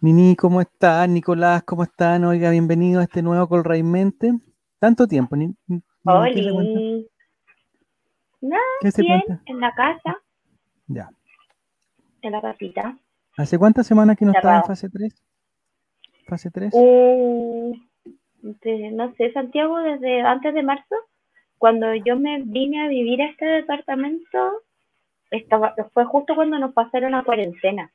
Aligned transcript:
Nini, 0.00 0.34
¿cómo 0.36 0.60
estás? 0.60 1.08
Nicolás, 1.08 1.62
¿cómo 1.64 1.82
están? 1.82 2.24
Oiga, 2.24 2.50
bienvenido 2.50 3.00
a 3.00 3.04
este 3.04 3.22
nuevo 3.22 3.46
Colraimente. 3.48 4.32
Tanto 4.78 5.06
tiempo, 5.06 5.36
ni, 5.36 5.54
ni- 5.66 5.82
Hola. 6.04 6.30
¿qué 6.32 6.40
¿Qué 8.80 8.90
se 8.90 9.02
bien, 9.02 9.20
cuenta? 9.26 9.42
en 9.46 9.60
la 9.60 9.74
casa, 9.74 10.16
Ya. 10.86 11.10
en 12.22 12.32
la 12.32 12.40
casita. 12.40 12.96
¿Hace 13.36 13.58
cuántas 13.58 13.86
semanas 13.86 14.16
que 14.16 14.24
no 14.24 14.32
estaba 14.32 14.56
en 14.58 14.64
fase 14.64 14.88
3? 14.88 15.14
¿Fase 16.26 16.50
3? 16.50 16.70
Uh, 16.72 17.74
de- 18.42 18.90
no 18.92 19.12
sé, 19.16 19.32
Santiago, 19.32 19.78
desde 19.80 20.22
antes 20.22 20.54
de 20.54 20.62
marzo, 20.62 20.94
cuando 21.58 21.94
yo 21.94 22.18
me 22.18 22.42
vine 22.42 22.82
a 22.84 22.88
vivir 22.88 23.20
a 23.20 23.26
este 23.26 23.44
departamento, 23.44 24.62
estaba, 25.30 25.74
fue 25.92 26.06
justo 26.06 26.34
cuando 26.34 26.58
nos 26.58 26.72
pasaron 26.72 27.14
a 27.14 27.22
cuarentena. 27.22 27.92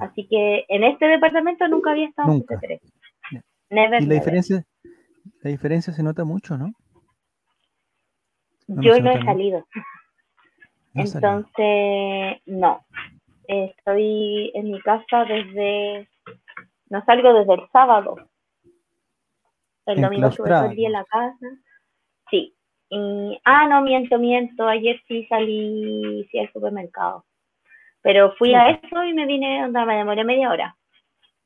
Así 0.00 0.26
que 0.28 0.64
en 0.68 0.84
este 0.84 1.06
departamento 1.06 1.66
nunca 1.68 1.90
había 1.90 2.08
estado 2.08 2.32
en 2.32 2.38
Nunca. 2.38 2.58
3. 2.60 2.80
Ya. 3.32 3.42
Never, 3.70 4.02
Y 4.02 4.06
la 4.06 4.08
never. 4.08 4.18
diferencia, 4.20 4.64
la 5.42 5.50
diferencia 5.50 5.92
se 5.92 6.02
nota 6.02 6.24
mucho, 6.24 6.56
¿no? 6.56 6.72
no 8.68 8.82
Yo 8.82 8.98
no 9.00 9.10
he 9.10 9.24
salido. 9.24 9.66
No. 10.94 11.02
Entonces, 11.04 12.42
no. 12.46 12.84
Estoy 13.48 14.52
en 14.54 14.70
mi 14.70 14.80
casa 14.82 15.24
desde. 15.24 16.08
No 16.90 17.04
salgo 17.04 17.32
desde 17.34 17.54
el 17.54 17.68
sábado. 17.72 18.16
El 19.86 20.00
domingo 20.00 20.28
estuve 20.28 20.48
todo 20.48 20.66
el 20.66 20.76
día 20.76 20.88
en 20.88 20.92
la 20.92 21.04
casa. 21.04 21.46
Sí. 22.30 22.54
Y, 22.88 23.40
ah, 23.44 23.66
no, 23.68 23.82
miento, 23.82 24.18
miento. 24.18 24.68
Ayer 24.68 25.00
sí 25.08 25.26
salí 25.28 26.28
sí, 26.30 26.38
al 26.38 26.52
supermercado. 26.52 27.24
Pero 28.02 28.32
fui 28.36 28.54
a 28.54 28.70
eso 28.70 29.04
y 29.04 29.12
me 29.14 29.26
vine, 29.26 29.64
onda, 29.64 29.84
me 29.84 29.96
demoré 29.96 30.24
media 30.24 30.50
hora. 30.50 30.76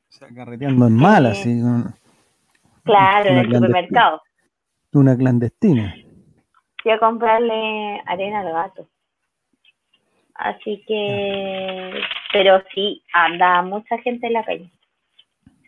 O 0.09 0.11
sea, 0.11 0.27
carreteando 0.33 0.87
en 0.87 0.95
mal, 0.95 1.25
Eh, 1.25 1.29
así, 1.29 1.61
con 1.61 1.93
Claro, 2.83 3.29
en 3.29 3.37
el 3.39 3.53
supermercado. 3.53 4.21
una 4.93 5.15
clandestina. 5.15 5.93
Fui 6.81 6.91
a 6.91 6.99
comprarle 6.99 8.01
arena 8.05 8.39
al 8.39 8.51
gato. 8.51 8.87
Así 10.35 10.83
que, 10.87 11.93
pero 12.31 12.61
sí, 12.73 13.03
anda 13.13 13.61
mucha 13.63 13.97
gente 13.99 14.27
en 14.27 14.33
la 14.33 14.43
calle. 14.45 14.71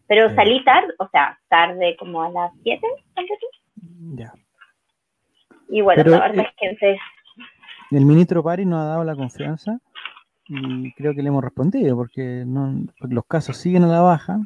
Pero 0.08 0.30
Sí. 0.30 0.36
salí 0.36 0.64
tarde, 0.64 0.94
o 1.00 1.08
sea, 1.10 1.38
tarde 1.50 1.95
como 1.98 2.23
a 2.23 2.30
las 2.30 2.52
7, 2.64 2.82
Ya. 4.16 4.32
y 5.70 5.82
bueno, 5.82 6.02
Pero, 6.04 6.17
la 6.17 6.28
verdad 6.28 6.45
eh, 6.45 6.54
es 6.62 6.80
que 6.80 6.98
El 7.95 8.06
ministro 8.06 8.44
Pari 8.44 8.66
nos 8.66 8.80
ha 8.80 8.86
dado 8.86 9.04
la 9.04 9.16
confianza 9.16 9.80
y 10.50 10.92
creo 10.94 11.14
que 11.14 11.22
le 11.22 11.30
hemos 11.30 11.44
respondido 11.44 11.95
porque, 11.95 12.44
no, 12.45 12.86
porque 13.00 13.14
los 13.14 13.25
casos 13.25 13.55
siguen 13.55 13.83
a 13.83 13.88
la 13.88 14.02
baja. 14.02 14.39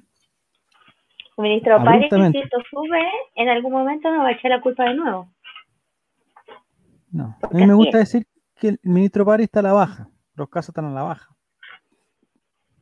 ministro 1.37 1.77
Párez, 1.77 2.09
si 2.09 2.15
abruptamente. 2.15 2.39
esto 2.39 2.57
sube, 2.69 3.01
en 3.35 3.49
algún 3.49 3.71
momento 3.71 4.11
nos 4.11 4.23
va 4.23 4.27
a 4.27 4.31
echar 4.33 4.51
la 4.51 4.61
culpa 4.61 4.83
de 4.83 4.95
nuevo. 4.95 5.29
No, 7.11 7.37
a 7.41 7.53
mí 7.53 7.65
me 7.65 7.73
gusta 7.73 7.99
es. 7.99 8.11
decir 8.11 8.27
que 8.59 8.69
el 8.69 8.79
ministro 8.83 9.25
Pari 9.25 9.43
está 9.43 9.61
a 9.61 9.63
la 9.63 9.73
baja, 9.73 10.09
los 10.35 10.49
casos 10.49 10.69
están 10.69 10.85
a 10.85 10.91
la 10.93 11.03
baja, 11.03 11.29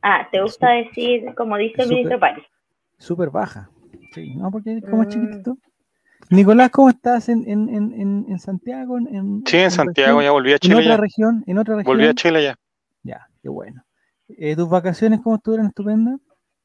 Ah, 0.04 0.26
¿te 0.32 0.42
gusta 0.42 0.70
decir, 0.70 1.32
como 1.36 1.56
dice 1.56 1.82
el 1.82 1.88
ministro 1.88 2.18
Párez? 2.18 2.44
súper 2.98 3.30
baja. 3.30 3.70
Sí, 4.10 4.34
no, 4.34 4.50
porque 4.50 4.78
es 4.78 4.84
como 4.84 5.04
Mm. 5.04 5.08
chiquitito. 5.08 5.56
Nicolás, 6.30 6.70
¿cómo 6.70 6.88
estás 6.88 7.28
en, 7.28 7.48
en, 7.48 7.68
en, 7.68 7.92
en, 8.00 8.26
en 8.28 8.38
Santiago? 8.40 8.98
En, 8.98 9.06
en- 9.14 9.42
Sí, 9.46 9.58
en 9.58 9.70
Santiago, 9.70 10.18
región? 10.18 10.24
ya 10.24 10.30
volví 10.32 10.50
a 10.50 10.54
¿En 10.54 10.58
Chile 10.60 10.76
otra 10.80 10.94
ya. 10.94 11.00
región? 11.00 11.44
¿En 11.46 11.58
otra 11.58 11.76
región? 11.76 11.96
Volví 11.96 12.06
a 12.08 12.14
Chile 12.14 12.42
ya. 12.42 12.56
Qué 13.42 13.48
bueno. 13.48 13.82
Eh, 14.28 14.54
¿Tus 14.56 14.68
vacaciones 14.68 15.20
cómo 15.22 15.36
estuvieron 15.36 15.66
estupendas? 15.66 16.18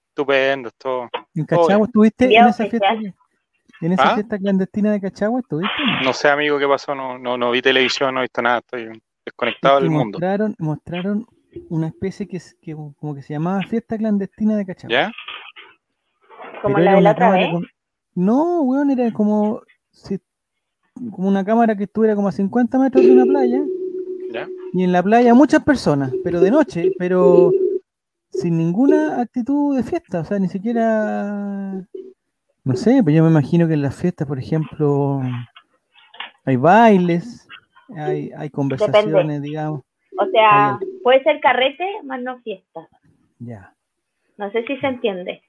Estupendo, 0.09 0.69
todo. 0.77 1.09
¿En 1.35 1.45
Cachagua 1.45 1.87
estuviste 1.87 2.25
en 2.25 2.47
esa 2.47 2.65
fiesta? 2.65 2.93
¿En 3.81 3.91
esa 3.91 4.11
¿Ah? 4.11 4.13
fiesta 4.15 4.37
clandestina 4.37 4.91
de 4.91 5.01
Cachagua 5.01 5.39
estuviste? 5.41 5.73
No 6.03 6.13
sé, 6.13 6.29
amigo, 6.29 6.57
qué 6.57 6.67
pasó. 6.67 6.95
No, 6.95 7.17
no, 7.17 7.37
no 7.37 7.51
vi 7.51 7.61
televisión, 7.61 8.13
no 8.13 8.21
he 8.21 8.23
visto 8.23 8.41
nada. 8.41 8.59
Estoy 8.59 8.89
desconectado 9.25 9.77
Es 9.77 9.79
que 9.81 9.83
del 9.83 9.91
mundo. 9.91 10.17
mostraron, 10.19 10.55
mostraron 10.59 11.25
una 11.69 11.87
especie 11.87 12.27
que, 12.27 12.37
es- 12.37 12.55
que 12.61 12.73
como 12.75 13.13
que 13.15 13.21
se 13.21 13.33
llamaba 13.33 13.61
fiesta 13.63 13.97
clandestina 13.97 14.55
de 14.55 14.65
Cachagua. 14.65 14.93
¿Ya? 14.95 15.11
Como 16.61 16.77
la 16.79 16.91
de 16.95 16.95
la 16.95 16.97
una 17.01 17.11
otra 17.11 17.25
cámara 17.25 17.43
vez. 17.43 17.51
con- 17.53 17.65
No, 18.15 18.61
weón, 18.61 18.89
era 18.91 19.11
como, 19.11 19.61
si- 19.91 20.19
como 21.11 21.27
una 21.27 21.43
cámara 21.45 21.75
que 21.75 21.83
estuviera 21.83 22.15
como 22.15 22.27
a 22.27 22.31
50 22.31 22.79
metros 22.79 23.03
de 23.05 23.11
una 23.11 23.25
playa 23.25 23.57
¿Ya? 23.57 23.65
Y 24.73 24.83
en 24.83 24.91
la 24.91 25.03
playa 25.03 25.33
muchas 25.33 25.63
personas, 25.63 26.11
pero 26.23 26.39
de 26.39 26.51
noche, 26.51 26.91
pero 26.97 27.51
sin 28.31 28.57
ninguna 28.57 29.21
actitud 29.21 29.75
de 29.75 29.83
fiesta, 29.83 30.19
o 30.21 30.25
sea, 30.25 30.39
ni 30.39 30.47
siquiera, 30.47 31.81
no 32.63 32.75
sé, 32.75 33.01
pues 33.03 33.15
yo 33.15 33.23
me 33.23 33.29
imagino 33.29 33.67
que 33.67 33.73
en 33.73 33.81
las 33.81 33.95
fiestas, 33.95 34.27
por 34.27 34.39
ejemplo, 34.39 35.21
hay 36.45 36.55
bailes, 36.55 37.47
hay, 37.95 38.31
hay 38.37 38.49
conversaciones, 38.49 39.41
digamos, 39.41 39.81
O 40.19 40.25
sea, 40.31 40.79
puede 41.03 41.23
ser 41.23 41.39
carrete, 41.39 41.85
más 42.03 42.21
no 42.21 42.39
fiesta. 42.41 42.87
ya. 43.39 43.73
No 44.37 44.51
sé 44.51 44.63
si 44.67 44.77
se 44.77 44.85
entiende. 44.87 45.41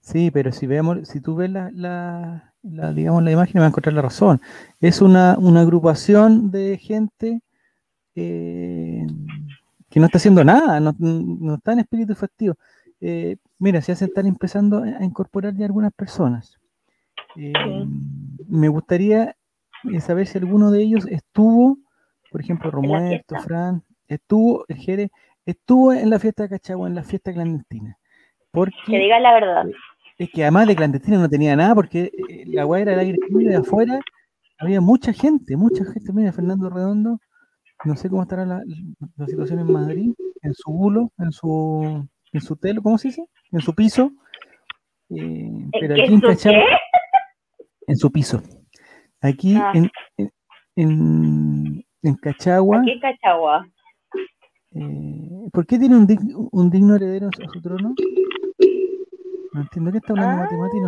Sí, 0.00 0.30
pero 0.30 0.52
si 0.52 0.66
vemos, 0.66 1.08
si 1.08 1.20
tú 1.20 1.36
ves 1.36 1.50
la, 1.50 1.70
la, 1.72 2.52
la, 2.62 2.92
digamos, 2.92 3.22
la 3.22 3.30
imagen, 3.30 3.52
me 3.54 3.60
vas 3.60 3.66
a 3.66 3.70
encontrar 3.70 3.94
la 3.94 4.02
razón. 4.02 4.40
Es 4.80 5.00
una, 5.00 5.36
una 5.38 5.62
agrupación 5.62 6.50
de 6.50 6.76
gente 6.76 7.40
eh, 8.20 9.06
que 9.90 10.00
no 10.00 10.06
está 10.06 10.18
haciendo 10.18 10.44
nada, 10.44 10.80
no, 10.80 10.94
no 10.98 11.54
está 11.54 11.72
en 11.72 11.80
espíritu 11.80 12.14
festivo. 12.14 12.54
Eh, 13.00 13.36
mira, 13.58 13.80
se 13.80 13.92
están 13.92 14.26
empezando 14.26 14.82
a 14.82 15.04
incorporar 15.04 15.54
ya 15.54 15.66
algunas 15.66 15.92
personas. 15.92 16.58
Eh, 17.36 17.52
Me 18.48 18.68
gustaría 18.68 19.36
saber 20.00 20.26
si 20.26 20.38
alguno 20.38 20.70
de 20.70 20.82
ellos 20.82 21.06
estuvo, 21.06 21.78
por 22.30 22.40
ejemplo, 22.40 22.70
Romualdo, 22.70 23.08
fiesta. 23.10 23.38
Fran, 23.40 23.82
estuvo, 24.08 24.64
el 24.68 24.76
Jere, 24.76 25.10
estuvo 25.46 25.92
en 25.92 26.10
la 26.10 26.18
fiesta 26.18 26.42
de 26.42 26.48
Cachagua, 26.50 26.88
en 26.88 26.94
la 26.94 27.04
fiesta 27.04 27.32
clandestina. 27.32 27.96
Porque 28.50 28.74
Que 28.86 28.98
diga 28.98 29.20
la 29.20 29.32
verdad. 29.34 29.66
es 30.18 30.30
que 30.30 30.42
además 30.42 30.66
de 30.66 30.74
clandestina 30.76 31.18
no 31.18 31.28
tenía 31.28 31.54
nada 31.54 31.74
porque 31.74 32.10
la 32.46 32.66
weá 32.66 32.82
era 32.82 32.94
el 32.94 32.98
aire 33.00 33.18
libre 33.28 33.50
de 33.50 33.56
afuera. 33.56 34.00
Había 34.58 34.80
mucha 34.80 35.12
gente, 35.12 35.56
mucha 35.56 35.84
gente. 35.84 36.12
Mira, 36.12 36.32
Fernando 36.32 36.68
Redondo, 36.68 37.20
no 37.84 37.96
sé 37.96 38.08
cómo 38.10 38.22
estará 38.22 38.44
la, 38.44 38.62
la 39.16 39.26
situación 39.26 39.60
en 39.60 39.72
Madrid, 39.72 40.12
en 40.42 40.54
su 40.54 40.70
bulo, 40.72 41.12
en 41.18 41.32
su, 41.32 42.08
en 42.32 42.40
su 42.40 42.56
telo, 42.56 42.82
¿cómo 42.82 42.98
se 42.98 43.08
dice? 43.08 43.24
En 43.52 43.60
su 43.60 43.74
piso. 43.74 44.12
Eh, 45.10 45.16
¿En 45.20 45.70
pero 45.70 45.94
aquí 45.94 46.12
en 46.14 46.20
Cachagua, 46.20 46.64
en 47.86 47.96
su 47.96 48.10
piso. 48.12 48.42
Aquí 49.20 49.54
Ah. 49.56 49.72
en, 49.74 49.90
en, 50.76 51.84
en, 52.02 52.14
Cachagua, 52.16 52.80
Aquí 52.80 52.90
en 52.92 53.00
Cachagua. 53.00 53.66
eh, 54.72 55.48
¿por 55.52 55.66
qué 55.66 55.78
tiene 55.78 55.96
un, 55.96 56.06
dig- 56.06 56.48
un 56.52 56.70
digno 56.70 56.94
heredero 56.96 57.28
a 57.28 57.52
su, 57.52 57.60
trono? 57.62 57.94
No 59.54 59.60
entiendo 59.62 59.90
qué 59.92 59.98
está 59.98 60.12
hablando 60.12 60.42
Ah. 60.42 60.56
Mati, 60.56 60.80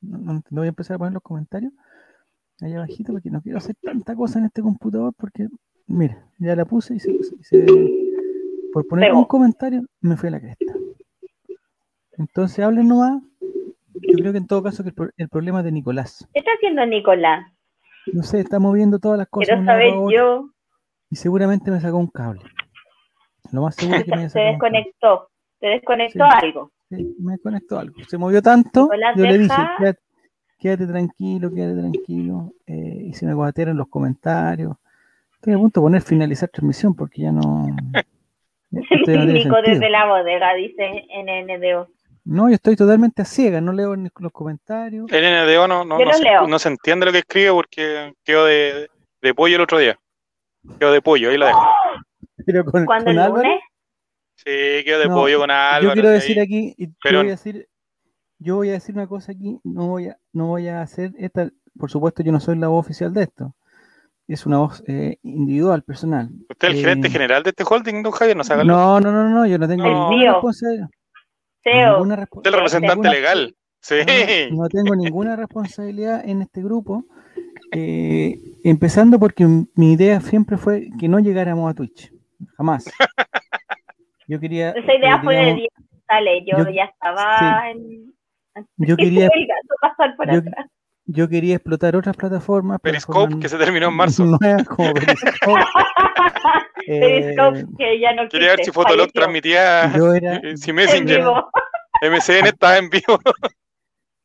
no, 0.00 0.32
no, 0.34 0.42
voy 0.50 0.66
a 0.66 0.68
empezar 0.70 0.94
a 0.94 0.98
poner 0.98 1.12
los 1.12 1.22
comentarios 1.22 1.72
allá 2.60 2.76
abajito 2.78 3.12
porque 3.12 3.30
no 3.30 3.40
quiero 3.42 3.58
hacer 3.58 3.76
tanta 3.82 4.14
cosa 4.16 4.38
en 4.38 4.46
este 4.46 4.62
computador 4.62 5.12
porque, 5.16 5.46
mira, 5.88 6.24
ya 6.38 6.54
la 6.54 6.64
puse 6.64 6.94
y 6.94 7.00
se, 7.00 7.12
por 8.72 8.86
poner 8.86 9.12
un 9.12 9.24
comentario 9.24 9.82
me 10.00 10.16
fue 10.16 10.28
a 10.28 10.32
la 10.32 10.40
cresta. 10.40 10.74
Entonces 12.16 12.64
hablen 12.64 12.88
nomás. 12.88 13.22
Yo 13.94 14.18
creo 14.18 14.32
que 14.32 14.38
en 14.38 14.46
todo 14.46 14.62
caso 14.62 14.82
que 14.82 14.90
el, 14.90 14.94
pro- 14.94 15.10
el 15.16 15.28
problema 15.28 15.58
es 15.60 15.64
de 15.64 15.72
Nicolás. 15.72 16.28
¿Qué 16.32 16.38
está 16.40 16.52
haciendo 16.52 16.84
Nicolás? 16.86 17.46
No 18.12 18.22
sé, 18.22 18.40
está 18.40 18.58
moviendo 18.58 18.98
todas 18.98 19.18
las 19.18 19.28
cosas 19.28 19.48
Quiero 19.56 19.64
saber 19.64 19.92
yo. 20.12 20.50
y 21.10 21.16
seguramente 21.16 21.70
me 21.70 21.80
sacó 21.80 21.98
un 21.98 22.06
cable. 22.06 22.42
Lo 23.52 23.62
más 23.62 23.74
seguro 23.74 23.98
es 23.98 24.04
que 24.04 24.10
me 24.14 24.22
Se 24.28 24.38
sacado 24.38 24.52
un 24.52 24.58
cable. 24.58 24.78
desconectó. 24.78 25.28
Se 25.60 25.66
desconectó 25.66 26.24
Sí. 26.24 26.46
algo. 26.46 26.72
Sí, 26.90 27.16
me 27.18 27.38
conectó 27.38 27.78
algo. 27.78 27.96
Se 28.08 28.16
movió 28.16 28.40
tanto, 28.40 28.82
Nicolás, 28.84 29.14
yo 29.16 29.24
le 29.26 29.38
dije, 29.38 29.62
quédate 30.58 30.86
tranquilo, 30.86 31.52
quédate 31.52 31.80
tranquilo. 31.80 32.52
eh, 32.66 33.02
y 33.08 33.12
se 33.14 33.26
me 33.26 33.34
guatearon 33.34 33.76
los 33.76 33.88
comentarios. 33.88 34.76
Estoy 35.38 35.54
a 35.54 35.56
punto 35.56 35.80
de 35.80 35.84
poner 35.84 36.02
finalizar 36.02 36.48
transmisión 36.48 36.94
porque 36.94 37.22
ya 37.22 37.32
no. 37.32 37.66
Nico 38.70 39.56
desde 39.64 39.88
la 39.88 40.06
bodega, 40.06 40.54
dice 40.54 41.06
NNDO. 41.22 41.88
No, 42.24 42.48
yo 42.48 42.56
estoy 42.56 42.76
totalmente 42.76 43.22
a 43.22 43.24
ciega, 43.24 43.60
no 43.60 43.72
leo 43.72 43.96
ni 43.96 44.10
los 44.18 44.32
comentarios. 44.32 45.10
El 45.10 45.22
NDO 45.24 45.66
no, 45.68 45.84
no, 45.84 45.98
no 45.98 46.12
se, 46.12 46.24
no 46.46 46.58
se 46.58 46.68
entiende 46.68 47.06
lo 47.06 47.12
que 47.12 47.18
escribe 47.18 47.52
porque 47.52 48.12
quedó 48.24 48.44
de, 48.44 48.88
de 49.22 49.34
pollo 49.34 49.56
el 49.56 49.62
otro 49.62 49.78
día. 49.78 49.98
Quedó 50.78 50.92
de 50.92 51.00
pollo, 51.00 51.30
ahí 51.30 51.38
lo 51.38 51.46
dejo. 51.46 51.62
Pero 52.46 52.64
con, 52.64 52.84
¿Cuándo 52.84 53.06
con 53.06 53.12
el 53.14 53.18
Álvaro, 53.20 53.42
lunes? 53.44 53.60
Sí, 54.34 54.84
quedó 54.84 54.98
de 55.00 55.08
No, 55.08 55.14
pollo 55.14 55.38
con 55.38 55.50
Álvaro. 55.50 55.82
yo 55.84 55.92
quiero 55.94 56.10
decir 56.10 56.38
ahí- 56.38 56.44
aquí, 56.44 56.74
y 56.76 56.88
pero- 57.02 57.18
voy 57.20 57.28
a 57.28 57.30
decir, 57.30 57.68
yo 58.38 58.56
voy 58.56 58.68
a 58.68 58.72
decir 58.72 58.94
una 58.94 59.06
cosa 59.06 59.32
aquí, 59.32 59.58
no 59.64 59.86
voy 59.88 60.08
a, 60.08 60.18
no 60.32 60.46
voy 60.48 60.68
a 60.68 60.82
hacer 60.82 61.12
esta, 61.18 61.48
por 61.78 61.90
supuesto 61.90 62.22
yo 62.22 62.32
no 62.32 62.40
soy 62.40 62.56
la 62.58 62.68
voz 62.68 62.84
oficial 62.86 63.12
de 63.14 63.22
esto, 63.22 63.54
es 64.28 64.46
una 64.46 64.58
voz 64.58 64.82
eh, 64.86 65.16
individual, 65.22 65.82
personal. 65.82 66.28
¿Usted 66.50 66.68
es 66.68 66.74
el 66.74 66.78
Eh, 66.78 66.82
gerente 66.82 67.10
general 67.10 67.42
de 67.42 67.50
este 67.50 67.64
holding, 67.68 68.02
don 68.02 68.12
Javier? 68.12 68.36
No 68.36 68.44
se 68.44 68.52
haga 68.52 68.62
el- 68.62 68.68
No, 68.68 69.00
no, 69.00 69.10
no, 69.10 69.28
no, 69.28 69.46
yo 69.46 69.58
no 69.58 69.66
tengo 69.68 69.84
El 69.86 69.92
ninguna 69.92 70.32
responsabilidad. 70.34 70.88
CEO. 71.64 72.04
Del 72.42 72.52
representante 72.52 73.08
legal. 73.08 73.54
Sí. 73.80 73.94
No, 74.52 74.68
tengo 74.68 74.94
ninguna 74.96 75.36
responsabilidad 75.36 76.26
en 76.28 76.42
este 76.42 76.62
grupo. 76.62 77.04
Eh, 77.72 78.36
empezando 78.64 79.18
porque 79.18 79.46
mi 79.74 79.92
idea 79.92 80.20
siempre 80.20 80.56
fue 80.56 80.88
que 80.98 81.08
no 81.08 81.18
llegáramos 81.20 81.70
a 81.70 81.74
Twitch. 81.74 82.12
Jamás. 82.56 82.90
Yo 84.26 84.38
quería. 84.40 84.70
Esa 84.76 84.94
idea 84.94 85.16
eh, 85.16 85.20
fue 85.22 85.34
de 85.36 85.54
Dios. 85.54 85.68
Dale, 86.08 86.44
yo, 86.46 86.70
ya 86.70 86.84
estaba 86.84 87.70
en. 87.70 88.14
Yo 88.78 88.96
quería. 88.96 89.28
yo, 90.32 90.40
quería 91.28 91.56
explotar 91.56 91.96
otras 91.96 92.16
plataformas. 92.16 92.80
Periscope, 92.80 93.38
que 93.38 93.48
se 93.48 93.58
terminó 93.58 93.88
en 93.88 93.94
marzo. 93.94 94.24
como 94.68 94.94
Periscope. 94.94 95.64
Periscope, 96.86 97.64
que 97.76 98.00
ya 98.00 98.14
no 98.14 98.28
Quería 98.28 98.50
ver 98.50 98.64
si 98.64 98.70
Fotolog 98.70 99.10
transmitía. 99.12 99.92
Yo 99.96 100.14
era. 100.14 100.40
Si 100.56 100.72
Messenger. 100.72 101.22
MCN 102.02 102.46
estaba 102.46 102.78
en 102.78 102.90
vivo. 102.90 103.18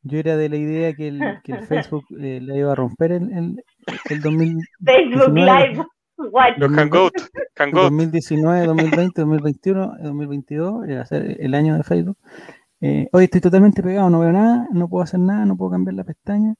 Yo 0.02 0.18
era 0.18 0.36
de 0.36 0.48
la 0.48 0.56
idea 0.56 0.92
que 0.92 1.08
el, 1.08 1.20
que 1.42 1.52
el 1.52 1.66
Facebook 1.66 2.04
eh, 2.20 2.38
le 2.40 2.58
iba 2.58 2.72
a 2.72 2.74
romper 2.74 3.12
el, 3.12 3.32
el, 3.32 3.64
el 4.10 4.20
2000. 4.20 4.58
Facebook 4.84 5.34
Live. 5.34 5.84
Los 6.58 6.72
Hangout. 6.72 7.12
2019, 7.56 8.66
2020, 8.66 9.20
2021, 9.20 9.94
2022, 10.02 10.88
iba 10.88 11.00
a 11.00 11.06
ser 11.06 11.36
el 11.40 11.54
año 11.54 11.76
de 11.76 11.82
Facebook. 11.82 12.16
Eh, 12.80 13.08
hoy 13.12 13.24
estoy 13.24 13.40
totalmente 13.40 13.82
pegado, 13.82 14.10
no 14.10 14.20
veo 14.20 14.32
nada, 14.32 14.68
no 14.72 14.88
puedo 14.88 15.02
hacer 15.02 15.20
nada, 15.20 15.44
no 15.46 15.56
puedo 15.56 15.72
cambiar 15.72 15.94
la 15.94 16.04
pestaña. 16.04 16.54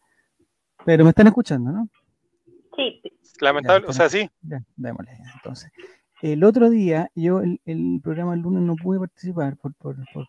Pero 0.84 1.04
me 1.04 1.10
están 1.10 1.26
escuchando, 1.26 1.72
¿no? 1.72 1.88
Sí. 2.76 3.00
Lamentable, 3.40 3.86
o 3.88 3.92
sea, 3.92 4.08
sí. 4.08 4.31
Ya, 4.42 4.62
démosle. 4.76 5.12
Entonces, 5.34 5.72
el 6.22 6.44
otro 6.44 6.70
día, 6.70 7.10
yo 7.14 7.40
el, 7.40 7.60
el 7.64 8.00
programa 8.02 8.34
el 8.34 8.40
lunes 8.40 8.62
no 8.62 8.76
pude 8.76 8.98
participar 8.98 9.56
por, 9.56 9.75
por, 9.75 9.96
por 10.12 10.26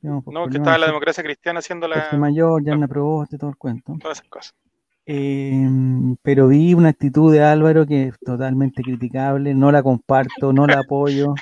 no, 0.00 0.22
que 0.48 0.58
estaba 0.58 0.78
la 0.78 0.86
democracia 0.86 1.24
cristiana 1.24 1.58
haciendo 1.58 1.88
la. 1.88 2.10
mayor, 2.12 2.64
ya 2.64 2.76
me 2.76 2.84
aprobó 2.84 3.26
todo 3.26 3.50
el 3.50 3.56
cuento. 3.56 3.96
Todas 4.00 4.18
esas 4.18 4.30
cosas. 4.30 4.54
Em, 5.04 6.16
pero 6.22 6.48
vi 6.48 6.74
una 6.74 6.90
actitud 6.90 7.32
de 7.32 7.42
Álvaro 7.42 7.86
que 7.86 8.08
es 8.08 8.18
totalmente 8.20 8.82
criticable, 8.82 9.54
no 9.54 9.72
la 9.72 9.82
comparto, 9.82 10.52
no 10.52 10.66
la 10.66 10.80
apoyo. 10.80 11.34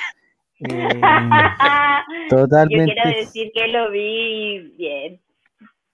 totalmente. 2.31 2.95
Yo 2.97 3.03
quiero 3.03 3.19
decir 3.19 3.51
que 3.53 3.69
lo 3.69 3.91
vi 3.91 4.75
bien. 4.79 5.21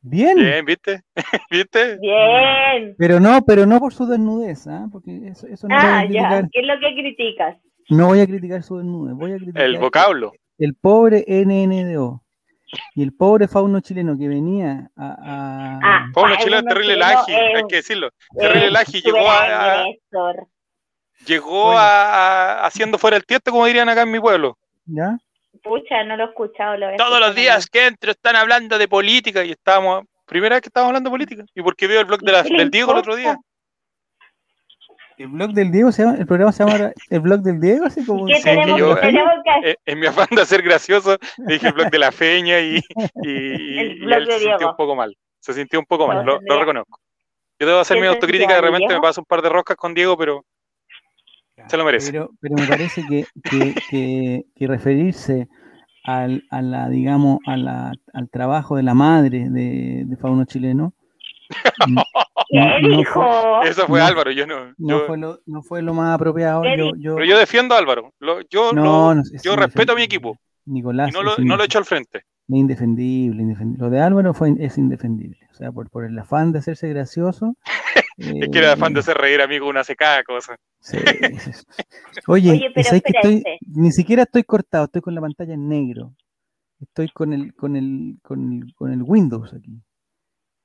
Bien. 0.02 0.36
Bien, 0.36 0.64
¿viste? 0.64 1.02
¿Viste? 1.50 1.96
Bien. 1.98 2.94
Pero 2.98 3.20
no, 3.20 3.42
pero 3.44 3.66
no 3.66 3.78
por 3.78 3.94
su 3.94 4.06
desnudez, 4.06 4.66
¿ah? 4.66 4.88
Porque 4.90 5.28
eso, 5.28 5.46
eso 5.46 5.68
no 5.68 5.76
ah, 5.78 6.04
ya. 6.04 6.48
¿Qué 6.52 6.60
es 6.60 6.66
lo 6.66 6.74
que 6.80 6.94
criticas? 6.94 7.56
No 7.88 8.08
voy 8.08 8.20
a 8.20 8.26
criticar 8.26 8.62
su 8.62 8.78
desnudez, 8.78 9.14
voy 9.14 9.32
a 9.32 9.36
criticar 9.36 9.62
el 9.62 9.78
vocablo. 9.78 10.32
El 10.58 10.74
pobre 10.74 11.24
NNDO. 11.28 12.22
Y 12.94 13.02
el 13.02 13.12
pobre 13.12 13.48
fauno 13.48 13.80
chileno 13.80 14.16
que 14.18 14.28
venía 14.28 14.90
a. 14.96 15.78
Ah, 15.82 16.06
fauno 16.14 16.36
chileno 16.36 16.62
terrible 16.62 16.96
laji, 16.96 17.32
hay 17.32 17.62
que 17.68 17.76
decirlo. 17.76 18.10
Terrible 18.34 18.70
laji 18.70 19.02
llegó 19.02 19.30
a. 19.30 19.84
llegó 21.26 21.72
a, 21.72 22.64
haciendo 22.64 22.98
fuera 22.98 23.16
el 23.16 23.24
tiesto, 23.24 23.50
como 23.50 23.66
dirían 23.66 23.88
acá 23.88 24.02
en 24.02 24.10
mi 24.10 24.20
pueblo. 24.20 24.56
¿Ya? 24.86 25.18
Pucha, 25.62 26.04
no 26.04 26.16
lo 26.16 26.24
he 26.24 26.26
escuchado. 26.26 26.76
Lo 26.76 26.96
Todos 26.96 27.20
los 27.20 27.34
días 27.34 27.66
que 27.66 27.86
entro 27.86 28.10
están 28.10 28.36
hablando 28.36 28.78
de 28.78 28.88
política 28.88 29.44
y 29.44 29.52
estábamos. 29.52 30.04
Primera 30.26 30.56
vez 30.56 30.62
que 30.62 30.68
estábamos 30.68 30.90
hablando 30.90 31.10
de 31.10 31.14
política. 31.14 31.44
Y 31.54 31.62
porque 31.62 31.86
veo 31.86 32.00
el 32.00 32.06
blog 32.06 32.20
de 32.20 32.42
del 32.56 32.70
Diego 32.70 32.92
el 32.92 32.98
otro 32.98 33.16
día. 33.16 33.38
El 35.18 35.28
blog 35.28 35.52
del 35.52 35.70
Diego 35.70 35.92
se 35.92 36.02
llama, 36.02 36.18
el 36.18 36.26
programa 36.26 36.52
se 36.52 36.64
llama 36.64 36.92
El 37.10 37.20
blog 37.20 37.40
del 37.40 37.60
Diego, 37.60 37.86
así 37.86 38.04
como 38.04 38.26
¿Qué 38.26 38.40
tenemos, 38.42 38.78
yo, 38.78 38.96
tenemos 38.96 39.34
que... 39.44 39.70
Eh, 39.70 39.76
en 39.86 40.00
mi 40.00 40.06
afán 40.06 40.26
de 40.30 40.44
ser 40.46 40.62
gracioso, 40.62 41.16
dije 41.38 41.68
el 41.68 41.74
blog 41.74 41.90
de 41.90 41.98
la 41.98 42.10
feña 42.10 42.58
y, 42.60 42.80
y, 43.22 43.78
él 43.78 44.26
se 44.28 44.38
sintió 44.40 44.70
un 44.70 44.76
poco 44.76 44.96
mal. 44.96 45.16
Se 45.38 45.52
sintió 45.52 45.78
un 45.78 45.86
poco 45.86 46.08
mal, 46.08 46.24
lo, 46.24 46.40
reconozco. 46.58 46.98
Yo 47.58 47.66
debo 47.66 47.80
hacer 47.80 48.00
mi 48.00 48.06
autocrítica, 48.06 48.54
de 48.54 48.60
repente 48.62 48.94
me 48.94 49.00
paso 49.00 49.20
un 49.20 49.26
par 49.26 49.42
de 49.42 49.48
roscas 49.48 49.76
con 49.76 49.94
Diego, 49.94 50.16
pero 50.16 50.44
se 51.66 51.76
lo 51.76 51.84
merece. 51.84 52.12
Pero, 52.12 52.30
pero 52.40 52.54
me 52.56 52.66
parece 52.66 53.02
que, 53.08 53.26
que, 53.90 54.44
que, 54.54 54.66
referirse 54.66 55.48
al, 56.04 56.44
a 56.50 56.62
la, 56.62 56.88
digamos, 56.88 57.38
a 57.46 57.56
la, 57.56 57.92
al 58.12 58.30
trabajo 58.30 58.76
de 58.76 58.82
la 58.82 58.94
madre 58.94 59.48
de, 59.50 60.04
de 60.06 60.16
Fauno 60.16 60.44
Chileno? 60.44 60.94
Eso 63.64 63.86
fue 63.86 64.00
Álvaro, 64.00 64.30
yo 64.30 64.46
no. 64.46 64.74
No, 64.78 65.00
fue 65.00 65.18
lo, 65.18 65.40
no 65.46 65.62
fue 65.62 65.82
lo 65.82 65.94
más 65.94 66.14
apropiado. 66.14 66.62
Yo, 66.98 67.14
Pero 67.14 67.24
yo 67.24 67.38
defiendo 67.38 67.74
a 67.74 67.78
Álvaro. 67.78 68.12
yo 68.50 68.72
yo 69.42 69.56
respeto 69.56 69.92
a 69.92 69.96
mi 69.96 70.02
equipo. 70.02 70.36
Nicolás. 70.64 71.10
Y 71.10 71.12
no 71.12 71.22
lo, 71.22 71.36
no 71.38 71.56
lo 71.56 71.64
echo 71.64 71.78
al 71.78 71.84
frente. 71.84 72.24
Indefendible, 72.48 73.42
indefendible. 73.42 73.84
Lo 73.84 73.90
de 73.90 74.00
Álvaro 74.00 74.34
fue, 74.34 74.54
es 74.58 74.76
indefendible. 74.76 75.38
O 75.50 75.54
sea, 75.54 75.72
por, 75.72 75.88
por 75.90 76.04
el 76.04 76.18
afán 76.18 76.52
de 76.52 76.58
hacerse 76.58 76.88
gracioso. 76.88 77.56
es 78.16 78.48
que 78.50 78.58
era 78.58 78.72
afán 78.72 78.92
de 78.92 79.00
hacer 79.00 79.16
reír, 79.16 79.40
amigo, 79.40 79.68
una 79.68 79.84
secada 79.84 80.22
cosa. 80.22 80.56
Sí, 80.80 80.98
Oye, 82.26 82.70
pero 82.74 82.90
que 82.90 83.02
estoy, 83.04 83.44
ni 83.66 83.92
siquiera 83.92 84.24
estoy 84.24 84.44
cortado, 84.44 84.84
estoy 84.84 85.02
con 85.02 85.14
la 85.14 85.20
pantalla 85.20 85.54
en 85.54 85.68
negro. 85.68 86.14
Estoy 86.80 87.08
con 87.10 87.32
el, 87.32 87.54
con 87.54 87.76
el, 87.76 88.18
con 88.22 88.52
el, 88.52 88.74
con 88.74 88.92
el 88.92 89.02
Windows 89.02 89.54
aquí. 89.54 89.80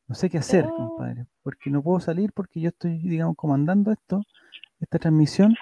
No 0.08 0.16
sé 0.16 0.30
qué 0.30 0.38
hacer, 0.38 0.66
oh. 0.66 0.76
compadre, 0.76 1.26
porque 1.44 1.70
no 1.70 1.84
puedo 1.84 2.00
salir 2.00 2.32
porque 2.34 2.62
yo 2.62 2.70
estoy, 2.70 2.98
digamos, 2.98 3.36
comandando 3.36 3.92
esto, 3.92 4.24
esta 4.80 4.98
transmisión, 5.00 5.56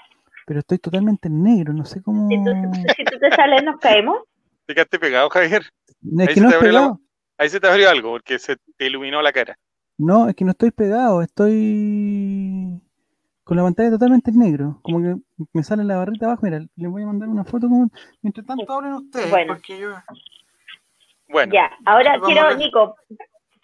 pero 0.46 0.60
estoy 0.60 0.78
totalmente 0.78 1.28
en 1.28 1.44
negro, 1.44 1.74
no 1.74 1.84
sé 1.84 2.02
cómo... 2.02 2.30
Si 2.30 2.38
tú, 2.38 3.20
te 3.20 3.32
sales, 3.36 3.64
¿nos 3.64 3.80
caemos? 3.80 4.20
Te 4.66 4.76
quedaste 4.76 5.00
pegado, 5.00 5.30
Javier. 5.30 5.64
Es 6.20 6.34
que 6.34 6.42
no 6.42 6.50
es 6.50 6.56
pegado. 6.56 7.02
Ahí 7.38 7.50
se 7.50 7.60
te 7.60 7.68
abrió 7.68 7.90
algo, 7.90 8.12
porque 8.12 8.40
se 8.40 8.56
te 8.78 8.86
iluminó 8.86 9.22
la 9.22 9.34
cara. 9.34 9.58
No, 9.97 10.27
es 10.27 10.36
que 10.36 10.45
no 10.45 10.51
estoy 10.51 10.71
pegado, 10.71 11.21
estoy 11.21 12.81
con 13.44 13.57
la 13.57 13.63
pantalla 13.63 13.92
totalmente 13.92 14.31
en 14.31 14.39
negro. 14.39 14.80
Como 14.81 15.01
que 15.01 15.15
me 15.53 15.63
sale 15.63 15.83
la 15.83 15.97
barrita 15.97 16.25
abajo. 16.25 16.42
Mira, 16.44 16.65
le 16.75 16.88
voy 16.88 17.03
a 17.03 17.07
mandar 17.07 17.30
una 17.30 17.44
foto 17.44 17.69
como... 17.69 17.89
Mientras 18.21 18.45
tanto 18.45 18.71
hablen 18.74 18.94
ustedes, 18.94 19.30
bueno. 19.30 19.53
porque 19.53 19.80
yo... 19.80 19.95
Bueno. 21.27 21.53
Ya, 21.53 21.71
ahora 21.86 22.19
quiero, 22.24 22.56
Nico, 22.56 22.95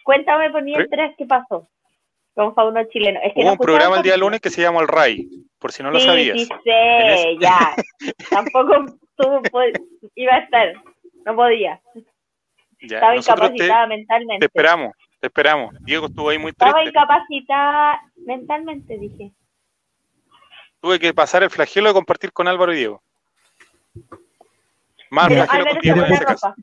Cuéntame 0.04 0.50
por 0.50 0.64
mientras 0.64 1.14
qué 1.18 1.26
pasó 1.26 1.68
con 2.34 2.56
Fauno 2.56 2.84
Chileno. 2.86 3.20
Es 3.24 3.34
que 3.34 3.42
Hubo 3.42 3.52
un 3.52 3.58
programa 3.58 3.98
el 3.98 4.04
día 4.04 4.18
lunes 4.18 4.40
que 4.40 4.50
se 4.50 4.62
llama 4.62 4.82
El 4.82 4.88
Ray, 4.88 5.28
por 5.60 5.72
si 5.72 5.84
no 5.84 5.92
lo 5.92 6.00
sabías. 6.00 6.40
Sí, 6.40 6.50
sé, 6.64 7.38
ya. 7.40 7.76
Tampoco 8.30 8.86
tú 9.16 9.42
iba 10.16 10.34
a 10.34 10.40
estar, 10.40 10.74
no 11.26 11.36
podía. 11.36 11.80
Estaba 12.80 13.16
incapacitada 13.16 13.88
mentalmente. 13.88 14.40
Te 14.40 14.46
esperamos, 14.46 14.94
te 15.22 15.28
esperamos. 15.28 15.76
Diego 15.82 16.08
estuvo 16.08 16.30
ahí 16.30 16.40
muy 16.40 16.52
triste. 16.52 16.66
Estaba 16.66 16.84
incapacitada 16.84 18.02
mentalmente, 18.26 18.98
dije. 18.98 19.32
Tuve 20.82 21.00
que 21.00 21.14
pasar 21.14 21.44
el 21.44 21.52
flagelo 21.52 21.90
de 21.90 21.94
compartir 21.94 22.34
con 22.34 22.48
Álvaro 22.48 22.74
y 22.74 22.78
Diego. 22.78 23.04
Más 25.12 25.28
flagelo 25.28 25.66
con 25.68 25.80
Diego 25.80 26.06
en 26.06 26.14
ese 26.14 26.26
caso. 26.26 26.56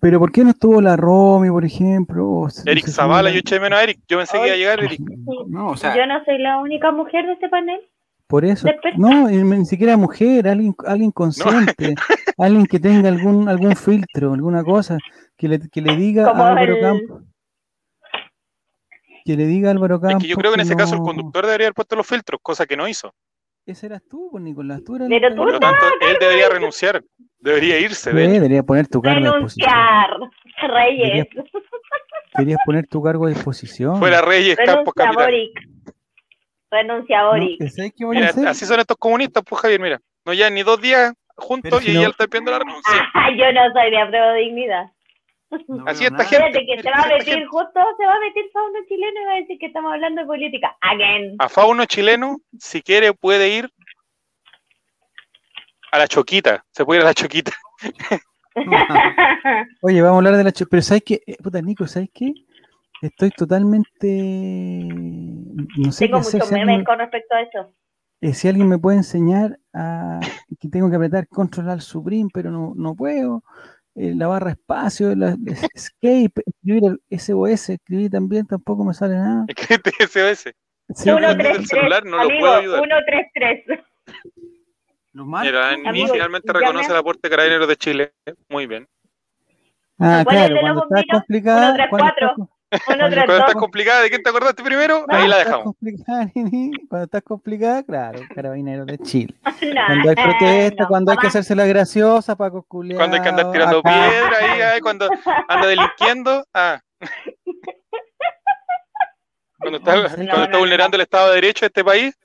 Pero 0.00 0.18
¿por 0.18 0.32
qué 0.32 0.44
no 0.44 0.50
estuvo 0.50 0.82
la 0.82 0.96
Romy, 0.96 1.48
por 1.48 1.64
ejemplo? 1.64 2.46
Eric 2.66 2.88
Zavala, 2.88 3.30
yo 3.30 3.38
eché 3.38 3.58
menos 3.58 3.78
a 3.78 3.84
Eric. 3.84 4.00
Yo 4.06 4.18
pensé 4.18 4.38
que 4.38 4.46
iba 4.46 4.54
a 4.54 4.58
llegar 4.58 4.84
Eric. 4.84 5.00
No, 5.46 5.68
o 5.68 5.76
sea, 5.76 5.96
yo 5.96 6.06
no 6.06 6.22
soy 6.26 6.38
la 6.38 6.58
única 6.58 6.92
mujer 6.92 7.24
de 7.24 7.32
este 7.32 7.48
panel. 7.48 7.80
Por 8.26 8.44
eso, 8.44 8.68
no, 8.96 9.28
ni 9.28 9.64
siquiera 9.64 9.96
mujer, 9.96 10.48
alguien, 10.48 10.74
alguien 10.86 11.10
consciente, 11.10 11.94
alguien 12.38 12.66
que 12.66 12.80
tenga 12.80 13.08
algún 13.08 13.48
algún 13.48 13.76
filtro, 13.76 14.32
alguna 14.32 14.62
cosa, 14.62 14.98
que 15.36 15.48
le, 15.48 15.60
que 15.70 15.80
le 15.80 15.94
diga 15.96 16.26
a 16.26 16.48
Álvaro 16.50 16.80
Campos. 16.80 17.22
Que 19.24 19.36
le 19.36 19.46
diga 19.46 19.70
Álvaro 19.70 20.00
Campos. 20.00 20.18
Es 20.18 20.22
que 20.22 20.28
yo 20.28 20.36
creo 20.36 20.52
que 20.52 20.60
en 20.60 20.66
ese 20.66 20.76
caso 20.76 20.94
el 20.94 21.00
conductor 21.00 21.46
debería 21.46 21.66
haber 21.68 21.74
puesto 21.74 21.96
los 21.96 22.06
filtros, 22.06 22.40
cosa 22.42 22.66
que 22.66 22.76
no 22.76 22.86
hizo. 22.86 23.14
Ese 23.66 23.86
eras 23.86 24.02
tú, 24.08 24.28
pues, 24.30 24.44
Nicolás. 24.44 24.82
Tú 24.84 24.96
eras 24.96 25.08
Pero 25.08 25.30
tú 25.30 25.36
Por 25.36 25.52
lo 25.52 25.60
tanto, 25.60 25.86
él 26.02 26.16
debería 26.20 26.50
renunciar. 26.50 27.02
Debería 27.38 27.78
irse. 27.78 28.10
Sí, 28.10 28.16
debería 28.16 28.62
poner 28.62 28.86
tu 28.88 29.00
cargo 29.00 29.26
a 29.26 29.38
disposición. 29.38 29.72
Reyes. 30.68 31.26
Querías, 32.36 32.58
poner 32.66 32.86
tu 32.86 33.02
cargo 33.02 33.26
a 33.26 33.28
disposición. 33.30 33.98
Fuera 33.98 34.20
Reyes, 34.20 34.56
Campos 34.56 34.92
Capital. 34.94 35.32
Renuncia 36.70 37.24
Boric. 37.24 37.62
así 38.46 38.66
son 38.66 38.80
estos 38.80 38.96
comunistas, 38.96 39.42
pues 39.48 39.62
Javier, 39.62 39.80
mira. 39.80 40.00
No 40.26 40.32
ya 40.32 40.50
ni 40.50 40.62
dos 40.62 40.80
días 40.80 41.14
juntos 41.36 41.86
y 41.86 41.90
ella 41.92 42.08
está 42.08 42.26
pidiendo 42.26 42.50
la 42.50 42.58
renuncia. 42.58 43.10
Ah, 43.14 43.30
yo 43.36 43.52
no 43.52 43.72
soy 43.72 43.90
de 43.90 44.00
apruebo 44.00 44.32
dignidad. 44.34 44.90
Así 45.86 46.04
esta 46.04 46.24
gente. 46.24 46.66
que 46.66 46.82
se 46.82 46.90
va 46.90 47.02
a 47.02 47.08
meter, 47.08 47.46
justo 47.46 47.80
se 47.98 48.06
va 48.06 48.14
a 48.14 48.20
meter 48.20 48.44
Fauno 48.52 48.78
chileno 48.88 49.20
y 49.20 49.24
va 49.24 49.32
a 49.32 49.36
decir 49.36 49.58
que 49.58 49.66
estamos 49.66 49.92
hablando 49.92 50.20
de 50.20 50.26
política. 50.26 50.76
Again. 50.80 51.36
A 51.38 51.48
Fauno 51.48 51.84
chileno, 51.86 52.38
si 52.58 52.82
quiere, 52.82 53.12
puede 53.12 53.48
ir 53.48 53.70
a 55.92 55.98
la 55.98 56.08
choquita. 56.08 56.64
Se 56.70 56.84
puede 56.84 57.00
ir 57.00 57.04
a 57.04 57.08
la 57.08 57.14
choquita. 57.14 57.52
Oye, 59.82 60.02
vamos 60.02 60.14
a 60.14 60.18
hablar 60.18 60.36
de 60.36 60.44
la 60.44 60.52
choquita. 60.52 60.70
Pero 60.70 60.82
¿sabes 60.82 61.02
qué? 61.04 61.22
Eh, 61.26 61.36
puta, 61.42 61.60
Nico, 61.62 61.86
¿sabes 61.86 62.10
qué? 62.12 62.32
Estoy 63.00 63.30
totalmente. 63.30 64.88
No 65.76 65.92
sé 65.92 66.06
Tengo 66.06 66.20
muchos 66.20 66.50
memes 66.50 66.84
con 66.84 66.98
respecto 66.98 67.34
a 67.34 67.42
eso. 67.42 67.74
Eh, 68.20 68.32
si 68.32 68.48
alguien 68.48 68.68
me 68.68 68.78
puede 68.78 68.96
enseñar 68.96 69.58
a 69.74 70.18
que 70.58 70.68
tengo 70.68 70.88
que 70.88 70.96
apretar 70.96 71.28
control 71.28 71.68
al 71.68 71.82
Supreme, 71.82 72.30
pero 72.32 72.50
no, 72.50 72.72
no 72.74 72.94
puedo. 72.94 73.42
La 73.94 74.26
barra 74.26 74.50
espacio, 74.50 75.14
la, 75.14 75.36
escape, 75.74 76.42
escribir 76.46 76.82
el 76.84 77.18
SOS, 77.18 77.70
escribir 77.70 78.10
también, 78.10 78.46
tampoco 78.46 78.84
me 78.84 78.94
sale 78.94 79.14
nada. 79.14 79.44
Escribiste 79.48 79.90
SOS. 80.06 80.54
Sí, 80.94 81.04
133, 81.04 81.66
celular 81.66 82.04
no 82.04 82.20
amigo, 82.20 82.34
lo 82.34 82.40
puedo 82.40 82.54
ayudar. 82.54 82.80
133. 82.80 83.80
Mira, 85.14 85.78
inicialmente 85.94 86.52
reconoce 86.52 86.92
la 86.92 87.02
Puerta 87.02 87.20
de 87.22 87.30
Carabineros 87.30 87.68
de 87.68 87.76
Chile. 87.76 88.12
Muy 88.48 88.66
bien. 88.66 88.88
Ah, 89.98 90.24
claro, 90.28 90.56
cuando 90.60 90.88
está 90.90 91.18
complicada. 91.18 91.88
Cuando 91.88 92.50
cuando 92.86 93.06
estás 93.06 93.54
complicada, 93.54 94.02
¿de 94.02 94.10
quién 94.10 94.22
te 94.22 94.30
acordaste 94.30 94.62
primero? 94.62 95.04
ahí 95.08 95.28
la 95.28 95.38
dejamos. 95.38 95.74
Cuando 96.88 97.04
estás 97.04 97.22
complicada, 97.22 97.82
claro, 97.82 98.20
carabineros 98.34 98.86
de 98.86 98.98
Chile. 98.98 99.34
cuando 99.86 100.10
hay 100.10 100.16
protesta, 100.16 100.86
cuando 100.86 101.12
hay 101.12 101.18
que 101.18 101.26
hacerse 101.26 101.54
la 101.54 101.66
graciosa, 101.66 102.36
para 102.36 102.50
Culeado. 102.50 102.98
Cuando 102.98 103.16
hay 103.16 103.22
que 103.22 103.28
andar 103.28 103.50
tirando 103.52 103.82
piedra 103.82 104.72
ahí, 104.72 104.80
cuando 104.80 105.08
anda 105.48 105.66
delinquiendo. 105.66 106.44
Ah. 106.54 106.80
Cuando 109.58 109.78
está, 109.78 109.92
cuando 110.16 110.44
está 110.44 110.58
vulnerando 110.58 110.96
el 110.96 111.02
Estado 111.02 111.28
de 111.28 111.34
Derecho 111.36 111.60
de 111.60 111.68
este 111.68 111.84
país. 111.84 112.18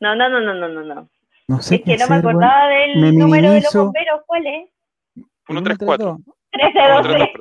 No, 0.00 0.14
no, 0.14 0.28
no, 0.28 0.40
no, 0.40 0.54
no, 0.54 0.68
no. 0.68 1.08
No 1.46 1.60
sé 1.60 1.76
es 1.76 1.82
que 1.82 1.96
no 1.96 2.08
me 2.08 2.16
acordaba 2.16 2.68
del 2.68 3.18
número 3.18 3.50
de 3.50 3.60
los 3.60 3.74
bomberos, 3.74 4.20
¿cuál 4.26 4.46
es? 4.46 4.70
134. 5.46 6.18
1312. 6.52 7.32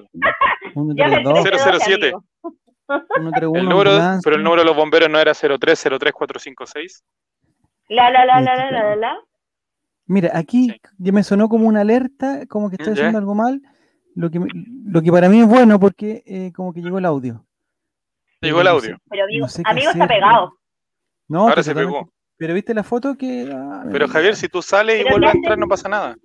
007. 0.74 2.13
El 3.15 3.24
número, 3.24 3.51
pero 4.24 4.36
el 4.36 4.44
número 4.44 4.62
de 4.62 4.65
los 4.65 4.75
bomberos 4.75 5.10
no 5.10 5.20
era 5.20 5.32
0303456. 5.32 7.03
La, 7.89 8.10
la, 8.10 8.25
la, 8.25 8.42
la, 8.42 8.56
la, 8.56 8.72
la, 8.72 8.96
la. 8.96 9.18
Mira, 10.06 10.32
aquí 10.34 10.80
ya 10.98 11.12
me 11.12 11.24
sonó 11.24 11.48
como 11.48 11.68
una 11.68 11.82
alerta, 11.82 12.46
como 12.48 12.70
que 12.70 12.75
estoy 12.75 12.94
haciendo 12.94 13.18
algo 13.18 13.36
mal, 13.36 13.62
lo 14.15 14.30
que, 14.30 14.39
lo 14.86 15.01
que 15.01 15.12
para 15.12 15.30
mí 15.30 15.42
es 15.42 15.48
bueno 15.48 15.80
porque 15.80 16.24
eh, 16.25 16.51
como 16.53 16.74
que 16.74 16.82
llegó 16.82 16.98
el 16.98 17.06
audio. 17.06 17.46
Llegó 18.42 18.62
el 18.62 18.68
audio. 18.68 18.98
pero 19.10 19.24
amigo, 19.24 19.48
amigo 19.63 19.92
está 19.92 20.08
pegado. 20.08 20.58
No, 21.30 21.48
ahora 21.48 21.63
se 21.63 21.74
pegó. 21.74 22.12
Pero 22.38 22.53
viste 22.53 22.74
la 22.74 22.84
foto 22.84 23.15
que... 23.15 23.50
Ah, 23.51 23.86
pero 23.92 24.08
Javier, 24.08 24.36
si 24.36 24.50
tú 24.50 24.62
sales 24.62 25.00
y 25.00 25.10
vuelves 25.10 25.30
a 25.30 25.38
entrar 25.38 25.58
no 25.58 25.68
pasa 25.68 25.88
nada. 25.88 26.18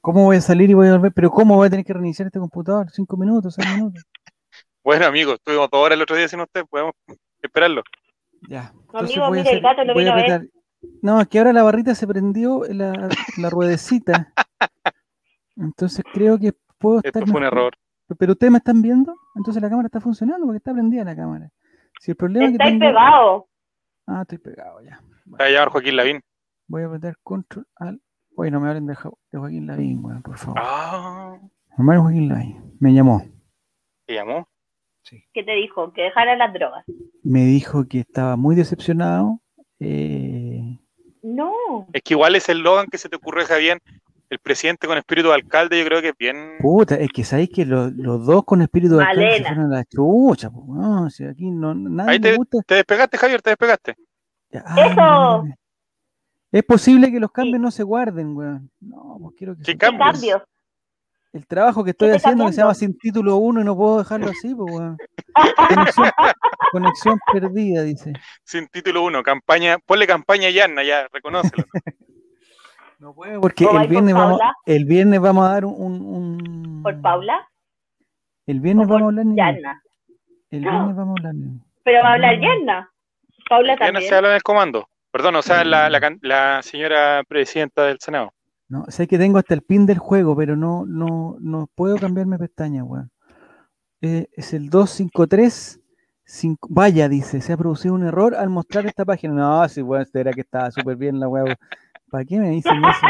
¿Cómo 0.00 0.24
voy 0.24 0.38
a 0.38 0.40
salir 0.40 0.70
y 0.70 0.74
voy 0.74 0.88
a 0.88 0.92
volver? 0.92 1.12
Pero 1.12 1.30
¿cómo 1.30 1.56
voy 1.56 1.66
a 1.66 1.70
tener 1.70 1.84
que 1.84 1.92
reiniciar 1.92 2.26
este 2.26 2.38
computador? 2.38 2.90
¿Cinco 2.90 3.16
minutos? 3.16 3.54
¿Seis 3.54 3.68
minutos? 3.76 4.02
bueno, 4.84 5.06
amigo, 5.06 5.34
estuvimos 5.34 5.68
dos 5.70 5.80
horas 5.80 5.96
el 5.96 6.02
otro 6.02 6.16
día 6.16 6.26
sin 6.28 6.40
usted, 6.40 6.64
podemos 6.68 6.94
esperarlo. 7.42 7.82
Ya. 8.48 8.72
amigo, 8.94 9.30
mire, 9.30 9.50
el 9.50 9.60
gato 9.60 9.84
lo 9.84 9.94
vino 9.94 10.12
a 10.12 10.16
ver. 10.16 10.48
No, 11.02 11.20
es 11.20 11.28
que 11.28 11.38
ahora 11.38 11.52
la 11.52 11.62
barrita 11.62 11.94
se 11.94 12.06
prendió 12.06 12.62
la, 12.68 13.10
la 13.36 13.50
ruedecita. 13.50 14.32
Entonces 15.56 16.02
creo 16.12 16.38
que 16.38 16.54
puedo 16.78 17.00
estar. 17.02 17.22
Esto 17.22 17.30
fue 17.30 17.40
un 17.40 17.46
error. 17.46 17.74
Pero 18.18 18.32
ustedes 18.32 18.50
me 18.50 18.58
están 18.58 18.82
viendo, 18.82 19.14
entonces 19.36 19.62
la 19.62 19.68
cámara 19.68 19.86
está 19.86 20.00
funcionando 20.00 20.44
porque 20.44 20.56
está 20.56 20.72
prendida 20.72 21.04
la 21.04 21.14
cámara. 21.14 21.48
Si 22.00 22.10
el 22.10 22.16
problema 22.16 22.46
es 22.46 22.52
que 22.52 22.58
tengo... 22.58 22.80
pegado. 22.80 23.48
Ah, 24.04 24.22
estoy 24.22 24.38
pegado 24.38 24.82
ya. 24.82 25.00
Voy 25.26 25.38
a 25.40 25.48
llamar 25.48 25.68
Joaquín 25.68 25.96
Lavín. 25.96 26.20
Voy 26.66 26.82
a 26.82 26.88
meter 26.88 27.14
control 27.22 27.68
al 27.76 28.00
Oye, 28.40 28.50
no 28.50 28.58
me 28.58 28.68
hablen 28.68 28.86
de, 28.86 28.94
Joaquín 28.94 29.66
Lavín, 29.66 30.00
bueno, 30.00 30.22
por 30.22 30.38
favor. 30.38 30.58
Ah. 30.58 31.38
Hermano 31.76 32.04
Joaquín 32.04 32.26
Lavín, 32.30 32.74
me 32.80 32.94
llamó. 32.94 33.22
¿Te 34.06 34.14
llamó? 34.14 34.48
Sí. 35.02 35.22
¿Qué 35.34 35.42
te 35.42 35.52
dijo? 35.52 35.92
Que 35.92 36.04
dejara 36.04 36.34
las 36.36 36.50
drogas. 36.54 36.86
Me 37.22 37.44
dijo 37.44 37.86
que 37.86 37.98
estaba 38.00 38.36
muy 38.36 38.56
decepcionado. 38.56 39.42
Eh... 39.78 40.78
No. 41.22 41.52
Es 41.92 42.00
que 42.00 42.14
igual 42.14 42.34
es 42.34 42.48
el 42.48 42.60
Logan 42.60 42.86
que 42.86 42.96
se 42.96 43.10
te 43.10 43.16
ocurre, 43.16 43.44
Javier. 43.44 43.82
El 44.30 44.38
presidente 44.38 44.86
con 44.86 44.96
espíritu 44.96 45.28
de 45.28 45.34
alcalde, 45.34 45.78
yo 45.78 45.84
creo 45.84 46.00
que 46.00 46.08
es 46.08 46.16
bien. 46.18 46.56
Puta, 46.60 46.94
es 46.94 47.10
que 47.10 47.24
sabéis 47.24 47.50
que 47.50 47.66
los, 47.66 47.94
dos 47.94 48.44
con 48.46 48.62
espíritu 48.62 48.96
de 48.96 49.04
alcalde 49.04 49.36
se 49.36 49.44
fueron 49.44 49.66
a 49.66 49.76
la 49.76 49.84
chucha, 49.84 50.48
pues, 50.48 50.66
no, 50.66 51.10
si 51.10 51.24
aquí 51.26 51.50
no, 51.50 51.74
nadie 51.74 52.12
Ahí 52.12 52.20
te, 52.20 52.36
gusta. 52.36 52.56
te 52.66 52.76
despegaste, 52.76 53.18
Javier, 53.18 53.42
te 53.42 53.50
despegaste. 53.50 53.96
¡Eso! 54.50 55.44
Es 56.52 56.64
posible 56.64 57.12
que 57.12 57.20
los 57.20 57.30
cambios 57.30 57.60
no 57.60 57.70
se 57.70 57.82
guarden, 57.82 58.36
weón. 58.36 58.70
No, 58.80 59.18
pues 59.20 59.36
quiero 59.36 59.56
que 59.56 59.62
¿Qué 59.62 59.78
cambios? 59.78 60.42
El 61.32 61.46
trabajo 61.46 61.84
que 61.84 61.90
estoy 61.90 62.10
haciendo 62.10 62.46
que 62.46 62.52
se 62.52 62.60
llama 62.60 62.74
sin 62.74 62.98
título 62.98 63.36
1 63.36 63.60
y 63.60 63.64
no 63.64 63.76
puedo 63.76 63.98
dejarlo 63.98 64.26
así, 64.30 64.52
pues, 64.52 64.74
weón. 64.74 64.98
Conexión, 66.72 67.20
perdida, 67.32 67.82
dice. 67.82 68.12
Sin 68.42 68.66
título 68.66 69.04
1, 69.04 69.22
campaña, 69.22 69.78
ponle 69.78 70.08
campaña 70.08 70.50
Yanna, 70.50 70.82
ya, 70.82 71.06
reconócelo. 71.12 71.64
no 72.98 73.14
puedo 73.14 73.40
porque 73.40 73.64
el 73.64 73.86
viernes, 73.86 74.14
vamos, 74.14 74.40
el 74.66 74.84
viernes 74.84 75.20
vamos 75.20 75.48
a 75.48 75.52
dar 75.52 75.64
un, 75.64 76.00
un... 76.02 76.82
¿Por 76.82 77.00
Paula? 77.00 77.48
El 78.46 78.58
viernes 78.58 78.88
vamos 78.88 79.02
a 79.02 79.06
hablar 79.06 79.26
Yanna. 79.36 79.82
El 80.50 80.60
viernes 80.62 80.96
vamos 80.96 81.16
a 81.24 81.28
hablar. 81.28 81.50
Pero 81.84 82.02
va 82.02 82.08
a 82.08 82.12
hablar 82.14 82.40
Yanna. 82.40 82.90
Paula 83.48 83.76
también. 83.76 83.94
Yanna 83.94 84.08
se 84.08 84.14
habla 84.16 84.28
en 84.30 84.34
el 84.34 84.42
comando. 84.42 84.88
Perdón, 85.10 85.36
o 85.36 85.42
sea, 85.42 85.64
la, 85.64 85.90
la, 86.22 86.62
señora 86.62 87.22
presidenta 87.26 87.84
del 87.84 87.98
Senado. 87.98 88.32
No, 88.68 88.84
sé 88.88 89.08
que 89.08 89.18
tengo 89.18 89.38
hasta 89.38 89.54
el 89.54 89.62
pin 89.62 89.84
del 89.84 89.98
juego, 89.98 90.36
pero 90.36 90.54
no, 90.54 90.84
no, 90.86 91.36
no 91.40 91.68
puedo 91.74 91.96
cambiarme 91.96 92.38
pestaña, 92.38 92.84
weón. 92.84 93.10
Eh, 94.02 94.28
es 94.36 94.54
el 94.54 94.70
253. 94.70 95.80
vaya, 96.68 97.08
dice, 97.08 97.40
se 97.40 97.52
ha 97.52 97.56
producido 97.56 97.94
un 97.94 98.06
error 98.06 98.36
al 98.36 98.50
mostrar 98.50 98.86
esta 98.86 99.04
página. 99.04 99.34
No, 99.34 99.68
sí, 99.68 99.82
weón, 99.82 100.06
era 100.14 100.32
que 100.32 100.42
estaba 100.42 100.70
súper 100.70 100.96
bien 100.96 101.18
la 101.18 101.26
weón. 101.26 101.56
¿Para 102.10 102.24
qué 102.24 102.38
me 102.38 102.50
dicen 102.50 102.76
eso? 102.84 103.06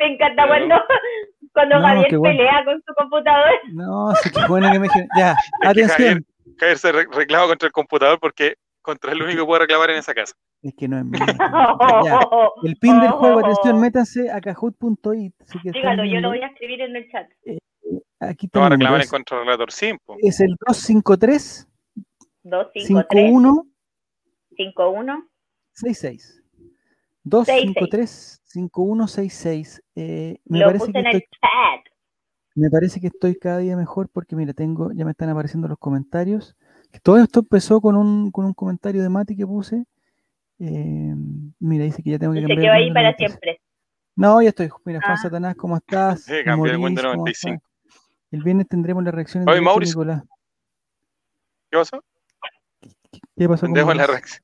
Me 0.00 0.14
encanta 0.14 0.46
cuando, 0.46 0.74
cuando 1.52 1.80
Javier 1.80 2.20
pelea 2.20 2.64
con 2.64 2.82
su 2.86 2.94
computador. 2.94 3.50
No, 3.72 4.14
sí, 4.16 4.30
qué 4.30 4.46
bueno 4.48 4.70
que 4.70 4.78
me 4.78 4.88
Ya, 5.16 5.36
atención. 5.62 6.26
Javier, 6.58 6.78
se 6.78 6.92
reclama 6.92 7.46
contra 7.46 7.66
el 7.66 7.72
computador 7.72 8.18
porque 8.20 8.56
contra 8.82 9.12
el 9.12 9.22
único 9.22 9.40
que 9.40 9.46
puede 9.46 9.60
reclamar 9.60 9.90
en 9.90 9.98
esa 9.98 10.12
casa. 10.12 10.34
Es 10.62 10.74
que 10.74 10.88
no 10.88 10.98
es 10.98 11.04
mío. 11.04 11.20
El 12.64 12.76
pin 12.76 13.00
del 13.00 13.10
juego, 13.10 13.40
atención, 13.40 13.80
métanse 13.80 14.30
a 14.30 14.40
kahoot.it. 14.40 15.34
Dígalo, 15.64 16.04
yo 16.04 16.20
lo 16.20 16.28
voy 16.28 16.40
a 16.40 16.48
escribir 16.48 16.82
en 16.82 16.96
el 16.96 17.10
chat. 17.10 17.30
Eh, 17.44 17.58
aquí 18.20 18.48
no 18.52 18.60
va 18.60 18.66
a 18.66 18.70
reclamar 18.70 19.00
en 19.02 19.08
contra 19.08 19.38
del 19.38 19.46
relator 19.46 19.72
Simpo. 19.72 20.16
Es 20.20 20.40
el 20.40 20.56
253 20.66 21.68
253 22.44 22.86
51 22.86 23.66
51 24.56 25.28
66. 25.72 26.42
253 27.24 28.40
5166. 28.44 29.82
Eh, 29.94 30.38
me 30.44 30.58
lo 30.58 30.66
parece 30.66 30.86
puse 30.86 30.92
que 30.92 30.98
en 30.98 31.06
estoy, 31.06 31.20
el 31.20 31.28
chat. 31.40 31.92
Me 32.54 32.70
parece 32.70 33.00
que 33.00 33.06
estoy 33.06 33.36
cada 33.36 33.58
día 33.58 33.76
mejor 33.76 34.08
porque 34.10 34.36
mira, 34.36 34.52
tengo, 34.52 34.92
ya 34.92 35.04
me 35.04 35.12
están 35.12 35.28
apareciendo 35.28 35.68
los 35.68 35.78
comentarios. 35.78 36.56
Todo 37.02 37.18
esto 37.18 37.40
empezó 37.40 37.80
con 37.80 37.96
un, 37.96 38.30
con 38.30 38.44
un 38.44 38.54
comentario 38.54 39.02
de 39.02 39.08
Mati 39.08 39.36
que 39.36 39.46
puse 39.46 39.84
eh, 40.64 41.14
mira, 41.58 41.84
dice 41.84 42.02
que 42.04 42.10
ya 42.10 42.18
tengo 42.20 42.34
que 42.34 42.40
cambiar. 42.40 42.58
Se 42.58 42.62
quedó 42.62 42.72
ahí 42.72 42.92
para 42.92 43.14
siempre. 43.16 43.60
No, 44.14 44.40
ya 44.40 44.50
estoy. 44.50 44.70
Mira, 44.84 45.00
Juan 45.00 45.14
ah. 45.14 45.16
Satanás, 45.16 45.56
¿cómo 45.56 45.76
estás? 45.76 46.22
Sí, 46.22 46.34
cambié 46.44 46.72
el 46.72 46.80
95. 46.80 47.60
El 48.30 48.42
viernes 48.44 48.68
tendremos 48.68 49.02
la 49.02 49.10
reacción 49.10 49.44
de 49.44 49.60
Nicolás. 49.60 50.22
¿Qué 51.70 51.78
pasó? 51.78 52.04
¿Qué 53.36 53.48
pasó? 53.48 53.66
Con 53.66 53.96
la 53.96 54.06
reacción. 54.06 54.42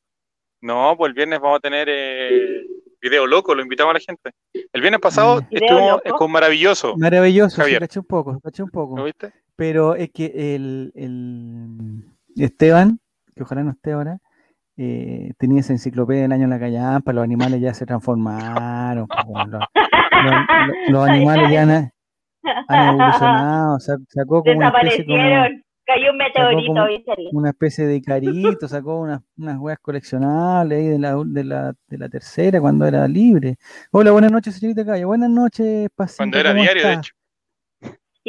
No, 0.60 0.96
pues 0.96 1.10
el 1.10 1.14
viernes 1.14 1.38
vamos 1.38 1.58
a 1.58 1.60
tener 1.60 1.86
eh, 1.88 2.66
video 3.00 3.24
loco, 3.26 3.54
lo 3.54 3.62
invitamos 3.62 3.92
a 3.92 3.94
la 3.94 4.00
gente. 4.00 4.32
El 4.72 4.80
viernes 4.80 5.00
pasado 5.00 5.40
estuvo 5.50 6.00
con 6.18 6.32
maravilloso. 6.32 6.96
Maravilloso, 6.96 7.56
Javier. 7.58 7.80
caché 7.80 8.00
un 8.00 8.06
poco, 8.06 8.40
caché 8.40 8.64
un 8.64 8.70
poco. 8.70 8.96
¿Lo 8.96 9.04
viste? 9.04 9.32
Pero 9.54 9.94
es 9.94 10.10
que 10.10 10.54
el, 10.56 10.92
el 10.96 12.04
Esteban, 12.45 13.00
que 13.35 13.42
ojalá 13.42 13.62
no 13.62 13.71
esté 13.71 13.92
ahora, 13.92 14.18
eh, 14.76 15.33
tenía 15.38 15.61
esa 15.61 15.73
enciclopedia 15.73 16.23
del 16.23 16.33
año 16.33 16.45
en 16.45 16.50
la 16.50 16.61
callampa, 16.61 17.12
los 17.12 17.25
animales 17.25 17.61
ya 17.61 17.75
se 17.75 17.85
transformaron, 17.85 19.07
los, 20.88 21.09
animales 21.09 21.50
ya 21.50 21.62
han, 21.62 21.90
evolucionado, 22.88 23.78
sacó 23.80 24.42
como 24.42 24.57
una 24.57 24.68
especie 24.68 25.64
cayó 25.88 26.11
un 26.11 26.18
meteorito, 26.18 26.87
una 27.33 27.49
especie 27.50 27.87
de 27.87 28.02
carito, 28.02 28.68
sacó 28.68 29.00
unas, 29.00 29.23
unas 29.38 29.59
weas 29.59 29.78
coleccionables 29.80 30.78
ahí 30.78 30.87
de 30.87 30.99
la, 30.99 31.16
de, 31.25 31.45
la, 31.45 31.75
de 31.88 31.99
la 31.99 32.09
tercera 32.11 32.61
cuando 32.61 32.85
era 32.87 33.09
libre. 33.09 33.57
Hola, 33.90 34.12
buenas 34.12 34.30
noches, 34.30 34.54
señorita 34.57 34.85
Calle, 34.85 35.07
buenas 35.07 35.30
noches, 35.30 35.88
Pasita. 35.97 36.18
Cuando 36.18 36.38
era 36.38 36.52
diario, 36.52 36.87
de 36.87 36.92
hecho. 36.92 37.12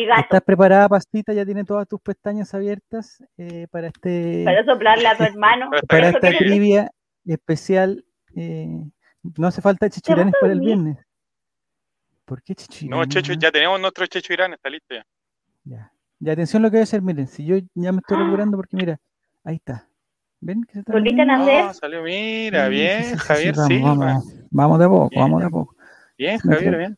¿Estás 0.03 0.41
preparada, 0.41 0.87
Pastita? 0.87 1.33
¿Ya 1.33 1.45
tiene 1.45 1.63
todas 1.63 1.87
tus 1.87 1.99
pestañas 2.01 2.53
abiertas 2.53 3.23
eh, 3.37 3.67
para 3.71 3.87
este... 3.87 4.43
Para 4.45 4.63
soplarle 4.63 5.07
a 5.07 5.17
tu 5.17 5.23
hermano. 5.23 5.69
para 5.87 6.09
esta 6.09 6.29
trivia 6.37 6.91
especial. 7.25 8.05
Eh, 8.35 8.83
no 9.37 9.47
hace 9.47 9.61
falta 9.61 9.89
chichiranes 9.89 10.33
para 10.39 10.53
el 10.53 10.59
viernes. 10.59 10.97
¿Por 12.25 12.43
qué 12.43 12.55
chichiranes? 12.55 13.07
No, 13.07 13.11
Checho, 13.11 13.33
ya 13.33 13.51
tenemos 13.51 13.79
nuestro 13.79 14.05
Checho 14.05 14.33
Irán, 14.33 14.53
está 14.53 14.69
listo 14.69 14.93
ya. 14.93 15.05
Ya. 15.63 15.91
Ya, 16.19 16.33
atención 16.33 16.61
lo 16.61 16.69
que 16.69 16.77
voy 16.77 16.81
a 16.81 16.83
hacer, 16.83 17.01
miren, 17.01 17.27
si 17.27 17.45
yo 17.45 17.57
ya 17.75 17.91
me 17.93 17.99
estoy 17.99 18.17
regulando 18.17 18.57
porque 18.57 18.75
mira, 18.75 18.99
ahí 19.43 19.55
está. 19.55 19.87
¿Ven 20.41 20.63
que 20.63 20.73
se 20.73 20.79
está 20.79 20.91
¿Volviste 20.91 21.21
a 21.21 21.25
nacer? 21.25 21.73
salió, 21.73 22.03
mira, 22.03 22.67
bien, 22.67 23.15
Javier, 23.17 23.55
sí. 23.55 23.81
Vamos, 23.81 24.25
vamos, 24.51 24.79
de 24.79 24.85
a 24.85 24.89
poco, 24.89 25.09
vamos 25.15 25.41
de 25.41 25.47
a 25.47 25.49
poco. 25.49 25.75
Bien, 26.17 26.37
Javier, 26.39 26.77
bien. 26.77 26.97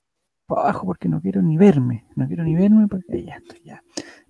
Para 0.51 0.63
abajo 0.63 0.85
porque 0.85 1.07
no 1.07 1.21
quiero 1.21 1.41
ni 1.41 1.57
verme. 1.57 2.05
No 2.15 2.27
quiero 2.27 2.43
ni 2.43 2.55
verme 2.55 2.87
porque 2.87 3.23
ya 3.23 3.35
estoy 3.35 3.61
ya. 3.63 3.81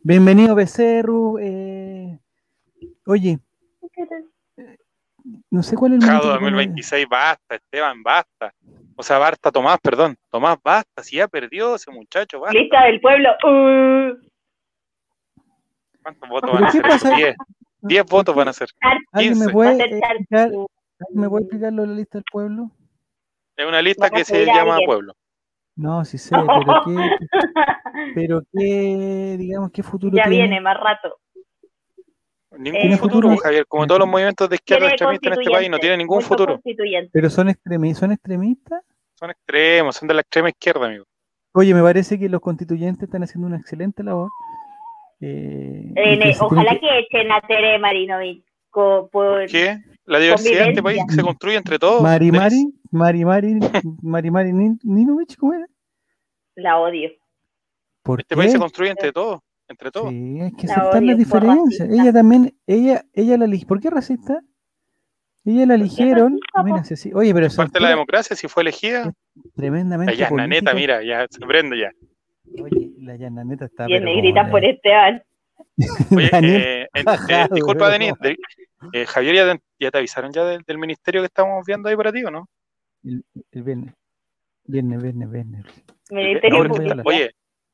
Bienvenido, 0.03 0.53
Becerro. 0.53 1.39
Eh, 1.39 2.19
oye, 3.07 3.39
no 5.49 5.63
sé 5.63 5.75
cuál 5.75 5.93
es 5.93 6.03
el 6.03 6.07
momento 6.07 6.27
2026, 6.27 7.07
basta, 7.09 7.55
Esteban, 7.55 8.03
basta. 8.03 8.53
O 8.95 9.03
sea, 9.03 9.17
basta, 9.17 9.51
Tomás, 9.51 9.79
perdón. 9.79 10.15
Tomás, 10.29 10.57
basta, 10.63 11.01
si 11.03 11.17
ya 11.17 11.27
perdió 11.27 11.75
ese 11.75 11.89
muchacho, 11.89 12.39
basta. 12.39 12.57
Lista 12.57 12.85
del 12.85 13.01
pueblo. 13.01 13.29
Uh. 13.43 14.17
¿Cuántos 16.03 16.29
votos 16.29 16.51
van 16.51 16.63
a 16.63 16.67
hacer? 16.67 17.35
10. 17.81 18.05
votos 18.05 18.35
van 18.35 18.47
a 18.47 18.53
ser. 18.53 18.69
¿Alguien 19.11 19.39
me 19.39 19.51
puede, 19.51 19.83
explicar, 19.83 20.51
¿Me 21.13 21.29
puede 21.29 21.45
explicar 21.45 21.73
lo 21.73 21.81
de 21.81 21.87
la 21.87 21.93
lista 21.95 22.19
del 22.19 22.25
pueblo? 22.31 22.69
Es 23.55 23.65
una 23.65 23.81
lista 23.81 24.09
que 24.11 24.23
se 24.23 24.45
llama 24.45 24.77
pueblo. 24.85 25.15
No, 25.75 26.03
sí 26.05 26.17
sé, 26.17 26.35
pero 26.35 26.83
qué, 26.85 27.09
pero 28.15 28.41
qué, 28.53 29.35
digamos, 29.37 29.71
qué 29.71 29.83
futuro 29.83 30.15
ya 30.15 30.27
viene 30.27 30.59
más 30.59 30.77
rato. 30.77 31.17
Ningún 32.57 32.97
futuro, 32.97 33.35
Javier, 33.37 33.65
como 33.65 33.87
todos 33.87 33.99
los 33.99 34.09
movimientos 34.09 34.49
de 34.49 34.55
izquierda 34.55 34.89
extremistas 34.89 35.33
en 35.33 35.39
este 35.39 35.51
país, 35.51 35.69
no 35.69 35.79
tiene 35.79 35.97
ningún 35.97 36.21
futuro. 36.21 36.59
Pero 37.11 37.29
son 37.29 37.49
extremistas, 37.49 37.99
son 37.99 38.11
extremistas. 38.11 38.83
Son 39.15 39.29
extremos, 39.29 39.95
son 39.95 40.07
de 40.07 40.13
la 40.15 40.21
extrema 40.21 40.49
izquierda, 40.49 40.87
amigo. 40.87 41.05
Oye, 41.53 41.73
me 41.73 41.81
parece 41.81 42.19
que 42.19 42.27
los 42.27 42.41
constituyentes 42.41 43.03
están 43.03 43.23
haciendo 43.23 43.47
una 43.47 43.57
excelente 43.57 44.03
labor. 44.03 44.29
Eh, 45.21 45.93
ojalá 46.39 46.77
que, 46.79 46.99
echen 46.99 47.31
a 47.31 47.41
Tere 47.41 47.77
Marinovich. 47.79 48.43
Por, 48.71 49.45
¿Qué? 49.47 49.77
La 50.05 50.19
diversidad 50.19 50.63
de 50.63 50.69
este 50.69 50.83
país 50.83 51.01
se 51.09 51.21
construye 51.21 51.57
entre 51.57 51.77
todos. 51.77 52.01
Mari 52.01 52.31
Mari, 52.31 52.73
Mari 52.91 53.25
Mari, 53.25 53.59
Mari 54.01 54.31
Mari 54.31 54.53
Ninovich, 54.83 55.37
¿cómo 55.37 55.53
era? 55.53 55.67
La 56.55 56.77
odio. 56.77 57.09
este 58.17 58.35
país 58.35 58.51
se 58.51 58.59
construye 58.59 58.91
entre 58.91 59.11
todos 59.11 59.39
entre 59.71 59.91
todos. 59.91 60.09
Sí, 60.09 60.39
hay 60.39 60.51
que 60.51 60.67
aceptar 60.67 61.01
las 61.01 61.17
diferencias. 61.17 61.89
Ella 61.89 62.13
también, 62.13 62.53
ella, 62.67 63.03
ella 63.13 63.37
la 63.37 63.45
eligió. 63.45 63.67
¿Por 63.67 63.79
qué 63.79 63.89
racista? 63.89 64.41
Ella 65.43 65.65
la 65.65 65.75
eligieron. 65.75 66.39
Mira, 66.63 66.83
sí, 66.83 67.11
Oye, 67.13 67.33
pero 67.33 67.47
parte 67.55 67.79
de 67.79 67.79
la 67.79 67.89
democracia, 67.89 68.35
si 68.35 68.47
fue 68.47 68.61
elegida. 68.61 69.11
Tremendamente. 69.55 70.15
La 70.15 70.29
Yananeta, 70.29 70.73
mira, 70.73 71.03
ya 71.03 71.25
se 71.29 71.39
prende 71.45 71.79
ya. 71.79 71.91
Oye, 72.61 72.91
la 72.99 73.15
Yananeta 73.15 73.65
está. 73.65 73.89
Y 73.89 73.99
negrita 73.99 74.49
por 74.51 74.63
Esteban. 74.63 75.23
Oye, 76.15 76.29
eh, 76.33 76.87
eh, 76.93 77.47
disculpa, 77.51 77.89
Denis. 77.89 78.13
eh, 78.93 79.05
Javier, 79.05 79.35
ya, 79.35 79.59
ya, 79.79 79.91
te 79.91 79.97
avisaron 79.97 80.31
ya 80.31 80.43
del, 80.45 80.77
ministerio 80.77 81.21
que 81.21 81.27
estamos 81.27 81.65
viendo 81.65 81.89
ahí 81.89 81.95
para 81.95 82.11
ti, 82.11 82.23
¿o 82.23 82.29
no? 82.29 82.47
El, 83.03 83.25
el 83.51 83.63
viernes. 83.63 83.93
Viernes, 84.65 85.01
viernes, 85.01 85.31
viernes. 85.31 85.65
Ministerio 86.09 87.03
Oye, 87.05 87.31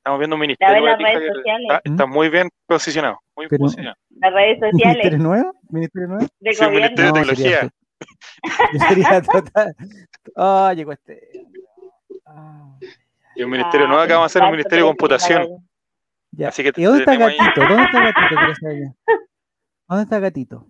Estamos 0.07 0.19
viendo 0.19 0.35
un 0.37 0.39
ministerio. 0.39 0.85
Las 0.85 0.99
redes 0.99 1.33
sociales. 1.35 1.81
Está, 1.83 2.05
muy 2.05 2.29
bien 2.29 2.49
posicionado. 2.65 3.19
Muy 3.35 3.49
Pero, 3.49 3.65
posicionado. 3.65 3.97
Las 4.21 4.33
redes 4.33 4.59
sociales. 4.59 4.81
¿Ministerio 4.83 5.17
nuevo? 5.17 5.53
¿Ministerio 5.69 6.07
nuevo? 6.07 6.27
De 6.39 6.53
sí, 6.53 6.63
gobierno. 6.63 6.87
Ministerio 6.87 7.11
de 7.11 7.19
Tecnología. 7.19 7.69
Sería, 8.79 8.87
sería 8.87 9.21
total. 9.21 9.75
Oh, 10.35 10.71
llegó 10.71 10.93
este. 10.93 11.45
Oh. 12.23 12.79
Y 13.35 13.43
un 13.43 13.49
ministerio 13.49 13.85
ah, 13.85 13.89
nuevo 13.89 14.07
que 14.07 14.13
vamos 14.13 14.23
a 14.23 14.25
hacer 14.27 14.43
un 14.43 14.51
ministerio 14.51 14.85
de 14.85 14.89
computación. 14.91 15.67
Ya. 16.31 16.47
Así 16.47 16.63
que 16.63 16.71
¿Y 16.81 16.83
dónde 16.85 16.99
está 16.99 17.17
Gatito? 17.17 17.61
¿Dónde 17.67 17.83
está 17.83 17.99
Gatito? 17.99 18.35
¿Dónde 19.89 20.03
está 20.03 20.19
Gatito? 20.19 20.67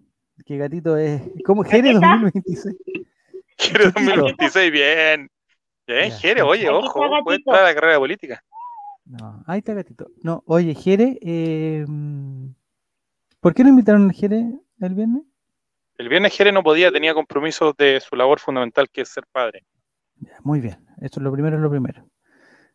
Que 0.47 0.57
Gatito 0.57 0.97
es. 0.97 1.21
¿Cómo? 1.45 1.63
Jere 1.63 1.93
2026. 1.93 2.75
Jere 3.59 3.85
2026, 3.91 4.71
bien. 4.71 5.29
Bien, 5.87 6.11
Jere, 6.11 6.41
oye, 6.41 6.69
ojo, 6.69 7.23
puede 7.23 7.37
entrar 7.37 7.61
a 7.61 7.67
la 7.67 7.73
carrera 7.73 7.97
política. 7.97 8.43
No, 9.05 9.43
ahí 9.47 9.59
está 9.59 9.73
gatito. 9.73 10.07
No, 10.21 10.43
oye, 10.45 10.75
Jere, 10.75 11.17
eh, 11.21 11.85
¿por 13.39 13.53
qué 13.53 13.63
no 13.63 13.69
invitaron 13.69 14.09
a 14.09 14.13
Jere 14.13 14.43
el 14.81 14.93
viernes? 14.93 15.23
El 15.97 16.09
viernes 16.09 16.35
Jere 16.35 16.51
no 16.51 16.61
podía, 16.61 16.91
tenía 16.91 17.13
compromisos 17.13 17.75
de 17.77 17.99
su 18.01 18.15
labor 18.15 18.39
fundamental 18.39 18.89
que 18.89 19.01
es 19.01 19.09
ser 19.09 19.25
padre. 19.31 19.65
muy 20.43 20.59
bien, 20.59 20.77
eso 21.01 21.19
es 21.19 21.23
lo 21.23 21.31
primero, 21.31 21.55
es 21.55 21.61
lo 21.61 21.69
primero. 21.69 22.05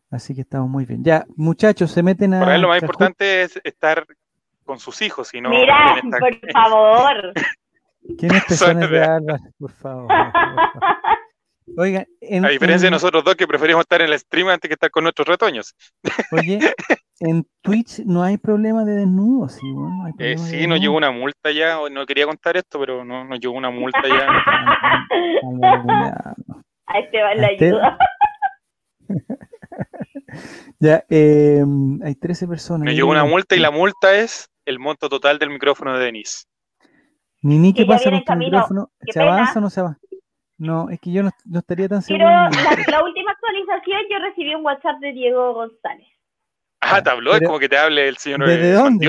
Así 0.09 0.35
que 0.35 0.41
estamos 0.41 0.69
muy 0.69 0.85
bien. 0.85 1.03
Ya, 1.03 1.25
muchachos, 1.35 1.91
se 1.91 2.03
meten 2.03 2.33
a. 2.33 2.39
Para 2.41 2.55
él 2.55 2.61
lo 2.61 2.67
más 2.67 2.81
importante 2.81 3.43
es 3.43 3.59
estar 3.63 4.05
con 4.63 4.79
sus 4.79 5.01
hijos 5.01 5.33
y 5.33 5.41
no. 5.41 5.49
Mira, 5.49 6.01
por 6.19 6.51
favor. 6.51 7.33
¿Quién 8.17 8.35
es 8.35 8.45
Pezones 8.45 8.89
de 8.89 9.03
Álvaro? 9.03 9.43
Por 9.57 9.71
favor. 9.71 10.07
Por 10.07 10.31
favor. 10.31 11.03
Oiga, 11.77 12.05
a 12.43 12.49
diferencia 12.49 12.87
de 12.87 12.91
nosotros 12.91 13.23
dos 13.23 13.35
que 13.35 13.47
preferimos 13.47 13.81
estar 13.81 14.01
en 14.01 14.11
el 14.11 14.19
stream 14.19 14.49
antes 14.49 14.67
que 14.67 14.73
estar 14.73 14.91
con 14.91 15.03
nuestros 15.03 15.27
retoños. 15.27 15.75
Oye, 16.31 16.59
en 17.19 17.45
Twitch 17.61 17.99
no 18.05 18.23
hay 18.23 18.37
problema 18.37 18.83
de 18.85 18.95
desnudo, 18.95 19.49
sí, 19.49 19.71
bueno, 19.71 20.13
eh, 20.19 20.37
sí, 20.37 20.67
nos 20.67 20.79
llegó 20.79 20.97
una 20.97 21.11
multa 21.11 21.51
ya, 21.51 21.77
no 21.91 22.05
quería 22.05 22.25
contar 22.25 22.57
esto, 22.57 22.79
pero 22.79 23.05
no, 23.05 23.23
nos 23.23 23.39
llegó 23.39 23.53
una 23.53 23.69
multa 23.69 24.01
ya. 24.07 24.27
a 26.87 26.99
este 26.99 27.21
va 27.21 27.35
la 27.35 27.47
ayuda. 27.47 27.97
ya, 30.79 31.05
eh, 31.09 31.63
hay 32.03 32.15
13 32.15 32.47
personas. 32.47 32.85
Me 32.85 32.93
llegó 32.93 33.09
una 33.09 33.25
multa 33.25 33.55
y 33.55 33.59
la 33.59 33.71
multa 33.71 34.15
es 34.15 34.49
el 34.65 34.79
monto 34.79 35.09
total 35.09 35.39
del 35.39 35.49
micrófono 35.49 35.97
de 35.97 36.05
Denise. 36.05 36.45
Nini, 37.43 37.73
¿qué 37.73 37.85
pasa 37.85 38.09
con 38.09 38.23
tu 38.23 38.35
micrófono? 38.35 38.89
¿Se 39.05 39.21
avanza 39.21 39.59
o 39.59 39.61
no 39.61 39.69
se 39.69 39.81
avanza? 39.81 39.99
No, 40.57 40.89
es 40.89 40.99
que 41.01 41.11
yo 41.11 41.23
no, 41.23 41.31
estaría 41.59 41.89
tan 41.89 42.01
seguro. 42.01 42.25
Pero 42.25 42.89
la, 42.89 43.03
última 43.03 43.31
actualización 43.31 44.01
yo 44.09 44.19
recibí 44.19 44.55
un 44.55 44.63
WhatsApp 44.63 44.99
de 45.01 45.11
Diego 45.11 45.53
González. 45.53 46.07
Ah, 46.79 47.01
te 47.01 47.09
habló, 47.09 47.35
es 47.35 47.41
como 47.45 47.59
que 47.59 47.67
te 47.67 47.77
hable 47.77 48.07
el 48.07 48.17
señor 48.17 48.45
¿Desde 48.45 48.71
dónde? 48.71 49.07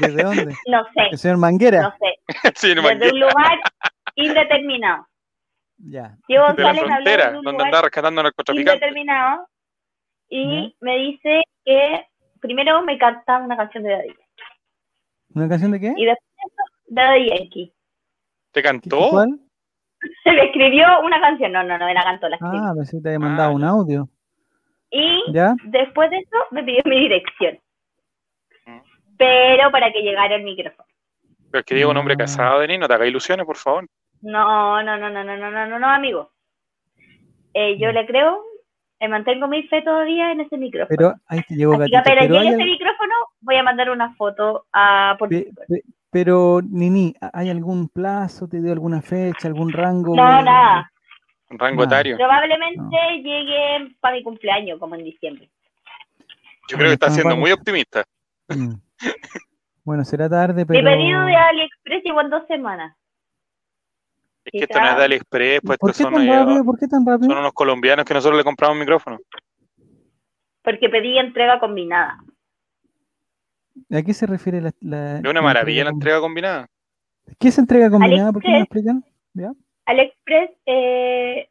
¿Desde, 0.00 0.22
dónde? 0.22 0.54
no 0.70 0.84
sé. 0.84 1.08
¿El 1.10 1.18
señor 1.18 1.36
Manguera? 1.36 1.82
No 1.82 1.94
sé. 1.98 2.18
Desde 2.62 3.12
un 3.12 3.20
lugar 3.20 3.60
indeterminado. 4.14 5.06
Ya. 5.76 6.16
Diego 6.28 6.46
González 6.46 6.82
de 6.82 6.88
la 6.88 6.94
frontera, 6.94 7.26
habló 7.26 7.40
de 7.40 7.44
donde 7.44 7.64
anda 7.64 7.82
rescatando 7.82 8.22
narcotraficantes. 8.22 8.74
Indeterminado. 8.74 9.46
Y 10.30 10.76
me 10.80 10.96
dice 10.96 11.42
que 11.64 12.06
primero 12.40 12.82
me 12.82 12.96
canta 12.96 13.38
una 13.38 13.56
canción 13.56 13.84
de 13.84 13.90
Daddy. 13.90 14.14
¿Una 15.34 15.48
canción 15.48 15.72
de 15.72 15.80
qué? 15.80 15.92
Y 15.96 16.04
después 16.06 16.30
de 16.36 16.69
Daddy 16.90 17.28
Yankee. 17.30 17.72
¿Te 18.52 18.62
cantó? 18.62 19.10
¿Cuál? 19.10 19.38
Se 20.24 20.32
le 20.32 20.44
escribió 20.46 20.86
una 21.02 21.20
canción. 21.20 21.52
No, 21.52 21.62
no, 21.62 21.78
no, 21.78 21.88
era 21.88 22.02
cantó 22.02 22.28
la 22.28 22.36
escribió. 22.36 22.60
Ah, 22.60 22.72
pensé 22.74 22.96
que 22.96 23.02
te 23.02 23.08
había 23.10 23.26
ah, 23.26 23.28
mandado 23.28 23.52
un 23.52 23.64
audio. 23.64 24.08
Y 24.90 25.32
¿Ya? 25.32 25.54
después 25.64 26.10
de 26.10 26.18
eso 26.18 26.36
me 26.50 26.64
pidió 26.64 26.82
mi 26.84 26.98
dirección. 27.00 27.58
Mm. 28.66 28.80
Pero 29.16 29.70
para 29.70 29.92
que 29.92 30.02
llegara 30.02 30.34
el 30.34 30.42
micrófono. 30.42 30.88
Pero 31.50 31.60
es 31.60 31.66
que 31.66 31.74
digo, 31.76 31.90
un 31.90 31.96
hombre 31.96 32.14
ah. 32.14 32.18
casado, 32.18 32.60
Denis, 32.60 32.80
no 32.80 32.88
te 32.88 32.94
hagas 32.94 33.08
ilusiones, 33.08 33.46
por 33.46 33.56
favor. 33.56 33.86
No, 34.20 34.82
no, 34.82 34.96
no, 34.96 35.10
no, 35.10 35.24
no, 35.24 35.36
no, 35.36 35.50
no, 35.50 35.66
no, 35.66 35.78
no. 35.78 35.86
amigo. 35.86 36.32
Eh, 37.54 37.78
yo 37.78 37.90
mm. 37.90 37.94
le 37.94 38.06
creo, 38.06 38.42
eh, 38.98 39.08
mantengo 39.08 39.46
mi 39.46 39.62
fe 39.68 39.82
todavía 39.82 40.32
en 40.32 40.40
ese 40.40 40.56
micrófono. 40.56 40.96
Pero 40.96 41.14
ahí 41.28 41.42
te 41.42 41.54
llegó 41.54 41.74
Así 41.74 41.90
que 41.90 42.00
pero 42.04 42.22
llegue 42.22 42.48
ese 42.48 42.64
micrófono, 42.64 43.14
voy 43.42 43.56
a 43.56 43.62
mandar 43.62 43.90
una 43.90 44.12
foto 44.16 44.66
a 44.72 45.16
pero, 46.10 46.60
Nini, 46.62 47.14
¿hay 47.32 47.50
algún 47.50 47.88
plazo? 47.88 48.48
¿Te 48.48 48.60
dio 48.60 48.72
alguna 48.72 49.00
fecha, 49.00 49.48
algún 49.48 49.72
rango? 49.72 50.16
No, 50.16 50.42
nada. 50.42 50.90
Un 51.50 51.58
rango 51.58 51.84
etario. 51.84 52.16
Probablemente 52.16 52.96
llegue 53.22 53.94
para 54.00 54.16
mi 54.16 54.22
cumpleaños, 54.22 54.78
como 54.78 54.94
en 54.94 55.04
diciembre. 55.04 55.48
Yo 56.68 56.76
creo 56.76 56.88
que 56.88 56.94
está 56.94 57.10
siendo 57.10 57.36
muy 57.36 57.52
optimista. 57.52 58.04
Mm. 58.48 58.74
Bueno, 59.82 60.04
será 60.04 60.28
tarde, 60.28 60.66
pero... 60.66 60.78
Mi 60.78 60.84
pedido 60.84 61.24
de 61.24 61.34
AliExpress 61.34 62.04
llegó 62.04 62.20
en 62.20 62.30
dos 62.30 62.46
semanas. 62.46 62.96
Es 64.44 64.52
que 64.52 64.58
esto 64.60 64.78
no 64.78 64.90
es 64.90 64.96
de 64.96 65.04
AliExpress, 65.04 65.60
pues 65.64 65.78
¿Por 65.78 65.94
qué, 65.94 66.04
tan 66.04 66.28
rápido? 66.28 66.64
¿Por 66.64 66.78
qué 66.78 66.86
tan 66.86 67.06
rápido? 67.06 67.30
Son 67.30 67.38
unos 67.38 67.52
colombianos 67.54 68.04
que 68.04 68.14
nosotros 68.14 68.38
le 68.38 68.44
compramos 68.44 68.74
un 68.74 68.80
micrófono. 68.80 69.18
Porque 70.62 70.88
pedí 70.90 71.18
entrega 71.18 71.58
combinada. 71.58 72.18
¿A 73.90 74.02
qué 74.02 74.12
se 74.12 74.26
refiere 74.26 74.60
la, 74.60 74.72
la 74.80 75.16
Es 75.18 75.24
una 75.24 75.42
maravilla 75.42 75.84
la 75.84 75.90
entrega 75.90 76.20
combinada. 76.20 76.68
¿Qué 77.38 77.48
es 77.48 77.58
entrega 77.58 77.90
combinada? 77.90 78.32
¿Por 78.32 78.42
qué 78.42 78.50
me 78.50 78.60
explican? 78.60 79.04
AliExpress 79.86 80.50
eh, 80.66 81.48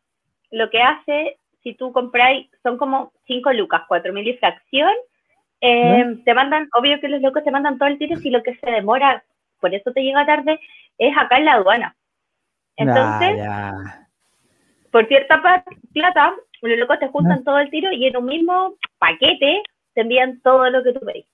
lo 0.51 0.69
que 0.69 0.81
hace, 0.81 1.37
si 1.63 1.75
tú 1.75 1.91
compráis, 1.91 2.49
son 2.63 2.77
como 2.77 3.11
5 3.27 3.53
lucas, 3.53 3.83
4 3.87 4.13
mil 4.13 4.27
y 4.27 4.37
fracción. 4.37 4.91
Eh, 5.61 6.21
te 6.23 6.33
mandan, 6.33 6.69
obvio 6.73 6.99
que 6.99 7.09
los 7.09 7.21
locos 7.21 7.43
te 7.43 7.51
mandan 7.51 7.77
todo 7.77 7.89
el 7.89 7.97
tiro 7.97 8.17
y 8.23 8.29
lo 8.29 8.41
que 8.43 8.55
se 8.55 8.71
demora, 8.71 9.23
por 9.59 9.73
eso 9.73 9.91
te 9.91 10.01
llega 10.01 10.25
tarde, 10.25 10.59
es 10.97 11.17
acá 11.17 11.37
en 11.37 11.45
la 11.45 11.53
aduana. 11.53 11.95
Entonces, 12.77 13.45
por 14.89 15.05
cierta 15.07 15.41
plata, 15.93 16.33
los 16.61 16.79
locos 16.79 16.99
te 16.99 17.09
juntan 17.09 17.43
todo 17.43 17.59
el 17.59 17.69
tiro 17.69 17.91
y 17.91 18.05
en 18.05 18.17
un 18.17 18.25
mismo 18.25 18.75
paquete 18.99 19.61
te 19.93 20.01
envían 20.01 20.39
todo 20.41 20.69
lo 20.69 20.81
que 20.83 20.93
tú 20.93 21.01
pedís. 21.01 21.25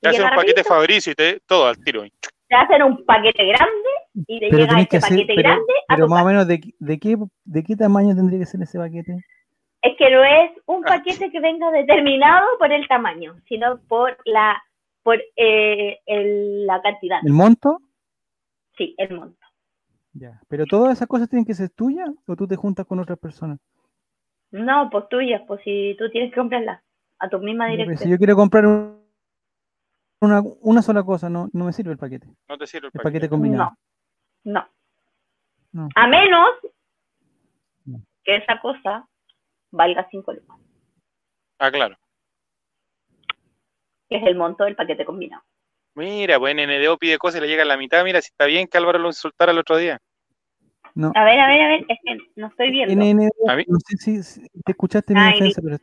Te 0.00 0.08
hacen 0.08 0.24
un 0.24 0.36
paquete 0.36 0.64
Fabricio 0.64 1.12
y 1.12 1.14
te, 1.14 1.40
todo 1.46 1.66
al 1.66 1.78
tiro. 1.82 2.02
Te 2.48 2.54
hacen 2.54 2.82
un 2.82 3.04
paquete 3.04 3.44
grande 3.44 3.90
y 4.26 4.40
te 4.40 4.50
llega 4.50 4.80
ese 4.80 5.00
paquete 5.00 5.34
grande. 5.34 5.72
Pero 5.88 6.08
más 6.08 6.22
o 6.22 6.26
menos, 6.26 6.46
de, 6.46 6.60
de, 6.78 6.98
qué, 6.98 7.16
¿de 7.44 7.64
qué 7.64 7.76
tamaño 7.76 8.14
tendría 8.14 8.38
que 8.38 8.46
ser 8.46 8.62
ese 8.62 8.78
paquete? 8.78 9.16
Es 9.82 9.96
que 9.96 10.10
no 10.10 10.24
es 10.24 10.50
un 10.66 10.84
ah. 10.86 10.96
paquete 10.96 11.30
que 11.30 11.40
venga 11.40 11.70
determinado 11.70 12.46
por 12.58 12.72
el 12.72 12.86
tamaño, 12.88 13.36
sino 13.48 13.78
por 13.88 14.16
la 14.24 14.62
por 15.02 15.22
eh, 15.36 16.00
la 16.06 16.82
cantidad. 16.82 17.20
¿El 17.24 17.32
monto? 17.32 17.78
Sí, 18.76 18.94
el 18.98 19.14
monto. 19.14 19.38
Ya, 20.12 20.40
pero 20.48 20.66
todas 20.66 20.96
esas 20.96 21.06
cosas 21.06 21.28
tienen 21.28 21.44
que 21.44 21.54
ser 21.54 21.70
tuyas 21.70 22.10
o 22.26 22.34
tú 22.34 22.48
te 22.48 22.56
juntas 22.56 22.86
con 22.86 22.98
otras 22.98 23.18
personas. 23.18 23.60
No, 24.50 24.88
pues 24.90 25.08
tuyas, 25.08 25.42
pues 25.46 25.60
si 25.62 25.94
tú 25.96 26.10
tienes 26.10 26.30
que 26.30 26.40
comprarlas 26.40 26.82
a 27.20 27.28
tu 27.28 27.38
misma 27.38 27.68
dirección. 27.68 27.98
si 27.98 28.10
yo 28.10 28.18
quiero 28.18 28.34
comprar 28.34 28.64
una, 30.20 30.42
una 30.60 30.82
sola 30.82 31.02
cosa, 31.02 31.28
no, 31.28 31.48
no 31.52 31.64
me 31.64 31.72
sirve 31.72 31.92
el 31.92 31.98
paquete. 31.98 32.26
No 32.48 32.58
te 32.58 32.66
sirve 32.66 32.88
el, 32.92 33.00
paquete. 33.00 33.28
combinado. 33.28 33.76
No, 34.44 34.66
no. 35.72 35.88
A 35.94 36.06
menos 36.06 36.48
que 38.24 38.36
esa 38.36 38.60
cosa 38.60 39.06
valga 39.70 40.06
5 40.10 40.32
lucas. 40.32 40.56
Ah, 41.58 41.70
claro. 41.70 41.96
Que 44.08 44.16
es 44.16 44.22
el 44.26 44.36
monto 44.36 44.64
del 44.64 44.76
paquete 44.76 45.04
combinado. 45.04 45.42
Mira, 45.94 46.38
pues 46.38 46.54
NDO 46.54 46.98
pide 46.98 47.18
cosas 47.18 47.38
y 47.38 47.40
le 47.42 47.48
llega 47.48 47.62
a 47.62 47.66
la 47.66 47.78
mitad. 47.78 48.04
Mira, 48.04 48.20
si 48.20 48.28
está 48.28 48.44
bien 48.44 48.68
que 48.68 48.76
Álvaro 48.76 48.98
lo 48.98 49.08
insultara 49.08 49.52
el 49.52 49.58
otro 49.58 49.78
día. 49.78 49.98
No. 50.94 51.12
A 51.14 51.24
ver, 51.24 51.40
a 51.40 51.46
ver, 51.46 51.62
a 51.62 51.68
ver, 51.68 51.86
es 51.88 51.98
que 52.04 52.18
no 52.36 52.46
estoy 52.48 52.70
viendo. 52.70 52.94
NNO, 52.94 53.30
no 53.66 53.78
sé 53.86 53.96
si, 53.98 54.48
te 54.64 54.72
escuchaste 54.72 55.14
mi 55.14 55.20
defensa, 55.32 55.60
pero 55.62 55.78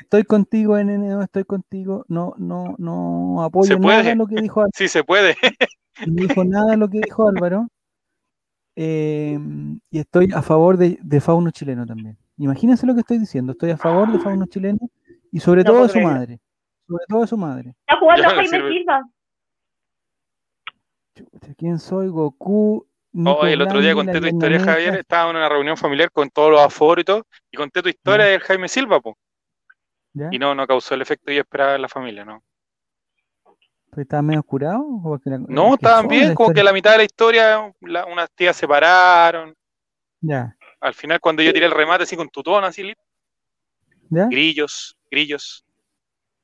estoy 0.00 0.24
contigo, 0.24 0.76
NNO, 0.76 1.22
estoy 1.22 1.44
contigo. 1.44 2.04
No, 2.08 2.34
no, 2.38 2.74
no 2.78 3.42
apoyo 3.42 3.78
nada 3.78 4.14
lo 4.14 4.26
que 4.26 4.40
dijo 4.40 4.60
Álvaro. 4.60 4.72
Sí, 4.76 4.88
se 4.88 5.04
puede. 5.04 5.36
No 6.06 6.14
dijo 6.14 6.44
nada 6.44 6.76
lo 6.76 6.88
que 6.88 7.00
dijo 7.00 7.28
Álvaro. 7.28 7.66
Eh, 8.74 9.38
y 9.90 9.98
estoy 9.98 10.30
a 10.34 10.40
favor 10.40 10.78
de, 10.78 10.98
de, 11.02 11.20
fauno 11.20 11.50
chileno 11.50 11.84
también. 11.84 12.16
Imagínense 12.38 12.86
lo 12.86 12.94
que 12.94 13.00
estoy 13.00 13.18
diciendo. 13.18 13.52
Estoy 13.52 13.72
a 13.72 13.76
favor 13.76 14.10
de 14.10 14.18
fauno 14.18 14.46
chileno 14.46 14.78
y 15.30 15.40
sobre 15.40 15.62
todo 15.62 15.82
de 15.82 15.88
su 15.90 16.00
madre. 16.00 16.40
Sobre 16.86 17.04
todo 17.06 17.20
de 17.20 17.26
su 17.26 17.36
madre. 17.36 17.74
Está 17.86 17.98
jugando 17.98 18.28
Jaime 18.30 18.48
Silva. 18.48 19.02
¿Quién 21.58 21.78
soy? 21.78 22.08
Goku. 22.08 22.86
Oh, 23.26 23.44
el 23.44 23.60
otro 23.60 23.80
día 23.80 23.94
conté 23.94 24.20
tu 24.20 24.26
historia, 24.26 24.60
Javier. 24.60 24.94
Estaba 24.96 25.30
en 25.30 25.36
una 25.36 25.48
reunión 25.48 25.76
familiar 25.76 26.10
con 26.10 26.30
todos 26.30 26.52
los 26.52 26.60
aforos 26.60 27.02
y 27.02 27.04
todo. 27.04 27.26
Y 27.50 27.56
conté 27.56 27.82
tu 27.82 27.88
historia 27.88 28.26
de 28.26 28.40
Jaime 28.40 28.68
Silva, 28.68 29.00
po. 29.00 29.18
Y 30.14 30.38
no, 30.38 30.54
no 30.54 30.66
causó 30.66 30.94
el 30.94 31.02
efecto 31.02 31.26
que 31.26 31.36
yo 31.36 31.40
esperaba 31.42 31.76
en 31.76 31.82
la 31.82 31.88
familia, 31.88 32.24
¿no? 32.24 32.42
¿Estaba 33.96 34.22
medio 34.22 34.42
curado? 34.42 34.84
no, 35.48 35.74
estaban 35.74 36.06
bien, 36.06 36.34
como 36.34 36.52
que 36.52 36.60
a 36.60 36.64
la 36.64 36.72
mitad 36.72 36.92
de 36.92 36.98
la 36.98 37.04
historia 37.04 37.74
unas 37.80 38.30
tías 38.34 38.54
se 38.54 38.60
separaron. 38.60 39.54
Ya. 40.20 40.56
Al 40.80 40.94
final, 40.94 41.20
cuando 41.20 41.42
yo 41.42 41.52
tiré 41.52 41.66
el 41.66 41.72
remate 41.72 42.04
así 42.04 42.16
con 42.16 42.28
tu 42.28 42.42
tono, 42.42 42.66
así, 42.66 42.94
¿Ya? 44.10 44.26
grillos, 44.26 44.96
grillos. 45.10 45.64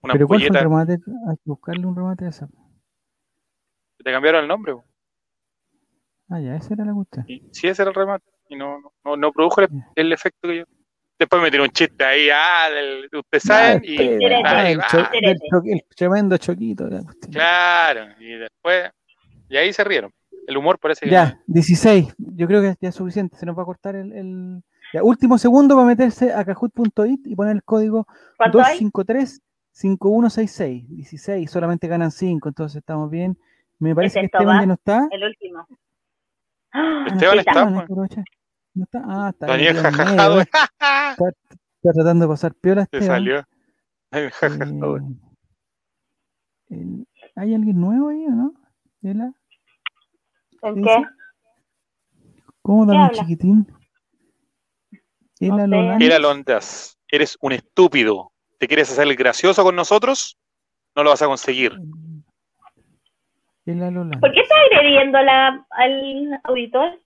Una 0.03 0.13
¿Pero 0.13 0.27
cuál 0.27 0.41
fue 0.41 0.49
el 0.49 0.63
remate? 0.63 0.93
Hay 1.29 1.37
que 1.37 1.43
buscarle 1.45 1.87
un 1.87 1.97
remate 1.97 2.27
a 2.27 2.29
esa. 2.29 2.49
Te 3.99 4.13
cambiaron 4.13 4.43
el 4.43 4.49
nombre. 4.49 4.77
Ah, 6.29 6.41
ya, 6.41 6.57
ese 6.57 6.75
era 6.75 6.85
la 6.85 6.93
gusta. 6.93 7.25
Sí, 7.27 7.69
ese 7.69 7.83
era 7.83 7.91
el 7.91 7.95
remate. 7.95 8.25
Y 8.49 8.57
no, 8.57 8.93
no, 9.05 9.17
no 9.17 9.33
produjo 9.33 9.63
el, 9.95 10.13
efecto 10.13 10.49
que 10.49 10.59
yo. 10.59 10.65
Después 11.19 11.43
me 11.43 11.51
tiró 11.51 11.63
un 11.63 11.71
chiste 11.71 12.05
ahí, 12.05 12.29
ah, 12.31 12.69
del, 12.71 13.09
usted 13.11 13.41
sabe, 13.41 13.81
y 13.85 13.97
el, 13.97 14.19
tremendo 15.97 16.37
choquito. 16.37 16.87
Claro, 17.31 18.09
y 18.21 18.35
después, 18.35 18.91
y 19.49 19.57
ahí 19.57 19.73
se 19.73 19.83
rieron. 19.83 20.13
El 20.47 20.59
humor 20.59 20.79
parece 20.79 21.07
que. 21.07 21.11
Ya, 21.11 21.41
16. 21.47 22.15
Yo 22.19 22.47
creo 22.47 22.61
que 22.61 22.75
ya 22.81 22.91
es 22.91 22.95
suficiente. 22.95 23.37
Se 23.37 23.47
nos 23.47 23.59
va 23.59 23.63
a 23.63 23.67
cortar 23.67 23.97
el. 23.97 24.13
el... 24.13 24.63
Ya, 24.93 25.03
último 25.03 25.37
segundo 25.37 25.75
para 25.75 25.87
meterse 25.87 26.33
a 26.33 26.45
kahoot.it 26.45 27.27
y 27.27 27.35
poner 27.35 27.57
el 27.57 27.65
código 27.65 28.07
253-5166. 28.39 30.87
16, 30.87 31.51
solamente 31.51 31.89
ganan 31.89 32.13
5, 32.13 32.49
entonces 32.49 32.77
estamos 32.77 33.11
bien. 33.11 33.37
Me 33.81 33.97
parece 33.97 34.21
que 34.21 34.27
Esteban 34.27 34.61
ya 34.61 34.67
no 34.67 34.75
está. 34.75 35.09
El 35.11 35.25
último. 35.25 35.67
Esteban 37.07 37.41
está. 37.41 37.85
¿No 38.77 38.85
está? 38.85 39.03
Ah, 39.07 39.31
está. 39.31 39.47
Daniel 39.47 39.79
jajajado. 39.79 40.41
Está, 40.43 40.71
está, 40.77 41.93
tratando 41.95 42.27
de 42.27 42.29
pasar 42.29 42.55
piola. 42.55 42.87
Se 42.91 43.01
salió. 43.01 43.43
Eh, 44.13 44.31
¿Hay 47.37 47.55
alguien 47.55 47.81
nuevo 47.81 48.11
ahí 48.11 48.27
o 48.27 48.31
no? 48.31 48.53
¿Ela? 49.03 49.33
¿En 50.63 50.83
qué? 50.83 51.05
¿Cómo 52.61 52.85
da 52.85 53.11
chiquitín? 53.13 53.67
Ela 55.41 56.19
Londas. 56.19 56.99
Eres 57.09 57.39
un 57.41 57.53
estúpido. 57.53 58.33
¿Te 58.59 58.69
quieres 58.69 58.91
hacer 58.91 59.07
el 59.07 59.17
gracioso 59.17 59.63
con 59.63 59.75
nosotros? 59.75 60.37
No 60.95 61.03
lo 61.03 61.09
vas 61.11 61.23
a 61.23 61.27
conseguir. 61.27 61.73
¿Por 63.65 64.33
qué 64.33 64.41
está 64.41 64.55
agrediendo 64.71 65.23
la, 65.23 65.67
al 65.71 66.41
auditor? 66.45 67.01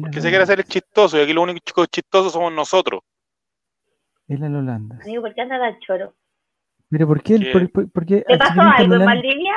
Porque 0.00 0.20
se 0.20 0.28
quiere 0.28 0.44
hacer 0.44 0.58
el 0.60 0.64
chistoso 0.64 1.18
y 1.18 1.22
aquí 1.22 1.32
los 1.32 1.44
únicos 1.44 1.88
chistosos 1.88 2.32
somos 2.32 2.52
nosotros. 2.52 3.02
Es 4.28 4.40
la 4.40 4.46
Holanda. 4.46 4.98
Amigo, 5.02 5.22
¿por 5.22 5.34
qué 5.34 5.42
anda 5.42 5.58
tan 5.58 5.78
choro? 5.80 6.14
Pero 6.90 7.06
¿por 7.06 7.22
qué? 7.22 7.38
¿Por, 7.92 8.06
qué 8.06 8.24
¿Te 8.26 8.38
pasó 8.38 8.60
algo 8.60 8.94
en 8.94 9.04
Valdivia? 9.04 9.54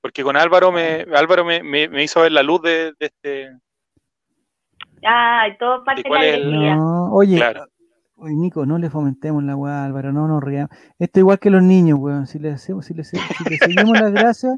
Porque 0.00 0.22
con 0.22 0.36
Álvaro 0.36 0.72
me 0.72 1.06
Álvaro 1.14 1.44
me, 1.44 1.62
me, 1.62 2.02
hizo 2.02 2.22
ver 2.22 2.32
la 2.32 2.42
luz 2.42 2.62
de, 2.62 2.92
de 2.98 3.06
este. 3.06 3.50
Ah, 5.04 5.46
todo 5.58 5.84
parte 5.84 6.02
de 6.02 6.10
la 6.10 6.20
alegría. 6.20 6.76
No, 6.76 7.12
oye, 7.12 7.40
Oye, 8.16 8.36
Nico, 8.36 8.64
no 8.66 8.78
le 8.78 8.88
fomentemos 8.88 9.42
la 9.42 9.56
weá, 9.56 9.84
Álvaro, 9.84 10.12
no 10.12 10.28
nos 10.28 10.44
riamos. 10.44 10.70
Esto 10.96 11.18
igual 11.18 11.40
que 11.40 11.50
los 11.50 11.62
niños, 11.62 11.98
weón. 11.98 12.28
Si 12.28 12.38
le 12.38 12.52
hacemos, 12.52 12.86
si 12.86 12.94
le, 12.94 13.02
si 13.02 13.16
le 13.16 13.56
seguimos 13.56 14.00
la 14.00 14.10
gracia, 14.10 14.50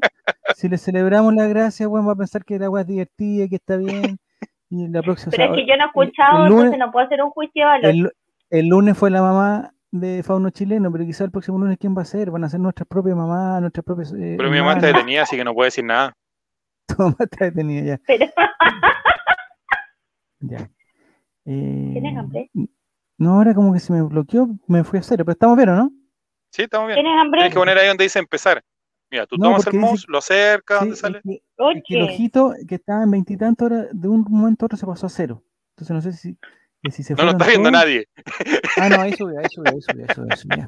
si 0.55 0.69
le 0.69 0.77
celebramos 0.77 1.33
la 1.33 1.47
gracia, 1.47 1.87
weón, 1.87 2.07
va 2.07 2.11
a 2.11 2.15
pensar 2.15 2.45
que 2.45 2.59
la 2.59 2.69
weá 2.69 2.81
es 2.81 2.87
divertida, 2.87 3.47
que 3.47 3.55
está 3.55 3.77
bien. 3.77 4.19
Y 4.69 4.87
la 4.87 5.01
próxima, 5.01 5.31
Pero 5.31 5.53
es 5.53 5.59
que 5.59 5.67
yo 5.67 5.77
no 5.77 5.83
he 5.83 5.87
escuchado, 5.87 6.47
entonces 6.47 6.79
no 6.79 6.91
puedo 6.91 7.05
hacer 7.05 7.21
un 7.21 7.29
juicio 7.29 7.65
de 7.65 7.65
valor. 7.65 7.91
El, 7.91 8.11
el, 8.49 8.67
lunes 8.67 8.97
fue 8.97 9.11
la 9.11 9.21
mamá 9.21 9.73
de 9.91 10.23
Fauno 10.23 10.49
chileno, 10.49 10.91
pero 10.91 11.05
quizás 11.05 11.21
el 11.21 11.31
próximo 11.31 11.57
lunes, 11.57 11.77
¿quién 11.79 11.95
va 11.95 12.01
a 12.01 12.05
ser? 12.05 12.31
Van 12.31 12.43
a 12.43 12.49
ser 12.49 12.59
nuestras 12.59 12.87
propias 12.87 13.15
mamás, 13.15 13.61
nuestras 13.61 13.85
propias. 13.85 14.11
Eh, 14.13 14.35
pero 14.37 14.49
mi 14.49 14.57
mamá 14.57 14.73
está 14.73 14.87
detenida, 14.87 15.23
así 15.23 15.37
que 15.37 15.43
no 15.43 15.53
puede 15.53 15.67
decir 15.67 15.85
nada. 15.85 16.13
Tu 16.87 16.95
mamá 16.97 17.15
está 17.19 17.45
detenida 17.45 17.83
ya. 17.83 17.99
Pero... 18.05 18.25
ya. 20.41 20.69
Eh, 21.45 21.89
¿Tienes 21.93 22.17
hambre? 22.17 22.49
No, 23.17 23.33
ahora 23.33 23.53
como 23.53 23.73
que 23.73 23.79
se 23.79 23.93
me 23.93 24.01
bloqueó, 24.01 24.47
me 24.67 24.83
fui 24.83 24.99
a 24.99 25.03
cero, 25.03 25.23
pero 25.23 25.33
estamos 25.33 25.57
bien, 25.57 25.69
¿o 25.69 25.75
no? 25.75 25.91
Sí, 26.51 26.63
estamos 26.63 26.87
bien. 26.87 26.97
¿Tienes 26.97 27.19
hambre? 27.19 27.39
Tienes 27.39 27.53
que 27.53 27.59
poner 27.59 27.77
ahí 27.77 27.87
donde 27.87 28.03
dice 28.03 28.19
empezar. 28.19 28.63
Mira, 29.15 29.27
tú 29.27 29.37
tomas 29.37 29.65
el 29.65 29.79
mouse, 29.79 30.05
lo 30.09 30.17
acercas, 30.17 30.81
¿dónde 30.81 30.97
sale? 30.97 31.21
Es 31.23 31.83
que, 31.87 31.95
el 31.95 32.01
ojito 32.01 32.53
que 32.67 32.75
estaba 32.75 33.03
en 33.03 33.11
veintitantos 33.11 33.65
horas, 33.65 33.87
de 33.93 34.09
un 34.09 34.25
momento 34.27 34.65
a 34.65 34.67
otro 34.67 34.77
se 34.77 34.85
pasó 34.85 35.05
a 35.05 35.09
cero. 35.09 35.41
Entonces 35.69 35.95
no 35.95 36.01
sé 36.01 36.11
si, 36.11 36.37
si 36.91 37.01
se 37.01 37.15
No 37.15 37.23
lo 37.23 37.31
está 37.31 37.47
viendo 37.47 37.71
nadie. 37.71 38.09
Ah, 38.75 38.89
no, 38.89 38.99
ahí 38.99 39.13
subió, 39.13 39.39
ahí 39.39 39.45
subió, 39.49 39.71
ahí 39.71 39.81
subió, 39.81 40.05
ahí 40.29 40.37
subió, 40.37 40.67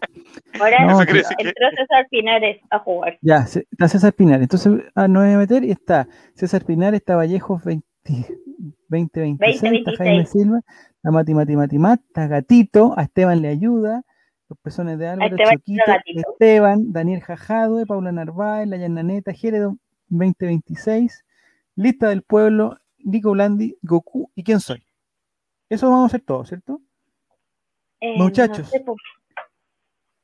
Ahora 0.62 0.86
no, 0.86 1.01
entró 1.01 1.13
César 1.19 2.07
Pinares 2.10 2.62
a 2.69 2.79
jugar. 2.79 3.17
Ya, 3.21 3.39
está 3.39 3.89
César 3.89 4.13
Pinares. 4.13 4.43
Entonces, 4.43 4.81
ah, 4.95 5.10
no 5.10 5.19
voy 5.19 5.33
a 5.33 5.38
meter 5.38 5.65
y 5.65 5.71
está 5.71 6.07
César 6.33 6.63
Pinares, 6.63 7.01
está 7.01 7.17
Vallejo 7.17 7.60
20, 7.65 7.86
2026, 8.88 9.73
está 9.79 9.91
Jaime 9.97 10.25
Silva, 10.25 10.62
a 11.03 11.12
Mati 11.12 11.33
Mati 11.33 11.57
Mati 11.57 11.77
Mata, 11.79 12.27
Gatito, 12.27 12.93
a 12.95 13.03
Esteban 13.03 13.41
le 13.41 13.49
ayuda, 13.49 14.03
los 14.49 14.60
pezones 14.60 14.97
de 14.97 15.07
Álvaro, 15.07 15.36
Choquito, 15.38 15.83
Esteban, 16.05 16.91
Daniel 16.91 17.21
Jajado, 17.21 17.86
Paula 17.86 18.12
Narváez, 18.12 18.67
La 18.67 18.77
Yananeta, 18.77 19.33
Jeredo 19.33 19.77
2026, 20.10 21.25
Lista 21.75 22.10
del 22.10 22.23
Pueblo, 22.23 22.77
Nico 22.99 23.31
Blandi, 23.31 23.77
Goku 23.81 24.31
y 24.36 24.43
quién 24.43 24.60
soy. 24.60 24.83
Eso 25.69 25.89
vamos 25.89 26.03
a 26.03 26.07
hacer 26.07 26.21
todo, 26.21 26.45
¿cierto? 26.45 26.81
Eh, 27.99 28.17
Muchachos. 28.17 28.71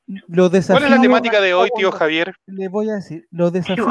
los 0.06 0.50
desafíos, 0.50 0.80
¿Cuál 0.80 0.92
es 0.92 0.96
la 0.96 1.02
temática 1.02 1.40
de 1.40 1.54
hoy, 1.54 1.68
tío 1.76 1.92
Javier? 1.92 2.34
Les 2.46 2.70
voy 2.70 2.88
a 2.88 2.94
decir, 2.94 3.26
los 3.30 3.52
desafíos 3.52 3.86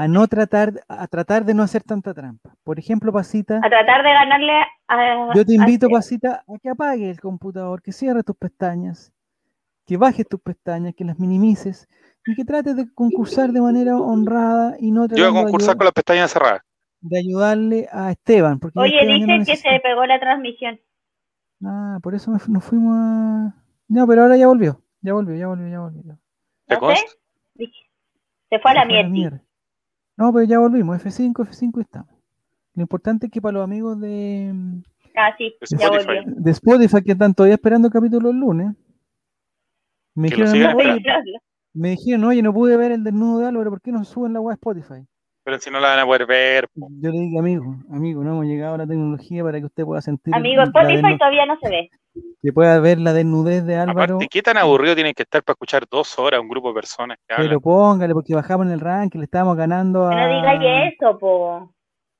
a 0.00 0.08
no 0.08 0.26
tratar, 0.28 0.72
a 0.88 1.06
tratar 1.08 1.44
de 1.44 1.52
no 1.52 1.62
hacer 1.62 1.82
tanta 1.82 2.14
trampa. 2.14 2.54
Por 2.64 2.78
ejemplo, 2.78 3.12
Pasita. 3.12 3.58
A 3.62 3.68
tratar 3.68 4.02
de 4.02 4.08
ganarle 4.08 4.52
a. 4.88 5.34
Yo 5.34 5.44
te 5.44 5.54
invito, 5.54 5.90
Pasita, 5.90 6.42
a 6.48 6.58
que 6.58 6.70
apague 6.70 7.10
el 7.10 7.20
computador, 7.20 7.82
que 7.82 7.92
cierre 7.92 8.22
tus 8.22 8.34
pestañas, 8.34 9.12
que 9.86 9.98
bajes 9.98 10.26
tus 10.26 10.40
pestañas, 10.40 10.94
que 10.94 11.04
las 11.04 11.18
minimices 11.18 11.86
y 12.26 12.34
que 12.34 12.46
trates 12.46 12.76
de 12.76 12.90
concursar 12.94 13.50
de 13.50 13.60
manera 13.60 13.98
honrada 13.98 14.76
y 14.80 14.90
no 14.90 15.06
Yo 15.06 15.30
voy 15.30 15.38
a 15.38 15.42
concursar 15.42 15.76
con 15.76 15.84
las 15.84 15.92
pestañas 15.92 16.32
cerradas. 16.32 16.62
De 17.02 17.18
ayudarle 17.18 17.86
a 17.92 18.10
Esteban. 18.10 18.58
Porque 18.58 18.78
Oye, 18.78 19.04
dice 19.04 19.52
que 19.52 19.56
se 19.56 19.80
pegó 19.82 20.06
la 20.06 20.18
transmisión. 20.18 20.80
Ah, 21.62 21.98
por 22.02 22.14
eso 22.14 22.30
nos 22.30 22.64
fuimos 22.64 22.96
a. 22.96 23.54
No, 23.88 24.06
pero 24.06 24.22
ahora 24.22 24.38
ya 24.38 24.46
volvió. 24.46 24.80
Ya 25.02 25.12
volvió, 25.12 25.36
ya 25.36 25.46
volvió, 25.46 25.68
ya 25.68 25.80
volvió. 25.80 26.18
¿Te 26.66 27.66
Se 28.48 28.58
fue 28.60 28.70
a 28.70 28.74
la 28.74 28.84
mierda. 28.86 29.42
No, 30.20 30.34
pero 30.34 30.44
ya 30.44 30.58
volvimos, 30.58 31.02
F5, 31.02 31.32
F5 31.32 31.80
estamos. 31.80 32.14
Lo 32.74 32.82
importante 32.82 33.26
es 33.26 33.32
que 33.32 33.40
para 33.40 33.54
los 33.54 33.64
amigos 33.64 33.98
de... 33.98 34.52
Ah, 35.16 35.34
sí, 35.38 35.54
de 35.58 35.64
Spotify. 35.64 36.20
De 36.26 36.50
Spotify, 36.50 37.02
que 37.02 37.12
están 37.12 37.32
todavía 37.32 37.54
esperando 37.54 37.88
el 37.88 37.92
capítulo 37.92 38.28
el 38.28 38.36
lunes. 38.36 38.76
Me 40.14 40.28
dijeron, 40.28 40.76
oye, 40.76 41.02
me 41.72 41.90
dijeron, 41.90 42.24
oye, 42.24 42.42
no 42.42 42.52
pude 42.52 42.76
ver 42.76 42.92
el 42.92 43.02
desnudo 43.02 43.38
de 43.38 43.46
Álvaro, 43.46 43.70
¿por 43.70 43.80
qué 43.80 43.92
no 43.92 44.04
suben 44.04 44.34
la 44.34 44.42
web 44.42 44.52
Spotify? 44.52 45.06
Pero 45.42 45.58
si 45.58 45.70
no 45.70 45.80
la 45.80 45.88
van 45.88 46.00
a 46.00 46.04
poder 46.04 46.26
ver. 46.26 46.68
Yo 46.74 47.10
le 47.10 47.18
dije, 47.18 47.38
amigo, 47.38 47.76
amigo, 47.90 48.22
no 48.22 48.32
hemos 48.32 48.44
llegado 48.44 48.74
a 48.74 48.78
la 48.78 48.86
tecnología 48.86 49.42
para 49.42 49.58
que 49.58 49.64
usted 49.64 49.84
pueda 49.84 50.02
sentir. 50.02 50.34
Amigo, 50.34 50.62
Spotify 50.64 51.16
todavía 51.16 51.46
no 51.46 51.56
se 51.62 51.70
ve. 51.70 51.90
Que 52.42 52.52
pueda 52.52 52.78
ver 52.80 52.98
la 52.98 53.12
desnudez 53.12 53.64
de 53.64 53.76
Álvaro. 53.76 54.14
Aparte, 54.14 54.28
¿qué 54.30 54.42
tan 54.42 54.56
aburrido 54.56 54.94
tienen 54.94 55.14
que 55.14 55.22
estar 55.22 55.42
para 55.42 55.54
escuchar 55.54 55.84
dos 55.88 56.18
horas 56.18 56.40
un 56.40 56.48
grupo 56.48 56.68
de 56.68 56.74
personas? 56.74 57.18
Pero 57.26 57.60
póngale, 57.60 58.14
porque 58.14 58.34
bajamos 58.34 58.66
en 58.66 58.72
el 58.72 58.80
ranking, 58.80 59.18
le 59.18 59.24
estábamos 59.24 59.56
ganando 59.56 60.06
a. 60.06 60.14
No 60.14 60.36
digáis 60.36 60.94
eso, 60.94 61.18
po. 61.18 61.72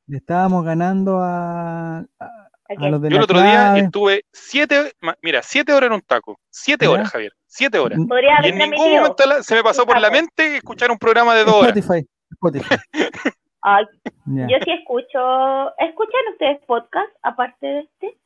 Le 0.06 0.18
estábamos 0.18 0.64
ganando 0.64 1.18
a. 1.20 1.98
a, 1.98 2.88
los 2.88 3.00
de 3.00 3.10
Yo 3.10 3.16
el 3.16 3.22
otro 3.22 3.40
día 3.40 3.76
estuve 3.78 4.24
siete, 4.32 4.92
mira, 5.22 5.42
siete 5.42 5.72
horas 5.72 5.88
en 5.88 5.94
un 5.94 6.02
taco. 6.02 6.38
Siete 6.50 6.86
horas, 6.86 7.10
Javier. 7.10 7.32
Siete 7.46 7.78
horas. 7.78 7.98
y 7.98 8.48
en 8.48 8.58
ningún 8.58 8.92
momento 8.92 9.24
se 9.42 9.54
me 9.54 9.62
pasó 9.62 9.86
por 9.86 10.00
la 10.00 10.10
mente 10.10 10.56
escuchar 10.56 10.90
un 10.90 10.98
programa 10.98 11.34
de 11.34 11.44
dos 11.44 11.54
horas. 11.54 11.76
Spotify. 11.76 12.06
Spotify. 12.30 12.76
Ay, 13.62 13.84
Yo 14.26 14.56
sí 14.64 14.70
escucho. 14.70 15.78
¿Escuchan 15.78 16.20
ustedes 16.32 16.64
podcast 16.66 17.12
aparte 17.22 17.66
de 17.66 17.80
este? 17.80 18.18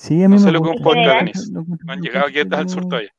Sí, 0.00 0.24
a 0.24 0.28
mí 0.30 0.36
no 0.36 0.40
sé 0.40 0.50
lo 0.50 0.62
que 0.62 0.70
un 0.70 0.82
podcast, 0.82 1.48
No 1.52 1.92
han 1.92 2.00
llegado 2.00 2.28
aquí 2.28 2.38
al 2.38 2.68
sur 2.70 2.88
todavía. 2.88 3.10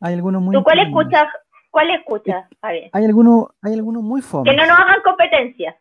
Hay 0.00 0.14
algunos 0.14 0.40
muy. 0.40 0.56
¿Tú 0.56 0.64
cuál 0.64 0.78
escuchas? 0.78 1.26
¿Cuál 1.70 1.90
escuchas? 1.90 2.46
Hay 2.62 3.04
algunos, 3.04 3.48
hay 3.60 3.74
algunos 3.74 4.02
muy 4.02 4.22
fome. 4.22 4.50
Que 4.50 4.56
no 4.56 4.66
nos 4.66 4.78
hagan 4.78 5.02
competencia. 5.04 5.76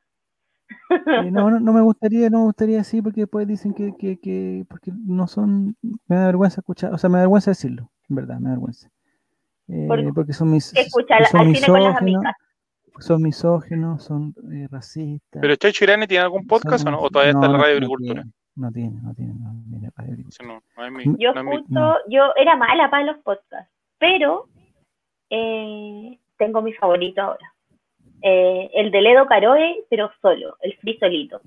Eh, 0.90 1.32
no, 1.32 1.50
no, 1.50 1.60
no, 1.62 1.72
me 1.72 1.82
gustaría, 1.82 2.30
no 2.30 2.40
me 2.40 2.44
gustaría 2.46 2.82
así 2.82 3.02
porque 3.02 3.22
después 3.22 3.48
dicen 3.48 3.74
que, 3.74 3.94
que, 3.98 4.20
que, 4.20 4.66
porque 4.70 4.92
no 4.94 5.26
son, 5.26 5.78
me 5.82 6.16
da 6.18 6.26
vergüenza 6.26 6.60
escuchar, 6.60 6.94
o 6.94 6.98
sea, 6.98 7.10
me 7.10 7.18
da 7.18 7.24
vergüenza 7.24 7.52
decirlo, 7.52 7.90
en 8.10 8.16
verdad, 8.16 8.40
me 8.40 8.50
da 8.50 8.56
vergüenza. 8.56 8.90
Eh, 9.70 9.88
porque 10.14 10.34
son 10.34 10.52
mis, 10.52 10.74
son 13.00 13.22
misóginos, 13.22 14.04
son 14.04 14.36
eh, 14.52 14.68
racistas. 14.70 15.42
¿Pero 15.42 15.56
Chacho 15.56 15.86
Irane 15.86 16.08
tiene 16.08 16.24
algún 16.24 16.46
podcast 16.46 16.86
o 16.86 16.92
no? 16.92 17.00
¿O 17.00 17.10
todavía 17.10 17.32
está 17.32 17.46
en 17.46 17.54
la 17.54 17.58
radio 17.58 17.76
agricultura? 17.76 18.26
No 18.56 18.72
tiene, 18.72 19.02
no 19.02 19.14
tiene, 19.14 19.34
no 19.34 19.54
tiene 19.70 19.92
radio 19.96 20.14
agricultura. 20.14 20.62
yo 21.18 21.34
justo, 21.34 21.96
yo 22.10 22.34
era 22.38 22.56
mala 22.56 22.90
para 22.90 23.04
los 23.04 23.18
podcasts, 23.18 23.70
pero 23.98 24.48
eh, 25.30 26.18
tengo 26.38 26.62
mi 26.62 26.72
favorito 26.74 27.22
ahora. 27.22 27.54
Eh, 28.22 28.72
el 28.74 28.92
de 28.92 29.02
Ledo 29.02 29.26
Caroe, 29.28 29.86
pero 29.90 30.10
solo, 30.22 30.58
el 30.62 30.74
free 30.78 30.98
solito. 30.98 31.42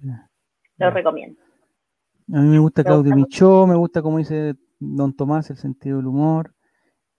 Lo 0.77 0.91
recomiendo. 0.91 1.41
A 2.33 2.41
mí 2.41 2.49
me 2.49 2.59
gusta 2.59 2.85
Claudio 2.85 3.17
Michó, 3.17 3.67
me 3.67 3.75
gusta 3.75 4.03
como 4.03 4.19
dice 4.19 4.55
Don 4.79 5.17
Tomás, 5.17 5.49
el 5.51 5.57
sentido 5.57 5.97
del 5.97 6.07
humor. 6.07 6.55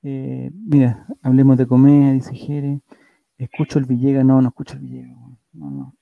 Eh, 0.04 0.52
mira, 0.54 1.08
hablemos 1.24 1.58
de 1.58 1.68
comedia, 1.68 2.14
dice 2.14 2.36
Jere. 2.36 2.82
Escucho 3.38 3.80
el 3.80 3.86
Villegas, 3.86 4.24
no, 4.24 4.42
no 4.42 4.50
escucho 4.50 4.76
el 4.76 4.82
Villegas. 4.82 5.18
No, 5.54 5.72
no. 5.72 5.94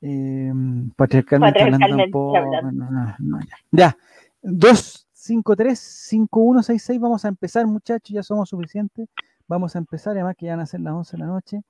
Eh, 0.00 0.52
patriarcalmente, 0.96 1.62
hablando. 1.62 2.32
No, 2.72 3.16
no, 3.18 3.40
ya. 3.40 3.56
ya. 3.72 3.96
253-5166, 4.42 7.00
vamos 7.00 7.24
a 7.24 7.28
empezar, 7.28 7.66
muchachos, 7.66 8.10
ya 8.10 8.22
somos 8.22 8.48
suficientes. 8.48 9.08
Vamos 9.48 9.74
a 9.74 9.78
empezar, 9.78 10.12
además 10.12 10.36
que 10.36 10.46
ya 10.46 10.52
van 10.52 10.60
a 10.60 10.66
ser 10.66 10.78
las 10.80 10.94
11 10.94 11.16
de 11.16 11.22
la 11.22 11.26
noche. 11.26 11.62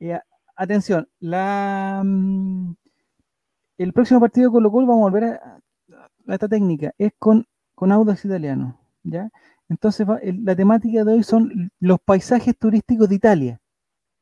Eh, 0.00 0.18
atención, 0.56 1.06
la, 1.20 2.02
mm, 2.04 2.74
el 3.78 3.92
próximo 3.92 4.20
partido 4.20 4.52
con 4.52 4.62
lo 4.62 4.70
cual 4.70 4.86
vamos 4.86 5.00
a 5.00 5.10
volver 5.10 5.24
a, 5.24 5.58
esta 6.28 6.48
técnica, 6.48 6.92
es 6.96 7.12
con, 7.18 7.46
con 7.74 7.92
Audax 7.92 8.24
Italiano, 8.24 8.78
¿ya? 9.02 9.28
Entonces, 9.68 10.06
la 10.22 10.56
temática 10.56 11.04
de 11.04 11.12
hoy 11.12 11.22
son 11.22 11.70
los 11.80 12.00
paisajes 12.00 12.56
turísticos 12.56 13.08
de 13.08 13.14
Italia. 13.14 13.60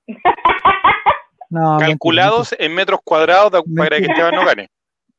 Calculados 1.78 2.54
en 2.58 2.74
metros 2.74 3.00
cuadrados 3.04 3.62
para 3.76 3.98
que 3.98 4.06
Esteban 4.06 4.34
no 4.34 4.44
gane. 4.44 4.68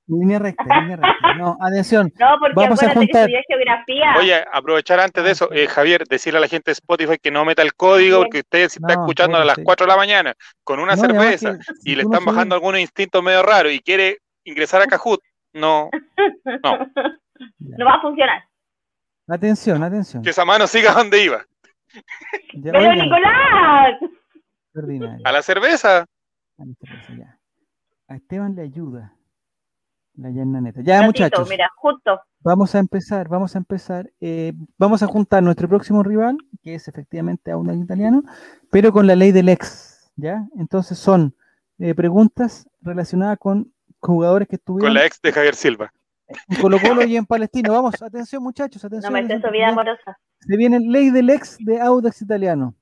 Línea 0.06 0.38
recta, 0.38 0.63
línea 0.82 0.98
recta. 0.98 1.34
No, 1.38 1.58
atención. 1.62 2.12
No, 2.19 2.36
porque 2.39 2.54
vamos 2.56 2.84
a 2.84 2.93
juntar. 2.93 3.30
geografía. 3.48 4.15
Oye, 4.19 4.43
aprovechar 4.52 5.00
antes 5.00 5.24
de 5.24 5.32
eso, 5.32 5.50
eh, 5.54 5.67
Javier, 5.67 6.04
decirle 6.06 6.39
a 6.39 6.41
la 6.41 6.48
gente 6.48 6.72
de 6.72 6.74
Spotify 6.74 7.17
que 7.17 7.32
no 7.32 7.46
meta 7.46 7.62
el 7.62 7.74
código 7.74 8.19
porque 8.19 8.39
usted 8.39 8.67
si 8.67 8.80
está 8.80 8.93
escuchando 8.93 9.38
a 9.38 9.46
las 9.46 9.58
4 9.63 9.86
de 9.86 9.91
la 9.91 9.98
mañana 9.98 10.34
con 10.63 10.80
una 10.80 10.98
cerveza 10.98 11.58
y 11.86 11.96
le 11.96 12.04
están 12.04 12.26
bajando 12.26 12.56
algunos 12.56 12.82
instintos 12.82 13.24
medio 13.24 13.43
raros 13.43 13.72
y 13.72 13.80
quiere 13.80 14.17
ingresar 14.43 14.82
a 14.82 14.88
Kahoot, 14.88 15.22
no, 15.54 15.89
no. 16.63 16.78
No 17.60 17.86
va 17.86 17.96
a 17.96 18.02
funcionar. 18.02 18.43
Atención, 19.28 19.84
atención. 19.84 20.24
Que 20.24 20.30
esa 20.30 20.46
mano 20.46 20.67
siga 20.67 20.93
donde 20.93 21.24
iba. 21.24 21.46
¡Pero 22.62 22.93
Nicolás! 22.93 23.96
A 25.24 25.32
la 25.32 25.41
cerveza. 25.41 26.06
A 26.57 26.63
ya. 27.17 27.39
Esteban 28.15 28.55
le 28.55 28.63
ayuda. 28.63 29.15
La 30.15 30.29
neta. 30.29 30.81
Ya, 30.83 31.01
muchachos. 31.01 31.49
Mira, 31.49 31.69
justo. 31.75 32.19
Vamos 32.41 32.75
a 32.75 32.79
empezar, 32.79 33.27
vamos 33.29 33.55
a 33.55 33.57
empezar. 33.57 34.11
Eh, 34.21 34.53
vamos 34.77 35.01
a 35.01 35.07
juntar 35.07 35.41
nuestro 35.41 35.67
próximo 35.67 36.03
rival, 36.03 36.37
que 36.61 36.75
es 36.75 36.87
efectivamente 36.87 37.51
a 37.51 37.57
un 37.57 37.81
italiano, 37.81 38.23
pero 38.69 38.91
con 38.91 39.07
la 39.07 39.15
ley 39.15 39.31
del 39.31 39.49
ex. 39.49 40.11
¿Ya? 40.15 40.47
Entonces 40.57 40.99
son 40.99 41.35
eh, 41.79 41.95
preguntas 41.95 42.69
relacionadas 42.81 43.39
con 43.39 43.73
jugadores 43.99 44.47
que 44.47 44.57
estuvieron. 44.57 44.89
Con 44.89 44.93
la 44.93 45.05
ex 45.05 45.19
de 45.21 45.31
Javier 45.31 45.55
Silva. 45.55 45.91
En 46.27 46.61
Colo 46.61 46.77
Colo 46.79 47.03
y 47.05 47.17
en 47.17 47.25
Palestino. 47.25 47.73
Vamos, 47.73 48.01
atención, 48.01 48.43
muchachos, 48.43 48.83
atención. 48.85 49.11
No 49.11 49.21
me 49.21 49.51
vida 49.51 49.69
amorosa. 49.69 50.19
Se 50.39 50.57
viene 50.57 50.79
ley 50.79 51.09
del 51.09 51.29
ex 51.29 51.57
de 51.59 51.81
Audax 51.81 52.21
Italiano. 52.21 52.75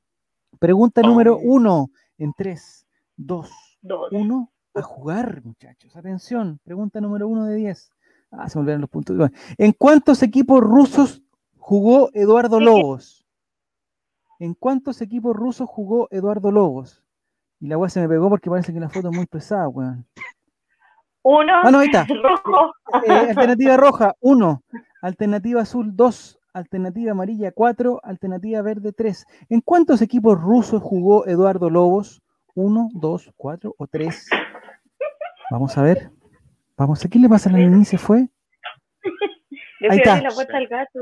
Pregunta 0.59 1.01
número 1.01 1.37
uno 1.37 1.89
en 2.17 2.33
3, 2.33 2.85
2, 3.17 3.49
1 4.11 4.51
a 4.75 4.81
jugar, 4.81 5.41
muchachos. 5.43 5.95
Atención, 5.95 6.59
pregunta 6.63 7.01
número 7.01 7.27
uno 7.27 7.45
de 7.45 7.55
10. 7.55 7.91
Ah, 8.31 8.47
se 8.47 8.57
me 8.57 8.61
olvidaron 8.61 8.81
los 8.81 8.89
puntos. 8.89 9.29
¿En 9.57 9.73
cuántos 9.73 10.23
equipos 10.23 10.61
rusos 10.61 11.21
jugó 11.57 12.09
Eduardo 12.13 12.59
Lobos? 12.59 13.25
¿En 14.39 14.53
cuántos 14.53 15.01
equipos 15.01 15.35
rusos 15.35 15.69
jugó 15.69 16.07
Eduardo 16.11 16.51
Lobos? 16.51 17.03
Y 17.59 17.67
la 17.67 17.77
weá 17.77 17.89
se 17.89 18.01
me 18.01 18.09
pegó 18.09 18.29
porque 18.29 18.49
parece 18.49 18.73
que 18.73 18.79
la 18.79 18.89
foto 18.89 19.09
es 19.09 19.15
muy 19.15 19.27
pesada, 19.27 19.67
weón. 19.67 20.05
Uno. 21.23 21.53
Ah, 21.63 21.69
no, 21.69 21.79
ahí 21.79 21.87
está. 21.87 22.05
Rojo. 22.23 22.73
Eh, 23.05 23.11
alternativa 23.11 23.77
roja, 23.77 24.15
uno. 24.21 24.63
Alternativa 25.01 25.61
azul, 25.61 25.95
dos. 25.95 26.39
Alternativa 26.53 27.11
amarilla, 27.11 27.51
cuatro. 27.51 27.99
Alternativa 28.03 28.61
verde, 28.61 28.93
tres. 28.93 29.27
¿En 29.49 29.61
cuántos 29.61 30.01
equipos 30.01 30.41
rusos 30.41 30.81
jugó 30.81 31.27
Eduardo 31.27 31.69
Lobos? 31.69 32.21
Uno, 32.55 32.89
dos, 32.93 33.31
cuatro 33.37 33.75
o 33.77 33.87
tres. 33.87 34.27
Vamos 35.49 35.77
a 35.77 35.83
ver. 35.83 36.11
Vamos 36.77 37.05
a 37.05 37.09
qué 37.09 37.19
le 37.19 37.29
pasa 37.29 37.49
a 37.49 37.53
la 37.53 37.59
niña 37.59 37.85
se 37.85 37.97
fue. 37.97 38.27
Ahí 39.89 39.97
está. 39.97 40.21
La 40.21 40.31
puerta 40.31 40.57
al 40.57 40.67
gato. 40.67 40.99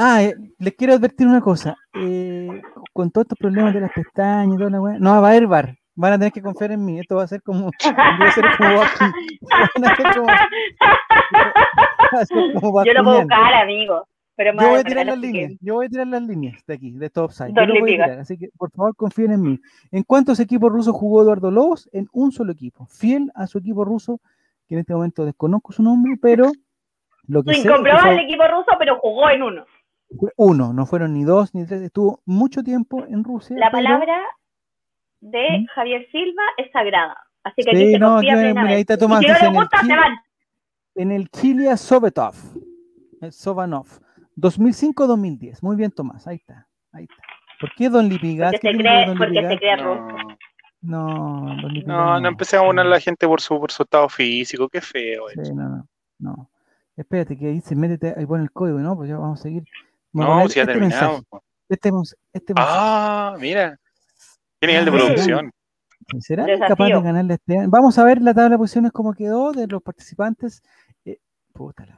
Ah, 0.00 0.22
eh, 0.22 0.34
les 0.58 0.74
quiero 0.74 0.94
advertir 0.94 1.26
una 1.26 1.40
cosa. 1.40 1.76
Eh, 1.94 2.62
con 2.92 3.10
todos 3.10 3.24
estos 3.24 3.38
problemas 3.38 3.74
de 3.74 3.80
las 3.80 3.92
pestañas 3.92 4.54
y 4.54 4.58
toda 4.58 4.70
la 4.70 4.80
weá. 4.80 4.98
No, 4.98 5.20
va 5.20 5.28
a 5.28 5.30
haber 5.32 5.46
bar. 5.46 5.74
Van 5.96 6.12
a 6.12 6.18
tener 6.18 6.32
que 6.32 6.40
confiar 6.40 6.70
en 6.70 6.84
mí. 6.84 7.00
Esto 7.00 7.16
va 7.16 7.24
a 7.24 7.26
ser 7.26 7.42
como. 7.42 7.70
Va 8.22 8.28
a 8.28 8.32
ser 8.32 8.44
como, 8.56 8.76
Van 8.76 9.84
a 9.84 9.96
ser 9.96 10.06
como, 10.14 10.26
va 12.14 12.20
a 12.20 12.26
ser 12.26 12.36
como 12.54 12.84
Yo 12.84 12.92
lo 12.92 13.04
puedo 13.04 13.20
buscar, 13.20 13.54
amigo. 13.54 14.06
Pero 14.38 14.52
yo 14.52 14.68
voy 14.68 14.78
a 14.78 14.84
tirar 14.84 15.04
las 15.04 15.18
líneas, 15.18 15.52
yo 15.60 15.74
voy 15.74 15.86
a 15.86 15.88
tirar 15.88 16.06
las 16.06 16.22
líneas 16.22 16.64
de 16.64 16.74
aquí, 16.74 16.92
de 16.92 17.06
estos 17.06 17.24
upside. 17.24 17.52
Yo 17.56 17.66
lo 17.66 17.80
voy 17.80 17.94
a 17.94 18.04
tirar, 18.04 18.18
así 18.20 18.38
que 18.38 18.50
por 18.56 18.70
favor 18.70 18.94
confíen 18.94 19.32
en 19.32 19.42
mí. 19.42 19.60
¿En 19.90 20.04
cuántos 20.04 20.38
equipos 20.38 20.70
rusos 20.70 20.94
jugó 20.94 21.22
Eduardo 21.22 21.50
Lobos? 21.50 21.90
En 21.92 22.06
un 22.12 22.30
solo 22.30 22.52
equipo. 22.52 22.86
Fiel 22.86 23.32
a 23.34 23.48
su 23.48 23.58
equipo 23.58 23.84
ruso, 23.84 24.20
que 24.68 24.76
en 24.76 24.78
este 24.78 24.94
momento 24.94 25.24
desconozco 25.24 25.72
su 25.72 25.82
nombre, 25.82 26.16
pero 26.22 26.52
lo 27.26 27.42
que 27.42 27.52
sé 27.52 27.68
el 27.68 28.18
equipo 28.20 28.46
ruso, 28.46 28.70
pero 28.78 29.00
jugó 29.00 29.28
en 29.28 29.42
uno. 29.42 29.64
Uno, 30.36 30.72
no 30.72 30.86
fueron 30.86 31.14
ni 31.14 31.24
dos 31.24 31.52
ni 31.52 31.66
tres, 31.66 31.82
estuvo 31.82 32.20
mucho 32.24 32.62
tiempo 32.62 33.04
en 33.06 33.24
Rusia. 33.24 33.56
La 33.58 33.72
palabra 33.72 34.22
de 35.20 35.62
¿Mm? 35.62 35.66
Javier 35.74 36.06
Silva 36.12 36.44
es 36.58 36.70
sagrada, 36.70 37.18
así 37.42 37.62
que 37.64 37.70
aquí 37.70 37.90
se 37.90 37.98
no, 37.98 38.14
confía 38.14 38.36
mira, 38.36 38.62
ahí 38.62 38.82
está 38.82 38.96
Tomás, 38.96 39.18
si 39.18 39.26
no 39.26 39.34
le 39.36 39.58
gusta, 39.58 39.80
se 39.80 39.96
van. 39.96 40.16
En 40.94 41.10
el 41.10 41.28
Kilia 41.28 41.76
Sovetov, 41.76 42.36
Sovanov, 43.30 43.88
2005-2010. 44.38 45.62
Muy 45.62 45.76
bien, 45.76 45.90
Tomás. 45.90 46.26
Ahí 46.26 46.36
está. 46.36 46.68
Ahí 46.92 47.04
está. 47.04 47.22
¿Por 47.60 47.74
qué 47.74 47.88
Don 47.88 48.08
Lipigas? 48.08 48.52
Porque, 48.52 48.70
se 48.70 48.78
cree, 48.78 49.14
porque 49.16 49.48
se 49.48 49.58
cree 49.58 49.76
no. 49.76 50.08
No, 50.80 51.56
don 51.60 51.74
no, 51.86 52.20
no 52.20 52.28
empecé 52.28 52.56
a 52.56 52.60
poner 52.60 52.86
a 52.86 52.88
la 52.88 53.00
gente 53.00 53.26
por 53.26 53.40
su, 53.40 53.58
por 53.58 53.72
su 53.72 53.82
estado 53.82 54.08
físico. 54.08 54.68
Qué 54.68 54.80
feo 54.80 55.24
sí, 55.30 55.52
No, 55.52 55.68
no, 55.68 55.88
no. 56.20 56.50
Espérate, 56.96 57.36
que 57.36 57.48
dice, 57.48 57.74
métete, 57.74 58.14
ahí 58.16 58.26
pone 58.26 58.44
el 58.44 58.52
código, 58.52 58.78
¿no? 58.78 58.96
Pues 58.96 59.08
ya 59.08 59.16
vamos 59.16 59.40
a 59.40 59.42
seguir. 59.42 59.64
no, 60.12 60.48
si 60.48 60.56
ya 60.56 60.62
este 60.62 60.72
terminamos. 60.72 61.22
Este, 61.68 61.90
este 62.32 62.54
ah, 62.56 63.36
mira. 63.40 63.78
Qué 64.60 64.66
nivel 64.68 64.84
de 64.84 64.90
producción. 64.92 65.52
¿Será 66.20 66.46
capaz 66.66 66.86
de 66.86 67.02
ganarle 67.02 67.34
este 67.34 67.58
año? 67.58 67.68
Vamos 67.70 67.98
a 67.98 68.04
ver 68.04 68.22
la 68.22 68.32
tabla 68.32 68.50
de 68.50 68.58
posiciones 68.58 68.92
cómo 68.92 69.12
quedó 69.12 69.52
de 69.52 69.66
los 69.66 69.82
participantes. 69.82 70.62
Eh, 71.04 71.18
Puta 71.52 71.84
la 71.86 71.97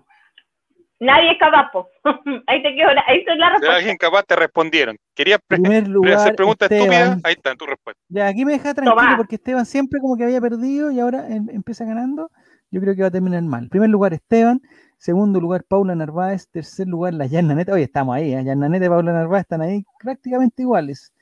Nadie 1.01 1.33
es 1.33 1.39
capaz, 1.39 1.71
ahí 2.47 2.63
te 2.63 2.75
quedo, 2.75 2.89
ahí 3.07 3.21
está 3.21 3.35
la 3.35 3.51
respuesta. 3.51 3.77
alguien 3.77 3.97
capaz 3.97 4.23
te 4.25 4.37
respondieron. 4.37 4.97
Querías 5.15 5.41
Primer 5.47 5.89
lugar, 5.89 6.13
hacer 6.13 6.37
preguntas 6.37 6.71
estúpidas, 6.71 7.19
ahí 7.25 7.33
está 7.33 7.55
tu 7.57 7.65
respuesta. 7.65 8.03
Ya, 8.09 8.29
aquí 8.29 8.45
me 8.45 8.53
deja 8.53 8.75
tranquilo 8.75 9.17
porque 9.17 9.37
Esteban 9.37 9.65
siempre 9.65 9.99
como 9.99 10.19
que 10.19 10.25
había 10.25 10.43
perdido 10.43 10.91
y 10.91 11.01
ahora 11.01 11.27
em, 11.29 11.49
empieza 11.51 11.87
ganando. 11.87 12.31
Yo 12.71 12.81
creo 12.83 12.95
que 12.95 13.01
va 13.03 13.09
a 13.09 13.11
terminar 13.11 13.43
mal. 13.43 13.69
Primer 13.69 13.89
lugar, 13.89 14.13
Esteban. 14.13 14.61
Segundo 14.99 15.41
lugar, 15.41 15.65
Paula 15.67 15.95
Narváez. 15.95 16.49
Tercer 16.51 16.87
lugar, 16.87 17.15
la 17.15 17.27
Neta. 17.27 17.73
Oye, 17.73 17.85
estamos 17.85 18.15
ahí, 18.15 18.35
¿eh? 18.35 18.45
Neta 18.45 18.85
y 18.85 18.89
Paula 18.89 19.13
Narváez 19.13 19.43
están 19.43 19.63
ahí 19.63 19.83
prácticamente 19.99 20.63
iguales. 20.63 21.13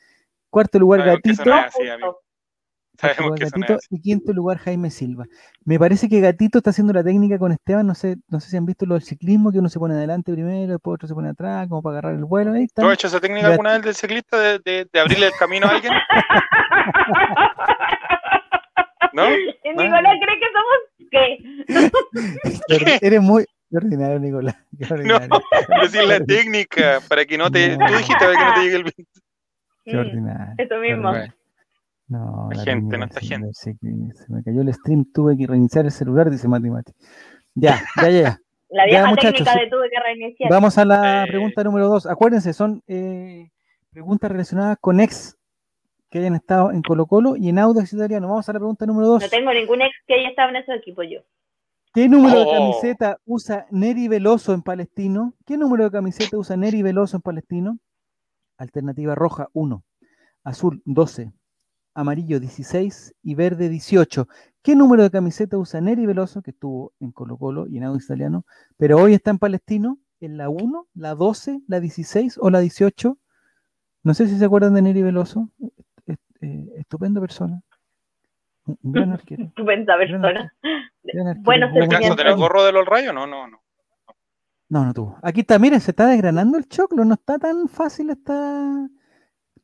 Cuarto 0.51 0.79
lugar, 0.79 1.05
Gatito. 1.05 1.45
Sabemos 3.17 3.37
que 3.37 3.45
Gatito, 3.45 3.79
y 3.91 4.01
quinto 4.01 4.33
lugar 4.33 4.59
Jaime 4.59 4.91
Silva. 4.91 5.27
Me 5.65 5.79
parece 5.79 6.09
que 6.09 6.21
Gatito 6.21 6.59
está 6.59 6.71
haciendo 6.71 6.93
la 6.93 7.05
técnica 7.05 7.39
con 7.39 7.53
Esteban, 7.53 7.87
no 7.87 7.95
sé, 7.95 8.17
no 8.29 8.41
sé 8.41 8.51
si 8.51 8.57
han 8.57 8.67
visto 8.67 8.87
lo 8.87 8.95
del 8.95 9.05
ciclismo, 9.05 9.53
que 9.53 9.61
uno 9.61 9.69
se 9.69 9.79
pone 9.79 9.95
adelante 9.95 10.33
primero, 10.33 10.73
después 10.73 10.97
otro 10.97 11.07
se 11.07 11.15
pone 11.15 11.29
atrás, 11.29 11.69
como 11.69 11.81
para 11.81 11.99
agarrar 11.99 12.15
el 12.17 12.25
vuelo. 12.25 12.55
Ahí 12.55 12.67
¿Tú 12.67 12.85
has 12.87 12.95
hecho 12.95 13.07
esa 13.07 13.21
técnica 13.21 13.47
alguna 13.49 13.75
vez 13.75 13.83
del 13.83 13.95
ciclista 13.95 14.37
de, 14.39 14.59
de, 14.93 15.01
abrirle 15.01 15.27
el 15.27 15.33
camino 15.39 15.69
a 15.69 15.71
alguien? 15.71 15.93
¿No? 19.13 19.29
Nicolás 19.29 20.17
cree 20.21 20.41
que 20.41 20.47
somos 20.53 20.79
qué? 21.11 21.39
Eres 23.07 23.21
muy 23.21 23.45
ordinario, 23.73 24.19
Nicolás. 24.19 24.57
No, 25.05 25.21
decir 25.83 26.05
la 26.05 26.19
técnica, 26.21 27.01
para 27.09 27.25
que 27.25 27.39
no 27.39 27.51
te. 27.51 27.77
Tú 27.77 27.85
dijiste 27.87 28.25
para 28.25 28.33
que 28.33 28.45
no 28.45 28.55
te 28.55 28.61
llegue 28.61 28.77
el 28.77 28.83
viento. 28.83 29.21
Qué 29.85 29.97
ordinario. 29.97 30.55
Eso 30.59 30.77
mismo. 30.79 31.13
No, 32.09 32.49
la 32.51 32.65
gente, 32.65 32.97
no 32.97 33.05
está 33.05 33.21
gente. 33.21 33.49
Se, 33.53 33.77
me 34.29 34.43
cayó 34.43 34.63
el 34.63 34.73
stream, 34.73 35.05
tuve 35.13 35.37
que 35.37 35.47
reiniciar 35.47 35.85
el 35.85 35.91
celular, 35.91 36.31
dice 36.31 36.49
Mati 36.49 36.71
Mati. 36.71 36.93
Ya, 37.55 37.83
ya, 37.97 38.11
ya. 38.11 38.39
La 38.71 38.85
vieja 38.85 39.15
técnica 39.15 39.55
de 39.55 39.67
tuve 39.69 39.89
que 39.89 40.01
reiniciar. 40.01 40.51
Vamos 40.51 40.77
a 40.77 40.85
la 40.85 41.25
eh. 41.25 41.27
pregunta 41.27 41.65
número 41.65 41.89
dos. 41.89 42.05
Acuérdense, 42.05 42.53
son 42.53 42.83
eh, 42.87 43.49
preguntas 43.91 44.31
relacionadas 44.31 44.77
con 44.79 45.01
ex 45.01 45.39
que 46.11 46.19
hayan 46.19 46.35
estado 46.35 46.71
en 46.71 46.83
Colo 46.83 47.07
Colo 47.07 47.35
y 47.37 47.49
en 47.49 47.59
Audax 47.59 47.95
Italiano. 47.95 48.29
Vamos 48.29 48.47
a 48.47 48.53
la 48.53 48.59
pregunta 48.59 48.85
número 48.85 49.09
dos. 49.09 49.23
No 49.23 49.29
tengo 49.31 49.55
ningún 49.55 49.81
ex 49.81 49.95
que 50.07 50.15
haya 50.15 50.29
estado 50.29 50.51
en 50.51 50.57
esos 50.57 50.77
equipos 50.77 51.07
yo. 51.11 51.21
¿Qué 51.95 52.11
número 52.11 52.41
de 52.41 52.45
oh. 52.47 52.53
camiseta 52.53 53.17
usa 53.25 53.67
Neri 53.71 54.07
Veloso 54.07 54.53
en 54.53 54.61
Palestino? 54.61 55.33
¿Qué 55.47 55.57
número 55.57 55.85
de 55.85 55.91
camiseta 55.91 56.37
usa 56.37 56.57
Neri 56.59 56.83
Veloso 56.83 57.17
en 57.17 57.23
Palestino? 57.23 57.79
Alternativa 58.59 59.15
roja, 59.15 59.49
1. 59.55 59.83
Azul, 60.45 60.83
12 60.85 61.33
amarillo 61.99 62.39
16 62.39 63.17
y 63.25 63.35
verde 63.35 63.69
18. 63.69 64.29
¿Qué 64.63 64.77
número 64.77 65.03
de 65.03 65.11
camiseta 65.11 65.59
usa 65.59 65.81
Neri 65.81 66.07
Veloso, 66.07 66.43
que 66.43 66.53
estuvo 66.53 66.93
en 67.01 67.11
Colo 67.11 67.37
Colo 67.37 67.67
y 67.67 67.79
en 67.79 67.85
Audio 67.85 68.01
Italiano, 68.03 68.47
pero 68.77 68.99
hoy 68.99 69.15
está 69.15 69.33
en 69.33 69.39
Palestino? 69.39 69.99
¿En 70.21 70.37
la 70.37 70.49
1, 70.49 70.87
la 70.95 71.17
12, 71.17 71.63
la 71.67 71.81
16 71.81 72.39
o 72.41 72.51
la 72.51 72.61
18? 72.61 73.19
No 74.05 74.15
sé 74.15 74.29
si 74.29 74.39
se 74.39 74.45
acuerdan 74.45 74.75
de 74.75 74.83
Neri 74.83 75.03
Veloso. 75.03 75.51
Eh, 76.41 76.67
estupenda 76.77 77.21
persona. 77.21 77.63
Un 78.65 78.93
gran 78.93 79.13
arquero. 79.13 79.45
Estupenda 79.45 79.97
persona. 79.97 80.53
Bueno, 81.39 81.69
¿El 81.75 81.89
caso 81.89 82.15
del 82.15 82.37
gorro 82.37 82.65
de 82.65 82.73
los 82.73 82.87
rayos? 82.87 83.13
No, 83.13 83.27
no, 83.27 83.49
no. 83.49 83.61
No, 84.69 84.85
no 84.85 84.95
tuvo. 84.95 85.19
Aquí 85.23 85.41
está, 85.41 85.59
miren, 85.59 85.81
se 85.81 85.91
está 85.91 86.07
desgranando 86.07 86.59
el 86.59 86.69
choclo, 86.69 87.05
no 87.05 87.15
está 87.15 87.39
tan 87.39 87.69
fácil, 87.69 88.11
está... 88.11 88.89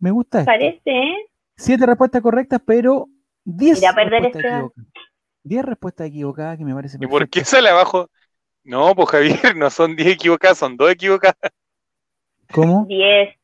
Me 0.00 0.10
gusta. 0.10 0.44
Parece, 0.44 0.90
¿eh? 0.90 1.30
Siete 1.56 1.86
respuestas 1.86 2.20
correctas, 2.22 2.60
pero 2.66 3.08
10 3.44 3.80
respuestas 3.80 4.22
equivocadas. 4.22 4.72
10 5.44 5.64
respuestas 5.64 6.06
equivocadas 6.06 6.58
que 6.58 6.64
me 6.64 6.74
parece 6.74 6.98
perfecto. 6.98 7.16
¿Y 7.16 7.20
por 7.20 7.28
qué 7.28 7.44
sale 7.44 7.68
abajo? 7.68 8.10
No, 8.64 8.94
pues 8.94 9.08
Javier, 9.10 9.56
no 9.56 9.70
son 9.70 9.94
10 9.94 10.14
equivocadas, 10.14 10.58
son 10.58 10.76
2 10.76 10.90
equivocadas. 10.90 11.36
¿Cómo? 12.52 12.86
10. 12.86 13.36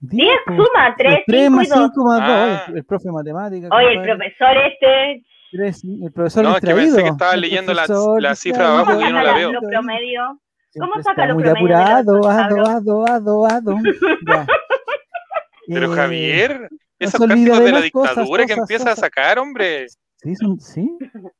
10 0.00 0.28
suma, 0.46 0.94
3, 0.96 1.18
3 1.26 1.50
más 1.50 1.68
5 1.68 2.04
más 2.04 2.20
2. 2.20 2.28
Ah. 2.30 2.64
El, 2.68 2.76
el, 2.76 2.84
profe 2.84 3.08
de 3.08 3.12
matemáticas. 3.12 3.70
Oye, 3.72 3.94
el 3.94 4.02
profesor 4.02 4.56
este. 4.56 5.24
3, 5.50 5.84
el 6.02 6.12
profesor 6.12 6.44
No, 6.44 6.56
es 6.56 6.60
que 6.60 6.74
pensé 6.74 7.02
que 7.02 7.08
estaba 7.08 7.36
leyendo 7.36 7.74
la, 7.74 7.86
la 8.20 8.34
cifra 8.36 8.68
abajo 8.68 9.00
y 9.00 9.04
yo 9.04 9.10
no 9.10 9.22
la 9.22 9.34
veo. 9.34 9.50
¿Cómo 10.78 11.02
saca 11.02 11.26
los 11.26 11.42
promedios? 11.42 11.60
Muy 11.60 11.72
apurado, 11.72 12.28
ado, 12.28 12.66
ado, 12.68 13.06
ado, 13.08 13.46
ado. 13.46 13.76
Pero 15.68 15.92
eh, 15.92 15.96
Javier, 15.96 16.68
esos 16.98 17.20
cánticos 17.20 17.62
de, 17.62 17.72
la 17.72 17.80
dictadura 17.80 18.46
que 18.46 18.54
empieza 18.54 18.92
a 18.92 18.96
sacar, 18.96 19.38
hombre. 19.38 19.86
Sí, 20.16 20.34
son, 20.34 20.58
sí. 20.58 20.90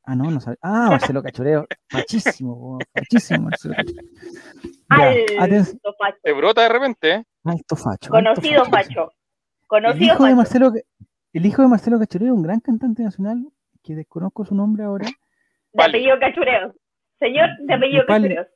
Ah, 0.05 0.15
no, 0.15 0.31
no 0.31 0.39
sabe. 0.39 0.57
Ah, 0.61 0.87
Marcelo 0.89 1.21
Cachureo. 1.21 1.67
Machísimo, 1.91 2.79
machísimo 2.95 3.49
Marcelo 3.49 3.75
Cachureo. 3.75 4.03
Alto 4.89 5.93
facho. 5.97 6.17
Te 6.23 6.33
brota 6.33 6.61
de 6.61 6.69
repente, 6.69 7.11
¿eh? 7.11 7.23
Alto 7.43 7.75
facho. 7.75 8.09
Conocido 8.09 8.65
facho. 8.65 9.11
Conocido 9.67 10.05
el 10.05 10.11
hijo 10.13 10.25
de 10.25 10.35
Marcelo, 10.35 10.71
el 11.33 11.45
hijo 11.45 11.61
de 11.61 11.67
Marcelo 11.67 11.99
Cachureo, 11.99 12.33
un 12.33 12.43
gran 12.43 12.59
cantante 12.59 13.03
nacional, 13.03 13.45
que 13.83 13.95
desconozco 13.95 14.45
su 14.45 14.55
nombre 14.55 14.83
ahora. 14.83 15.07
De 15.73 15.83
apellido 15.83 16.17
Cachureo. 16.19 16.73
Señor 17.19 17.49
de 17.59 17.73
apellido 17.73 18.05
Cachureo 18.07 18.47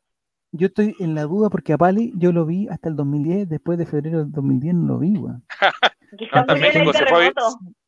yo 0.53 0.67
estoy 0.67 0.95
en 0.99 1.15
la 1.15 1.23
duda 1.23 1.49
porque 1.49 1.73
a 1.73 1.77
Pali 1.77 2.13
yo 2.15 2.31
lo 2.31 2.45
vi 2.45 2.67
hasta 2.69 2.87
el 2.87 2.95
2010, 2.95 3.49
después 3.49 3.77
de 3.77 3.85
febrero 3.85 4.19
del 4.19 4.31
2010 4.31 4.75
no 4.75 4.87
lo 4.93 4.99
vi, 4.99 5.17
weón. 5.17 5.43
hasta 6.31 6.55
México 6.55 6.93
se 6.93 7.05
fue, 7.07 7.27
a, 7.27 7.31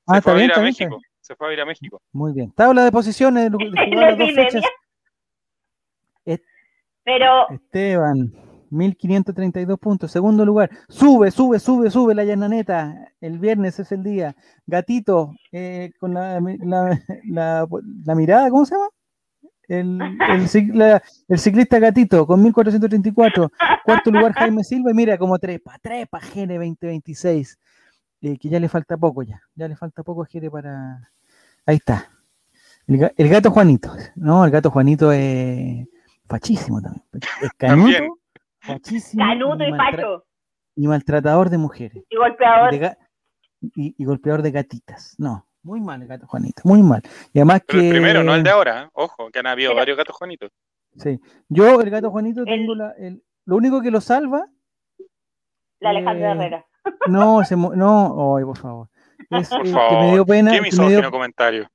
ah, 0.08 0.16
se 0.16 0.22
fue 0.22 0.42
a 0.42 0.46
ir 0.46 0.52
a 0.52 0.60
México. 0.60 1.00
Se 1.22 1.36
fue 1.36 1.50
a 1.50 1.54
ir 1.54 1.62
a 1.62 1.66
México. 1.66 2.02
Muy 2.12 2.34
bien. 2.34 2.52
Tabla 2.52 2.84
de 2.84 2.92
posiciones 2.92 3.52
de, 3.52 3.96
las 3.96 4.18
dos 4.18 4.32
fechas. 4.34 4.64
Pero 7.04 7.48
Esteban, 7.52 8.34
1532 8.72 9.78
puntos. 9.78 10.12
Segundo 10.12 10.44
lugar, 10.44 10.72
sube, 10.90 11.30
sube, 11.30 11.60
sube, 11.60 11.92
sube 11.92 12.16
la 12.16 12.24
llananeta. 12.24 13.12
El 13.22 13.38
viernes 13.38 13.80
es 13.80 13.92
el 13.92 14.02
día. 14.02 14.36
Gatito, 14.66 15.36
eh, 15.52 15.92
con 16.00 16.16
la, 16.16 16.40
la, 16.64 17.68
la 18.06 18.16
mirada, 18.16 18.50
¿cómo 18.50 18.66
se 18.66 18.74
llama? 18.74 18.90
El, 19.68 20.00
el, 21.28 21.40
ciclista 21.40 21.80
Gatito 21.80 22.26
con 22.26 22.42
1434. 22.42 23.52
Cuarto 23.84 24.12
lugar 24.12 24.34
Jaime 24.34 24.64
Silva 24.64 24.92
y 24.92 24.94
mira 24.94 25.18
como 25.18 25.38
trepa, 25.40 25.78
trepa 25.80 26.20
Gene 26.20 26.56
2026. 26.56 27.60
Eh, 28.22 28.38
que 28.38 28.50
ya 28.50 28.60
le 28.60 28.70
falta 28.70 28.98
poco 28.98 29.24
ya. 29.24 29.42
Ya 29.56 29.68
le 29.68 29.76
falta 29.76 30.04
poco 30.04 30.24
a 30.24 30.26
Gene 30.26 30.50
para... 30.50 31.12
Ahí 31.66 31.78
está. 31.78 32.10
El, 32.88 33.30
gato 33.30 33.52
Juanito. 33.52 33.92
No, 34.16 34.46
el 34.46 34.52
gato 34.52 34.70
Juanito 34.70 35.12
es 35.12 35.88
fachísimo 36.28 36.82
también. 36.82 37.04
Es 37.42 37.52
canuto, 37.58 38.20
fachísimo. 38.60 39.24
Canuto 39.24 39.64
y, 39.64 39.72
facho. 39.72 40.26
Y 40.76 40.88
maltratador 40.88 41.50
de 41.50 41.58
mujeres. 41.58 42.04
Y 42.10 42.16
golpeador. 42.16 42.98
y 43.62 44.06
golpeador 44.06 44.44
de 44.44 44.52
gatitas. 44.52 45.16
No, 45.18 45.45
muy 45.66 45.82
mal 45.82 46.02
el 46.02 46.08
gato 46.08 46.28
Juanito, 46.28 46.62
muy 46.64 46.82
mal. 46.82 47.02
Y 47.34 47.40
además 47.40 47.64
que. 47.68 47.78
El 47.78 47.90
primero, 47.90 48.24
no 48.24 48.36
el 48.36 48.44
de 48.44 48.50
ahora, 48.52 48.84
¿eh? 48.84 48.90
ojo, 48.94 49.30
que 49.32 49.40
han 49.40 49.48
habido 49.48 49.76
varios 49.76 49.98
gatos 49.98 50.16
Juanitos. 50.16 50.52
Sí. 50.98 51.20
Yo, 51.50 51.82
el 51.82 51.90
gato 51.90 52.12
Juanito, 52.12 52.46
tengo 52.46 52.76
la, 52.76 52.92
el, 52.92 53.22
lo 53.46 53.56
único 53.56 53.82
que 53.82 53.92
lo 53.92 54.00
salva. 54.00 54.46
La 55.80 55.90
Alejandra 55.90 56.30
eh, 56.30 56.36
Herrera. 56.36 56.66
No, 57.08 57.44
se, 57.44 57.58
no, 57.58 58.38
ay, 58.38 58.46
por 58.46 58.58
favor. 58.58 58.88
Es, 59.32 59.50
por 59.50 59.68
favor. 59.68 59.90
Que 59.90 60.06
me 60.06 60.12
dio 60.14 60.26
pena. 60.26 60.52
¿Qué 60.52 60.62
me 60.62 60.70
dio, 60.70 61.12
comentario? 61.12 61.68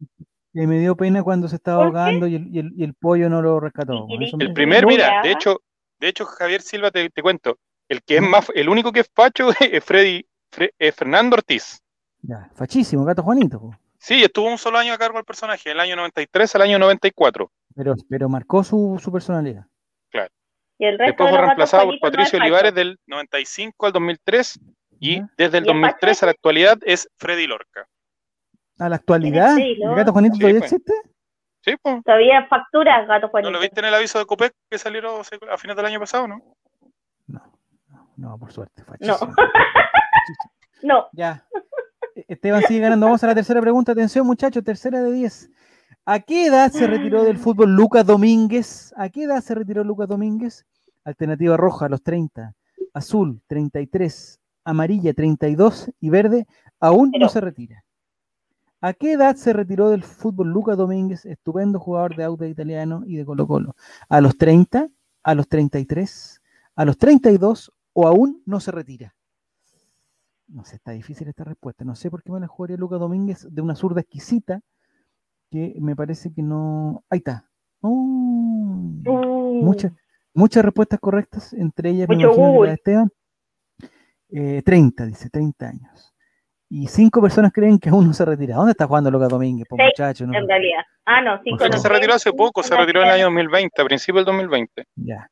Que 0.55 0.67
me 0.67 0.79
dio 0.79 0.97
pena 0.97 1.23
cuando 1.23 1.49
se 1.49 1.57
estaba 1.57 1.85
ahogando 1.85 2.27
y 2.29 2.37
el, 2.37 2.47
y, 2.55 2.59
el, 2.61 2.73
y 2.77 2.85
el, 2.85 2.95
pollo 2.95 3.29
no 3.29 3.43
lo 3.43 3.59
rescató. 3.59 4.07
El 4.39 4.53
primer, 4.53 4.87
mira, 4.87 5.21
de 5.23 5.33
hecho, 5.33 5.63
de 5.99 6.09
hecho, 6.09 6.25
Javier 6.25 6.63
Silva, 6.63 6.91
te, 6.91 7.11
te 7.11 7.23
cuento, 7.23 7.59
el 7.89 8.03
que 8.03 8.17
es 8.17 8.23
más, 8.23 8.51
el 8.55 8.69
único 8.69 8.93
que 8.93 9.01
es 9.01 9.11
facho 9.13 9.51
es 9.61 9.85
Freddy, 9.85 10.25
es 10.79 10.95
Fernando 10.95 11.35
Ortiz. 11.35 11.83
Ya, 12.23 12.51
fachísimo, 12.55 13.05
gato 13.05 13.23
Juanito. 13.23 13.71
Sí, 13.99 14.23
estuvo 14.23 14.47
un 14.47 14.59
solo 14.59 14.79
año 14.79 14.95
a 14.95 14.99
cargo 14.99 15.19
del 15.19 15.25
personaje, 15.25 15.71
el 15.71 15.81
año 15.81 15.97
93 15.97 16.55
al 16.55 16.63
año 16.63 16.79
94. 16.79 17.51
Pero, 17.75 17.95
pero 18.09 18.29
marcó 18.29 18.65
su, 18.65 18.99
su 19.03 19.13
personalidad. 19.13 19.67
Claro. 20.11 20.31
¿Y 20.79 20.87
el 20.87 20.99
resto 20.99 21.25
Después 21.25 21.31
fue 21.31 21.39
reemplazado 21.39 21.87
por 21.87 22.01
Patricio 22.01 22.39
Olivares 22.39 22.75
del 22.75 22.99
95 23.07 23.87
al 23.87 23.93
2003 23.93 24.61
y 25.01 25.23
desde 25.37 25.59
el 25.59 25.65
2003 25.65 26.23
a 26.23 26.27
la 26.27 26.33
actualidad 26.33 26.79
es 26.83 27.09
Freddy 27.19 27.47
Lorca. 27.47 27.87
¿A 28.79 28.89
la 28.89 28.97
actualidad? 28.97 29.59
¿El 29.59 29.95
gato 29.95 30.13
Juanito 30.13 30.39
todavía 30.39 30.61
pues. 30.61 30.73
existe? 30.73 30.95
Sí, 31.61 31.77
pues. 31.83 32.03
Todavía 32.03 32.47
factura 32.49 33.05
gato 33.05 33.29
Juanito. 33.29 33.51
¿No 33.51 33.57
lo 33.57 33.61
viste 33.61 33.81
en 33.81 33.87
el 33.87 33.95
aviso 33.95 34.19
de 34.19 34.25
Copec 34.25 34.55
que 34.71 34.79
salieron 34.79 35.21
a 35.21 35.59
finales 35.59 35.77
del 35.77 35.87
año 35.87 36.01
pasado, 36.01 36.27
no? 36.27 36.43
No, 37.27 37.43
no, 38.17 38.39
por 38.39 38.51
suerte. 38.51 38.83
Fachísimo. 38.87 39.35
No. 40.83 40.95
no. 40.95 41.09
Ya. 41.13 41.47
Esteban 42.31 42.63
sigue 42.69 42.79
ganando. 42.79 43.07
Vamos 43.07 43.25
a 43.25 43.27
la 43.27 43.35
tercera 43.35 43.61
pregunta. 43.61 43.91
Atención, 43.91 44.25
muchachos, 44.25 44.63
tercera 44.63 45.03
de 45.03 45.11
10. 45.11 45.51
¿A 46.05 46.21
qué 46.21 46.47
edad 46.47 46.71
se 46.71 46.87
retiró 46.87 47.25
del 47.25 47.39
fútbol 47.39 47.75
Lucas 47.75 48.07
Domínguez? 48.07 48.95
¿A 48.97 49.09
qué 49.09 49.25
edad 49.25 49.41
se 49.41 49.53
retiró 49.53 49.83
Lucas 49.83 50.07
Domínguez? 50.07 50.65
Alternativa 51.03 51.57
roja, 51.57 51.87
a 51.87 51.89
los 51.89 52.05
30. 52.05 52.55
Azul, 52.95 53.43
33. 53.49 54.39
Amarilla, 54.63 55.13
32. 55.13 55.91
Y 55.99 56.11
verde, 56.11 56.47
aún 56.79 57.11
no 57.19 57.29
se 57.29 57.41
retira. 57.41 57.83
¿A 58.81 58.93
qué 58.93 59.15
edad 59.15 59.35
se 59.35 59.53
retiró 59.53 59.91
del 59.91 60.05
fútbol 60.05 60.51
Luca 60.51 60.77
Domínguez, 60.77 61.27
estupendo 61.27 61.81
jugador 61.81 62.15
de 62.15 62.23
auto 62.23 62.45
italiano 62.45 63.03
y 63.07 63.17
de 63.17 63.25
Colo 63.25 63.49
Colo? 63.49 63.75
¿A 64.09 64.21
los 64.21 64.39
30? 64.39 64.89
¿A 65.25 65.35
los 65.35 65.49
33? 65.49 66.41
¿A 66.77 66.85
los 66.85 66.97
32? 66.97 67.73
¿O 67.93 68.07
aún 68.07 68.41
no 68.47 68.61
se 68.61 68.71
retira? 68.71 69.17
No 70.53 70.65
sé, 70.65 70.77
está 70.77 70.93
difícil 70.93 71.29
esta 71.29 71.45
respuesta. 71.45 71.85
No 71.85 71.95
sé 71.95 72.11
por 72.11 72.23
qué 72.23 72.33
me 72.33 72.41
la 72.41 72.49
jugaría 72.49 72.77
Luca 72.77 72.97
Domínguez 72.97 73.47
de 73.51 73.63
una 73.63 73.77
zurda 73.77 74.01
exquisita 74.01 74.61
que 75.51 75.75
me 75.81 75.95
parece 75.97 76.33
que 76.33 76.43
no. 76.43 77.05
Ahí 77.09 77.19
está. 77.19 77.49
Oh, 77.81 77.89
mm. 77.91 79.65
muchas, 79.65 79.93
muchas 80.35 80.65
respuestas 80.65 81.01
correctas, 81.01 81.53
entre 81.53 81.91
ellas 81.91 82.09
Mucho 82.09 82.35
me 82.61 82.67
la 82.67 82.73
Esteban. 82.75 83.11
30, 84.29 85.05
eh, 85.05 85.07
dice, 85.07 85.29
30 85.29 85.69
años. 85.69 86.15
Y 86.69 86.87
cinco 86.87 87.21
personas 87.21 87.53
creen 87.53 87.81
que 87.81 87.89
aún 87.89 88.07
no 88.07 88.13
se 88.13 88.25
retira. 88.25 88.55
¿Dónde 88.55 88.73
está 88.73 88.87
jugando 88.87 89.11
Lucas 89.11 89.29
Domínguez, 89.29 89.67
por 89.69 89.83
muchacho? 89.83 90.25
En 90.25 90.33
realidad. 90.33 90.83
Ah, 91.05 91.21
no, 91.21 91.41
cinco 91.43 91.67
no. 91.67 91.79
Se 91.79 91.89
retiró 91.89 92.15
hace 92.15 92.33
poco, 92.33 92.63
se 92.63 92.77
retiró 92.77 93.03
en 93.03 93.09
el 93.09 93.15
año 93.15 93.25
2020, 93.25 93.83
a 93.83 93.85
principios 93.85 94.25
del 94.25 94.37
2020. 94.37 94.85
Ya. 94.95 95.29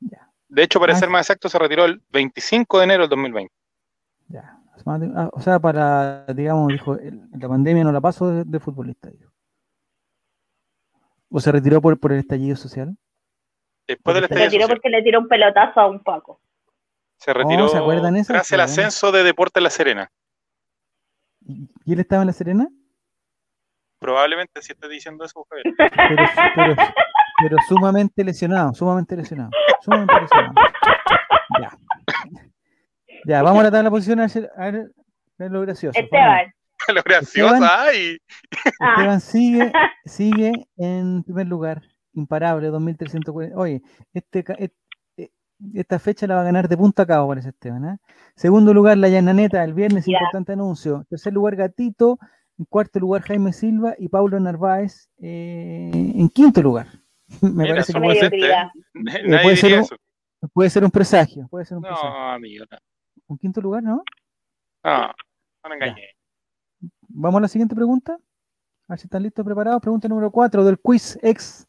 ya. 0.00 0.30
De 0.48 0.62
hecho, 0.62 0.80
para 0.80 0.94
ah. 0.94 0.96
ser 0.96 1.10
más 1.10 1.26
exacto, 1.26 1.50
se 1.50 1.58
retiró 1.58 1.84
el 1.84 2.00
25 2.10 2.78
de 2.78 2.84
enero 2.84 3.02
del 3.02 3.10
2020. 3.10 3.52
Ya. 4.30 4.60
Ah, 4.86 5.30
o 5.32 5.40
sea, 5.40 5.58
para, 5.58 6.24
digamos, 6.26 6.68
dijo, 6.68 6.96
la 7.38 7.48
pandemia 7.48 7.84
no 7.84 7.92
la 7.92 8.00
pasó 8.00 8.44
de, 8.44 8.60
futbolista. 8.60 9.10
¿O 11.28 11.38
se 11.38 11.52
retiró 11.52 11.82
por, 11.82 11.98
por 12.00 12.12
el 12.12 12.20
estallido 12.20 12.56
social? 12.56 12.96
Después 13.86 14.14
del 14.14 14.24
estallido 14.24 14.50
Se 14.50 14.56
retiró 14.56 14.68
porque 14.68 14.88
le 14.88 15.02
tiró 15.02 15.20
un 15.20 15.28
pelotazo 15.28 15.80
a 15.80 15.88
un 15.88 16.00
Paco. 16.02 16.40
Se 17.18 17.34
retiró 17.34 17.68
¿se 17.68 17.76
acuerdan 17.76 18.16
eso? 18.16 18.32
tras 18.32 18.50
el 18.52 18.60
ascenso 18.60 19.12
de 19.12 19.22
Deporte 19.22 19.60
La 19.60 19.68
Serena. 19.68 20.10
¿Y 21.84 21.92
él 21.92 22.00
estaba 22.00 22.22
en 22.22 22.28
La 22.28 22.32
Serena? 22.32 22.68
Probablemente 23.98 24.62
si 24.62 24.72
estoy 24.72 24.90
diciendo 24.90 25.24
eso, 25.24 25.46
Javier. 25.50 25.74
Pero, 27.42 27.56
sumamente 27.68 28.24
lesionado, 28.24 28.72
sumamente 28.74 29.16
lesionado. 29.16 29.50
Sumamente 29.82 30.20
lesionado. 30.20 30.54
Ya. 31.60 31.70
Ya, 33.24 33.42
vamos 33.42 33.60
a 33.60 33.64
la 33.64 33.70
tabla 33.70 33.90
posición 33.90 34.20
a 34.20 34.70
ver, 34.70 34.90
lo 35.38 35.60
gracioso. 35.62 35.98
Esteban. 35.98 36.52
Lo 36.94 37.02
gracioso, 37.02 37.62
ay. 37.62 38.16
Esteban 38.50 39.20
sigue, 39.20 39.70
sigue 40.06 40.66
en 40.78 41.22
primer 41.22 41.46
lugar, 41.46 41.82
imparable, 42.14 42.68
2340. 42.68 43.56
Oye, 43.56 43.82
este, 44.14 44.42
este 44.58 44.80
esta 45.74 45.98
fecha 45.98 46.26
la 46.26 46.36
va 46.36 46.40
a 46.40 46.44
ganar 46.44 46.68
de 46.68 46.76
punta 46.76 47.02
a 47.02 47.06
cabo, 47.06 47.28
parece 47.28 47.50
Esteban. 47.50 47.84
¿eh? 47.84 47.98
Segundo 48.34 48.72
lugar, 48.72 48.96
la 48.98 49.08
Yananeta, 49.08 49.62
el 49.62 49.74
viernes, 49.74 50.08
importante 50.08 50.52
anuncio. 50.52 51.04
Tercer 51.08 51.32
lugar, 51.32 51.56
Gatito. 51.56 52.18
En 52.58 52.66
cuarto 52.66 52.98
lugar, 52.98 53.22
Jaime 53.22 53.52
Silva 53.52 53.94
y 53.98 54.08
Paulo 54.08 54.38
Narváez 54.38 55.08
eh, 55.22 55.90
en 55.92 56.28
quinto 56.28 56.60
lugar. 56.62 56.88
Me 57.40 57.66
parece 57.66 57.92
que 57.92 58.00
puede 58.00 58.20
ser, 58.20 58.30
puede, 59.42 59.56
ser 59.56 59.80
un, 59.80 59.86
puede 60.52 60.70
ser 60.70 60.84
un 60.84 60.90
presagio. 60.90 61.48
Puede 61.48 61.64
ser 61.64 61.78
un 61.78 61.84
no, 61.84 62.32
amigo. 62.32 62.64
No. 62.70 62.78
¿Un 63.30 63.38
quinto 63.38 63.60
lugar, 63.60 63.80
no? 63.80 64.02
No, 64.82 65.06
no 65.62 65.68
me 65.68 65.76
engañé. 65.76 66.02
Vamos 67.08 67.38
a 67.38 67.42
la 67.42 67.48
siguiente 67.48 67.76
pregunta. 67.76 68.14
A 68.14 68.92
ver 68.92 68.98
si 68.98 69.06
están 69.06 69.22
listos, 69.22 69.44
preparados. 69.44 69.80
Pregunta 69.80 70.08
número 70.08 70.32
cuatro 70.32 70.64
del 70.64 70.80
quiz 70.80 71.16
X. 71.22 71.68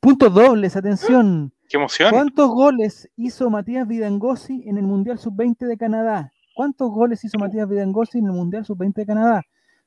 Puntos 0.00 0.34
dobles, 0.34 0.74
atención. 0.74 1.52
¡Qué 1.68 1.76
emoción! 1.76 2.10
¿Cuántos 2.10 2.50
goles 2.50 3.08
hizo 3.14 3.48
Matías 3.50 3.86
Vidangosi 3.86 4.64
en 4.66 4.78
el 4.78 4.82
Mundial 4.82 5.20
Sub-20 5.20 5.66
de 5.68 5.78
Canadá? 5.78 6.32
¿Cuántos 6.56 6.90
goles 6.90 7.24
hizo 7.24 7.38
Matías 7.38 7.68
Vidangosi 7.68 8.18
en 8.18 8.26
el 8.26 8.32
Mundial 8.32 8.64
Sub-20 8.64 8.94
de 8.94 9.06
Canadá? 9.06 9.42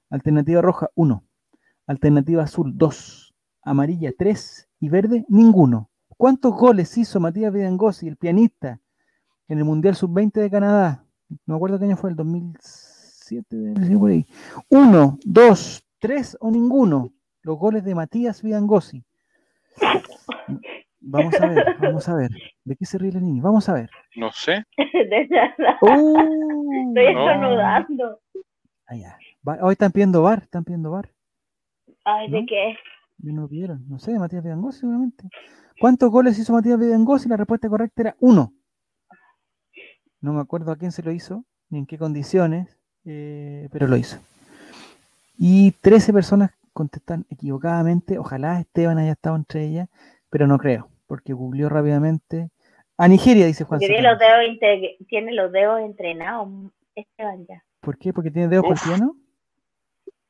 Alternativa 0.09 0.61
roja, 0.61 0.89
1. 0.95 1.21
Alternativa 1.85 2.43
azul, 2.43 2.71
2. 2.77 3.35
Amarilla, 3.63 4.13
3. 4.17 4.69
Y 4.79 4.87
verde, 4.87 5.25
ninguno. 5.27 5.89
¿Cuántos 6.15 6.53
goles 6.53 6.97
hizo 6.97 7.19
Matías 7.19 7.51
Vidangosi, 7.51 8.07
el 8.07 8.15
pianista, 8.15 8.79
en 9.49 9.57
el 9.57 9.65
Mundial 9.65 9.97
Sub-20 9.97 10.31
de 10.39 10.49
Canadá? 10.49 11.05
No 11.29 11.37
me 11.45 11.55
acuerdo 11.55 11.79
qué 11.79 11.85
año 11.85 11.97
fue, 11.97 12.09
el 12.09 12.15
2007, 12.15 13.73
por 13.99 14.09
ahí. 14.09 14.25
Uno, 14.69 15.17
dos, 15.23 15.83
tres 15.99 16.37
o 16.39 16.49
ninguno. 16.49 17.11
Los 17.41 17.57
goles 17.57 17.83
de 17.83 17.95
Matías 17.95 18.41
Vidangosi. 18.41 19.03
Vamos 21.01 21.33
a 21.39 21.47
ver, 21.47 21.75
vamos 21.79 22.09
a 22.09 22.15
ver. 22.15 22.29
¿De 22.65 22.75
qué 22.75 22.85
se 22.85 22.97
ríe 22.97 23.11
la 23.11 23.19
niña? 23.19 23.41
Vamos 23.41 23.69
a 23.69 23.73
ver. 23.73 23.89
No 24.15 24.31
sé. 24.31 24.65
de 24.77 25.27
nada. 25.27 25.77
Uh, 25.81 26.89
Estoy 26.89 27.05
estornudando. 27.07 28.19
Hoy 29.61 29.71
están 29.71 29.91
pidiendo 29.91 30.21
bar, 30.21 30.39
están 30.43 30.63
pidiendo 30.63 30.91
bar. 30.91 31.09
Ay, 32.03 32.29
¿de 32.29 32.45
qué? 32.45 32.75
no 33.21 33.47
vieron, 33.47 33.85
no 33.87 33.99
sé, 33.99 34.13
de 34.13 34.19
Matías 34.19 34.43
Vidangosi 34.43 34.79
seguramente. 34.79 35.29
¿Cuántos 35.79 36.09
goles 36.09 36.37
hizo 36.39 36.53
Matías 36.53 36.79
Vidangosi? 36.79 37.29
La 37.29 37.37
respuesta 37.37 37.69
correcta 37.69 38.01
era 38.01 38.15
uno. 38.19 38.53
No 40.21 40.33
me 40.33 40.41
acuerdo 40.41 40.71
a 40.71 40.77
quién 40.77 40.91
se 40.91 41.03
lo 41.03 41.11
hizo, 41.11 41.43
ni 41.69 41.79
en 41.79 41.85
qué 41.85 41.97
condiciones, 41.97 42.77
eh, 43.05 43.69
pero 43.71 43.87
lo 43.87 43.97
hizo. 43.97 44.19
Y 45.37 45.71
13 45.71 46.13
personas 46.13 46.51
contestan 46.73 47.25
equivocadamente. 47.29 48.17
Ojalá 48.17 48.59
Esteban 48.59 48.97
haya 48.97 49.13
estado 49.13 49.35
entre 49.35 49.65
ellas 49.65 49.89
pero 50.29 50.47
no 50.47 50.57
creo, 50.57 50.89
porque 51.07 51.33
googleó 51.33 51.69
rápidamente. 51.69 52.49
A 52.97 53.07
Nigeria, 53.07 53.45
dice 53.45 53.63
Juan. 53.63 53.79
Tiene 53.79 54.01
los, 54.01 54.19
dedos 54.19 54.57
tiene 55.07 55.33
los 55.33 55.51
dedos 55.51 55.81
entrenados, 55.81 56.49
Esteban 56.95 57.45
ya. 57.47 57.63
¿Por 57.79 57.97
qué? 57.97 58.13
¿Porque 58.13 58.29
tiene 58.29 58.49
dedos 58.49 58.65
piano? 58.83 59.15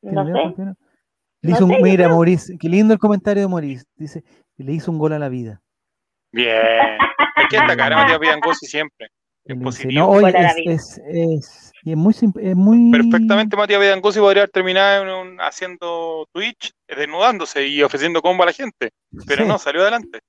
No 0.02 0.26
sé. 0.26 0.76
Le 1.42 1.52
hizo 1.52 1.66
un, 1.66 1.82
mira, 1.82 2.10
Maurice, 2.10 2.58
qué 2.60 2.68
lindo 2.68 2.94
el 2.94 3.00
comentario 3.00 3.44
de 3.44 3.50
Maurice. 3.50 3.86
Dice 3.96 4.24
le 4.58 4.74
hizo 4.74 4.92
un 4.92 5.00
gol 5.00 5.14
a 5.14 5.20
la 5.20 5.30
vida. 5.30 5.62
Bien. 6.32 6.98
Hay 7.36 7.48
que 7.50 7.58
destacar 7.58 7.94
a 7.94 7.98
Matías 7.98 8.20
Vidangosi 8.20 8.66
siempre. 8.66 9.08
Es 9.46 9.58
positivo. 9.58 10.06
No, 10.06 10.10
hoy 10.10 10.32
es, 10.36 11.02
es, 11.06 11.74
es, 11.84 11.96
muy, 11.96 12.14
es 12.14 12.56
muy. 12.56 12.92
Perfectamente 12.92 13.58
Matías 13.58 13.80
Vidangosi 13.80 14.20
podría 14.20 14.44
haber 14.44 14.52
terminado 14.52 15.06
haciendo 15.40 16.28
Twitch, 16.32 16.72
desnudándose 16.88 17.68
y 17.68 17.82
ofreciendo 17.82 18.22
combo 18.22 18.44
a 18.44 18.48
la 18.48 18.54
gente. 18.54 18.92
Pero 19.28 19.46
no, 19.46 19.58
salió 19.58 19.82
adelante. 19.82 20.20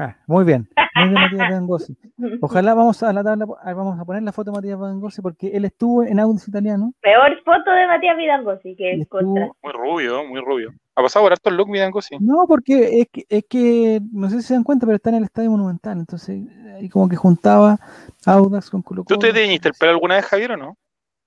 Ah, 0.00 0.16
muy 0.28 0.44
bien, 0.44 0.68
muy 0.94 1.08
bien 1.08 1.14
Matías 1.14 1.48
Vidangosi. 1.48 1.96
Ojalá 2.40 2.72
vamos 2.74 3.02
a 3.02 3.12
la 3.12 3.24
tabla, 3.24 3.46
vamos 3.46 3.98
a 4.00 4.04
poner 4.04 4.22
la 4.22 4.32
foto 4.32 4.52
de 4.52 4.56
Matías 4.56 4.78
Vidangosi 4.78 5.20
porque 5.20 5.48
él 5.48 5.64
estuvo 5.64 6.04
en 6.04 6.20
Audis 6.20 6.46
Italiano. 6.46 6.92
Peor 7.00 7.36
foto 7.44 7.70
de 7.72 7.86
Matías 7.86 8.16
Vidangosi 8.16 8.76
que 8.76 8.92
es 8.92 9.08
Muy 9.10 9.72
rubio, 9.72 10.24
muy 10.24 10.40
rubio. 10.40 10.72
¿Ha 10.98 11.02
pasado 11.02 11.24
por 11.24 11.32
harto 11.32 11.48
el 11.48 11.54
look 11.54 11.70
Vidangosi? 11.70 12.16
No, 12.18 12.44
porque 12.48 13.00
es 13.00 13.08
que, 13.12 13.24
es 13.28 13.44
que, 13.48 14.00
no 14.10 14.28
sé 14.28 14.42
si 14.42 14.48
se 14.48 14.54
dan 14.54 14.64
cuenta, 14.64 14.84
pero 14.84 14.96
está 14.96 15.10
en 15.10 15.16
el 15.16 15.24
Estadio 15.24 15.52
Monumental, 15.52 15.96
entonces 15.96 16.44
ahí 16.74 16.88
como 16.88 17.08
que 17.08 17.14
juntaba 17.14 17.78
Audax 18.26 18.68
con 18.68 18.82
Colo 18.82 19.04
¿Tú 19.04 19.16
te 19.16 19.32
teñiste 19.32 19.68
el 19.68 19.74
pelo 19.74 19.92
alguna 19.92 20.16
vez, 20.16 20.24
Javier, 20.24 20.50
o 20.52 20.56
no? 20.56 20.76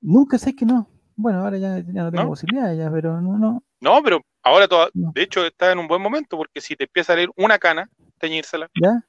Nunca 0.01 0.37
sé 0.37 0.53
que 0.57 0.65
no. 0.65 0.89
Bueno, 1.15 1.39
ahora 1.39 1.57
ya, 1.57 1.81
no 1.81 2.11
tengo 2.11 2.27
posibilidad, 2.27 2.75
ya, 2.75 2.91
pero 2.91 3.21
no, 3.21 3.37
no. 3.37 3.63
No, 3.79 4.03
pero 4.03 4.19
ahora 4.43 4.67
de 4.93 5.21
hecho 5.21 5.45
está 5.45 5.71
en 5.71 5.79
un 5.79 5.87
buen 5.87 6.01
momento 6.01 6.35
porque 6.35 6.59
si 6.59 6.75
te 6.75 6.83
empieza 6.83 7.13
a 7.13 7.15
leer 7.15 7.29
una 7.37 7.57
cana, 7.57 7.89
teñírsela. 8.19 8.69
¿Ya? 8.75 9.05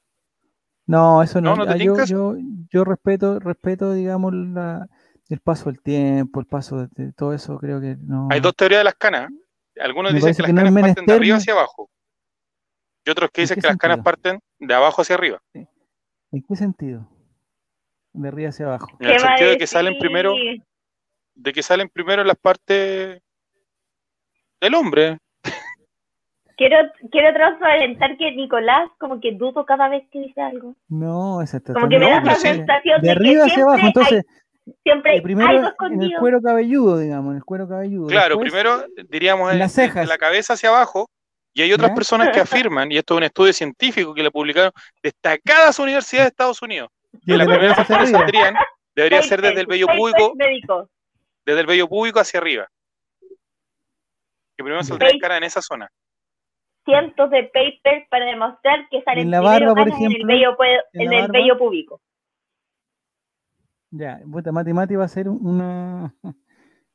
No, 0.85 1.21
eso 1.21 1.41
no. 1.41 1.55
Ah, 1.55 1.75
yo, 1.75 2.01
yo, 2.05 2.37
yo, 2.71 2.85
respeto, 2.85 3.39
respeto, 3.39 3.91
digamos, 3.91 4.33
la, 4.33 4.87
el 5.27 5.41
paso 5.41 5.65
del 5.65 5.81
tiempo, 5.81 6.39
el 6.39 6.45
paso 6.45 6.87
de, 6.87 7.11
todo 7.11 7.33
eso, 7.33 7.57
creo 7.57 7.81
que 7.81 7.97
no. 7.99 8.29
Hay 8.31 8.39
dos 8.39 8.55
teorías 8.55 8.79
de 8.79 8.85
las 8.85 8.95
canas. 8.95 9.29
Algunos 9.79 10.13
dicen 10.13 10.35
que 10.35 10.41
las 10.43 10.53
canas 10.53 10.73
parten 10.73 11.05
de 11.05 11.13
arriba 11.13 11.37
hacia 11.37 11.53
abajo. 11.53 11.89
Y 13.05 13.09
otros 13.09 13.31
que 13.31 13.41
dicen 13.41 13.59
que 13.59 13.67
las 13.67 13.77
canas 13.77 13.99
parten 13.99 14.39
de 14.59 14.73
abajo 14.73 15.01
hacia 15.01 15.15
arriba. 15.15 15.41
¿En 15.53 16.41
qué 16.47 16.55
sentido? 16.55 17.07
De 18.13 18.27
arriba 18.27 18.49
hacia 18.49 18.65
abajo. 18.65 18.87
En 18.99 19.09
el 19.09 19.19
sentido 19.19 19.49
de 19.51 19.57
que 19.57 19.67
salen 19.67 19.97
primero, 19.99 20.33
de 21.35 21.53
que 21.53 21.63
salen 21.63 21.89
primero 21.89 22.23
las 22.23 22.37
partes 22.37 23.21
del 24.61 24.75
hombre. 24.75 25.17
Quiero, 26.55 26.77
quiero 27.11 27.33
transparentar 27.33 28.15
que 28.15 28.31
Nicolás 28.31 28.87
como 28.99 29.19
que 29.19 29.31
dudo 29.31 29.65
cada 29.65 29.89
vez 29.89 30.07
que 30.11 30.19
dice 30.19 30.39
algo. 30.39 30.75
No, 30.87 31.41
es 31.41 31.51
Como 31.73 31.89
que 31.89 31.97
me 31.97 32.07
da 32.07 32.21
la 32.21 32.35
sensación 32.35 33.01
de, 33.01 33.09
arriba 33.09 33.45
hacia 33.45 33.63
abajo, 33.63 33.87
entonces 33.87 34.23
siempre 34.83 35.21
primero 35.21 35.49
algo 35.49 35.67
escondido. 35.67 36.03
en 36.03 36.11
el 36.11 36.19
cuero 36.19 36.41
cabelludo, 36.41 36.97
digamos, 36.97 37.31
en 37.31 37.37
el 37.37 37.43
cuero 37.43 37.67
cabelludo. 37.67 38.07
Claro, 38.07 38.39
primero 38.39 38.85
diríamos 39.09 39.51
en, 39.51 39.59
las 39.59 39.73
cejas. 39.73 40.07
la 40.07 40.17
cabeza 40.17 40.53
hacia 40.53 40.69
abajo 40.69 41.09
y 41.53 41.61
hay 41.61 41.71
otras 41.71 41.91
personas 41.91 42.29
que 42.29 42.39
afirman, 42.39 42.91
y 42.91 42.97
esto 42.97 43.13
es 43.13 43.17
un 43.19 43.23
estudio 43.23 43.53
científico 43.53 44.13
que 44.13 44.23
le 44.23 44.31
publicaron 44.31 44.71
destacadas 45.03 45.77
universidades 45.77 46.25
de 46.25 46.29
Estados 46.29 46.61
Unidos, 46.63 46.89
que 47.25 47.37
la 47.37 47.45
primera 47.45 47.75
parte 47.75 48.11
debería 48.95 49.21
ser 49.21 49.41
desde 49.41 49.61
el 49.61 49.67
vello 49.67 49.87
público 49.87 50.33
desde 51.45 51.61
el 51.61 51.67
vello 51.67 51.87
público 51.87 52.19
hacia 52.19 52.39
arriba. 52.39 52.67
Que 54.55 54.63
primero 54.63 54.83
saldría 54.83 55.19
cara 55.19 55.37
en 55.37 55.43
esa 55.43 55.61
zona. 55.61 55.89
Cientos 56.85 57.29
de 57.29 57.43
papers 57.43 58.07
para 58.09 58.25
demostrar 58.25 58.87
que 58.89 59.01
salen 59.03 59.25
en 59.25 59.31
la 59.31 59.41
barba, 59.41 59.73
por 59.73 59.87
ejemplo, 59.87 60.05
en 60.07 60.21
el 60.21 60.25
vello, 60.25 60.57
en 60.93 61.13
el 61.13 61.31
vello 61.31 61.57
público. 61.57 62.01
Ya, 63.95 64.19
puta, 64.29 64.51
Mati 64.51 64.73
Mati 64.73 64.95
va 64.95 65.05
a 65.05 65.07
ser 65.07 65.29
una. 65.29 66.15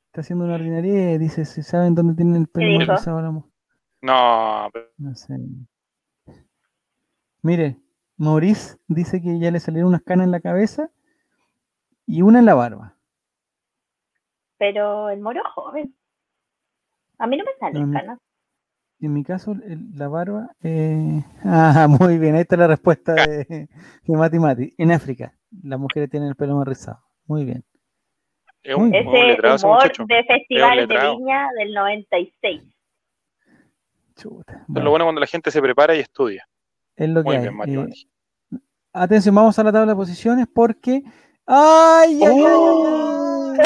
está 0.06 0.20
haciendo 0.20 0.46
una 0.46 0.56
ordinaria 0.56 1.16
dice, 1.16 1.44
si 1.44 1.62
saben 1.62 1.94
dónde 1.94 2.14
tienen 2.14 2.34
el 2.34 2.48
pelo 2.48 2.78
más 2.78 2.88
rizado 2.88 3.48
No, 4.02 4.68
no 4.96 5.14
sé. 5.14 5.38
Mire, 7.40 7.78
Maurice 8.16 8.78
dice 8.88 9.22
que 9.22 9.38
ya 9.38 9.52
le 9.52 9.60
salieron 9.60 9.90
unas 9.90 10.02
canas 10.02 10.24
en 10.24 10.32
la 10.32 10.40
cabeza 10.40 10.90
y 12.04 12.22
una 12.22 12.40
en 12.40 12.46
la 12.46 12.54
barba. 12.54 12.96
Pero 14.58 15.08
el 15.10 15.20
moro 15.20 15.40
joven. 15.54 15.94
A 17.18 17.28
mí 17.28 17.36
no 17.36 17.44
me 17.44 17.52
salen 17.60 17.92
canas. 17.92 18.18
En 19.00 19.12
mi 19.12 19.22
caso, 19.22 19.54
la 19.94 20.08
barba. 20.08 20.50
Eh... 20.64 21.22
Ah, 21.44 21.86
muy 21.88 22.18
bien, 22.18 22.34
ahí 22.34 22.40
está 22.40 22.56
la 22.56 22.66
respuesta 22.66 23.14
de, 23.14 23.68
de 24.02 24.16
Mati 24.16 24.38
Mati. 24.40 24.74
En 24.76 24.90
África, 24.90 25.37
las 25.62 25.78
mujeres 25.78 26.10
tienen 26.10 26.28
el 26.28 26.36
pelo 26.36 26.56
más 26.56 26.66
rizado. 26.66 27.00
Muy 27.26 27.44
bien. 27.44 27.64
Es 28.62 28.74
un, 28.74 28.94
ese 28.94 29.06
humor 29.64 29.82
de 29.82 30.24
Festival 30.24 30.88
de 30.88 30.98
Viña 30.98 31.48
del 31.58 31.72
96. 31.74 32.62
Chuta, 34.16 34.64
Es 34.74 34.82
lo 34.82 34.90
bueno 34.90 35.04
cuando 35.04 35.20
la 35.20 35.26
gente 35.26 35.50
se 35.50 35.62
prepara 35.62 35.94
y 35.94 36.00
estudia. 36.00 36.46
Es 36.96 37.08
lo 37.08 37.22
que 37.22 37.36
hay. 37.36 37.46
Eh, 37.46 37.88
atención, 38.92 39.34
vamos 39.34 39.58
a 39.58 39.64
la 39.64 39.72
tabla 39.72 39.92
de 39.92 39.96
posiciones 39.96 40.46
porque. 40.52 41.02
¡Ay, 41.46 42.20
ay, 42.22 42.44
ay! 42.44 43.58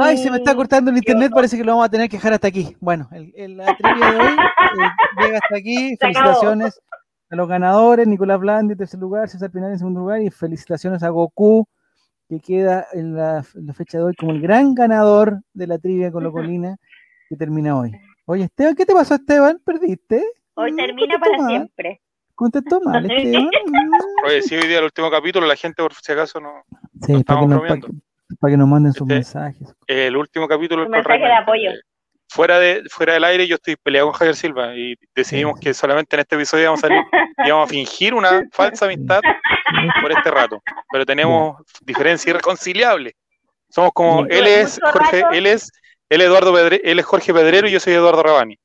¡Ay! 0.00 0.16
se 0.18 0.30
me 0.30 0.36
está 0.36 0.54
cortando 0.54 0.90
el 0.90 0.98
internet, 0.98 1.32
parece 1.34 1.56
que 1.56 1.64
lo 1.64 1.72
vamos 1.72 1.86
a 1.86 1.88
tener 1.88 2.08
que 2.08 2.16
dejar 2.16 2.34
hasta 2.34 2.46
aquí. 2.46 2.76
Bueno, 2.78 3.08
el, 3.12 3.56
la 3.56 3.76
trivia 3.76 4.12
de 4.12 4.18
hoy 4.18 4.32
eh, 4.32 5.24
llega 5.24 5.38
hasta 5.42 5.56
aquí. 5.56 5.96
Felicitaciones 5.98 6.80
a 7.30 7.36
los 7.36 7.48
ganadores, 7.48 8.06
Nicolás 8.06 8.40
Blandi 8.40 8.72
en 8.72 8.78
tercer 8.78 8.98
lugar, 8.98 9.28
César 9.28 9.50
Pinal 9.50 9.70
en 9.70 9.78
segundo 9.78 10.00
lugar, 10.00 10.20
y 10.20 10.30
felicitaciones 10.30 11.02
a 11.02 11.10
Goku, 11.10 11.66
que 12.28 12.40
queda 12.40 12.86
en 12.92 13.14
la, 13.14 13.44
fecha 13.74 13.98
de 13.98 14.04
hoy 14.04 14.14
como 14.14 14.32
el 14.32 14.40
gran 14.40 14.74
ganador 14.74 15.40
de 15.52 15.66
la 15.68 15.78
trivia 15.78 16.10
con 16.10 16.30
Colina, 16.32 16.76
que 17.28 17.36
termina 17.36 17.78
hoy. 17.78 17.92
Oye, 18.26 18.44
Esteban, 18.44 18.74
¿qué 18.74 18.84
te 18.84 18.94
pasó, 18.94 19.14
Esteban? 19.14 19.60
¿Perdiste? 19.64 20.24
Hoy 20.54 20.74
termina 20.74 21.18
para 21.18 21.46
siempre. 21.46 22.00
Contestó 22.34 22.80
mal, 22.80 23.04
Esteban. 23.10 23.48
Oye, 24.26 24.42
si 24.42 24.56
hoy 24.56 24.66
día 24.66 24.78
el 24.78 24.84
último 24.84 25.10
capítulo, 25.10 25.46
la 25.46 25.56
gente 25.56 25.82
por 25.82 25.94
si 25.94 26.12
acaso 26.12 26.40
no. 26.40 26.64
Sí, 27.02 27.22
para, 27.24 27.40
que 27.40 28.56
nos, 28.56 28.68
manden 28.68 28.92
sus 28.92 29.02
este, 29.02 29.14
mensajes. 29.14 29.74
El 29.86 30.16
último 30.16 30.48
capítulo. 30.48 30.84
Un 30.84 30.90
mensaje 30.90 31.18
de 31.18 31.32
apoyo. 31.32 31.70
Eh, 31.70 31.80
fuera, 32.30 32.60
de, 32.60 32.82
fuera 32.88 33.14
del 33.14 33.24
aire, 33.24 33.46
yo 33.46 33.56
estoy 33.56 33.76
peleado 33.76 34.06
con 34.06 34.14
Javier 34.14 34.36
Silva 34.36 34.76
y 34.76 34.94
decidimos 35.14 35.58
que 35.58 35.74
solamente 35.74 36.14
en 36.14 36.20
este 36.20 36.36
episodio 36.36 36.62
íbamos 36.62 36.84
a, 36.84 36.86
salir, 36.86 37.02
íbamos 37.44 37.68
a 37.68 37.70
fingir 37.70 38.14
una 38.14 38.42
falsa 38.52 38.86
amistad 38.86 39.20
por 40.00 40.12
este 40.12 40.30
rato. 40.30 40.62
Pero 40.92 41.04
tenemos 41.04 41.56
diferencias 41.82 42.28
irreconciliables. 42.28 43.14
Somos 43.68 43.90
como, 43.92 44.26
él 44.26 44.46
es 44.46 44.78
Jorge, 44.92 45.24
él 45.32 45.46
es, 45.46 45.70
él 46.08 46.20
Eduardo 46.20 46.56
él 46.58 46.98
es 46.98 47.04
Jorge 47.04 47.34
Pedrero 47.34 47.68
y 47.68 47.72
yo 47.72 47.80
soy 47.80 47.94
Eduardo 47.94 48.22
Rabani. 48.22 48.58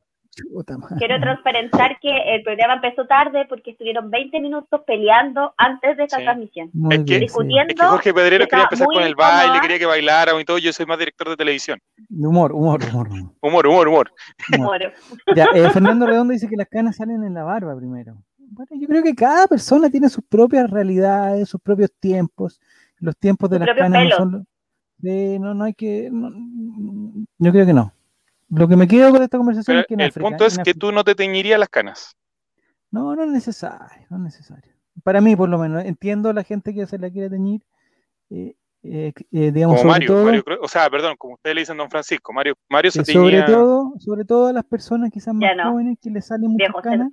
Quiero 0.97 1.19
transparentar 1.19 1.97
que 2.01 2.35
el 2.35 2.43
programa 2.43 2.75
empezó 2.75 3.05
tarde 3.07 3.45
porque 3.47 3.71
estuvieron 3.71 4.11
20 4.11 4.41
minutos 4.41 4.81
peleando 4.85 5.53
antes 5.57 5.95
de 5.95 6.03
esta 6.03 6.17
transmisión. 6.17 6.69
Es 6.89 7.03
que, 7.05 7.19
discutiendo. 7.19 7.73
Es 7.73 7.79
que 7.79 7.85
Jorge 7.85 8.13
Pedrero 8.13 8.45
quería 8.45 8.63
empezar 8.63 8.87
con 8.87 9.03
el 9.03 9.15
baile, 9.15 9.61
quería 9.61 9.79
que 9.79 9.85
bailara 9.85 10.39
y 10.39 10.43
todo. 10.43 10.57
Yo 10.57 10.73
soy 10.73 10.85
más 10.85 10.99
director 10.99 11.29
de 11.29 11.37
televisión. 11.37 11.79
Humor, 12.09 12.51
humor, 12.51 12.81
humor. 12.83 13.07
Humor, 13.41 13.67
humor, 13.67 13.87
humor. 13.87 14.11
Ya, 15.35 15.45
eh, 15.53 15.69
Fernando 15.69 16.05
Redondo 16.05 16.33
dice 16.33 16.49
que 16.49 16.57
las 16.57 16.67
canas 16.67 16.97
salen 16.97 17.23
en 17.23 17.33
la 17.33 17.43
barba 17.43 17.75
primero. 17.75 18.17
Bueno, 18.37 18.71
yo 18.79 18.87
creo 18.87 19.03
que 19.03 19.15
cada 19.15 19.47
persona 19.47 19.89
tiene 19.89 20.09
sus 20.09 20.23
propias 20.23 20.69
realidades, 20.69 21.47
sus 21.47 21.61
propios 21.61 21.91
tiempos. 21.99 22.59
Los 22.99 23.17
tiempos 23.17 23.49
de 23.49 23.59
las 23.59 23.69
canas 23.75 24.09
no 24.09 24.15
son. 24.17 24.47
no, 25.01 25.53
no 25.53 25.63
hay 25.63 25.73
que. 25.73 26.09
yo 27.39 27.51
creo 27.51 27.65
que 27.65 27.73
no. 27.73 27.93
Lo 28.49 28.67
que 28.67 28.75
me 28.75 28.87
quedo 28.87 29.11
con 29.11 29.23
esta 29.23 29.37
conversación 29.37 29.77
es 29.77 29.87
que 29.87 29.95
el 29.95 30.11
punto 30.11 30.45
es 30.45 30.57
que 30.59 30.73
tú 30.73 30.91
no 30.91 31.03
te 31.03 31.15
teñirías 31.15 31.59
las 31.59 31.69
canas. 31.69 32.15
No, 32.91 33.15
no 33.15 33.23
es 33.23 33.29
necesario, 33.29 34.07
no 34.09 34.17
es 34.17 34.23
necesario. 34.23 34.73
Para 35.03 35.19
mí, 35.19 35.35
por 35.35 35.49
lo 35.49 35.57
menos, 35.57 35.83
entiendo 35.83 36.29
a 36.29 36.33
la 36.33 36.43
gente 36.43 36.73
que 36.73 36.85
se 36.85 36.97
la 36.97 37.09
quiere 37.09 37.29
teñir. 37.29 37.61
Eh, 38.29 38.55
eh, 38.83 39.13
eh, 39.31 39.51
digamos, 39.51 39.79
como 39.79 39.91
Mario, 39.91 40.23
Mario, 40.23 40.43
o 40.61 40.67
sea, 40.67 40.89
perdón, 40.89 41.15
como 41.17 41.33
ustedes 41.33 41.55
le 41.55 41.61
dicen 41.61 41.77
Don 41.77 41.89
Francisco, 41.89 42.31
Mario, 42.31 42.53
Mario 42.69 42.91
se 42.91 43.03
sobre 43.03 43.41
todo, 43.41 43.93
sobre 43.97 44.25
todo 44.25 44.47
a 44.47 44.53
las 44.53 44.63
personas 44.63 45.09
quizás 45.11 45.33
más 45.33 45.49
jóvenes 45.63 45.97
que 45.99 46.11
le 46.11 46.21
salen 46.21 46.51
muchas 46.51 46.69
canas. 46.83 47.09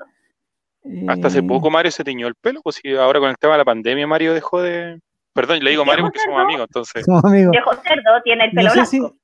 Hasta 1.09 1.29
hace 1.29 1.43
poco 1.43 1.71
Mario 1.71 1.91
se 1.91 2.05
teñió 2.05 2.27
el 2.27 2.35
pelo, 2.35 2.61
pues 2.63 2.77
si 2.77 2.95
ahora 2.95 3.21
con 3.21 3.31
el 3.31 3.39
tema 3.39 3.55
de 3.55 3.59
la 3.59 3.65
pandemia 3.65 4.07
Mario 4.07 4.35
dejó 4.35 4.61
de. 4.61 5.01
Perdón, 5.33 5.61
le 5.65 5.71
digo 5.71 5.85
Mario 5.85 6.05
porque 6.05 6.19
somos 6.19 6.43
amigos, 6.43 6.67
entonces. 6.69 7.05
Somos 7.07 7.25
amigos. 7.25 7.53
Viejo 7.53 7.73
cerdo 7.75 8.23
tiene 8.23 8.45
el 8.45 8.51
pelo 8.51 8.69
no 8.69 8.75
blanco. 8.75 9.17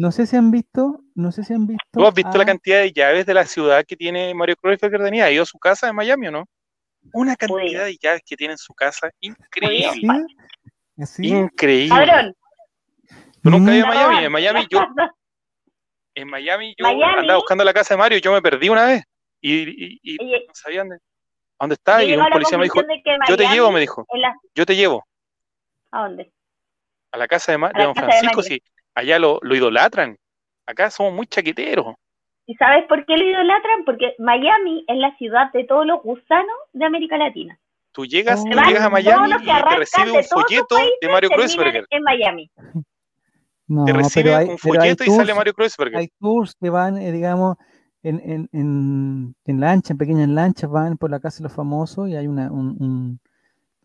No 0.00 0.10
sé 0.12 0.26
si 0.26 0.34
han 0.34 0.50
visto, 0.50 1.02
no 1.14 1.30
sé 1.30 1.44
si 1.44 1.52
han 1.52 1.66
visto. 1.66 1.84
¿Tú 1.92 2.06
has 2.06 2.14
visto 2.14 2.38
la 2.38 2.46
cantidad 2.46 2.78
de 2.78 2.90
llaves 2.90 3.26
de 3.26 3.34
la 3.34 3.44
ciudad 3.44 3.84
que 3.84 3.96
tiene 3.96 4.32
Mario 4.32 4.56
que 4.56 4.78
tenía? 4.78 5.26
¿Ha 5.26 5.30
ido 5.30 5.42
a 5.42 5.46
su 5.46 5.58
casa 5.58 5.90
en 5.90 5.94
Miami 5.94 6.28
o 6.28 6.30
no? 6.30 6.48
Una 7.12 7.36
cantidad 7.36 7.84
de 7.84 7.98
llaves 7.98 8.22
que 8.24 8.34
tiene 8.34 8.54
en 8.54 8.58
su 8.58 8.72
casa 8.72 9.10
increíble. 9.20 10.24
¿Sí? 11.04 11.28
Increíble. 11.28 12.32
¿Tú 13.42 13.50
nunca 13.50 13.72
has 13.72 13.76
ido 13.76 13.86
a 13.88 13.88
Miami? 13.90 14.24
En 14.24 14.32
Miami 14.32 14.66
yo. 14.70 14.80
En 16.14 16.28
Miami 16.28 16.74
yo 16.78 16.86
andaba 16.86 17.36
buscando 17.36 17.62
la 17.62 17.74
casa 17.74 17.94
de 17.94 17.98
Mario 17.98 18.18
y 18.18 18.20
yo 18.22 18.32
me 18.32 18.40
perdí 18.40 18.70
una 18.70 18.86
vez. 18.86 19.04
Y, 19.42 20.00
y, 20.02 20.16
no 20.16 20.54
sabía 20.54 20.80
dónde, 20.80 20.98
dónde 21.58 21.74
está. 21.74 22.02
Y 22.02 22.16
un 22.16 22.26
policía 22.30 22.56
me 22.56 22.64
dijo, 22.64 22.80
yo 23.28 23.36
te 23.36 23.46
llevo, 23.48 23.70
me 23.70 23.80
dijo. 23.80 24.06
Yo 24.54 24.64
te 24.64 24.74
llevo. 24.74 25.06
¿A 25.90 26.04
dónde? 26.04 26.32
A 27.12 27.18
la 27.18 27.28
casa 27.28 27.52
de, 27.52 27.58
de 27.58 27.84
Don 27.84 27.94
Francisco, 27.94 28.42
sí 28.42 28.62
allá 28.94 29.18
lo, 29.18 29.38
lo 29.42 29.54
idolatran. 29.54 30.16
Acá 30.66 30.90
somos 30.90 31.12
muy 31.12 31.26
chaqueteros. 31.26 31.94
¿Y 32.46 32.54
sabes 32.56 32.84
por 32.88 33.04
qué 33.06 33.16
lo 33.16 33.24
idolatran? 33.24 33.84
Porque 33.84 34.14
Miami 34.18 34.84
es 34.88 34.96
la 34.96 35.16
ciudad 35.16 35.52
de 35.52 35.64
todos 35.64 35.86
los 35.86 36.02
gusanos 36.02 36.56
de 36.72 36.84
América 36.84 37.16
Latina. 37.16 37.58
Tú 37.92 38.06
llegas, 38.06 38.44
llegas 38.44 38.82
a 38.82 38.90
Miami 38.90 39.32
y 39.40 39.46
te 39.46 39.76
recibe 39.76 40.12
un 40.12 40.24
folleto 40.24 40.76
de 41.00 41.08
Mario 41.08 41.30
Kreuzberger. 41.30 41.86
En 41.90 42.02
Miami. 42.02 42.50
te 43.86 43.92
recibe 43.92 44.44
un 44.44 44.58
folleto 44.58 45.04
y 45.04 45.10
sale 45.10 45.34
Mario 45.34 45.54
Kreuzberger. 45.54 45.98
Hay 45.98 46.08
tours 46.20 46.54
que 46.60 46.70
van, 46.70 46.98
eh, 46.98 47.12
digamos, 47.12 47.56
en, 48.02 48.20
en, 48.20 48.48
en, 48.52 49.34
en 49.44 49.60
lancha, 49.60 49.92
en 49.92 49.98
pequeñas 49.98 50.28
lanchas, 50.28 50.70
van 50.70 50.96
por 50.96 51.10
la 51.10 51.20
casa 51.20 51.38
de 51.38 51.44
los 51.44 51.52
famosos 51.52 52.08
y 52.08 52.16
hay 52.16 52.26
una, 52.26 52.50
un 52.50 53.20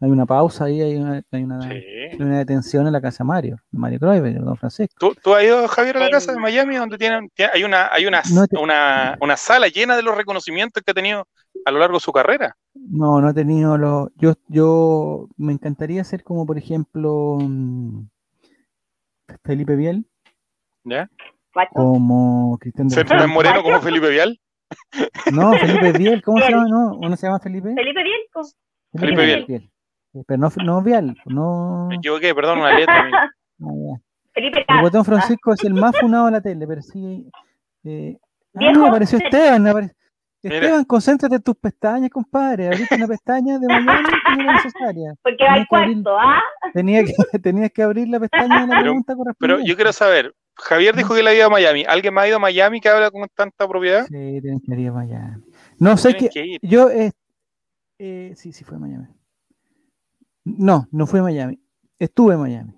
hay 0.02 0.10
una 0.10 0.26
pausa 0.26 0.66
ahí, 0.66 0.82
hay 0.82 0.98
una, 0.98 1.24
hay 1.32 1.44
una, 1.44 2.38
detención 2.40 2.86
en 2.86 2.94
la 2.94 3.02
casa 3.02 3.24
de 3.24 3.28
Mario, 3.28 3.58
Mario 3.72 4.00
Cruyff, 4.00 4.36
don 4.44 4.58
Francisco. 4.58 5.14
¿Tú, 5.24 5.34
has 5.34 5.44
ido, 5.44 5.68
Javier, 5.68 5.98
a 5.98 6.00
la 6.02 6.10
casa 6.10 6.34
de 6.34 6.40
Miami 6.40 6.76
donde 6.76 6.98
tienen, 6.98 7.32
hay, 7.54 7.64
una, 7.64 7.88
hay 7.92 8.06
una, 8.06 8.22
una, 8.60 9.18
una, 9.22 9.38
sala 9.38 9.68
llena 9.68 9.96
de 9.96 10.04
los 10.04 10.16
reconocimientos 10.16 10.84
que 10.84 10.92
ha 10.92 10.94
tenido 10.94 11.28
a 11.66 11.72
lo 11.72 11.80
largo 11.80 11.96
de 11.98 12.02
su 12.02 12.12
carrera? 12.12 12.58
No, 12.74 13.22
no 13.22 13.30
he 13.30 13.34
tenido 13.34 13.78
los... 13.78 14.10
Yo, 14.18 14.34
yo 14.48 15.30
me 15.38 15.54
encantaría 15.54 16.04
ser 16.04 16.24
como, 16.24 16.46
por 16.46 16.58
ejemplo, 16.58 17.38
mm, 17.40 18.08
Felipe 19.44 19.76
Vial. 19.76 20.06
¿Ya? 20.84 21.10
Como 21.74 22.58
Cristian 22.60 22.90
¿Ser 22.90 23.08
tan 23.08 23.30
moreno 23.30 23.64
como 23.64 23.80
Felipe 23.80 24.10
Vial? 24.10 24.40
No, 25.32 25.54
Felipe 25.54 25.94
Vial, 25.94 26.22
¿cómo 26.22 26.40
se 26.42 26.52
llama? 26.52 26.66
No, 26.68 26.98
¿Uno 26.98 27.16
se 27.16 27.28
llama 27.28 27.40
Felipe? 27.40 27.74
Felipe 27.74 28.04
Vial. 28.04 28.20
Felipe, 28.94 29.46
Vial. 29.46 29.72
Pero 30.28 30.40
no, 30.40 30.50
no 30.64 30.82
Vial, 30.82 31.18
no. 31.26 31.88
Me 31.90 31.96
equivoqué, 31.96 32.34
perdón, 32.34 32.60
una 32.60 32.78
letra. 32.78 33.10
Ah, 33.62 34.00
Felipe 34.34 34.66
El 34.68 34.82
botón 34.82 35.06
Francisco 35.06 35.54
es 35.54 35.64
el 35.64 35.74
más 35.74 35.98
funado 35.98 36.26
de 36.26 36.32
la 36.32 36.42
tele, 36.42 36.68
pero 36.68 36.82
sí. 36.82 37.30
Eh, 37.84 38.18
ah, 38.56 38.60
me 38.60 38.88
apareció 38.88 39.18
Esteban. 39.18 39.92
Esteban, 40.42 40.86
concéntrate 40.86 41.36
en 41.36 41.42
tus 41.42 41.56
pestañas, 41.56 42.10
compadre. 42.10 42.68
Abriste 42.68 42.96
una 42.96 43.08
pestaña 43.08 43.58
de 43.58 43.68
Miami 43.68 44.04
que 44.04 44.36
no 44.36 44.44
era 44.44 44.54
necesaria. 44.54 45.14
Porque 45.24 45.44
va 45.44 45.66
cuarto, 45.68 46.18
¿ah? 46.20 46.42
Tenía 46.74 47.04
que, 47.04 47.14
tenías 47.42 47.72
que 47.72 47.82
abrir 47.82 48.08
la 48.10 48.20
pestaña 48.20 48.62
de 48.62 48.68
la 48.68 48.82
pregunta 48.82 49.16
correspondiente. 49.16 49.38
Pero 49.40 49.60
yo 49.60 49.76
quiero 49.76 49.92
saber, 49.92 50.36
Javier 50.56 50.96
dijo 50.96 51.16
que 51.16 51.24
le 51.24 51.30
había 51.30 51.40
ido 51.40 51.48
a 51.48 51.52
Miami. 51.52 51.84
¿Alguien 51.88 52.14
más 52.14 52.26
ha 52.26 52.28
ido 52.28 52.38
a 52.38 52.40
Miami 52.40 52.80
que 52.80 52.90
habla 52.90 53.10
con 53.10 53.28
tanta 53.34 53.68
propiedad? 53.68 54.06
Sí, 54.06 54.40
tienen 54.42 54.60
que 54.60 54.80
ir 54.80 54.90
a 54.90 54.94
Miami. 54.94 55.44
No 55.80 55.98
sé 55.98 56.16
qué. 56.16 56.60
Yo, 56.62 56.90
eh, 56.90 57.12
eh, 57.98 58.34
sí, 58.36 58.54
sí 58.54 58.64
fue 58.64 58.78
a 58.78 58.80
Miami. 58.80 59.08
No, 60.46 60.86
no 60.92 61.08
fui 61.08 61.20
a 61.20 61.24
Miami. 61.24 61.60
Estuve 61.98 62.36
en 62.36 62.42
Miami, 62.42 62.74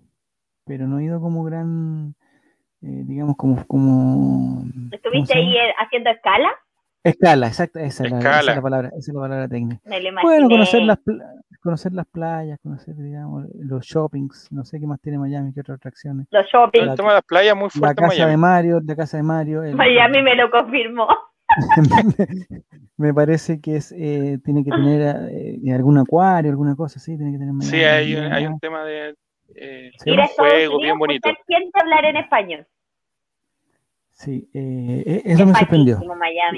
pero 0.65 0.87
no 0.87 0.99
he 0.99 1.03
ido 1.03 1.19
como 1.19 1.43
gran, 1.43 2.15
eh, 2.81 3.03
digamos, 3.05 3.35
como... 3.35 3.65
como 3.67 4.63
¿Estuviste 4.91 5.37
ahí 5.37 5.57
eh, 5.57 5.73
haciendo 5.77 6.09
escala? 6.09 6.49
Escala, 7.03 7.47
exacto, 7.47 7.79
esa, 7.79 8.05
es 8.05 8.11
la 8.11 8.61
palabra, 8.61 8.89
esa 8.89 9.11
es 9.11 9.13
la 9.13 9.21
palabra 9.21 9.47
técnica. 9.47 9.81
bueno, 10.21 10.49
conocer 10.49 10.81
las, 10.81 10.99
conocer 11.61 11.93
las 11.93 12.05
playas, 12.07 12.59
conocer, 12.61 12.95
digamos, 12.95 13.45
los 13.55 13.85
shoppings, 13.85 14.49
no 14.51 14.63
sé 14.63 14.79
qué 14.79 14.87
más 14.87 15.01
tiene 15.01 15.17
Miami, 15.17 15.53
qué 15.53 15.61
otras 15.61 15.77
atracciones. 15.77 16.27
Los 16.31 16.45
shoppings. 16.47 16.97
La, 16.97 17.13
las 17.13 17.23
playas 17.23 17.55
muy 17.55 17.69
fuerte 17.69 18.01
La 18.01 18.07
casa 18.09 18.27
de 18.27 18.37
Mario, 18.37 18.81
la 18.85 18.95
casa 18.95 19.17
de 19.17 19.23
Mario. 19.23 19.61
Miami 19.75 20.21
me 20.21 20.35
lo 20.35 20.49
confirmó. 20.49 21.07
me 22.97 23.13
parece 23.13 23.59
que 23.61 23.77
es 23.77 23.91
eh, 23.91 24.39
tiene 24.43 24.63
que 24.63 24.71
tener 24.71 25.29
eh, 25.31 25.73
algún 25.73 25.97
acuario, 25.97 26.51
alguna 26.51 26.75
cosa 26.75 26.99
así, 26.99 27.17
tiene 27.17 27.31
que 27.31 27.39
tener. 27.39 27.53
Sí, 27.61 27.77
hay, 27.77 28.15
hay 28.15 28.45
un 28.45 28.59
tema 28.59 28.83
de. 28.83 29.15
Eh, 29.55 29.91
ir 30.05 30.19
a 30.19 30.27
juego 30.27 30.79
bien 30.79 30.97
bonito. 30.99 31.29
Siente 31.47 31.79
hablar 31.79 32.05
en 32.05 32.17
español. 32.17 32.67
Sí, 34.17 34.49
eh, 34.53 35.03
eh 35.05 35.21
eso 35.25 35.45
me 35.45 35.53
sorprendió. 35.53 35.99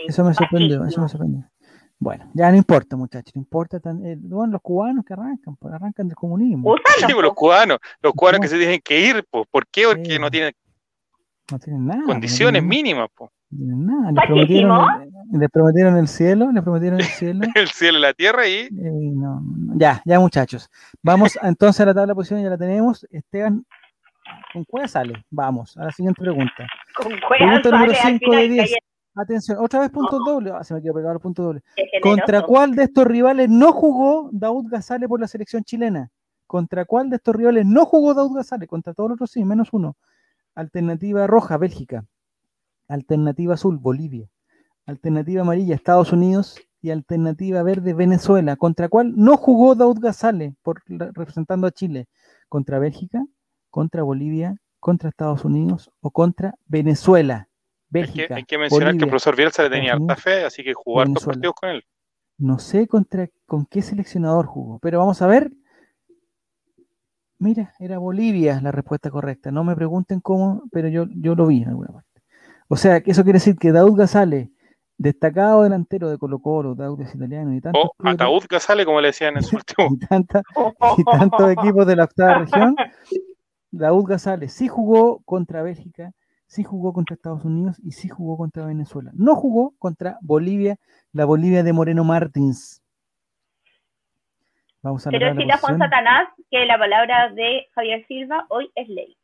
Eso 0.07 0.23
me 0.23 0.33
sorprendió, 0.33 0.85
eso 0.85 1.01
me 1.01 1.09
sorprendió. 1.09 1.43
Bueno, 2.01 2.31
ya 2.33 2.49
no 2.49 2.55
importa, 2.55 2.95
muchachos, 2.95 3.35
no 3.35 3.41
importa. 3.41 3.81
Tan, 3.81 4.05
eh, 4.05 4.15
bueno, 4.17 4.53
los 4.53 4.61
cubanos 4.61 5.03
que 5.03 5.11
arrancan, 5.11 5.57
pues 5.57 5.73
arrancan 5.73 6.07
del 6.07 6.15
comunismo. 6.15 6.77
Sí, 6.97 7.05
pues, 7.13 7.23
los 7.23 7.33
cubanos, 7.33 7.79
los 8.01 8.13
cubanos 8.13 8.39
que 8.39 8.47
se 8.47 8.57
tienen 8.57 8.79
que 8.81 9.01
ir, 9.01 9.25
pues, 9.29 9.45
¿por 9.51 9.67
qué? 9.67 9.83
Porque 9.85 10.17
no 10.17 10.31
tienen, 10.31 10.53
no 11.51 11.59
tienen 11.59 11.85
nada, 11.85 12.03
condiciones 12.05 12.63
mínimas, 12.63 13.09
pues. 13.13 13.29
No 13.29 13.29
tienen 13.29 13.38
nada. 13.51 14.11
Les 14.11 14.25
prometieron, 14.25 14.87
les 15.31 15.49
prometieron, 15.49 15.97
el 15.97 16.07
cielo, 16.07 16.51
les 16.51 16.63
prometieron 16.63 16.99
el 16.99 17.05
cielo. 17.05 17.41
el 17.55 17.67
cielo 17.69 17.97
y 17.97 18.01
la 18.01 18.13
tierra 18.13 18.47
y. 18.47 18.53
Eh, 18.53 18.69
no, 18.71 19.41
ya, 19.75 20.01
ya, 20.05 20.19
muchachos. 20.19 20.69
Vamos 21.01 21.37
entonces 21.43 21.81
a 21.81 21.85
la 21.85 21.93
tabla 21.93 22.11
de 22.11 22.15
posiciones, 22.15 22.43
ya 22.43 22.49
la 22.49 22.57
tenemos. 22.57 23.05
Esteban, 23.11 23.65
¿con 24.53 24.63
cuál 24.65 24.89
sale? 24.89 25.25
Vamos, 25.29 25.77
a 25.77 25.85
la 25.85 25.91
siguiente 25.91 26.21
pregunta. 26.21 26.67
Con 26.95 27.13
cuál 27.27 27.39
sale 27.63 27.71
número 27.71 27.93
5 27.93 28.35
de 28.35 28.49
10. 28.49 28.73
Atención, 29.15 29.57
otra 29.59 29.81
vez 29.81 29.89
puntos 29.89 30.23
dobles. 30.25 30.53
Ah, 30.55 30.63
se 30.63 30.73
me 30.73 30.81
quedó 30.81 30.93
pegado 30.93 31.13
el 31.13 31.19
punto 31.19 31.43
doble. 31.43 31.61
¿Contra 32.01 32.41
cuál 32.43 32.75
de 32.75 32.83
estos 32.83 33.05
rivales 33.05 33.49
no 33.49 33.73
jugó 33.73 34.29
Daud 34.31 34.67
Gazale 34.69 35.07
por 35.07 35.19
la 35.19 35.27
selección 35.27 35.63
chilena? 35.63 36.09
¿Contra 36.47 36.85
cuál 36.85 37.09
de 37.09 37.17
estos 37.17 37.35
rivales 37.35 37.65
no 37.65 37.85
jugó 37.85 38.13
Daud 38.13 38.35
Gazale? 38.35 38.65
Contra 38.67 38.93
todos 38.93 39.09
los 39.09 39.17
otros 39.17 39.31
sí, 39.31 39.43
menos 39.43 39.69
uno. 39.71 39.97
Alternativa 40.55 41.27
roja, 41.27 41.57
Bélgica. 41.57 42.05
Alternativa 42.89 43.53
azul, 43.53 43.77
Bolivia. 43.77 44.27
Alternativa 44.85 45.43
amarilla, 45.43 45.75
Estados 45.75 46.11
Unidos. 46.11 46.59
Y 46.81 46.91
alternativa 46.91 47.61
verde, 47.63 47.93
Venezuela. 47.93 48.55
¿Contra 48.55 48.89
cuál 48.89 49.13
no 49.15 49.37
jugó 49.37 49.75
Daud 49.75 49.99
Gazale 49.99 50.55
por, 50.61 50.81
representando 50.87 51.67
a 51.67 51.71
Chile? 51.71 52.07
¿Contra 52.47 52.79
Bélgica? 52.79 53.25
¿Contra 53.69 54.03
Bolivia? 54.03 54.57
¿Contra 54.79 55.09
Estados 55.09 55.45
Unidos? 55.45 55.91
¿O 56.01 56.11
contra 56.11 56.55
Venezuela? 56.67 57.49
hay, 57.93 58.43
que, 58.45 58.57
mencionar 58.57 58.95
que 58.97 59.03
el 59.03 59.09
profesor 59.09 59.35
Bielsa 59.35 59.63
le 59.63 59.69
tenía 59.69 59.93
harta 59.93 60.15
fe, 60.15 60.43
así 60.45 60.63
que 60.63 60.73
jugar 60.73 61.09
dos 61.09 61.25
partidos 61.25 61.55
con 61.55 61.69
él. 61.69 61.83
No 62.37 62.59
sé 62.59 62.87
contra 62.87 63.27
con 63.45 63.65
qué 63.65 63.81
seleccionador 63.81 64.45
jugó, 64.45 64.79
pero 64.79 64.99
vamos 64.99 65.21
a 65.21 65.27
ver. 65.27 65.51
Mira, 67.37 67.73
era 67.79 67.97
Bolivia 67.97 68.59
la 68.61 68.71
respuesta 68.71 69.09
correcta. 69.09 69.51
No 69.51 69.63
me 69.63 69.75
pregunten 69.75 70.19
cómo, 70.19 70.63
pero 70.71 70.87
yo, 70.87 71.05
yo 71.09 71.35
lo 71.35 71.47
vi 71.47 71.63
en 71.63 71.69
alguna 71.69 71.89
parte. 71.89 72.08
O 72.69 72.75
sea, 72.75 72.97
eso 72.97 73.23
quiere 73.23 73.37
decir 73.37 73.57
que 73.57 73.71
Daud 73.71 73.97
Gazale, 73.97 74.51
destacado 74.95 75.63
delantero 75.63 76.07
de 76.09 76.19
Colo 76.19 76.39
Colo, 76.39 76.75
Daud 76.75 77.01
es 77.01 77.15
italiano 77.15 77.53
y 77.55 77.61
tanto. 77.61 77.79
O 77.79 77.93
Ataúd 78.07 78.43
Gazale, 78.47 78.85
como 78.85 79.01
le 79.01 79.07
decían 79.07 79.35
en 79.35 79.43
su 79.43 79.55
último. 79.55 79.89
y, 79.89 81.01
y 81.01 81.03
tantos 81.03 81.51
equipos 81.51 81.87
de 81.87 81.95
la 81.95 82.03
octava 82.03 82.39
región. 82.39 82.75
Daud 83.71 84.05
Gazale 84.05 84.49
sí 84.49 84.67
jugó 84.67 85.19
contra 85.25 85.63
Bélgica, 85.63 86.11
sí 86.45 86.63
jugó 86.63 86.93
contra 86.93 87.15
Estados 87.15 87.43
Unidos 87.43 87.77
y 87.83 87.93
sí 87.93 88.07
jugó 88.07 88.37
contra 88.37 88.67
Venezuela. 88.67 89.09
No 89.15 89.35
jugó 89.35 89.73
contra 89.79 90.19
Bolivia, 90.21 90.77
la 91.11 91.25
Bolivia 91.25 91.63
de 91.63 91.73
Moreno 91.73 92.03
Martins. 92.03 92.83
Vamos 94.83 95.05
a 95.07 95.09
Pero 95.09 95.35
si 95.35 95.43
la 95.43 95.57
Juan 95.57 95.79
Satanás, 95.79 96.29
que 96.51 96.65
la 96.65 96.77
palabra 96.77 97.29
de 97.33 97.67
Javier 97.73 98.05
Silva 98.07 98.45
hoy 98.49 98.71
es 98.75 98.87
ley. 98.87 99.17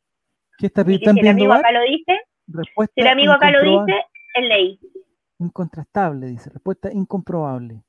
¿Qué 0.58 0.66
está 0.66 0.84
pidiendo? 0.84 1.12
Si 1.12 1.20
el 1.20 1.28
amigo 1.28 1.52
acá 1.52 1.70
lo 1.70 1.80
dice, 1.82 2.12
si 2.46 3.00
el 3.00 3.06
amigo 3.06 3.32
acá 3.32 3.50
lo 3.50 3.62
dice, 3.62 4.04
es 4.34 4.44
ley. 4.48 4.80
Incontrastable, 5.38 6.26
dice, 6.26 6.50
respuesta 6.50 6.90
incomprobable. 6.92 7.82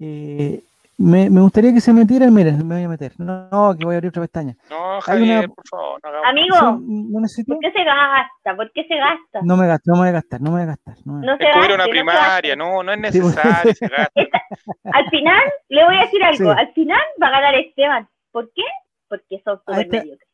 Eh, 0.00 0.62
me, 0.96 1.30
me, 1.30 1.40
gustaría 1.40 1.72
que 1.72 1.80
se 1.80 1.92
metieran, 1.92 2.34
miren, 2.34 2.66
me 2.66 2.74
voy 2.74 2.84
a 2.84 2.88
meter. 2.88 3.12
No, 3.18 3.74
que 3.78 3.84
voy 3.84 3.94
a 3.94 3.98
abrir 3.98 4.08
otra 4.08 4.22
pestaña. 4.22 4.56
No, 4.68 5.00
Javier, 5.00 5.48
por 5.48 5.66
favor, 5.68 6.00
no 6.02 6.24
Amigo, 6.24 6.56
no 6.80 7.20
necesito... 7.20 7.54
¿por 7.54 7.60
qué 7.60 7.70
se 7.70 7.84
gasta? 7.84 8.56
¿Por 8.56 8.72
qué 8.72 8.84
se 8.84 8.96
gasta? 8.96 9.40
No 9.42 9.56
me 9.56 9.68
gasto, 9.68 9.92
no 9.92 9.94
me 9.94 10.00
voy 10.00 10.08
a 10.08 10.12
gastar, 10.12 10.40
no 10.40 10.50
me 10.50 10.56
voy 10.56 10.62
a 10.62 10.66
gastar. 10.66 10.96
No, 11.04 11.20
no 11.20 11.36
se 11.36 11.74
una 11.74 11.84
primaria, 11.84 12.56
no, 12.56 12.82
no 12.82 12.92
es 12.92 12.98
necesario, 12.98 13.74
se 13.74 13.86
gasta. 13.86 14.12
Al 14.92 15.08
final, 15.10 15.42
le 15.68 15.84
voy 15.84 15.96
a 15.96 16.00
decir 16.00 16.24
algo, 16.24 16.50
al 16.50 16.72
final 16.72 17.00
va 17.22 17.28
a 17.28 17.30
ganar 17.30 17.54
Esteban. 17.54 18.08
¿Por 18.32 18.50
qué? 18.52 18.64
Porque 19.08 19.40
son 19.44 19.58
súper 19.58 19.88
mediocres 19.88 20.27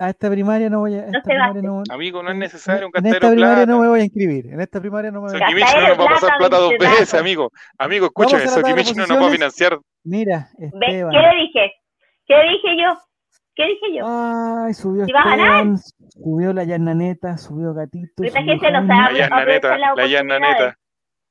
a 0.00 0.08
esta 0.08 0.30
primaria 0.30 0.70
no 0.70 0.80
voy 0.80 0.94
a. 0.94 1.04
Esta 1.04 1.20
primaria 1.22 1.60
no, 1.60 1.82
Amigo, 1.90 2.22
no 2.22 2.30
es 2.30 2.36
necesario 2.36 2.86
un 2.86 2.92
En 2.94 3.06
esta 3.06 3.30
primaria 3.30 3.66
no 3.66 3.80
me 3.80 3.88
voy 3.88 4.00
a 4.00 4.04
inscribir. 4.04 4.46
En 4.46 4.60
esta 4.60 4.80
primaria 4.80 5.10
no 5.10 5.20
me 5.20 5.30
voy 5.30 5.36
a 5.36 5.50
inscribir. 5.50 5.64
no 5.76 5.88
nos 5.88 5.98
va 5.98 6.04
a 6.04 6.08
pasar 6.08 6.38
plata 6.38 6.56
dos 6.56 6.72
veces, 6.78 7.14
amigo. 7.14 7.52
Amigo, 7.78 8.06
escúchame, 8.06 8.48
Sokimichi 8.48 8.94
no 8.94 9.06
nos 9.06 9.22
va 9.22 9.28
a 9.28 9.30
financiar. 9.30 9.78
Mira, 10.02 10.48
Esteban. 10.58 11.12
¿Qué 11.12 11.18
le 11.18 11.34
dije? 11.42 11.72
¿Qué 12.26 12.34
dije 12.34 12.82
yo? 12.82 12.98
¿Qué 13.54 13.66
dije 13.66 13.98
yo? 13.98 14.06
Ay, 14.06 14.72
subió 14.72 15.04
Esteban, 15.04 15.76
subió 16.14 16.54
la 16.54 16.64
Yarnaneta, 16.64 17.36
subió 17.36 17.74
Gatito. 17.74 18.24
Esta 18.24 18.42
gente 18.42 18.70
no 18.72 18.86
sabe. 18.86 19.12
La 19.12 19.18
Yarnaneta, 19.18 19.76
la 19.76 20.06
Yarnaneta 20.06 20.79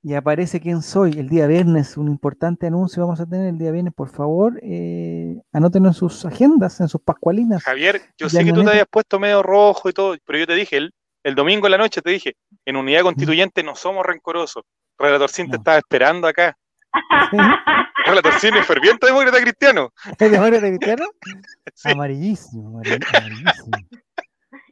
y 0.02 0.14
aparece 0.14 0.60
quién 0.60 0.82
soy. 0.82 1.12
El 1.12 1.30
día 1.30 1.48
viernes, 1.48 1.98
un 1.98 2.08
importante 2.08 2.68
anuncio 2.68 3.04
vamos 3.04 3.20
a 3.20 3.26
tener 3.26 3.48
el 3.48 3.58
día 3.58 3.72
viernes. 3.72 3.94
Por 3.94 4.10
favor, 4.10 4.60
eh, 4.62 5.42
anótenlo 5.52 5.90
en 5.90 5.94
sus 5.94 6.26
agendas, 6.26 6.80
en 6.80 6.88
sus 6.88 7.02
pascualinas. 7.02 7.64
Javier, 7.64 8.02
yo 8.18 8.30
sé 8.30 8.44
que 8.44 8.54
tú 8.54 8.64
te 8.64 8.70
habías 8.70 8.88
puesto 8.90 9.20
medio 9.20 9.44
rojo 9.44 9.90
y 9.90 9.94
todo, 9.94 10.16
pero 10.26 10.40
yo 10.40 10.48
te 10.48 10.56
dije, 10.56 10.78
el, 10.78 10.94
el 11.24 11.36
domingo 11.36 11.68
en 11.68 11.72
la 11.72 11.78
noche 11.78 12.02
te 12.02 12.12
dije, 12.12 12.36
en 12.66 12.76
unidad 12.76 13.02
constituyente 13.02 13.64
no 13.64 13.76
somos 13.76 14.06
rencorosos. 14.06 14.64
Relator 14.98 15.30
te 15.32 15.44
estaba 15.44 15.78
esperando 15.78 16.28
acá. 16.28 16.58
Relator 18.06 18.34
es 18.34 18.66
ferviente 18.66 19.08
demócrata 19.08 19.42
cristiano. 19.42 19.94
¿Es 20.18 20.32
demócrata 20.32 20.68
cristiano? 20.68 21.06
Amarillísimo, 21.84 22.80
amarillísimo. 22.80 23.78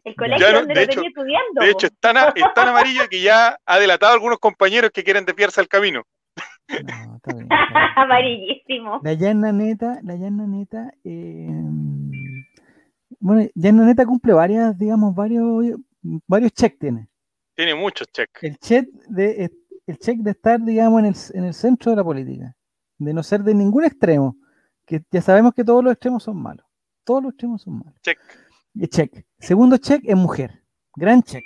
El 0.07 0.15
colegio 0.15 0.53
donde 0.53 0.73
lo 0.73 0.81
hecho, 0.81 1.01
estudiando. 1.01 1.61
De 1.61 1.69
hecho, 1.69 1.87
es 1.87 1.93
tan, 1.99 2.15
amarillo 2.15 3.01
que 3.09 3.19
ya 3.21 3.59
ha 3.65 3.77
delatado 3.77 4.13
a 4.13 4.15
algunos 4.15 4.39
compañeros 4.39 4.89
que 4.91 5.03
quieren 5.03 5.25
desviarse 5.25 5.59
al 5.59 5.67
camino. 5.67 6.03
Amarillísimo. 7.97 9.01
La 9.03 9.11
Yanna 9.13 9.51
Neta, 9.51 9.99
la 10.03 10.15
Yanna 10.15 10.47
Neta, 10.47 10.93
eh, 11.03 11.49
bueno, 13.19 13.49
Yanna 13.53 13.83
Neta 13.83 14.05
cumple 14.05 14.31
varias, 14.31 14.77
digamos, 14.77 15.13
varios, 15.13 15.75
varios 16.01 16.53
check 16.53 16.79
tiene. 16.79 17.09
Tiene 17.53 17.75
muchos 17.75 18.07
check. 18.07 18.29
El 18.43 18.57
check 18.59 18.87
de, 19.09 19.51
el 19.87 19.97
check 19.99 20.19
de 20.19 20.31
estar, 20.31 20.61
digamos, 20.61 21.01
en 21.01 21.05
el, 21.07 21.15
en 21.33 21.43
el 21.43 21.53
centro 21.53 21.91
de 21.91 21.97
la 21.97 22.03
política, 22.05 22.55
de 22.97 23.13
no 23.13 23.23
ser 23.23 23.43
de 23.43 23.53
ningún 23.53 23.83
extremo, 23.83 24.37
que 24.85 25.01
ya 25.11 25.21
sabemos 25.21 25.53
que 25.53 25.65
todos 25.65 25.83
los 25.83 25.91
extremos 25.91 26.23
son 26.23 26.41
malos. 26.41 26.65
Todos 27.03 27.23
los 27.23 27.31
extremos 27.33 27.61
son 27.61 27.79
malos. 27.79 27.99
Check. 28.01 28.19
Check. 28.89 29.26
Segundo 29.39 29.77
check 29.77 30.01
es 30.03 30.15
mujer. 30.15 30.63
Gran 30.95 31.21
check. 31.21 31.45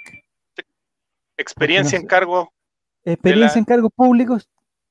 Experiencia 1.37 1.97
en 1.97 2.05
cargo. 2.05 2.53
Experiencia 3.03 3.59
en 3.59 3.65
cargos 3.65 3.91
públicos, 3.95 4.47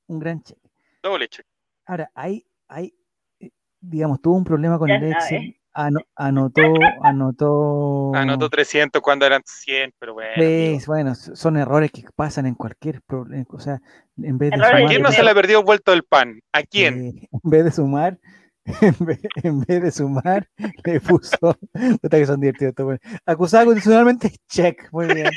un 0.08 0.18
gran 0.18 0.42
check. 0.42 0.58
Doble 1.02 1.28
check. 1.28 1.46
Ahora, 1.86 2.10
hay, 2.14 2.44
hay, 2.68 2.92
eh, 3.38 3.50
digamos, 3.80 4.20
tuvo 4.20 4.36
un 4.36 4.44
problema 4.44 4.78
con 4.78 4.90
el 4.90 5.12
Excel. 5.12 5.56
anotó, 5.72 6.62
anotó. 7.02 8.14
Anotó 8.14 8.50
300 8.50 9.00
cuando 9.00 9.26
eran 9.26 9.42
100, 9.44 9.94
pero 9.98 10.14
bueno. 10.14 10.32
Pues, 10.36 10.86
bueno, 10.86 11.14
son 11.14 11.56
errores 11.56 11.92
que 11.92 12.04
pasan 12.14 12.46
en 12.46 12.54
cualquier 12.54 13.00
problema. 13.02 13.44
O 13.48 13.60
sea, 13.60 13.80
en 14.20 14.36
vez 14.36 14.50
de. 14.50 14.56
¿A 14.56 14.86
quién 14.88 15.02
no 15.02 15.12
se 15.12 15.22
le 15.22 15.30
ha 15.30 15.34
perdido 15.34 15.62
vuelto 15.62 15.92
el 15.92 16.02
pan? 16.02 16.40
¿A 16.52 16.62
quién? 16.62 17.06
Eh, 17.06 17.28
en 17.32 17.50
vez 17.50 17.64
de 17.64 17.70
sumar, 17.70 18.18
en 18.64 19.60
vez, 19.60 19.82
de 19.82 19.90
sumar, 19.90 20.48
le 20.84 21.00
puso. 21.00 21.56
Puta 22.00 22.18
que 22.18 22.26
son 22.26 22.40
divertidos. 22.40 22.98
Acusado 23.26 23.66
condicionalmente, 23.66 24.32
check. 24.48 24.90
Muy 24.92 25.06
bien. 25.06 25.30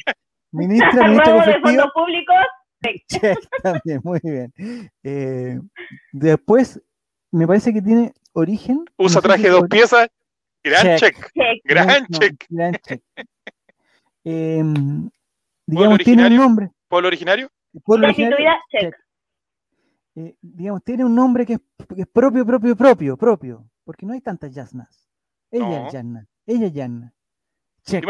Ministra, 0.51 1.07
ministra 1.07 1.45
de 1.45 1.59
Fondos 1.61 1.91
Públicos, 1.93 2.35
check. 3.07 3.39
También, 3.61 4.01
muy 4.03 4.19
bien. 4.23 4.53
Eh, 5.03 5.59
después, 6.11 6.81
me 7.31 7.47
parece 7.47 7.73
que 7.73 7.81
tiene 7.81 8.13
origen. 8.33 8.85
Usa 8.97 9.21
traje 9.21 9.49
dos 9.49 9.67
piezas. 9.69 10.09
Gran 10.63 10.97
check. 10.97 11.31
Gran 11.63 12.07
check. 12.07 12.43
gran 12.49 12.73
check. 12.75 13.01
Em, 14.25 15.09
digamos, 15.65 15.99
tiene 15.99 16.27
un 16.27 16.37
nombre. 16.37 16.71
¿Pueblo 16.87 17.09
originario? 17.09 17.49
Pueblo 17.83 18.07
originario. 18.07 18.47
check. 18.71 18.95
Eh, 20.15 20.35
digamos, 20.41 20.83
tiene 20.83 21.03
un 21.03 21.15
nombre 21.15 21.45
que 21.45 21.53
es, 21.53 22.07
propio, 22.07 22.45
propio, 22.45 22.75
propio, 22.75 23.17
propio, 23.17 23.65
porque 23.83 24.05
no 24.05 24.13
hay 24.13 24.21
tantas 24.21 24.51
Yasnas. 24.51 25.09
Ella 25.49 25.87
es 25.87 25.93
Yasna, 25.93 26.27
ella 26.45 26.67
es 26.67 26.73
Yasna. 26.73 27.13
¿Te 27.83 28.01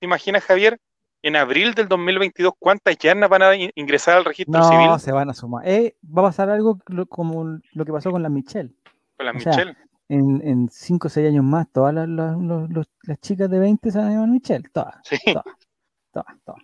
imaginas, 0.00 0.44
Javier, 0.44 0.80
en 1.22 1.36
abril 1.36 1.74
del 1.74 1.88
2022, 1.88 2.52
cuántas 2.58 2.98
Yasnas 2.98 3.30
van 3.30 3.42
a 3.42 3.54
ingresar 3.76 4.16
al 4.16 4.24
registro 4.24 4.62
civil? 4.64 4.86
No, 4.86 4.98
se 4.98 5.12
van 5.12 5.30
a 5.30 5.34
sumar. 5.34 5.68
Eh, 5.68 5.96
va 6.06 6.22
a 6.22 6.26
pasar 6.26 6.50
algo 6.50 6.80
como 7.08 7.60
lo 7.72 7.84
que 7.84 7.92
pasó 7.92 8.10
con 8.10 8.22
la 8.22 8.28
Michelle. 8.28 8.74
Con 9.16 9.26
la 9.26 9.32
Michelle. 9.32 9.76
en 10.08 10.68
5 10.68 11.06
o 11.06 11.10
6 11.10 11.28
años 11.28 11.44
más, 11.44 11.70
todas 11.70 11.94
las, 11.94 12.08
las, 12.08 13.20
chicas 13.20 13.48
de 13.48 13.58
20 13.58 13.90
se 13.90 13.98
van 13.98 14.08
a 14.08 14.10
llamar 14.10 14.28
Michelle. 14.30 14.68
Todas. 14.72 14.96
Todas, 15.32 15.44
todas, 16.12 16.36
todas. 16.44 16.62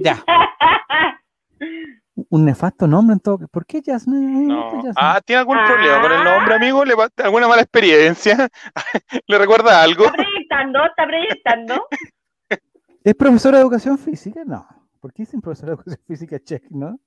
Ya. 0.00 0.22
un 2.30 2.44
nefasto 2.44 2.86
nombre 2.86 3.14
en 3.14 3.20
todo. 3.20 3.46
¿Por 3.48 3.66
qué 3.66 3.82
Jasmine? 3.84 4.46
No. 4.46 4.82
Ah, 4.96 5.20
¿tiene 5.24 5.40
algún 5.40 5.58
problema 5.64 6.00
con 6.00 6.12
el 6.12 6.24
nombre, 6.24 6.54
amigo? 6.54 6.84
¿Le 6.84 6.94
¿Alguna 7.24 7.48
mala 7.48 7.62
experiencia? 7.62 8.48
¿Le 9.26 9.38
recuerda 9.38 9.82
algo? 9.82 10.04
¿Está 10.04 10.16
proyectando? 10.16 10.84
¿Está 10.84 11.06
proyectando? 11.06 11.88
¿Es 13.04 13.14
profesora 13.14 13.58
de 13.58 13.62
educación 13.62 13.98
física? 13.98 14.42
No. 14.44 14.66
¿Por 15.00 15.12
qué 15.12 15.22
dicen 15.22 15.40
profesora 15.40 15.70
de 15.70 15.74
educación 15.74 16.04
física 16.06 16.38
check, 16.38 16.64
no? 16.70 16.98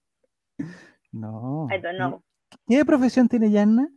No. 1.11 1.68
¿Qué 2.68 2.86
profesión 2.86 3.28
tiene 3.28 3.51
Yanna? 3.51 3.89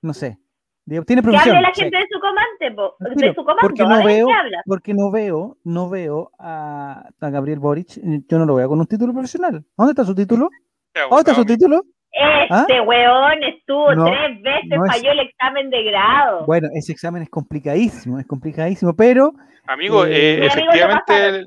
No 0.00 0.14
sé. 0.14 0.41
Tiene 0.86 1.22
profesión. 1.22 1.44
Que 1.44 1.50
hable 1.50 1.60
la 1.60 1.74
gente 1.74 1.96
de 1.96 2.06
su 2.10 2.20
comando, 2.20 2.96
de 2.98 3.34
su 3.34 3.44
comando. 3.44 3.60
Porque 3.60 3.82
no 3.82 4.04
veo, 4.04 4.26
porque 4.66 4.94
no 4.94 5.10
veo, 5.10 5.56
no 5.64 5.88
veo 5.88 6.30
a, 6.38 7.08
Gabriel 7.20 7.58
Boric, 7.58 8.00
yo 8.28 8.38
no 8.38 8.46
lo 8.46 8.56
veo 8.56 8.68
con 8.68 8.80
un 8.80 8.86
título 8.86 9.12
profesional. 9.12 9.64
¿Dónde 9.76 9.92
está 9.92 10.04
su 10.04 10.14
título? 10.14 10.50
¿Dónde 10.94 11.20
está 11.20 11.34
su 11.34 11.44
título? 11.44 11.82
Este 12.12 12.76
¿Ah? 12.78 12.82
weón 12.82 13.42
estuvo 13.42 13.86
tres 13.86 14.42
veces, 14.42 14.78
falló 14.86 15.12
el 15.12 15.20
examen 15.20 15.70
de 15.70 15.82
grado. 15.84 16.44
Bueno, 16.44 16.68
ese 16.74 16.92
examen 16.92 17.22
es 17.22 17.30
complicadísimo, 17.30 18.18
es 18.18 18.26
complicadísimo, 18.26 18.94
pero... 18.94 19.32
Amigo, 19.66 20.04
eh, 20.04 20.10
eh, 20.10 20.46
efectivamente 20.46 21.46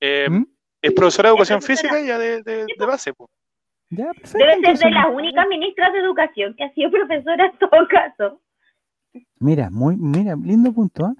eh, 0.00 0.28
¿Mm? 0.28 0.44
es 0.82 0.92
profesora 0.92 1.28
de 1.28 1.34
educación 1.34 1.62
física 1.62 2.00
ya 2.00 2.18
de, 2.18 2.42
de, 2.42 2.66
base. 2.86 3.12
Debe 3.90 4.12
ser 4.24 4.78
de 4.78 4.90
las 4.90 5.06
únicas 5.12 5.46
ministras 5.48 5.92
de 5.92 6.00
educación 6.00 6.54
que 6.56 6.64
ha 6.64 6.72
sido 6.72 6.90
profesora 6.90 7.46
en 7.46 7.58
todo 7.58 7.88
caso. 7.88 8.40
Mira, 9.38 9.70
muy, 9.70 9.96
mira, 9.96 10.36
lindo 10.36 10.72
punto. 10.72 11.14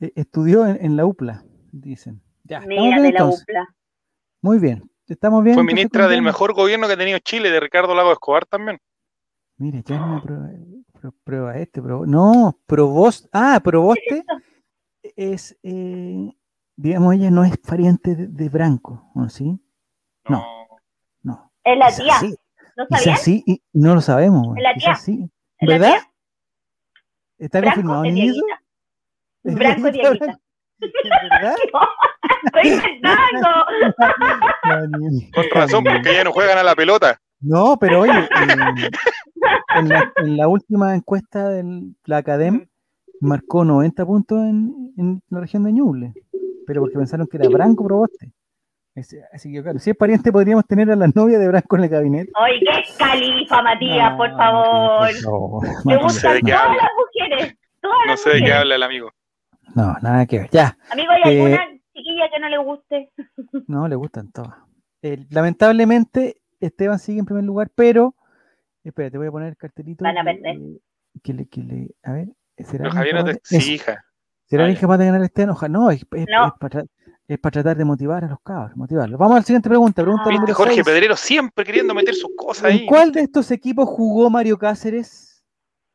¿eh? 0.00 0.12
Estudió 0.16 0.66
en, 0.66 0.96
la 0.96 1.06
UPLA, 1.06 1.44
dicen. 1.72 2.22
Ya, 2.44 2.60
mira, 2.60 3.00
de 3.00 3.12
la 3.12 3.24
UPLA. 3.26 3.74
Muy 4.42 4.58
bien, 4.58 4.90
estamos 5.06 5.42
bien. 5.42 5.54
Fue 5.54 5.64
ministra 5.64 6.08
del 6.08 6.22
mejor 6.22 6.52
gobierno 6.52 6.86
que 6.86 6.94
ha 6.94 6.98
tenido 6.98 7.18
Chile, 7.20 7.50
de 7.50 7.60
Ricardo 7.60 7.94
Lago 7.94 8.12
Escobar 8.12 8.44
también. 8.44 8.78
Mire, 9.56 9.82
ya 9.86 9.98
no 9.98 10.20
prueba, 10.22 10.50
prueba 11.22 11.56
este, 11.58 11.80
no, 11.80 12.58
Provost, 12.66 13.26
ah, 13.32 13.60
Proboste 13.62 14.24
es, 15.16 15.56
eh, 15.62 16.32
digamos, 16.76 17.14
ella 17.14 17.30
no 17.30 17.44
es 17.44 17.56
pariente 17.58 18.14
de, 18.16 18.48
Branco, 18.48 19.10
¿no? 19.14 19.28
¿sí? 19.28 19.60
No, 20.28 20.44
no. 21.22 21.52
Es 21.62 21.78
la 21.78 21.90
tía. 22.20 22.36
¿No 22.76 22.86
sabías? 22.90 23.20
Sí, 23.20 23.44
y 23.46 23.62
no 23.72 23.94
lo 23.94 24.00
sabemos. 24.00 24.56
Es 24.56 24.62
la 24.62 24.74
tía. 24.74 25.28
¿Verdad? 25.60 25.98
¿Está 27.38 27.62
confirmado, 27.62 28.02
niñito? 28.02 28.40
Branco 29.42 29.90
Dieguita. 29.90 30.38
¿Verdad? 30.78 31.54
estoy 32.44 33.00
Con 35.34 35.44
razón, 35.52 35.84
porque 35.84 36.14
ya 36.14 36.24
no 36.24 36.32
juegan 36.32 36.58
a 36.58 36.62
la 36.62 36.74
pelota. 36.74 37.20
No, 37.40 37.76
pero 37.78 38.00
oye, 38.00 38.28
en, 39.76 40.36
la, 40.38 40.48
última 40.48 40.94
encuesta 40.94 41.48
de 41.50 41.92
la 42.04 42.18
Academia 42.18 42.66
marcó 43.20 43.64
90 43.64 44.06
puntos 44.06 44.38
en, 44.38 45.22
la 45.28 45.40
región 45.40 45.64
de 45.64 45.72
Ñuble, 45.72 46.14
pero 46.66 46.80
porque 46.80 46.96
pensaron 46.96 47.26
que 47.26 47.36
era 47.36 47.48
Branco 47.48 47.84
Proboste. 47.84 48.32
Así 48.96 49.52
que 49.52 49.60
claro, 49.60 49.78
si 49.80 49.90
es 49.90 49.96
pariente 49.96 50.30
podríamos 50.30 50.64
tener 50.66 50.88
a 50.90 50.94
la 50.94 51.08
novia 51.08 51.38
de 51.38 51.48
Branco 51.48 51.76
en 51.76 51.82
el 51.82 51.88
gabinete. 51.88 52.32
Oye, 52.40 52.60
qué 52.60 52.96
califa, 52.96 53.60
Matías, 53.60 54.12
por 54.16 54.30
favor. 54.36 55.08
Me 55.84 55.96
gustan 55.96 56.40
todas 56.40 56.76
las 56.76 56.90
mujeres. 56.96 57.56
no 58.06 58.16
sé 58.16 58.30
de 58.30 58.44
qué 58.44 58.52
habla 58.52 58.76
el 58.76 58.82
amigo. 58.84 59.10
No, 59.74 59.96
nada 60.00 60.26
que 60.26 60.40
ver. 60.40 60.50
Ya. 60.50 60.78
Amigo, 60.90 61.10
¿hay 61.10 61.38
alguna 61.38 61.64
eh, 61.64 61.80
chiquilla 61.92 62.30
que 62.32 62.40
no 62.40 62.48
le 62.48 62.58
guste? 62.58 63.10
No, 63.66 63.88
le 63.88 63.96
gustan 63.96 64.30
todas. 64.30 64.54
Eh, 65.02 65.24
lamentablemente, 65.30 66.36
Esteban 66.60 66.98
sigue 66.98 67.18
en 67.18 67.24
primer 67.24 67.44
lugar, 67.44 67.70
pero. 67.74 68.14
Espera, 68.84 69.10
te 69.10 69.18
voy 69.18 69.26
a 69.26 69.32
poner 69.32 69.48
el 69.48 69.56
cartelito. 69.56 70.04
Van 70.04 70.18
a 70.18 70.24
perder. 70.24 70.58
Que, 71.22 71.32
le, 71.32 71.46
que 71.46 71.62
le, 71.62 71.88
a 72.02 72.12
ver, 72.12 72.28
¿será 72.58 72.90
Javier 72.90 73.14
no 73.14 73.24
te 73.24 73.30
exija. 73.32 74.04
¿Será 74.44 74.68
incapaz 74.68 74.98
de 74.98 75.06
ganar 75.06 75.22
Esteban? 75.22 75.50
Ojalá, 75.50 75.72
no, 75.72 75.90
es, 75.90 76.06
es, 76.12 76.26
no. 76.28 76.46
Es, 76.46 76.52
para, 76.60 76.84
tratar 77.26 77.76
de 77.76 77.84
motivar 77.84 78.24
a 78.24 78.28
los 78.28 78.40
cabros, 78.40 78.76
motivarlos. 78.76 79.18
Vamos 79.18 79.36
a 79.36 79.38
la 79.40 79.44
siguiente 79.44 79.68
pregunta. 79.68 80.02
pregunta 80.02 80.52
ah, 80.52 80.54
Jorge 80.54 80.84
Pedrero 80.84 81.16
siempre 81.16 81.64
queriendo 81.64 81.94
meter 81.94 82.14
sus 82.14 82.30
cosas 82.36 82.64
ahí. 82.64 82.80
¿En 82.80 82.86
cuál 82.86 83.12
de 83.12 83.22
estos 83.22 83.50
equipos 83.50 83.88
jugó 83.88 84.28
Mario 84.28 84.58
Cáceres? 84.58 85.42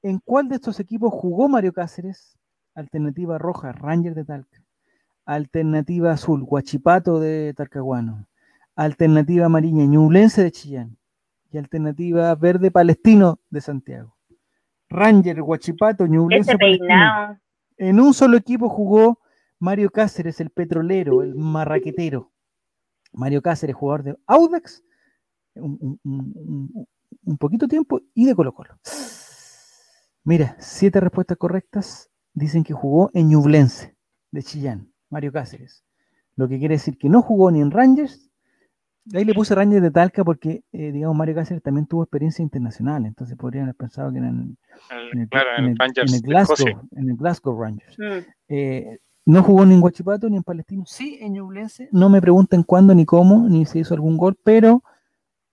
¿En 0.02 0.20
cuál 0.20 0.50
de 0.50 0.56
estos 0.56 0.80
equipos 0.80 1.14
jugó 1.14 1.48
Mario 1.48 1.74
Cáceres? 1.74 2.38
Alternativa 2.74 3.38
roja, 3.38 3.72
Ranger 3.72 4.16
de 4.16 4.26
Talca. 4.26 4.62
Alternativa 5.26 6.12
azul, 6.12 6.44
Guachipato 6.44 7.20
de 7.20 7.54
Talcahuano. 7.56 8.26
Alternativa 8.76 9.46
amarilla, 9.46 9.86
Ñublense 9.86 10.42
de 10.42 10.52
Chillán. 10.52 10.98
Y 11.52 11.58
alternativa 11.58 12.34
verde, 12.36 12.72
Palestino 12.72 13.40
de 13.50 13.62
Santiago. 13.62 14.16
Ranger, 14.90 15.42
Guachipato, 15.42 16.08
Ñublense. 16.08 16.56
En 17.78 18.00
un 18.00 18.14
solo 18.14 18.38
equipo 18.38 18.70
jugó 18.70 19.20
Mario 19.60 19.90
Cáceres, 19.90 20.40
el 20.40 20.50
petrolero, 20.50 21.22
el 21.22 21.36
marraquetero. 21.36 22.32
Mario 23.12 23.42
Cáceres, 23.42 23.76
jugador 23.76 24.04
de 24.04 24.18
Audax, 24.28 24.84
un, 25.56 26.00
un 27.24 27.38
poquito 27.38 27.68
tiempo, 27.68 28.02
y 28.14 28.26
de 28.26 28.36
Colo 28.36 28.54
Colo. 28.54 28.78
Mira, 30.24 30.56
siete 30.60 31.00
respuestas 31.00 31.38
correctas 31.38 32.10
dicen 32.34 32.64
que 32.64 32.74
jugó 32.74 33.10
en 33.14 33.30
Ñublense 33.30 33.96
de 34.32 34.44
Chillán, 34.44 34.92
Mario 35.10 35.32
Cáceres. 35.32 35.84
Lo 36.36 36.48
que 36.48 36.60
quiere 36.60 36.76
decir 36.76 36.98
que 36.98 37.10
no 37.10 37.22
jugó 37.22 37.52
ni 37.52 37.62
en 37.62 37.72
Rangers. 37.72 38.30
Ahí 39.14 39.26
le 39.26 39.34
puse 39.34 39.56
Rangers 39.56 39.82
de 39.82 39.92
Talca 39.92 40.24
porque, 40.24 40.64
eh, 40.72 40.92
digamos, 40.92 41.18
Mario 41.18 41.36
Cáceres 41.36 41.64
también 41.64 41.88
tuvo 41.88 42.04
experiencia 42.04 42.44
internacional. 42.44 43.06
Entonces 43.06 43.36
podrían 43.38 43.64
haber 43.64 43.76
pensado 43.76 44.12
que 44.12 44.20
era 44.20 44.30
en, 44.30 44.58
el, 45.14 45.28
Glasgow, 47.18 47.60
Rangers. 47.60 47.98
Mm. 47.98 48.30
Eh, 48.50 49.00
no 49.30 49.44
jugó 49.44 49.64
ni 49.64 49.76
en 49.76 49.82
Guachipato 49.82 50.28
ni 50.28 50.38
en 50.38 50.44
Palestino. 50.44 50.84
Sí, 50.88 51.20
en 51.22 51.34
Ñublense. 51.34 51.88
No 51.92 52.10
me 52.10 52.20
pregunten 52.20 52.64
cuándo 52.64 52.96
ni 52.96 53.06
cómo, 53.06 53.48
ni 53.48 53.66
si 53.66 53.80
hizo 53.80 53.94
algún 53.94 54.18
gol, 54.18 54.36
pero. 54.44 54.82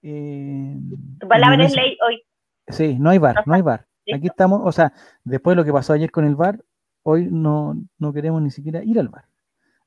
Eh, 0.02 0.78
tu 1.20 1.28
palabra 1.28 1.62
es 1.62 1.76
ley 1.76 1.98
hoy. 2.06 2.22
Sí, 2.68 2.96
no 2.98 3.10
hay 3.10 3.18
bar, 3.18 3.42
no 3.46 3.52
hay 3.52 3.60
bar. 3.60 3.86
Aquí 4.14 4.28
estamos, 4.28 4.62
o 4.64 4.72
sea, 4.72 4.94
después 5.24 5.52
de 5.52 5.56
lo 5.56 5.64
que 5.64 5.72
pasó 5.72 5.92
ayer 5.92 6.10
con 6.10 6.24
el 6.24 6.36
bar, 6.36 6.58
hoy 7.02 7.28
no, 7.30 7.76
queremos 8.14 8.40
ni 8.40 8.50
siquiera 8.50 8.82
ir 8.82 8.98
al 8.98 9.08
bar. 9.08 9.26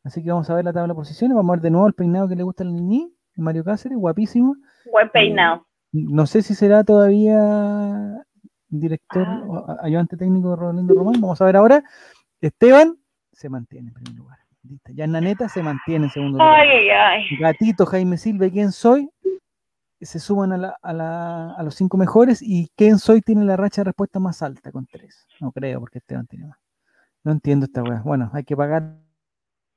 Así 0.04 0.24
que 0.24 0.30
vamos 0.30 0.48
a 0.50 0.56
ver 0.56 0.66
la 0.66 0.74
tabla 0.74 0.94
de 0.94 0.98
posiciones, 0.98 1.36
vamos 1.36 1.52
a 1.52 1.56
ver 1.56 1.62
de 1.62 1.72
nuevo 1.72 1.88
el 1.88 1.94
peinado 1.94 2.28
que 2.28 2.36
le 2.36 2.44
gusta 2.44 2.64
al 2.64 2.74
Nini, 2.74 3.12
Mario 3.38 3.64
Cáceres, 3.64 3.98
guapísimo. 3.98 4.56
Buen 4.92 5.10
peinado. 5.10 5.66
Eh, 5.94 6.06
no 6.10 6.28
sé 6.28 6.44
si 6.44 6.54
será 6.54 6.84
todavía 6.84 8.24
director 8.68 9.26
ah. 9.26 9.44
o 9.48 9.78
ayudante 9.82 10.16
técnico 10.16 10.52
de 10.52 10.56
Rolando 10.58 10.94
Román, 10.94 11.20
vamos 11.20 11.42
a 11.42 11.46
ver 11.46 11.56
ahora. 11.56 11.84
Esteban 12.40 13.00
se 13.40 13.50
mantiene 13.50 13.88
en 13.88 13.94
primer 13.94 14.16
lugar. 14.16 14.38
Ya 14.94 15.08
Naneta 15.08 15.48
se 15.48 15.64
mantiene 15.64 16.06
en 16.06 16.12
segundo 16.12 16.38
lugar. 16.38 16.68
Gatito, 17.40 17.86
Jaime 17.86 18.18
Silva, 18.18 18.50
¿quién 18.50 18.72
soy? 18.72 19.10
se 20.02 20.20
suman 20.20 20.54
a, 20.54 21.62
los 21.64 21.76
cinco 21.76 21.98
mejores 21.98 22.42
y 22.42 22.70
Ken 22.78 23.00
Soy 23.00 23.20
tiene 23.22 23.44
la 23.44 23.58
racha 23.58 23.82
de 23.82 23.86
respuesta 23.86 24.20
más 24.20 24.42
alta 24.42 24.72
con 24.72 24.86
tres. 24.86 25.28
No 25.42 25.52
creo, 25.52 25.82
porque 25.82 25.98
Esteban 25.98 26.26
tiene 26.26 26.46
más. 26.46 26.58
No 27.24 27.34
entiendo 27.34 27.66
esta 27.66 27.84
weá. 27.84 28.02
Bueno, 28.04 28.32
hay 28.34 28.46
que 28.46 28.56
pagar. 28.56 28.96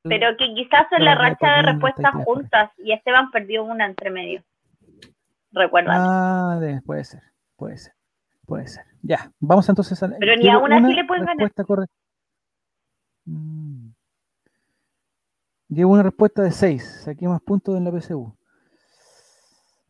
Pero 0.04 0.36
que 0.36 0.46
quizás 0.54 0.86
en 0.92 1.04
la 1.04 1.16
racha 1.16 1.56
de 1.56 1.62
respuestas 1.62 2.14
juntas 2.24 2.70
y 2.78 2.92
Esteban 2.92 3.32
perdió 3.32 3.64
una 3.64 3.86
entre 3.86 4.10
medio. 4.10 4.42
Recuerda. 5.50 5.92
Ah, 5.96 6.80
puede 6.86 7.04
ser, 7.04 7.22
puede 7.56 7.78
ser, 7.78 7.92
puede 8.46 8.68
ser. 8.68 8.84
Ya, 9.02 9.32
vamos 9.40 9.68
entonces 9.68 10.00
a 10.04 10.08
Pero 10.20 10.36
ni 10.36 10.48
aún 10.48 10.72
así 10.72 10.94
le 10.94 11.04
pueden 11.04 11.24
ganar. 11.24 11.52
Correcta. 11.64 12.01
Mm. 13.24 13.88
Llevo 15.68 15.92
una 15.92 16.02
respuesta 16.02 16.42
de 16.42 16.52
6. 16.52 17.02
Saqué 17.04 17.26
más 17.26 17.40
puntos 17.40 17.76
en 17.76 17.84
la 17.84 17.90
PSU. 17.90 18.34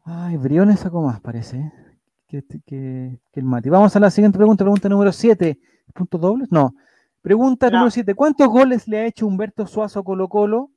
Ay, 0.04 0.36
Briones 0.36 0.80
sacó 0.80 1.02
más, 1.02 1.20
parece, 1.20 1.58
¿eh? 1.58 2.42
que, 2.66 3.20
el 3.32 3.44
Mati. 3.44 3.68
Vamos 3.68 3.94
a 3.94 4.00
la 4.00 4.10
siguiente 4.10 4.38
pregunta, 4.38 4.64
pregunta 4.64 4.88
número 4.88 5.12
7. 5.12 5.58
¿Puntos 5.94 6.20
dobles? 6.20 6.48
No. 6.50 6.74
Pregunta 7.20 7.70
número 7.70 7.90
7. 7.90 8.14
¿Cuántos 8.14 8.48
goles 8.48 8.88
le 8.88 8.98
ha 8.98 9.06
hecho 9.06 9.26
Humberto 9.26 9.66
Suazo 9.66 10.02
Colo 10.02 10.28
Colo? 10.28 10.70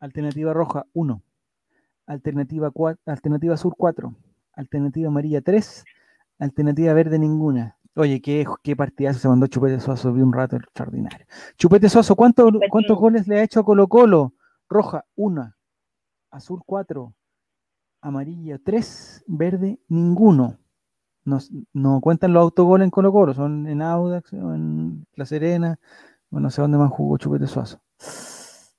Alternativa 0.00 0.52
roja, 0.52 0.84
1. 0.92 1.22
Alternativa, 2.06 2.72
alternativa 3.04 3.56
sur, 3.56 3.74
4. 3.76 4.14
Alternativa 4.52 5.08
amarilla, 5.08 5.40
3. 5.40 5.84
Alternativa 6.38 6.92
verde, 6.92 7.18
ninguna. 7.18 7.77
Oye, 7.94 8.20
qué, 8.20 8.46
qué 8.62 8.76
partidazo 8.76 9.18
se 9.18 9.28
mandó 9.28 9.46
Chupete 9.46 9.80
Suazo, 9.80 10.12
vi 10.12 10.22
un 10.22 10.32
rato 10.32 10.56
extraordinario. 10.56 11.26
Chupete 11.56 11.88
Suazo, 11.88 12.14
¿cuántos, 12.14 12.52
¿cuántos 12.70 12.96
goles 12.96 13.26
le 13.26 13.40
ha 13.40 13.42
hecho 13.42 13.64
Colo 13.64 13.88
Colo? 13.88 14.34
Roja, 14.68 15.04
1. 15.16 15.54
Azul, 16.30 16.60
4 16.64 17.14
amarilla 18.00 18.58
3, 18.62 19.24
verde 19.26 19.78
ninguno. 19.88 20.58
No, 21.74 22.00
cuentan 22.00 22.32
los 22.32 22.42
autogoles 22.42 22.86
en 22.86 22.90
Colo 22.90 23.12
Colo, 23.12 23.34
son 23.34 23.66
en 23.66 23.82
Audax, 23.82 24.32
en 24.32 25.06
La 25.14 25.26
Serena, 25.26 25.78
no 26.30 26.50
sé 26.50 26.62
dónde 26.62 26.78
más 26.78 26.90
jugó 26.90 27.18
Chupete 27.18 27.46
Suazo. 27.46 27.80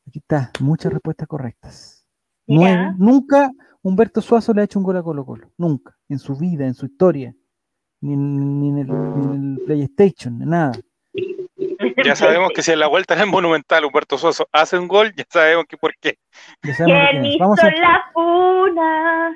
Aquí 0.08 0.20
está, 0.20 0.52
muchas 0.60 0.92
respuestas 0.92 1.28
correctas. 1.28 2.08
Nunca 2.48 3.52
Humberto 3.84 4.22
Suazo 4.22 4.54
le 4.54 4.62
ha 4.62 4.64
hecho 4.64 4.80
un 4.80 4.86
gol 4.86 4.98
a 4.98 5.04
Colo 5.04 5.26
Colo. 5.26 5.52
Nunca. 5.58 5.96
En 6.08 6.18
su 6.18 6.36
vida, 6.36 6.66
en 6.66 6.74
su 6.74 6.88
historia. 6.88 7.36
Ni, 8.02 8.14
en, 8.14 8.78
el, 8.78 9.66
PlayStation, 9.66 10.40
nada. 10.40 10.72
Ya 12.04 12.16
sabemos 12.16 12.52
que 12.56 12.62
si 12.62 12.72
en 12.72 12.80
la 12.80 12.88
vuelta 12.88 13.14
en 13.14 13.22
el 13.22 13.28
Monumental 13.28 13.84
Humberto 13.86 14.18
Suazo 14.18 14.48
hace 14.52 14.78
un 14.78 14.88
gol, 14.88 15.14
ya 15.16 15.26
sabemos 15.30 15.66
que 15.68 15.78
por 15.78 15.94
qué. 16.00 16.18
¿Quién 16.62 17.26
hizo 17.26 17.40
Vamos 17.40 17.60
a... 17.60 17.70
la 17.72 18.04
funa? 18.14 19.36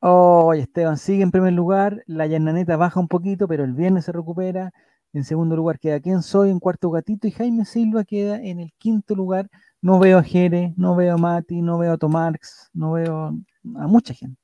Oh, 0.00 0.52
Esteban 0.52 0.98
sigue 0.98 1.22
en 1.22 1.30
primer 1.30 1.52
lugar. 1.52 2.02
La 2.06 2.26
Yananeta 2.26 2.76
baja 2.76 2.98
un 2.98 3.08
poquito, 3.08 3.46
pero 3.46 3.64
el 3.64 3.72
viernes 3.72 4.04
se 4.04 4.12
recupera. 4.12 4.72
En 5.12 5.24
segundo 5.24 5.54
lugar 5.54 5.78
queda 5.78 6.00
Quién 6.00 6.22
Soy, 6.22 6.50
en 6.50 6.58
cuarto 6.58 6.90
Gatito. 6.90 7.28
Y 7.28 7.30
Jaime 7.30 7.64
Silva 7.64 8.02
queda 8.02 8.36
en 8.42 8.58
el 8.58 8.72
quinto 8.78 9.14
lugar. 9.14 9.48
No 9.80 10.00
veo 10.00 10.18
a 10.18 10.22
Jere, 10.22 10.74
no 10.76 10.96
veo 10.96 11.14
a 11.14 11.18
Mati, 11.18 11.60
no 11.60 11.78
veo 11.78 11.92
a 11.92 11.98
Tomarx, 11.98 12.70
no 12.72 12.92
veo 12.92 13.36
a 13.76 13.86
mucha 13.86 14.14
gente. 14.14 14.40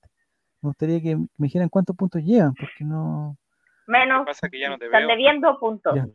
Me 0.60 0.68
gustaría 0.68 1.00
que 1.00 1.16
me 1.16 1.28
dijeran 1.38 1.68
cuántos 1.68 1.96
puntos 1.96 2.22
llevan, 2.22 2.54
porque 2.54 2.84
no. 2.84 3.36
Menos. 3.88 4.26
Pasa 4.26 4.48
que 4.50 4.60
ya 4.60 4.68
no 4.68 4.78
te 4.78 4.84
Están 4.84 5.06
debiendo 5.08 5.58
puntos. 5.58 5.94
Ya. 5.96 6.06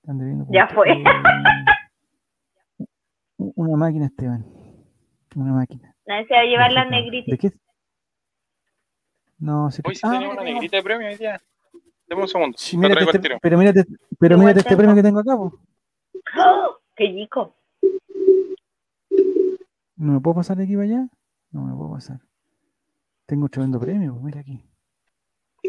Están 0.00 0.18
debiendo 0.18 0.46
puntos. 0.46 0.54
Ya 0.54 0.66
fue. 0.68 1.04
Una 3.36 3.76
máquina, 3.76 4.06
Esteban. 4.06 4.46
Una 5.36 5.52
máquina. 5.52 5.94
Nadie 6.06 6.26
se 6.26 6.34
va 6.34 6.40
a 6.40 6.44
llevar 6.44 6.72
la 6.72 6.84
negrita. 6.86 7.30
¿De 7.30 7.38
qué? 7.38 7.50
No, 9.38 9.70
si 9.70 9.82
Hoy 9.84 9.94
sí 9.96 10.00
ah, 10.04 10.12
tenemos 10.12 10.34
una 10.34 10.44
negrita 10.44 10.78
de 10.78 10.82
premio 10.82 11.08
hoy 11.08 11.16
día. 11.16 11.40
Deme 12.06 12.22
un 12.22 12.28
segundo. 12.28 12.56
Sí, 12.56 12.78
mírate 12.78 13.04
este, 13.04 13.38
pero 13.40 13.58
mírate, 13.58 13.84
pero 14.18 14.38
mírate 14.38 14.60
este 14.60 14.76
premio 14.76 14.94
que 14.94 15.02
tengo 15.02 15.20
acá, 15.20 15.36
po. 15.36 15.52
¡Oh! 16.38 16.78
¡Qué 16.96 17.04
rico! 17.04 17.54
¿No 19.96 20.14
me 20.14 20.20
puedo 20.20 20.36
pasar 20.36 20.56
de 20.56 20.64
aquí 20.64 20.74
para 20.74 20.84
allá? 20.84 21.08
No 21.50 21.64
me 21.64 21.74
puedo 21.74 21.92
pasar. 21.92 22.18
Tengo 23.26 23.48
tremendo 23.48 23.78
premio, 23.78 24.14
mira 24.14 24.40
aquí. 24.40 24.71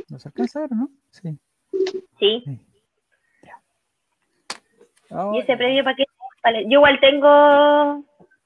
¿Los 0.10 0.26
alcanza 0.26 0.68
no? 0.70 0.90
Sí. 1.12 1.38
Sí. 2.20 2.44
¿Y 5.34 5.40
ese 5.40 5.58
premio 5.58 5.84
para 5.84 5.96
qué? 5.96 6.06
Vale. 6.44 6.64
Yo 6.64 6.80
igual 6.80 7.00
tengo, 7.00 8.04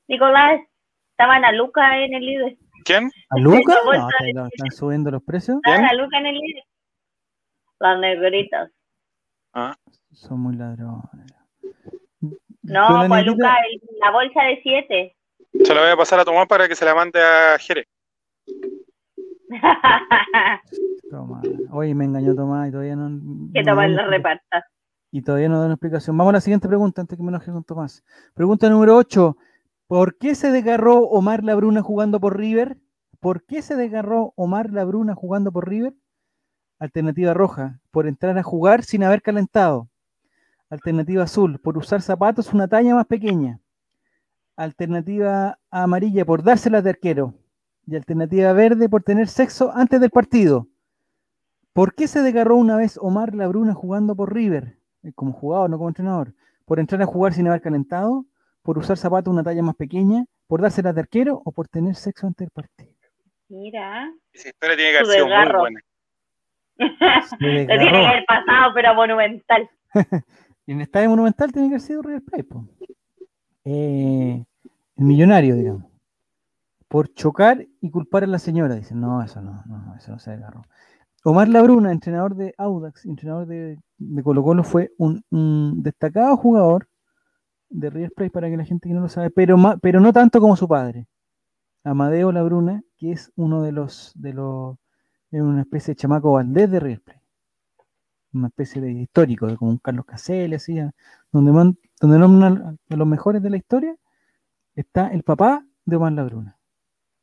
Nicolás, 0.08 0.62
estaban 1.12 1.46
a 1.46 1.52
Luca 1.52 1.98
en 2.04 2.14
el 2.14 2.26
líder. 2.26 2.58
¿Quién? 2.84 3.10
¿A 3.30 3.38
Luca? 3.40 3.76
No, 4.34 4.48
están 4.48 4.72
subiendo 4.72 5.12
los 5.12 5.24
precios. 5.24 5.60
¿Quién? 5.64 5.84
a 5.86 5.94
Luca 5.94 6.18
en 6.20 6.26
el 6.28 6.36
líder. 6.36 6.64
Las 7.80 8.00
negritas. 8.00 8.72
Ah. 9.54 9.76
Son 10.12 10.40
muy 10.40 10.56
ladrones. 10.56 11.34
No, 12.64 13.06
pues 13.08 13.26
Luca, 13.26 13.56
la 14.00 14.12
bolsa 14.12 14.44
de 14.44 14.60
7. 14.62 15.16
Se 15.64 15.74
la 15.74 15.82
voy 15.82 15.92
a 15.92 15.98
pasar 15.98 16.20
a 16.20 16.26
Tomás 16.26 16.48
para 16.48 16.68
que 16.68 16.76
se 16.76 16.86
la 16.86 16.96
mande 16.96 17.22
a 17.22 17.58
Jerez. 17.60 17.88
Tomás. 21.10 21.48
Oye, 21.72 21.96
me 21.96 22.06
engañó 22.06 22.36
Tomás 22.36 22.70
y 22.70 22.72
todavía 22.72 22.96
no. 22.96 23.50
Que 23.54 23.64
Tomás 23.64 23.90
lo 23.90 24.08
reparta. 24.08 24.66
Y 25.12 25.22
todavía 25.22 25.50
no 25.50 25.60
da 25.60 25.66
una 25.66 25.76
explicación. 25.76 26.18
Vamos 26.18 26.32
a 26.32 26.34
la 26.34 26.42
siguiente 26.42 26.68
pregunta 26.68 27.02
antes 27.02 27.18
que 27.18 27.24
me 27.24 27.30
enoje 27.30 27.52
con 27.52 27.64
Tomás. 27.64 28.04
Pregunta 28.34 28.70
número 28.70 28.98
8. 28.98 29.38
¿Por 29.88 30.18
qué 30.18 30.36
se 30.36 30.52
desgarró 30.52 31.00
Omar 31.00 31.44
Labruna 31.44 31.82
jugando 31.82 32.20
por 32.20 32.38
River? 32.38 32.78
¿Por 33.20 33.44
qué 33.46 33.62
se 33.62 33.76
desgarró 33.76 34.34
Omar 34.36 34.72
Labruna 34.72 35.16
jugando 35.16 35.52
por 35.52 35.70
River? 35.70 35.94
Alternativa 36.80 37.34
roja, 37.34 37.80
por 37.90 38.06
entrar 38.06 38.38
a 38.38 38.44
jugar 38.44 38.84
sin 38.84 39.04
haber 39.04 39.22
calentado. 39.22 39.90
Alternativa 40.70 41.24
azul, 41.24 41.60
por 41.60 41.78
usar 41.78 42.02
zapatos 42.02 42.54
una 42.54 42.68
talla 42.68 42.94
más 42.94 43.06
pequeña. 43.06 43.60
Alternativa 44.58 45.58
amarilla, 45.72 46.26
por 46.26 46.44
dársela 46.44 46.82
de 46.82 46.90
arquero. 46.90 47.34
Y 47.88 47.96
alternativa 47.96 48.54
verde, 48.54 48.90
por 48.90 49.02
tener 49.02 49.28
sexo 49.28 49.72
antes 49.74 50.00
del 50.00 50.10
partido. 50.10 50.68
¿Por 51.74 51.96
qué 51.96 52.08
se 52.08 52.22
desgarró 52.22 52.58
una 52.58 52.76
vez 52.76 53.00
Omar 53.02 53.34
Labruna 53.34 53.74
jugando 53.74 54.16
por 54.16 54.34
River? 54.34 54.78
Eh, 55.04 55.14
como 55.16 55.32
jugador, 55.32 55.70
no 55.70 55.78
como 55.78 55.90
entrenador. 55.90 56.34
¿Por 56.66 56.80
entrar 56.80 57.02
a 57.02 57.06
jugar 57.06 57.34
sin 57.34 57.48
haber 57.48 57.62
calentado? 57.62 58.26
¿Por 58.62 58.78
usar 58.78 58.98
zapatos 58.98 59.32
una 59.32 59.44
talla 59.44 59.64
más 59.64 59.76
pequeña? 59.76 60.26
¿Por 60.48 60.62
dársela 60.62 60.92
de 60.92 61.00
arquero? 61.00 61.42
¿O 61.46 61.52
por 61.52 61.70
tener 61.70 61.96
sexo 61.96 62.28
antes 62.28 62.48
del 62.48 62.52
partido? 62.52 62.92
Mira. 63.48 64.12
Esa 64.34 64.50
historia 64.50 64.76
tiene 64.76 64.92
que 64.92 64.98
haber 64.98 65.12
sido 65.12 65.28
muy 65.28 65.60
buena. 65.60 65.80
Tiene 67.40 67.66
que 67.66 67.74
haber 67.74 68.26
pasado, 68.26 68.74
pero 68.76 68.94
monumental. 68.94 69.70
Y 70.66 70.72
en 70.74 70.78
el 70.78 70.82
estadio 70.82 71.10
monumental 71.10 71.52
tiene 71.52 71.70
que 71.70 71.76
haber 71.76 71.82
sido 71.82 72.02
River 72.04 72.22
Plate. 72.22 72.48
Eh, 73.66 74.44
el 74.98 75.04
millonario, 75.04 75.56
digamos. 75.56 75.84
Por 76.88 77.14
chocar 77.14 77.66
y 77.82 77.92
culpar 77.92 78.24
a 78.24 78.28
la 78.28 78.40
señora. 78.40 78.76
Dicen, 78.76 79.02
no, 79.02 79.22
eso 79.22 79.42
no, 79.42 79.64
no, 79.66 79.96
eso 79.96 80.12
no 80.12 80.20
se 80.20 80.32
agarró. 80.32 80.64
Omar 81.24 81.50
Labruna, 81.50 81.92
entrenador 81.92 82.36
de 82.36 82.54
Audax, 82.58 83.06
entrenador 83.06 83.48
de, 83.48 83.78
Colo 84.24 84.44
Colo, 84.44 84.64
fue 84.64 84.92
un, 84.98 85.24
destacado 85.84 86.38
jugador 86.38 86.88
de 87.70 87.90
River 87.90 88.12
Plate 88.16 88.32
para 88.32 88.50
que 88.50 88.58
la 88.58 88.66
gente 88.66 88.88
que 88.88 88.96
no 88.96 89.02
lo 89.02 89.10
sabe, 89.10 89.30
pero, 89.30 89.58
pero 89.82 90.00
no 90.00 90.14
tanto 90.14 90.40
como 90.40 90.56
su 90.56 90.68
padre. 90.68 91.08
Amadeo 91.84 92.32
Labruna, 92.32 92.84
que 92.98 93.12
es 93.12 93.32
uno 93.36 93.62
de 93.62 93.72
los, 93.74 94.14
de 94.16 94.34
los, 94.34 94.78
es 95.32 95.42
una 95.42 95.62
especie 95.62 95.94
de 95.94 95.98
chamaco 95.98 96.34
Valdés 96.34 96.72
de 96.72 96.80
River 96.80 97.22
una 98.34 98.48
especie 98.48 98.82
de 98.82 98.92
histórico, 98.92 99.48
como 99.58 99.72
un 99.72 99.78
Carlos 99.78 100.06
Caselli, 100.06 100.56
así, 100.56 100.78
donde, 101.32 101.76
donde 102.00 102.20
nombran 102.20 102.80
a 102.90 102.96
los 102.96 103.08
mejores 103.08 103.42
de 103.42 103.50
la 103.50 103.58
historia, 103.58 103.96
está 104.76 105.08
el 105.08 105.24
papá 105.24 105.66
de 105.86 105.96
Omar 105.96 106.14
Labruna, 106.14 106.57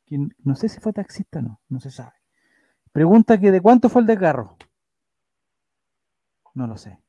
no 0.09 0.55
sé 0.55 0.69
si 0.69 0.79
fue 0.79 0.93
taxista 0.93 1.39
o 1.39 1.41
no, 1.41 1.61
no 1.69 1.79
se 1.79 1.91
sabe. 1.91 2.13
Pregunta 2.91 3.39
que 3.39 3.51
de 3.51 3.61
cuánto 3.61 3.89
fue 3.89 4.01
el 4.01 4.07
desgarro. 4.07 4.57
No 6.53 6.67
lo 6.67 6.77
sé. 6.77 6.99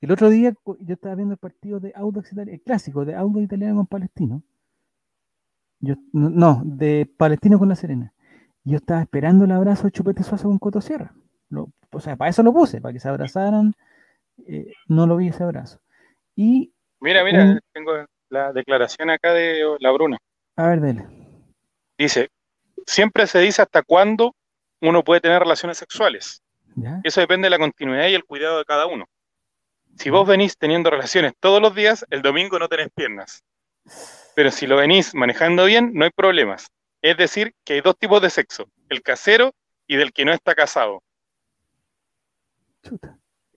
El 0.00 0.12
otro 0.12 0.28
día 0.28 0.54
yo 0.80 0.94
estaba 0.94 1.14
viendo 1.14 1.32
el 1.32 1.38
partido 1.38 1.80
de 1.80 1.92
Audax 1.96 2.32
el 2.36 2.60
clásico 2.62 3.04
de 3.04 3.14
Audax 3.14 3.44
Italiano 3.44 3.76
con 3.76 3.86
Palestino. 3.86 4.42
Yo, 5.80 5.96
no, 6.12 6.62
de 6.64 7.10
Palestino 7.16 7.58
con 7.58 7.68
La 7.68 7.74
Serena. 7.74 8.12
Yo 8.64 8.76
estaba 8.76 9.02
esperando 9.02 9.44
el 9.44 9.52
abrazo 9.52 9.84
de 9.84 9.92
Chupete 9.92 10.22
Suazo 10.22 10.48
con 10.48 10.58
Coto 10.58 10.80
Sierra 10.80 11.14
o 11.94 12.00
sea, 12.00 12.16
para 12.16 12.30
eso 12.30 12.42
lo 12.42 12.52
puse, 12.52 12.80
para 12.80 12.92
que 12.92 13.00
se 13.00 13.08
abrazaran. 13.08 13.74
Eh, 14.46 14.72
no 14.88 15.06
lo 15.06 15.16
vi 15.16 15.28
ese 15.28 15.44
abrazo. 15.44 15.80
Y. 16.34 16.72
Mira, 17.00 17.24
mira, 17.24 17.60
tengo 17.72 17.92
la 18.30 18.52
declaración 18.52 19.10
acá 19.10 19.32
de 19.32 19.62
la 19.78 19.92
Bruna. 19.92 20.18
A 20.56 20.68
ver, 20.68 20.80
dele. 20.80 21.06
Dice: 21.96 22.30
siempre 22.86 23.26
se 23.26 23.38
dice 23.40 23.62
hasta 23.62 23.82
cuándo 23.82 24.34
uno 24.80 25.02
puede 25.02 25.20
tener 25.20 25.40
relaciones 25.40 25.78
sexuales. 25.78 26.42
Eso 27.04 27.20
depende 27.20 27.46
de 27.46 27.50
la 27.50 27.58
continuidad 27.58 28.08
y 28.08 28.14
el 28.14 28.24
cuidado 28.24 28.58
de 28.58 28.64
cada 28.64 28.86
uno. 28.86 29.08
Si 29.96 30.10
vos 30.10 30.26
venís 30.26 30.58
teniendo 30.58 30.90
relaciones 30.90 31.32
todos 31.38 31.62
los 31.62 31.74
días, 31.74 32.04
el 32.10 32.20
domingo 32.20 32.58
no 32.58 32.68
tenés 32.68 32.88
piernas. 32.94 33.44
Pero 34.34 34.50
si 34.50 34.66
lo 34.66 34.76
venís 34.76 35.14
manejando 35.14 35.66
bien, 35.66 35.92
no 35.94 36.04
hay 36.04 36.10
problemas. 36.10 36.66
Es 37.00 37.16
decir, 37.16 37.54
que 37.64 37.74
hay 37.74 37.80
dos 37.80 37.96
tipos 37.96 38.20
de 38.20 38.30
sexo, 38.30 38.68
el 38.88 39.02
casero 39.02 39.54
y 39.86 39.96
del 39.96 40.12
que 40.12 40.24
no 40.24 40.32
está 40.32 40.54
casado. 40.54 41.02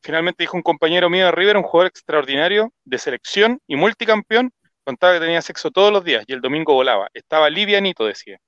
Finalmente 0.02 0.44
dijo 0.44 0.56
un 0.56 0.64
compañero 0.64 1.10
mío 1.10 1.26
de 1.26 1.32
River, 1.32 1.58
un 1.58 1.64
jugador 1.64 1.88
extraordinario 1.88 2.72
de 2.86 2.98
selección 2.98 3.60
y 3.66 3.76
multicampeón, 3.76 4.54
contaba 4.88 5.16
que 5.16 5.20
tenía 5.20 5.42
sexo 5.42 5.70
todos 5.70 5.92
los 5.92 6.02
días 6.02 6.24
y 6.28 6.34
el 6.34 6.40
domingo 6.40 6.74
volaba. 6.74 7.10
Estaba 7.14 7.50
livianito, 7.50 8.06
decía. 8.06 8.40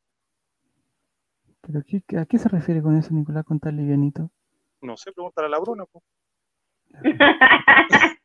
¿Pero 1.59 1.79
a 2.21 2.25
qué 2.25 2.37
se 2.37 2.47
refiere 2.47 2.81
con 2.81 2.97
eso, 2.97 3.13
Nicolás, 3.13 3.43
contar 3.43 3.73
livianito? 3.73 4.31
No 4.81 4.95
sé, 4.95 5.11
pregúntale 5.11 5.47
a 5.47 5.49
la 5.49 5.59
Bruna. 5.59 5.83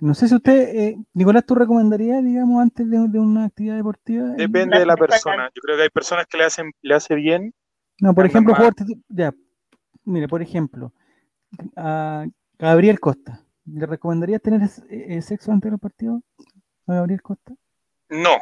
No 0.00 0.14
sé 0.14 0.26
si 0.26 0.34
usted, 0.34 0.76
eh, 0.76 0.96
Nicolás, 1.12 1.46
¿tú 1.46 1.54
recomendarías, 1.54 2.24
digamos, 2.24 2.60
antes 2.60 2.90
de, 2.90 2.98
una 2.98 3.44
actividad 3.44 3.76
deportiva? 3.76 4.30
Depende 4.30 4.80
de 4.80 4.86
la 4.86 4.96
persona. 4.96 5.48
Yo 5.54 5.62
creo 5.62 5.76
que 5.76 5.84
hay 5.84 5.90
personas 5.90 6.26
que 6.26 6.38
le 6.38 6.44
hacen 6.44 6.72
le 6.82 6.94
hace 6.94 7.14
bien. 7.14 7.54
No, 8.00 8.14
por 8.14 8.26
ejemplo, 8.26 8.54
ya, 9.08 9.32
mire, 10.04 10.26
por 10.26 10.42
ejemplo, 10.42 10.92
a 11.76 12.26
Gabriel 12.58 12.98
Costa. 12.98 13.44
¿Le 13.64 13.86
recomendarías 13.86 14.42
tener 14.42 14.68
eh, 14.90 15.22
sexo 15.22 15.52
antes 15.52 15.70
del 15.70 15.78
partido 15.78 16.20
a 16.86 16.94
Gabriel 16.94 17.22
Costa? 17.22 17.52
No. 18.08 18.40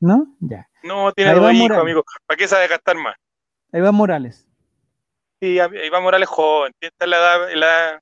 ¿No? 0.00 0.26
Ya. 0.40 0.68
No, 0.82 1.12
tiene 1.12 1.34
dos 1.34 1.52
hijos, 1.52 1.78
amigo. 1.78 2.04
¿Para 2.26 2.36
qué 2.36 2.48
sabe 2.48 2.68
gastar 2.68 2.96
más? 2.96 3.16
Iván 3.72 3.94
Morales. 3.94 4.46
Sí, 5.40 5.58
Iván 5.58 6.02
Morales 6.02 6.28
joven, 6.28 6.72
esta 6.80 7.04
es 7.04 7.10
la 7.10 7.16
edad, 7.16 8.00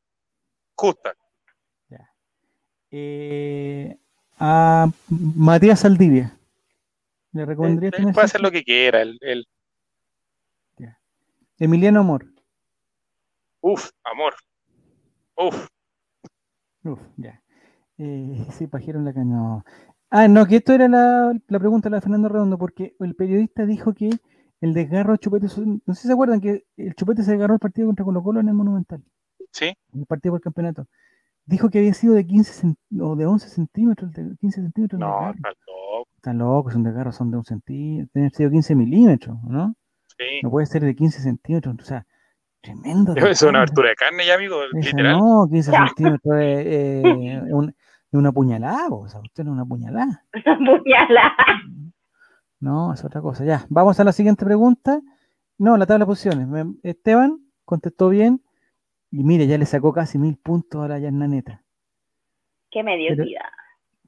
justa. 0.74 1.14
Ya. 1.88 2.10
Eh, 2.90 3.96
a 4.38 4.88
Matías 5.08 5.80
Saldivia. 5.80 6.36
¿Le 7.32 7.46
recomendaría 7.46 7.90
tener 7.90 8.12
Puede 8.12 8.24
hacer 8.24 8.40
lo 8.40 8.50
que 8.50 8.64
quiera. 8.64 9.02
El, 9.02 9.46
Emiliano 11.58 12.00
Amor. 12.00 12.24
Uf, 13.60 13.90
amor. 14.04 14.34
Uf. 15.36 15.68
Uf, 16.84 16.98
ya. 17.18 17.39
Eh, 18.02 18.46
sí, 18.52 18.66
pajeron 18.66 19.04
la 19.04 19.12
caña. 19.12 19.62
Ah, 20.08 20.26
no, 20.26 20.46
que 20.46 20.56
esto 20.56 20.72
era 20.72 20.88
la, 20.88 21.32
pregunta 21.46 21.90
de 21.90 21.96
la 21.96 22.00
Fernando 22.00 22.30
Redondo, 22.30 22.56
porque 22.56 22.96
el 22.98 23.14
periodista 23.14 23.66
dijo 23.66 23.92
que 23.92 24.08
el 24.62 24.72
desgarro 24.72 25.12
de 25.12 25.18
Chupete, 25.18 25.46
no 25.86 25.94
sé 25.94 26.02
si 26.02 26.06
se 26.08 26.12
acuerdan 26.12 26.40
que 26.40 26.64
el 26.78 26.94
Chupete 26.94 27.22
se 27.22 27.32
desgarró 27.32 27.54
el 27.54 27.60
partido 27.60 27.88
contra 27.88 28.04
Colo 28.04 28.22
Colo 28.22 28.40
en 28.40 28.48
el 28.48 28.54
Monumental. 28.54 29.02
Sí. 29.52 29.74
El 29.92 30.06
partido 30.06 30.32
por 30.32 30.38
el 30.38 30.44
campeonato. 30.44 30.86
Dijo 31.44 31.68
que 31.68 31.78
había 31.78 31.92
sido 31.92 32.14
de 32.14 32.26
15 32.26 32.74
o 33.00 33.16
de 33.16 33.26
11 33.26 33.48
centímetros, 33.48 34.12
de 34.12 34.34
15 34.40 34.62
centímetros. 34.62 34.98
No, 34.98 35.32
está 35.32 35.50
loco. 35.50 36.08
Está 36.16 36.32
loco, 36.32 36.70
son 36.70 36.82
desgarros, 36.82 37.16
son 37.16 37.30
de 37.30 37.36
un 37.36 37.44
centímetro, 37.44 38.10
tiene 38.14 38.30
sido 38.30 38.50
15 38.50 38.74
milímetros, 38.76 39.36
¿no? 39.44 39.74
Sí. 40.16 40.40
No 40.42 40.50
puede 40.50 40.66
ser 40.66 40.82
de 40.82 40.94
15 40.94 41.20
centímetros, 41.20 41.76
o 41.78 41.84
sea, 41.84 42.06
tremendo. 42.62 43.14
Eso 43.14 43.26
es 43.28 43.42
una 43.42 43.58
abertura 43.58 43.90
de 43.90 43.96
carne 43.96 44.26
ya, 44.26 44.34
amigo, 44.36 44.56
literal. 44.72 45.18
No, 45.18 45.48
15 45.50 45.70
centímetros 45.70 46.34
es, 46.38 47.04
un, 47.52 47.74
una 48.18 48.32
puñalada, 48.32 48.88
o 48.88 49.08
sea, 49.08 49.20
usted 49.20 49.44
no 49.44 49.50
es 49.50 49.54
una 49.54 49.64
puñalada. 49.64 50.24
Una 50.44 50.56
puñalada. 50.56 51.36
No, 52.58 52.92
es 52.92 53.04
otra 53.04 53.20
cosa. 53.22 53.44
Ya, 53.44 53.66
vamos 53.70 53.98
a 54.00 54.04
la 54.04 54.12
siguiente 54.12 54.44
pregunta. 54.44 55.00
No, 55.56 55.76
la 55.76 55.86
tabla 55.86 56.04
de 56.04 56.08
posiciones. 56.08 56.48
Esteban 56.82 57.38
contestó 57.64 58.08
bien 58.08 58.42
y 59.10 59.24
mire, 59.24 59.46
ya 59.46 59.58
le 59.58 59.66
sacó 59.66 59.92
casi 59.92 60.18
mil 60.18 60.36
puntos 60.36 60.82
a 60.82 60.88
la 60.88 60.98
Yarnaneta. 60.98 61.62
Qué 62.70 62.82
mediocridad. 62.82 63.40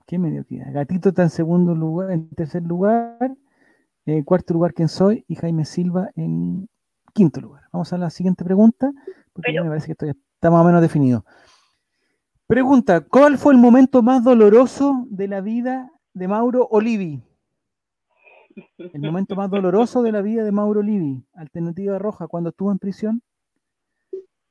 qué 0.06 0.18
mediocridad. 0.18 0.72
Gatito 0.72 1.08
está 1.08 1.22
en 1.22 1.30
segundo 1.30 1.74
lugar, 1.74 2.12
en 2.12 2.28
tercer 2.30 2.62
lugar, 2.62 3.32
en 4.06 4.22
cuarto 4.24 4.54
lugar, 4.54 4.74
¿quién 4.74 4.88
soy? 4.88 5.24
Y 5.28 5.34
Jaime 5.34 5.64
Silva 5.64 6.10
en 6.14 6.68
quinto 7.12 7.40
lugar. 7.40 7.64
Vamos 7.72 7.92
a 7.92 7.98
la 7.98 8.10
siguiente 8.10 8.44
pregunta, 8.44 8.90
porque 9.32 9.52
me 9.60 9.68
parece 9.68 9.86
que 9.86 9.92
esto 9.92 10.06
ya 10.06 10.12
está 10.12 10.50
más 10.50 10.60
o 10.60 10.64
menos 10.64 10.82
definido. 10.82 11.24
Pregunta, 12.46 13.00
¿cuál 13.00 13.38
fue 13.38 13.54
el 13.54 13.58
momento 13.58 14.02
más 14.02 14.24
doloroso 14.24 15.06
de 15.08 15.28
la 15.28 15.40
vida 15.40 15.90
de 16.12 16.28
Mauro 16.28 16.66
Olivi? 16.70 17.22
El 18.76 19.00
momento 19.00 19.36
más 19.36 19.48
doloroso 19.48 20.02
de 20.02 20.12
la 20.12 20.20
vida 20.20 20.44
de 20.44 20.52
Mauro 20.52 20.80
Olivi. 20.80 21.24
Alternativa 21.32 21.98
roja, 21.98 22.26
cuando 22.26 22.50
estuvo 22.50 22.70
en 22.70 22.78
prisión. 22.78 23.22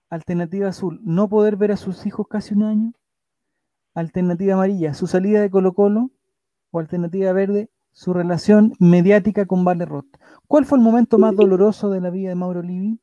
Alternativa 0.10 0.70
azul, 0.70 1.00
no 1.04 1.30
poder 1.30 1.58
ver 1.58 1.74
a 1.74 1.78
sus 1.78 2.06
hijos 2.08 2.28
casi 2.28 2.56
un 2.56 2.64
año. 2.64 2.94
Alternativa 3.94 4.56
amarilla, 4.56 4.94
su 4.96 5.06
salida 5.06 5.42
de 5.42 5.52
Colo 5.52 5.74
Colo. 5.74 6.10
O 6.72 6.80
alternativa 6.80 7.34
verde, 7.34 7.70
su 7.92 8.14
relación 8.14 8.74
mediática 8.80 9.46
con 9.46 9.64
Vale 9.64 9.86
Roth. 9.86 10.18
¿Cuál 10.48 10.66
fue 10.66 10.80
el 10.80 10.84
momento 10.84 11.20
más 11.20 11.36
doloroso 11.36 11.90
de 11.92 12.02
la 12.02 12.10
vida 12.10 12.30
de 12.30 12.36
Mauro 12.36 12.62
Olivi? 12.62 13.00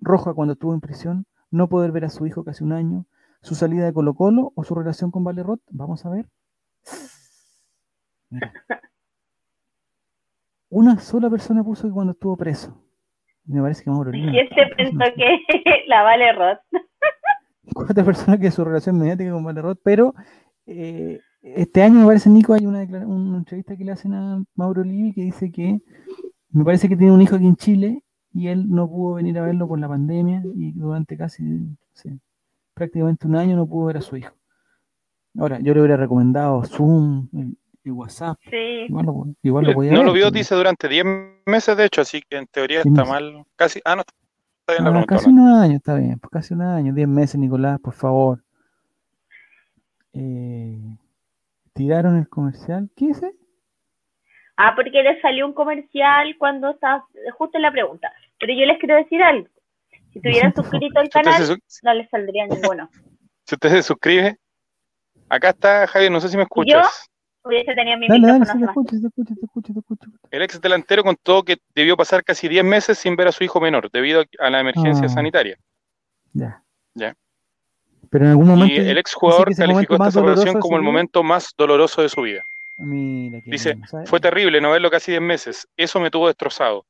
Roja, 0.00 0.34
cuando 0.34 0.54
estuvo 0.54 0.74
en 0.74 0.80
prisión. 0.80 1.26
No 1.50 1.68
poder 1.68 1.92
ver 1.92 2.06
a 2.06 2.10
su 2.10 2.26
hijo 2.26 2.42
casi 2.42 2.64
un 2.64 2.72
año 2.72 3.06
su 3.42 3.54
salida 3.54 3.84
de 3.84 3.92
Colo 3.92 4.14
Colo 4.14 4.52
o 4.54 4.64
su 4.64 4.74
relación 4.74 5.10
con 5.10 5.24
Valerot. 5.24 5.60
Vamos 5.70 6.04
a 6.06 6.10
ver. 6.10 6.26
Una 10.70 10.98
sola 10.98 11.30
persona 11.30 11.64
puso 11.64 11.88
que 11.88 11.94
cuando 11.94 12.12
estuvo 12.12 12.36
preso. 12.36 12.84
Me 13.46 13.62
parece 13.62 13.82
que 13.82 13.90
Mauro 13.90 14.10
¿Y 14.14 14.38
este 14.38 14.66
pensó 14.76 15.04
que 15.16 15.38
la 15.86 16.02
Valerot? 16.02 16.60
Cuatro 17.74 18.04
personas 18.04 18.38
que 18.40 18.50
su 18.50 18.64
relación 18.64 18.98
mediática 18.98 19.32
con 19.32 19.44
Valerot, 19.44 19.80
pero 19.82 20.14
eh, 20.66 21.20
este 21.40 21.82
año 21.82 22.00
me 22.00 22.06
parece, 22.06 22.28
Nico, 22.28 22.52
hay 22.52 22.66
una, 22.66 22.82
una 23.06 23.38
entrevista 23.38 23.76
que 23.76 23.84
le 23.84 23.92
hacen 23.92 24.12
a 24.14 24.42
Mauro 24.54 24.84
Livi 24.84 25.14
que 25.14 25.22
dice 25.22 25.50
que 25.50 25.80
me 26.50 26.64
parece 26.64 26.88
que 26.88 26.96
tiene 26.96 27.12
un 27.12 27.22
hijo 27.22 27.36
aquí 27.36 27.46
en 27.46 27.56
Chile 27.56 28.02
y 28.32 28.48
él 28.48 28.68
no 28.68 28.88
pudo 28.88 29.14
venir 29.14 29.38
a 29.38 29.42
verlo 29.42 29.68
por 29.68 29.78
la 29.78 29.88
pandemia 29.88 30.42
y 30.54 30.72
durante 30.72 31.16
casi 31.16 31.42
prácticamente 32.78 33.26
un 33.26 33.36
año 33.36 33.56
no 33.56 33.66
pudo 33.66 33.86
ver 33.86 33.96
a 33.98 34.00
su 34.00 34.16
hijo. 34.16 34.34
Ahora, 35.38 35.58
yo 35.60 35.74
le 35.74 35.80
hubiera 35.80 35.96
recomendado 35.96 36.62
Zoom 36.64 37.28
y 37.84 37.90
WhatsApp. 37.90 38.38
Sí. 38.48 38.86
Igual 38.88 39.06
lo, 39.06 39.26
igual 39.42 39.64
lo 39.66 39.74
podía 39.74 39.92
No 39.92 40.04
lo 40.04 40.12
vio, 40.12 40.30
dice, 40.30 40.54
durante 40.54 40.88
10 40.88 41.04
meses, 41.46 41.76
de 41.76 41.84
hecho, 41.84 42.00
así 42.00 42.22
que 42.22 42.36
en 42.36 42.46
teoría 42.46 42.80
está 42.80 43.04
mal. 43.04 43.44
Casi, 43.56 43.80
ah, 43.84 43.96
no, 43.96 44.02
está 44.02 44.72
bien 44.72 44.94
la 44.94 45.00
ah, 45.00 45.04
Casi 45.06 45.28
un 45.28 45.40
año, 45.40 45.76
está 45.76 45.96
bien, 45.96 46.18
pues 46.18 46.30
casi 46.30 46.54
un 46.54 46.62
año, 46.62 46.92
10 46.94 47.08
meses, 47.08 47.38
Nicolás, 47.38 47.80
por 47.80 47.94
favor. 47.94 48.42
Eh, 50.12 50.96
¿Tiraron 51.74 52.16
el 52.16 52.28
comercial? 52.28 52.88
¿Qué 52.96 53.08
dice? 53.08 53.32
Ah, 54.56 54.72
porque 54.74 55.02
le 55.02 55.20
salió 55.20 55.46
un 55.46 55.52
comercial 55.52 56.34
cuando 56.38 56.70
está 56.70 57.04
justo 57.36 57.58
en 57.58 57.62
la 57.62 57.70
pregunta. 57.70 58.12
Pero 58.40 58.52
yo 58.54 58.66
les 58.66 58.78
quiero 58.78 58.96
decir 58.96 59.22
algo. 59.22 59.48
Si 60.12 60.20
tuvieran 60.20 60.54
suscrito 60.56 61.00
al 61.00 61.08
canal, 61.08 61.60
no 61.82 61.94
les 61.94 62.10
saldría 62.10 62.46
ninguno. 62.46 62.88
Si 63.48 63.54
usted 63.54 63.70
se 63.70 63.82
suscribe, 63.82 64.36
acá 65.26 65.48
está 65.48 65.86
Javier, 65.86 66.12
no 66.12 66.20
sé 66.20 66.28
si 66.28 66.36
me 66.36 66.42
escuchas. 66.42 67.08
Yo 67.42 67.48
hubiese 67.48 67.74
tenido 67.74 67.96
mi 67.96 68.06
dale, 68.06 68.26
dale, 68.26 68.44
te 68.44 68.64
escucho, 68.66 68.90
te 69.00 69.06
escucho, 69.06 69.34
te 69.34 69.44
escucho, 69.46 69.72
te 69.72 69.78
escucho. 69.78 70.10
El 70.30 70.42
ex 70.42 70.60
delantero 70.60 71.02
contó 71.02 71.42
que 71.42 71.56
debió 71.74 71.96
pasar 71.96 72.22
casi 72.22 72.46
10 72.46 72.62
meses 72.62 72.98
sin 72.98 73.16
ver 73.16 73.28
a 73.28 73.32
su 73.32 73.42
hijo 73.44 73.58
menor 73.58 73.90
debido 73.90 74.22
a 74.38 74.50
la 74.50 74.60
emergencia 74.60 75.06
ah. 75.06 75.08
sanitaria. 75.08 75.56
Ya. 76.34 76.62
Ya. 76.92 77.16
Pero 78.10 78.26
en 78.26 78.30
algún 78.32 78.48
momento. 78.48 78.74
Y 78.74 78.76
el 78.86 78.98
ex 78.98 79.14
jugador 79.14 79.54
calificó 79.56 79.94
esta 79.94 80.10
separación 80.10 80.60
como 80.60 80.76
el 80.76 80.82
momento 80.82 81.22
más 81.22 81.54
doloroso 81.56 82.02
de 82.02 82.10
su 82.10 82.20
vida. 82.20 82.42
Dice, 83.46 83.78
fue 84.04 84.20
terrible 84.20 84.60
no 84.60 84.72
verlo 84.72 84.90
casi 84.90 85.12
10 85.12 85.22
meses. 85.22 85.66
Eso 85.74 86.00
me 86.00 86.10
tuvo 86.10 86.26
destrozado. 86.26 86.84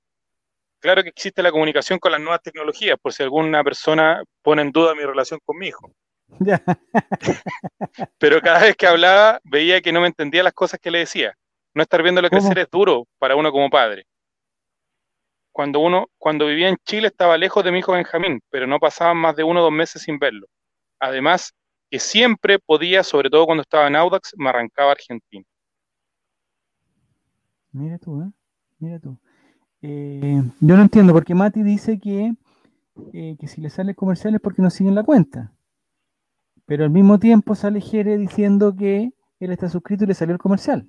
Claro 0.81 1.03
que 1.03 1.09
existe 1.09 1.43
la 1.43 1.51
comunicación 1.51 1.99
con 1.99 2.13
las 2.13 2.21
nuevas 2.21 2.43
tecnologías, 2.43 2.97
por 3.01 3.13
si 3.13 3.23
alguna 3.23 3.65
persona 3.65 4.23
pone 4.43 4.63
en 4.63 4.71
duda 4.71 4.95
mi 4.95 5.03
relación 5.03 5.41
con 5.45 5.59
mi 5.59 5.69
hijo. 5.69 5.93
Pero 8.19 8.41
cada 8.41 8.61
vez 8.61 8.77
que 8.77 8.87
hablaba 8.87 9.41
veía 9.45 9.81
que 9.81 9.93
no 9.93 10.01
me 10.01 10.07
entendía 10.07 10.43
las 10.43 10.53
cosas 10.53 10.79
que 10.81 10.91
le 10.91 11.01
decía. 11.01 11.35
No 11.75 11.83
estar 11.83 12.03
viéndolo 12.03 12.31
crecer 12.31 12.59
es 12.59 12.71
duro 12.71 13.07
para 13.19 13.37
uno 13.37 13.53
como 13.53 13.71
padre. 13.71 14.05
Cuando 15.53 15.81
uno, 15.81 16.07
cuando 16.19 16.47
vivía 16.47 16.69
en 16.69 16.77
Chile 16.85 17.09
estaba 17.09 17.37
lejos 17.37 17.65
de 17.65 17.73
mi 17.73 17.81
hijo 17.81 17.93
Benjamín, 17.93 18.41
pero 18.51 18.67
no 18.67 18.79
pasaban 18.79 19.17
más 19.17 19.37
de 19.37 19.45
uno 19.45 19.61
o 19.61 19.63
dos 19.65 19.73
meses 19.73 20.03
sin 20.03 20.19
verlo. 20.19 20.47
Además, 21.01 21.53
que 21.91 21.99
siempre 21.99 22.59
podía, 22.59 23.03
sobre 23.03 23.31
todo 23.31 23.47
cuando 23.47 23.63
estaba 23.63 23.87
en 23.87 23.97
Audax, 23.97 24.35
me 24.37 24.49
arrancaba 24.49 24.93
Argentina. 24.93 25.45
Mira 27.73 27.99
tú, 27.99 28.23
¿eh? 28.23 28.31
Mira 28.79 28.99
tú. 28.99 29.19
Eh, 29.83 30.43
yo 30.61 30.77
no 30.77 30.83
entiendo, 30.83 31.13
porque 31.13 31.35
Mati 31.35 31.63
dice 31.63 31.99
que, 31.99 32.35
eh, 33.13 33.37
que 33.39 33.47
si 33.47 33.61
le 33.61 33.71
sale 33.71 33.95
comercial 33.95 34.35
es 34.35 34.41
porque 34.41 34.63
no 34.63 34.71
siguen 34.71 34.95
la 34.95 35.05
cuenta. 35.05 35.53
Pero 36.67 36.85
al 36.85 36.91
mismo 36.91 37.19
tiempo 37.19 37.55
sale 37.55 37.81
Jere 37.81 38.19
diciendo 38.19 38.75
que 38.77 39.13
él 39.41 39.53
está 39.53 39.69
suscrito 39.69 40.05
y 40.05 40.09
le 40.09 40.15
salió 40.15 40.35
el 40.35 40.41
comercial. 40.41 40.89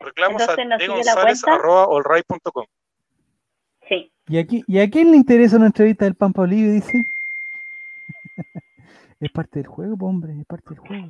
Reclamos 0.00 0.42
a 0.42 0.56
Sí. 3.86 4.10
¿Y, 4.28 4.38
aquí, 4.38 4.64
¿Y 4.66 4.78
a 4.78 4.88
quién 4.88 5.10
le 5.10 5.18
interesa 5.18 5.56
una 5.56 5.66
entrevista 5.66 6.06
del 6.06 6.14
Pampa 6.14 6.42
Olivia? 6.42 6.72
Dice. 6.72 7.04
es 9.20 9.30
parte 9.30 9.58
del 9.58 9.66
juego, 9.66 10.06
hombre, 10.06 10.32
es 10.40 10.46
parte 10.46 10.70
del 10.70 10.78
juego. 10.78 11.06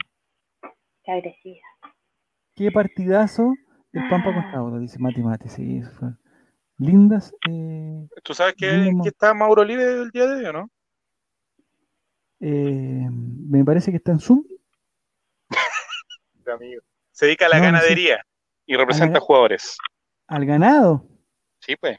Qué 1.05 1.13
agresiva. 1.13 1.67
Qué 2.57 2.73
partidazo 2.73 3.53
el 3.93 4.09
Pampa 4.09 4.31
ah. 4.31 4.57
contra 4.59 4.79
dice 4.81 4.99
Mati 4.99 5.23
Mati, 5.23 5.49
sí, 5.49 5.79
eso 5.79 5.91
fue 5.93 6.09
lindas. 6.79 7.35
Eh, 7.49 8.07
¿Tú 8.23 8.35
sabes 8.35 8.55
que, 8.57 8.93
está 9.05 9.35
Mauro 9.35 9.63
Olive 9.63 10.03
el 10.03 10.11
día 10.11 10.27
de 10.27 10.35
hoy 10.37 10.45
o 10.47 10.53
no? 10.53 10.71
Eh, 12.41 13.09
me 13.11 13.65
parece 13.65 13.91
que 13.91 13.97
está 13.99 14.13
en 14.13 14.21
Zoom. 14.21 14.45
Se 17.13 17.27
dedica 17.27 17.47
a 17.47 17.49
la 17.49 17.59
ganadería 17.59 18.25
y 18.67 18.77
representa 18.77 19.21
jugadores. 19.21 19.77
¿Al 20.27 20.45
ganado? 20.45 21.07
Sí, 21.61 21.77
pues. 21.77 21.99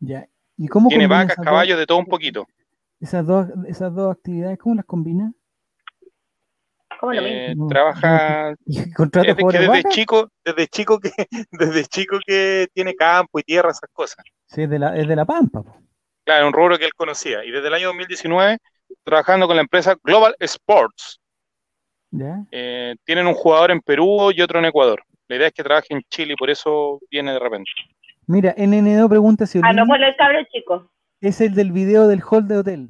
Ya. 0.00 0.28
¿Y 0.56 0.68
cómo 0.68 0.88
Tiene 0.88 1.06
vacas, 1.06 1.36
caballos, 1.36 1.78
de 1.78 1.86
todo 1.86 1.98
un 1.98 2.06
poquito. 2.06 2.46
Esas 3.00 3.26
dos, 3.26 3.48
esas 3.66 3.94
dos 3.94 4.16
actividades, 4.16 4.58
¿cómo 4.58 4.74
las 4.74 4.84
combina? 4.84 5.32
Eh, 7.12 7.54
trabaja 7.68 8.54
desde 8.64 9.82
chico, 9.90 10.30
desde 10.44 10.66
chico 10.68 10.98
que, 10.98 11.10
desde 11.50 11.84
chico 11.84 12.18
que 12.26 12.68
tiene 12.72 12.94
campo 12.94 13.38
y 13.38 13.42
tierra, 13.42 13.70
esas 13.70 13.90
cosas. 13.92 14.24
Sí, 14.46 14.62
es 14.62 14.70
de 14.70 14.78
la, 14.78 14.96
es 14.96 15.06
de 15.06 15.16
la 15.16 15.24
Pampa. 15.24 15.62
Claro, 16.24 16.46
un 16.46 16.52
rubro 16.52 16.78
que 16.78 16.86
él 16.86 16.94
conocía. 16.94 17.44
Y 17.44 17.50
desde 17.50 17.68
el 17.68 17.74
año 17.74 17.88
2019, 17.88 18.58
trabajando 19.02 19.46
con 19.46 19.56
la 19.56 19.62
empresa 19.62 19.96
Global 20.02 20.34
Sports. 20.38 21.20
Eh, 22.50 22.94
tienen 23.04 23.26
un 23.26 23.34
jugador 23.34 23.72
en 23.72 23.80
Perú 23.80 24.30
y 24.30 24.40
otro 24.40 24.60
en 24.60 24.66
Ecuador. 24.66 25.02
La 25.26 25.36
idea 25.36 25.48
es 25.48 25.52
que 25.52 25.64
trabaje 25.64 25.88
en 25.90 26.02
Chile 26.08 26.34
y 26.34 26.36
por 26.36 26.48
eso 26.48 27.00
viene 27.10 27.32
de 27.32 27.38
repente. 27.38 27.70
Mira, 28.26 28.54
NNO 28.56 29.08
pregunta 29.08 29.46
si. 29.46 29.60
Ah, 29.62 29.72
no, 29.72 29.84
por 29.86 30.02
el 30.02 30.14
cabro 30.16 30.38
chico. 30.50 30.90
Es 31.20 31.40
el 31.40 31.54
del 31.54 31.72
video 31.72 32.06
del 32.06 32.22
hall 32.22 32.46
de 32.46 32.56
hotel. 32.58 32.88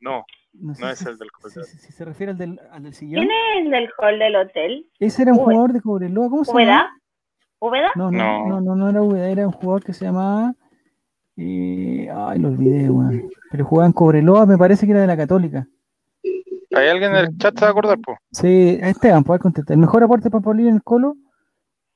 No, 0.00 0.24
no, 0.52 0.72
es 0.90 1.02
el 1.06 1.18
del 1.18 1.28
hall. 1.28 1.50
Si, 1.50 1.78
si, 1.78 1.92
se 1.92 2.04
refiere 2.04 2.32
al 2.32 2.38
del, 2.38 2.60
al 2.70 2.82
del 2.82 2.94
sillón. 2.94 3.24
¿Quién 3.24 3.30
es 3.30 3.64
el 3.64 3.70
del 3.70 3.88
hall 3.98 4.18
del 4.18 4.36
hotel? 4.36 4.86
Ese 4.98 5.22
era 5.22 5.32
un 5.32 5.38
jugador 5.38 5.72
de 5.72 5.80
Cobreloa. 5.80 6.28
¿Cómo 6.28 6.44
se 6.44 6.52
llama? 6.52 6.90
¿Úbeda? 7.60 7.90
No 7.94 8.10
no, 8.10 8.46
no, 8.46 8.60
no, 8.60 8.74
no, 8.74 8.88
era 8.88 9.02
Úbeda, 9.02 9.28
era 9.28 9.46
un 9.46 9.52
jugador 9.52 9.84
que 9.84 9.92
se 9.92 10.06
llamaba. 10.06 10.54
Eh, 11.36 12.08
ay, 12.12 12.38
lo 12.38 12.48
olvidé, 12.48 12.90
weón. 12.90 13.30
Pero 13.50 13.64
jugaba 13.64 13.86
en 13.86 13.92
Cobreloa, 13.92 14.46
me 14.46 14.58
parece 14.58 14.86
que 14.86 14.92
era 14.92 15.02
de 15.02 15.06
la 15.06 15.16
Católica. 15.16 15.66
Hay 16.72 16.88
alguien 16.88 17.10
en 17.12 17.16
el 17.18 17.38
chat 17.38 17.58
se 17.58 17.62
va 17.62 17.68
a 17.68 17.70
acordar, 17.70 17.98
pues. 17.98 18.18
Sí, 18.30 18.78
Esteban, 18.80 19.24
puede 19.24 19.40
contestar. 19.40 19.74
¿El 19.74 19.80
mejor 19.80 20.02
aporte 20.04 20.30
para 20.30 20.42
Paulino 20.42 20.68
en 20.68 20.76
el 20.76 20.82
Colo? 20.82 21.16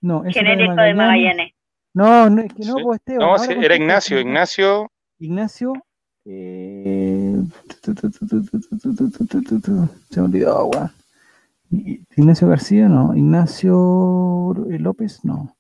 No, 0.00 0.24
es 0.24 0.34
Genérico 0.34 0.74
de 0.74 0.94
Magallanes. 0.94 1.52
No, 1.94 2.28
no, 2.28 2.42
es 2.42 2.52
que 2.52 2.64
no, 2.64 2.74
pues 2.82 2.98
Esteban. 2.98 3.20
No, 3.20 3.38
sí, 3.38 3.52
era 3.52 3.76
Ignacio, 3.76 4.18
Ignacio. 4.18 4.90
Ignacio. 5.18 5.72
Eh... 6.24 7.23
Se 10.10 10.20
me 10.20 10.26
olvidó, 10.26 10.66
weón. 10.66 10.90
Ignacio 12.16 12.48
García, 12.48 12.88
no. 12.88 13.14
Ignacio 13.14 14.54
López, 14.78 15.24
no. 15.24 15.54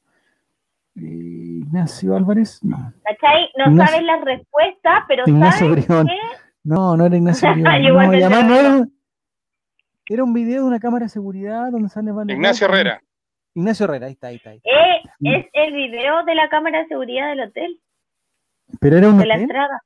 Ignacio 0.94 2.16
Álvarez, 2.16 2.62
no. 2.62 2.92
¿Cachai? 3.02 3.50
No 3.56 3.84
sabes 3.84 4.02
la 4.02 4.20
respuesta, 4.20 5.04
pero 5.08 5.24
Ignacio 5.26 5.68
sabes 5.68 5.86
que... 5.86 6.06
No, 6.62 6.96
no 6.96 7.06
era 7.06 7.16
Ignacio 7.16 7.50
Briones. 7.54 8.30
no, 8.30 8.54
era, 8.54 8.86
era 10.06 10.24
un 10.24 10.32
video 10.32 10.62
de 10.62 10.68
una 10.68 10.80
cámara 10.80 11.06
de 11.06 11.10
seguridad 11.10 11.70
donde 11.70 11.88
sale... 11.88 12.10
Ignacio 12.28 12.66
Herrera. 12.68 13.02
Ignacio 13.54 13.84
Herrera, 13.84 14.06
ahí 14.06 14.12
está, 14.12 14.28
ahí 14.28 14.36
está. 14.36 14.52
Eh, 14.52 14.62
es 15.20 15.46
el 15.52 15.72
video 15.74 16.24
de 16.24 16.34
la 16.34 16.48
cámara 16.48 16.78
de 16.80 16.88
seguridad 16.88 17.28
del 17.30 17.40
hotel. 17.40 17.80
Pero 18.80 18.98
era 18.98 19.08
un 19.08 19.18
de 19.18 19.26
la 19.26 19.36
entrada. 19.36 19.80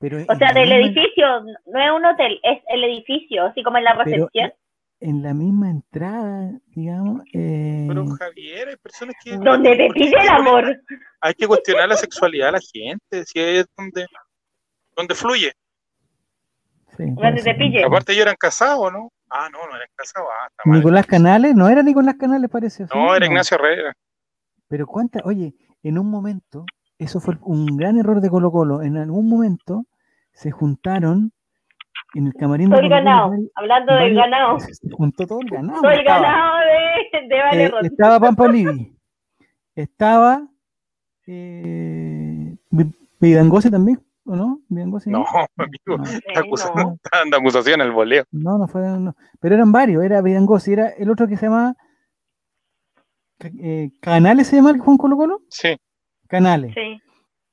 O 0.00 0.34
sea, 0.36 0.52
del 0.52 0.72
edificio, 0.72 1.26
no 1.66 1.80
es 1.80 1.90
un 1.92 2.04
hotel, 2.04 2.38
es 2.42 2.62
el 2.68 2.84
edificio, 2.84 3.46
así 3.46 3.62
como 3.62 3.78
en 3.78 3.84
la 3.84 3.94
recepción 3.94 4.52
en 5.04 5.22
la 5.22 5.34
misma 5.34 5.70
entrada, 5.70 6.50
digamos. 6.68 7.22
Eh... 7.34 7.84
Pero 7.86 8.06
Javier, 8.06 8.68
hay 8.68 8.76
personas 8.76 9.14
que. 9.22 9.36
Donde 9.36 9.76
te 9.76 9.88
pide 9.90 10.18
el 10.18 10.28
amor. 10.28 10.80
Hay 11.20 11.34
que 11.34 11.46
cuestionar 11.46 11.88
la 11.88 11.96
sexualidad 11.96 12.46
de 12.46 12.52
la 12.52 12.60
gente, 12.60 13.24
si 13.26 13.38
es 13.38 13.66
donde, 13.76 14.06
donde 14.96 15.14
fluye. 15.14 15.52
Sí, 16.96 17.04
donde 17.06 17.42
te 17.42 17.54
pille. 17.54 17.84
Aparte, 17.84 18.12
ellos 18.12 18.22
eran 18.22 18.36
casados, 18.36 18.90
¿no? 18.92 19.12
Ah, 19.28 19.48
no, 19.52 19.66
no 19.66 19.76
eran 19.76 19.88
casados. 19.94 20.28
Ah, 20.32 20.48
Nicolás 20.64 21.06
Canales, 21.06 21.54
no 21.54 21.68
era 21.68 21.82
Nicolás 21.82 22.14
Canales, 22.18 22.48
parece. 22.48 22.86
No, 22.94 23.14
era 23.14 23.26
Ignacio 23.26 23.56
Herrera. 23.56 23.92
Pero 24.68 24.86
cuánta, 24.86 25.20
oye, 25.24 25.54
en 25.82 25.98
un 25.98 26.08
momento, 26.08 26.64
eso 26.98 27.20
fue 27.20 27.36
un 27.42 27.76
gran 27.76 27.98
error 27.98 28.20
de 28.20 28.30
Colo 28.30 28.50
Colo, 28.50 28.82
en 28.82 28.96
algún 28.96 29.28
momento 29.28 29.84
se 30.32 30.50
juntaron 30.50 31.32
en 32.14 32.26
el 32.28 32.34
camarín 32.34 32.70
Soy 32.70 32.88
ganado, 32.88 33.32
hablando 33.54 33.94
del 33.94 34.14
ganado. 34.14 34.58
Juntó 34.92 35.26
todo 35.26 35.40
el 35.40 35.48
ganado. 35.48 35.80
Soy 35.80 35.94
el 35.94 36.04
ganado 36.04 36.58
de, 36.58 37.28
de 37.28 37.42
Vale 37.42 37.64
eh, 37.64 37.72
Estaba 37.82 38.20
Pampa 38.20 38.44
Olivi. 38.44 38.96
Estaba 39.74 40.46
eh, 41.26 42.56
Vidangosi 43.20 43.70
también, 43.70 44.00
¿o 44.24 44.36
no? 44.36 44.60
Vidangosi, 44.68 45.10
no, 45.10 45.24
amigo, 45.56 45.98
no, 45.98 46.82
no. 46.82 46.98
Anda 47.10 47.38
acusación 47.38 47.80
el 47.80 47.90
voleo. 47.90 48.24
No, 48.30 48.58
no 48.58 48.68
fue, 48.68 48.82
no. 48.82 49.16
pero 49.40 49.56
eran 49.56 49.72
varios, 49.72 50.04
era 50.04 50.22
Vidangosi, 50.22 50.72
era 50.72 50.90
el 50.90 51.10
otro 51.10 51.26
que 51.26 51.36
se 51.36 51.46
llama 51.46 51.74
eh, 53.40 53.90
Canales, 54.00 54.46
¿se 54.46 54.56
llama 54.56 54.70
el 54.70 54.80
Juan 54.80 54.96
Colo 54.96 55.16
Colo? 55.16 55.40
Sí. 55.48 55.76
Canales. 56.34 56.74
Sí. 56.74 57.00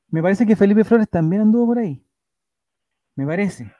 Me 0.10 0.22
parece 0.22 0.46
que 0.46 0.56
Felipe 0.56 0.84
Flores 0.84 1.10
también 1.10 1.44
anduvo 1.44 1.68
por 1.68 1.80
ahí. 1.80 2.04
Me 3.16 3.26
parece. 3.26 3.72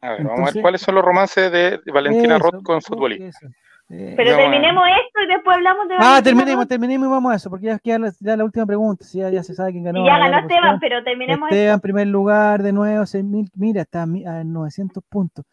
A 0.00 0.12
ver, 0.12 0.24
vamos 0.24 0.50
a 0.50 0.52
ver 0.52 0.62
cuáles 0.62 0.80
son 0.80 0.94
los 0.94 1.04
romances 1.04 1.50
de 1.50 1.80
Valentina 1.92 2.38
Roth 2.38 2.62
con 2.62 2.80
futbolista. 2.80 3.46
Eh, 3.90 4.14
Pero 4.16 4.36
terminemos 4.36 4.84
esto 5.06 5.22
y 5.22 5.26
después 5.26 5.56
hablamos 5.56 5.88
de. 5.88 5.94
Ah, 5.98 6.20
terminemos, 6.22 6.68
terminemos 6.68 7.08
y 7.08 7.10
vamos 7.10 7.32
a 7.32 7.36
eso, 7.36 7.48
porque 7.48 7.66
ya 7.66 7.78
queda 7.78 7.98
la, 7.98 8.12
ya 8.20 8.36
la 8.36 8.44
última 8.44 8.66
pregunta. 8.66 9.04
Si 9.04 9.18
ya, 9.18 9.30
ya, 9.30 9.42
se 9.42 9.54
sabe 9.54 9.72
quién 9.72 9.84
ganó. 9.84 10.04
ya 10.04 10.18
ganó 10.18 10.38
Esteban, 10.38 10.78
pero 10.78 11.02
terminemos 11.02 11.50
Esteban, 11.50 11.74
en 11.74 11.80
primer 11.80 12.06
lugar, 12.06 12.62
de 12.62 12.72
nuevo, 12.72 13.04
6.000. 13.04 13.50
Mira, 13.54 13.82
está 13.82 14.02
a 14.02 14.06
900 14.06 15.02
puntos. 15.08 15.44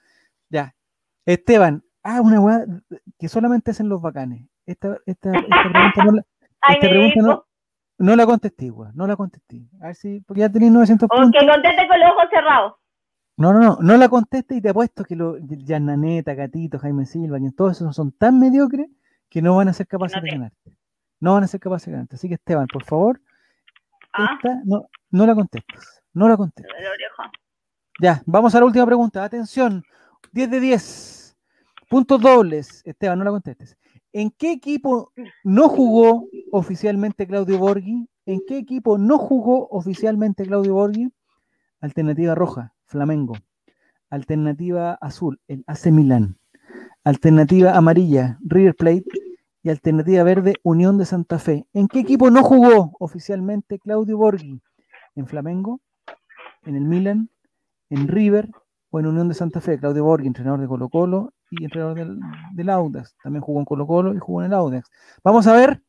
Ya. 0.49 0.75
Esteban, 1.25 1.83
ah, 2.03 2.21
una 2.21 2.39
weá 2.41 2.65
que 3.17 3.29
solamente 3.29 3.71
hacen 3.71 3.87
los 3.87 4.01
bacanes. 4.01 4.43
Esta, 4.65 4.97
esta, 5.05 5.31
esta 5.31 5.69
pregunta 5.71 6.03
no 6.03 6.11
la, 6.11 6.25
esta 6.69 6.89
pregunta 6.89 7.21
no, 7.21 7.45
no, 7.97 8.15
la 8.15 8.25
contesté, 8.25 8.71
weá, 8.71 8.91
no 8.93 9.07
la 9.07 9.15
contesté. 9.15 9.67
A 9.81 9.87
ver 9.87 9.95
si, 9.95 10.19
porque 10.21 10.41
ya 10.41 10.49
tenéis 10.49 10.71
900 10.71 11.09
puntos. 11.09 11.41
Que 11.41 11.47
conteste 11.47 11.87
con 11.87 11.99
los 11.99 12.11
ojos 12.11 12.25
cerrados. 12.31 12.73
No, 13.37 13.51
no, 13.51 13.59
no, 13.59 13.77
no 13.81 13.97
la 13.97 14.07
conteste 14.07 14.55
y 14.55 14.61
te 14.61 14.69
apuesto 14.69 15.03
que 15.03 15.15
lo, 15.15 15.37
Naneta, 15.39 16.33
Gatito, 16.33 16.79
Jaime 16.79 17.05
Silva, 17.05 17.37
y 17.37 17.51
todos 17.51 17.73
esos 17.73 17.95
son 17.95 18.13
tan 18.13 18.39
mediocres 18.39 18.87
que 19.29 19.41
no 19.41 19.57
van 19.57 19.67
a 19.67 19.73
ser 19.73 19.87
capaces 19.87 20.21
de 20.21 20.29
ganarte. 20.29 20.77
No 21.19 21.33
van 21.33 21.43
a 21.43 21.47
ser 21.47 21.59
capaces 21.59 21.87
de 21.87 21.91
ganarte. 21.93 22.15
Así 22.15 22.29
que 22.29 22.35
Esteban, 22.35 22.67
por 22.67 22.85
favor, 22.85 23.21
¿Ah? 24.13 24.35
esta 24.35 24.61
no, 24.63 24.87
no 25.11 25.25
la 25.25 25.35
contestes. 25.35 26.01
No 26.13 26.29
la 26.29 26.37
contestes. 26.37 26.73
Ya, 28.01 28.21
vamos 28.25 28.55
a 28.55 28.59
la 28.59 28.65
última 28.65 28.85
pregunta. 28.85 29.23
Atención, 29.23 29.83
10 30.31 30.49
de 30.49 30.59
10. 30.59 31.37
Puntos 31.89 32.21
dobles. 32.21 32.81
Esteban, 32.85 33.19
no 33.19 33.25
la 33.25 33.31
contestes. 33.31 33.77
¿En 34.15 34.31
qué 34.31 34.53
equipo 34.53 35.11
no 35.43 35.67
jugó 35.67 36.29
oficialmente 36.53 37.27
Claudio 37.27 37.59
Borghi? 37.59 38.07
¿En 38.25 38.39
qué 38.47 38.57
equipo 38.57 38.97
no 38.97 39.17
jugó 39.17 39.67
oficialmente 39.67 40.45
Claudio 40.45 40.73
Borghi? 40.73 41.11
Alternativa 41.81 42.33
roja. 42.33 42.73
Flamengo. 42.85 43.33
Alternativa 44.09 44.93
azul, 45.01 45.41
el 45.49 45.65
AC 45.67 45.87
Milán. 45.87 46.37
Alternativa 47.03 47.75
amarilla, 47.75 48.39
River 48.41 48.75
Plate. 48.75 49.03
Y 49.63 49.69
alternativa 49.69 50.23
verde, 50.23 50.53
Unión 50.63 50.97
de 50.97 51.05
Santa 51.05 51.37
Fe. 51.37 51.65
¿En 51.73 51.89
qué 51.89 51.99
equipo 51.99 52.31
no 52.31 52.41
jugó 52.41 52.95
oficialmente 52.99 53.79
Claudio 53.79 54.17
Borghi? 54.17 54.61
¿En 55.15 55.27
Flamengo? 55.27 55.81
¿En 56.63 56.77
el 56.77 56.85
Milan? 56.85 57.29
¿En 57.89 58.07
River? 58.07 58.49
¿O 58.91 58.99
en 59.01 59.07
Unión 59.07 59.27
de 59.27 59.33
Santa 59.33 59.59
Fe? 59.59 59.77
Claudio 59.77 60.05
Borghi, 60.05 60.27
entrenador 60.27 60.61
de 60.61 60.67
Colo 60.67 60.87
Colo 60.87 61.33
y 61.51 61.63
entrenador 61.63 62.19
del, 62.53 62.69
Audax. 62.69 63.15
También 63.21 63.41
jugó 63.41 63.59
en 63.59 63.65
Colo 63.65 63.87
Colo 63.87 64.13
y 64.13 64.19
jugó 64.19 64.41
en 64.41 64.47
el 64.47 64.53
Audax. 64.53 64.89
Vamos 65.23 65.47
a 65.47 65.53
ver. 65.53 65.81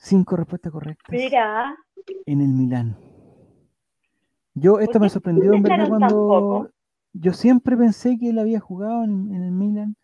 Cinco 0.00 0.36
respuestas 0.36 0.72
correctas. 0.72 1.10
Mira. 1.10 1.76
En 2.26 2.40
el 2.40 2.48
Milán. 2.48 2.96
Yo, 4.54 4.80
esto 4.80 4.98
me 4.98 5.08
sorprendió 5.08 5.52
en 5.52 5.62
verdad 5.62 5.88
cuando. 5.88 6.70
Yo 7.12 7.32
siempre 7.32 7.76
pensé 7.76 8.18
que 8.18 8.30
él 8.30 8.38
había 8.38 8.60
jugado 8.60 9.04
en, 9.04 9.34
el 9.34 9.50
Milan. 9.50 9.96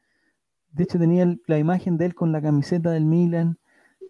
De 0.72 0.84
hecho, 0.84 0.98
tenía 0.98 1.36
la 1.46 1.58
imagen 1.58 1.96
de 1.96 2.06
él 2.06 2.14
con 2.14 2.32
la 2.32 2.42
camiseta 2.42 2.90
del 2.90 3.06
Milan, 3.06 3.58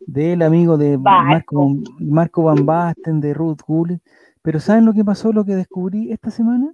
de 0.06 0.32
él 0.32 0.42
amigo 0.42 0.76
de 0.76 0.98
Marco, 0.98 1.76
Marco 2.00 2.42
Van 2.44 2.64
Basten, 2.64 3.20
de 3.20 3.34
Ruth 3.34 3.60
Gullit. 3.66 4.02
Pero 4.42 4.60
¿saben 4.60 4.84
lo 4.84 4.92
que 4.92 5.04
pasó, 5.04 5.32
lo 5.32 5.44
que 5.44 5.54
descubrí 5.54 6.10
esta 6.10 6.30
semana? 6.30 6.72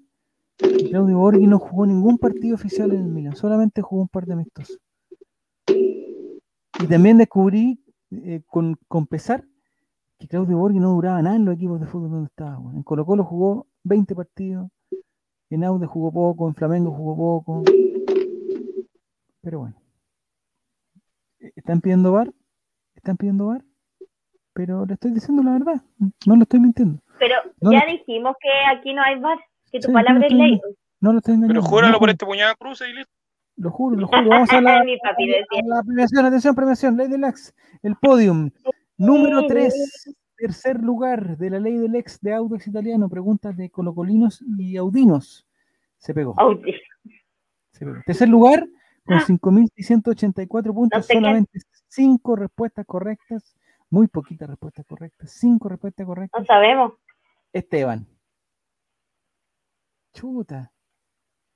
Claudio 0.90 1.18
Borghi 1.18 1.46
no 1.46 1.58
jugó 1.58 1.86
ningún 1.86 2.18
partido 2.18 2.54
oficial 2.54 2.92
en 2.92 2.98
el 2.98 3.08
Milan, 3.08 3.36
solamente 3.36 3.82
jugó 3.82 4.02
un 4.02 4.08
par 4.08 4.26
de 4.26 4.34
amistosos. 4.34 4.78
Y 5.66 6.86
también 6.88 7.18
descubrí, 7.18 7.80
eh, 8.10 8.42
con, 8.46 8.76
con 8.88 9.06
pesar, 9.06 9.44
que 10.18 10.28
Claudio 10.28 10.58
Borghi 10.58 10.78
no 10.78 10.90
duraba 10.90 11.22
nada 11.22 11.36
en 11.36 11.44
los 11.44 11.54
equipos 11.54 11.80
de 11.80 11.86
fútbol 11.86 12.10
donde 12.10 12.28
estaba. 12.28 12.58
En 12.74 12.82
Colo 12.82 13.04
Colo 13.04 13.24
jugó 13.24 13.66
20 13.84 14.14
partidos, 14.14 14.70
en 15.50 15.64
Aude 15.64 15.86
jugó 15.86 16.12
poco, 16.12 16.48
en 16.48 16.54
Flamengo 16.54 16.92
jugó 16.92 17.16
poco. 17.16 17.62
Pero 19.43 19.60
bueno. 19.60 19.76
¿Están 21.56 21.80
pidiendo 21.80 22.12
bar? 22.12 22.32
¿Están 22.94 23.16
pidiendo 23.16 23.47
bar? 23.47 23.64
Pero 24.55 24.86
le 24.86 24.94
estoy 24.94 25.12
diciendo 25.12 25.43
la 25.43 25.52
verdad, 25.52 25.82
no 26.26 26.36
lo 26.36 26.43
estoy 26.43 26.60
mintiendo. 26.60 27.01
Pero 27.18 27.34
ya 27.60 27.84
dijimos 27.86 28.36
que 28.40 28.51
aquí 28.76 28.93
no 28.94 29.02
hay 29.02 29.18
bar, 29.18 29.39
que 29.73 29.81
tu 29.81 29.93
palabra 29.93 30.27
es 30.27 30.32
ley. 30.32 30.61
No 31.01 31.12
lo 31.12 31.19
estoy 31.19 31.35
engañando. 31.35 31.61
Pero 31.61 31.70
júralo 31.70 31.99
por 31.99 32.11
este 32.11 32.24
puñado 32.24 32.55
cruce 32.57 32.89
y 32.89 32.93
listo. 32.93 33.12
Lo 33.57 33.70
juro, 33.70 33.97
lo 33.97 34.07
juro. 34.09 34.28
Vamos 34.28 34.51
a 34.51 34.61
la, 34.61 34.78
a 34.78 34.85
la 34.85 35.82
premiación, 35.82 36.27
atención, 36.27 36.55
premiación, 36.55 36.97
Ley 36.97 37.09
del 37.09 37.24
Axe, 37.24 37.53
el 37.82 37.97
podium. 37.97 38.51
Número 38.99 39.47
3, 39.47 39.74
tercer 40.36 40.81
lugar 40.81 41.36
de 41.36 41.51
la 41.51 41.59
ley 41.59 41.77
del 41.77 41.97
ex 41.97 42.20
de 42.20 42.35
Audax 42.35 42.69
Italiano. 42.69 43.09
Preguntas 43.09 43.57
de 43.57 43.70
colocolinos 43.70 44.44
y 44.59 44.77
audinos. 44.77 45.47
Se 45.99 46.15
pegó. 46.15 46.36
Se 47.73 47.85
pegó. 47.85 48.01
Tercer 48.07 48.28
lugar, 48.28 48.66
con 49.05 49.19
5.684 49.19 50.70
ah. 50.70 50.73
puntos, 50.73 51.07
solamente 51.07 51.61
5 51.89 52.36
respuestas 52.36 52.86
correctas. 52.86 53.57
Muy 53.90 54.07
poquitas 54.07 54.49
respuestas 54.49 54.86
correctas. 54.86 55.32
5 55.32 55.69
respuestas 55.69 56.07
correctas. 56.07 56.40
No 56.40 56.47
sabemos. 56.47 56.93
Esteban. 57.53 58.07
Chuta. 60.12 60.72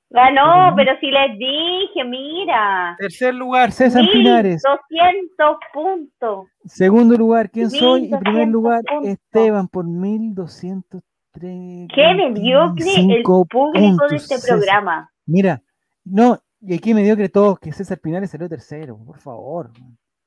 Ganó, 0.09 0.75
pero 0.77 0.93
si 1.01 1.11
les 1.11 1.37
dije, 1.37 2.05
mira. 2.05 2.97
Tercer 2.99 3.35
lugar, 3.35 3.73
César 3.73 4.05
Pinares. 4.13 4.63
200 4.63 5.57
puntos. 5.73 6.47
Segundo 6.65 7.17
lugar, 7.17 7.51
¿quién 7.51 7.71
soy? 7.71 8.05
Y 8.05 8.17
primer 8.17 8.49
lugar, 8.49 8.83
Esteban, 9.03 9.67
por 9.67 9.85
1203. 9.85 11.89
Qué 11.93 12.15
mediocre 12.15 12.95
el 12.97 13.23
público 13.23 14.07
de 14.09 14.17
este 14.17 14.37
programa. 14.47 15.11
Mira, 15.27 15.61
no, 16.05 16.39
y 16.61 16.75
aquí 16.75 16.95
mediocre 16.95 17.29
todos, 17.29 17.59
que 17.59 17.73
César 17.73 17.99
Pinares 17.99 18.31
salió 18.31 18.49
tercero, 18.49 18.97
por 19.05 19.19
favor. 19.19 19.73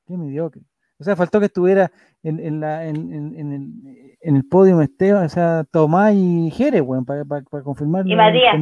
Qué 0.06 0.16
mediocre. 0.16 0.62
O 1.00 1.04
sea, 1.04 1.16
faltó 1.16 1.40
que 1.40 1.46
estuviera 1.46 1.90
en, 2.22 2.38
en, 2.38 2.60
la, 2.60 2.86
en, 2.86 3.34
en, 3.34 3.52
el, 3.52 4.16
en 4.20 4.36
el 4.36 4.44
podio 4.44 4.82
Esteban, 4.82 5.24
o 5.24 5.28
sea, 5.30 5.64
Tomás 5.64 6.12
y 6.14 6.50
Jerez, 6.50 6.82
weón, 6.82 7.06
para, 7.06 7.24
para, 7.24 7.42
para 7.42 7.62
confirmar. 7.64 8.06
Y 8.06 8.14
Matías. 8.14 8.56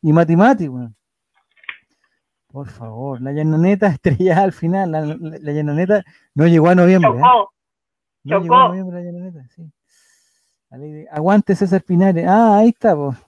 Y 0.00 0.12
Mati 0.12 0.36
Mati, 0.36 0.68
weón. 0.68 0.94
Por 2.46 2.68
favor, 2.68 3.20
la 3.20 3.32
llanoneta 3.32 3.86
estrellada 3.88 4.42
al 4.44 4.52
final. 4.52 4.92
La, 4.92 5.00
la, 5.00 5.52
llanoneta 5.52 6.04
no 6.34 6.46
llegó 6.46 6.68
a 6.68 6.74
noviembre. 6.76 7.10
¿eh? 7.10 7.14
Chocó. 7.14 7.52
No 8.24 8.40
llegó 8.40 8.54
a 8.54 8.68
noviembre 8.68 9.02
la 9.02 9.10
llanoneta, 9.10 9.48
sí. 9.48 9.72
Aguante 11.10 11.54
César 11.56 11.82
Pinares. 11.82 12.26
Ah, 12.28 12.58
ahí 12.58 12.68
está, 12.68 12.94
pues. 12.94 13.18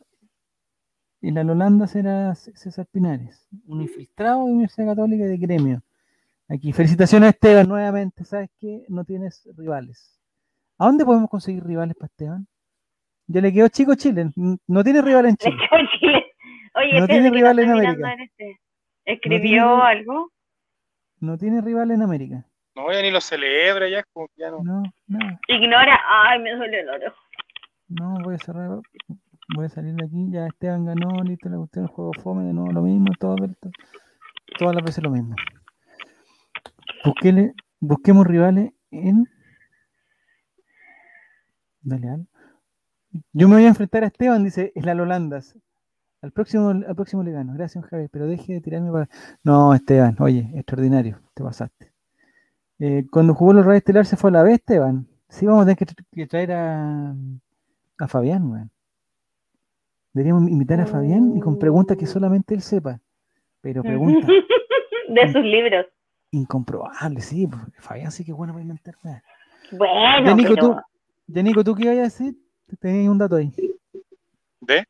Y 1.20 1.30
la 1.30 1.42
Lolanda 1.42 1.86
será 1.86 2.34
César 2.34 2.86
Pinares, 2.86 3.48
un 3.66 3.80
infiltrado 3.80 4.44
de 4.44 4.52
Universidad 4.52 4.88
Católica 4.88 5.24
de 5.24 5.38
gremio. 5.38 5.82
Aquí, 6.48 6.72
felicitaciones 6.72 7.26
a 7.26 7.30
Esteban 7.30 7.68
nuevamente. 7.68 8.24
¿Sabes 8.24 8.50
qué? 8.60 8.84
No 8.88 9.04
tienes 9.04 9.48
rivales. 9.56 10.20
¿A 10.78 10.86
dónde 10.86 11.04
podemos 11.04 11.30
conseguir 11.30 11.64
rivales 11.64 11.96
para 11.96 12.08
Esteban? 12.08 12.46
Ya 13.26 13.40
le 13.40 13.52
quedó 13.52 13.68
chico 13.68 13.94
Chile. 13.94 14.30
No 14.66 14.84
tiene 14.84 15.00
rival 15.00 15.26
en 15.26 15.36
Chile. 15.36 15.56
Chile. 15.98 16.26
Oye, 16.74 17.00
no 17.00 17.06
tiene 17.06 17.30
rival 17.30 17.58
en 17.60 17.70
América. 17.70 18.12
En 18.12 18.20
este. 18.20 18.60
¿Escribió 19.06 19.82
algo? 19.82 20.32
No 21.20 21.38
tiene 21.38 21.60
rival 21.60 21.90
en 21.92 22.02
América. 22.02 22.46
No, 22.74 22.92
ya 22.92 23.00
ni 23.00 23.10
lo 23.10 23.20
celebra, 23.20 23.88
ya 23.88 24.02
como 24.12 24.28
ya 24.36 24.50
no. 24.50 24.62
No, 24.62 24.82
no. 25.06 25.18
Ignora. 25.48 26.00
Ay, 26.08 26.40
me 26.40 26.54
duele 26.54 26.80
el 26.80 26.88
oro. 26.88 27.14
No, 27.88 28.18
voy 28.22 28.34
a 28.34 28.38
cerrar. 28.38 28.80
Voy 29.54 29.66
a 29.66 29.68
salir 29.68 29.94
de 29.94 30.04
aquí. 30.04 30.30
Ya 30.30 30.46
Esteban 30.46 30.84
ganó, 30.84 31.22
listo, 31.22 31.48
le 31.48 31.56
gustó 31.56 31.80
el 31.80 31.86
juego 31.86 32.12
fome, 32.22 32.44
de 32.44 32.52
nuevo 32.52 32.72
lo 32.72 32.82
mismo, 32.82 33.12
todo, 33.18 33.36
todas 34.58 34.74
las 34.74 34.84
veces 34.84 35.04
lo 35.04 35.10
mismo. 35.10 35.36
Busquele, 37.04 37.54
busquemos 37.80 38.26
rivales 38.26 38.72
en. 38.90 39.24
Dale, 41.82 42.08
algo. 42.08 42.26
Yo 43.32 43.48
me 43.48 43.56
voy 43.56 43.64
a 43.64 43.68
enfrentar 43.68 44.02
a 44.02 44.06
Esteban, 44.06 44.42
dice, 44.42 44.72
es 44.74 44.84
la 44.84 44.94
Lolandas. 44.94 45.56
Al 46.22 46.32
próximo, 46.32 46.70
al 46.70 46.94
próximo 46.96 47.22
le 47.22 47.32
gano. 47.32 47.52
Gracias, 47.54 47.84
Javier, 47.84 48.08
pero 48.10 48.26
deje 48.26 48.54
de 48.54 48.60
tirarme 48.60 48.90
para. 48.90 49.08
No, 49.42 49.74
Esteban, 49.74 50.16
oye, 50.18 50.50
extraordinario, 50.54 51.20
te 51.34 51.44
pasaste. 51.44 51.92
Eh, 52.80 53.04
cuando 53.10 53.34
jugó 53.34 53.52
los 53.52 53.64
Reyes 53.64 53.82
Estelar 53.82 54.06
se 54.06 54.16
fue 54.16 54.30
a 54.30 54.32
la 54.32 54.42
vez, 54.42 54.54
Esteban. 54.54 55.06
Sí, 55.28 55.46
vamos 55.46 55.62
a 55.62 55.74
tener 55.74 55.94
que, 56.10 56.26
traer 56.26 56.52
a, 56.52 57.14
a 57.98 58.08
Fabián, 58.08 58.50
weón. 58.50 58.70
Deberíamos 60.12 60.48
invitar 60.48 60.80
a 60.80 60.86
Fabián 60.86 61.36
y 61.36 61.40
con 61.40 61.58
preguntas 61.58 61.96
que 61.96 62.06
solamente 62.06 62.54
él 62.54 62.62
sepa. 62.62 63.00
Pero 63.60 63.82
pregunta. 63.82 64.26
de 65.08 65.32
sus 65.32 65.42
libros. 65.42 65.86
Incomprobable, 66.34 67.20
sí. 67.20 67.46
Pues, 67.46 67.62
Fabián 67.78 68.10
sí 68.10 68.24
que 68.24 68.32
es 68.32 68.36
bueno 68.36 68.52
para 68.52 68.62
inventar. 68.62 68.96
Bueno, 69.70 70.26
ya, 70.26 70.34
Nico, 70.34 70.56
tú, 70.56 70.76
ya, 71.28 71.42
Nico, 71.42 71.62
¿tú 71.62 71.74
qué 71.74 71.84
ibas 71.84 71.98
a 71.98 72.02
decir? 72.02 72.34
Tenías 72.80 73.08
un 73.08 73.18
dato 73.18 73.36
ahí. 73.36 73.54
¿De? 74.60 74.84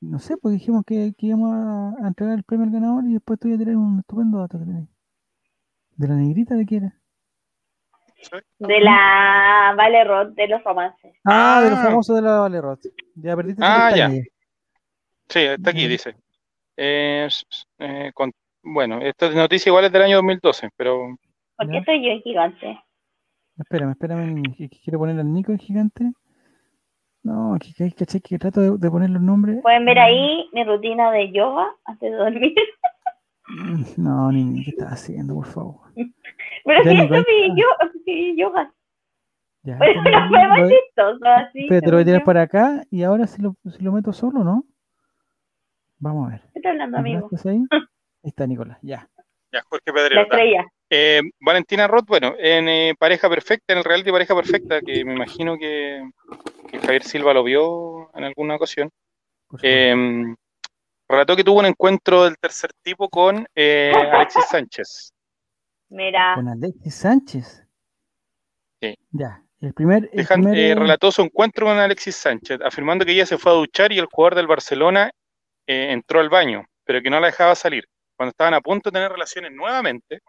No 0.00 0.18
sé, 0.18 0.36
porque 0.36 0.54
dijimos 0.54 0.84
que, 0.86 1.14
íbamos 1.18 1.96
a, 2.02 2.06
entregar 2.06 2.36
el 2.36 2.44
premio 2.44 2.66
al 2.66 2.72
ganador 2.72 3.04
y 3.06 3.14
después 3.14 3.40
te 3.40 3.48
voy 3.48 3.54
a 3.54 3.58
tener 3.58 3.76
un 3.76 4.00
estupendo 4.00 4.38
dato 4.38 4.58
que 4.58 4.66
tenéis. 4.66 4.88
¿De 5.96 6.08
la 6.08 6.14
negrita 6.14 6.54
de 6.54 6.66
quién 6.66 6.84
era? 6.84 7.00
De 8.58 8.80
la 8.80 9.74
Vale 9.74 10.04
Roth, 10.04 10.34
de 10.34 10.48
los 10.48 10.62
romances. 10.64 11.14
Ah, 11.24 11.62
de 11.64 11.70
los 11.70 11.78
ah. 11.78 11.82
famosos 11.84 12.14
de 12.14 12.22
la 12.22 12.40
Vale 12.40 12.60
Roth. 12.60 12.84
Ya 13.14 13.34
perdiste. 13.34 13.62
Ah, 13.64 13.96
ya. 13.96 14.10
Sí, 14.10 15.40
está 15.40 15.70
aquí, 15.70 15.88
dice. 15.88 16.14
Eh, 16.76 17.26
con, 18.12 18.32
bueno, 18.66 19.00
esta 19.00 19.30
noticia 19.30 19.70
igual 19.70 19.84
es 19.84 19.92
del 19.92 20.02
año 20.02 20.16
2012, 20.16 20.70
pero... 20.76 21.16
¿Por 21.56 21.70
qué 21.70 21.78
estoy 21.78 22.04
yo 22.04 22.10
en 22.10 22.20
gigante? 22.22 22.80
Espérame, 23.58 23.92
espérame, 23.92 24.42
quiero 24.84 24.98
poner 24.98 25.18
al 25.18 25.32
Nico 25.32 25.52
en 25.52 25.58
gigante. 25.58 26.12
No, 27.22 27.54
aquí 27.54 27.72
caché 27.74 28.20
que 28.20 28.38
trato 28.38 28.76
de, 28.76 28.90
poner 28.90 29.10
los 29.10 29.22
nombres. 29.22 29.60
Pueden 29.62 29.84
ver 29.84 29.98
ahí 29.98 30.48
mi 30.52 30.62
rutina 30.64 31.10
de 31.10 31.32
yoga 31.32 31.74
antes 31.84 32.10
de 32.10 32.16
dormir. 32.16 32.54
No, 33.96 34.32
ni 34.32 34.64
¿qué 34.64 34.70
estás 34.70 34.94
haciendo, 34.94 35.34
por 35.34 35.46
favor? 35.46 35.76
Pero 36.64 36.82
si 36.82 36.98
eso 36.98 37.14
es 37.14 37.26
mi 38.04 38.36
yoga. 38.36 38.74
Ya, 39.62 39.78
Pero 39.78 40.02
no 40.02 40.28
fue 40.28 40.48
más 40.48 40.68
chistoso 40.68 41.24
así. 41.24 41.66
Pero 41.68 41.80
te 41.80 41.86
lo 41.86 41.92
voy 41.92 42.02
a 42.02 42.06
tirar 42.06 42.24
para 42.24 42.42
acá 42.42 42.82
y 42.90 43.04
ahora 43.04 43.28
si 43.28 43.40
lo, 43.40 43.54
si 43.70 43.84
lo 43.84 43.92
meto 43.92 44.12
solo, 44.12 44.42
¿no? 44.42 44.64
Vamos 45.98 46.26
a 46.26 46.30
ver. 46.32 46.40
¿Qué 46.52 46.58
estás 46.58 46.72
hablando, 46.72 46.98
amigo? 46.98 47.28
¿Estás 47.30 47.46
ahí? 47.46 47.62
Ahí 48.26 48.30
está, 48.30 48.46
Nicolás, 48.46 48.78
ya. 48.82 49.08
Ya, 49.52 49.62
Jorge 49.62 49.92
Pedrero. 49.92 50.16
La 50.16 50.22
estrella. 50.22 50.66
Eh, 50.90 51.22
Valentina 51.40 51.86
Roth, 51.86 52.06
bueno, 52.06 52.34
en 52.38 52.68
eh, 52.68 52.94
Pareja 52.98 53.28
Perfecta, 53.28 53.72
en 53.72 53.78
el 53.78 53.84
reality 53.84 54.10
Pareja 54.10 54.34
Perfecta, 54.34 54.80
que 54.80 55.04
me 55.04 55.14
imagino 55.14 55.56
que, 55.56 56.02
Javier 56.82 57.04
Silva 57.04 57.32
lo 57.32 57.44
vio 57.44 58.10
en 58.14 58.24
alguna 58.24 58.56
ocasión, 58.56 58.90
eh, 59.62 59.94
relató 61.08 61.36
que 61.36 61.44
tuvo 61.44 61.60
un 61.60 61.66
encuentro 61.66 62.24
del 62.24 62.36
tercer 62.38 62.70
tipo 62.82 63.08
con 63.08 63.46
eh, 63.54 63.92
Alexis 64.12 64.44
Sánchez. 64.46 65.12
Mira. 65.88 66.34
Con 66.34 66.48
Alexis 66.48 66.94
Sánchez. 66.94 67.64
Sí. 68.80 68.96
Ya. 69.10 69.42
El 69.60 69.72
primer, 69.72 70.10
relató 70.12 71.10
su 71.10 71.22
encuentro 71.22 71.66
con 71.66 71.78
Alexis 71.78 72.16
Sánchez, 72.16 72.60
afirmando 72.64 73.04
que 73.04 73.12
ella 73.12 73.26
se 73.26 73.38
fue 73.38 73.52
a 73.52 73.54
duchar 73.54 73.92
y 73.92 73.98
el 73.98 74.06
jugador 74.06 74.34
del 74.34 74.46
Barcelona 74.48 75.10
entró 75.66 76.20
al 76.20 76.28
baño, 76.28 76.66
pero 76.84 77.00
que 77.00 77.10
no 77.10 77.18
la 77.18 77.28
dejaba 77.28 77.54
salir. 77.54 77.88
Cuando 78.16 78.30
estaban 78.30 78.54
a 78.54 78.60
punto 78.60 78.90
de 78.90 78.94
tener 78.94 79.12
relaciones 79.12 79.52
nuevamente, 79.52 80.20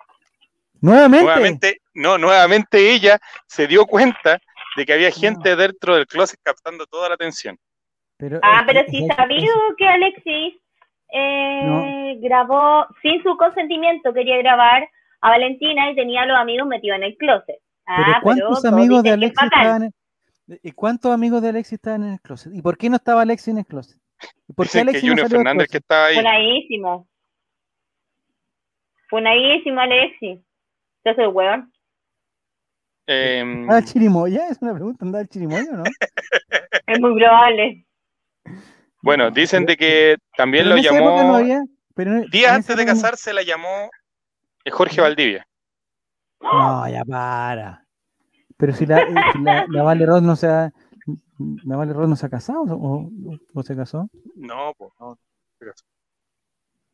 ¿Nuevamente? 0.81 1.81
no, 1.95 2.17
nuevamente 2.17 2.93
ella 2.93 3.17
se 3.47 3.65
dio 3.65 3.85
cuenta 3.85 4.39
de 4.75 4.85
que 4.85 4.93
había 4.93 5.11
gente 5.11 5.55
dentro 5.55 5.95
del 5.95 6.05
closet 6.05 6.39
captando 6.43 6.85
toda 6.85 7.09
la 7.09 7.15
atención. 7.15 7.57
ah, 8.43 8.63
pero 8.67 8.81
sí 8.89 9.07
sabido 9.15 9.53
que 9.77 9.87
Alexis 9.87 10.55
eh, 11.11 12.17
grabó 12.21 12.85
sin 13.01 13.23
su 13.23 13.35
consentimiento, 13.37 14.13
quería 14.13 14.37
grabar 14.37 14.87
a 15.21 15.29
Valentina 15.29 15.89
y 15.89 15.95
tenía 15.95 16.21
a 16.21 16.25
los 16.27 16.37
amigos 16.37 16.67
metidos 16.67 16.97
en 16.97 17.03
el 17.03 17.17
closet. 17.17 17.57
Ah, 17.87 18.19
¿cuántos 18.21 18.65
amigos 18.65 19.01
de 19.01 19.11
Alexis 19.11 19.43
estaban 19.43 19.83
en, 19.83 19.93
¿Y 20.63 20.71
cuántos 20.71 21.11
amigos 21.11 21.41
de 21.41 21.49
Alexis 21.49 21.73
estaban 21.73 22.03
en 22.03 22.13
el 22.13 22.21
closet? 22.21 22.53
¿Y 22.53 22.61
por 22.61 22.77
qué 22.77 22.89
no 22.89 22.97
estaba 22.97 23.21
Alexis 23.21 23.49
en 23.49 23.57
el 23.59 23.65
closet? 23.65 23.97
¿Por 24.55 24.69
qué 24.69 24.79
Alexis 24.79 25.11
Fernández 25.29 25.67
que 25.69 25.77
estaba 25.77 26.05
ahí. 26.05 26.17
Funadísimo 29.09 29.79
Alexis. 29.79 30.39
¿Qué 31.03 31.09
hace 31.09 31.21
el 31.21 31.29
weón? 31.29 31.71
Eh, 33.07 33.39
¿Anda 33.41 33.81
chirimoya? 33.83 34.49
Es 34.49 34.61
una 34.61 34.73
pregunta, 34.73 35.05
¿anda 35.05 35.21
el 35.21 35.29
chirimoya 35.29 35.71
o 35.71 35.77
no? 35.77 35.83
es 36.87 36.99
muy 36.99 37.15
probable. 37.15 37.85
Bueno, 39.01 39.31
dicen 39.31 39.65
de 39.65 39.77
que 39.77 40.17
también 40.35 40.69
lo 40.69 40.77
llamó. 40.77 41.23
No 41.23 41.35
había, 41.35 41.63
pero 41.95 42.21
días 42.29 42.51
antes 42.51 42.75
de 42.75 42.85
casarse 42.85 43.33
la 43.33 43.43
llamó 43.43 43.89
eh, 44.65 44.71
Jorge 44.71 44.99
Valdivia. 44.99 45.47
No, 46.41 46.89
ya 46.89 47.05
para. 47.05 47.85
Pero 48.57 48.73
si 48.73 48.85
la, 48.85 49.07
la, 49.41 49.65
la 49.69 49.83
Vale 49.83 50.05
Rod 50.05 50.21
no 50.21 50.35
se 50.35 50.47
ha. 50.47 50.71
¿La 51.63 51.77
Vale 51.77 51.93
Rod 51.93 52.09
no 52.09 52.15
se 52.17 52.25
ha 52.25 52.29
casado 52.29 52.63
o, 52.67 53.09
o 53.53 53.63
se 53.63 53.75
casó? 53.75 54.09
No, 54.35 54.73
pues 54.77 54.91
no, 54.99 55.17
se 55.59 55.65
casó. 55.65 55.85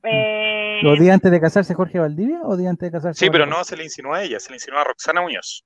Eh... 0.03 0.79
¿Los 0.83 0.99
días 0.99 1.13
antes 1.13 1.31
de 1.31 1.39
casarse 1.39 1.73
Jorge 1.73 1.99
Valdivia 1.99 2.41
o 2.43 2.57
días 2.57 2.71
antes 2.71 2.91
de 2.91 2.97
casarse? 2.97 3.19
Sí, 3.25 3.31
pero 3.31 3.45
no 3.45 3.63
se 3.63 3.77
le 3.77 3.83
insinuó 3.83 4.13
a 4.13 4.23
ella, 4.23 4.39
se 4.39 4.49
le 4.49 4.57
insinuó 4.57 4.79
a 4.79 4.83
Roxana 4.83 5.21
Muñoz. 5.21 5.63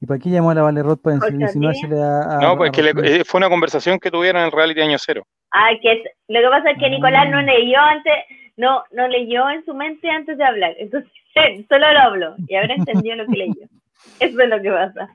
¿Y 0.00 0.06
para 0.06 0.20
qué 0.20 0.30
llamó 0.30 0.50
a 0.50 0.54
la 0.54 0.62
Valerot 0.62 1.02
para 1.02 1.16
insinuársele 1.16 2.00
a, 2.00 2.36
a, 2.36 2.40
No, 2.40 2.56
pues 2.56 2.70
que 2.70 2.80
eh, 2.82 3.24
fue 3.24 3.38
una 3.38 3.48
conversación 3.48 3.98
que 3.98 4.10
tuvieron 4.10 4.40
en 4.40 4.46
el 4.46 4.52
reality 4.52 4.80
año 4.80 4.96
cero. 4.98 5.26
Ah, 5.52 5.70
que 5.82 6.04
lo 6.28 6.40
que 6.40 6.48
pasa 6.48 6.70
es 6.70 6.78
que 6.78 6.90
Nicolás 6.90 7.28
no 7.30 7.38
ah. 7.38 7.42
leyó 7.42 7.80
antes, 7.80 8.14
no, 8.56 8.84
no 8.92 9.08
leyó 9.08 9.50
en 9.50 9.64
su 9.64 9.74
mente 9.74 10.08
antes 10.08 10.38
de 10.38 10.44
hablar. 10.44 10.74
Entonces, 10.78 11.10
solo 11.68 11.92
lo 11.92 11.98
habló 11.98 12.36
y 12.46 12.54
habrá 12.54 12.74
entendido 12.74 13.16
lo 13.16 13.26
que 13.26 13.38
leyó. 13.38 13.66
Eso 14.20 14.40
es 14.40 14.48
lo 14.48 14.62
que 14.62 14.70
pasa. 14.70 15.08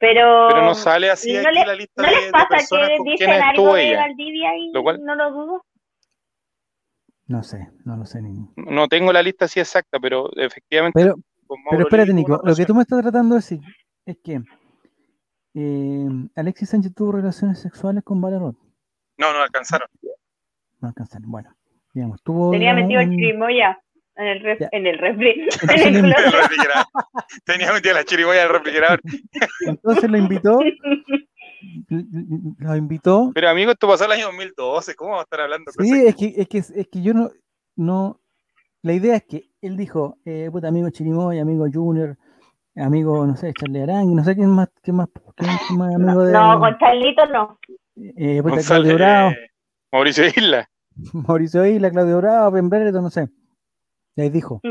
Pero, 0.00 0.48
pero 0.48 0.62
no 0.62 0.74
sale 0.74 1.10
así 1.10 1.34
¿no 1.34 1.40
aquí 1.40 1.58
la 1.58 1.74
lista 1.74 2.02
¿no 2.02 2.08
de, 2.08 2.14
les 2.16 2.32
pasa 2.32 2.56
de 2.56 2.88
que 2.88 2.98
dicen 3.04 3.30
algo 3.30 3.74
de 3.74 3.94
Valdivia 3.94 4.56
y 4.56 4.72
lo 4.72 4.82
cual, 4.82 4.98
no 5.04 5.14
lo 5.14 5.30
dudo? 5.30 5.66
No 7.26 7.42
sé, 7.42 7.68
no 7.84 7.98
lo 7.98 8.06
sé. 8.06 8.22
Ni... 8.22 8.48
No 8.56 8.88
tengo 8.88 9.12
la 9.12 9.22
lista 9.22 9.44
así 9.44 9.60
exacta, 9.60 10.00
pero 10.00 10.30
efectivamente. 10.36 10.98
Pero, 10.98 11.16
pero 11.70 11.82
espérate, 11.82 12.14
Nico, 12.14 12.40
lo 12.42 12.56
que 12.56 12.64
tú 12.64 12.74
me 12.74 12.82
estás 12.82 13.02
tratando 13.02 13.34
de 13.34 13.40
decir 13.40 13.60
es 14.06 14.16
que 14.24 14.40
eh, 15.54 16.08
Alexis 16.34 16.70
Sánchez 16.70 16.94
tuvo 16.94 17.12
relaciones 17.12 17.60
sexuales 17.60 18.02
con 18.02 18.22
Valerot. 18.22 18.56
No, 19.18 19.32
no 19.34 19.42
alcanzaron. 19.42 19.86
No 20.80 20.88
alcanzaron, 20.88 21.30
bueno. 21.30 21.54
Digamos, 21.92 22.22
tuvo. 22.22 22.52
Tenía 22.52 22.72
metido 22.72 23.00
el 23.00 23.10
chirimoya 23.10 23.78
en 24.20 24.26
el, 24.26 24.40
ref, 24.40 24.60
en 24.72 24.86
el 24.86 24.98
refri. 24.98 25.48
Tenía 27.44 27.72
metido 27.72 27.94
la 27.94 28.04
chirimoya 28.04 28.42
en 28.42 28.46
el 28.46 28.52
refrigerador. 28.52 29.00
Entonces 29.66 30.10
lo 30.10 30.18
invitó. 30.18 30.58
Lo 32.58 32.76
invitó. 32.76 33.32
Pero 33.34 33.50
amigo, 33.50 33.72
esto 33.72 33.86
pasó 33.86 34.06
el 34.06 34.12
año 34.12 34.26
2012. 34.26 34.94
¿Cómo 34.94 35.10
vamos 35.10 35.22
a 35.22 35.24
estar 35.24 35.40
hablando? 35.42 35.70
Sí, 35.72 36.06
es 36.06 36.14
que, 36.16 36.34
es 36.36 36.48
que, 36.48 36.58
es 36.58 36.88
que 36.90 37.02
yo 37.02 37.12
no, 37.12 37.30
no. 37.76 38.18
La 38.82 38.94
idea 38.94 39.16
es 39.16 39.24
que 39.24 39.50
él 39.60 39.76
dijo, 39.76 40.16
eh, 40.24 40.48
puta, 40.50 40.68
amigo 40.68 40.88
Chirimoy, 40.88 41.38
amigo 41.38 41.66
Junior, 41.70 42.16
amigo, 42.76 43.26
no 43.26 43.36
sé, 43.36 43.52
Charlie 43.52 43.82
Arangui, 43.82 44.14
no 44.14 44.24
sé 44.24 44.34
quién 44.34 44.48
más, 44.48 44.68
quién 44.82 44.96
más, 44.96 45.08
quién 45.36 45.78
más 45.78 45.94
amigo 45.94 46.24
de. 46.24 46.32
No, 46.32 46.58
con 46.58 46.78
Charlito 46.78 47.26
no. 47.26 47.58
Eh, 47.96 48.40
puta, 48.42 48.62
Claudio 48.66 48.94
Bravo. 48.94 49.32
Mauricio 49.92 50.26
Isla. 50.26 50.70
Mauricio 51.12 51.66
Isla, 51.66 51.90
Claudio 51.90 52.18
Bravo, 52.18 52.52
Ben 52.52 52.70
Benedetto, 52.70 53.02
no 53.02 53.10
sé. 53.10 53.28
Les 54.16 54.32
dijo. 54.32 54.60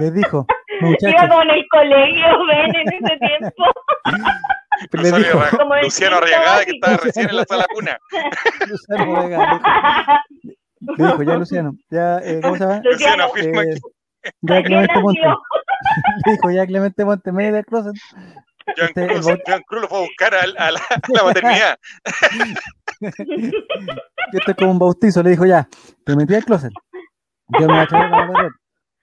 Les 0.00 0.14
dijo. 0.14 0.46
Muchachos. 0.80 1.22
Iba 1.24 1.28
con 1.28 1.50
el 1.50 1.66
colegio, 1.70 2.46
ven, 2.46 2.76
en 2.76 2.88
ese 2.92 3.18
tiempo. 3.18 3.64
Le 4.92 5.10
dijo, 5.10 5.42
Luciano 5.82 6.16
Arriagada, 6.18 6.64
que 6.64 6.70
estaba 6.72 6.96
recién 6.98 7.28
en 7.28 7.36
la 7.36 7.44
sala 7.44 7.66
cuna. 7.74 7.98
Luciano 8.68 9.16
Arriagada. 9.16 10.24
Le 10.80 11.04
dijo, 11.04 11.22
ya 11.24 11.34
Luciano, 11.34 11.72
ya, 11.90 12.18
eh, 12.18 12.40
¿cómo 12.40 12.56
se 12.56 12.64
llama? 12.64 12.80
Luciano, 12.84 13.24
eh, 13.36 13.74
Ya 14.42 14.62
Clemente 14.62 15.00
Monte. 15.00 15.20
Le 15.20 16.32
dijo, 16.32 16.50
ya 16.50 16.66
Clemente 16.66 17.04
Monte, 17.04 17.32
medio 17.32 17.54
del 17.54 17.66
closet. 17.66 17.96
John, 18.76 18.86
este, 18.88 19.06
Cruz, 19.06 19.26
John 19.46 19.62
Cruz 19.66 19.82
lo 19.82 19.88
fue 19.88 19.98
a 19.98 20.00
buscar 20.02 20.34
a, 20.34 20.40
a, 20.42 20.46
la, 20.70 20.80
a 20.80 21.00
la, 21.08 21.24
maternidad. 21.24 21.78
Esto 23.00 24.50
es 24.50 24.56
como 24.56 24.72
un 24.72 24.78
bautizo, 24.78 25.22
le 25.22 25.30
dijo 25.30 25.46
ya, 25.46 25.68
te 26.04 26.16
metí 26.16 26.34
al 26.34 26.44
closet. 26.44 26.72
Yo 27.58 27.66
me 27.66 27.66
voy 27.66 27.78
a 27.78 27.86
traer 27.86 28.10
la. 28.10 28.50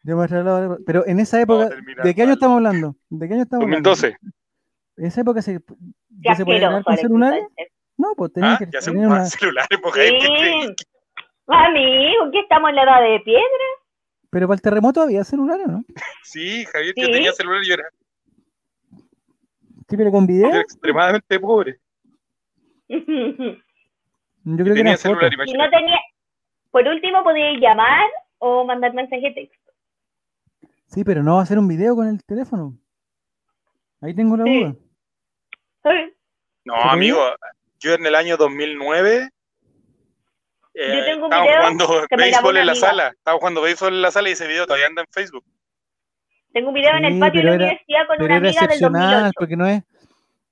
Yo 0.03 0.15
me 0.15 0.27
voy 0.27 0.37
a 0.37 0.43
la 0.43 0.77
Pero 0.85 1.05
en 1.07 1.19
esa 1.19 1.41
época, 1.41 1.69
¿de 2.03 2.13
qué 2.13 2.23
año 2.23 2.33
estamos 2.33 2.57
hablando? 2.57 2.95
¿De 3.09 3.27
qué 3.27 3.33
año 3.33 3.43
estamos 3.43 3.65
2012. 3.65 4.05
hablando? 4.05 4.35
En 4.97 5.05
esa 5.05 5.21
época 5.21 5.41
se, 5.41 5.59
ya 6.21 6.35
se 6.35 6.45
podía 6.45 6.81
con 6.83 6.97
celulares. 6.97 7.43
No, 7.97 8.13
pues 8.15 8.33
tenía 8.33 8.53
ah, 8.53 8.57
que 8.57 8.65
ya 8.71 8.79
tener 8.79 9.07
una... 9.07 9.25
celulares, 9.25 9.79
porque 9.83 10.19
sí. 10.19 10.75
Amigo, 11.47 12.31
¿qué 12.31 12.39
estamos 12.39 12.69
en 12.69 12.75
la 12.75 12.83
edad 12.83 13.01
de 13.01 13.19
piedra? 13.21 13.65
Pero 14.29 14.47
para 14.47 14.55
el 14.55 14.61
terremoto 14.61 15.01
había 15.01 15.23
celulares, 15.23 15.67
¿no? 15.67 15.83
Sí, 16.23 16.65
Javier, 16.65 16.93
yo 16.97 17.09
tenía 17.09 17.31
celular 17.31 17.63
y 17.63 17.67
yo 17.67 17.73
era. 17.75 17.89
Sí, 19.87 19.97
pero 19.97 20.11
con 20.11 20.27
video. 20.27 20.49
Era 20.49 20.61
extremadamente 20.61 21.39
pobre. 21.39 21.79
yo 24.45 24.63
creo 24.63 24.75
que 24.75 24.97
celular, 24.97 25.31
y 25.45 25.53
no 25.53 25.69
tenía. 25.69 25.99
Por 26.71 26.87
último, 26.87 27.23
podíais 27.23 27.59
llamar 27.59 28.05
o 28.37 28.63
mandar 28.65 28.93
mensaje 28.93 29.21
de 29.21 29.31
texto. 29.31 29.71
Sí, 30.87 31.03
pero 31.03 31.23
no 31.23 31.35
va 31.35 31.39
a 31.39 31.43
hacer 31.43 31.57
un 31.57 31.67
video 31.67 31.95
con 31.95 32.07
el 32.07 32.23
teléfono. 32.23 32.77
Ahí 34.01 34.13
tengo 34.13 34.37
la 34.37 34.43
duda. 34.43 34.75
No, 36.63 36.75
amigo, 36.75 37.19
yo 37.79 37.93
en 37.93 38.05
el 38.05 38.15
año 38.15 38.37
2009 38.37 39.29
eh, 40.73 40.97
yo 40.97 41.05
tengo 41.05 41.25
un 41.25 41.29
video 41.29 41.57
jugando 41.57 42.07
béisbol 42.17 42.57
en 42.57 42.65
la 42.65 42.75
sala. 42.75 43.07
Estaba 43.09 43.37
jugando 43.37 43.61
béisbol 43.61 43.93
en 43.93 44.01
la 44.01 44.11
sala 44.11 44.29
y 44.29 44.33
ese 44.33 44.47
video 44.47 44.65
todavía 44.65 44.87
anda 44.87 45.01
en 45.03 45.07
Facebook. 45.11 45.45
Tengo 46.51 46.69
un 46.69 46.73
video 46.73 46.95
en 46.97 47.05
el 47.05 47.19
patio 47.19 47.41
de 47.41 47.47
la 47.47 47.55
universidad 47.55 48.07
con 48.07 48.21
una 48.21 48.35
amiga 48.37 48.67
del 48.67 48.79
2008. 48.79 49.31
porque 49.37 49.55
no 49.55 49.67
es. 49.67 49.83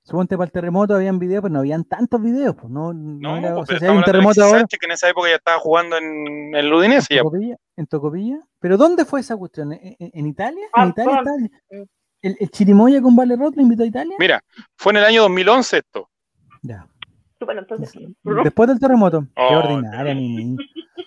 Suponte 0.04 0.36
para 0.36 0.46
el 0.46 0.52
terremoto 0.52 0.94
habían 0.94 1.18
videos, 1.18 1.42
pero 1.42 1.54
no 1.54 1.60
habían 1.60 1.84
tantos 1.84 2.20
videos. 2.22 2.54
Pues 2.54 2.70
no, 2.70 2.92
no, 2.92 3.38
era, 3.38 3.56
o 3.56 3.64
sea, 3.64 3.78
si 3.78 3.86
hay 3.86 3.96
un 3.96 4.02
terremoto 4.02 4.44
ahora. 4.44 4.66
que 4.68 4.84
en 4.84 4.92
esa 4.92 5.08
época 5.08 5.30
ya 5.30 5.36
estaba 5.36 5.58
jugando 5.58 5.96
en 5.96 6.54
el 6.54 6.70
Udinese. 6.70 7.14
¿En 7.14 7.22
Tocopilla? 7.22 7.56
¿En 7.76 7.86
Tocopilla? 7.86 8.38
¿Pero 8.60 8.76
dónde 8.76 9.06
fue 9.06 9.20
esa 9.20 9.34
cuestión? 9.34 9.72
¿En, 9.72 10.26
Italia? 10.26 10.66
¿En 10.76 10.88
Italia? 10.88 11.20
Italia? 11.22 11.50
¿El, 12.20 12.36
¿El, 12.38 12.50
Chirimoya 12.50 13.00
con 13.00 13.16
Vale 13.16 13.34
Roth 13.34 13.56
lo 13.56 13.62
invitó 13.62 13.82
a 13.82 13.86
Italia? 13.86 14.14
Mira, 14.18 14.44
fue 14.76 14.92
en 14.92 14.98
el 14.98 15.04
año 15.04 15.22
2011 15.22 15.78
esto. 15.78 16.10
Ya. 16.60 16.86
Bueno, 17.40 17.62
entonces, 17.62 17.92
Después 18.22 18.68
del 18.68 18.78
terremoto. 18.78 19.26
Oh, 19.36 19.48
Qué 19.48 19.54
ordinaria, 19.54 20.14
mi 20.14 20.54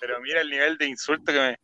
Pero 0.00 0.20
mira 0.20 0.40
el 0.40 0.50
nivel 0.50 0.76
de 0.76 0.86
insulto 0.88 1.32
que 1.32 1.38
me, 1.38 1.58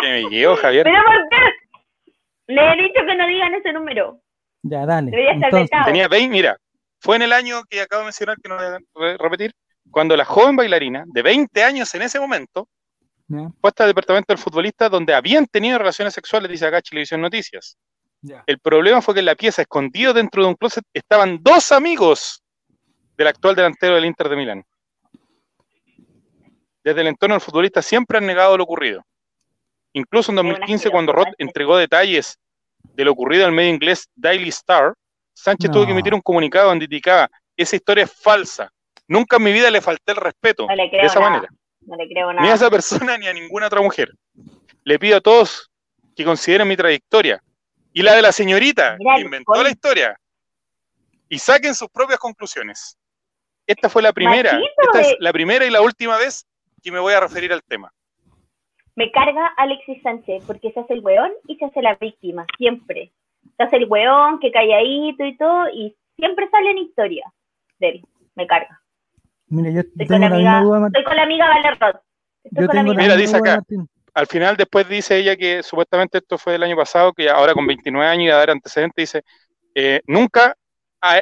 que 0.00 0.08
me 0.08 0.22
llevó, 0.28 0.56
Javier. 0.56 0.84
¿Pero 0.84 1.02
por 1.04 1.28
qué? 1.28 2.52
Le 2.52 2.72
he 2.72 2.82
dicho 2.82 3.00
que 3.06 3.14
no 3.16 3.26
digan 3.28 3.54
ese 3.54 3.72
número. 3.72 4.20
Ya, 4.68 4.86
dale. 4.86 5.12
Entonces, 5.30 5.70
tenía 5.84 6.08
20, 6.08 6.28
mira, 6.28 6.56
fue 6.98 7.16
en 7.16 7.22
el 7.22 7.32
año 7.32 7.62
que 7.68 7.80
acabo 7.80 8.00
de 8.00 8.06
mencionar, 8.06 8.36
que 8.40 8.48
no 8.48 8.56
voy 8.94 9.10
a 9.10 9.16
repetir, 9.16 9.52
cuando 9.90 10.16
la 10.16 10.24
joven 10.24 10.56
bailarina, 10.56 11.04
de 11.06 11.22
20 11.22 11.62
años 11.62 11.94
en 11.94 12.02
ese 12.02 12.18
momento, 12.18 12.68
fue 13.28 13.68
hasta 13.68 13.84
el 13.84 13.90
departamento 13.90 14.32
del 14.32 14.38
futbolista 14.38 14.88
donde 14.88 15.14
habían 15.14 15.46
tenido 15.46 15.78
relaciones 15.78 16.14
sexuales, 16.14 16.50
dice 16.50 16.66
acá 16.66 16.80
Televisión 16.80 17.20
Noticias. 17.20 17.76
El 18.46 18.58
problema 18.58 19.02
fue 19.02 19.14
que 19.14 19.20
en 19.20 19.26
la 19.26 19.34
pieza, 19.34 19.62
escondido 19.62 20.12
dentro 20.12 20.42
de 20.42 20.48
un 20.48 20.54
closet, 20.54 20.84
estaban 20.92 21.42
dos 21.42 21.70
amigos 21.72 22.42
del 23.16 23.28
actual 23.28 23.54
delantero 23.54 23.94
del 23.94 24.04
Inter 24.04 24.28
de 24.28 24.36
Milán. 24.36 24.64
Desde 26.82 27.00
el 27.00 27.08
entorno 27.08 27.34
del 27.34 27.40
futbolista 27.40 27.82
siempre 27.82 28.18
han 28.18 28.26
negado 28.26 28.56
lo 28.56 28.64
ocurrido. 28.64 29.04
Incluso 29.92 30.30
en 30.30 30.36
2015, 30.36 30.90
cuando 30.90 31.12
Roth 31.12 31.34
entregó 31.38 31.76
detalles 31.76 32.38
de 32.94 33.04
lo 33.04 33.12
ocurrido 33.12 33.46
al 33.46 33.52
medio 33.52 33.70
inglés 33.70 34.08
Daily 34.14 34.48
Star, 34.48 34.94
Sánchez 35.34 35.70
tuvo 35.70 35.84
que 35.84 35.92
emitir 35.92 36.14
un 36.14 36.22
comunicado 36.22 36.68
donde 36.68 36.86
indicaba, 36.86 37.30
esa 37.56 37.76
historia 37.76 38.04
es 38.04 38.12
falsa. 38.12 38.70
Nunca 39.06 39.36
en 39.36 39.42
mi 39.42 39.52
vida 39.52 39.70
le 39.70 39.80
falté 39.80 40.12
el 40.12 40.16
respeto 40.16 40.66
de 40.66 41.00
esa 41.02 41.20
manera. 41.20 41.48
Ni 41.80 42.48
a 42.48 42.54
esa 42.54 42.70
persona 42.70 43.16
ni 43.18 43.26
a 43.26 43.32
ninguna 43.32 43.66
otra 43.66 43.80
mujer. 43.80 44.12
Le 44.82 44.98
pido 44.98 45.18
a 45.18 45.20
todos 45.20 45.70
que 46.16 46.24
consideren 46.24 46.66
mi 46.66 46.76
trayectoria 46.76 47.42
y 47.92 48.02
la 48.02 48.14
de 48.14 48.22
la 48.22 48.32
señorita 48.32 48.96
que 48.98 49.20
inventó 49.20 49.62
la 49.62 49.70
historia 49.70 50.18
y 51.28 51.38
saquen 51.38 51.74
sus 51.74 51.88
propias 51.88 52.18
conclusiones. 52.18 52.98
Esta 53.66 53.88
fue 53.88 54.00
la 54.00 54.12
primera, 54.12 54.60
esta 54.82 55.00
es 55.00 55.16
la 55.18 55.32
primera 55.32 55.66
y 55.66 55.70
la 55.70 55.82
última 55.82 56.16
vez 56.16 56.46
que 56.82 56.92
me 56.92 56.98
voy 56.98 57.12
a 57.14 57.20
referir 57.20 57.52
al 57.52 57.62
tema. 57.62 57.92
Me 58.96 59.10
carga 59.12 59.46
Alexis 59.58 60.02
Sánchez 60.02 60.42
porque 60.46 60.72
se 60.72 60.80
hace 60.80 60.94
el 60.94 61.00
weón 61.00 61.30
y 61.46 61.56
se 61.56 61.66
hace 61.66 61.82
la 61.82 61.94
víctima, 61.96 62.46
siempre. 62.56 63.12
Se 63.56 63.62
hace 63.62 63.76
el 63.76 63.86
weón, 63.88 64.40
que 64.40 64.50
calladito 64.50 65.24
y 65.24 65.36
todo, 65.36 65.68
y 65.68 65.94
siempre 66.16 66.48
sale 66.50 66.70
en 66.70 66.78
historia 66.78 67.32
de 67.78 67.88
él. 67.88 68.04
Me 68.34 68.46
carga. 68.46 68.80
Mira, 69.48 69.70
yo 69.70 69.80
estoy 69.80 70.06
tengo 70.06 70.12
con 70.12 70.20
la, 70.20 70.30
misma 70.30 70.62
duda, 70.62 70.86
Estoy 70.86 71.04
con 71.04 71.16
la 71.16 71.22
amiga 71.22 71.48
Valerrot. 71.48 72.02
Mira, 72.96 73.16
dice 73.16 73.36
acá, 73.36 73.62
al 74.14 74.26
final 74.26 74.56
después 74.56 74.88
dice 74.88 75.18
ella 75.18 75.36
que 75.36 75.62
supuestamente 75.62 76.18
esto 76.18 76.38
fue 76.38 76.54
el 76.54 76.62
año 76.62 76.76
pasado, 76.76 77.12
que 77.12 77.28
ahora 77.28 77.52
con 77.52 77.66
29 77.66 78.06
años 78.08 78.24
y 78.24 78.30
a 78.30 78.36
dar 78.36 78.50
antecedentes, 78.50 79.12
dice, 79.12 79.24
eh, 79.74 80.00
nunca 80.06 80.56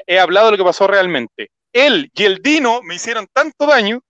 he 0.07 0.19
hablado 0.19 0.47
de 0.47 0.53
lo 0.53 0.59
que 0.59 0.65
pasó 0.65 0.87
realmente. 0.87 1.51
Él 1.73 2.11
y 2.15 2.25
el 2.25 2.39
Dino 2.39 2.83
me 2.83 2.95
hicieron 2.95 3.27
tanto 3.33 3.67
daño, 3.67 4.01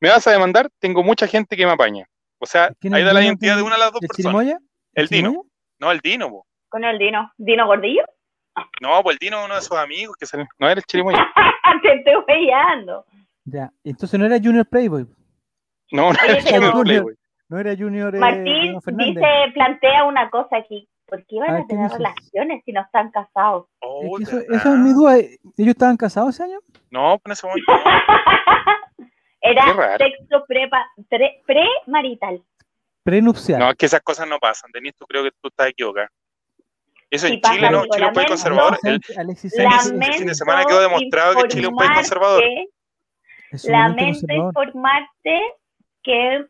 me 0.00 0.08
vas 0.08 0.26
a 0.26 0.32
demandar, 0.32 0.70
tengo 0.78 1.02
mucha 1.02 1.26
gente 1.26 1.56
que 1.56 1.66
me 1.66 1.72
apaña. 1.72 2.06
O 2.42 2.46
sea, 2.46 2.72
ahí 2.92 3.04
da 3.04 3.12
la 3.12 3.22
identidad 3.22 3.54
de 3.54 3.62
una 3.62 3.76
de 3.76 3.80
las 3.82 3.92
dos 3.92 4.00
personas. 4.00 4.58
¿El, 4.94 5.06
Dino. 5.06 5.44
No, 5.78 5.92
el 5.92 6.00
Dino. 6.00 6.44
¿Con 6.68 6.82
el 6.82 6.98
Dino? 6.98 7.30
¿Dino 7.36 7.66
Gordillo? 7.66 8.02
No, 8.80 9.00
pues 9.04 9.14
el 9.14 9.18
Dino 9.20 9.38
es 9.38 9.44
uno 9.44 9.54
de 9.54 9.60
sus 9.60 9.78
amigos 9.78 10.16
que 10.18 10.26
salió. 10.26 10.48
No 10.58 10.68
era 10.68 10.80
el 10.80 10.84
Chirimoya. 10.84 11.24
Te 11.82 11.94
estoy 11.94 12.14
weyando. 12.26 13.06
Ya, 13.44 13.70
entonces 13.84 14.18
no 14.18 14.26
era 14.26 14.38
Junior 14.42 14.66
Playboy. 14.66 15.06
No, 15.92 16.12
no 16.12 16.18
era 16.20 16.42
Junior 16.42 16.82
Playboy. 16.82 17.14
No 17.48 17.58
era 17.60 17.76
Junior. 17.76 18.16
Eh, 18.16 18.18
Martín 18.18 18.78
dice, 18.96 19.26
plantea 19.54 20.04
una 20.04 20.28
cosa 20.28 20.56
aquí. 20.56 20.88
¿Por 21.06 21.24
qué 21.26 21.36
iban 21.36 21.54
a, 21.54 21.66
tener 21.68 21.92
relaciones 21.92 22.64
si 22.64 22.72
no 22.72 22.80
están 22.80 23.12
casados? 23.12 23.66
Oh, 23.82 24.18
eso, 24.18 24.38
es 24.38 24.64
mi 24.78 24.92
duda. 24.94 25.18
¿Ellos 25.18 25.38
estaban 25.58 25.96
casados 25.96 26.34
ese 26.34 26.42
año? 26.42 26.58
No, 26.90 27.20
en 27.24 27.32
ese 27.32 27.46
momento. 27.46 27.72
Era 29.42 29.98
sexo 29.98 30.44
pre-marital. 30.46 32.42
Prenupcial. 33.02 33.58
No, 33.58 33.70
es 33.70 33.76
que 33.76 33.86
esas 33.86 34.00
cosas 34.00 34.28
no 34.28 34.38
pasan. 34.38 34.70
Denis, 34.72 34.94
tú 34.96 35.04
creo 35.06 35.24
que 35.24 35.32
tú 35.40 35.48
estás 35.48 35.68
equivocado. 35.68 36.08
Eso 37.10 37.26
en 37.26 37.40
Chile 37.40 37.70
no, 37.70 37.84
Chile 37.86 38.04
es 38.04 38.08
un 38.08 38.14
país 38.14 38.28
conservador. 38.28 38.78
El, 38.84 38.94
el 38.94 40.14
fin 40.14 40.26
de 40.26 40.34
semana 40.34 40.64
quedó 40.64 40.80
demostrado 40.80 41.42
que 41.42 41.48
Chile 41.48 41.64
es 41.64 41.68
un 41.68 41.76
país 41.76 41.90
conservador. 41.94 42.42
Lamento 43.64 44.32
informarte 44.32 45.40
que 46.02 46.46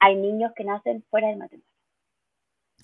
hay 0.00 0.16
niños 0.16 0.50
que 0.56 0.64
nacen 0.64 1.04
fuera 1.08 1.28
del 1.28 1.36
matrimonio. 1.36 1.68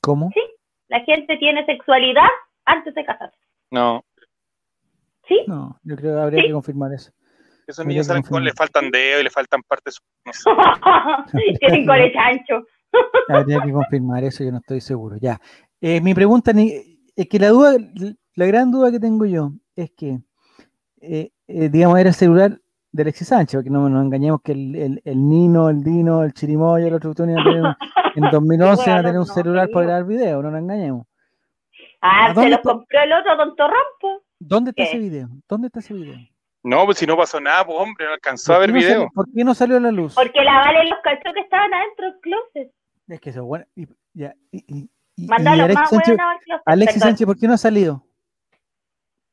¿Cómo? 0.01 0.31
Sí, 0.33 0.41
la 0.87 1.01
gente 1.01 1.37
tiene 1.39 1.67
sexualidad 1.67 2.29
antes 2.67 2.95
de 2.95 3.05
casarse. 3.05 3.37
No. 3.71 4.05
¿Sí? 5.27 5.43
No, 5.49 5.79
yo 5.83 5.97
creo 5.97 6.15
que 6.15 6.21
habría 6.21 6.43
que 6.45 6.53
confirmar 6.53 6.93
eso. 6.93 7.11
Esos 7.69 7.85
niños 7.85 8.07
salen 8.07 8.23
con, 8.23 8.43
le 8.43 8.53
faltan 8.55 8.91
dedos 8.91 9.21
y 9.21 9.25
le 9.25 9.31
faltan 9.31 9.63
partes. 9.63 10.01
No 10.25 10.33
sé. 10.33 10.51
Tienen 11.61 11.87
cole 11.87 12.11
chancho. 12.15 12.67
habría 13.29 13.61
que 13.61 13.71
confirmar 13.71 14.25
eso, 14.25 14.43
yo 14.43 14.51
no 14.51 14.57
estoy 14.57 14.81
seguro. 14.81 15.17
Ya. 15.21 15.39
Eh, 15.79 16.01
mi 16.01 16.15
pregunta 16.15 16.53
es 16.57 17.29
que 17.29 17.39
la 17.39 17.51
duda, 17.51 17.77
la 18.35 18.47
gran 18.47 18.71
duda 18.71 18.91
que 18.91 18.99
tengo 18.99 19.27
yo 19.27 19.53
es 19.77 19.91
que, 19.91 20.19
eh, 21.03 21.31
eh, 21.47 21.69
digamos, 21.69 21.99
era 21.99 22.09
el 22.09 22.15
celular 22.15 22.59
de 22.91 23.03
Alexis 23.03 23.29
Sánchez, 23.29 23.59
porque 23.59 23.69
no 23.69 23.87
nos 23.87 24.03
engañemos 24.03 24.41
que 24.43 24.53
el, 24.53 25.03
el, 25.05 25.29
Nino, 25.29 25.69
el 25.69 25.85
Dino, 25.85 26.25
el 26.25 26.33
Chirimoya, 26.33 26.87
el 26.87 26.95
otro 26.95 27.15
tener, 27.15 27.37
en 27.37 28.31
2011 28.33 28.91
van 28.91 28.99
a 28.99 29.03
tener 29.03 29.19
un 29.19 29.27
celular 29.27 29.69
para 29.71 29.87
grabar 29.87 30.07
video, 30.07 30.41
no 30.43 30.51
nos 30.51 30.63
engañemos. 30.63 31.07
Ah, 32.01 32.33
se 32.35 32.49
lo 32.49 32.63
compró 32.63 33.01
el 33.03 33.13
otro 33.13 33.37
Don 33.37 33.55
Torrampo. 33.57 34.25
¿Dónde 34.39 34.71
está 34.71 34.85
ese 34.85 34.99
video? 34.99 35.29
¿Dónde 35.47 35.67
está 35.67 35.81
ese 35.81 35.93
video? 35.93 36.17
No, 36.69 36.85
pues 36.85 36.99
si 36.99 37.07
no 37.07 37.17
pasó 37.17 37.41
nada, 37.41 37.65
pues 37.65 37.79
hombre, 37.79 38.05
no 38.05 38.13
alcanzó 38.13 38.53
a 38.53 38.59
ver 38.59 38.73
video. 38.73 39.09
¿Por 39.15 39.25
qué 39.35 39.43
no 39.43 39.55
salió 39.55 39.79
a 39.79 39.81
la 39.81 39.91
luz? 39.91 40.15
Porque 40.15 40.45
la 40.45 40.59
Vale 40.59 40.85
los 40.91 40.99
cachó 41.03 41.33
que 41.33 41.41
estaban 41.41 41.73
adentro 41.73 42.11
del 42.11 42.21
closet. 42.21 42.73
Es 43.09 43.21
que 43.23 43.31
eso, 43.31 43.43
bueno, 43.47 43.65
y, 43.75 43.87
ya, 44.13 44.35
y, 44.53 44.59
y, 44.77 44.91
y 45.17 45.29
Alexis, 45.33 45.89
Sánchez, 45.89 46.17
Alexis 46.67 47.03
Sánchez, 47.03 47.27
¿por 47.27 47.39
qué 47.39 47.47
no 47.47 47.55
ha 47.55 47.59
salido? 47.59 48.05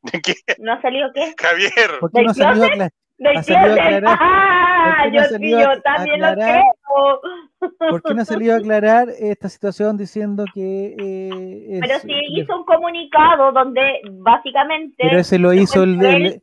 ¿De 0.03 0.21
qué? 0.21 0.35
¿No 0.59 0.71
ha 0.71 0.81
salido 0.81 1.09
qué? 1.13 1.33
Javier. 1.37 1.99
¿Por 1.99 2.09
qué 2.09 2.21
no 2.21 2.31
ha 2.31 2.33
salido 2.33 2.65
a, 2.67 3.37
ha 3.37 3.43
salido 3.43 3.81
a 3.81 3.85
aclarar? 3.85 4.17
¡Ah! 4.21 5.09
Yo, 5.11 5.81
también 5.81 6.21
lo 6.21 6.33
creo. 6.35 7.21
¿Por 7.59 8.01
qué 8.01 8.13
no 8.13 8.21
ha 8.21 8.25
salido 8.25 8.53
a 8.53 8.57
aclarar 8.59 9.09
esta 9.19 9.49
situación 9.49 9.97
diciendo 9.97 10.45
que... 10.53 10.95
Eh, 10.97 11.67
es, 11.69 11.79
Pero 11.81 11.99
sí 11.99 12.13
hizo 12.29 12.55
un 12.55 12.63
comunicado 12.63 13.51
donde 13.51 13.99
básicamente... 14.21 14.95
Pero 14.99 15.19
ese 15.19 15.37
lo 15.37 15.51
hizo 15.51 15.83
el... 15.83 16.01
Él, 16.05 16.41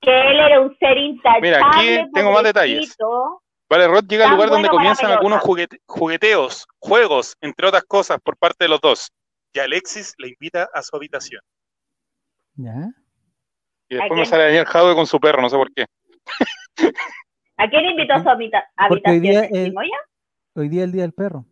que 0.00 0.10
él 0.10 0.38
era 0.38 0.60
un 0.60 0.76
ser 0.78 0.96
intachable. 0.98 1.48
Mira, 1.48 1.68
aquí 1.68 2.10
tengo 2.12 2.32
más 2.32 2.42
detalles. 2.42 2.96
Vale, 3.68 3.88
Rod 3.88 4.04
llega 4.06 4.26
al 4.26 4.32
lugar 4.32 4.50
donde 4.50 4.68
comienzan 4.68 5.10
algunos 5.10 5.42
jugueteos, 5.86 6.66
juegos, 6.78 7.36
entre 7.40 7.66
otras 7.66 7.84
cosas, 7.84 8.18
por 8.22 8.36
parte 8.36 8.64
de 8.64 8.68
los 8.68 8.80
dos. 8.80 9.10
Y 9.52 9.58
Alexis 9.58 10.14
le 10.18 10.28
invita 10.28 10.68
a 10.72 10.82
su 10.82 10.94
habitación. 10.94 11.40
¿Ya? 12.54 12.90
Y 13.88 13.96
después 13.96 14.18
me 14.18 14.26
sale 14.26 14.44
Daniel 14.44 14.66
Jadwe 14.66 14.94
con 14.94 15.06
su 15.06 15.18
perro, 15.18 15.42
no 15.42 15.48
sé 15.48 15.56
por 15.56 15.72
qué. 15.72 15.86
¿A 17.56 17.68
quién 17.68 17.86
invitó 17.86 18.14
a 18.14 18.22
su 18.22 18.28
habitación? 18.28 18.70
Hoy 19.06 19.20
día, 19.20 19.44
el, 19.44 19.74
hoy 20.54 20.68
día 20.68 20.84
el 20.84 20.92
día 20.92 21.02
del 21.02 21.12
perro. 21.12 21.44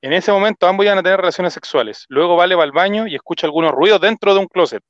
En 0.00 0.12
ese 0.12 0.30
momento 0.30 0.66
ambos 0.66 0.86
iban 0.86 0.98
a 0.98 1.02
tener 1.02 1.18
relaciones 1.18 1.52
sexuales. 1.52 2.04
Luego 2.08 2.36
Vale 2.36 2.54
va 2.54 2.64
al 2.64 2.72
baño 2.72 3.06
y 3.06 3.14
escucha 3.14 3.46
algunos 3.46 3.72
ruidos 3.72 4.00
dentro 4.00 4.34
de 4.34 4.40
un 4.40 4.46
closet. 4.46 4.82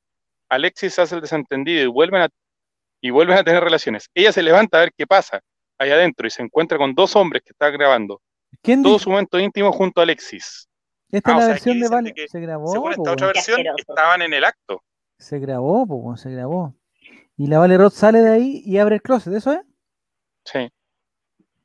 Alexis 0.49 0.99
hace 0.99 1.17
el 1.17 1.21
desentendido 1.21 1.83
y 1.83 1.87
vuelven 1.87 2.23
a, 2.23 2.29
y 3.01 3.11
vuelven 3.11 3.39
a 3.39 3.45
tener 3.45 3.63
relaciones. 3.63 4.09
Ella 4.15 4.33
se 4.33 4.43
levanta 4.43 4.79
a 4.79 4.81
ver 4.81 4.93
qué 4.97 5.07
pasa 5.07 5.41
allá 5.79 5.95
adentro 5.95 6.27
y 6.27 6.31
se 6.31 6.43
encuentra 6.43 6.79
con 6.79 6.95
dos 6.95 7.15
hombres 7.17 7.43
que 7.43 7.53
están 7.53 7.73
grabando. 7.73 8.21
¿Quién 8.63 8.83
Todo 8.83 8.99
su 8.99 9.11
momento 9.11 9.39
íntimo 9.39 9.73
junto 9.73 10.01
a 10.01 10.05
Alexis. 10.05 10.69
Esta 11.11 11.31
es 11.31 11.37
ah, 11.37 11.41
la 11.41 11.47
versión 11.49 11.81
de 11.81 11.89
Vale. 11.89 12.15
Se 12.29 12.41
grabó. 12.41 12.73
Según 12.73 12.93
esta 12.93 13.13
otra 13.13 13.27
versión, 13.29 13.61
estaban 13.77 14.23
en 14.23 14.35
el 14.35 14.45
acto. 14.45 14.83
Se 15.19 15.39
grabó, 15.39 15.87
pues, 15.87 16.21
se 16.21 16.31
grabó. 16.31 16.75
Y 17.37 17.47
la 17.47 17.59
Vale 17.59 17.79
Roth 17.79 17.95
sale 17.95 18.21
de 18.21 18.31
ahí 18.31 18.63
y 18.65 18.79
abre 18.79 18.97
el 18.97 19.03
closet, 19.03 19.33
¿eso 19.33 19.53
es? 19.53 19.61
Sí. 20.45 20.69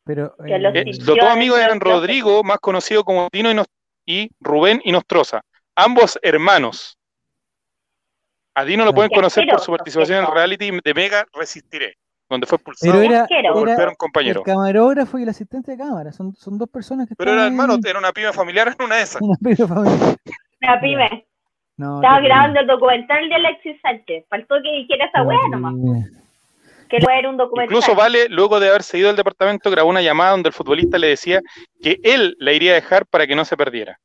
Pero, 0.05 0.35
eh, 0.45 0.59
los, 0.59 0.75
eh, 0.75 0.85
dos 1.05 1.19
amigos 1.19 1.59
eran 1.59 1.79
Rodrigo, 1.79 2.43
más 2.43 2.59
conocido 2.59 3.03
como 3.03 3.29
Tino 3.29 3.49
y, 3.51 3.55
y 4.05 4.29
Rubén 4.39 4.81
y 4.83 4.91
Nostroza, 4.91 5.41
ambos 5.75 6.19
hermanos. 6.21 6.97
A 8.55 8.65
Dino 8.65 8.85
lo 8.85 8.93
pueden 8.93 9.11
conocer 9.11 9.45
por 9.47 9.59
su 9.59 9.71
participación 9.71 10.19
en 10.19 10.25
el 10.25 10.31
reality 10.31 10.71
de 10.83 10.93
Mega 10.93 11.25
Resistiré, 11.33 11.97
donde 12.29 12.45
fue 12.45 12.57
expulsado 12.57 13.01
era, 13.01 13.27
por 13.53 13.67
un 13.67 13.95
compañero. 13.95 14.41
El 14.41 14.45
camarógrafo 14.45 15.17
y 15.17 15.23
el 15.23 15.29
asistente 15.29 15.71
de 15.71 15.77
cámara, 15.77 16.11
son, 16.11 16.35
son 16.35 16.57
dos 16.57 16.69
personas 16.69 17.07
que 17.07 17.15
Pero 17.15 17.33
era 17.33 17.47
hermano, 17.47 17.77
era 17.83 17.97
una 17.97 18.11
pyme 18.11 18.31
familiar 18.31 18.67
en 18.67 18.85
una 18.85 18.97
de 18.97 19.01
esas. 19.01 19.21
Una 19.21 19.37
pyme 19.41 19.67
familiar. 19.67 20.17
Una 20.61 20.81
pyme. 20.81 21.25
Estaba 21.77 22.19
grabando 22.19 22.59
el 22.59 22.67
documental 22.67 23.27
de 23.27 23.35
Alexis 23.35 23.81
Sánchez. 23.81 24.25
Faltó 24.29 24.55
que 24.61 24.71
dijera 24.71 25.05
esa 25.05 25.23
weá 25.23 25.39
nomás. 25.51 25.73
Que 26.87 26.99
no 26.99 27.09
era 27.09 27.29
un 27.29 27.37
documental. 27.37 27.75
Incluso 27.75 27.95
Vale, 27.95 28.29
luego 28.29 28.59
de 28.59 28.69
haber 28.69 28.83
seguido 28.83 29.09
el 29.09 29.15
departamento, 29.15 29.71
grabó 29.71 29.89
una 29.89 30.03
llamada 30.03 30.31
donde 30.31 30.49
el 30.49 30.53
futbolista 30.53 30.99
le 30.99 31.07
decía 31.07 31.41
que 31.81 31.99
él 32.03 32.35
la 32.37 32.53
iría 32.53 32.73
a 32.73 32.75
dejar 32.75 33.07
para 33.07 33.25
que 33.25 33.35
no 33.35 33.43
se 33.45 33.57
perdiera. 33.57 33.99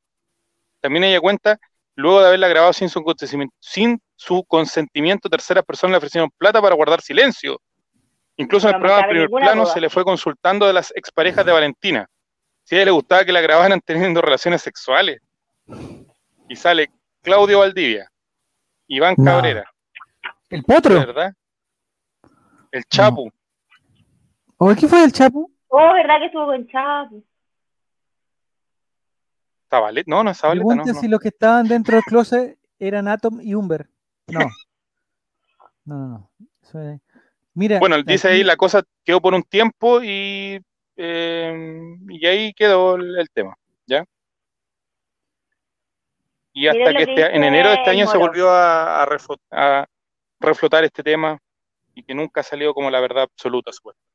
También 0.80 1.04
ella 1.04 1.20
cuenta, 1.20 1.58
luego 1.98 2.20
de 2.20 2.28
haberla 2.28 2.48
grabado 2.48 2.72
sin 2.72 2.88
su 2.88 3.02
consentimiento, 3.02 3.54
sin 3.58 4.00
su 4.14 4.44
consentimiento 4.44 5.28
terceras 5.28 5.64
personas 5.64 5.92
le 5.92 5.98
ofrecieron 5.98 6.30
plata 6.38 6.62
para 6.62 6.76
guardar 6.76 7.00
silencio. 7.00 7.60
Incluso 8.36 8.68
en 8.68 8.76
el 8.76 8.80
programa 8.80 9.08
primer 9.08 9.28
plano 9.28 9.66
se 9.66 9.80
le 9.80 9.90
fue 9.90 10.04
consultando 10.04 10.66
de 10.66 10.72
las 10.72 10.92
exparejas 10.94 11.44
de 11.44 11.50
Valentina. 11.50 12.06
Si 12.62 12.76
a 12.76 12.78
ella 12.78 12.84
le 12.86 12.90
gustaba 12.92 13.24
que 13.24 13.32
la 13.32 13.40
grabaran 13.40 13.80
teniendo 13.80 14.20
relaciones 14.20 14.62
sexuales. 14.62 15.20
Y 16.48 16.54
sale 16.54 16.88
Claudio 17.20 17.58
Valdivia, 17.58 18.08
Iván 18.86 19.16
Cabrera. 19.16 19.68
El 20.50 20.62
potro. 20.62 20.94
¿Verdad? 20.94 21.32
El 22.70 22.84
Chapu. 22.84 23.30
¿O 24.56 24.74
qué 24.74 24.86
fue 24.86 25.02
el 25.02 25.12
Chapu? 25.12 25.52
Oh, 25.66 25.92
¿verdad 25.94 26.18
que 26.20 26.26
estuvo 26.26 26.46
con 26.46 26.66
Chapu? 26.68 27.24
¿Zabaleta? 29.68 30.10
No, 30.10 30.24
no 30.24 30.30
es 30.30 30.38
Zabaleta. 30.38 30.74
no, 30.74 30.94
si 30.94 31.08
los 31.08 31.20
que 31.20 31.28
estaban 31.28 31.68
dentro 31.68 31.96
del 31.96 32.04
closet 32.04 32.58
eran 32.78 33.08
Atom 33.08 33.40
y 33.40 33.54
Humber. 33.54 33.88
No. 34.28 34.40
No, 35.84 35.96
no, 35.96 36.08
no. 36.08 37.00
Mira, 37.54 37.78
bueno, 37.80 38.02
dice 38.02 38.28
ahí 38.28 38.44
la 38.44 38.56
cosa 38.56 38.82
quedó 39.04 39.20
por 39.20 39.34
un 39.34 39.42
tiempo 39.42 40.02
y, 40.02 40.60
eh, 40.96 41.96
y 42.08 42.26
ahí 42.26 42.52
quedó 42.52 42.96
el 42.96 43.28
tema, 43.32 43.56
¿ya? 43.86 44.04
y 46.58 46.66
hasta 46.66 46.92
que, 46.92 47.02
este, 47.04 47.36
en 47.36 47.44
enero 47.44 47.68
de 47.68 47.76
este 47.76 47.90
año 47.90 48.06
se 48.08 48.18
volvió 48.18 48.50
a, 48.50 49.06
reflotar 50.40 50.84
este 50.84 51.02
tema 51.04 51.38
y 51.94 52.02
que 52.02 52.14
nunca 52.14 52.40
ha 52.40 52.44
salido 52.44 52.74
como 52.74 52.90
la 52.90 53.00
verdad 53.00 53.24
absoluta. 53.24 53.70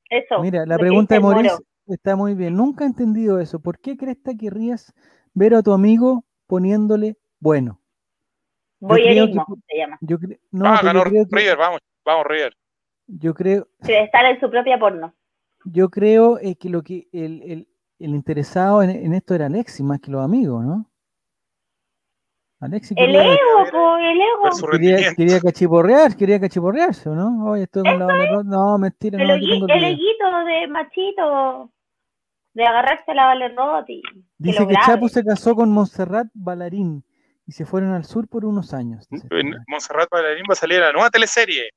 Eso. 0.10 0.40
Mira, 0.42 0.66
la 0.66 0.78
pregunta 0.78 1.16
de 1.16 1.22
Maurice 1.22 1.56
está 1.88 2.18
muy 2.18 2.34
bien. 2.34 2.56
Nunca 2.56 2.84
he 2.84 2.88
entendido 2.88 3.40
eso. 3.40 3.62
¿Por 3.62 3.80
qué 3.80 3.96
crees 3.96 4.18
que 4.24 4.38
querrías 4.38 4.94
ver 5.34 5.56
a 5.56 5.62
tu 5.62 5.74
amigo 5.74 6.24
poniéndole 6.48 7.18
bueno? 7.40 7.80
Voyerismo 8.80 9.46
se 9.68 9.78
llama. 9.78 9.98
Yo 10.02 10.18
no, 10.52 10.66
ah, 10.68 10.82
ganó 10.84 11.04
River, 11.04 11.58
vamos, 11.58 11.80
vamos 12.04 12.26
River. 12.28 12.54
Yo 13.08 13.34
creo. 13.34 13.68
estar 13.80 14.26
en 14.26 14.40
su 14.40 14.50
propia 14.50 14.78
porno. 14.78 15.14
Yo 15.66 15.90
creo 15.90 16.40
eh, 16.40 16.56
que 16.56 16.70
lo 16.70 16.84
que 16.84 17.08
el, 17.14 17.68
interesado 18.00 18.84
en, 18.84 18.90
en, 18.90 19.14
esto 19.14 19.36
era 19.36 19.46
Alexis 19.46 19.86
más 19.86 20.02
que 20.02 20.12
los 20.12 20.22
amigos, 20.22 20.66
¿no? 20.66 20.90
Alexis 22.64 22.96
el 22.98 23.14
ego, 23.14 23.98
el 23.98 24.22
ego. 24.22 24.70
Quería, 24.72 25.14
quería, 25.14 25.40
cachiporrear, 25.42 26.16
quería 26.16 26.40
cachiporrearse, 26.40 27.10
¿no? 27.10 27.52
Oye, 27.52 27.64
estoy 27.64 27.84
con 27.84 28.00
la 28.00 28.44
No, 28.44 28.78
mentira. 28.78 29.22
El, 29.22 29.28
no, 29.28 29.34
el, 29.34 29.84
eguito 29.84 30.46
de 30.46 30.68
machito, 30.68 31.70
de 32.54 32.66
agarrarse 32.66 33.12
a 33.12 33.14
la 33.16 33.26
Valerroti. 33.26 34.02
Dice 34.38 34.68
que, 34.68 34.76
Chapu 34.86 35.10
se 35.10 35.24
casó 35.24 35.56
con 35.56 35.72
Montserrat 35.72 36.28
Balarín 36.34 37.04
y 37.46 37.52
se 37.52 37.66
fueron 37.66 37.94
al 37.94 38.06
sur 38.06 38.28
por 38.28 38.46
unos 38.46 38.74
años. 38.74 39.08
Montserrat 39.68 40.10
Balarín 40.10 40.46
va 40.50 40.54
a 40.54 40.58
salir 40.58 40.82
a 40.82 40.88
la 40.88 40.94
nueva 40.94 41.10
teleserie. 41.10 41.70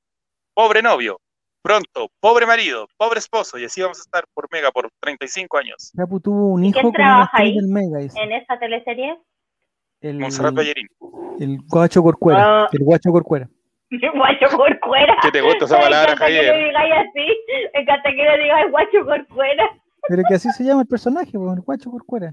Pobre 0.55 0.83
novio, 0.83 1.21
pronto, 1.63 2.09
pobre 2.21 2.47
marido, 2.47 2.89
pobre 2.97 3.19
esposo, 3.19 3.59
y 3.59 3.65
así 3.65 3.83
vamos 3.83 3.99
a 3.99 4.03
estar 4.03 4.25
por 4.33 4.49
Mega 4.51 4.71
por 4.71 4.91
35 5.01 5.59
años. 5.59 5.93
Chapu 5.97 6.21
tuvo 6.21 6.49
un 6.53 6.65
hijo 6.65 6.81
con 6.81 6.93
trabaja 6.93 7.39
ahí 7.39 7.57
Mega. 7.63 8.01
¿En 8.01 8.33
esa 8.33 8.59
teleserie? 8.59 9.19
El, 10.01 10.19
Monserrat 10.19 10.55
Ballerín. 10.55 10.89
El 11.41 11.59
guacho 11.69 12.03
corcuera. 12.03 12.65
Ah. 12.65 12.69
El 12.73 12.85
guacho 12.85 13.11
corcuera. 13.11 13.49
El 13.91 14.11
guacho 14.13 14.57
corcuera. 14.57 15.17
¿Qué 15.23 15.31
te 15.31 15.41
gusta 15.41 15.65
esa 15.65 15.79
palabra, 15.79 16.17
Javier? 16.17 16.53
que 16.53 16.59
le 16.59 16.65
digáis 16.67 16.95
así. 17.09 17.27
Me 17.75 17.81
encanta 17.81 18.11
que 18.11 18.17
le 18.17 18.43
digas 18.43 18.71
guacho 18.71 19.05
corcuera. 19.05 19.71
Pero 20.09 20.23
que 20.29 20.35
así 20.35 20.51
se 20.51 20.65
llama 20.65 20.83
el 20.83 20.87
personaje, 20.87 21.33
el 21.35 21.61
guacho 21.61 21.91
corcuera. 21.91 22.33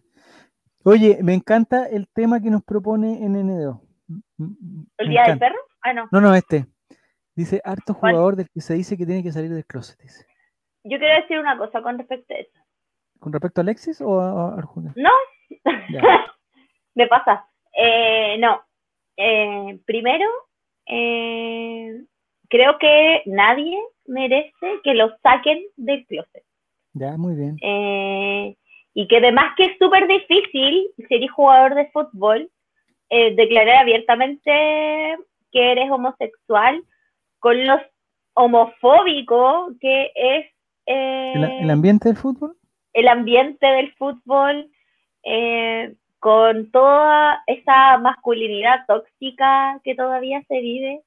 Oye, 0.84 1.20
me 1.22 1.34
encanta 1.34 1.86
el 1.86 2.08
tema 2.10 2.42
que 2.42 2.50
nos 2.50 2.64
propone 2.64 3.20
NN2. 3.22 3.80
¿El 4.98 5.10
día 5.10 5.24
del 5.24 5.40
perro? 5.40 5.60
Ah, 5.82 5.94
no. 5.94 6.08
No, 6.12 6.22
no, 6.22 6.36
este. 6.36 6.66
Dice, 7.36 7.62
harto 7.64 7.94
jugador 7.94 8.36
del 8.36 8.50
que 8.50 8.62
se 8.62 8.76
dice 8.76 8.98
que 8.98 9.06
tiene 9.06 9.24
que 9.24 9.32
salir 9.32 9.50
del 9.50 9.66
closet, 9.66 10.00
dice. 10.00 10.26
Yo 10.84 11.00
quiero 11.00 11.22
decir 11.22 11.40
una 11.40 11.58
cosa 11.58 11.82
con 11.82 11.98
respecto 11.98 12.34
a 12.34 12.38
eso. 12.38 12.60
¿Con 13.20 13.32
respecto 13.32 13.62
a 13.62 13.64
Alexis 13.64 14.02
o 14.02 14.20
a 14.20 14.58
Arjuna? 14.58 14.94
No. 14.96 15.10
me 16.96 17.08
pasa. 17.08 17.48
Eh, 17.74 18.38
no. 18.40 18.62
Eh, 19.16 19.80
primero, 19.86 20.26
eh, 20.86 22.04
creo 22.50 22.78
que 22.78 23.24
nadie 23.26 23.80
merece 24.06 24.82
que 24.84 24.94
lo 24.94 25.16
saquen 25.24 25.64
del 25.78 26.06
closet. 26.06 26.44
Ya, 26.94 27.18
muy 27.18 27.36
bien. 27.36 27.58
y 28.94 29.08
que 29.08 29.18
además 29.18 29.54
que 29.58 29.66
es 29.66 29.78
súper 29.80 30.08
difícil, 30.08 30.90
ser 31.10 31.28
jugador 31.30 31.76
de 31.76 31.90
fútbol, 31.92 32.50
declarar 33.10 33.78
abiertamente 33.78 35.18
que 35.52 35.72
eres 35.72 35.90
homosexual 35.90 36.84
con 37.40 37.66
los 37.66 37.82
homofóbico 38.34 39.70
que 39.80 40.12
es... 40.16 40.46
¿El, 40.86 41.70
ambiente 41.70 42.10
del 42.10 42.18
fútbol? 42.18 42.56
El 42.94 43.08
ambiente 43.08 43.66
del 43.66 43.94
fútbol. 43.94 44.70
Eh, 45.24 45.96
con 46.20 46.72
toda 46.72 47.44
esa 47.48 47.98
masculinidad 47.98 48.86
tóxica 48.88 49.82
que 49.84 49.94
todavía 49.94 50.42
se 50.48 50.60
vive. 50.62 51.02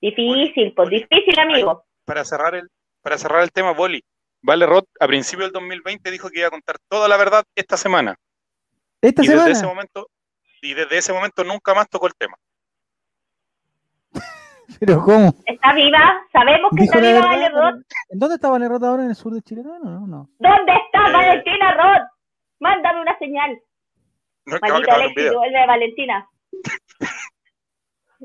Difícil, 0.00 0.72
pues 0.72 0.88
difícil, 0.88 1.36
amigo. 1.40 1.84
Para 2.04 2.24
cerrar 2.24 2.54
el, 2.54 2.68
para 3.02 3.18
cerrar 3.18 3.42
el 3.42 3.50
tema, 3.50 3.72
Boli, 3.72 4.04
Vale 4.42 4.66
Roth 4.66 4.88
a 5.00 5.06
principio 5.06 5.44
del 5.44 5.52
2020 5.52 6.10
dijo 6.10 6.28
que 6.30 6.40
iba 6.40 6.48
a 6.48 6.50
contar 6.50 6.76
toda 6.88 7.08
la 7.08 7.16
verdad 7.16 7.44
esta 7.54 7.76
semana. 7.76 8.16
¿Esta 9.00 9.22
y 9.22 9.26
semana? 9.26 9.48
Desde 9.48 9.58
ese 9.58 9.66
momento, 9.66 10.08
y 10.62 10.74
desde 10.74 10.98
ese 10.98 11.12
momento 11.12 11.44
nunca 11.44 11.74
más 11.74 11.88
tocó 11.88 12.06
el 12.06 12.14
tema. 12.14 12.36
¿Pero 14.80 15.02
cómo? 15.02 15.34
Está 15.44 15.74
viva, 15.74 16.26
sabemos 16.32 16.70
que 16.76 16.84
está 16.84 17.00
viva 17.00 17.20
Vale 17.20 17.48
Roth. 17.48 17.82
¿En 18.10 18.18
dónde 18.18 18.34
está 18.36 18.50
Vale 18.50 18.68
Roth 18.68 18.82
ahora? 18.84 19.02
¿En 19.04 19.10
el 19.10 19.16
sur 19.16 19.32
de 19.32 19.42
Chile? 19.42 19.62
No, 19.64 19.78
no. 19.78 20.28
¿Dónde 20.38 20.72
está 20.72 21.08
eh. 21.08 21.12
Valentina 21.12 21.74
Roth? 21.74 22.08
Mándame 22.60 23.00
una 23.02 23.18
señal. 23.18 23.60
No, 24.46 24.58
Maldito 24.60 24.92
Alexis, 24.92 25.24
devuelve 25.24 25.66
Valentina. 25.66 26.28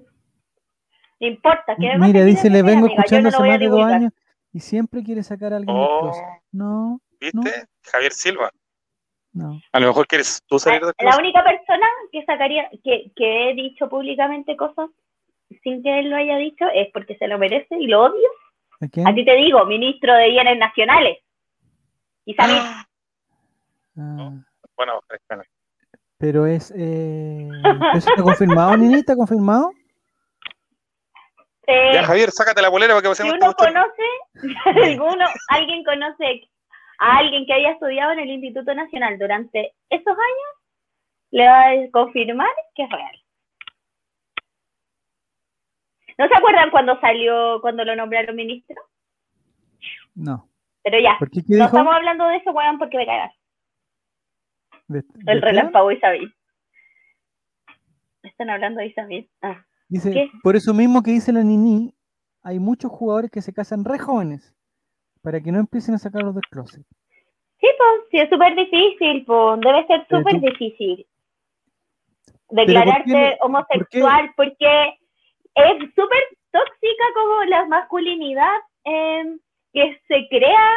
no 1.19 1.27
importa. 1.27 1.75
Que 1.79 1.97
Mira, 1.97 2.23
dice, 2.23 2.49
le 2.49 2.61
vengo 2.61 2.87
escuchando 2.87 3.29
hace 3.29 3.39
más 3.39 3.59
de 3.59 3.67
dos 3.67 3.83
años 3.83 4.13
y 4.53 4.59
siempre 4.59 5.03
quiere 5.03 5.23
sacar 5.23 5.53
a 5.53 5.57
alguien 5.57 5.75
oh, 5.77 6.11
No. 6.51 6.99
¿Viste? 7.19 7.65
Javier 7.83 8.13
Silva. 8.13 8.51
No. 9.33 9.61
A 9.71 9.79
lo 9.79 9.87
mejor 9.87 10.07
quieres 10.07 10.41
tú 10.45 10.59
salir 10.59 10.81
de 10.81 10.93
La 10.99 11.17
única 11.17 11.43
persona 11.43 11.87
que 12.11 12.25
sacaría, 12.25 12.69
que, 12.83 13.11
que 13.15 13.49
he 13.49 13.53
dicho 13.53 13.87
públicamente 13.87 14.57
cosas 14.57 14.89
sin 15.63 15.83
que 15.83 15.99
él 15.99 16.09
lo 16.09 16.15
haya 16.17 16.37
dicho 16.37 16.65
es 16.73 16.89
porque 16.93 17.17
se 17.17 17.27
lo 17.27 17.37
merece 17.37 17.77
y 17.77 17.87
lo 17.87 18.03
odio. 18.03 18.27
¿A, 18.81 19.13
ti 19.13 19.23
te 19.23 19.35
digo, 19.35 19.63
ministro 19.65 20.13
de 20.15 20.29
Bienes 20.29 20.57
Nacionales. 20.57 21.19
Y 22.25 22.35
ah. 22.39 22.85
Bueno, 24.75 25.01
pero 26.17 26.45
es. 26.45 26.73
Eh, 26.75 27.49
¿Eso 27.95 28.09
está 28.09 28.23
confirmado, 28.23 28.75
Nini? 28.77 28.95
¿Está 28.95 29.15
confirmado? 29.15 29.71
Eh, 31.71 31.93
ya, 31.93 32.03
Javier, 32.03 32.31
sácate 32.31 32.61
la 32.61 32.69
bolera 32.69 32.93
para 32.93 33.01
que 33.01 33.07
pasemos. 33.09 33.33
Si 33.33 33.39
uno 33.39 33.53
conoce, 33.53 34.03
alguno, 34.83 35.25
alguien 35.49 35.83
conoce 35.83 36.49
a 36.99 37.17
alguien 37.17 37.45
que 37.45 37.53
haya 37.53 37.71
estudiado 37.71 38.11
en 38.11 38.19
el 38.19 38.29
Instituto 38.29 38.73
Nacional 38.75 39.17
durante 39.17 39.73
esos 39.89 40.07
años, 40.07 40.51
le 41.31 41.45
va 41.45 41.69
a 41.69 41.91
confirmar 41.91 42.49
que 42.75 42.83
es 42.83 42.89
real. 42.89 43.23
¿No 46.17 46.27
se 46.27 46.35
acuerdan 46.35 46.69
cuando 46.71 46.99
salió, 46.99 47.61
cuando 47.61 47.85
lo 47.85 47.95
nombraron 47.95 48.35
ministro? 48.35 48.75
No. 50.13 50.49
Pero 50.83 50.99
ya, 50.99 51.17
no 51.47 51.65
estamos 51.65 51.95
hablando 51.95 52.27
de 52.27 52.37
eso, 52.37 52.51
weón, 52.51 52.77
porque 52.79 52.97
me 52.97 53.05
cagas. 53.05 53.33
el 54.89 55.41
relámpago 55.41 55.91
Isabel. 55.91 56.33
Están 58.23 58.49
hablando 58.49 58.81
de 58.81 58.87
Isabel. 58.87 59.29
Ah. 59.41 59.63
Dice, 59.91 60.31
por 60.41 60.55
eso 60.55 60.73
mismo 60.73 61.03
que 61.03 61.11
dice 61.11 61.33
la 61.33 61.43
Nini, 61.43 61.93
hay 62.43 62.59
muchos 62.59 62.89
jugadores 62.89 63.29
que 63.29 63.41
se 63.41 63.51
casan 63.51 63.83
re 63.83 63.99
jóvenes 63.99 64.55
para 65.21 65.41
que 65.41 65.51
no 65.51 65.59
empiecen 65.59 65.95
a 65.95 65.97
sacarlos 65.97 66.33
del 66.33 66.47
closet. 66.49 66.81
Sí, 67.59 67.67
pues, 67.77 68.07
sí, 68.09 68.17
es 68.17 68.29
súper 68.29 68.55
difícil, 68.55 69.25
pues, 69.25 69.59
debe 69.59 69.85
ser 69.87 70.07
súper 70.09 70.39
difícil 70.39 71.05
declararte 72.51 73.37
homosexual 73.41 74.31
porque 74.37 74.97
es 75.55 75.77
súper 75.93 76.23
tóxica 76.51 77.03
como 77.13 77.43
la 77.43 77.65
masculinidad 77.65 78.59
em, 78.85 79.39
que 79.73 79.99
se 80.07 80.25
crea 80.29 80.69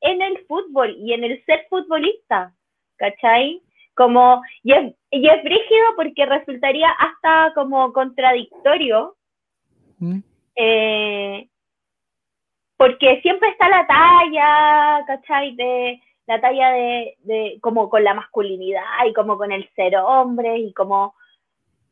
en 0.00 0.22
el 0.22 0.46
fútbol 0.46 0.96
y 0.96 1.12
en 1.12 1.24
el 1.24 1.44
ser 1.44 1.66
futbolista, 1.68 2.54
¿cachai? 2.96 3.62
Como, 3.94 4.42
y 4.62 4.72
es, 4.72 4.94
y 5.10 5.28
es 5.28 5.44
brígido 5.44 5.86
porque 5.96 6.24
resultaría 6.24 6.88
hasta 6.90 7.52
como 7.54 7.92
contradictorio, 7.92 9.16
¿Mm? 9.98 10.20
eh, 10.56 11.48
porque 12.76 13.20
siempre 13.20 13.50
está 13.50 13.68
la 13.68 13.86
talla, 13.86 15.04
¿cachai? 15.06 15.54
De, 15.56 16.00
la 16.26 16.40
talla 16.40 16.70
de, 16.70 17.16
de, 17.20 17.58
como 17.60 17.90
con 17.90 18.02
la 18.02 18.14
masculinidad 18.14 18.82
y 19.06 19.12
como 19.12 19.36
con 19.36 19.52
el 19.52 19.68
ser 19.74 19.96
hombre 19.96 20.58
y 20.58 20.72
como 20.72 21.14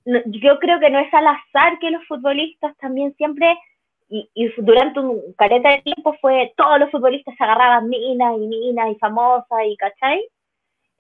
yo 0.05 0.59
creo 0.59 0.81
que 0.81 0.91
no 0.91 0.99
es 0.99 1.13
al 1.13 1.27
azar 1.27 1.79
que 1.79 1.91
los 1.91 2.05
futbolistas 2.07 2.77
también 2.79 3.15
siempre, 3.17 3.59
y, 4.09 4.29
durante 4.59 4.99
un 5.01 5.21
careta 5.35 5.71
de 5.71 5.83
tiempo 5.83 6.17
fue, 6.21 6.53
todos 6.57 6.81
los 6.81 6.91
futbolistas 6.91 7.35
se 7.37 7.45
agarraban 7.45 7.89
minas 7.89 8.35
y 8.39 8.47
minas 8.47 8.91
y 8.91 8.95
famosas 8.97 9.59
y, 9.67 9.77
¿cachai? 9.77 10.27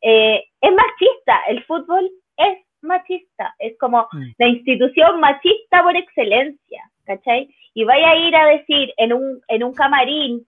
Eh, 0.03 0.45
es 0.61 0.71
machista, 0.73 1.41
el 1.49 1.65
fútbol 1.65 2.11
es 2.37 2.59
machista, 2.83 3.55
es 3.59 3.79
como 3.79 4.09
mm. 4.13 4.33
la 4.39 4.49
institución 4.49 5.21
machista 5.21 5.83
por 5.83 5.97
excelencia, 5.97 6.91
¿cachai? 7.05 7.55
Y 7.75 7.85
vaya 7.85 8.11
a 8.11 8.17
ir 8.17 8.35
a 8.35 8.47
decir 8.47 8.93
en 8.97 9.13
un, 9.13 9.41
en 9.49 9.63
un 9.63 9.75
camarín, 9.75 10.47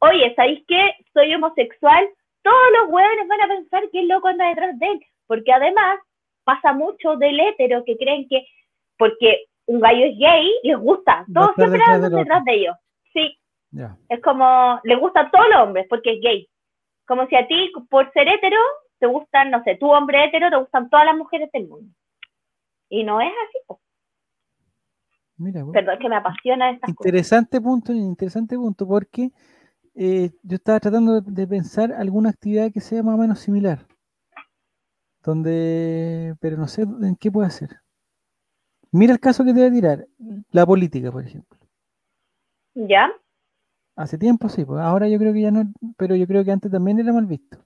oye, 0.00 0.34
¿sabéis 0.34 0.62
qué? 0.68 0.94
Soy 1.12 1.34
homosexual, 1.34 2.06
todos 2.42 2.66
los 2.78 2.90
hueones 2.90 3.28
van 3.28 3.40
a 3.40 3.48
pensar 3.48 3.82
que 3.90 4.00
el 4.00 4.08
loco 4.08 4.28
anda 4.28 4.48
detrás 4.48 4.78
de 4.78 4.86
él, 4.86 5.00
porque 5.26 5.52
además 5.52 5.98
pasa 6.44 6.72
mucho 6.72 7.16
del 7.16 7.40
hétero 7.40 7.82
que 7.84 7.96
creen 7.96 8.28
que 8.28 8.46
porque 8.98 9.46
un 9.66 9.80
gallo 9.80 10.06
es 10.06 10.16
gay, 10.18 10.50
les 10.62 10.78
gusta, 10.78 11.26
todos 11.32 11.50
siempre 11.56 11.82
andan 11.84 12.12
detrás 12.12 12.44
de 12.44 12.54
ellos. 12.54 12.76
Sí. 13.12 13.38
Es 14.08 14.22
como, 14.22 14.80
les 14.84 14.98
gusta 14.98 15.20
a 15.20 15.30
todos 15.30 15.46
los 15.50 15.62
hombres 15.62 15.86
porque 15.88 16.14
es 16.14 16.20
gay. 16.20 16.48
Como 17.06 17.26
si 17.26 17.36
a 17.36 17.46
ti, 17.46 17.72
por 17.88 18.12
ser 18.12 18.28
hétero, 18.28 18.58
te 18.98 19.06
gustan, 19.06 19.50
no 19.50 19.62
sé, 19.64 19.76
tu 19.76 19.90
hombre 19.90 20.24
hétero, 20.24 20.50
te 20.50 20.56
gustan 20.56 20.90
todas 20.90 21.06
las 21.06 21.16
mujeres 21.16 21.50
del 21.52 21.68
mundo. 21.68 21.92
Y 22.88 23.04
no 23.04 23.20
es 23.20 23.32
así. 23.48 23.80
Mira, 25.38 25.64
Perdón, 25.72 25.94
es 25.94 26.00
que 26.00 26.08
me 26.08 26.16
apasiona 26.16 26.70
esta 26.70 26.88
Interesante 26.88 27.60
punto, 27.60 27.92
interesante 27.92 28.56
punto, 28.56 28.86
porque 28.86 29.30
eh, 29.94 30.30
yo 30.42 30.56
estaba 30.56 30.80
tratando 30.80 31.20
de 31.20 31.46
pensar 31.46 31.92
alguna 31.92 32.30
actividad 32.30 32.72
que 32.72 32.80
sea 32.80 33.02
más 33.02 33.16
o 33.16 33.18
menos 33.18 33.38
similar 33.40 33.86
donde, 35.26 36.36
pero 36.40 36.56
no 36.56 36.68
sé 36.68 36.82
en 36.82 37.16
qué 37.16 37.30
puede 37.30 37.48
hacer. 37.48 37.80
Mira 38.92 39.12
el 39.12 39.20
caso 39.20 39.44
que 39.44 39.52
te 39.52 39.58
voy 39.58 39.68
a 39.68 39.72
tirar, 39.72 40.06
la 40.50 40.64
política, 40.64 41.10
por 41.10 41.26
ejemplo. 41.26 41.58
¿Ya? 42.74 43.12
Hace 43.96 44.18
tiempo 44.18 44.50
sí, 44.50 44.62
pues 44.64 44.80
ahora 44.80 45.08
yo 45.08 45.18
creo 45.18 45.32
que 45.32 45.40
ya 45.40 45.50
no, 45.50 45.64
pero 45.96 46.14
yo 46.14 46.26
creo 46.26 46.44
que 46.44 46.52
antes 46.52 46.70
también 46.70 46.98
era 46.98 47.14
mal 47.14 47.24
visto. 47.24 47.56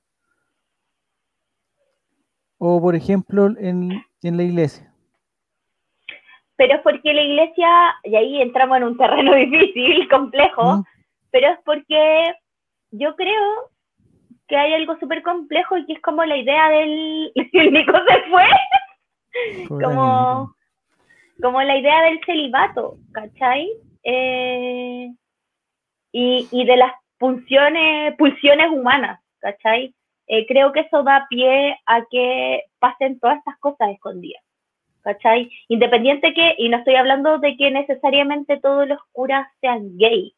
O 2.58 2.80
por 2.80 2.94
ejemplo 2.94 3.48
en, 3.58 4.04
la 4.22 4.42
iglesia. 4.42 4.94
Pero 6.56 6.74
es 6.76 6.82
porque 6.82 7.12
la 7.12 7.22
iglesia, 7.22 7.68
y 8.04 8.14
ahí 8.14 8.42
entramos 8.42 8.76
en 8.76 8.84
un 8.84 8.96
terreno 8.96 9.34
difícil, 9.36 10.08
complejo, 10.08 10.84
pero 11.32 11.48
es 11.48 11.58
porque 11.64 12.34
yo 12.92 13.16
creo 13.16 13.70
que 14.46 14.56
hay 14.56 14.74
algo 14.74 14.96
súper 15.00 15.22
complejo 15.24 15.78
y 15.78 15.86
que 15.86 15.94
es 15.94 16.00
como 16.00 16.24
la 16.24 16.36
idea 16.36 16.68
del... 16.68 17.32
El 17.52 17.72
Nico 17.72 17.92
se 18.06 18.30
fue. 18.30 19.78
como, 19.82 20.54
como 21.42 21.62
la 21.62 21.76
idea 21.76 22.02
del 22.02 22.20
celibato, 22.24 22.98
¿cachai? 23.12 23.68
Eh, 24.04 25.08
y, 26.12 26.48
y, 26.50 26.64
de 26.64 26.76
las 26.76 26.92
pulsiones, 27.18 28.16
pulsiones 28.16 28.70
humanas, 28.70 29.20
¿cachai? 29.38 29.94
Eh, 30.26 30.46
creo 30.46 30.72
que 30.72 30.80
eso 30.80 31.02
da 31.02 31.26
pie 31.28 31.78
a 31.86 32.04
que 32.10 32.64
pasen 32.78 33.18
todas 33.18 33.38
estas 33.38 33.58
cosas 33.58 33.90
escondidas, 33.90 34.42
¿cachai? 35.02 35.50
Independiente 35.68 36.32
que, 36.34 36.54
y 36.58 36.68
no 36.68 36.78
estoy 36.78 36.94
hablando 36.94 37.38
de 37.38 37.56
que 37.56 37.70
necesariamente 37.70 38.60
todos 38.60 38.86
los 38.86 38.98
curas 39.12 39.48
sean 39.60 39.96
gay, 39.98 40.34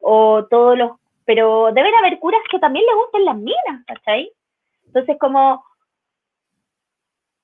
o 0.00 0.46
todos 0.46 0.76
los 0.76 0.90
pero 1.24 1.70
deben 1.72 1.94
haber 1.94 2.18
curas 2.18 2.40
que 2.50 2.58
también 2.58 2.84
le 2.86 2.94
gusten 2.94 3.24
las 3.24 3.36
minas, 3.36 3.84
¿cachai? 3.86 4.32
Entonces, 4.86 5.16
como 5.20 5.64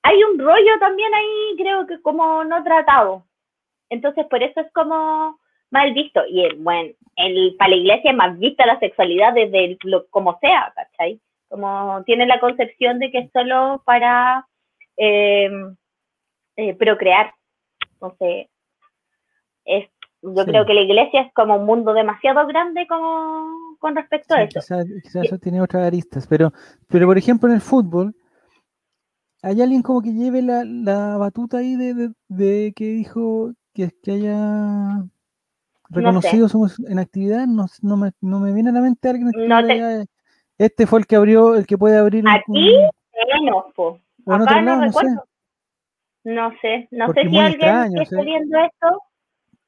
hay 0.03 0.23
un 0.25 0.39
rollo 0.41 0.79
también 0.81 1.15
ahí, 1.15 1.55
creo 1.57 1.87
que 1.87 2.03
como 2.03 2.43
no 2.43 2.65
tratado. 2.65 3.25
Entonces, 3.89 4.27
por 4.27 4.43
eso 4.43 4.61
es 4.61 4.73
como 4.73 5.39
mal 5.77 5.93
visto. 5.95 6.21
Y 6.29 6.55
bueno, 6.57 6.93
el, 7.17 7.57
para 7.59 7.71
la 7.71 7.77
iglesia 7.77 8.11
es 8.11 8.17
más 8.17 8.39
vista 8.39 8.67
la 8.67 8.79
sexualidad 8.79 9.35
desde 9.35 9.79
lo, 9.85 10.07
como 10.09 10.39
sea, 10.41 10.73
¿cachai? 10.75 11.21
Como 11.49 12.03
tiene 12.05 12.27
la 12.27 12.41
concepción 12.41 12.99
de 12.99 13.11
que 13.11 13.19
es 13.19 13.31
solo 13.33 13.83
para 13.85 14.47
eh, 14.97 15.51
eh, 16.57 16.75
procrear. 16.75 17.33
Entonces, 17.93 18.49
es, 19.65 19.89
yo 20.23 20.45
creo 20.45 20.67
que 20.67 20.75
la 20.75 20.83
iglesia 20.83 21.23
es 21.23 21.33
como 21.35 21.57
un 21.57 21.67
mundo 21.67 21.93
demasiado 21.93 22.47
grande 22.47 22.87
como 22.87 23.77
con 23.79 23.95
respecto 23.95 24.35
a 24.35 24.43
eso. 24.43 24.61
Quizás 24.61 25.25
eso 25.25 25.39
tiene 25.39 25.61
otras 25.61 25.87
aristas, 25.87 26.27
pero, 26.27 26.53
pero 26.89 27.07
por 27.07 27.19
ejemplo 27.19 27.49
en 27.49 27.57
el 27.57 27.61
fútbol, 27.61 28.15
¿hay 29.43 29.61
alguien 29.63 29.83
como 29.83 30.03
que 30.03 30.13
lleve 30.13 30.43
la, 30.43 31.17
batuta 31.19 31.59
ahí 31.59 31.77
de, 31.77 32.73
que 32.75 32.85
dijo 32.85 33.53
que, 33.73 33.91
que 34.03 34.13
haya 34.13 35.05
reconocido 35.91 36.49
somos 36.49 36.79
en 36.81 36.99
actividad? 36.99 37.47
No, 37.47 37.67
no, 37.83 37.97
me, 37.97 38.13
no 38.21 38.41
me 38.41 38.53
viene 38.53 38.71
a 38.71 38.73
la 38.73 38.81
mente 38.81 39.09
alguien 39.09 39.31
que 39.33 40.07
este 40.59 40.87
fue 40.87 41.01
el 41.01 41.07
que 41.07 41.17
abrió, 41.17 41.55
el 41.55 41.67
que 41.67 41.77
puede 41.77 41.99
abrir 41.99 42.25
Aquí, 42.27 42.75
un, 43.19 43.47
no, 43.47 43.65
Acá 44.35 44.63
no, 44.63 44.81
recuerdo. 44.81 45.25
No 46.25 46.51
sé, 46.61 46.89
no 46.91 47.13
sé 47.13 47.29
si 47.29 47.39
alguien 47.39 47.95
que 47.95 48.03
esté 48.03 48.25
viendo 48.25 48.59
esto. 48.59 49.03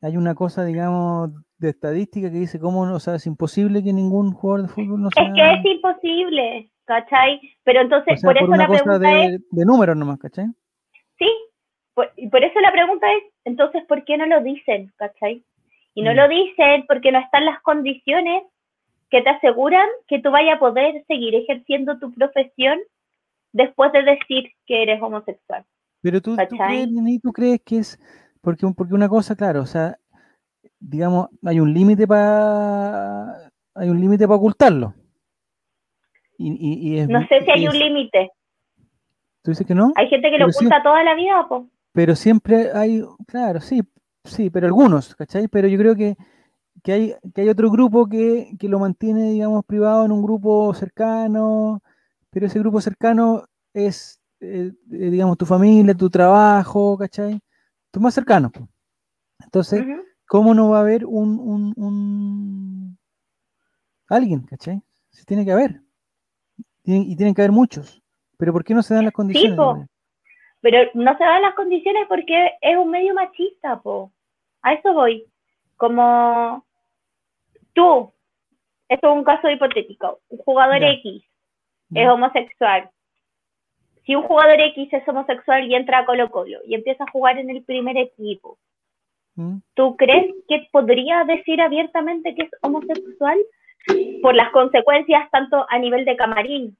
Hay 0.00 0.16
una 0.16 0.34
cosa, 0.34 0.64
digamos, 0.64 1.30
de 1.58 1.70
estadística 1.70 2.30
que 2.30 2.38
dice 2.38 2.58
cómo, 2.58 2.82
o 2.82 3.00
sea, 3.00 3.16
es 3.16 3.26
imposible 3.26 3.82
que 3.82 3.92
ningún 3.92 4.32
jugador 4.32 4.62
de 4.62 4.68
fútbol 4.68 5.02
no 5.02 5.10
sea... 5.10 5.24
Es 5.24 5.34
que 5.34 5.52
es 5.52 5.76
imposible, 5.76 6.70
¿cachai? 6.84 7.40
Pero 7.64 7.82
entonces, 7.82 8.22
por 8.22 8.36
eso 8.36 8.46
la 8.46 8.66
pregunta 8.66 8.98
de, 8.98 9.24
es... 9.26 9.40
De 9.50 9.64
números 9.64 9.96
nomás, 9.96 10.18
¿cachai? 10.18 10.46
Sí, 11.18 11.28
por, 11.94 12.10
por 12.30 12.44
eso 12.44 12.60
la 12.60 12.72
pregunta 12.72 13.06
es, 13.12 13.24
entonces 13.44 13.84
¿por 13.86 14.04
qué 14.04 14.16
no 14.16 14.26
lo 14.26 14.40
dicen? 14.40 14.92
¿Cachai? 14.96 15.44
Y 15.98 16.02
no 16.02 16.12
mm. 16.12 16.14
lo 16.14 16.28
dicen 16.28 16.84
porque 16.86 17.10
no 17.10 17.18
están 17.18 17.44
las 17.44 17.60
condiciones 17.60 18.44
que 19.10 19.20
te 19.20 19.30
aseguran 19.30 19.88
que 20.06 20.20
tú 20.20 20.30
vayas 20.30 20.54
a 20.54 20.60
poder 20.60 21.04
seguir 21.08 21.34
ejerciendo 21.34 21.98
tu 21.98 22.14
profesión 22.14 22.78
después 23.52 23.90
de 23.90 24.04
decir 24.04 24.52
que 24.64 24.84
eres 24.84 25.02
homosexual. 25.02 25.64
Pero 26.00 26.22
tú, 26.22 26.36
tú 26.36 26.56
crees, 26.56 26.88
tú 27.20 27.32
crees 27.32 27.60
que 27.64 27.78
es, 27.78 27.98
porque, 28.40 28.64
porque 28.76 28.94
una 28.94 29.08
cosa, 29.08 29.34
claro, 29.34 29.62
o 29.62 29.66
sea, 29.66 29.98
digamos, 30.78 31.30
hay 31.44 31.58
un 31.58 31.74
límite 31.74 32.06
para 32.06 33.50
hay 33.74 33.90
un 33.90 34.00
límite 34.00 34.28
para 34.28 34.36
ocultarlo. 34.36 34.94
Y, 36.38 37.04
no 37.08 37.26
sé 37.26 37.40
si 37.44 37.50
hay 37.50 37.66
un 37.66 37.76
límite. 37.76 38.30
¿Tú 39.42 39.50
dices 39.50 39.66
que 39.66 39.74
no? 39.74 39.90
Hay 39.96 40.06
gente 40.06 40.30
que 40.30 40.38
lo 40.38 40.46
oculta 40.46 40.80
toda 40.80 41.02
la 41.02 41.16
vida, 41.16 41.44
pues. 41.48 41.64
Pero 41.90 42.14
siempre 42.14 42.70
hay, 42.72 43.02
claro, 43.26 43.60
sí, 43.60 43.80
sí, 44.24 44.50
pero 44.50 44.66
algunos, 44.66 45.14
¿cachai? 45.14 45.48
Pero 45.48 45.68
yo 45.68 45.78
creo 45.78 45.96
que, 45.96 46.16
hay, 46.86 47.14
que 47.34 47.42
hay 47.42 47.48
otro 47.48 47.70
grupo 47.70 48.08
que, 48.08 48.56
lo 48.62 48.78
mantiene, 48.78 49.32
digamos, 49.32 49.64
privado 49.64 50.04
en 50.04 50.12
un 50.12 50.22
grupo 50.22 50.72
cercano, 50.74 51.82
pero 52.30 52.46
ese 52.46 52.58
grupo 52.58 52.80
cercano 52.80 53.44
es, 53.72 54.20
eh, 54.40 54.72
eh, 54.92 55.10
digamos, 55.10 55.38
tu 55.38 55.46
familia, 55.46 55.94
tu 55.94 56.10
trabajo, 56.10 56.96
¿cachai? 56.98 57.40
Tu 57.90 58.00
más 58.00 58.14
cercano. 58.14 58.50
Entonces, 59.40 59.84
¿cómo 60.26 60.54
no 60.54 60.70
va 60.70 60.78
a 60.78 60.82
haber 60.82 61.06
un, 61.06 61.38
un, 61.38 61.74
un... 61.76 62.98
alguien, 64.08 64.42
¿cachai? 64.42 64.82
Se 65.10 65.24
tiene 65.24 65.44
que 65.44 65.52
haber. 65.52 65.82
y 66.84 67.16
tienen 67.16 67.34
que 67.34 67.42
haber 67.42 67.52
muchos. 67.52 68.02
Pero 68.38 68.52
¿por 68.52 68.64
qué 68.64 68.72
no 68.72 68.82
se 68.82 68.94
dan 68.94 69.04
las 69.04 69.12
condiciones? 69.12 69.88
Pero 70.60 70.90
no 70.94 71.16
se 71.16 71.24
dan 71.24 71.42
las 71.42 71.54
condiciones 71.54 72.06
porque 72.08 72.52
es 72.60 72.76
un 72.76 72.90
medio 72.90 73.14
machista, 73.14 73.80
po. 73.80 74.12
A 74.62 74.74
eso 74.74 74.92
voy. 74.92 75.24
Como 75.76 76.64
tú, 77.72 78.12
esto 78.88 79.10
es 79.10 79.16
un 79.16 79.24
caso 79.24 79.48
hipotético, 79.48 80.20
un 80.28 80.38
jugador 80.38 80.82
X 80.82 81.22
es 81.94 82.08
homosexual. 82.08 82.90
Si 84.04 84.16
un 84.16 84.22
jugador 84.22 84.60
X 84.60 84.92
es 84.92 85.08
homosexual 85.08 85.64
y 85.66 85.74
entra 85.74 85.98
a 85.98 86.06
Colo 86.06 86.30
Colo 86.30 86.58
y 86.66 86.74
empieza 86.74 87.04
a 87.04 87.10
jugar 87.10 87.38
en 87.38 87.50
el 87.50 87.62
primer 87.62 87.96
equipo, 87.96 88.58
¿Mm? 89.36 89.58
¿tú 89.74 89.96
crees 89.96 90.34
que 90.48 90.66
podría 90.72 91.24
decir 91.24 91.60
abiertamente 91.60 92.34
que 92.34 92.42
es 92.42 92.50
homosexual? 92.62 93.38
Por 94.20 94.34
las 94.34 94.50
consecuencias 94.50 95.30
tanto 95.30 95.64
a 95.70 95.78
nivel 95.78 96.04
de 96.04 96.16
camarín, 96.16 96.76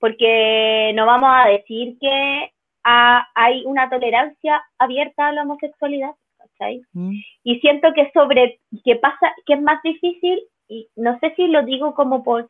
porque 0.00 0.92
no 0.94 1.06
vamos 1.06 1.30
a 1.32 1.48
decir 1.48 1.96
que 2.00 2.51
hay 2.82 3.64
una 3.66 3.88
tolerancia 3.88 4.62
abierta 4.78 5.28
a 5.28 5.32
la 5.32 5.42
homosexualidad, 5.42 6.12
¿cachai? 6.38 6.82
Mm. 6.92 7.12
Y 7.44 7.60
siento 7.60 7.92
que 7.94 8.10
sobre, 8.12 8.60
que 8.84 8.96
pasa, 8.96 9.32
que 9.46 9.54
es 9.54 9.62
más 9.62 9.82
difícil, 9.82 10.40
y 10.68 10.88
no 10.96 11.18
sé 11.20 11.32
si 11.36 11.46
lo 11.46 11.62
digo 11.62 11.94
como 11.94 12.24
por, 12.24 12.48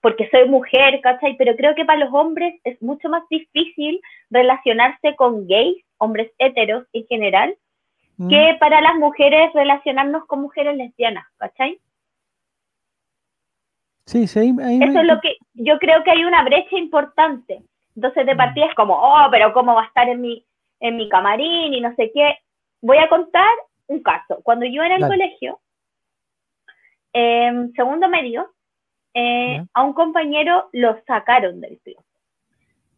porque 0.00 0.28
soy 0.30 0.48
mujer, 0.48 1.00
¿cachai? 1.02 1.36
Pero 1.36 1.56
creo 1.56 1.74
que 1.74 1.84
para 1.84 2.04
los 2.04 2.12
hombres 2.12 2.54
es 2.64 2.80
mucho 2.82 3.08
más 3.08 3.22
difícil 3.28 4.00
relacionarse 4.30 5.14
con 5.16 5.46
gays, 5.46 5.84
hombres 5.98 6.30
heteros 6.38 6.86
en 6.92 7.06
general, 7.06 7.54
mm. 8.16 8.28
que 8.28 8.56
para 8.58 8.80
las 8.80 8.96
mujeres 8.96 9.52
relacionarnos 9.54 10.26
con 10.26 10.42
mujeres 10.42 10.76
lesbianas, 10.76 11.26
¿cachai? 11.38 11.78
Sí, 14.06 14.26
sí, 14.26 14.52
Eso 14.58 15.00
es 15.00 15.06
lo 15.06 15.20
que 15.20 15.36
yo 15.54 15.78
creo 15.78 16.02
que 16.02 16.10
hay 16.10 16.24
una 16.24 16.42
brecha 16.42 16.76
importante. 16.76 17.62
Entonces 17.96 18.26
de 18.26 18.34
mm. 18.34 18.38
partida 18.38 18.66
es 18.66 18.74
como, 18.74 18.94
oh, 18.94 19.28
pero 19.30 19.52
¿cómo 19.52 19.74
va 19.74 19.82
a 19.82 19.86
estar 19.86 20.08
en 20.08 20.20
mi, 20.20 20.44
en 20.80 20.96
mi 20.96 21.08
camarín 21.08 21.74
y 21.74 21.80
no 21.80 21.94
sé 21.94 22.10
qué? 22.14 22.38
Voy 22.80 22.98
a 22.98 23.08
contar 23.08 23.50
un 23.88 24.02
caso. 24.02 24.40
Cuando 24.42 24.66
yo 24.66 24.82
era 24.82 24.96
en 24.96 25.02
el 25.02 25.08
colegio, 25.08 25.60
en 27.12 27.72
segundo 27.72 28.08
medio, 28.08 28.50
eh, 29.14 29.64
a 29.74 29.82
un 29.82 29.92
compañero 29.92 30.68
lo 30.72 31.00
sacaron 31.06 31.60
del 31.60 31.78
closet. 31.80 32.04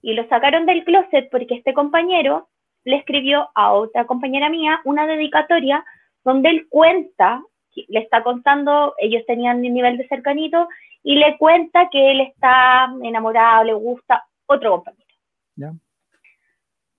Y 0.02 0.14
lo 0.14 0.27
sacaron 0.28 0.66
del 0.66 0.85
closet 0.85 1.31
porque 1.31 1.55
este 1.55 1.73
compañero 1.73 2.48
le 2.85 2.97
escribió 2.97 3.48
a 3.55 3.73
otra 3.73 4.05
compañera 4.06 4.48
mía 4.48 4.81
una 4.85 5.06
dedicatoria 5.06 5.85
donde 6.24 6.51
él 6.51 6.66
cuenta, 6.69 7.43
le 7.89 8.01
está 8.01 8.23
contando, 8.23 8.94
ellos 8.98 9.23
tenían 9.27 9.59
un 9.59 9.74
nivel 9.74 9.97
de 9.97 10.09
cercanito, 10.09 10.69
y 11.02 11.16
le 11.16 11.36
cuenta 11.36 11.89
que 11.90 12.12
él 12.12 12.20
está 12.20 12.93
enamorado, 13.02 13.64
le 13.64 13.74
gusta, 13.74 14.24
otro 14.53 14.70
compañero. 14.70 15.79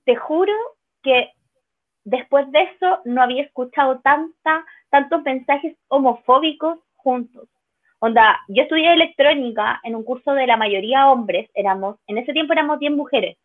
Te 0.05 0.15
juro 0.15 0.53
que 1.01 1.31
después 2.03 2.51
de 2.51 2.63
eso 2.63 2.99
no 3.05 3.21
había 3.21 3.43
escuchado 3.43 3.99
tanta, 3.99 4.65
tantos 4.89 5.23
mensajes 5.23 5.75
homofóbicos 5.87 6.79
juntos. 6.95 7.47
Onda, 7.99 8.37
yo 8.49 8.63
estudié 8.63 8.91
electrónica 8.91 9.79
en 9.83 9.95
un 9.95 10.03
curso 10.03 10.33
de 10.33 10.45
la 10.45 10.57
mayoría 10.57 11.09
hombres, 11.09 11.49
éramos, 11.53 11.97
en 12.07 12.17
ese 12.17 12.33
tiempo 12.33 12.51
éramos 12.51 12.79
10 12.79 12.91
mujeres. 12.91 13.37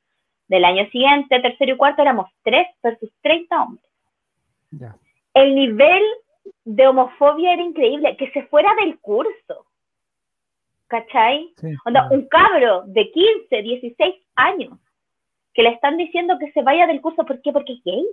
Del 0.48 0.64
año 0.64 0.84
siguiente, 0.90 1.38
tercero 1.40 1.74
y 1.74 1.76
cuarto, 1.76 2.02
éramos 2.02 2.28
3 2.42 2.66
versus 2.82 3.10
30 3.22 3.62
hombres. 3.62 3.88
El 5.34 5.54
nivel 5.54 6.02
de 6.64 6.88
homofobia 6.88 7.52
era 7.52 7.62
increíble, 7.62 8.16
que 8.16 8.30
se 8.32 8.46
fuera 8.46 8.74
del 8.74 8.98
curso. 8.98 9.66
¿Cachai? 10.88 11.54
Onda, 11.84 12.08
un 12.10 12.26
cabro 12.28 12.84
de 12.86 13.10
15, 13.10 13.62
16 13.62 14.14
años 14.36 14.78
que 15.54 15.62
le 15.62 15.70
están 15.70 15.96
diciendo 15.96 16.38
que 16.38 16.50
se 16.52 16.62
vaya 16.62 16.86
del 16.86 17.00
curso, 17.00 17.24
¿por 17.24 17.40
qué? 17.42 17.52
Porque 17.52 17.74
es 17.74 17.84
gay. 17.84 18.06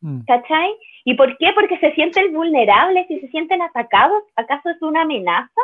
Mm. 0.00 0.20
¿Cachai? 0.26 0.76
¿Y 1.04 1.14
por 1.14 1.36
qué? 1.38 1.52
Porque 1.54 1.78
se 1.78 1.92
sienten 1.94 2.32
vulnerables 2.34 3.10
y 3.10 3.20
se 3.20 3.28
sienten 3.28 3.62
atacados. 3.62 4.22
¿Acaso 4.36 4.70
es 4.70 4.80
una 4.82 5.02
amenaza? 5.02 5.60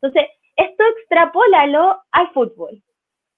Entonces, 0.00 0.30
esto 0.56 0.84
extrapólalo 0.96 2.00
al 2.10 2.30
fútbol. 2.32 2.82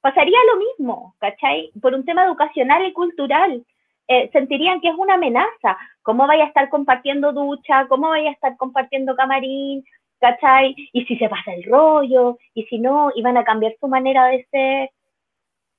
Pasaría 0.00 0.38
lo 0.52 0.60
mismo, 0.60 1.14
¿cachai? 1.18 1.72
Por 1.80 1.94
un 1.94 2.04
tema 2.04 2.24
educacional 2.24 2.84
y 2.86 2.92
cultural. 2.92 3.64
Eh, 4.06 4.28
sentirían 4.32 4.80
que 4.80 4.88
es 4.88 4.94
una 4.96 5.14
amenaza. 5.14 5.78
¿Cómo 6.02 6.26
vaya 6.26 6.44
a 6.44 6.48
estar 6.48 6.68
compartiendo 6.68 7.32
ducha? 7.32 7.86
¿Cómo 7.88 8.10
vaya 8.10 8.30
a 8.30 8.34
estar 8.34 8.56
compartiendo 8.56 9.16
camarín? 9.16 9.84
¿Cachai? 10.24 10.74
Y 10.94 11.04
si 11.04 11.18
se 11.18 11.28
pasa 11.28 11.52
el 11.52 11.64
rollo, 11.64 12.38
y 12.54 12.62
si 12.64 12.78
no, 12.78 13.10
iban 13.14 13.36
a 13.36 13.44
cambiar 13.44 13.76
su 13.78 13.88
manera 13.88 14.26
de 14.28 14.46
ser. 14.50 14.90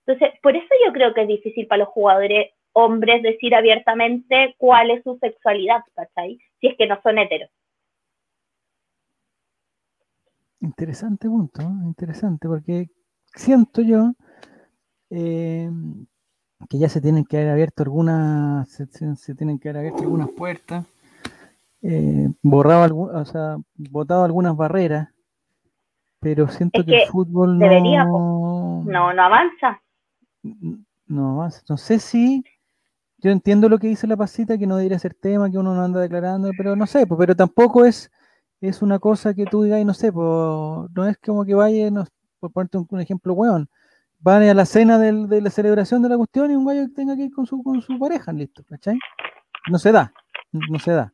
Entonces, 0.05 0.39
por 0.43 0.55
eso 0.55 0.67
yo 0.85 0.93
creo 0.93 1.15
que 1.15 1.23
es 1.23 1.27
difícil 1.27 1.65
para 1.65 1.79
los 1.79 1.87
jugadores 1.87 2.51
hombres 2.73 3.23
decir 3.23 3.55
abiertamente 3.55 4.53
cuál 4.59 4.91
es 4.91 5.01
su 5.03 5.17
sexualidad, 5.17 5.81
¿cachai? 5.95 6.37
Si 6.61 6.67
es 6.67 6.77
que 6.77 6.85
no 6.85 6.99
son 7.01 7.17
heteros. 7.17 7.49
Interesante 10.61 11.27
punto, 11.27 11.63
interesante, 11.85 12.47
porque 12.47 12.87
siento 13.33 13.81
yo 13.81 14.13
eh, 15.09 15.69
que 16.69 16.77
ya 16.77 16.89
se 16.89 17.01
tienen 17.01 17.25
que 17.25 17.37
haber 17.37 17.49
abierto 17.49 17.81
algunas, 17.81 18.69
se 18.69 19.35
tienen 19.35 19.57
que 19.57 19.69
haber 19.69 19.79
abierto 19.79 20.03
algunas 20.03 20.29
puertas 20.29 20.85
eh, 21.81 22.29
borraba, 22.41 22.87
o 22.87 23.25
sea, 23.25 23.57
botaba 23.75 24.25
algunas 24.25 24.55
barreras, 24.55 25.09
pero 26.19 26.47
siento 26.47 26.83
que, 26.83 27.03
el 27.03 27.07
fútbol 27.09 27.59
no... 27.59 28.83
no, 28.83 29.13
no 29.13 29.21
avanza. 29.21 29.81
No 31.07 31.31
avanza. 31.31 31.61
No 31.69 31.77
sé 31.77 31.99
si 31.99 32.43
yo 33.25 33.31
entiendo 33.31 33.69
lo 33.69 33.79
que 33.79 33.87
dice 33.87 34.05
la 34.05 34.17
pasita, 34.17 34.55
que 34.55 34.67
no 34.67 34.77
debería 34.77 34.99
ser 34.99 35.15
tema, 35.15 35.49
que 35.49 35.57
uno 35.57 35.73
no 35.73 35.83
anda 35.83 35.99
declarando, 35.99 36.51
pero 36.55 36.75
no 36.75 36.85
sé, 36.85 37.07
pero 37.07 37.35
tampoco 37.35 37.83
es, 37.83 38.11
es 38.61 38.83
una 38.83 38.99
cosa 38.99 39.33
que 39.33 39.45
tú 39.45 39.63
digas, 39.63 39.83
no 39.83 39.95
sé, 39.95 40.11
no 40.11 41.07
es 41.07 41.17
como 41.17 41.43
que 41.43 41.55
vaya, 41.55 41.89
por 42.39 42.51
ponerte 42.51 42.77
un, 42.77 43.01
ejemplo, 43.01 43.33
weón, 43.33 43.67
van 44.19 44.43
a 44.43 44.53
la 44.53 44.65
cena 44.67 44.99
de 44.99 45.41
la 45.41 45.49
celebración 45.49 46.03
de 46.03 46.09
la 46.09 46.17
cuestión 46.17 46.51
y 46.51 46.55
un 46.55 46.65
gallo 46.65 46.85
tenga 46.93 47.15
que 47.15 47.23
ir 47.23 47.33
con 47.33 47.47
su, 47.47 47.63
con 47.63 47.81
su 47.81 47.97
pareja, 47.97 48.31
listo, 48.31 48.63
¿cachai? 48.69 48.99
No 49.71 49.79
se 49.79 49.91
da, 49.91 50.13
no 50.51 50.77
se 50.77 50.91
da. 50.91 51.11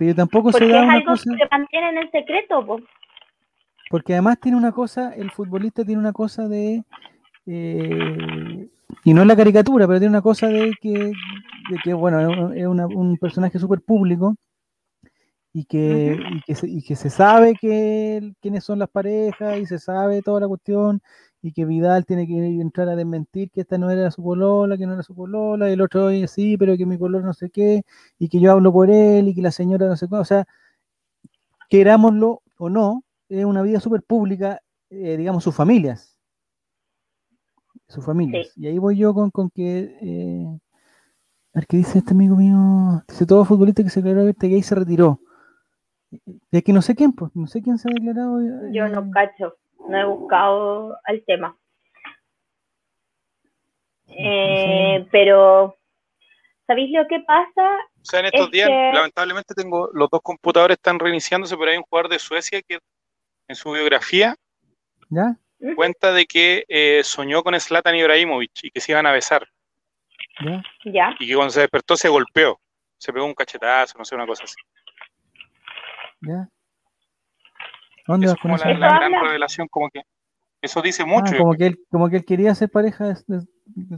Pero 0.00 0.14
tampoco 0.14 0.50
se 0.50 0.66
da 0.66 0.82
es 0.82 1.06
algo 1.06 1.12
que 1.12 1.46
mantienen 1.50 1.98
en 1.98 2.10
secreto, 2.10 2.64
pues. 2.64 2.82
Porque 3.90 4.14
además 4.14 4.40
tiene 4.40 4.56
una 4.56 4.72
cosa, 4.72 5.12
el 5.14 5.30
futbolista 5.30 5.84
tiene 5.84 6.00
una 6.00 6.14
cosa 6.14 6.48
de, 6.48 6.82
eh, 7.44 8.68
y 9.04 9.12
no 9.12 9.20
es 9.20 9.26
la 9.26 9.36
caricatura, 9.36 9.86
pero 9.86 9.98
tiene 9.98 10.14
una 10.14 10.22
cosa 10.22 10.46
de 10.46 10.72
que, 10.80 10.94
de 10.94 11.78
que 11.84 11.92
bueno, 11.92 12.50
es 12.54 12.66
un 12.66 13.18
personaje 13.18 13.58
súper 13.58 13.82
público 13.82 14.36
y 15.52 15.66
que, 15.66 16.18
y 16.30 16.40
que, 16.46 16.54
se, 16.54 16.66
y 16.66 16.82
que 16.82 16.96
se 16.96 17.10
sabe 17.10 17.54
que, 17.60 18.32
quiénes 18.40 18.64
son 18.64 18.78
las 18.78 18.88
parejas 18.88 19.58
y 19.58 19.66
se 19.66 19.78
sabe 19.78 20.22
toda 20.22 20.40
la 20.40 20.48
cuestión 20.48 21.02
y 21.42 21.52
que 21.52 21.64
Vidal 21.64 22.04
tiene 22.04 22.26
que 22.26 22.60
entrar 22.60 22.88
a 22.88 22.96
desmentir 22.96 23.50
que 23.50 23.62
esta 23.62 23.78
no 23.78 23.90
era 23.90 24.10
su 24.10 24.22
polola, 24.22 24.76
que 24.76 24.86
no 24.86 24.94
era 24.94 25.02
su 25.02 25.14
polola, 25.14 25.70
y 25.70 25.72
el 25.72 25.80
otro 25.80 26.08
dice 26.08 26.28
sí, 26.28 26.56
pero 26.56 26.76
que 26.76 26.86
mi 26.86 26.98
color 26.98 27.24
no 27.24 27.32
sé 27.32 27.50
qué, 27.50 27.82
y 28.18 28.28
que 28.28 28.40
yo 28.40 28.52
hablo 28.52 28.72
por 28.72 28.90
él, 28.90 29.28
y 29.28 29.34
que 29.34 29.42
la 29.42 29.50
señora 29.50 29.86
no 29.86 29.96
sé 29.96 30.08
qué, 30.08 30.16
o 30.16 30.24
sea, 30.24 30.46
querámoslo 31.70 32.42
o 32.58 32.68
no, 32.68 33.04
es 33.28 33.44
una 33.44 33.62
vida 33.62 33.80
súper 33.80 34.02
pública, 34.02 34.60
eh, 34.90 35.16
digamos, 35.16 35.44
sus 35.44 35.54
familias. 35.54 36.18
Sus 37.88 38.04
familias. 38.04 38.52
Y 38.56 38.66
ahí 38.66 38.78
voy 38.78 38.96
yo 38.98 39.14
con, 39.14 39.50
que, 39.50 39.96
eh, 40.00 40.60
A 41.54 41.58
ver 41.58 41.66
qué 41.66 41.76
dice 41.78 41.98
este 41.98 42.12
amigo 42.12 42.36
mío. 42.36 43.02
Dice 43.08 43.26
todo 43.26 43.44
futbolista 43.44 43.82
que 43.82 43.90
se 43.90 44.02
declaró 44.02 44.28
este 44.28 44.48
gay 44.48 44.62
se 44.62 44.74
retiró. 44.74 45.20
Es 46.50 46.64
que 46.64 46.72
no 46.72 46.82
sé 46.82 46.94
quién, 46.94 47.12
pues, 47.12 47.30
no 47.34 47.46
sé 47.46 47.62
quién 47.62 47.78
se 47.78 47.88
ha 47.88 47.92
declarado. 47.92 48.40
Eh, 48.40 48.70
Yo 48.72 48.88
no 48.88 49.10
cacho, 49.10 49.54
no 49.88 49.98
he 49.98 50.04
buscado 50.04 50.96
el 51.06 51.24
tema. 51.24 51.56
Eh, 54.08 55.06
pero, 55.10 55.76
¿sabéis 56.66 56.90
lo 56.92 57.06
que 57.06 57.20
pasa? 57.20 57.76
O 58.00 58.04
sea, 58.04 58.20
en 58.20 58.26
estos 58.26 58.50
días, 58.50 58.68
lamentablemente, 58.68 59.54
tengo 59.54 59.90
los 59.92 60.08
dos 60.10 60.20
computadores 60.22 60.76
están 60.76 60.98
reiniciándose, 60.98 61.56
pero 61.56 61.70
hay 61.70 61.76
un 61.76 61.84
jugador 61.84 62.10
de 62.10 62.18
Suecia 62.18 62.60
que 62.62 62.78
en 63.48 63.56
su 63.56 63.70
biografía 63.72 64.36
¿Ya? 65.08 65.36
cuenta 65.74 66.12
de 66.12 66.26
que 66.26 66.64
eh, 66.68 67.02
soñó 67.04 67.42
con 67.42 67.58
Zlatan 67.58 67.96
Ibrahimovic 67.96 68.52
y 68.62 68.70
que 68.70 68.80
se 68.80 68.92
iban 68.92 69.06
a 69.06 69.12
besar. 69.12 69.46
¿Ya? 70.84 71.14
Y 71.18 71.26
que 71.26 71.34
cuando 71.34 71.50
se 71.50 71.60
despertó 71.60 71.96
se 71.96 72.08
golpeó, 72.08 72.58
se 72.96 73.12
pegó 73.12 73.26
un 73.26 73.34
cachetazo, 73.34 73.98
no 73.98 74.04
sé, 74.04 74.14
una 74.14 74.26
cosa 74.26 74.44
así. 74.44 74.56
¿Ya? 76.22 76.48
¿Dónde 78.10 78.26
vas 78.26 78.36
con 78.36 78.50
eso? 78.52 78.64
La, 78.64 78.78
la 78.78 78.98
gran 78.98 79.12
revelación, 79.22 79.68
como 79.68 79.88
que 79.90 80.02
eso 80.62 80.82
dice 80.82 81.04
mucho. 81.04 81.34
Ah, 81.34 81.38
como, 81.38 81.54
que 81.54 81.66
él, 81.66 81.78
como 81.90 82.08
que 82.10 82.16
él 82.16 82.24
quería 82.24 82.54
ser 82.54 82.68
pareja 82.70 83.06
de, 83.06 83.16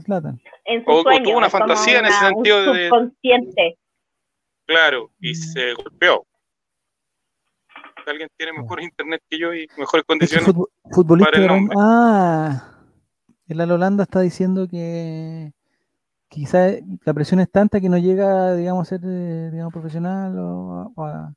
Zlatan. 0.05 0.41
o, 0.87 1.03
tuvo 1.03 1.39
una 1.39 1.51
fantasía 1.51 1.99
en 2.01 2.07
ese 2.07 2.19
sentido 2.19 2.73
de. 2.73 2.89
Subconsciente. 2.89 3.79
Claro, 4.67 5.11
y 5.21 5.33
mm. 5.33 5.35
se 5.35 5.75
golpeó. 5.75 6.27
Alguien 8.07 8.29
tiene 8.37 8.53
mejor 8.53 8.83
internet 8.83 9.23
que 9.31 9.39
yo 9.39 9.55
y 9.55 9.67
mejores 9.77 10.05
condiciones. 10.05 10.53
futbolista 10.91 11.39
Ah, 11.79 12.73
el 13.47 13.71
Holanda 13.71 14.03
está 14.03 14.21
diciendo 14.21 14.67
que 14.69 15.53
quizá 16.29 16.71
la 17.05 17.15
presión 17.15 17.41
es 17.41 17.51
tanta 17.51 17.81
que 17.81 17.89
no 17.89 17.99
llega, 17.99 18.55
digamos, 18.55 18.89
a 18.89 18.89
ser, 18.89 19.01
eh, 19.05 19.51
digamos, 19.53 19.73
profesional 19.73 20.37
o, 20.39 20.93
a, 21.05 21.33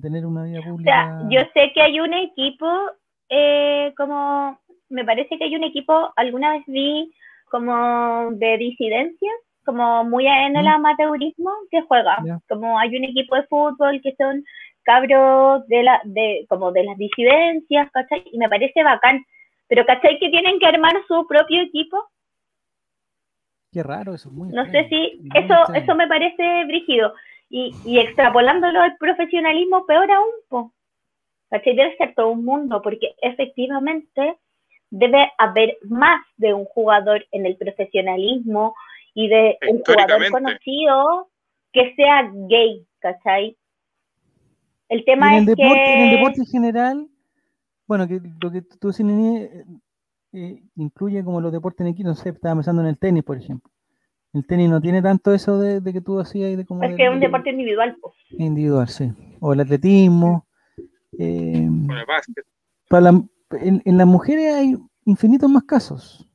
tener 0.00 0.26
una 0.26 0.44
vida 0.44 0.60
pública. 0.62 0.90
O 0.90 1.28
sea, 1.28 1.28
yo 1.30 1.40
sé 1.54 1.72
que 1.72 1.82
hay 1.82 2.00
un 2.00 2.12
equipo, 2.14 2.66
eh, 3.28 3.92
como, 3.96 4.58
me 4.88 5.04
parece 5.04 5.36
que 5.38 5.44
hay 5.44 5.56
un 5.56 5.64
equipo, 5.64 6.12
alguna 6.16 6.52
vez 6.52 6.62
vi 6.66 7.12
como 7.50 8.30
de 8.32 8.56
disidencias, 8.56 9.34
como 9.64 10.04
muy 10.04 10.26
en 10.26 10.56
el 10.56 10.64
¿Mm? 10.64 10.68
amateurismo 10.68 11.50
que 11.70 11.82
juega. 11.82 12.18
Como 12.48 12.78
hay 12.78 12.96
un 12.96 13.04
equipo 13.04 13.36
de 13.36 13.44
fútbol 13.44 14.00
que 14.02 14.14
son 14.16 14.44
cabros 14.82 15.66
de 15.68 15.82
la, 15.82 16.00
de, 16.04 16.46
como 16.48 16.72
de 16.72 16.84
las 16.84 16.96
disidencias, 16.98 17.90
¿cachai? 17.92 18.24
Y 18.32 18.38
me 18.38 18.48
parece 18.48 18.82
bacán. 18.82 19.24
Pero 19.68 19.86
¿cachai? 19.86 20.18
Que 20.18 20.30
tienen 20.30 20.58
que 20.58 20.66
armar 20.66 20.94
su 21.06 21.26
propio 21.26 21.62
equipo. 21.62 22.04
Qué 23.72 23.82
raro, 23.82 24.14
eso 24.14 24.30
muy 24.30 24.50
No 24.50 24.66
sé 24.66 24.86
si, 24.88 25.22
eso, 25.34 25.54
eso 25.74 25.94
me 25.94 26.06
parece 26.06 26.64
brígido. 26.66 27.14
Y, 27.54 27.74
y 27.84 27.98
extrapolándolo 27.98 28.80
al 28.80 28.96
profesionalismo, 28.96 29.84
peor 29.84 30.10
aún, 30.10 30.32
po. 30.48 30.72
¿cachai? 31.50 31.76
Debe 31.76 31.94
ser 31.98 32.14
todo 32.14 32.30
un 32.30 32.46
mundo, 32.46 32.80
porque 32.80 33.14
efectivamente 33.20 34.38
debe 34.88 35.30
haber 35.36 35.76
más 35.82 36.24
de 36.38 36.54
un 36.54 36.64
jugador 36.64 37.26
en 37.30 37.44
el 37.44 37.56
profesionalismo 37.56 38.74
y 39.12 39.28
de 39.28 39.58
un 39.70 39.82
jugador 39.82 40.30
conocido 40.30 41.28
que 41.72 41.94
sea 41.94 42.30
gay, 42.48 42.86
¿cachai? 43.00 43.56
El 44.88 45.04
tema 45.04 45.36
en 45.36 45.42
el 45.42 45.48
es 45.50 45.56
deporte, 45.56 45.74
que... 45.74 45.94
En 45.94 46.00
el 46.00 46.16
deporte 46.16 46.40
en 46.40 46.46
general, 46.46 47.08
bueno, 47.86 48.08
que 48.08 48.18
lo 48.40 48.50
que 48.50 48.62
tú 48.62 48.88
decís, 48.88 49.06
eh, 49.06 49.64
eh, 50.32 50.62
incluye 50.76 51.22
como 51.22 51.42
los 51.42 51.52
deportes 51.52 51.82
en 51.82 51.92
equipo, 51.92 52.08
no 52.08 52.14
sé, 52.14 52.30
estaba 52.30 52.54
pensando 52.54 52.80
en 52.80 52.88
el 52.88 52.98
tenis, 52.98 53.24
por 53.24 53.36
ejemplo. 53.36 53.70
El 54.32 54.46
tenis 54.46 54.70
no 54.70 54.80
tiene 54.80 55.02
tanto 55.02 55.32
eso 55.34 55.58
de, 55.58 55.82
que 55.92 56.00
tú 56.00 56.18
hacías 56.18 56.56
de 56.56 56.64
como... 56.64 56.82
Es 56.82 56.96
que 56.96 57.04
es 57.04 57.10
un 57.10 57.20
deporte 57.20 57.50
individual. 57.50 57.96
Individual, 58.30 58.88
sí. 58.88 59.10
O 59.40 59.52
el 59.52 59.60
atletismo. 59.60 60.46
Eh, 61.18 61.68
para 62.88 63.10
en, 63.10 63.82
en 63.84 63.98
las 63.98 64.06
mujeres 64.06 64.54
hay 64.54 64.76
infinitos 65.04 65.50
más 65.50 65.64
casos. 65.64 66.26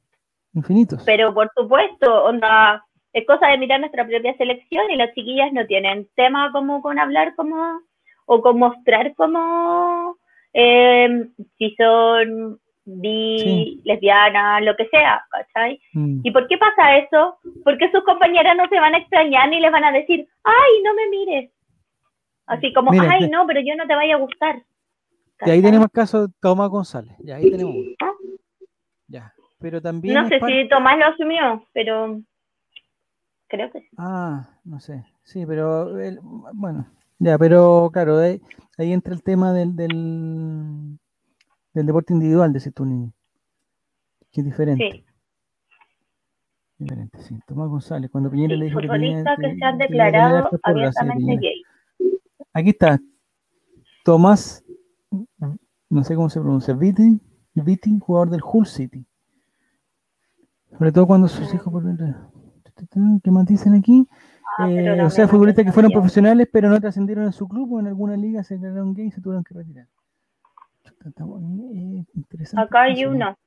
Infinitos. 0.54 1.04
Pero 1.06 1.34
por 1.34 1.52
supuesto, 1.56 2.26
onda, 2.26 2.84
es 3.14 3.26
cosa 3.26 3.48
de 3.48 3.58
mirar 3.58 3.80
nuestra 3.80 4.08
propia 4.08 4.36
selección 4.38 4.90
y 4.92 4.96
las 4.96 5.14
chiquillas 5.16 5.52
no 5.54 5.66
tienen 5.66 6.08
tema 6.16 6.52
como 6.52 6.82
con 6.82 7.00
hablar 7.00 7.36
como 7.36 7.82
o 8.26 8.42
con 8.42 8.60
mostrar 8.60 9.16
como 9.16 10.18
eh, 10.54 11.28
si 11.58 11.76
son 11.76 12.60
bi, 12.88 13.82
lesbianas, 13.84 14.64
lo 14.64 14.76
que 14.76 14.88
sea, 14.88 15.22
¿cachai? 15.30 15.80
Mm. 15.94 16.22
¿Y 16.24 16.32
por 16.32 16.48
qué 16.48 16.58
pasa 16.58 16.98
eso? 16.98 17.38
Porque 17.64 17.92
sus 17.92 18.04
compañeras 18.04 18.56
no 18.56 18.68
se 18.70 18.80
van 18.80 18.96
a 18.96 19.00
extrañar 19.00 19.50
ni 19.50 19.60
les 19.60 19.72
van 19.72 19.84
a 19.84 19.92
decir, 19.92 20.28
ay, 20.44 20.84
no 20.84 20.94
me 20.94 21.10
mires. 21.10 21.52
Así 22.46 22.72
como, 22.74 22.92
ay, 22.92 23.30
no, 23.30 23.46
pero 23.46 23.60
yo 23.60 23.76
no 23.76 23.86
te 23.86 23.96
vaya 23.96 24.16
a 24.16 24.20
gustar. 24.20 24.64
Y 25.46 25.50
ahí 25.50 25.62
tenemos 25.62 25.90
caso 25.92 26.28
de 26.28 26.34
Tomás 26.40 26.70
González, 26.70 27.14
ya 27.20 27.36
ahí 27.36 27.52
tenemos 27.52 27.76
¿Ah? 28.02 28.12
Ya, 29.08 29.34
pero 29.60 29.82
también... 29.82 30.16
No 30.16 30.28
sé 30.30 30.40
si 30.40 30.68
Tomás 30.70 30.98
lo 30.98 31.06
asumió, 31.08 31.68
pero 31.74 32.22
creo 33.48 33.70
que 33.72 33.82
sí. 33.82 33.90
Ah, 33.98 34.50
no 34.64 34.80
sé, 34.80 35.06
sí, 35.24 35.46
pero 35.46 35.94
bueno, 36.54 36.88
ya, 37.20 37.38
pero 37.38 37.90
claro, 37.92 38.18
ahí, 38.18 38.40
entra 38.78 39.14
el 39.14 39.24
tema 39.24 39.52
del, 39.52 39.76
del, 39.76 40.98
deporte 41.86 42.14
individual, 42.14 42.54
de 42.54 42.72
tú, 42.72 42.86
niño. 42.86 43.12
Que 44.32 44.42
es 44.42 44.46
diferente. 44.46 44.90
Sí. 44.92 45.06
Diferente, 46.80 47.22
sí. 47.24 47.40
Tomás 47.48 47.70
González, 47.70 48.12
cuando 48.12 48.30
Piñera 48.30 48.56
le 48.56 48.66
dijo 48.66 48.80
que 48.80 48.88
tenía, 48.88 49.24
que 49.24 49.56
se 49.56 49.66
han 49.66 49.78
declarado 49.78 50.50
abiertamente 50.64 51.38
gay. 51.38 51.64
Aquí 52.54 52.70
está. 52.70 53.00
Tomás, 54.04 54.64
no 55.90 56.04
sé 56.04 56.16
cómo 56.16 56.30
se 56.30 56.40
pronuncia, 56.40 56.74
Viti, 56.74 57.20
Viti 57.54 57.98
jugador 58.00 58.30
del 58.30 58.42
Hull 58.44 58.68
City. 58.68 59.06
Sobre 60.78 60.92
todo 60.92 61.08
cuando 61.08 61.28
sus 61.28 61.52
hijos 61.54 61.74
¿Qué 63.24 63.32
más 63.32 63.46
dicen 63.48 63.74
aquí? 63.74 64.08
Ah, 64.60 64.70
eh, 64.72 65.02
o 65.02 65.10
sea, 65.10 65.28
futbolistas 65.28 65.66
que 65.66 65.72
fueron 65.72 65.92
profesionales, 65.92 66.48
pero 66.52 66.70
no 66.70 66.80
trascendieron 66.80 67.26
en 67.26 67.34
su 67.34 67.48
club 67.48 67.74
o 67.74 67.80
en 67.80 67.88
alguna 67.88 68.16
liga 68.16 68.44
se 68.44 68.56
declararon 68.56 68.94
gay 68.94 69.08
y 69.08 69.12
se 69.12 69.22
tuvieron 69.22 69.44
que 69.44 69.54
retirar. 69.54 69.88
Eh, 71.74 72.06
Acá 72.56 72.84
hay 72.84 73.06
uno. 73.06 73.38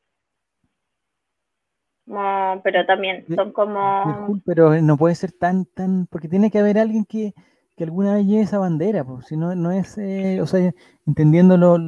No, 2.07 2.61
pero 2.65 2.85
también 2.87 3.25
son 3.35 3.53
como. 3.53 4.41
Pero 4.45 4.81
no 4.81 4.97
puede 4.97 5.15
ser 5.15 5.33
tan, 5.33 5.67
tan. 5.67 6.07
Porque 6.07 6.29
tiene 6.29 6.51
que 6.51 6.59
haber 6.59 6.79
alguien 6.79 7.05
que, 7.05 7.35
que 7.77 7.85
alguna 7.85 8.15
vez 8.15 8.27
lleve 8.27 8.43
esa 8.43 8.59
bandera, 8.59 9.05
pues, 9.05 9.27
si 9.27 9.37
no, 9.37 9.55
no 9.55 9.71
es. 9.71 9.97
Eh, 9.99 10.41
o 10.41 10.47
sea, 10.47 10.73
entendiendo 11.07 11.57
los 11.57 11.79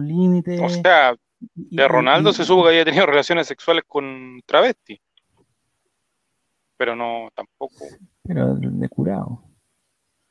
límites. 0.00 0.60
O 0.60 0.68
sea, 0.68 1.14
de 1.54 1.88
Ronaldo 1.88 2.32
se 2.32 2.44
supo 2.44 2.64
que 2.64 2.70
había 2.70 2.84
tenido 2.84 3.06
relaciones 3.06 3.46
sexuales 3.46 3.84
con 3.86 4.40
travesti 4.44 5.00
pero 6.76 6.94
no 6.94 7.30
tampoco. 7.34 7.86
Pero 8.22 8.54
de 8.54 8.88
curado. 8.88 9.42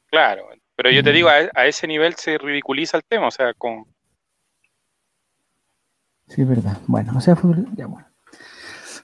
Claro, 0.08 0.48
pero 0.76 0.92
yo 0.92 1.04
te 1.04 1.12
digo, 1.12 1.30
a, 1.30 1.66
ese 1.66 1.88
nivel 1.88 2.16
se 2.16 2.38
ridiculiza 2.38 2.98
el 2.98 3.04
tema, 3.04 3.28
o 3.28 3.32
sea, 3.32 3.54
con... 3.54 3.86
Sí, 6.28 6.42
es 6.42 6.48
verdad. 6.48 6.78
Bueno, 6.88 7.14
o 7.16 7.22
sea, 7.22 7.36
fue... 7.36 7.52
Ya, 7.76 7.88
bueno. 7.88 8.08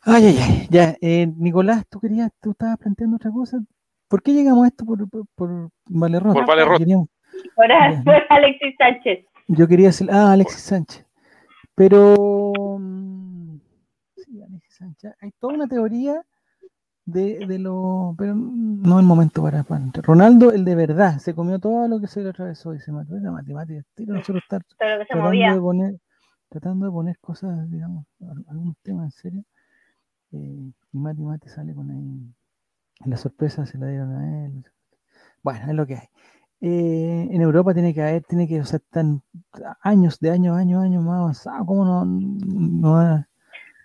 Ay, 0.03 0.25
ay, 0.25 0.37
ay, 0.39 0.67
ya. 0.69 0.95
Eh, 1.01 1.27
Nicolás, 1.37 1.85
tú 1.87 1.99
querías, 1.99 2.31
tú 2.41 2.51
estabas 2.51 2.77
planteando 2.77 3.17
otra 3.17 3.31
cosa. 3.31 3.59
¿Por 4.07 4.21
qué 4.23 4.33
llegamos 4.33 4.65
a 4.65 4.67
esto 4.67 4.83
por, 4.83 5.07
por, 5.09 5.25
por 5.35 5.69
Valerrot? 5.85 6.33
Por 6.33 6.45
Valerrot. 6.45 6.81
Por, 7.55 7.71
Alexis 8.29 8.75
Sánchez. 8.77 9.25
Yo 9.47 9.67
quería 9.67 9.87
decir, 9.87 10.09
ah, 10.11 10.33
Alexis 10.33 10.61
Sánchez. 10.61 11.05
Pero, 11.75 12.53
mm, 12.79 13.59
sí, 14.17 14.41
Alexis 14.41 14.75
Sánchez. 14.75 15.13
Hay 15.21 15.31
toda 15.39 15.53
una 15.53 15.67
teoría 15.67 16.21
de, 17.05 17.45
de 17.45 17.59
lo. 17.59 18.15
Pero 18.17 18.35
no 18.35 18.95
es 18.95 19.01
el 19.01 19.07
momento 19.07 19.41
para, 19.41 19.65
Ronaldo, 20.03 20.51
el 20.51 20.65
de 20.65 20.75
verdad, 20.75 21.17
se 21.19 21.33
comió 21.33 21.59
todo 21.59 21.87
lo 21.87 21.99
que 21.99 22.07
se 22.07 22.21
le 22.21 22.29
atravesó, 22.29 22.71
dice 22.71 22.91
la 22.91 23.31
matemática. 23.31 23.83
Nosotros 23.97 24.43
estar 24.43 24.63
tratando, 24.77 25.29
de 25.31 25.59
poner, 25.59 25.95
tratando 26.49 26.85
de 26.85 26.91
poner 26.91 27.19
cosas, 27.19 27.69
digamos, 27.69 28.05
algunos 28.47 28.75
temas 28.83 29.05
en 29.05 29.11
serio. 29.11 29.43
Eh, 30.31 30.71
y 30.93 30.97
Mati 30.97 31.21
Mati 31.21 31.49
sale 31.49 31.73
con 31.73 31.89
ahí. 31.91 32.33
La 33.05 33.17
sorpresa 33.17 33.65
se 33.65 33.77
la 33.77 33.87
dieron 33.87 34.11
a 34.15 34.45
él. 34.45 34.65
Bueno, 35.43 35.65
es 35.67 35.73
lo 35.73 35.87
que 35.87 35.95
hay. 35.95 36.07
Eh, 36.63 37.27
en 37.31 37.41
Europa 37.41 37.73
tiene 37.73 37.93
que 37.93 38.01
haber, 38.03 38.23
tiene 38.23 38.47
que, 38.47 38.61
o 38.61 38.65
sea, 38.65 38.77
están 38.77 39.23
años, 39.81 40.19
de 40.19 40.29
años, 40.29 40.55
años, 40.55 40.83
años 40.83 41.03
más 41.03 41.19
avanzados. 41.19 41.65
¿Cómo 41.65 41.85
no, 41.85 42.05
no 42.05 42.91
va 42.93 43.27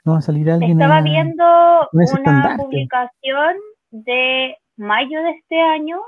no 0.07 0.13
va 0.13 0.19
a 0.19 0.23
salir 0.23 0.49
alguien. 0.49 0.81
Estaba 0.81 1.03
viendo 1.03 1.45
una 1.93 2.57
publicación 2.57 3.57
de 3.91 4.57
mayo 4.77 5.23
de 5.23 5.31
este 5.31 5.61
año 5.61 6.01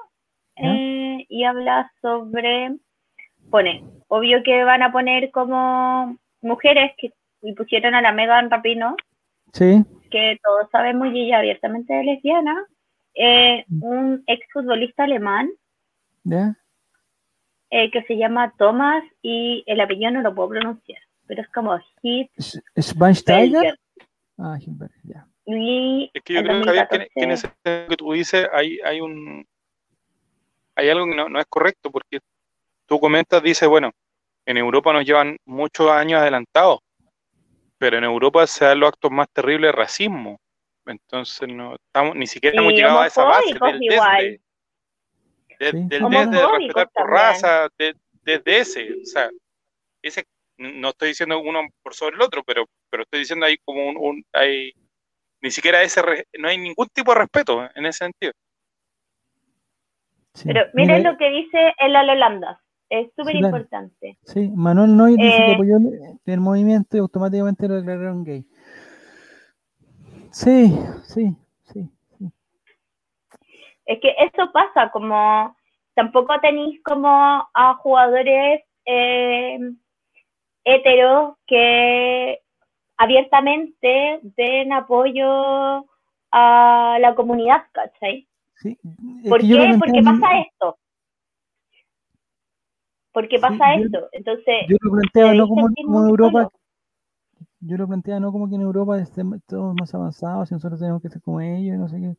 eh, 0.57 1.27
y 1.29 1.45
habla 1.45 1.91
sobre, 2.01 2.77
pone, 3.51 3.85
obvio 4.07 4.43
que 4.45 4.63
van 4.63 4.83
a 4.83 4.93
poner 4.93 5.31
como 5.33 6.17
mujeres 6.41 6.93
que 6.97 7.13
y 7.41 7.53
pusieron 7.53 7.95
a 7.95 8.03
la 8.03 8.13
Megan 8.13 8.51
Rapino. 8.51 8.97
Sí. 9.53 9.85
que 10.11 10.39
todos 10.45 10.69
sabemos 10.71 11.09
y 11.13 11.23
ella 11.23 11.39
abiertamente 11.39 11.99
es 11.99 12.05
lesbiana, 12.05 12.67
eh, 13.15 13.65
un 13.81 14.23
exfutbolista 14.27 15.05
alemán 15.05 15.49
eh, 17.71 17.91
que 17.91 18.03
se 18.03 18.17
llama 18.17 18.53
Thomas 18.59 19.03
y 19.23 19.65
el 19.67 19.81
apellido 19.81 20.11
no 20.11 20.21
lo 20.21 20.35
puedo 20.35 20.51
pronunciar, 20.51 20.99
pero 21.27 21.43
es 21.43 21.49
como 21.49 21.79
Hit. 22.03 22.31
¿Schweinsteiger? 22.79 23.79
Ah, 24.39 24.57
ya. 25.03 25.27
es 25.45 26.23
que 26.23 26.35
yo 26.35 26.43
creo 26.43 26.63
que, 26.63 27.09
en 27.17 27.31
ese 27.33 27.53
que 27.65 27.97
tú 27.97 28.13
dices 28.13 28.47
hay, 28.53 28.79
hay 28.85 29.01
un 29.01 29.45
hay 30.77 30.89
algo 30.91 31.07
que 31.07 31.17
no, 31.17 31.29
no 31.29 31.41
es 31.41 31.47
correcto 31.47 31.91
porque 31.91 32.21
tú 32.87 33.01
comentas, 33.01 33.43
dices, 33.43 33.69
bueno, 33.69 33.91
en 34.47 34.57
Europa 34.57 34.93
nos 34.93 35.05
llevan 35.05 35.37
muchos 35.45 35.91
años 35.91 36.21
adelantados, 36.21 36.79
pero 37.79 37.99
en 37.99 38.05
Europa 38.05 38.47
se 38.47 38.65
dan 38.65 38.79
los 38.79 38.91
actos 38.91 39.11
más 39.11 39.29
terribles 39.31 39.69
de 39.69 39.73
racismo. 39.73 40.41
Entonces 40.87 41.49
no 41.49 41.75
estamos, 41.75 42.15
ni 42.15 42.27
siquiera 42.27 42.59
hemos 42.59 42.73
llegado 42.73 43.01
a 43.01 43.07
esa 43.09 43.25
base 43.25 43.55
del 43.61 44.41
desde, 45.59 45.73
del 45.89 46.09
desde 46.09 46.31
de 46.31 46.47
respetar 46.47 46.89
por 46.91 47.11
raza, 47.11 47.69
desde 48.23 48.59
ese, 48.59 48.93
o 49.03 49.05
sea, 49.05 49.29
ese 50.01 50.25
no 50.59 50.89
estoy 50.91 51.09
diciendo 51.09 51.41
uno 51.41 51.61
por 51.83 51.95
sobre 51.95 52.17
el 52.17 52.23
otro, 52.23 52.43
pero, 52.45 52.67
pero 52.91 53.05
estoy 53.05 53.21
diciendo 53.21 53.47
ahí 53.47 53.57
como 53.65 53.89
un, 53.89 54.25
hay, 54.33 54.73
ni 55.41 55.51
siquiera 55.51 55.83
ese, 55.83 56.03
no 56.39 56.49
hay 56.49 56.59
ningún 56.59 56.89
tipo 56.89 57.13
de 57.13 57.21
respeto 57.21 57.69
en 57.75 57.87
ese 57.87 58.05
sentido. 58.05 58.33
Pero 60.45 60.67
miren 60.75 61.05
lo 61.05 61.17
que 61.17 61.31
dice 61.31 61.75
el 61.79 61.97
Holanda. 61.97 62.61
Es 62.91 63.11
súper 63.15 63.37
importante. 63.37 64.17
Sí, 64.25 64.51
Manuel 64.55 64.97
Noy 64.97 65.17
dice 65.17 65.37
que 65.37 65.51
eh, 65.51 65.55
apoyó 65.55 65.77
el, 66.25 66.41
movimiento 66.41 66.97
y 66.97 67.01
automáticamente 67.01 67.69
lo 67.69 67.75
declararon 67.75 68.25
gay. 68.25 68.47
Sí, 70.31 70.75
sí, 71.03 71.37
sí, 71.65 71.91
Es 73.85 74.01
que 74.01 74.15
eso 74.19 74.51
pasa, 74.53 74.91
como 74.91 75.55
tampoco 75.95 76.39
tenéis 76.41 76.81
como 76.83 77.09
a 77.53 77.75
jugadores 77.83 78.63
eh, 78.87 79.59
heteros 80.75 81.37
que 81.47 82.41
abiertamente 82.97 84.21
den 84.23 84.73
apoyo 84.73 85.87
a 86.31 86.99
la 87.01 87.15
comunidad, 87.15 87.65
¿cachai? 87.73 88.27
Sí. 88.57 88.77
¿Por 89.29 89.41
qué? 89.41 89.77
Porque 89.79 90.03
pasa 90.03 90.39
esto 90.41 90.79
porque 93.19 93.39
pasa 93.41 93.75
esto. 93.75 94.09
Entonces, 94.13 94.55
yo 94.69 94.77
lo 94.81 94.93
planteaba 94.93 95.35
no 95.35 95.49
como, 95.49 95.67
en 95.67 96.09
Europa. 96.09 96.49
Yo 97.59 97.77
lo 97.77 97.89
planteaba 97.89 98.21
no 98.21 98.31
como 98.31 98.49
que 98.49 98.55
en 98.55 98.61
Europa 98.61 98.97
estén 99.01 99.43
todos 99.49 99.75
más 99.75 99.93
avanzados 99.93 100.51
y 100.51 100.55
nosotros 100.55 100.79
tenemos 100.79 101.03
que 101.03 101.09
ser 101.09 101.21
como 101.23 101.41
ellos, 101.41 101.77
no 101.77 101.89
sé 101.89 102.01
qué. 102.01 102.17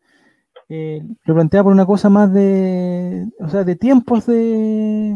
Eh, 0.67 1.01
lo 1.23 1.33
planteaba 1.35 1.63
por 1.63 1.73
una 1.73 1.85
cosa 1.85 2.09
más 2.09 2.33
de, 2.33 3.25
o 3.39 3.47
sea, 3.47 3.63
de 3.63 3.77
tiempos 3.77 4.25
de, 4.25 5.15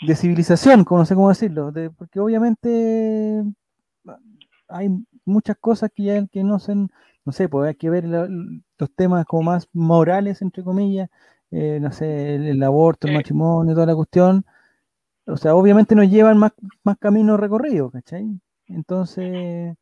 de 0.00 0.14
civilización, 0.16 0.84
como 0.84 1.00
no 1.00 1.06
sé 1.06 1.14
cómo 1.14 1.28
decirlo, 1.28 1.72
de, 1.72 1.90
porque 1.90 2.20
obviamente 2.20 3.42
hay 4.68 4.88
muchas 5.24 5.56
cosas 5.58 5.90
que 5.94 6.04
ya 6.04 6.26
que 6.26 6.44
no 6.44 6.58
se, 6.58 6.74
no 6.74 7.32
sé, 7.32 7.48
pues 7.48 7.68
hay 7.68 7.74
que 7.74 7.90
ver 7.90 8.04
los 8.06 8.94
temas 8.94 9.24
como 9.26 9.42
más 9.44 9.68
morales, 9.72 10.42
entre 10.42 10.62
comillas, 10.62 11.08
eh, 11.50 11.78
no 11.80 11.92
sé, 11.92 12.34
el, 12.36 12.62
aborto, 12.62 13.08
el 13.08 13.14
matrimonio, 13.14 13.74
toda 13.74 13.86
la 13.86 13.94
cuestión, 13.94 14.44
o 15.26 15.36
sea, 15.36 15.54
obviamente 15.54 15.94
nos 15.94 16.08
llevan 16.08 16.38
más, 16.38 16.52
más 16.84 16.98
camino 16.98 17.36
recorrido, 17.36 17.90
¿cachai? 17.90 18.26
Entonces, 18.66 19.76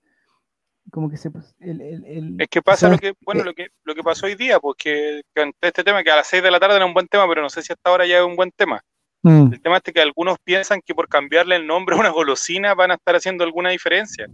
como 0.91 1.11
que 1.11 1.17
se... 1.17 1.31
Pues, 1.31 1.55
es 1.59 2.49
que 2.49 2.63
pasa 2.63 2.89
lo 2.89 2.99
que, 2.99 3.15
bueno, 3.21 3.45
lo 3.45 3.55
que, 3.55 3.69
lo 3.85 3.95
que 3.95 4.03
pasó 4.03 4.27
hoy 4.27 4.35
día, 4.35 4.61
pues 4.61 4.77
que, 4.79 5.23
este 5.61 5.85
tema, 5.85 6.03
que 6.03 6.11
a 6.11 6.17
las 6.17 6.27
6 6.29 6.43
de 6.43 6.51
la 6.51 6.61
tarde 6.61 6.77
era 6.77 6.87
un 6.87 6.95
buen 6.95 7.09
tema, 7.09 7.27
pero 7.29 7.43
no 7.43 7.51
sé 7.51 7.63
si 7.63 7.73
hasta 7.73 7.91
ahora 7.91 8.07
ya 8.07 8.19
es 8.19 8.25
un 8.25 8.37
buen 8.37 8.51
tema. 8.53 8.83
Mm. 9.23 9.53
El 9.53 9.63
tema 9.63 9.77
es 9.79 9.83
que 9.83 10.01
algunos 10.01 10.39
piensan 10.45 10.81
que 10.85 10.95
por 10.95 11.09
cambiarle 11.09 11.57
el 11.57 11.67
nombre 11.67 11.97
a 11.97 11.99
una 11.99 12.11
golosina 12.11 12.75
van 12.75 12.93
a 12.93 12.95
estar 12.95 13.17
haciendo 13.17 13.45
alguna 13.45 13.71
diferencia. 13.71 14.27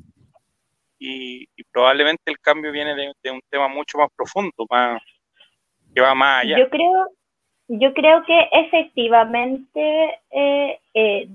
Y, 0.98 1.47
probablemente 1.73 2.31
el 2.31 2.39
cambio 2.39 2.70
viene 2.70 2.94
de, 2.94 3.12
de, 3.23 3.31
un 3.31 3.40
tema 3.51 3.66
mucho 3.66 3.98
más 3.98 4.09
profundo, 4.16 4.65
más, 4.70 5.02
que 5.94 6.01
va 6.01 6.15
más 6.15 6.44
allá. 6.44 6.59
Yo 6.59 6.70
creo, 6.70 7.09
yo 7.69 7.94
creo 7.94 8.23
que 8.24 8.48
efectivamente 8.52 10.20
eh, 10.31 10.78
eh, 10.94 11.28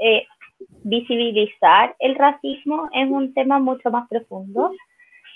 eh, 0.00 0.26
visibilizar 0.82 1.94
el 1.98 2.14
racismo 2.14 2.88
es 2.92 3.08
un 3.08 3.34
tema 3.34 3.58
mucho 3.58 3.90
más 3.90 4.08
profundo, 4.08 4.72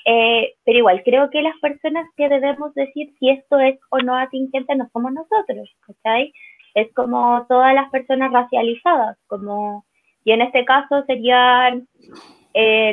pero 0.05 0.79
igual 0.79 1.03
creo 1.05 1.29
que 1.29 1.43
las 1.43 1.57
personas 1.59 2.07
que 2.17 2.31
debemos 2.31 2.73
decir 2.75 3.13
si 3.19 3.29
esto 3.29 3.59
es 3.59 3.79
o 3.91 3.99
no 3.99 4.17
atingente 4.17 4.75
no 4.75 4.89
somos 4.91 5.13
nosotros, 5.13 5.71
¿cachai? 5.81 6.33
Es 6.79 6.93
como 6.95 7.45
todas 7.49 7.75
las 7.75 7.91
personas 7.91 8.33
racializadas, 8.33 9.19
como, 9.27 9.85
y 10.25 10.33
en 10.33 10.43
este 10.43 10.65
caso 10.65 11.05
serían 11.07 11.89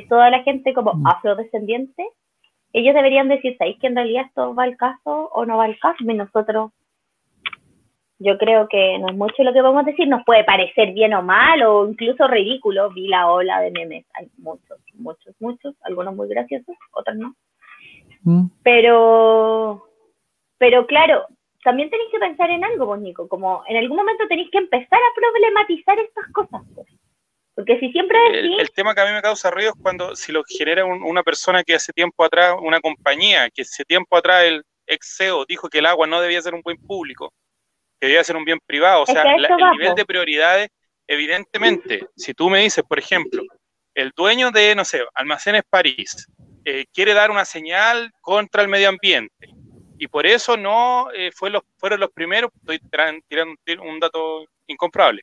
toda 0.10 0.30
la 0.30 0.44
gente 0.44 0.74
como 0.74 0.94
mm. 0.94 1.08
afrodescendiente, 1.08 2.04
ellos 2.74 2.94
deberían 2.94 3.30
decir, 3.30 3.56
¿sabéis 3.58 3.80
que 3.80 3.88
en 3.88 3.96
realidad 3.96 4.26
esto 4.28 4.54
va 4.54 4.64
al 4.64 4.76
caso 4.76 5.30
o 5.32 5.46
no 5.46 5.58
va 5.58 5.64
al 5.64 5.80
caso? 5.80 5.96
Y 6.00 6.14
nosotros 6.14 6.72
yo 8.20 8.38
creo 8.38 8.68
que 8.68 8.98
no 9.00 9.08
es 9.08 9.16
mucho 9.16 9.44
lo 9.44 9.54
que 9.54 9.62
podemos 9.62 9.86
decir, 9.86 10.10
nos 10.10 10.26
puede 10.26 10.44
parecer 10.44 10.92
bien 10.92 11.14
o 11.14 11.22
mal 11.22 11.62
o 11.64 11.88
incluso 11.88 12.28
ridículo. 12.28 12.92
Vi 12.92 13.08
la 13.08 13.32
ola 13.32 13.62
de 13.62 13.72
memes, 13.72 14.06
hay 14.14 14.28
muchos, 14.38 14.78
muchos, 14.94 15.34
muchos, 15.40 15.74
algunos 15.84 16.16
muy 16.16 16.28
graciosos, 16.28 16.76
otros 16.92 17.16
no. 17.16 17.36
Mm. 18.24 18.48
Pero, 18.62 19.86
pero 20.58 20.86
claro, 20.88 21.28
también 21.66 21.90
tenéis 21.90 22.12
que 22.12 22.20
pensar 22.20 22.50
en 22.52 22.64
algo, 22.64 22.86
vos, 22.86 23.00
Nico, 23.00 23.28
como 23.28 23.64
en 23.68 23.78
algún 23.78 23.98
momento 23.98 24.28
tenéis 24.28 24.50
que 24.52 24.60
empezar 24.60 25.00
a 25.00 25.16
problematizar 25.16 25.98
estas 26.00 26.32
cosas. 26.32 26.62
Pues. 26.76 26.88
Porque 27.56 27.80
si 27.80 27.92
siempre 27.92 28.20
el, 28.28 28.60
el, 28.60 28.72
tema 28.72 28.94
que 28.94 29.02
a 29.02 29.06
mí 29.06 29.12
me 29.12 29.22
causa 29.22 29.50
ruido 29.50 29.72
es 29.72 29.82
cuando 29.82 30.16
si 30.16 30.32
lo 30.32 30.44
genera 30.48 30.86
una 30.86 31.24
persona 31.24 31.64
que 31.64 31.74
hace 31.74 31.92
tiempo 31.92 32.24
atrás, 32.24 32.56
una 32.62 32.80
compañía, 32.80 33.50
que 33.50 33.64
hace 33.64 33.84
tiempo 33.84 34.16
atrás 34.16 34.44
el 34.44 34.62
ex 34.86 35.16
CEO 35.18 35.46
dijo 35.48 35.68
que 35.68 35.80
el 35.80 35.88
agua 35.88 36.06
no 36.06 36.22
debía 36.22 36.40
ser 36.40 36.54
un 36.54 36.62
buen 36.62 36.78
público 36.78 37.34
que 38.00 38.08
debe 38.10 38.24
ser 38.24 38.36
un 38.36 38.46
bien 38.46 38.60
privado. 38.64 39.02
O 39.02 39.06
sea, 39.08 39.24
el 39.24 39.48
nivel 39.72 39.96
de 39.96 40.06
prioridades, 40.06 40.70
evidentemente, 41.08 42.06
si 42.16 42.36
tú 42.36 42.48
me 42.48 42.60
dices, 42.60 42.84
por 42.88 43.00
ejemplo, 43.00 43.42
el 43.96 44.12
dueño 44.16 44.52
de, 44.52 44.76
no 44.76 44.86
sé, 44.86 45.02
Almacenes 45.16 45.64
París, 45.68 46.28
eh, 46.64 46.86
quiere 46.94 47.16
dar 47.16 47.32
una 47.32 47.46
señal 47.46 48.12
contra 48.22 48.62
el 48.62 48.68
medio 48.68 48.90
ambiente, 48.90 49.50
y 49.98 50.08
por 50.08 50.26
eso 50.26 50.58
no 50.58 51.08
eh, 51.14 51.32
fue 51.34 51.50
los, 51.50 51.64
fueron 51.78 52.00
los 52.00 52.12
primeros, 52.12 52.52
estoy 52.60 52.80
tirando 53.28 53.56
un 53.82 54.00
dato 54.00 54.46
incomprobable, 54.68 55.22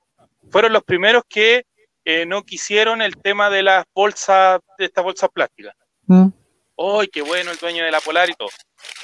fueron 0.50 0.72
los 0.72 0.82
primeros 0.84 1.22
que 1.28 1.64
eh, 2.04 2.26
no 2.26 2.42
quisieron 2.42 3.00
el 3.02 3.16
tema 3.16 3.50
de 3.50 3.62
las 3.62 3.84
bolsas, 3.94 4.60
de 4.78 4.86
estas 4.86 5.04
bolsas 5.04 5.30
plásticas. 5.30 5.74
Mm. 6.06 6.28
¡Ay, 6.76 7.08
qué 7.08 7.22
bueno 7.22 7.50
el 7.50 7.58
dueño 7.58 7.84
de 7.84 7.90
la 7.90 8.00
Polar 8.00 8.28
y 8.28 8.34
todo! 8.34 8.48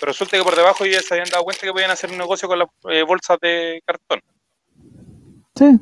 Pero 0.00 0.10
resulta 0.10 0.36
que 0.36 0.42
por 0.42 0.56
debajo 0.56 0.84
ya 0.84 1.00
se 1.00 1.14
habían 1.14 1.30
dado 1.30 1.44
cuenta 1.44 1.64
que 1.64 1.72
podían 1.72 1.90
hacer 1.90 2.10
un 2.10 2.18
negocio 2.18 2.48
con 2.48 2.58
las 2.58 2.68
eh, 2.90 3.02
bolsas 3.02 3.38
de 3.40 3.80
cartón. 3.84 4.20
Sí. 5.54 5.78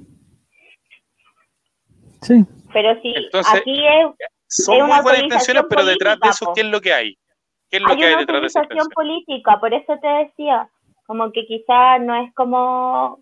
Sí. 2.22 2.44
Pero 2.72 3.00
sí, 3.00 3.14
aquí 3.32 3.86
es. 3.86 4.28
Son 4.48 4.86
muy 4.86 5.00
buenas 5.02 5.22
intenciones, 5.22 5.64
pero 5.68 5.84
detrás 5.84 6.18
de 6.20 6.28
eso, 6.28 6.52
¿qué 6.54 6.60
es 6.60 6.66
lo 6.66 6.80
que 6.80 6.92
hay? 6.92 7.18
¿Qué 7.70 7.78
es 7.78 7.82
lo 7.82 7.88
hay 7.88 7.96
que 7.96 8.04
hay 8.04 8.16
detrás 8.16 8.40
de 8.40 8.46
esa 8.46 8.62
política, 8.94 9.58
por 9.58 9.74
eso 9.74 9.98
te 10.00 10.08
decía, 10.08 10.68
como 11.06 11.32
que 11.32 11.46
quizá 11.46 11.98
no 11.98 12.14
es 12.14 12.32
como 12.34 13.18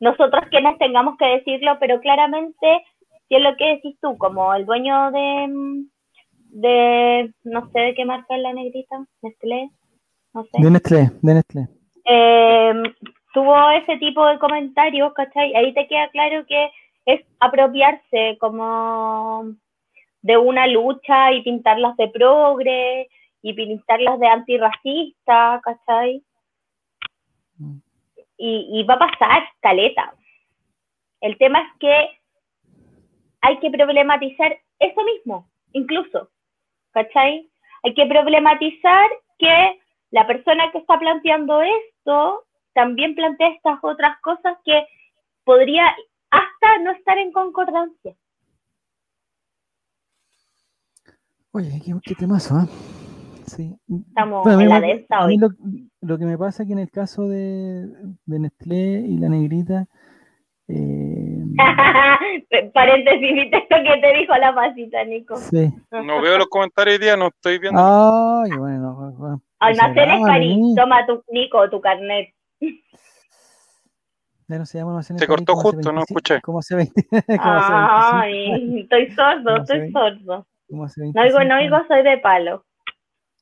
nosotros 0.00 0.44
quienes 0.50 0.78
tengamos 0.78 1.16
que 1.18 1.26
decirlo, 1.26 1.76
pero 1.78 2.00
claramente, 2.00 2.84
si 3.28 3.36
es 3.36 3.42
lo 3.42 3.56
que 3.56 3.66
decís 3.66 3.96
tú, 4.00 4.16
como 4.18 4.54
el 4.54 4.66
dueño 4.66 5.10
de, 5.12 5.84
de 6.50 7.34
no 7.44 7.70
sé 7.70 7.80
de 7.80 7.94
qué 7.94 8.04
marca 8.04 8.36
es 8.36 8.42
la 8.42 8.52
negrita, 8.52 9.04
Nestlé, 9.22 9.70
de 10.34 10.70
Nestlé, 10.70 11.10
de 11.22 11.34
Nestlé. 11.34 11.68
Eh, 12.04 12.82
tuvo 13.34 13.70
ese 13.70 13.96
tipo 13.98 14.26
de 14.26 14.38
comentarios, 14.38 15.12
¿cachai? 15.14 15.54
Ahí 15.54 15.72
te 15.74 15.86
queda 15.86 16.08
claro 16.08 16.44
que 16.46 16.70
es 17.06 17.20
apropiarse 17.40 18.36
como 18.38 19.54
de 20.22 20.36
una 20.36 20.66
lucha 20.66 21.32
y 21.32 21.42
pintarlas 21.42 21.96
de 21.96 22.08
progre 22.08 23.08
y 23.42 23.54
pintarlas 23.54 24.18
de 24.20 24.28
antirracista, 24.28 25.60
¿cachai? 25.64 26.22
Mm. 27.58 27.78
Y, 28.36 28.80
y 28.80 28.84
va 28.84 28.94
a 28.94 28.98
pasar, 28.98 29.42
caleta. 29.60 30.14
El 31.20 31.36
tema 31.38 31.60
es 31.60 31.78
que 31.78 32.08
hay 33.42 33.58
que 33.60 33.70
problematizar 33.70 34.58
eso 34.78 35.04
mismo, 35.04 35.50
incluso, 35.72 36.30
¿cachai? 36.92 37.50
Hay 37.82 37.94
que 37.94 38.06
problematizar 38.06 39.08
que 39.38 39.80
la 40.10 40.26
persona 40.26 40.70
que 40.72 40.78
está 40.78 40.98
planteando 40.98 41.62
esto 41.62 42.44
también 42.72 43.14
plantea 43.14 43.48
estas 43.48 43.78
otras 43.82 44.20
cosas 44.20 44.56
que 44.64 44.86
podría 45.44 45.94
hasta 46.30 46.78
no 46.78 46.92
estar 46.92 47.18
en 47.18 47.32
concordancia. 47.32 48.14
Oye, 51.52 51.80
qué, 51.84 51.92
qué 52.04 52.14
temazo, 52.14 52.60
¿eh? 52.60 52.99
Sí. 53.56 53.76
Estamos 54.08 54.46
en 54.46 54.68
la 54.68 54.80
de 54.80 54.92
esta 54.92 55.24
hoy. 55.24 55.38
Lo, 56.00 56.18
que 56.18 56.24
me 56.24 56.38
pasa 56.38 56.62
es 56.62 56.66
que 56.68 56.72
en 56.72 56.78
el 56.78 56.90
caso 56.90 57.28
de, 57.28 57.86
de 58.26 58.38
Nestlé 58.38 59.00
y 59.06 59.18
la 59.18 59.28
negrita. 59.28 59.86
Eh... 60.68 61.42
Paréntesis, 62.74 63.34
viste 63.34 63.56
esto 63.58 63.76
que 63.82 64.00
te 64.00 64.18
dijo 64.18 64.36
la 64.36 64.54
pasita, 64.54 65.04
Nico. 65.04 65.36
Sí. 65.36 65.68
No 65.90 66.22
veo 66.22 66.38
los 66.38 66.46
comentarios 66.46 66.98
hoy 66.98 67.04
día, 67.04 67.16
no 67.16 67.28
estoy 67.28 67.58
viendo. 67.58 67.80
Ay, 67.80 68.50
bueno. 68.56 69.14
bueno 69.18 69.42
Almacenes 69.58 70.20
París, 70.22 70.74
toma 70.76 71.04
tu, 71.06 71.22
Nico, 71.30 71.68
tu 71.68 71.80
carnet. 71.80 72.32
Ya 74.48 74.58
no 74.58 74.66
se 74.66 74.78
llama 74.78 75.02
Se 75.02 75.26
cortó 75.26 75.54
justo, 75.54 75.92
no 75.92 76.02
escuché. 76.02 76.40
¿Cómo 76.40 76.62
se 76.62 76.74
ve? 76.76 76.88
Ay, 77.38 78.80
estoy 78.80 79.10
sordo, 79.12 79.56
estoy 79.58 79.92
sordo. 79.92 80.46
No 80.68 81.22
oigo, 81.22 81.44
no 81.44 81.56
oigo, 81.56 81.76
soy 81.88 82.02
de 82.02 82.18
palo. 82.18 82.64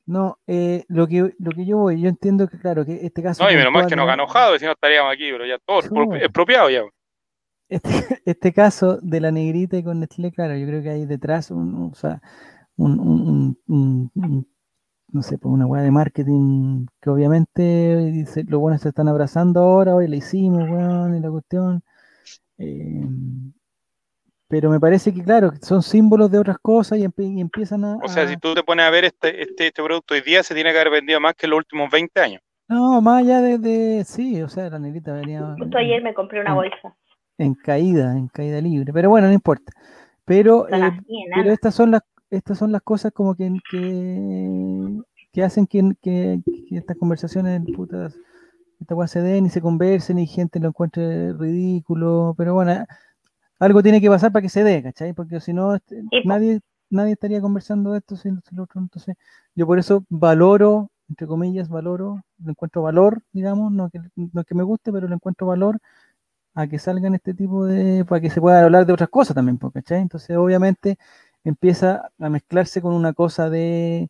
No, 0.09 0.39
eh, 0.47 0.85
lo, 0.87 1.07
que, 1.07 1.35
lo 1.37 1.51
que 1.51 1.67
yo 1.67 1.77
voy, 1.77 2.01
yo 2.01 2.09
entiendo 2.09 2.47
que, 2.47 2.57
claro, 2.57 2.83
que 2.83 3.05
este 3.05 3.21
caso. 3.21 3.43
No, 3.43 3.51
y 3.51 3.55
menos 3.55 3.71
mal 3.71 3.85
que 3.85 3.95
nos 3.95 4.09
ha 4.09 4.15
enojado, 4.15 4.57
si 4.57 4.65
no 4.65 4.71
estaríamos 4.71 5.13
aquí, 5.13 5.29
pero 5.31 5.45
ya 5.45 5.59
todo 5.59 5.81
expropiado 6.15 6.67
ya. 6.71 6.81
Este, 7.69 7.89
este, 8.25 8.51
caso 8.51 8.97
de 9.03 9.21
la 9.21 9.29
negrita 9.29 9.77
y 9.77 9.83
con 9.83 9.99
Nestlé, 9.99 10.31
claro, 10.31 10.57
yo 10.57 10.65
creo 10.65 10.81
que 10.81 10.89
hay 10.89 11.05
detrás 11.05 11.51
un, 11.51 11.91
o 11.91 11.93
sea, 11.93 12.19
un, 12.75 12.99
un, 12.99 13.59
un 13.67 14.47
no 15.11 15.21
sé, 15.21 15.37
pues 15.37 15.53
una 15.53 15.67
weá 15.67 15.83
de 15.83 15.91
marketing 15.91 16.87
que 16.99 17.09
obviamente 17.11 17.97
dice, 18.11 18.43
los 18.47 18.59
buenos 18.59 18.81
se 18.81 18.89
están 18.89 19.09
abrazando 19.09 19.59
ahora, 19.59 19.93
hoy 19.93 20.07
le 20.07 20.17
hicimos, 20.17 20.67
weón, 20.67 21.15
y 21.17 21.19
la 21.19 21.29
cuestión. 21.29 21.83
Eh, 22.57 23.05
pero 24.49 24.69
me 24.69 24.79
parece 24.79 25.13
que, 25.13 25.23
claro, 25.23 25.51
son 25.61 25.81
símbolos 25.81 26.29
de 26.31 26.39
otras 26.39 26.57
cosas 26.57 26.97
y, 26.99 27.05
empiezan 27.39 27.85
a, 27.85 27.97
O 28.03 28.07
sea, 28.09 28.27
si 28.27 28.35
tú 28.35 28.53
te 28.53 28.63
pones 28.63 28.85
a 28.85 28.89
ver 28.89 29.05
este, 29.05 29.43
este, 29.43 29.67
este, 29.67 29.83
producto 29.83 30.15
hoy 30.15 30.21
día, 30.21 30.43
se 30.43 30.53
tiene 30.53 30.71
que 30.71 30.79
haber 30.79 30.91
vendido 30.91 31.19
más 31.21 31.35
que 31.35 31.45
en 31.45 31.51
los 31.51 31.57
últimos 31.59 31.89
20 31.89 32.19
años. 32.19 32.41
No, 32.67 32.99
más 33.01 33.23
allá 33.23 33.41
de, 33.41 34.03
sí, 34.05 34.41
o 34.41 34.49
sea, 34.49 34.69
la 34.69 34.79
negrita 34.79 35.13
venía... 35.13 35.55
Justo 35.57 35.77
ayer 35.77 36.03
me 36.03 36.13
compré 36.13 36.41
una 36.41 36.53
bolsa. 36.53 36.95
En 37.37 37.53
caída, 37.53 38.17
en 38.17 38.27
caída 38.27 38.59
libre, 38.59 38.91
pero 38.91 39.09
bueno, 39.09 39.27
no 39.27 39.33
importa. 39.33 39.71
Pero, 40.25 40.67
eh, 40.69 40.91
pero 41.33 41.51
estas 41.51 41.73
son 41.73 41.91
las 41.91 42.01
estas 42.29 42.57
son 42.57 42.71
las 42.71 42.81
cosas 42.81 43.11
como 43.11 43.35
que, 43.35 43.51
que, 45.31 45.43
hacen 45.43 45.65
que, 45.65 45.81
que, 46.01 46.41
estas 46.71 46.97
conversaciones, 46.97 47.61
putas, 47.75 48.15
esta 48.79 49.07
se 49.07 49.21
den 49.21 49.47
y 49.47 49.49
se 49.49 49.61
conversen 49.61 50.19
y 50.19 50.27
gente 50.27 50.59
lo 50.59 50.69
encuentre 50.69 51.33
ridículo, 51.33 52.35
pero 52.37 52.53
bueno, 52.53 52.85
algo 53.59 53.83
tiene 53.83 54.01
que 54.01 54.09
pasar 54.09 54.31
para 54.31 54.41
que 54.43 54.49
se 54.49 54.63
dé, 54.63 54.81
¿cachai? 54.83 55.13
Porque 55.13 55.39
si 55.39 55.53
no, 55.53 55.75
este, 55.75 56.03
nadie, 56.25 56.61
nadie 56.89 57.13
estaría 57.13 57.41
conversando 57.41 57.91
de 57.91 57.99
esto 57.99 58.15
sin, 58.15 58.41
lo 58.51 58.63
otro. 58.63 58.81
Entonces, 58.81 59.15
yo 59.55 59.67
por 59.67 59.79
eso 59.79 60.05
valoro, 60.09 60.89
entre 61.09 61.27
comillas, 61.27 61.69
valoro, 61.69 62.21
le 62.43 62.51
encuentro 62.51 62.81
valor, 62.81 63.21
digamos, 63.33 63.71
no 63.71 63.89
que, 63.89 63.99
no 64.15 64.43
que 64.43 64.55
me 64.55 64.63
guste, 64.63 64.91
pero 64.91 65.07
le 65.07 65.15
encuentro 65.15 65.47
valor 65.47 65.79
a 66.55 66.67
que 66.67 66.79
salgan 66.79 67.15
este 67.15 67.33
tipo 67.33 67.65
de, 67.65 68.05
para 68.05 68.21
que 68.21 68.29
se 68.29 68.41
pueda 68.41 68.63
hablar 68.63 68.85
de 68.85 68.93
otras 68.93 69.09
cosas 69.09 69.35
también, 69.35 69.57
¿cachai? 69.57 70.01
Entonces, 70.01 70.37
obviamente, 70.37 70.97
empieza 71.43 72.09
a 72.19 72.29
mezclarse 72.29 72.81
con 72.81 72.93
una 72.93 73.13
cosa 73.13 73.49
de, 73.49 74.09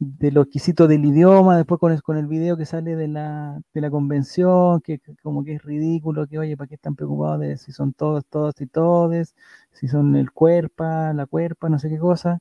de 0.00 0.32
lo 0.32 0.42
exquisito 0.42 0.88
del 0.88 1.04
idioma, 1.04 1.56
después 1.56 1.78
con 1.80 1.92
el, 1.92 2.02
con 2.02 2.16
el 2.16 2.26
video 2.26 2.56
que 2.56 2.66
sale 2.66 2.96
de 2.96 3.08
la, 3.08 3.60
de 3.74 3.80
la 3.82 3.90
convención, 3.90 4.80
que, 4.80 5.00
como 5.22 5.44
que 5.44 5.54
es 5.56 5.62
ridículo, 5.62 6.26
que 6.26 6.38
oye, 6.38 6.56
¿para 6.56 6.68
qué 6.68 6.76
están 6.76 6.96
preocupados 6.96 7.40
de 7.40 7.56
si 7.58 7.72
son 7.72 7.92
todos, 7.92 8.24
todos 8.26 8.60
y 8.60 8.66
todes, 8.66 9.34
si 9.72 9.88
son 9.88 10.16
el 10.16 10.32
cuerpo, 10.32 10.84
la 10.84 11.26
cuerpa, 11.26 11.68
no 11.68 11.78
sé 11.78 11.90
qué 11.90 11.98
cosa, 11.98 12.40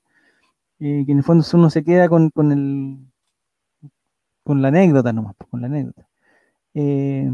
que 0.80 1.02
en 1.02 1.18
el 1.18 1.24
fondo 1.24 1.46
uno 1.54 1.70
se 1.70 1.84
queda 1.84 2.10
con, 2.10 2.30
con 2.32 2.52
el 2.52 3.00
con 4.44 4.62
la 4.62 4.70
anécdota 4.70 5.14
nomás, 5.14 5.36
pues, 5.38 5.50
con 5.50 5.62
la 5.62 5.68
anécdota. 5.68 6.08
Eh, 6.74 7.30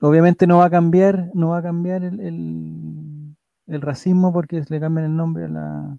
obviamente 0.00 0.46
no 0.46 0.58
va 0.58 0.66
a 0.66 0.70
cambiar, 0.70 1.30
no 1.34 1.50
va 1.50 1.58
a 1.58 1.62
cambiar 1.62 2.04
el, 2.04 3.36
el 3.66 3.80
racismo 3.82 4.32
porque 4.32 4.62
le 4.68 4.80
cambian 4.80 5.06
el 5.06 5.16
nombre 5.16 5.44
a 5.46 5.48
la, 5.48 5.98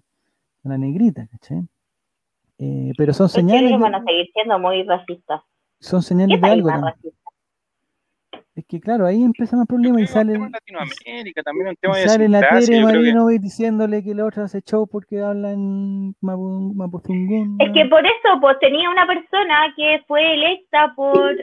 la 0.64 0.78
negrita, 0.78 1.26
¿cachai? 1.28 1.68
Eh, 2.60 2.92
pero 2.96 3.14
son 3.14 3.28
señales. 3.28 3.70
Que 3.70 3.78
van 3.78 3.94
a 3.94 4.04
seguir 4.04 4.28
siendo 4.34 4.58
muy 4.58 4.82
racistas. 4.82 5.40
Son 5.80 6.02
señales 6.02 6.40
de 6.40 6.48
algo. 6.48 6.70
Es 8.54 8.66
que 8.66 8.80
claro, 8.80 9.06
ahí 9.06 9.22
empieza 9.22 9.56
más 9.56 9.66
problemas 9.66 10.02
y 10.02 10.06
sale. 10.06 10.38
Latinoamérica, 10.38 11.42
también 11.42 11.68
un 11.68 11.76
tema 11.76 11.98
y 11.98 12.06
sale 12.06 12.28
la 12.28 12.40
Tere 12.40 12.82
Marino 12.82 13.28
que... 13.28 13.38
diciéndole 13.38 14.02
que 14.04 14.14
la 14.14 14.26
otra 14.26 14.44
hace 14.44 14.60
show 14.60 14.86
porque 14.86 15.20
hablan 15.20 16.14
mapuzungún. 16.20 17.56
Es 17.60 17.72
que 17.72 17.86
por 17.86 18.04
eso, 18.04 18.40
pues 18.42 18.58
tenía 18.58 18.90
una 18.90 19.06
persona 19.06 19.72
que 19.74 20.02
fue 20.06 20.34
electa 20.34 20.92
por, 20.94 21.34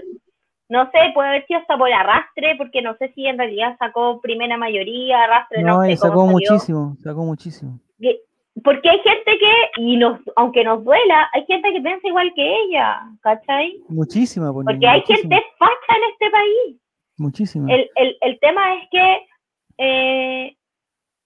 no 0.69 0.91
sé, 0.91 0.99
puede 1.15 1.30
haber 1.30 1.48
sido 1.48 1.61
hasta 1.61 1.77
por 1.77 1.91
arrastre, 1.91 2.56
porque 2.57 2.84
no 2.84 2.95
sé 2.98 3.11
si 3.15 3.26
en 3.26 3.39
realidad 3.39 3.76
sacó 3.80 4.22
primera 4.22 4.56
mayoría, 4.57 5.23
arrastre, 5.23 5.64
no, 5.64 5.77
no 5.77 5.84
sé 5.85 5.98
sacó 5.98 6.27
muchísimo, 6.27 6.95
sacó 7.02 7.23
muchísimo 7.23 7.80
porque 8.64 8.90
hay 8.90 9.00
gente 9.00 9.38
que, 9.38 9.82
y 9.82 9.98
nos, 9.98 10.20
aunque 10.36 10.64
nos 10.64 10.84
duela, 10.84 11.30
hay 11.34 11.46
gente 11.46 11.72
que 11.72 11.82
piensa 11.82 12.08
igual 12.08 12.32
que 12.36 12.62
ella, 12.64 13.02
¿cachai? 13.22 13.80
Muchísima, 13.88 14.52
porque 14.52 14.88
hay 14.88 15.02
gente 15.02 15.46
facha 15.58 15.98
en 15.98 16.12
este 16.12 16.30
país. 16.30 16.82
Muchísima. 17.18 17.74
El, 17.74 17.90
el, 17.96 18.18
el 18.22 18.40
tema 18.40 18.76
es 18.76 18.90
que 18.90 19.28
eh, 19.78 20.56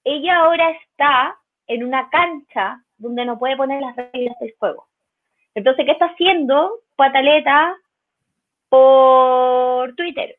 ella 0.04 0.38
ahora 0.38 0.72
está 0.72 1.38
en 1.68 1.84
una 1.84 2.10
cancha 2.10 2.82
donde 2.98 3.26
no 3.26 3.40
puede 3.40 3.58
poner 3.58 3.82
las 3.82 3.96
reglas 3.96 4.38
del 4.40 4.54
juego. 4.60 4.88
Entonces, 5.56 5.86
¿qué 5.86 5.92
está 5.92 6.06
haciendo 6.06 6.80
Pataleta 6.96 7.76
por 8.70 9.94
Twitter? 9.96 10.38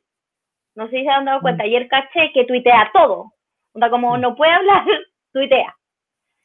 No 0.75 0.89
sé 0.89 0.99
si 0.99 1.05
se 1.05 1.11
han 1.11 1.25
dado 1.25 1.41
cuenta. 1.41 1.65
Mm. 1.65 1.67
Ayer 1.67 1.89
caché 1.89 2.33
que 2.33 2.45
tuitea 2.45 2.91
todo. 2.93 3.33
O 3.73 3.79
sea, 3.79 3.91
como 3.91 4.17
no 4.19 4.35
puede 4.35 4.53
hablar, 4.53 4.85
tuitea. 5.33 5.75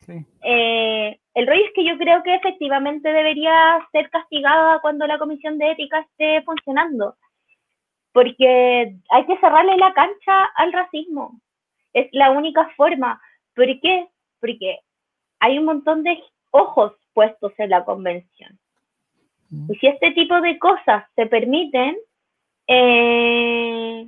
Eh, 0.07 1.19
el 1.34 1.47
rollo 1.47 1.65
es 1.65 1.73
que 1.73 1.85
yo 1.85 1.97
creo 1.97 2.23
que 2.23 2.35
efectivamente 2.35 3.11
debería 3.11 3.85
ser 3.91 4.09
castigada 4.09 4.79
cuando 4.79 5.05
la 5.05 5.19
comisión 5.19 5.57
de 5.57 5.71
ética 5.71 5.99
esté 5.99 6.41
funcionando, 6.43 7.15
porque 8.13 8.95
hay 9.09 9.25
que 9.25 9.38
cerrarle 9.39 9.77
la 9.77 9.93
cancha 9.93 10.45
al 10.55 10.71
racismo. 10.71 11.39
Es 11.93 12.07
la 12.11 12.31
única 12.31 12.69
forma. 12.75 13.21
¿Por 13.55 13.65
qué? 13.81 14.07
Porque 14.39 14.79
hay 15.39 15.57
un 15.57 15.65
montón 15.65 16.03
de 16.03 16.23
ojos 16.51 16.93
puestos 17.13 17.53
en 17.57 17.69
la 17.69 17.84
convención. 17.84 18.57
Mm. 19.49 19.71
Y 19.71 19.75
si 19.77 19.88
este 19.88 20.11
tipo 20.11 20.39
de 20.41 20.57
cosas 20.59 21.05
se 21.15 21.25
permiten, 21.25 21.97
eh, 22.67 24.07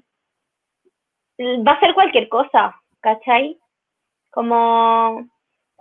va 1.39 1.73
a 1.73 1.79
ser 1.79 1.93
cualquier 1.93 2.27
cosa, 2.29 2.75
¿cachai? 3.01 3.57
Como 4.31 5.27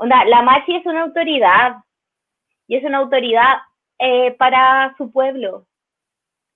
la 0.06 0.42
Machi 0.42 0.76
es 0.76 0.86
una 0.86 1.02
autoridad 1.02 1.76
y 2.66 2.76
es 2.76 2.84
una 2.84 2.98
autoridad 2.98 3.58
eh, 3.98 4.32
para 4.32 4.94
su 4.96 5.10
pueblo. 5.10 5.66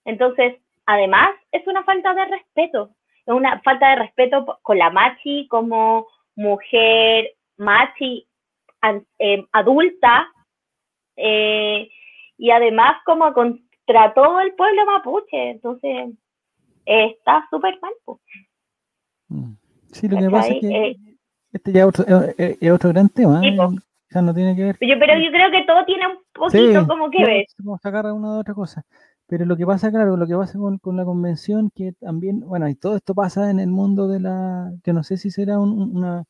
Entonces, 0.04 0.60
además, 0.86 1.30
es 1.50 1.66
una 1.66 1.82
falta 1.84 2.14
de 2.14 2.24
respeto. 2.26 2.90
Es 3.26 3.34
una 3.34 3.60
falta 3.62 3.90
de 3.90 3.96
respeto 3.96 4.58
con 4.62 4.78
la 4.78 4.90
Machi 4.90 5.48
como 5.48 6.06
mujer 6.36 7.34
Machi 7.56 8.26
eh, 9.18 9.44
adulta 9.52 10.32
eh, 11.16 11.88
y 12.38 12.50
además 12.50 12.96
como 13.04 13.32
contra 13.32 14.14
todo 14.14 14.40
el 14.40 14.54
pueblo 14.54 14.86
mapuche. 14.86 15.50
Entonces, 15.50 16.10
está 16.84 17.46
súper 17.50 17.78
mal. 17.80 17.92
Mm. 19.28 19.52
Sí, 19.92 20.08
lo 20.08 20.18
que 20.18 20.30
pasa 20.30 20.48
es 20.48 20.60
que 20.60 21.11
este 21.52 21.72
ya 21.72 21.82
es 21.82 22.72
otro, 22.72 22.90
gran 22.90 23.08
tema. 23.08 23.40
¿eh? 23.46 23.56
no 23.56 24.34
tiene 24.34 24.54
que 24.54 24.64
ver. 24.64 24.76
pero 24.78 25.18
yo 25.18 25.30
creo 25.30 25.50
que 25.50 25.64
todo 25.66 25.84
tiene 25.86 26.06
un 26.06 26.18
poquito 26.32 26.86
como 26.86 27.10
que 27.10 27.24
ver. 27.24 27.46
Como 27.56 27.78
sacar 27.78 28.12
una 28.12 28.34
de 28.34 28.40
otra 28.40 28.54
cosa. 28.54 28.84
Pero 29.26 29.46
lo 29.46 29.56
que 29.56 29.64
pasa, 29.64 29.90
claro, 29.90 30.16
lo 30.16 30.26
que 30.26 30.36
pasa 30.36 30.58
con, 30.58 30.78
con, 30.78 30.96
la 30.96 31.04
convención, 31.04 31.70
que 31.74 31.92
también, 31.92 32.40
bueno, 32.40 32.68
y 32.68 32.74
todo 32.74 32.96
esto 32.96 33.14
pasa 33.14 33.50
en 33.50 33.60
el 33.60 33.70
mundo 33.70 34.08
de 34.08 34.20
la, 34.20 34.72
que 34.82 34.92
no 34.92 35.02
sé 35.02 35.16
si 35.16 35.30
será 35.30 35.58
una, 35.58 36.24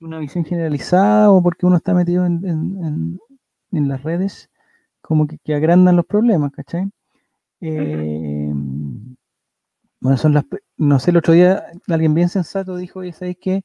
una 0.00 0.18
visión 0.18 0.44
generalizada 0.44 1.30
o 1.30 1.42
porque 1.42 1.66
uno 1.66 1.76
está 1.76 1.92
metido 1.92 2.24
en, 2.24 2.40
en, 2.46 3.20
en, 3.72 3.88
las 3.88 4.02
redes, 4.02 4.50
como 5.02 5.26
que, 5.26 5.36
que, 5.44 5.54
agrandan 5.54 5.96
los 5.96 6.06
problemas, 6.06 6.52
¿cachai? 6.52 6.88
Eh, 7.60 8.50
bueno, 10.00 10.16
son 10.16 10.34
las, 10.34 10.44
no 10.76 10.98
sé, 10.98 11.10
el 11.10 11.16
otro 11.18 11.34
día 11.34 11.64
alguien 11.88 12.14
bien 12.14 12.28
sensato 12.28 12.76
dijo, 12.76 13.04
y 13.04 13.12
sabéis 13.12 13.38
que 13.40 13.62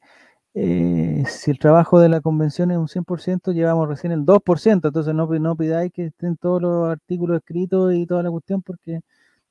eh, 0.53 1.23
si 1.27 1.51
el 1.51 1.59
trabajo 1.59 1.99
de 1.99 2.09
la 2.09 2.19
convención 2.19 2.71
es 2.71 2.77
un 2.77 2.87
100%, 2.87 3.53
llevamos 3.53 3.87
recién 3.87 4.11
el 4.11 4.25
2%, 4.25 4.87
entonces 4.87 5.13
no, 5.13 5.27
no 5.27 5.55
pidáis 5.55 5.93
que 5.93 6.07
estén 6.07 6.35
todos 6.35 6.61
los 6.61 6.89
artículos 6.89 7.37
escritos 7.37 7.93
y 7.93 8.05
toda 8.05 8.23
la 8.23 8.31
cuestión, 8.31 8.61
porque 8.61 8.99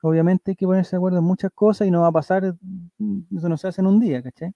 obviamente 0.03 0.51
hay 0.51 0.57
que 0.57 0.67
ponerse 0.67 0.93
de 0.93 0.99
acuerdo 0.99 1.19
en 1.19 1.25
muchas 1.25 1.51
cosas 1.53 1.89
y 1.89 1.91
no 1.91 2.03
va 2.03 2.09
a 2.09 2.13
pasar, 2.13 2.55
mm, 2.99 3.37
eso 3.37 3.49
no 3.49 3.57
se 3.57 3.69
hace 3.69 3.81
en 3.81 3.87
un 3.87 3.99
día, 3.99 4.23
¿cachai? 4.23 4.53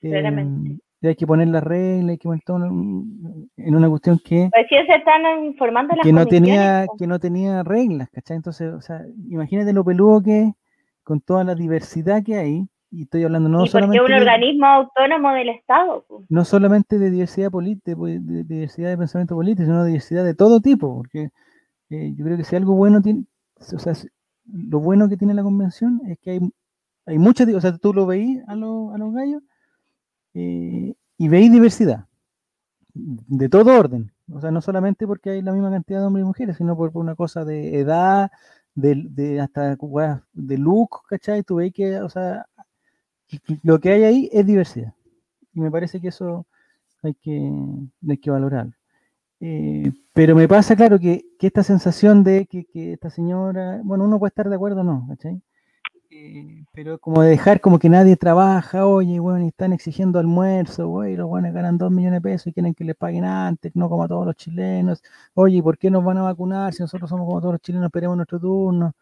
Em, 0.00 0.78
hay 1.02 1.14
que 1.16 1.26
poner 1.26 1.48
la 1.48 1.60
regla, 1.60 2.12
hay 2.12 2.18
que 2.18 2.28
poner 2.28 2.42
todo 2.44 2.64
en 2.64 3.74
una 3.74 3.88
cuestión 3.88 4.18
que... 4.24 4.48
Pues 4.52 4.66
sí, 4.68 4.76
se 4.86 4.94
están 4.94 5.44
informando 5.44 5.94
las 5.94 6.04
que 6.04 6.12
no 6.12 6.26
tenía 6.26 6.86
Que 6.98 7.06
no 7.06 7.18
tenía 7.18 7.62
reglas, 7.62 8.08
¿cachai? 8.10 8.36
Entonces, 8.36 8.72
o 8.72 8.80
sea, 8.80 9.04
imagínate 9.28 9.72
lo 9.72 9.84
peludo 9.84 10.22
que 10.22 10.42
es 10.42 10.54
con 11.02 11.20
toda 11.20 11.44
la 11.44 11.54
diversidad 11.54 12.22
que 12.22 12.36
hay, 12.36 12.68
y 12.92 13.02
estoy 13.04 13.24
hablando 13.24 13.48
no 13.48 13.64
¿Y 13.64 13.68
solamente... 13.68 13.98
Porque 13.98 14.12
un 14.12 14.20
organismo 14.20 14.66
autónomo 14.66 15.32
del 15.32 15.48
Estado. 15.48 16.04
No 16.28 16.44
solamente 16.44 16.98
de 16.98 17.10
diversidad 17.10 17.50
política, 17.50 17.96
de, 17.96 18.44
diversidad 18.44 18.90
de 18.90 18.98
pensamiento 18.98 19.34
político, 19.34 19.64
sino 19.64 19.82
de 19.82 19.88
diversidad 19.88 20.24
de 20.24 20.34
todo 20.34 20.60
tipo, 20.60 20.94
porque 20.96 21.30
eh, 21.88 22.12
yo 22.14 22.24
creo 22.24 22.36
que 22.36 22.44
si 22.44 22.54
algo 22.54 22.74
bueno 22.74 23.00
tiene, 23.00 23.24
o 23.58 23.78
sea, 23.78 23.94
lo 24.44 24.80
bueno 24.80 25.08
que 25.08 25.16
tiene 25.16 25.32
la 25.32 25.42
convención 25.42 26.02
es 26.06 26.18
que 26.18 26.32
hay, 26.32 26.40
hay 27.06 27.18
muchas, 27.18 27.48
o 27.48 27.60
sea, 27.60 27.76
tú 27.78 27.94
lo 27.94 28.04
veís 28.04 28.42
a, 28.46 28.52
a 28.52 28.56
los 28.56 29.14
gallos 29.14 29.42
eh, 30.34 30.94
y 31.16 31.28
veis 31.28 31.50
diversidad 31.50 32.06
de 32.92 33.48
todo 33.48 33.78
orden. 33.78 34.12
O 34.30 34.40
sea, 34.40 34.50
no 34.50 34.60
solamente 34.60 35.06
porque 35.06 35.30
hay 35.30 35.42
la 35.42 35.52
misma 35.52 35.70
cantidad 35.70 36.00
de 36.00 36.06
hombres 36.06 36.24
y 36.24 36.26
mujeres, 36.26 36.56
sino 36.58 36.76
por, 36.76 36.90
una 36.94 37.14
cosa 37.14 37.44
de 37.46 37.80
edad, 37.80 38.30
de, 38.74 39.02
de 39.08 39.40
hasta 39.40 39.76
de 40.32 40.58
look, 40.58 41.06
¿cachai? 41.08 41.42
Tú 41.42 41.56
veis 41.56 41.72
que, 41.72 42.00
o 42.00 42.08
sea, 42.10 42.46
lo 43.62 43.80
que 43.80 43.90
hay 43.90 44.04
ahí 44.04 44.30
es 44.32 44.46
diversidad. 44.46 44.94
Y 45.54 45.60
me 45.60 45.70
parece 45.70 46.00
que 46.00 46.08
eso 46.08 46.46
hay 47.02 47.14
que, 47.14 47.52
hay 48.08 48.18
que 48.18 48.30
valorarlo. 48.30 48.72
Eh, 49.44 49.90
pero 50.12 50.36
me 50.36 50.46
pasa, 50.46 50.76
claro, 50.76 51.00
que, 51.00 51.24
esta 51.40 51.64
sensación 51.64 52.22
de 52.22 52.46
que, 52.46 52.92
esta 52.92 53.10
señora, 53.10 53.80
bueno, 53.82 54.04
uno 54.04 54.18
puede 54.20 54.28
estar 54.28 54.48
de 54.48 54.54
acuerdo 54.54 54.82
o 54.82 54.84
no, 54.84 55.04
¿cachai? 55.08 55.42
Eh, 56.10 56.64
pero 56.72 56.98
como 57.00 57.22
de 57.22 57.30
dejar 57.30 57.60
como 57.60 57.78
que 57.78 57.88
nadie 57.88 58.16
trabaja, 58.16 58.86
oye, 58.86 59.18
bueno, 59.18 59.44
y 59.44 59.48
están 59.48 59.72
exigiendo 59.72 60.20
almuerzo, 60.20 60.86
güey, 60.86 61.16
los 61.16 61.26
buenos 61.26 61.52
ganan 61.52 61.78
dos 61.78 61.90
millones 61.90 62.22
de 62.22 62.30
pesos 62.30 62.46
y 62.48 62.52
quieren 62.52 62.74
que 62.74 62.84
les 62.84 62.94
paguen 62.94 63.24
antes, 63.24 63.74
no 63.74 63.88
como 63.88 64.04
a 64.04 64.08
todos 64.08 64.26
los 64.26 64.36
chilenos, 64.36 65.02
oye, 65.34 65.60
¿por 65.62 65.76
qué 65.78 65.90
nos 65.90 66.04
van 66.04 66.18
a 66.18 66.22
vacunar 66.22 66.72
si 66.72 66.82
nosotros 66.82 67.10
somos 67.10 67.26
como 67.26 67.40
todos 67.40 67.54
los 67.54 67.62
chilenos, 67.62 67.86
esperemos 67.86 68.16
nuestro 68.16 68.38
turno? 68.38 68.94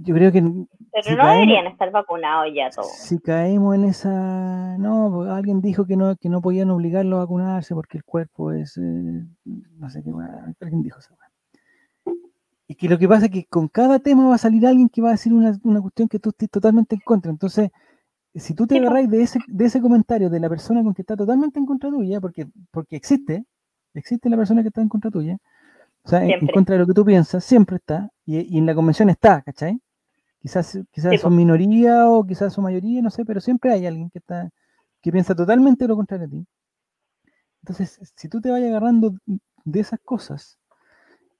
Yo 0.00 0.14
creo 0.14 0.32
que. 0.32 0.42
Pero 0.42 1.16
no 1.16 1.28
deberían 1.30 1.66
estar 1.66 1.90
vacunados 1.90 2.46
ya 2.54 2.70
todos. 2.70 2.92
Si 2.92 3.18
caemos 3.18 3.74
en 3.74 3.84
esa. 3.84 4.76
No, 4.78 5.22
alguien 5.22 5.60
dijo 5.60 5.86
que 5.86 5.96
no, 5.96 6.16
que 6.16 6.28
no 6.28 6.40
podían 6.40 6.70
obligarlo 6.70 7.16
a 7.16 7.20
vacunarse 7.20 7.74
porque 7.74 7.98
el 7.98 8.04
cuerpo 8.04 8.52
es. 8.52 8.76
Eh, 8.78 9.24
no 9.78 9.90
sé 9.90 10.02
qué, 10.02 10.10
alguien 10.60 10.82
dijo 10.82 10.98
eso. 10.98 11.14
Y 12.68 12.74
que 12.74 12.88
lo 12.88 12.98
que 12.98 13.06
pasa 13.06 13.26
es 13.26 13.30
que 13.30 13.44
con 13.44 13.68
cada 13.68 14.00
tema 14.00 14.28
va 14.28 14.34
a 14.34 14.38
salir 14.38 14.66
alguien 14.66 14.88
que 14.88 15.00
va 15.00 15.10
a 15.10 15.12
decir 15.12 15.32
una, 15.32 15.56
una 15.62 15.80
cuestión 15.80 16.08
que 16.08 16.18
tú 16.18 16.30
estés 16.30 16.50
totalmente 16.50 16.96
en 16.96 17.00
contra. 17.04 17.30
Entonces, 17.30 17.70
si 18.34 18.54
tú 18.54 18.66
te 18.66 18.78
agarras 18.78 19.08
de 19.08 19.22
ese, 19.22 19.38
de 19.46 19.64
ese 19.66 19.80
comentario 19.80 20.28
de 20.30 20.40
la 20.40 20.48
persona 20.48 20.82
con 20.82 20.92
que 20.92 21.02
está 21.02 21.16
totalmente 21.16 21.60
en 21.60 21.66
contra 21.66 21.90
tuya, 21.90 22.20
porque, 22.20 22.46
porque 22.72 22.96
existe, 22.96 23.44
existe 23.94 24.28
la 24.28 24.36
persona 24.36 24.62
que 24.62 24.68
está 24.68 24.82
en 24.82 24.88
contra 24.88 25.10
tuya, 25.10 25.38
o 26.06 26.08
sea, 26.08 26.24
en, 26.24 26.46
contra 26.46 26.74
de 26.74 26.78
lo 26.78 26.86
que 26.86 26.94
tú 26.94 27.04
piensas, 27.04 27.44
siempre 27.44 27.76
está, 27.76 28.08
y, 28.24 28.56
en 28.56 28.64
la 28.64 28.76
convención 28.76 29.10
está, 29.10 29.42
¿cachai? 29.42 29.80
Quizás, 30.40 30.78
quizás 30.92 31.20
son 31.20 31.34
minoría 31.34 32.08
o 32.08 32.24
quizás 32.24 32.52
son 32.52 32.62
mayoría, 32.62 33.02
no 33.02 33.10
sé, 33.10 33.24
pero 33.24 33.40
siempre 33.40 33.72
hay 33.72 33.86
alguien 33.86 34.08
que 34.10 34.20
está, 34.20 34.48
que 35.02 35.10
piensa 35.10 35.34
totalmente 35.34 35.88
lo 35.88 35.96
contrario 35.96 36.26
a 36.28 36.30
ti. 36.30 36.46
Entonces, 37.62 37.98
si 38.14 38.28
tú 38.28 38.40
te 38.40 38.52
vayas 38.52 38.68
agarrando 38.68 39.14
de 39.64 39.80
esas 39.80 39.98
cosas, 39.98 40.60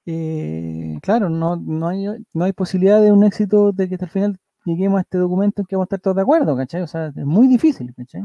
eh, 0.05 0.99
claro, 1.01 1.29
no, 1.29 1.55
no, 1.55 1.87
hay, 1.87 2.05
no 2.33 2.43
hay 2.43 2.51
posibilidad 2.51 3.01
de 3.01 3.13
un 3.13 3.23
éxito 3.23 3.71
de 3.71 3.87
que 3.87 3.95
hasta 3.95 4.05
el 4.05 4.11
final 4.11 4.39
lleguemos 4.65 4.97
a 4.97 5.01
este 5.03 5.17
documento 5.17 5.61
en 5.61 5.67
que 5.67 5.77
vamos 5.77 5.85
a 5.85 5.95
estar 5.95 6.01
todos 6.01 6.17
de 6.17 6.23
acuerdo, 6.23 6.57
¿cachai? 6.57 6.81
O 6.81 6.87
sea, 6.87 7.07
es 7.07 7.25
muy 7.25 7.47
difícil, 7.47 7.93
¿cachai? 7.95 8.23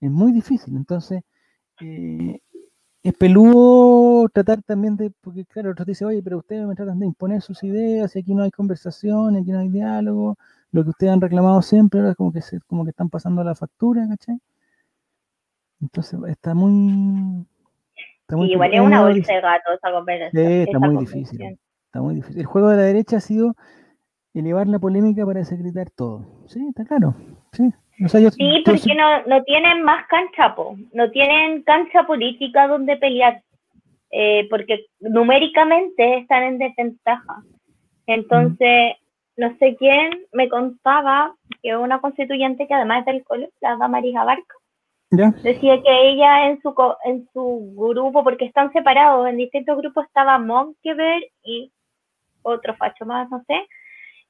Es 0.00 0.10
muy 0.12 0.30
difícil. 0.30 0.76
Entonces, 0.76 1.22
eh, 1.80 2.40
es 3.02 3.14
peludo 3.14 4.28
tratar 4.28 4.62
también 4.62 4.96
de, 4.96 5.10
porque 5.20 5.44
claro, 5.44 5.72
otros 5.72 5.86
dicen, 5.86 6.08
oye, 6.08 6.22
pero 6.22 6.38
ustedes 6.38 6.66
me 6.66 6.74
tratan 6.74 7.00
de 7.00 7.06
imponer 7.06 7.42
sus 7.42 7.62
ideas, 7.64 8.14
y 8.14 8.20
aquí 8.20 8.34
no 8.34 8.44
hay 8.44 8.50
conversación, 8.50 9.36
aquí 9.36 9.50
no 9.50 9.58
hay 9.58 9.68
diálogo, 9.68 10.36
lo 10.70 10.84
que 10.84 10.90
ustedes 10.90 11.12
han 11.12 11.20
reclamado 11.20 11.60
siempre, 11.62 12.00
ahora 12.00 12.12
es 12.12 12.16
como 12.16 12.32
que 12.32 12.40
se, 12.40 12.60
como 12.60 12.84
que 12.84 12.90
están 12.90 13.10
pasando 13.10 13.42
la 13.42 13.54
factura, 13.54 14.06
¿cachai? 14.08 14.38
Entonces 15.80 16.18
está 16.28 16.54
muy... 16.54 17.44
Está 18.20 18.36
muy 18.36 18.52
igual 18.52 18.72
es 18.72 18.80
una 18.80 19.02
bolsa 19.02 19.32
de 19.32 19.40
gato 19.40 19.72
esa 19.76 19.92
conversación. 19.92 20.46
Sí, 20.46 20.52
está 20.62 20.78
muy 20.78 20.96
difícil. 20.98 21.58
Está 21.86 22.00
muy 22.00 22.14
difícil. 22.14 22.40
El 22.40 22.46
juego 22.46 22.68
de 22.68 22.76
la 22.76 22.82
derecha 22.84 23.16
ha 23.16 23.20
sido 23.20 23.56
elevar 24.32 24.68
la 24.68 24.78
polémica 24.78 25.26
para 25.26 25.44
secretar 25.44 25.90
todo. 25.90 26.24
Sí, 26.46 26.64
está 26.68 26.84
claro. 26.84 27.14
Sí 27.52 27.74
sí, 28.08 28.62
porque 28.64 28.94
no, 28.94 29.22
no 29.26 29.42
tienen 29.44 29.82
más 29.82 30.06
cancha, 30.08 30.54
po. 30.54 30.76
no 30.92 31.10
tienen 31.10 31.62
cancha 31.62 32.04
política 32.04 32.68
donde 32.68 32.96
pelear, 32.96 33.42
eh, 34.10 34.46
porque 34.50 34.86
numéricamente 35.00 36.18
están 36.18 36.42
en 36.44 36.58
desventaja. 36.58 37.42
Entonces, 38.06 38.94
no 39.36 39.56
sé 39.58 39.76
quién 39.76 40.26
me 40.32 40.48
contaba 40.48 41.34
que 41.62 41.76
una 41.76 42.00
constituyente 42.00 42.66
que 42.66 42.74
además 42.74 43.00
es 43.00 43.06
del 43.06 43.24
colegio, 43.24 43.54
la 43.60 43.88
Marija 43.88 44.24
Barca, 44.24 44.54
decía 45.42 45.82
que 45.82 46.10
ella 46.10 46.48
en 46.48 46.60
su, 46.62 46.74
en 47.04 47.28
su 47.32 47.74
grupo, 47.76 48.24
porque 48.24 48.46
están 48.46 48.72
separados, 48.72 49.28
en 49.28 49.36
distintos 49.36 49.76
grupos 49.76 50.06
estaba 50.06 50.38
Monkever 50.38 51.22
y 51.44 51.70
otro 52.42 52.74
facho 52.76 53.04
más, 53.04 53.30
no 53.30 53.42
sé, 53.46 53.66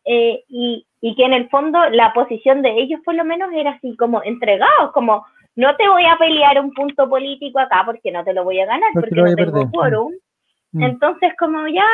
eh, 0.05 0.45
y, 0.49 0.87
y, 1.01 1.15
que 1.15 1.24
en 1.24 1.33
el 1.33 1.49
fondo 1.49 1.79
la 1.91 2.12
posición 2.12 2.62
de 2.62 2.70
ellos 2.70 3.01
por 3.05 3.15
lo 3.15 3.24
menos 3.24 3.51
era 3.53 3.73
así 3.73 3.97
como 3.97 4.23
entregados, 4.23 4.93
como 4.93 5.24
no 5.55 5.77
te 5.77 5.89
voy 5.89 6.05
a 6.07 6.16
pelear 6.16 6.59
un 6.61 6.73
punto 6.73 7.09
político 7.09 7.59
acá 7.59 7.83
porque 7.85 8.11
no 8.11 8.24
te 8.24 8.33
lo 8.33 8.43
voy 8.45 8.59
a 8.61 8.66
ganar, 8.66 8.91
porque, 8.95 9.15
no 9.15 9.35
tengo 9.35 9.70
quórum. 9.70 10.12
Mm. 10.73 10.83
Entonces 10.83 11.33
como 11.39 11.69
ya 11.69 11.87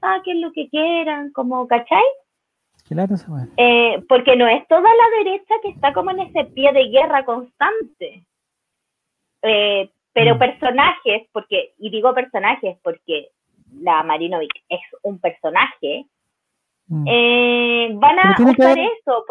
saquen 0.00 0.40
lo 0.40 0.52
que 0.52 0.68
quieran, 0.68 1.30
como, 1.32 1.66
¿cachai? 1.66 2.04
Eh, 3.56 4.02
porque 4.08 4.36
no 4.36 4.48
es 4.48 4.66
toda 4.68 4.82
la 4.82 5.24
derecha 5.24 5.54
que 5.62 5.70
está 5.70 5.92
como 5.92 6.10
en 6.12 6.20
ese 6.20 6.44
pie 6.44 6.72
de 6.72 6.88
guerra 6.88 7.24
constante. 7.24 8.24
Eh, 9.42 9.90
pero 10.12 10.36
mm. 10.36 10.38
personajes, 10.38 11.28
porque, 11.32 11.74
y 11.78 11.90
digo 11.90 12.14
personajes 12.14 12.78
porque 12.82 13.28
la 13.80 14.02
Marinovic 14.02 14.52
es 14.68 14.80
un 15.02 15.18
personaje, 15.18 16.06
Mm. 16.06 16.11
Eh, 17.06 17.90
van 17.94 18.18
a 18.18 18.36
usar 18.38 18.78
eso, 18.78 19.24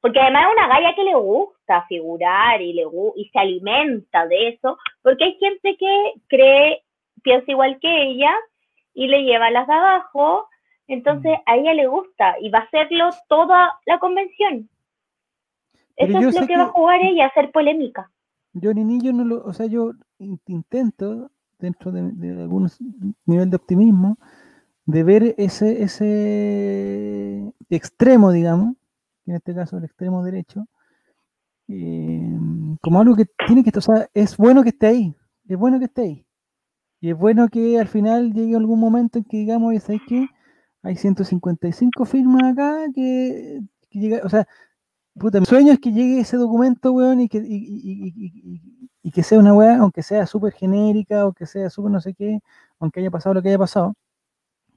porque, 0.00 0.20
además 0.20 0.46
es 0.46 0.52
una 0.56 0.68
galla 0.68 0.94
que 0.94 1.04
le 1.04 1.14
gusta 1.14 1.84
figurar 1.88 2.62
y, 2.62 2.72
le, 2.72 2.84
y 3.16 3.28
se 3.28 3.38
alimenta 3.38 4.26
de 4.26 4.48
eso, 4.48 4.78
porque 5.02 5.24
hay 5.24 5.38
gente 5.38 5.76
que 5.76 6.12
cree, 6.28 6.82
piensa 7.22 7.50
igual 7.50 7.78
que 7.80 8.02
ella 8.02 8.32
y 8.94 9.08
le 9.08 9.24
lleva 9.24 9.50
las 9.50 9.66
de 9.66 9.74
abajo, 9.74 10.48
entonces 10.86 11.32
mm. 11.32 11.50
a 11.50 11.56
ella 11.56 11.74
le 11.74 11.86
gusta 11.86 12.36
y 12.40 12.50
va 12.50 12.60
a 12.60 12.62
hacerlo 12.62 13.10
toda 13.28 13.78
la 13.84 13.98
convención. 13.98 14.68
Eso 15.96 16.18
es 16.18 16.40
lo 16.40 16.46
que, 16.46 16.56
va 16.56 16.64
a 16.64 16.68
jugar 16.68 17.00
ella, 17.02 17.26
hacer 17.26 17.50
polémica. 17.52 18.10
Yo 18.52 18.72
ni 18.72 19.00
yo 19.00 19.12
no 19.12 19.24
lo, 19.24 19.44
o 19.44 19.52
sea, 19.52 19.66
yo 19.66 19.92
intento 20.18 21.30
dentro 21.58 21.90
de, 21.90 22.12
de 22.12 22.42
algún 22.42 22.68
nivel 23.24 23.50
de 23.50 23.56
optimismo 23.56 24.18
de 24.86 25.02
ver 25.02 25.34
ese, 25.38 25.82
ese 25.82 27.52
extremo, 27.68 28.32
digamos, 28.32 28.76
en 29.26 29.34
este 29.36 29.54
caso 29.54 29.78
el 29.78 29.84
extremo 29.84 30.24
derecho, 30.24 30.66
eh, 31.68 32.38
como 32.80 33.00
algo 33.00 33.16
que 33.16 33.26
tiene 33.46 33.64
que, 33.64 33.76
o 33.76 33.80
sea, 33.80 34.08
es 34.14 34.36
bueno 34.36 34.62
que 34.62 34.70
esté 34.70 34.86
ahí, 34.86 35.16
es 35.48 35.58
bueno 35.58 35.78
que 35.78 35.86
esté 35.86 36.02
ahí. 36.02 36.26
Y 37.00 37.10
es 37.10 37.18
bueno 37.18 37.48
que 37.48 37.78
al 37.78 37.88
final 37.88 38.32
llegue 38.32 38.56
algún 38.56 38.80
momento 38.80 39.18
en 39.18 39.24
que 39.24 39.36
digamos, 39.38 39.74
¿sabes 39.82 40.00
qué? 40.08 40.28
Hay 40.82 40.96
155 40.96 42.04
firmas 42.04 42.52
acá 42.52 42.86
que, 42.94 43.60
que 43.90 43.98
llega, 43.98 44.20
o 44.24 44.28
sea, 44.28 44.46
puta, 45.18 45.40
mi 45.40 45.46
sueño 45.46 45.72
es 45.72 45.80
que 45.80 45.92
llegue 45.92 46.20
ese 46.20 46.36
documento, 46.36 46.92
weón, 46.92 47.20
y 47.20 47.28
que, 47.28 47.42
y, 47.44 49.10
que 49.12 49.22
sea 49.22 49.38
una 49.38 49.54
weá, 49.54 49.78
aunque 49.78 50.02
sea 50.02 50.26
súper 50.26 50.52
genérica, 50.52 51.26
o 51.26 51.32
que 51.32 51.46
sea 51.46 51.70
súper 51.70 51.92
no 51.92 52.00
sé 52.00 52.14
qué, 52.14 52.40
aunque 52.80 53.00
haya 53.00 53.10
pasado 53.10 53.34
lo 53.34 53.42
que 53.42 53.48
haya 53.48 53.58
pasado, 53.58 53.94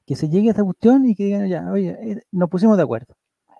que 0.09 0.15
se 0.15 0.27
llegue 0.27 0.47
a 0.47 0.51
esta 0.53 0.63
cuestión 0.63 1.05
y 1.05 1.13
que 1.13 1.25
digan, 1.25 1.47
ya, 1.47 1.71
oye, 1.71 1.95
eh, 2.01 2.23
nos 2.31 2.49
pusimos 2.49 2.75
de 2.75 2.81
acuerdo. 2.81 3.15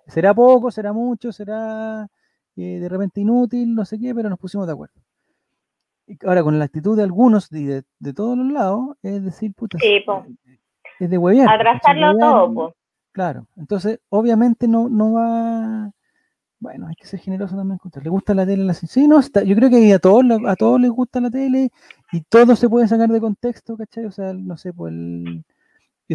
Será 0.08 0.34
poco, 0.34 0.72
será 0.72 0.92
mucho, 0.92 1.30
será 1.30 2.08
eh, 2.56 2.80
de 2.80 2.88
repente 2.88 3.20
inútil, 3.20 3.72
no 3.72 3.84
sé 3.84 4.00
qué, 4.00 4.12
pero 4.12 4.28
nos 4.28 4.36
pusimos 4.40 4.66
de 4.66 4.72
acuerdo. 4.72 5.00
ahora, 6.26 6.42
con 6.42 6.58
la 6.58 6.64
actitud 6.64 6.96
de 6.96 7.04
algunos 7.04 7.52
y 7.52 7.66
de, 7.66 7.84
todos 8.16 8.36
los 8.36 8.50
lados, 8.50 8.96
es 9.00 9.22
decir, 9.22 9.54
puta, 9.54 9.78
es 9.78 11.08
de 11.08 11.18
huevear. 11.18 11.48
Atrasarlo 11.48 12.18
todo. 12.18 12.74
Claro, 13.12 13.46
entonces, 13.56 14.00
obviamente 14.08 14.66
no, 14.66 14.88
no 14.88 15.12
va. 15.12 15.92
Bueno, 16.58 16.88
hay 16.88 16.96
que 16.96 17.06
ser 17.06 17.20
generoso 17.20 17.54
también. 17.54 17.78
¿Le 18.02 18.10
gusta 18.10 18.34
la 18.34 18.44
tele? 18.44 18.64
La... 18.64 18.74
Sí, 18.74 19.06
no, 19.06 19.20
está, 19.20 19.44
yo 19.44 19.54
creo 19.54 19.70
que 19.70 19.94
a 19.94 20.00
todos, 20.00 20.24
a 20.48 20.56
todos 20.56 20.80
les 20.80 20.90
gusta 20.90 21.20
la 21.20 21.30
tele 21.30 21.70
y 22.10 22.22
todo 22.22 22.56
se 22.56 22.68
puede 22.68 22.88
sacar 22.88 23.08
de 23.08 23.20
contexto, 23.20 23.76
¿cachai? 23.76 24.06
O 24.06 24.10
sea, 24.10 24.32
no 24.32 24.56
sé, 24.56 24.72
pues 24.72 24.92
el 24.92 25.44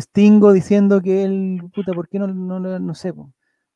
Stingo 0.02 0.54
diciendo 0.54 1.02
que 1.02 1.24
él, 1.24 1.62
puta, 1.74 1.94
¿por 1.94 2.10
qué 2.10 2.20
no, 2.20 2.28
no, 2.28 2.60
no 2.60 2.96
sé? 2.96 3.14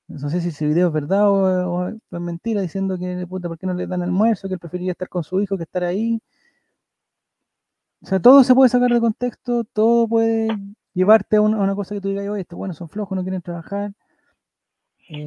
no 0.09 0.29
sé 0.29 0.41
si 0.41 0.49
ese 0.49 0.67
video 0.67 0.87
es 0.87 0.93
verdad 0.93 1.29
o, 1.29 1.87
es 1.89 1.95
mentira, 2.11 2.61
diciendo 2.61 2.97
que, 2.97 3.25
puta, 3.27 3.47
¿por 3.47 3.57
qué 3.57 3.67
no 3.67 3.73
le 3.73 3.87
dan 3.87 4.01
almuerzo? 4.01 4.47
Que 4.47 4.55
él 4.55 4.59
preferiría 4.59 4.93
estar 4.93 5.07
con 5.07 5.23
su 5.23 5.39
hijo 5.39 5.55
que 5.55 5.63
estar 5.63 5.83
ahí. 5.83 6.19
O 8.01 8.05
sea, 8.05 8.19
todo 8.19 8.43
se 8.43 8.55
puede 8.55 8.69
sacar 8.69 8.89
de 8.89 8.99
contexto, 8.99 9.63
todo 9.65 10.07
puede 10.07 10.47
llevarte 10.93 11.37
a 11.37 11.41
una, 11.41 11.75
cosa 11.75 11.95
que 11.95 12.01
tú 12.01 12.09
digas, 12.09 12.27
oye, 12.27 12.41
estos 12.41 12.57
buenos 12.57 12.77
son 12.77 12.89
flojos, 12.89 13.15
no 13.15 13.23
quieren 13.23 13.41
trabajar. 13.41 13.91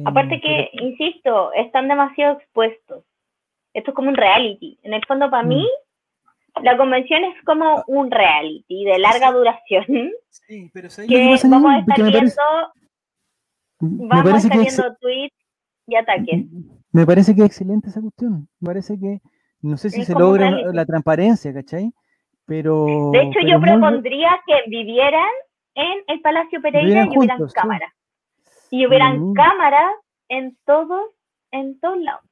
Aparte 0.05 0.41
que, 0.41 0.69
insisto, 0.73 1.53
están 1.53 1.87
demasiado 1.87 2.37
expuestos. 2.37 3.03
Esto 3.73 3.91
es 3.91 3.95
como 3.95 4.09
un 4.09 4.15
reality. 4.15 4.79
En 4.83 4.93
el 4.93 5.05
fondo, 5.05 5.29
para 5.29 5.43
mí, 5.43 5.63
mm. 5.63 5.82
La 6.61 6.77
convención 6.77 7.23
es 7.23 7.43
como 7.43 7.83
un 7.87 8.11
reality 8.11 8.85
de 8.85 8.99
larga 8.99 9.31
duración. 9.31 10.11
Sí, 10.29 10.69
pero 10.73 10.89
que 11.07 11.37
vamos 11.47 11.71
a 11.71 11.79
estar 11.79 12.03
viendo, 12.03 12.31
vamos 13.79 14.33
a 14.33 14.37
estar 14.37 14.59
viendo 14.59 14.95
tweets 14.99 15.35
y 15.87 15.95
ataques. 15.95 16.45
Me 16.91 17.05
parece 17.05 17.35
que 17.35 17.41
es 17.41 17.47
excelente 17.47 17.89
esa 17.89 18.01
cuestión. 18.01 18.47
Me 18.59 18.67
parece 18.67 18.99
que, 18.99 19.21
no 19.61 19.77
sé 19.77 19.89
si 19.89 20.05
se 20.05 20.13
logra 20.13 20.51
la 20.51 20.85
transparencia, 20.85 21.53
¿cachai? 21.53 21.91
Pero. 22.45 23.09
De 23.11 23.21
hecho, 23.23 23.39
yo 23.47 23.59
propondría 23.59 24.29
que 24.45 24.69
vivieran 24.69 25.29
en 25.75 26.03
el 26.07 26.21
Palacio 26.21 26.61
Pereira 26.61 27.05
y 27.05 27.17
hubieran 27.17 27.47
cámaras. 27.53 27.91
Y 28.69 28.85
hubieran 28.85 29.33
cámaras 29.33 29.91
en 30.29 30.57
todos, 30.65 31.01
en 31.51 31.79
todos 31.79 31.97
lados. 31.99 32.25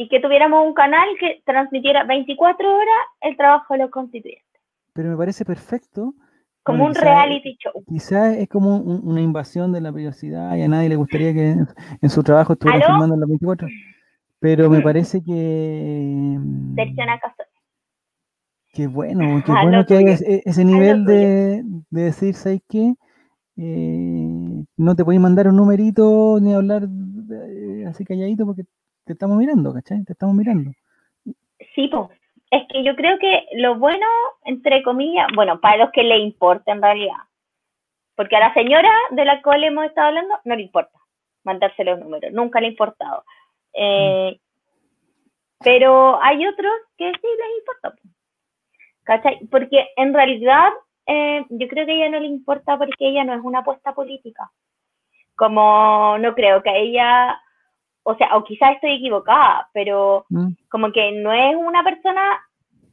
Y 0.00 0.08
que 0.08 0.18
tuviéramos 0.18 0.66
un 0.66 0.72
canal 0.72 1.06
que 1.20 1.42
transmitiera 1.44 2.04
24 2.04 2.74
horas 2.74 3.04
el 3.20 3.36
trabajo 3.36 3.74
de 3.74 3.80
los 3.80 3.90
constituyentes. 3.90 4.62
Pero 4.94 5.10
me 5.10 5.16
parece 5.18 5.44
perfecto. 5.44 6.14
Como 6.62 6.86
un 6.86 6.94
reality 6.94 7.58
show. 7.58 7.84
Quizás 7.86 8.34
es 8.38 8.48
como 8.48 8.78
una 8.78 9.20
invasión 9.20 9.72
de 9.72 9.82
la 9.82 9.92
privacidad 9.92 10.56
y 10.56 10.62
a 10.62 10.68
nadie 10.68 10.88
le 10.88 10.96
gustaría 10.96 11.34
que 11.34 11.54
en, 12.00 12.08
su 12.08 12.22
trabajo 12.22 12.54
estuviera 12.54 12.86
filmando 12.86 13.14
en 13.14 13.20
las 13.20 13.28
24. 13.28 13.68
Pero 14.38 14.70
me 14.70 14.78
mm. 14.78 14.82
parece 14.82 15.22
que. 15.22 16.38
Acaso 17.06 17.42
Qué 18.72 18.86
bueno, 18.86 19.20
qué 19.44 19.52
bueno 19.52 19.84
que 19.84 19.96
haya 19.98 20.14
ese, 20.14 20.64
nivel 20.64 21.04
de, 21.04 21.62
de, 21.90 22.02
decir, 22.02 22.34
¿sabes 22.34 22.62
qué? 22.70 22.94
Eh, 23.58 24.64
no 24.78 24.96
te 24.96 25.04
podéis 25.04 25.20
mandar 25.20 25.46
un 25.46 25.56
numerito 25.56 26.38
ni 26.40 26.54
hablar 26.54 26.88
eh, 27.30 27.84
así 27.86 28.06
calladito 28.06 28.46
porque 28.46 28.64
te 29.10 29.14
estamos 29.14 29.38
mirando, 29.38 29.74
¿cachai? 29.74 30.04
Te 30.04 30.12
estamos 30.12 30.36
mirando. 30.36 30.70
Sí, 31.74 31.88
pues. 31.88 32.08
Es 32.52 32.62
que 32.68 32.84
yo 32.84 32.94
creo 32.94 33.18
que 33.18 33.46
lo 33.54 33.76
bueno, 33.76 34.06
entre 34.44 34.84
comillas, 34.84 35.26
bueno, 35.34 35.60
para 35.60 35.78
los 35.78 35.90
que 35.90 36.04
le 36.04 36.18
importa 36.18 36.70
en 36.70 36.80
realidad, 36.82 37.18
porque 38.14 38.36
a 38.36 38.40
la 38.40 38.54
señora 38.54 38.90
de 39.10 39.24
la 39.24 39.42
cual 39.42 39.64
hemos 39.64 39.84
estado 39.84 40.08
hablando 40.08 40.38
no 40.44 40.54
le 40.54 40.62
importa 40.62 40.96
mandarse 41.44 41.84
los 41.84 41.98
números, 41.98 42.32
nunca 42.32 42.60
le 42.60 42.66
ha 42.66 42.70
importado. 42.70 43.24
Eh, 43.72 44.38
pero 45.58 46.22
hay 46.22 46.46
otros 46.46 46.72
que 46.96 47.10
sí 47.10 47.28
les 47.38 47.58
importa. 47.58 47.94
¿Cachai? 49.04 49.46
Porque 49.50 49.88
en 49.96 50.14
realidad 50.14 50.70
eh, 51.06 51.44
yo 51.50 51.68
creo 51.68 51.86
que 51.86 51.92
a 51.92 51.94
ella 51.96 52.10
no 52.10 52.20
le 52.20 52.26
importa 52.26 52.78
porque 52.78 53.08
ella 53.08 53.24
no 53.24 53.34
es 53.34 53.40
una 53.42 53.60
apuesta 53.60 53.92
política. 53.92 54.50
Como 55.36 56.16
no 56.18 56.34
creo 56.34 56.62
que 56.62 56.76
ella, 56.76 57.40
o 58.10 58.16
sea, 58.16 58.36
o 58.36 58.44
quizás 58.44 58.74
estoy 58.74 58.94
equivocada, 58.94 59.68
pero 59.72 60.24
mm. 60.28 60.48
como 60.68 60.92
que 60.92 61.12
no 61.12 61.32
es 61.32 61.56
una 61.56 61.82
persona 61.82 62.40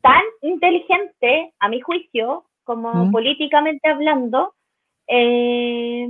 tan 0.01 0.21
inteligente, 0.41 1.53
a 1.59 1.69
mi 1.69 1.81
juicio, 1.81 2.45
como 2.63 2.93
mm. 2.93 3.11
políticamente 3.11 3.89
hablando, 3.89 4.53
eh, 5.07 6.09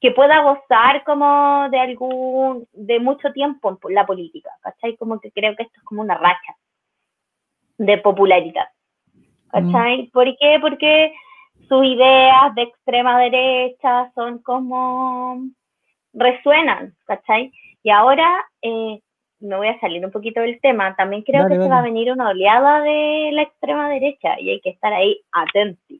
que 0.00 0.12
pueda 0.12 0.42
gozar 0.42 1.02
como 1.04 1.68
de 1.70 1.78
algún, 1.78 2.66
de 2.72 3.00
mucho 3.00 3.32
tiempo 3.32 3.78
en 3.88 3.94
la 3.94 4.06
política, 4.06 4.50
¿cachai? 4.62 4.96
Como 4.96 5.20
que 5.20 5.32
creo 5.32 5.56
que 5.56 5.64
esto 5.64 5.74
es 5.76 5.84
como 5.84 6.02
una 6.02 6.16
racha 6.16 6.54
de 7.78 7.98
popularidad, 7.98 8.68
¿cachai? 9.50 10.04
Mm. 10.04 10.10
¿Por 10.10 10.36
qué? 10.38 10.58
Porque 10.60 11.12
sus 11.68 11.84
ideas 11.84 12.54
de 12.54 12.62
extrema 12.62 13.18
derecha 13.18 14.10
son 14.14 14.38
como 14.38 15.42
resuenan, 16.12 16.94
¿cachai? 17.06 17.52
Y 17.82 17.90
ahora 17.90 18.44
eh, 18.62 19.00
me 19.40 19.56
voy 19.56 19.68
a 19.68 19.80
salir 19.80 20.04
un 20.04 20.10
poquito 20.10 20.40
del 20.40 20.60
tema, 20.60 20.96
también 20.96 21.22
creo 21.22 21.46
que 21.48 21.54
se 21.54 21.68
va 21.68 21.78
a 21.78 21.82
venir 21.82 22.10
una 22.10 22.30
oleada 22.30 22.80
de 22.82 23.30
la 23.32 23.42
extrema 23.42 23.88
derecha 23.88 24.38
y 24.40 24.50
hay 24.50 24.60
que 24.60 24.70
estar 24.70 24.92
ahí 24.92 25.20
atentos. 25.32 25.98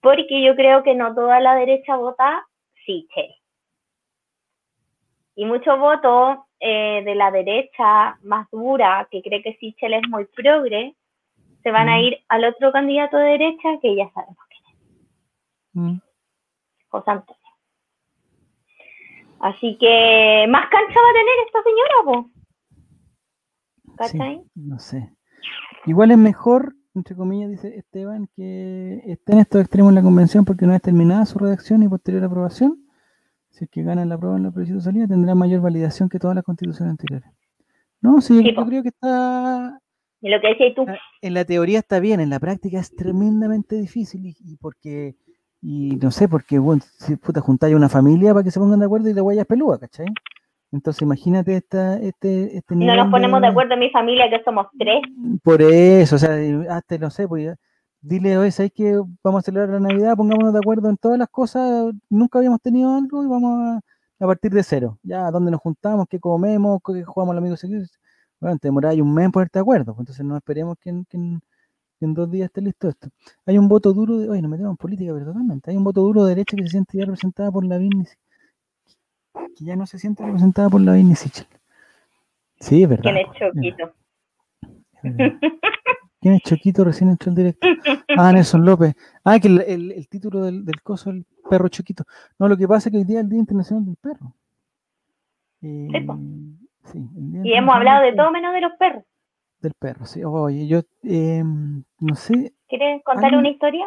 Porque 0.00 0.42
yo 0.42 0.54
creo 0.54 0.82
que 0.82 0.94
no 0.94 1.14
toda 1.14 1.40
la 1.40 1.54
derecha 1.56 1.96
vota 1.96 2.46
Sichel. 2.84 3.34
Y 5.34 5.44
muchos 5.44 5.78
votos 5.78 6.38
eh, 6.60 7.02
de 7.04 7.14
la 7.14 7.30
derecha 7.30 8.18
más 8.22 8.48
dura, 8.50 9.06
que 9.10 9.22
cree 9.22 9.42
que 9.42 9.56
Sichel 9.56 9.94
es 9.94 10.08
muy 10.08 10.26
progre, 10.26 10.94
se 11.62 11.70
van 11.70 11.88
a 11.88 11.96
mm. 11.96 12.00
ir 12.00 12.18
al 12.28 12.44
otro 12.44 12.72
candidato 12.72 13.16
de 13.16 13.30
derecha 13.30 13.68
que 13.82 13.96
ya 13.96 14.08
sabemos 14.10 14.38
quién 14.48 14.62
es. 14.66 14.76
Mm. 15.72 16.00
José 16.88 17.10
Antonio. 17.10 17.45
Así 19.46 19.76
que 19.78 20.46
más 20.48 20.68
cancha 20.70 21.00
va 21.00 21.10
a 21.10 21.12
tener 21.12 21.34
esta 21.46 21.62
señora, 21.62 21.94
vos. 22.04 22.26
¿Cachai? 23.96 24.42
no 24.56 24.78
sé. 24.80 25.12
Igual 25.86 26.10
es 26.10 26.18
mejor, 26.18 26.74
entre 26.96 27.14
comillas, 27.14 27.50
dice 27.50 27.76
Esteban, 27.76 28.28
que 28.34 29.02
esté 29.06 29.34
en 29.34 29.38
estos 29.38 29.60
extremos 29.60 29.90
en 29.90 29.94
la 29.94 30.02
convención 30.02 30.44
porque 30.44 30.66
no 30.66 30.74
es 30.74 30.82
terminada 30.82 31.24
su 31.26 31.38
redacción 31.38 31.84
y 31.84 31.88
posterior 31.88 32.24
aprobación. 32.24 32.76
Si 33.50 33.64
es 33.64 33.70
que 33.70 33.84
ganan 33.84 34.08
la 34.08 34.18
prueba 34.18 34.36
en 34.36 34.42
la 34.42 34.50
plebiscito 34.50 34.80
salida, 34.80 35.06
tendrá 35.06 35.36
mayor 35.36 35.60
validación 35.60 36.08
que 36.08 36.18
todas 36.18 36.34
las 36.34 36.44
constituciones 36.44 36.90
anteriores. 36.90 37.30
No, 38.00 38.20
sí, 38.20 38.42
yo 38.42 38.66
creo 38.66 38.82
que 38.82 38.88
está 38.88 39.80
lo 40.22 40.40
que 40.40 40.48
decías 40.48 40.74
tú. 40.74 40.86
En 41.22 41.34
la 41.34 41.44
teoría 41.44 41.78
está 41.78 42.00
bien, 42.00 42.18
en 42.20 42.30
la 42.30 42.40
práctica 42.40 42.80
es 42.80 42.94
tremendamente 42.94 43.76
difícil 43.76 44.26
y, 44.26 44.56
porque, 44.56 45.14
y 45.68 45.96
no 45.96 46.12
sé, 46.12 46.28
porque 46.28 46.60
bueno, 46.60 46.80
si 46.96 47.16
puta 47.16 47.40
juntáis 47.40 47.74
una 47.74 47.88
familia 47.88 48.32
para 48.32 48.44
que 48.44 48.52
se 48.52 48.60
pongan 48.60 48.78
de 48.78 48.86
acuerdo 48.86 49.08
y 49.08 49.14
la 49.14 49.24
huella 49.24 49.40
es 49.42 49.48
pelúa, 49.48 49.80
¿cachai? 49.80 50.06
Entonces 50.70 51.02
imagínate 51.02 51.56
esta, 51.56 51.98
este, 51.98 52.56
este 52.56 52.76
No 52.76 52.94
nos 52.94 53.10
ponemos 53.10 53.40
de... 53.40 53.48
acuerdo 53.48 53.74
en 53.74 53.80
mi 53.80 53.90
familia 53.90 54.30
que 54.30 54.44
somos 54.44 54.68
tres. 54.78 55.00
Por 55.42 55.60
eso, 55.60 56.14
o 56.14 56.18
sea, 56.20 56.36
hasta 56.70 56.98
no 56.98 57.10
sé, 57.10 57.26
pues 57.26 57.56
dile, 58.00 58.38
oye, 58.38 58.52
¿sabes 58.52 58.70
que 58.72 58.96
vamos 59.24 59.40
a 59.40 59.42
celebrar 59.42 59.80
la 59.80 59.88
Navidad? 59.88 60.16
Pongámonos 60.16 60.52
de 60.52 60.60
acuerdo 60.60 60.88
en 60.88 60.98
todas 60.98 61.18
las 61.18 61.28
cosas, 61.30 61.92
nunca 62.08 62.38
habíamos 62.38 62.60
tenido 62.60 62.94
algo 62.94 63.24
y 63.24 63.26
vamos 63.26 63.60
a, 63.60 64.24
a 64.24 64.26
partir 64.28 64.52
de 64.52 64.62
cero. 64.62 65.00
Ya, 65.02 65.32
¿dónde 65.32 65.50
nos 65.50 65.60
juntamos? 65.60 66.06
¿Qué 66.08 66.20
comemos? 66.20 66.78
¿Qué 66.86 67.02
jugamos 67.02 67.34
los 67.34 67.42
amigos? 67.42 67.98
bueno, 68.38 68.56
te 68.58 68.68
demoráis 68.68 69.00
un 69.00 69.12
mes 69.12 69.24
en 69.24 69.32
ponerte 69.32 69.58
de 69.58 69.62
acuerdo, 69.62 69.86
pues, 69.86 69.98
entonces 69.98 70.24
no 70.24 70.36
esperemos 70.36 70.76
que 70.78 70.90
en, 72.00 72.14
dos 72.14 72.30
días 72.30 72.46
esté 72.46 72.60
listo 72.60 72.88
esto. 72.88 73.08
Hay 73.44 73.58
un 73.58 73.68
voto 73.68 73.92
duro, 73.92 74.18
de, 74.18 74.28
oye, 74.28 74.42
no 74.42 74.48
metemos 74.48 74.72
en 74.72 74.76
política, 74.76 75.12
pero 75.12 75.26
totalmente, 75.26 75.70
hay 75.70 75.76
un 75.76 75.84
voto 75.84 76.00
duro 76.02 76.24
de 76.24 76.30
derecha 76.30 76.56
que 76.56 76.62
se 76.64 76.70
siente 76.70 76.98
ya 76.98 77.04
representada 77.04 77.50
por 77.50 77.64
la 77.64 77.78
Vini, 77.78 78.04
que 79.56 79.64
ya 79.64 79.76
no 79.76 79.86
se 79.86 79.98
siente 79.98 80.24
representada 80.24 80.68
por 80.68 80.80
la 80.80 80.92
Vini 80.94 81.14
Sichel. 81.14 81.46
Sí, 82.60 82.82
es 82.82 82.88
verdad. 82.88 83.04
¿Quién 83.04 83.16
es 83.16 83.26
Choquito? 83.38 83.92
¿Quién 86.20 86.34
es 86.34 86.42
Choquito? 86.42 86.84
Recién 86.84 87.10
entró 87.10 87.30
el 87.30 87.36
directo. 87.36 87.68
Ah, 88.16 88.32
Nelson 88.32 88.64
López. 88.64 88.94
Ah, 89.24 89.38
que 89.38 89.48
el, 89.48 90.08
título 90.08 90.42
del, 90.42 90.64
del 90.64 90.80
coso, 90.82 91.10
el 91.10 91.26
perro 91.48 91.68
Choquito. 91.68 92.04
No, 92.38 92.48
lo 92.48 92.56
que 92.56 92.66
pasa 92.66 92.88
es 92.88 92.92
que 92.92 92.98
hoy 92.98 93.04
día 93.04 93.18
es 93.18 93.24
el 93.24 93.30
Día 93.30 93.40
Internacional 93.40 93.84
del 93.84 93.96
Perro. 93.96 94.34
Eh, 95.62 96.06
y 97.42 97.52
hemos 97.52 97.74
hablado 97.74 98.04
de 98.04 98.12
todo 98.12 98.30
menos 98.30 98.54
de 98.54 98.60
los 98.60 98.72
perros. 98.78 99.04
Del 99.60 99.72
perro, 99.78 100.04
sí. 100.04 100.22
Oye, 100.24 100.66
yo 100.66 100.80
em, 101.02 101.82
no 101.98 102.14
sé. 102.14 102.52
¿Quieres 102.68 103.02
contar 103.04 103.34
una 103.34 103.48
historia? 103.48 103.86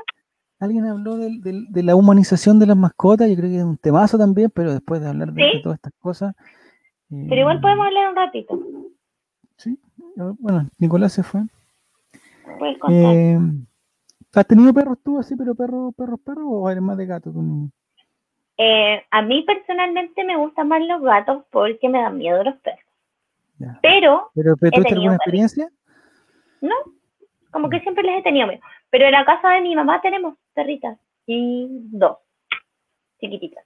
Alguien 0.60 0.86
habló 0.86 1.16
de, 1.16 1.84
la 1.84 1.96
humanización 1.96 2.60
de 2.60 2.66
las 2.66 2.76
mascotas, 2.76 3.30
yo 3.30 3.36
creo 3.36 3.50
que 3.50 3.58
es 3.58 3.64
un 3.64 3.78
temazo 3.78 4.18
también, 4.18 4.52
pero 4.54 4.74
después 4.74 5.00
de 5.00 5.08
hablar 5.08 5.32
de, 5.32 5.62
todas 5.64 5.78
estas 5.78 5.94
cosas. 6.00 6.36
pero 7.10 7.36
igual 7.36 7.58
em, 7.58 7.62
podemos 7.62 7.86
hablar 7.88 8.10
un 8.10 8.16
ratito. 8.16 8.60
Sí, 9.56 9.80
bueno, 10.40 10.68
Nicolás 10.78 11.14
se 11.14 11.24
fue. 11.24 11.42
Eh, 12.90 13.38
¿Has 14.34 14.48
tenido 14.48 14.74
perros 14.74 14.98
tú 15.04 15.18
así, 15.18 15.36
pero 15.36 15.56
perros, 15.56 15.94
perros, 15.96 16.20
perros, 16.20 16.46
o 16.48 16.70
eres 16.70 16.84
más 16.84 16.98
de 16.98 17.06
gato? 17.06 17.34
Eh, 18.58 19.02
a 19.10 19.22
mí 19.22 19.44
personalmente 19.44 20.24
me 20.26 20.36
gustan 20.36 20.68
más 20.68 20.82
los 20.82 21.02
gatos 21.02 21.44
porque 21.52 21.88
me 21.88 22.02
dan 22.02 22.18
miedo 22.18 22.44
los 22.44 22.56
perros. 22.58 22.89
Pero. 23.82 24.32
¿Pero, 24.34 24.56
pero 24.60 24.84
tú 24.84 24.88
alguna 24.96 25.16
experiencia? 25.16 25.70
No, 26.62 26.76
como 27.52 27.70
que 27.70 27.80
siempre 27.82 28.04
les 28.04 28.20
he 28.20 28.24
tenido 28.24 28.48
miedo. 28.48 28.62
Pero 28.90 29.06
en 29.06 29.12
la 29.12 29.26
casa 29.26 29.50
de 29.50 29.62
mi 29.62 29.76
mamá 29.76 30.02
tenemos 30.02 30.36
perritas 30.54 30.98
y 31.26 31.68
dos, 31.92 32.18
chiquititas. 33.20 33.66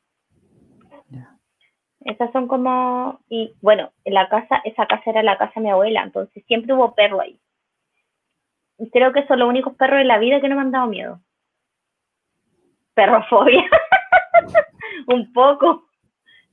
Esas 2.06 2.34
son 2.34 2.50
como, 2.50 3.22
y 3.30 3.54
bueno, 3.62 3.94
en 4.04 4.14
la 4.14 4.28
casa, 4.28 4.62
esa 4.66 4.86
casa 4.88 5.10
era 5.10 5.24
la 5.24 5.38
casa 5.38 5.54
de 5.56 5.62
mi 5.62 5.70
abuela, 5.70 6.04
entonces 6.04 6.44
siempre 6.48 6.74
hubo 6.74 6.94
perro 6.96 7.22
ahí. 7.22 7.40
Y 8.78 8.90
creo 8.90 9.14
que 9.14 9.26
son 9.26 9.40
los 9.40 9.48
únicos 9.48 9.74
perros 9.76 10.00
de 10.00 10.04
la 10.04 10.18
vida 10.18 10.42
que 10.42 10.50
no 10.50 10.56
me 10.56 10.62
han 10.62 10.72
dado 10.72 10.88
miedo. 10.88 11.22
Perrofobia. 12.94 13.64
Un 15.08 15.32
poco. 15.32 15.86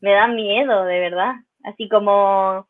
me 0.00 0.12
da 0.12 0.28
miedo, 0.28 0.84
de 0.84 1.00
verdad. 1.00 1.34
Así 1.64 1.88
como 1.88 2.66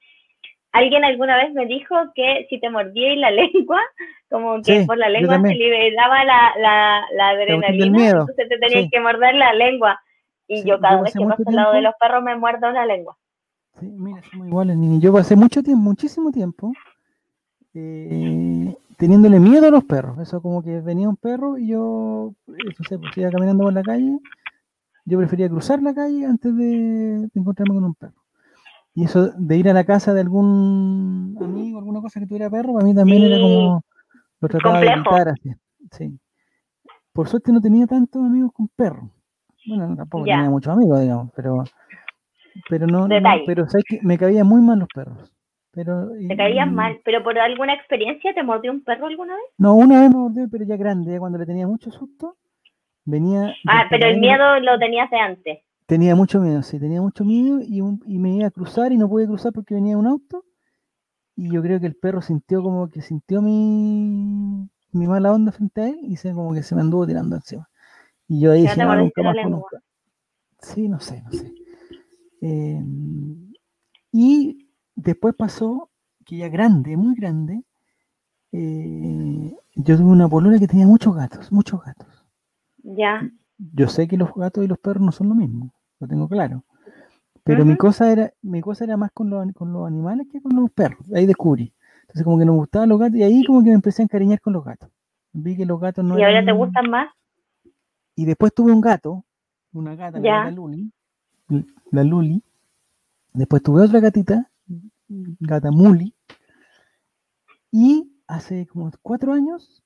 alguien 0.73 1.05
alguna 1.05 1.37
vez 1.37 1.53
me 1.53 1.67
dijo 1.67 1.95
que 2.15 2.47
si 2.49 2.61
te 2.61 2.71
mordía 2.71 3.13
y 3.13 3.17
la 3.17 3.31
lengua, 3.31 3.81
como 4.29 4.63
que 4.63 4.85
por 4.87 4.99
la 4.99 5.09
lengua 5.09 5.41
se 5.41 5.55
liberaba 5.55 6.25
la, 6.25 6.53
la, 6.59 7.03
la 7.17 7.29
adrenalina, 7.31 8.11
entonces 8.11 8.49
te 8.49 8.59
tenías 8.59 8.91
que 8.91 9.01
morder 9.01 9.35
la 9.35 9.53
lengua. 9.53 10.01
Y 10.47 10.65
yo 10.65 10.81
cada 10.81 11.03
vez 11.03 11.13
que 11.13 11.25
paso 11.25 11.43
al 11.47 11.55
lado 11.55 11.75
de 11.75 11.83
los 11.83 11.95
perros 12.01 12.25
me 12.25 12.37
muerdo 12.37 12.71
la 12.73 12.85
lengua. 12.85 13.17
Sí, 13.79 13.87
mira, 13.87 14.21
somos 14.31 14.49
iguales, 14.49 14.77
Nini. 14.77 15.01
Yo 15.01 15.13
pasé 15.13 15.37
mucho 15.37 15.63
tiempo, 15.63 15.81
muchísimo 15.81 16.33
tiempo, 16.33 16.73
eh, 17.73 18.75
teniéndole 18.97 19.39
miedo 19.39 19.69
a 19.69 19.71
los 19.71 19.85
perros. 19.85 20.19
Eso 20.19 20.43
como 20.43 20.63
que 20.63 20.81
venía 20.81 21.09
un 21.09 21.17
perro 21.17 21.57
y 21.57 21.69
yo, 21.69 22.33
no 22.47 22.85
sé, 22.89 22.99
pues 22.99 23.17
iba 23.17 23.31
caminando 23.31 23.63
por 23.65 23.73
la 23.73 23.83
calle, 23.83 24.19
yo 25.05 25.19
prefería 25.19 25.49
cruzar 25.49 25.81
la 25.83 25.95
calle 25.95 26.27
antes 26.27 26.55
de 26.57 27.29
encontrarme 27.35 27.75
con 27.75 27.85
un 27.85 27.95
perro. 27.95 28.21
Y 29.01 29.05
eso 29.05 29.31
de 29.35 29.57
ir 29.57 29.67
a 29.67 29.73
la 29.73 29.85
casa 29.85 30.13
de 30.13 30.21
algún 30.21 31.35
amigo, 31.41 31.79
alguna 31.79 32.03
cosa 32.03 32.21
que 32.21 32.27
tuviera 32.27 32.51
perro, 32.51 32.75
para 32.75 32.85
mí 32.85 32.95
también 32.95 33.23
era 33.23 33.41
como 33.41 33.83
lo 34.41 34.49
trataba 34.49 34.79
de 34.79 34.89
evitar 34.89 35.29
así. 35.29 35.55
Sí. 35.93 36.19
Por 37.11 37.27
suerte 37.27 37.51
no 37.51 37.63
tenía 37.63 37.87
tantos 37.87 38.23
amigos 38.23 38.53
con 38.53 38.69
perro. 38.69 39.11
Bueno, 39.67 39.97
tampoco 39.97 40.25
tenía 40.25 40.51
muchos 40.51 40.75
amigos, 40.75 41.01
digamos, 41.01 41.31
pero 41.35 41.65
pero 42.69 42.87
no, 42.87 43.09
pero 43.47 43.67
sabes 43.71 43.87
que 43.89 44.01
me 44.03 44.19
caían 44.19 44.47
muy 44.47 44.61
mal 44.61 44.81
los 44.81 44.89
perros. 44.95 45.33
Pero, 45.73 46.11
te 46.29 46.37
caían 46.37 46.75
mal, 46.75 47.01
pero 47.03 47.23
por 47.23 47.39
alguna 47.39 47.73
experiencia 47.73 48.35
te 48.35 48.43
mordió 48.43 48.71
un 48.71 48.85
perro 48.85 49.07
alguna 49.07 49.35
vez? 49.35 49.45
No, 49.57 49.77
una 49.77 50.03
vez 50.03 50.11
me 50.11 50.17
mordió, 50.17 50.47
pero 50.53 50.67
ya 50.67 50.77
grande, 50.77 51.13
ya 51.13 51.19
cuando 51.19 51.39
le 51.39 51.47
tenía 51.47 51.67
mucho 51.67 51.91
susto, 51.91 52.37
venía. 53.07 53.55
Ah, 53.67 53.87
pero 53.89 54.09
el 54.09 54.21
miedo 54.21 54.61
lo 54.61 54.79
tenías 54.79 55.09
de 55.11 55.17
antes. 55.17 55.59
Tenía 55.91 56.15
mucho 56.15 56.41
miedo, 56.41 56.63
sí, 56.63 56.79
tenía 56.79 57.03
mucho 57.03 57.25
miedo 57.25 57.61
y, 57.61 57.83
me 58.21 58.37
iba 58.37 58.47
a 58.47 58.53
cruzar 58.53 58.93
y 58.93 58.97
no 58.97 59.09
pude 59.09 59.27
cruzar 59.27 59.53
porque 59.53 59.75
venía 59.75 59.99
un 59.99 60.07
auto. 60.07 60.45
Y 61.35 61.51
yo 61.51 61.61
creo 61.63 61.81
que 61.81 61.87
el 61.89 61.97
perro 61.97 62.23
sintió 62.23 62.63
como 62.63 62.89
que 62.89 63.03
sintió 63.03 63.43
mi, 63.43 64.71
mi 64.93 65.09
mala 65.09 65.33
onda 65.33 65.51
frente 65.51 65.81
a 65.81 65.89
él 65.89 65.99
y 66.03 66.17
se 66.17 66.33
como 66.33 66.55
que 66.55 66.63
se 66.63 66.77
me 66.77 66.83
anduvo 66.83 67.09
tirando 67.09 67.35
encima. 67.35 67.69
Y 68.29 68.39
yo 68.39 68.53
ahí 68.53 68.63
dije, 68.63 68.77
no, 68.77 68.95
nunca 68.95 69.21
más 69.21 69.37
Sí, 70.61 70.89
no 70.89 71.01
sé, 71.01 71.25
no 71.25 71.33
sé. 71.33 71.53
Em, 72.41 73.53
y 74.13 74.69
después 74.95 75.35
pasó 75.35 75.91
que 76.25 76.37
ya 76.37 76.49
grande, 76.49 76.97
muy 76.97 77.17
grande, 77.17 77.65
eh, 78.53 79.57
yo 79.75 79.97
tuve 79.97 80.13
una 80.13 80.29
polola 80.29 80.61
que 80.61 80.69
tenía 80.69 80.87
muchos 80.87 81.17
gatos, 81.17 81.51
muchos 81.51 81.83
gatos. 81.83 82.25
Ya. 82.85 83.29
Yo 83.59 83.89
sé 83.89 84.07
que 84.07 84.17
los 84.17 84.33
gatos 84.37 84.65
y 84.65 84.69
los 84.69 84.79
perros 84.79 85.03
no 85.03 85.11
son 85.11 85.31
lo 85.31 85.35
mismo 85.35 85.73
lo 86.01 86.09
tengo 86.09 86.29
claro. 86.29 86.65
Pero 87.45 87.65
mi 87.65 87.77
cosa 87.77 88.13
era, 88.13 88.33
mi 88.43 88.61
cosa 88.61 88.85
era 88.85 88.97
más 88.97 89.11
con 89.13 89.31
los, 89.31 89.53
con 89.55 89.73
los 89.73 89.87
animales 89.87 90.27
que 90.31 90.41
con 90.41 90.55
los 90.55 90.71
perros. 90.71 91.01
Ahí 91.15 91.27
descubrí. 91.27 91.73
Entonces 92.03 92.25
como 92.25 92.39
que 92.39 92.45
no 92.45 92.53
me 92.53 92.59
gustaban 92.59 92.89
los 92.89 92.99
gatos 92.99 93.17
y 93.17 93.23
ahí 93.23 93.45
como 93.45 93.63
que 93.63 93.71
me 93.71 93.75
empecé 93.75 94.03
a 94.03 94.05
encariñar 94.05 94.41
con 94.41 94.53
los 94.53 94.65
gatos. 94.65 94.91
Vi 95.33 95.57
que 95.57 95.65
los 95.65 95.81
gatos 95.81 96.05
no 96.05 96.19
¿Y 96.19 96.23
ahora 96.23 96.45
te 96.45 96.53
gustan 96.53 96.91
más? 96.91 97.09
Y 98.17 98.25
después 98.25 98.53
tuve 98.53 98.73
un 98.73 98.81
gato, 98.81 99.25
una 99.73 99.95
gata, 99.95 100.19
la 100.19 100.51
Luli, 100.51 100.93
la 101.93 102.05
Luli. 102.05 102.43
Después 103.33 103.63
tuve 103.63 103.83
otra 103.83 104.01
gatita, 104.01 104.51
gata 105.09 105.71
Muli. 105.71 106.15
Y 107.71 108.13
hace 108.27 108.67
como 108.67 108.91
cuatro 109.03 109.33
años, 109.33 109.85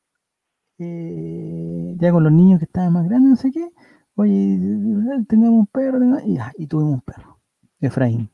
eh, 0.79 1.95
ya 1.99 2.11
con 2.11 2.25
los 2.25 2.33
niños 2.33 2.59
que 2.59 2.65
estaban 2.65 2.93
más 2.93 3.07
grandes, 3.07 3.31
no 3.31 3.37
sé 3.37 3.53
qué, 3.53 3.71
oye, 4.17 4.59
tengamos 5.29 5.61
un 5.61 5.67
perro, 5.67 5.99
y, 6.25 6.39
ah, 6.39 6.53
y, 6.57 6.67
tuvimos 6.67 6.95
un 6.95 7.01
perro, 7.01 7.39
Efraín. 7.81 8.31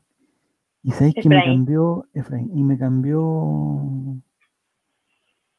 Y 0.83 0.91
sabéis 0.91 1.15
que 1.15 1.29
me 1.29 1.43
cambió, 1.43 2.07
Efraín, 2.13 2.51
y 2.57 2.63
me 2.63 2.77
cambió... 2.77 4.21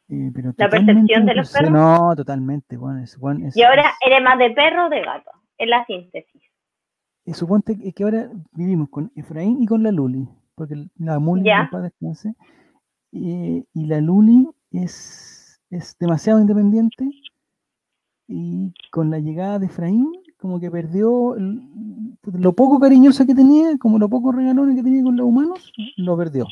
Eh, 0.08 0.30
pero 0.34 0.52
¿La 0.56 0.68
percepción 0.68 1.26
de 1.26 1.34
los 1.34 1.52
perros? 1.52 1.70
No, 1.70 2.14
totalmente. 2.14 2.76
Bueno, 2.76 3.02
es, 3.02 3.16
y 3.56 3.62
ahora 3.62 3.92
eres 4.04 4.22
más 4.22 4.38
de 4.38 4.50
perro 4.50 4.86
o 4.86 4.90
de 4.90 5.00
gato, 5.00 5.30
es 5.56 5.68
la 5.68 5.84
síntesis. 5.86 6.42
Y 7.24 7.34
suponte 7.34 7.78
que 7.94 8.04
ahora 8.04 8.28
vivimos 8.52 8.88
con 8.90 9.12
Efraín 9.14 9.62
y 9.62 9.66
con 9.66 9.82
la 9.82 9.92
Luli, 9.92 10.28
porque 10.54 10.74
la 10.98 11.18
Muli 11.18 11.48
y, 13.12 13.66
y 13.72 13.86
la 13.86 14.00
Luli 14.00 14.48
es, 14.70 15.62
es 15.70 15.96
demasiado 15.98 16.40
independiente 16.40 17.08
y 18.26 18.72
con 18.90 19.10
la 19.10 19.18
llegada 19.18 19.58
de 19.58 19.66
Efraín, 19.66 20.12
como 20.38 20.58
que 20.58 20.70
perdió 20.70 21.36
lo 21.36 22.52
poco 22.52 22.80
cariñoso 22.80 23.26
que 23.26 23.34
tenía, 23.34 23.78
como 23.78 23.98
lo 23.98 24.08
poco 24.08 24.32
regalones 24.32 24.76
que 24.76 24.82
tenía 24.82 25.02
con 25.02 25.16
los 25.16 25.26
humanos, 25.26 25.72
lo 25.96 26.16
perdió. 26.16 26.46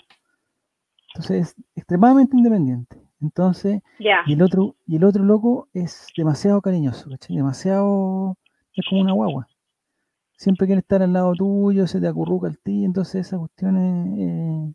Entonces 1.09 1.49
es 1.49 1.57
extremadamente 1.75 2.37
independiente. 2.37 3.01
Entonces, 3.21 3.83
y 3.99 4.33
el 4.33 4.43
otro, 4.43 4.77
y 4.87 4.97
el 4.97 5.05
otro 5.05 5.25
loco 5.25 5.69
es 5.75 6.07
demasiado 6.17 6.63
cariñoso, 6.63 7.11
Demasiado, 7.29 8.37
es 8.75 8.87
como 8.89 9.03
una 9.03 9.13
guagua. 9.13 9.49
Siempre 10.39 10.67
quiere 10.67 10.81
estar 10.81 11.03
al 11.03 11.13
lado 11.13 11.35
tuyo, 11.35 11.87
se 11.87 12.01
te 12.01 12.09
acurruca 12.09 12.49
el 12.49 12.59
ti, 12.59 12.85
entonces 12.85 13.27
esa 13.27 13.39
cuestión 13.39 13.77
es, 13.77 14.75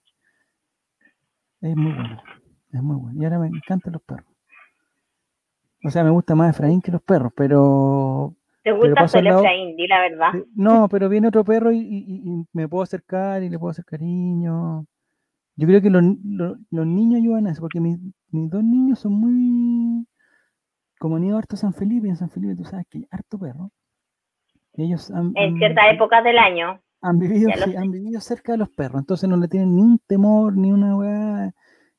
es 1.62 1.76
muy 1.76 1.94
buena. 1.94 2.24
Es 2.72 2.84
muy 2.84 2.98
buena. 2.98 3.20
Y 3.20 3.24
ahora 3.24 3.40
me 3.40 3.48
encantan 3.48 3.94
los 3.94 4.02
perros. 4.04 4.35
O 5.86 5.92
sea, 5.92 6.04
me 6.04 6.10
gusta 6.10 6.34
más 6.36 6.50
Efraín 6.50 6.82
que 6.82 6.92
los 6.92 7.02
perros, 7.02 7.32
pero. 7.36 8.34
¿Te 8.64 8.72
gusta 8.72 9.08
solo 9.08 9.40
Efraín? 9.40 9.76
Di 9.76 9.88
la 9.88 10.00
verdad. 10.00 10.32
No, 10.56 10.90
pero 10.90 11.10
viene 11.10 11.28
otro 11.28 11.46
perro 11.46 11.72
y, 11.72 12.46
me 12.54 12.68
puedo 12.68 12.84
acercar 12.84 13.44
y 13.44 13.50
le 13.50 13.60
puedo 13.60 13.72
hacer 13.72 13.86
cariño. 13.86 14.86
Yo 15.56 15.68
creo 15.68 15.82
que 15.82 15.90
los, 15.90 16.04
niños 16.72 17.22
ayudan 17.22 17.48
a 17.48 17.52
eso, 17.52 17.62
porque 17.62 17.80
mis, 17.80 18.00
dos 18.32 18.64
niños 18.64 19.00
son 19.00 19.14
muy. 19.14 20.08
Como 21.00 21.18
han 21.18 21.24
ido 21.26 21.38
harto 21.38 21.56
a 21.56 21.60
San 21.60 21.74
Felipe, 21.74 22.08
y 22.08 22.10
en 22.10 22.18
San 22.18 22.30
Felipe 22.32 22.56
tú 22.56 22.66
sabes 22.66 22.88
que 22.90 23.00
hay 23.00 23.08
harto 23.12 23.38
perro. 23.38 23.70
ellos 24.74 25.12
han, 25.12 25.34
en 25.36 25.58
ciertas 25.58 25.94
épocas 25.94 26.24
del 26.24 26.40
año. 26.40 26.82
Han 27.02 27.20
vivido, 27.20 27.52
han 27.78 27.92
vivido 27.92 28.20
cerca 28.22 28.54
de 28.54 28.58
los 28.58 28.70
perros, 28.70 29.02
entonces 29.02 29.30
no 29.30 29.38
le 29.38 29.48
tienen 29.48 29.76
ni 29.76 29.84
un 29.84 30.00
temor, 30.08 30.58
ni 30.58 30.72
una 30.72 30.98
weá. 30.98 31.54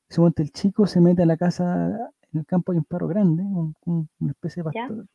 Suponte 0.09 0.43
el 0.43 0.51
chico 0.51 0.87
se 0.87 1.01
mete 1.01 1.23
a 1.23 1.27
la 1.27 1.37
casa 1.37 2.11
en 2.37 2.41
el 2.41 2.47
campo 2.47 2.73
hay 2.73 2.79
un 2.79 2.85
perro 2.85 3.09
grande, 3.09 3.43
una 3.43 4.31
especie 4.31 4.63
de 4.63 4.71
pastor, 4.71 5.07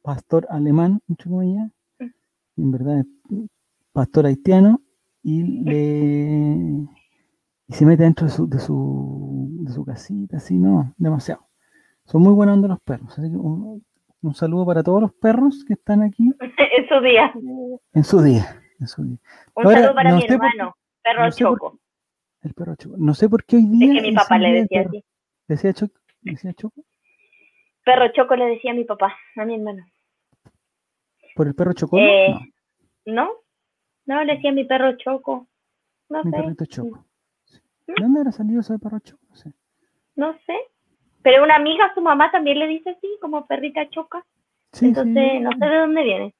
pastor 0.00 0.46
alemán, 0.48 1.00
mucho 1.08 1.28
como 1.28 1.42
ella, 1.42 1.68
mm. 1.98 2.04
en 2.58 2.70
verdad 2.70 3.00
es 3.00 3.06
pastor 3.92 4.26
haitiano, 4.26 4.80
y 5.22 5.42
le 5.42 6.86
y 7.68 7.72
se 7.72 7.84
mete 7.84 8.04
dentro 8.04 8.28
de 8.28 8.32
su, 8.32 8.48
de 8.48 8.60
su, 8.60 9.48
de 9.62 9.72
su 9.72 9.84
casita, 9.84 10.36
así, 10.36 10.56
no, 10.56 10.94
demasiado. 10.96 11.48
Son 12.04 12.22
muy 12.22 12.32
buenos 12.32 12.58
los 12.58 12.80
perros, 12.80 13.18
así 13.18 13.28
que 13.28 13.36
un, 13.36 13.82
saludo 14.34 14.64
para 14.64 14.84
todos 14.84 15.02
los 15.02 15.12
perros 15.14 15.64
que 15.64 15.72
están 15.72 16.02
aquí. 16.02 16.30
en 16.40 16.88
su 16.88 17.00
día. 17.00 17.32
En 17.92 18.04
su 18.04 18.22
día. 18.22 18.62
En 18.78 18.86
su 18.86 19.02
día. 19.02 19.18
Un 19.56 19.64
saludo 19.64 19.94
para 19.94 20.14
mi 20.14 20.24
hermano, 20.24 20.76
perro 21.02 21.30
Choco. 21.32 21.80
el 22.42 22.54
perro 22.54 22.76
Choco. 22.76 22.94
No 22.98 23.14
sé 23.14 23.28
por 23.28 23.44
qué 23.44 23.56
hoy 23.56 23.66
día. 23.66 23.94
Es 23.94 24.02
que 24.02 24.08
mi 24.10 24.14
papá 24.14 24.38
le 24.38 24.62
decía 24.62 24.82
así. 24.82 25.04
¿Decía 25.48 25.72
Choco? 25.72 25.94
Decía 26.20 26.52
Choco? 26.54 26.82
Perro 27.84 28.08
Choco 28.12 28.36
le 28.36 28.46
decía 28.46 28.72
a 28.72 28.74
mi 28.74 28.84
papá, 28.84 29.16
a 29.36 29.44
mi 29.44 29.54
hermano. 29.54 29.86
¿Por 31.34 31.46
el 31.46 31.54
perro 31.54 31.72
Choco? 31.72 31.98
Eh, 31.98 32.34
no. 33.04 33.30
no. 34.06 34.24
le 34.24 34.34
decía 34.34 34.50
a 34.50 34.54
mi 34.54 34.64
perro 34.64 34.96
Choco. 34.96 35.46
No 36.08 36.24
mi 36.24 36.30
perrito 36.30 36.64
Choco. 36.66 37.06
¿Mm? 37.86 37.94
¿De 37.94 38.02
dónde 38.02 38.20
habrá 38.20 38.32
salido 38.32 38.60
ese 38.60 38.78
perro 38.78 38.98
Choco? 39.00 39.24
No 39.28 39.36
sé. 39.36 39.52
No 40.16 40.32
sé. 40.46 40.56
Pero 41.22 41.44
una 41.44 41.56
amiga, 41.56 41.92
su 41.94 42.00
mamá 42.00 42.30
también 42.30 42.58
le 42.58 42.66
dice 42.66 42.90
así, 42.90 43.08
como 43.20 43.46
perrita 43.46 43.88
Choca. 43.90 44.24
Sí, 44.72 44.86
Entonces, 44.86 45.40
no 45.40 45.50
sé 45.52 45.66
de 45.66 45.76
dónde 45.78 46.02
viene. 46.02 46.34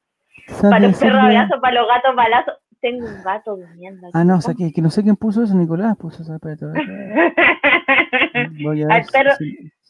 Para 0.61 0.81
los 0.81 0.99
perros 0.99 1.21
abrazos, 1.21 1.61
para 1.61 1.81
los 1.81 1.89
gatos 1.89 2.15
balazos. 2.15 2.55
Tengo 2.87 3.05
un 3.05 3.21
gato 3.25 3.57
durmiendo. 3.57 4.11
Ah, 4.13 4.23
no, 4.23 4.37
o 4.37 4.41
sea, 4.41 4.55
que, 4.55 4.73
que, 4.73 4.81
no 4.81 4.91
sé 4.91 5.03
quién 5.03 5.17
puso 5.17 5.43
eso, 5.43 5.57
Nicolás 5.57 5.97
puso 5.97 6.23
ese 6.23 6.39
perro. 6.39 6.73
Voy 8.63 8.85
a 8.85 8.87
ver 8.87 9.03
perro, 9.13 9.33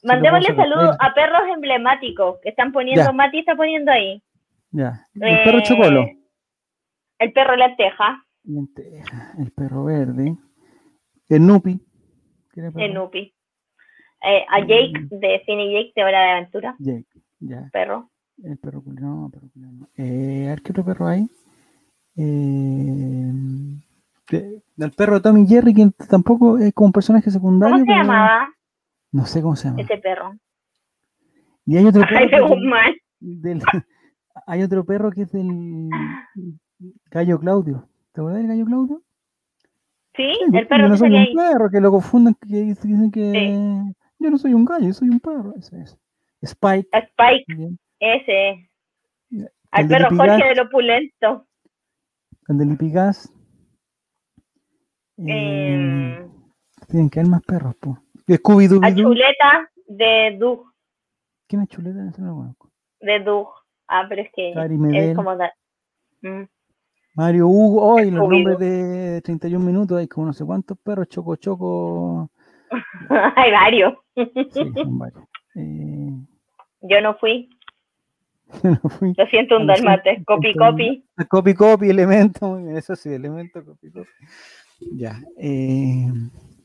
Mandémosle 0.02 0.56
saludos 0.56 0.97
a 0.98 1.12
perros 1.12 1.43
emblemáticos 1.52 2.39
que 2.43 2.48
están 2.48 2.73
poniendo, 2.73 3.12
Mati 3.12 3.40
está 3.40 3.55
poniendo 3.55 3.93
ahí. 3.93 4.23
Ya. 4.70 5.06
El 5.14 5.43
perro 5.44 5.60
chocolo. 5.60 6.05
Eh, 6.05 6.18
el 7.18 7.32
perro 7.35 7.55
lenteja. 7.56 8.24
Lenteja. 8.44 9.32
El 9.39 9.52
perro 9.52 9.85
verde. 9.85 10.35
El 11.28 11.47
Nupi. 11.47 11.78
El 12.55 12.94
Nupi. 12.94 13.35
Eh, 14.23 14.47
a 14.48 14.60
Jake 14.60 15.06
de 15.10 15.43
Cine 15.44 15.70
Jake 15.70 15.93
de 15.94 16.02
Hora 16.02 16.23
de 16.23 16.31
Aventura. 16.31 16.77
Jake, 16.78 17.05
ya. 17.40 17.68
Perro. 17.74 18.09
El 18.43 18.56
perro 18.56 18.82
no, 18.86 19.31
perro 19.31 19.51
no. 19.55 19.86
Eh, 19.98 20.47
a 20.47 20.51
ver 20.51 20.62
qué 20.62 20.73
otro 20.73 20.82
perro 20.82 21.09
hay. 21.09 21.28
Eh, 22.16 23.32
del 24.76 24.90
perro 24.93 25.14
de 25.16 25.20
Tommy 25.20 25.47
Jerry, 25.47 25.74
que 25.74 25.90
tampoco 26.09 26.59
es 26.59 26.72
como 26.74 26.86
un 26.86 26.93
personaje 26.93 27.30
secundario. 27.30 27.76
¿Cómo 27.76 27.86
se 27.86 27.93
llamaba? 27.93 28.48
No 29.12 29.26
sé 29.26 29.43
cómo 29.43 29.56
se 29.56 29.68
llama. 29.68 29.82
Ese 29.82 29.98
perro. 29.98 30.34
Y 31.64 31.76
hay 31.76 31.86
otro 31.86 32.02
perro. 32.09 32.56
hay 34.47 34.62
otro 34.62 34.84
perro 34.84 35.10
que 35.10 35.22
es 35.22 35.32
del 35.32 35.88
Gallo 37.10 37.38
Claudio. 37.38 37.88
¿Te 38.12 38.20
acuerdas 38.20 38.40
del 38.40 38.48
gallo 38.48 38.64
Claudio? 38.64 39.02
Sí, 40.14 40.32
el 40.55 40.66
perro 40.66 40.84
yo 40.84 40.88
no 40.88 40.97
soy 40.97 41.10
un 41.10 41.16
ahí. 41.16 41.34
perro, 41.34 41.70
que 41.70 41.80
lo 41.80 41.90
confunden, 41.90 42.34
que 42.34 42.56
dicen 42.62 43.10
que 43.10 43.82
yo 44.18 44.30
no 44.30 44.38
soy 44.38 44.55
un 44.55 44.64
gallo, 44.64 44.86
yo 44.86 44.94
soy 44.94 45.10
un 45.10 45.20
perro. 45.20 45.52
Ese 45.59 45.82
es. 45.82 45.98
Spike. 46.40 46.88
Spike. 46.93 47.76
Ese. 48.01 48.70
Al 49.70 49.88
perro 49.88 50.16
Jorge 50.16 50.48
del 50.48 50.60
opulento. 50.60 51.45
De 52.48 52.64
Lipigas. 52.64 53.32
Eh, 55.18 55.24
eh, 55.27 56.28
tienen 56.89 57.10
que 57.10 57.20
haber 57.20 57.31
más 57.31 57.43
perros, 57.43 57.74
pues. 57.81 57.97
Scooby-Doo. 58.28 58.85
A 58.85 58.94
chuleta 58.94 59.70
de 59.86 60.36
Doug. 60.39 60.73
¿Quién 61.48 61.62
es 61.62 61.68
chuleta? 61.68 61.98
No 62.18 62.27
lo 62.27 62.35
conozco. 62.35 62.70
De 63.01 63.20
Doug. 63.20 63.48
Ah, 63.89 64.06
pero 64.09 64.23
es 64.23 64.31
que 64.35 64.51
es 64.51 65.16
como... 65.16 65.36
Mm. 66.23 66.44
Mario 67.14 67.48
Hugo, 67.48 67.94
hoy 67.94 68.10
los 68.10 68.28
nombres 68.28 68.59
de 68.59 69.23
31 69.23 69.64
minutos, 69.64 69.98
hay 69.98 70.06
como 70.06 70.27
no 70.27 70.32
sé 70.35 70.44
cuántos 70.44 70.77
perros, 70.78 71.09
Choco 71.09 71.36
Choco. 71.36 72.31
hay 73.36 73.52
varios. 73.52 73.94
sí, 74.14 74.73
son 74.74 74.98
varios. 74.98 75.24
Eh... 75.55 76.10
Yo 76.82 77.01
no 77.01 77.14
fui. 77.16 77.48
No. 78.62 78.81
Lo 79.16 79.27
siento, 79.27 79.56
un 79.56 79.66
dalmate. 79.66 80.23
Copy, 80.24 80.55
copy. 80.55 81.05
Copy, 81.28 81.55
copy, 81.55 81.90
elemento. 81.90 82.59
Eso 82.70 82.97
sí, 82.97 83.12
elemento, 83.12 83.64
copy, 83.64 83.90
copy. 83.90 84.09
Ya. 84.93 85.18
Eh... 85.39 86.06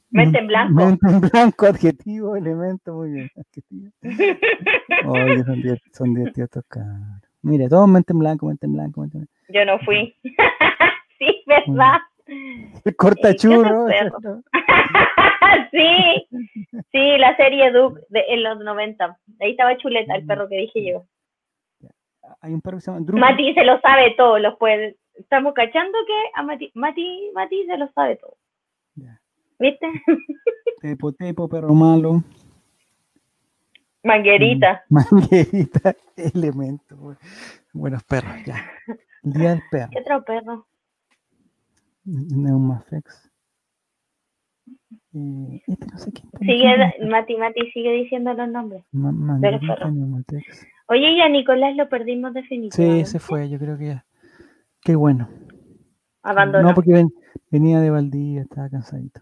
Mente 0.10 0.40
en 0.40 0.48
blanco. 0.48 0.74
Mente 0.74 1.08
en 1.10 1.22
blanco, 1.22 1.66
adjetivo, 1.66 2.36
elemento, 2.36 2.94
muy 2.94 3.12
bien. 3.12 3.30
Adjetivo. 3.38 3.92
Oye, 5.06 5.44
son 5.94 6.14
divertidos 6.14 6.50
estos 6.50 6.66
cabros. 6.68 7.22
Mire, 7.44 7.70
todo 7.70 7.88
mente 7.88 8.14
en 8.14 8.20
blanco, 8.20 8.48
mente 8.48 8.66
en 8.66 8.74
blanco, 8.74 9.02
mente 9.02 9.18
en 9.18 9.24
blanco. 9.24 9.42
Yo 9.50 9.66
no 9.66 9.80
fui. 9.80 10.16
sí, 11.20 11.44
¿verdad? 11.48 12.00
Corta 12.98 13.34
churro. 13.36 13.88
sí, 15.72 16.28
sí, 16.92 17.18
la 17.18 17.36
serie 17.38 17.72
Duke 17.72 18.02
de, 18.10 18.24
en 18.30 18.44
los 18.44 18.60
90. 18.60 19.18
Ahí 19.40 19.52
estaba 19.52 19.78
Chuleta, 19.78 20.16
el 20.16 20.26
perro 20.26 20.48
que 20.48 20.58
dije 20.58 20.92
yo. 20.92 21.06
Hay 22.42 22.54
un 22.54 22.62
perro 22.62 22.78
que 22.78 22.82
se 22.82 22.92
llama 22.92 23.06
Mati 23.14 23.54
se 23.54 23.64
lo 23.64 23.80
sabe 23.82 24.14
todo, 24.18 24.40
los 24.40 24.58
puede. 24.58 24.98
Estamos 25.16 25.54
cachando 25.54 25.98
que 26.08 26.14
a 26.36 26.44
Mati, 26.44 26.72
Mati, 26.74 27.32
Mati 27.34 27.66
se 27.66 27.78
lo 27.78 27.88
sabe 27.94 28.16
todo. 28.18 28.38
¿Viste? 29.60 29.88
Tepo, 30.82 31.12
tepo, 31.12 31.48
perro 31.48 31.74
malo. 31.76 32.24
Manguerita. 34.04 34.84
Manguerita, 34.90 35.96
elemento. 36.16 37.16
Buenos 37.72 38.04
perros, 38.04 38.34
ya. 38.46 38.56
día 39.22 39.52
del 39.52 39.62
perro. 39.70 39.90
¿Qué 39.92 40.00
otro 40.00 40.24
perro? 40.24 40.68
Neumafex. 42.06 43.32
Eh, 45.14 45.62
este 45.68 45.86
no 45.86 45.98
sé 45.98 46.12
quién. 46.12 46.30
Sigue, 46.40 47.06
Mati, 47.08 47.36
Mati 47.36 47.72
sigue 47.72 47.92
diciendo 47.92 48.34
los 48.34 48.50
nombres. 48.50 48.84
Manguerita, 48.92 49.92
Oye, 50.92 51.16
ya 51.16 51.30
Nicolás 51.30 51.74
lo 51.78 51.88
perdimos 51.88 52.34
definitivamente. 52.34 53.06
Sí, 53.06 53.12
se 53.14 53.20
fue, 53.20 53.50
yo 53.50 53.58
creo 53.58 53.78
que 53.78 53.88
ya. 53.88 54.06
Qué 54.82 54.94
bueno. 54.94 55.30
Abandonó. 56.22 56.68
No, 56.68 56.76
porque 56.76 57.06
venía 57.50 57.80
de 57.80 57.90
Valdivia, 57.90 58.42
estaba 58.42 58.70
cansadito. 58.70 59.22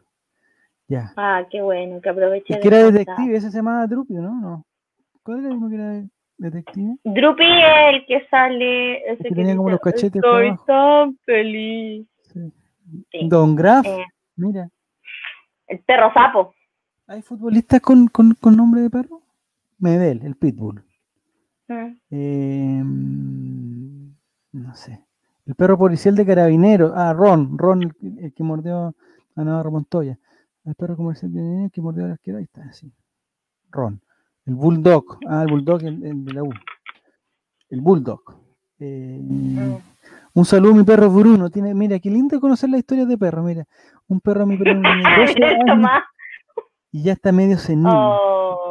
Ya. 0.88 1.14
Ah, 1.16 1.46
qué 1.48 1.62
bueno, 1.62 2.02
que 2.02 2.10
aproveché. 2.10 2.56
Es 2.56 2.60
que 2.60 2.70
era 2.70 2.90
detective, 2.90 3.38
ese 3.38 3.52
se 3.52 3.58
llamaba 3.58 3.86
Drupio, 3.86 4.20
¿no? 4.20 4.34
no. 4.41 4.66
¿Cuál 5.22 5.46
era 5.46 5.54
el 5.54 5.70
que 5.70 5.76
era 5.76 6.04
detective? 6.40 6.96
Drupi 7.04 7.46
es 7.46 7.94
el 7.94 8.06
que 8.08 8.28
sale. 8.32 9.12
Ese 9.12 9.24
que, 9.26 9.36
tenía 9.36 9.56
como 9.56 9.70
los 9.70 9.80
cachetes. 9.80 10.16
Estoy 10.16 10.56
tan 10.66 11.16
feliz. 11.20 12.08
Don 13.28 13.56
Graf, 13.56 13.86
eh. 13.86 14.06
mira. 14.38 14.68
El 15.68 15.82
perro 15.82 16.12
sapo. 16.16 16.56
¿Hay 17.06 17.22
futbolistas 17.22 17.80
con, 17.80 18.08
con, 18.08 18.34
con 18.34 18.58
nombre 18.58 18.82
de 18.82 18.90
perro? 18.90 19.22
Medel, 19.78 20.26
el 20.26 20.36
Pitbull. 20.36 20.89
Mm. 21.70 21.96
Eh, 22.12 22.84
no 24.54 24.76
sé. 24.76 25.06
El 25.46 25.56
perro 25.56 25.78
policial 25.78 26.16
de 26.16 26.26
carabinero. 26.26 26.94
Ah, 26.96 27.14
Ron. 27.14 27.58
Ron, 27.58 27.96
el, 28.02 28.34
que 28.34 28.44
mordió 28.44 28.94
a 29.36 29.44
Navarro 29.44 29.72
Montoya. 29.72 30.20
El 30.66 30.76
perro 30.76 30.98
comercial 30.98 31.32
de 31.32 31.70
que 31.72 31.82
mordió 31.82 32.04
a 32.04 32.08
la 32.08 32.14
arquera. 32.14 32.40
Ahí 32.40 32.44
está, 32.44 32.72
sí. 32.74 32.91
Ron. 33.72 34.02
El 34.46 34.56
Bulldog. 34.56 35.20
Ah, 35.28 35.44
el 35.44 35.52
Bulldog 35.52 35.84
el, 35.84 36.26
de 36.26 36.34
la 36.34 36.44
U. 36.44 36.52
El 37.70 37.82
Bulldog. 37.82 38.22
Eh, 38.80 39.20
mm. 39.22 39.78
Un 40.34 40.46
saludo 40.46 40.74
a 40.74 40.76
mi 40.76 40.84
perro 40.84 41.10
Bruno. 41.10 41.50
Tiene, 41.50 41.74
mira, 41.74 42.00
qué 42.00 42.10
lindo 42.10 42.40
conocer 42.40 42.70
la 42.70 42.78
historia 42.78 43.06
de 43.06 43.18
perro. 43.18 43.44
Mira, 43.44 43.66
un 44.08 44.20
perro 44.22 44.46
mi 44.46 44.58
perro 44.58 44.82
y 46.91 47.04
ya 47.04 47.14
está 47.14 47.32
medio 47.32 47.58
senil. 47.58 47.88
Oh. 47.88 48.69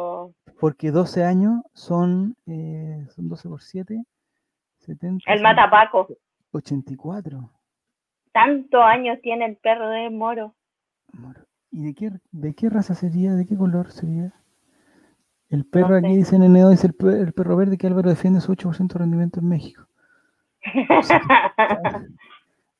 Porque 0.59 0.91
12 0.91 1.23
años 1.23 1.61
son, 1.73 2.35
eh, 2.45 3.05
son 3.15 3.29
12 3.29 3.49
por 3.49 3.61
7. 3.61 4.03
70, 4.79 5.31
el 5.31 5.41
matapaco. 5.41 6.07
84. 6.51 7.51
Tantos 8.31 8.81
años 8.81 9.19
tiene 9.21 9.45
el 9.45 9.57
perro 9.57 9.89
de 9.89 10.09
Moro. 10.09 10.55
Moro. 11.13 11.41
¿Y 11.71 11.83
de 11.83 11.93
qué, 11.93 12.11
de 12.31 12.53
qué 12.55 12.69
raza 12.69 12.95
sería? 12.95 13.33
¿De 13.33 13.45
qué 13.45 13.55
color 13.55 13.91
sería? 13.91 14.33
El 15.49 15.65
perro 15.65 15.95
aquí 15.95 16.15
dice 16.15 16.35
en 16.35 16.43
el 16.43 16.69
dice 16.69 16.87
el, 16.87 17.33
perro 17.33 17.55
verde 17.55 17.77
que 17.77 17.87
Álvaro 17.87 18.09
defiende 18.09 18.39
su 18.39 18.53
8% 18.53 18.93
de 18.93 18.99
rendimiento 18.99 19.39
en 19.39 19.49
México. 19.49 19.87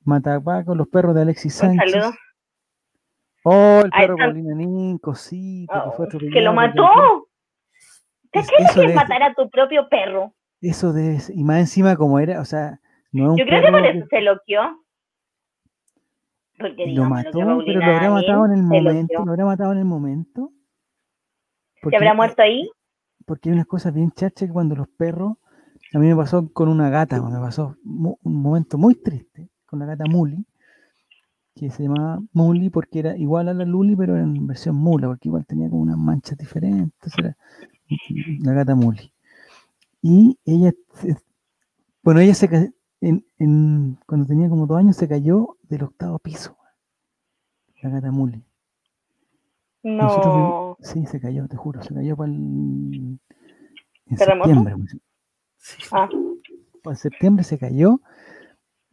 Matapaco, 0.04 0.76
los 0.76 0.88
perros 0.88 1.16
de 1.16 1.22
Alexis 1.22 1.56
Sánchez. 1.56 2.06
Un 2.06 2.14
Oh, 3.44 3.82
el 3.84 3.90
perro 3.90 4.18
Paulina 4.18 4.98
cosita, 5.02 5.86
que 5.86 5.92
fue 5.92 6.08
oh, 6.08 6.20
¡Que 6.32 6.42
lo 6.42 6.54
mató! 6.54 7.29
¿Qué 8.32 8.40
es 8.40 8.50
que 8.76 8.94
matar 8.94 9.24
a 9.24 9.34
tu 9.34 9.50
propio 9.50 9.88
perro? 9.90 10.34
Eso 10.62 10.94
de 10.94 11.20
y 11.34 11.44
más 11.44 11.60
encima 11.60 11.96
como 11.96 12.20
era, 12.20 12.42
o 12.42 12.46
sea, 12.46 12.80
no 13.12 13.26
es 13.26 13.30
un 13.32 13.38
Yo 13.38 13.46
creo 13.46 13.62
que 13.62 13.72
por 13.72 13.86
eso 13.86 14.06
se 14.10 14.22
loqueó. 14.22 14.62
Porque 16.60 16.88
lo 16.88 17.06
mató, 17.06 17.32
pero 17.66 17.80
lo 17.80 17.86
habrá 17.86 18.12
matado 18.12 18.46
en 18.46 18.52
el 18.52 18.64
momento, 18.64 19.26
lo 19.26 19.32
habrá 19.32 19.46
matado 19.46 19.72
en 19.72 19.78
el 19.78 19.86
momento. 19.86 20.52
¿Se 21.90 21.96
habrá 21.96 22.14
muerto 22.14 22.42
ahí? 22.42 22.70
Porque 23.26 23.50
hay 23.50 23.54
unas 23.54 23.66
cosas 23.66 23.94
bien 23.94 24.12
chachas 24.12 24.50
que 24.50 24.54
cuando 24.54 24.76
los 24.76 24.90
perros, 24.90 25.38
a 25.94 26.00
mí 26.00 26.08
me 26.08 26.16
pasó 26.16 26.52
con 26.52 26.68
una 26.68 26.90
gata, 26.90 27.22
me 27.22 27.40
pasó 27.40 27.78
un 27.86 28.18
momento 28.24 28.78
muy 28.78 28.96
triste 28.96 29.50
con 29.66 29.80
la 29.80 29.86
gata 29.86 30.04
Muli, 30.10 30.46
que 31.56 31.70
se 31.70 31.84
llamaba 31.84 32.20
Muli 32.34 32.70
porque 32.70 33.00
era 33.00 33.18
igual 33.18 33.48
a 33.48 33.54
la 33.54 33.64
Luli, 33.64 33.96
pero 33.96 34.18
en 34.18 34.46
versión 34.46 34.76
mula, 34.76 35.08
porque 35.08 35.30
igual 35.30 35.46
tenía 35.46 35.70
como 35.70 35.84
unas 35.84 35.98
manchas 35.98 36.38
diferentes, 36.38 37.14
era 37.18 37.38
la 38.40 38.54
gata 38.54 38.76
Muli. 38.76 39.12
Y 40.02 40.38
ella, 40.46 40.74
bueno, 42.04 42.20
ella 42.22 42.34
se 42.34 42.74
en, 43.02 43.98
cuando 44.06 44.28
tenía 44.28 44.50
como 44.50 44.68
dos 44.68 44.78
años 44.78 44.96
se 44.96 45.08
cayó 45.08 45.58
del 45.64 45.84
octavo 45.84 46.20
piso, 46.20 46.58
la 47.82 47.90
gata 47.90 48.12
Muli. 48.12 48.44
No. 49.84 50.78
sí, 50.82 51.06
se 51.06 51.22
cayó, 51.22 51.48
te 51.48 51.56
juro, 51.56 51.82
se 51.82 51.94
cayó 51.94 52.18
para 52.18 52.32
el. 52.32 53.20
En 54.08 54.18
septiembre. 54.18 54.76
Pues. 54.76 54.98
Ah. 55.92 56.10
Para 56.84 56.96
septiembre 56.96 57.44
se 57.44 57.58
cayó 57.58 58.02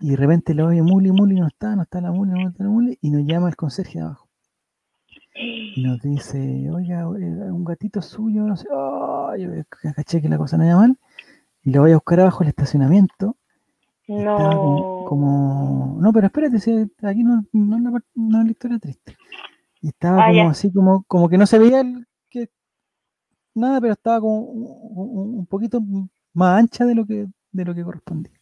y 0.00 0.10
de 0.10 0.16
repente 0.16 0.54
lo 0.54 0.66
oye 0.66 0.82
Muli, 0.82 1.10
Muli 1.10 1.36
no 1.36 1.46
está, 1.46 1.74
no 1.74 1.82
está 1.82 2.00
la 2.00 2.12
Muli, 2.12 2.32
no 2.32 2.48
está 2.48 2.64
la 2.64 2.70
Muli, 2.70 2.98
y 3.00 3.10
nos 3.10 3.24
llama 3.24 3.48
el 3.48 3.56
conserje 3.56 3.98
de 3.98 4.04
abajo. 4.04 4.25
Y 5.38 5.82
nos 5.82 6.00
dice, 6.00 6.70
oiga, 6.70 7.00
eh, 7.02 7.04
un 7.04 7.64
gatito 7.64 8.00
suyo, 8.00 8.44
no 8.44 8.56
sé, 8.56 8.66
oh, 8.72 9.34
yo 9.36 9.50
caché 9.94 10.22
que 10.22 10.28
la 10.28 10.38
cosa 10.38 10.56
no 10.56 10.64
iba 10.64 10.76
mal, 10.76 10.98
y 11.62 11.70
lo 11.70 11.82
voy 11.82 11.92
a 11.92 11.96
buscar 11.96 12.20
abajo 12.20 12.42
el 12.42 12.48
estacionamiento. 12.48 13.36
No. 14.08 15.04
Como, 15.08 15.98
no, 16.00 16.12
pero 16.12 16.26
espérate, 16.26 16.60
si 16.60 16.70
aquí 17.02 17.24
no, 17.24 17.44
no, 17.52 17.76
es 17.76 17.82
la, 17.82 17.90
no 18.14 18.38
es 18.38 18.44
la 18.44 18.50
historia 18.50 18.78
triste. 18.78 19.16
Y 19.82 19.88
estaba 19.88 20.24
ah, 20.24 20.28
como 20.28 20.50
así, 20.50 20.72
como, 20.72 21.02
como 21.04 21.28
que 21.28 21.38
no 21.38 21.46
se 21.46 21.58
veía 21.58 21.82
que, 22.30 22.48
nada, 23.54 23.80
pero 23.80 23.94
estaba 23.94 24.20
como 24.20 24.40
un, 24.40 25.46
poquito 25.46 25.80
más 26.32 26.58
ancha 26.58 26.84
de 26.84 26.94
lo 26.94 27.04
que, 27.04 27.26
de 27.52 27.64
lo 27.64 27.74
que 27.74 27.84
correspondía. 27.84 28.32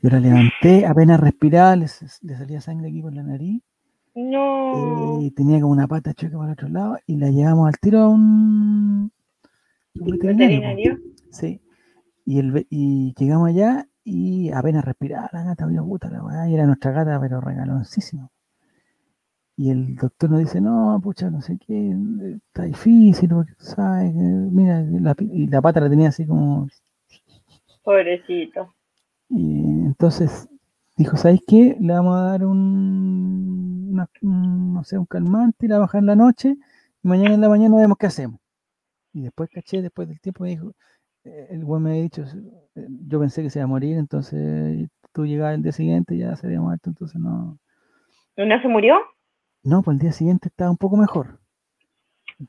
Yo 0.00 0.10
la 0.10 0.20
levanté, 0.20 0.86
apenas 0.86 1.18
respiraba, 1.18 1.74
le, 1.74 1.88
salía 1.88 2.60
sangre 2.60 2.88
aquí 2.88 3.02
por 3.02 3.14
la 3.14 3.22
nariz. 3.22 3.62
No. 4.20 5.20
Y 5.20 5.26
eh, 5.26 5.30
tenía 5.30 5.60
como 5.60 5.72
una 5.72 5.86
pata 5.86 6.12
chueca 6.12 6.36
por 6.36 6.46
el 6.46 6.52
otro 6.52 6.68
lado 6.68 6.98
y 7.06 7.16
la 7.16 7.30
llevamos 7.30 7.68
al 7.68 7.78
tiro 7.78 8.00
a 8.00 8.08
un, 8.08 9.12
veterinario. 9.94 10.98
Sí. 11.30 11.60
Y, 12.24 12.40
el, 12.40 12.66
y 12.68 13.14
llegamos 13.16 13.48
allá 13.48 13.86
y 14.02 14.50
apenas 14.50 14.84
respiraba 14.84 15.30
la 15.32 15.44
gata, 15.44 15.64
había 15.64 15.82
puta 15.82 16.10
la 16.10 16.48
y 16.48 16.54
era 16.54 16.66
nuestra 16.66 16.90
gata, 16.90 17.20
pero 17.20 17.40
regaloncísima. 17.40 18.28
Y 19.56 19.70
el 19.70 19.94
doctor 19.94 20.30
nos 20.30 20.40
dice, 20.40 20.60
no, 20.60 21.00
pucha, 21.02 21.30
no 21.30 21.40
sé 21.40 21.56
qué, 21.64 21.94
está 22.36 22.64
difícil, 22.64 23.28
porque, 23.30 23.52
¿sabes? 23.58 24.12
Mira, 24.14 24.82
la, 24.82 25.14
y 25.18 25.46
la 25.46 25.62
pata 25.62 25.80
la 25.80 25.90
tenía 25.90 26.08
así 26.08 26.26
como... 26.26 26.68
Pobrecito. 27.82 28.74
Y 29.28 29.60
entonces 29.60 30.48
dijo, 30.98 31.16
¿sabéis 31.16 31.42
qué? 31.46 31.76
Le 31.80 31.92
vamos 31.92 32.16
a 32.16 32.22
dar 32.22 32.44
un, 32.44 33.94
no 33.94 34.84
sé, 34.84 34.98
un 34.98 35.06
calmante 35.06 35.66
y 35.66 35.68
la 35.68 35.78
bajar 35.78 36.00
en 36.00 36.06
la 36.06 36.16
noche 36.16 36.56
y 37.02 37.08
mañana 37.08 37.34
en 37.34 37.40
la 37.40 37.48
mañana 37.48 37.76
vemos 37.76 37.96
qué 37.98 38.06
hacemos. 38.06 38.40
Y 39.12 39.22
después 39.22 39.48
caché, 39.50 39.80
después 39.80 40.08
del 40.08 40.20
tiempo 40.20 40.44
me 40.44 40.50
dijo, 40.50 40.72
eh, 41.24 41.46
el 41.50 41.64
güey 41.64 41.80
me 41.80 41.90
ha 41.90 42.02
dicho, 42.02 42.24
eh, 42.74 42.86
yo 43.06 43.20
pensé 43.20 43.42
que 43.42 43.50
se 43.50 43.60
iba 43.60 43.64
a 43.64 43.68
morir, 43.68 43.96
entonces 43.96 44.88
tú 45.12 45.24
llegabas 45.24 45.54
el 45.54 45.62
día 45.62 45.72
siguiente 45.72 46.14
y 46.14 46.18
ya 46.18 46.36
se 46.36 46.46
había 46.46 46.60
muerto, 46.60 46.90
entonces 46.90 47.18
no. 47.20 47.58
¿No 48.36 48.62
se 48.62 48.68
murió? 48.68 48.96
No, 49.62 49.82
pues 49.82 49.96
el 49.96 50.00
día 50.00 50.12
siguiente 50.12 50.48
estaba 50.48 50.70
un 50.70 50.76
poco 50.76 50.96
mejor. 50.96 51.40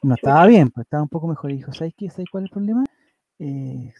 No 0.03 0.15
estaba 0.15 0.45
bien, 0.45 0.69
pues 0.69 0.85
estaba 0.85 1.01
un 1.01 1.09
poco 1.09 1.27
mejor. 1.27 1.51
Y 1.51 1.57
dijo, 1.57 1.73
¿sabes 1.73 1.93
qué? 1.97 2.09
¿Sabes 2.09 2.29
cuál 2.31 2.43
es 2.43 2.49
el 2.49 2.53
problema? 2.53 2.83
Eh, 3.39 3.93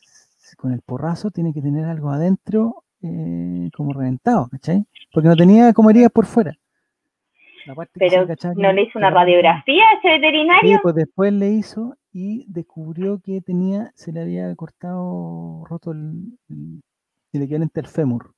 con 0.57 0.71
el 0.71 0.81
porrazo 0.81 1.31
tiene 1.31 1.53
que 1.53 1.61
tener 1.61 1.85
algo 1.85 2.11
adentro 2.11 2.83
eh, 3.01 3.69
como 3.75 3.93
reventado, 3.93 4.47
¿cachai? 4.49 4.85
Porque 5.13 5.29
no 5.29 5.35
tenía 5.35 5.73
como 5.73 5.89
heridas 5.89 6.11
por 6.11 6.25
fuera. 6.25 6.57
Pero 7.93 8.25
no 8.55 8.73
le 8.73 8.83
hizo 8.83 8.97
una 8.97 9.09
radiografía 9.09 9.83
a 9.83 9.97
ese 9.97 10.09
veterinario. 10.19 10.77
Sí, 10.77 10.79
pues 10.81 10.95
después 10.95 11.33
le 11.33 11.49
hizo 11.49 11.95
y 12.11 12.45
descubrió 12.51 13.19
que 13.19 13.41
tenía, 13.41 13.91
se 13.95 14.11
le 14.11 14.21
había 14.21 14.55
cortado, 14.55 15.63
roto 15.65 15.91
el, 15.91 16.37
el, 16.49 17.41
equivalente 17.43 17.79
al 17.79 17.87
fémur. 17.87 18.33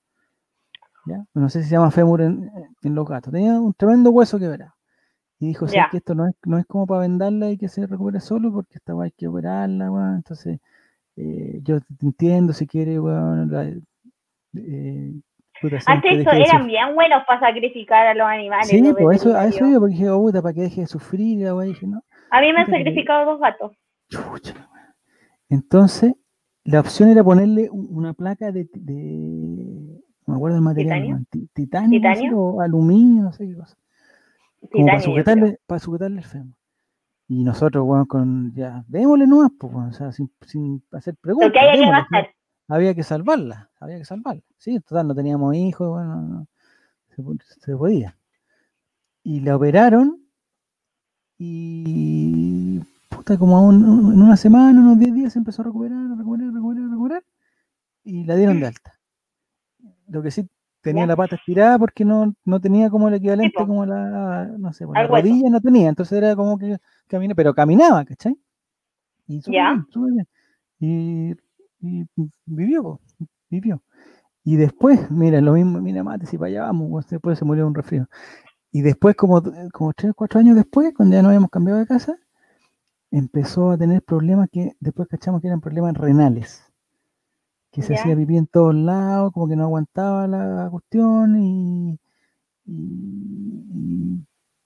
¿ya? 1.06 1.26
No 1.34 1.50
sé 1.50 1.64
si 1.64 1.70
se 1.70 1.76
llama 1.76 1.92
fémur 1.92 2.22
en, 2.22 2.52
los 2.84 3.08
gatos. 3.08 3.32
Tenía 3.32 3.60
un 3.60 3.74
tremendo 3.74 4.12
hueso 4.12 4.38
que 4.38 4.48
verá. 4.48 4.76
Y 5.40 5.48
dijo, 5.48 5.68
sí, 5.68 5.78
que 5.90 5.98
esto 5.98 6.14
no 6.14 6.28
es, 6.28 6.36
no 6.46 6.60
es 6.60 6.66
como 6.68 6.86
para 6.86 7.02
vendarla 7.02 7.50
y 7.50 7.58
que 7.58 7.68
se 7.68 7.88
recupere 7.88 8.20
solo, 8.20 8.52
porque 8.52 8.76
esta 8.76 8.94
hay 9.02 9.12
que 9.12 9.28
operarla, 9.28 9.86
Entonces, 10.16 10.60
eh, 11.16 11.60
yo 11.64 11.80
te 11.80 12.06
entiendo 12.06 12.54
si 12.54 12.68
quiere, 12.68 13.00
eh, 14.56 15.14
antes 15.86 16.20
eso 16.20 16.32
eran 16.32 16.66
bien 16.66 16.96
buenos 16.96 17.24
para 17.28 17.40
sacrificar 17.40 18.08
a 18.08 18.14
los 18.14 18.28
animales. 18.28 18.68
Sí, 18.68 18.82
pues 19.00 19.22
eso, 19.22 19.36
a 19.36 19.46
eso 19.46 19.70
yo, 19.70 19.80
porque 19.80 19.94
dije, 19.94 20.10
oh, 20.10 20.20
puta, 20.20 20.42
para 20.42 20.54
que 20.54 20.62
deje 20.62 20.82
de 20.82 20.88
sufrir, 20.88 21.38
dije, 21.38 21.88
no. 21.88 22.04
A 22.32 22.42
mí 22.42 22.52
me 22.52 22.62
han 22.62 22.70
sacrificado 22.70 23.26
dos 23.26 23.40
gatos. 23.40 23.72
Entonces, 25.50 26.14
la 26.64 26.80
opción 26.80 27.10
era 27.10 27.24
ponerle 27.24 27.70
una 27.72 28.14
placa 28.14 28.52
de, 28.52 28.68
de 28.74 30.02
no 30.26 30.34
me 30.34 30.36
acuerdo 30.36 30.56
del 30.56 30.64
material, 30.64 31.26
titanio, 31.54 32.00
¿Titanio? 32.00 32.38
o 32.38 32.62
aluminio, 32.62 33.24
no 33.24 33.34
sé 33.34 33.48
qué 33.48 33.56
cosa. 33.56 33.78
Como 34.72 34.86
para 34.86 35.00
sujetarle, 35.00 35.58
para 35.66 35.80
sujetarle 35.80 36.18
el 36.20 36.26
fémur. 36.26 36.56
Y 37.28 37.44
nosotros, 37.44 37.86
bueno, 37.86 38.06
con 38.08 38.54
ya, 38.54 38.84
démosle 38.88 39.26
nuevas, 39.26 39.52
pues, 39.60 39.74
o 39.74 39.92
sea, 39.94 40.12
sin, 40.12 40.32
sin 40.46 40.84
hacer 40.92 41.16
preguntas. 41.16 41.50
Lo 41.50 41.54
que 41.54 41.60
haya 41.60 41.82
que 41.82 41.90
gastar 41.90 42.30
había 42.72 42.96
que 42.96 43.04
salvarla, 43.04 43.70
había 43.80 43.98
que 43.98 44.06
salvarla. 44.06 44.42
Sí, 44.58 44.80
total, 44.80 45.08
no 45.08 45.16
teníamos 45.16 45.54
hijos, 45.56 45.90
bueno, 45.90 46.48
se, 47.60 47.76
podía. 47.76 48.18
Y 49.24 49.42
la 49.42 49.58
operaron 49.58 50.24
y 51.38 52.80
puta, 53.10 53.38
como 53.38 53.70
en 53.72 53.84
una 53.84 54.38
semana, 54.38 54.80
unos 54.80 55.00
10 55.00 55.14
días 55.14 55.34
se 55.34 55.40
empezó 55.40 55.64
a 55.64 55.66
recuperar, 55.66 55.98
a 55.98 56.16
recuperar, 56.16 56.50
a 56.50 56.52
recuperar, 56.54 56.86
a 56.86 56.90
recuperar 56.90 57.24
y 58.04 58.24
la 58.24 58.36
dieron 58.38 58.60
de 58.62 58.68
alta. 58.68 58.94
Lo 60.08 60.22
que 60.22 60.32
sí 60.32 60.48
tenía 60.80 61.06
la 61.06 61.18
pata 61.18 61.36
estirada 61.36 61.78
porque 61.78 62.06
no, 62.06 62.34
no 62.46 62.60
tenía 62.62 62.90
como 62.90 63.10
el 63.10 63.16
equivalente 63.16 63.54
como 63.66 63.86
la, 63.86 64.46
no 64.58 64.72
sé, 64.72 64.86
la 64.94 65.08
rodilla 65.08 65.50
no 65.50 65.60
tenía, 65.60 65.90
entonces 65.90 66.18
era 66.18 66.36
como 66.36 66.58
que 66.58 66.78
caminaba, 67.08 67.36
pero 67.36 67.54
caminaba, 67.54 68.06
¿cachai? 68.06 68.38
Y 69.28 69.42
súper 69.42 69.62
bien, 69.62 69.88
súper 69.92 70.14
bien. 70.14 70.28
Y 70.80 71.36
y 71.82 72.06
vivió, 72.46 73.00
vivió. 73.50 73.82
Y 74.44 74.56
después, 74.56 75.12
mira, 75.12 75.42
lo 75.42 75.54
mismo, 75.54 75.80
mira, 75.82 76.04
mate, 76.04 76.26
si 76.26 76.38
para 76.38 76.50
allá 76.50 76.62
vamos, 76.64 77.08
después 77.08 77.38
se 77.38 77.46
murió 77.46 77.68
un 77.68 77.76
resfrío. 77.76 78.08
Y 78.72 78.82
después, 78.82 79.16
como, 79.16 79.42
como 79.74 79.94
tres, 79.94 80.14
cuatro 80.16 80.40
años 80.40 80.56
después, 80.56 80.94
cuando 80.96 81.16
ya 81.16 81.22
no 81.22 81.30
habíamos 81.30 81.50
cambiado 81.50 81.80
de 81.80 81.88
casa, 81.88 82.18
empezó 83.12 83.72
a 83.72 83.78
tener 83.78 84.02
problemas 84.04 84.50
que 84.52 84.76
después 84.80 85.08
cachamos 85.10 85.42
que 85.42 85.48
eran 85.48 85.62
problemas 85.62 85.96
renales. 85.96 86.64
Que 87.72 87.82
se 87.82 87.96
hacía 87.96 88.16
pipí 88.16 88.38
en 88.38 88.48
todos 88.48 88.76
lados, 88.76 89.32
como 89.34 89.48
que 89.48 89.56
no 89.56 89.64
aguantaba 89.64 90.28
la 90.28 90.70
cuestión 90.70 91.42
y, 91.42 92.00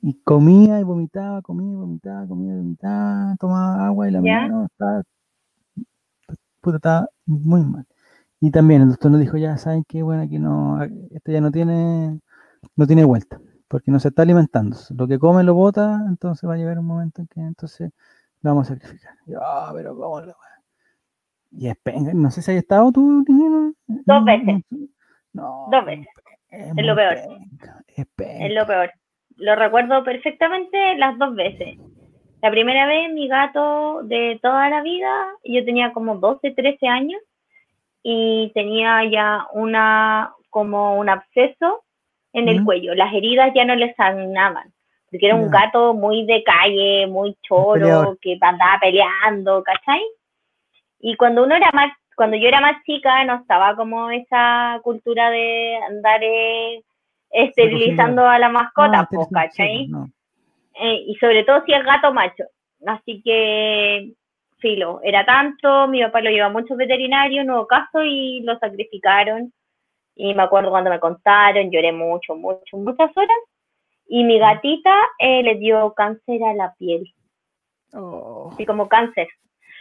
y, 0.01 0.13
comía 0.23 0.79
y 0.79 0.83
vomitaba, 0.83 1.41
comía 1.41 1.71
y 1.71 1.75
vomitaba, 1.75 2.27
comía 2.27 2.53
y 2.53 2.57
vomitaba, 2.57 3.35
tomaba 3.39 3.85
agua 3.87 4.07
y 4.07 4.11
la 4.11 4.65
estaba 4.65 5.03
puta, 6.65 6.77
estaba 6.77 7.09
muy 7.25 7.63
mal. 7.63 7.85
Y 8.41 8.51
también 8.51 8.81
el 8.81 8.89
doctor 8.89 9.11
nos 9.11 9.21
dijo, 9.21 9.37
ya 9.37 9.57
saben 9.57 9.83
que 9.87 10.03
bueno, 10.03 10.23
aquí 10.23 10.39
no, 10.39 10.83
esto 10.83 11.31
ya 11.31 11.41
no 11.41 11.51
tiene, 11.51 12.19
no 12.75 12.87
tiene 12.87 13.05
vuelta, 13.05 13.39
porque 13.67 13.91
no 13.91 13.99
se 13.99 14.09
está 14.09 14.23
alimentando. 14.23 14.75
Lo 14.97 15.07
que 15.07 15.19
come 15.19 15.43
lo 15.43 15.53
bota, 15.53 16.01
entonces 16.07 16.49
va 16.49 16.55
a 16.55 16.57
llegar 16.57 16.79
un 16.79 16.87
momento 16.87 17.21
en 17.21 17.27
que 17.27 17.39
entonces 17.39 17.91
lo 18.41 18.49
vamos 18.49 18.69
a 18.69 18.75
sacrificar. 18.75 19.13
Y 19.27 19.33
ah, 19.39 19.71
pero 19.73 19.95
cómo 19.95 20.21
lo 20.21 20.35
Y 21.51 21.67
es 21.67 21.77
no 22.13 22.31
sé 22.31 22.41
si 22.41 22.51
hay 22.51 22.57
estado 22.57 22.91
tú, 22.91 23.23
Dos 23.87 24.25
veces. 24.25 24.63
No, 25.33 25.67
Dos 25.71 25.85
veces. 25.85 26.07
Es, 26.49 26.85
lo 26.85 26.95
peor. 26.95 27.17
es 27.95 28.53
lo 28.53 28.65
peor. 28.65 28.91
Lo 29.37 29.55
recuerdo 29.55 30.03
perfectamente 30.03 30.97
las 30.97 31.17
dos 31.19 31.35
veces. 31.35 31.77
La 32.41 32.51
primera 32.51 32.85
vez 32.85 33.11
mi 33.11 33.27
gato 33.27 34.01
de 34.03 34.39
toda 34.41 34.69
la 34.69 34.81
vida, 34.81 35.27
yo 35.43 35.65
tenía 35.65 35.93
como 35.93 36.17
12, 36.17 36.51
13 36.51 36.87
años 36.87 37.21
y 38.03 38.51
tenía 38.53 39.03
ya 39.09 39.47
una 39.53 40.33
como 40.49 40.97
un 40.97 41.09
absceso 41.09 41.83
en 42.33 42.47
el 42.49 42.63
cuello. 42.63 42.93
Las 42.93 43.13
heridas 43.13 43.51
ya 43.55 43.65
no 43.65 43.75
le 43.75 43.93
sanaban, 43.95 44.71
porque 45.09 45.25
era 45.25 45.35
un 45.35 45.49
gato 45.49 45.93
muy 45.93 46.25
de 46.25 46.43
calle, 46.43 47.07
muy 47.07 47.35
choro, 47.41 48.17
que 48.21 48.37
andaba 48.39 48.79
peleando, 48.79 49.63
¿cachai? 49.63 50.01
Y 50.99 51.15
cuando 51.15 51.43
uno 51.43 51.55
era 51.55 51.71
más, 51.73 51.91
cuando 52.15 52.37
yo 52.37 52.47
era 52.47 52.61
más 52.61 52.83
chica, 52.83 53.23
no 53.25 53.35
estaba 53.35 53.75
como 53.75 54.11
esa 54.11 54.79
cultura 54.83 55.29
de 55.29 55.77
andar 55.89 56.23
eh, 56.23 56.83
esterilizando 57.31 58.27
a 58.27 58.37
la 58.39 58.49
mascota, 58.49 59.07
pues, 59.09 59.27
¿cachai? 59.31 59.89
Eh, 60.79 61.05
y 61.07 61.15
sobre 61.15 61.43
todo 61.43 61.63
si 61.65 61.73
es 61.73 61.83
gato 61.83 62.13
macho. 62.13 62.43
Así 62.85 63.21
que, 63.23 64.11
filo, 64.59 64.99
era 65.03 65.25
tanto, 65.25 65.87
mi 65.87 66.01
papá 66.03 66.21
lo 66.21 66.29
lleva 66.29 66.47
a 66.47 66.49
muchos 66.49 66.77
veterinarios, 66.77 67.45
nuevo 67.45 67.65
caso, 67.67 68.03
y 68.03 68.41
lo 68.41 68.57
sacrificaron. 68.59 69.53
Y 70.15 70.33
me 70.33 70.43
acuerdo 70.43 70.69
cuando 70.69 70.89
me 70.89 70.99
contaron, 70.99 71.71
lloré 71.71 71.91
mucho, 71.91 72.35
mucho, 72.35 72.77
muchas 72.77 73.11
horas. 73.15 73.37
Y 74.07 74.23
mi 74.23 74.39
gatita 74.39 74.95
eh, 75.19 75.43
le 75.43 75.55
dio 75.55 75.93
cáncer 75.93 76.43
a 76.43 76.53
la 76.53 76.73
piel. 76.77 77.11
Oh. 77.93 78.53
Sí, 78.57 78.65
como 78.65 78.87
cáncer. 78.87 79.27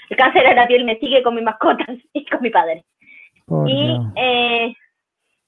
El 0.08 0.16
cáncer 0.16 0.46
a 0.46 0.54
la 0.54 0.66
piel 0.66 0.84
me 0.84 0.98
sigue 0.98 1.22
con 1.22 1.34
mi 1.34 1.42
mascota 1.42 1.84
y 2.12 2.24
con 2.24 2.40
mi 2.42 2.50
padre. 2.50 2.84
y 3.66 4.00
eh, 4.16 4.74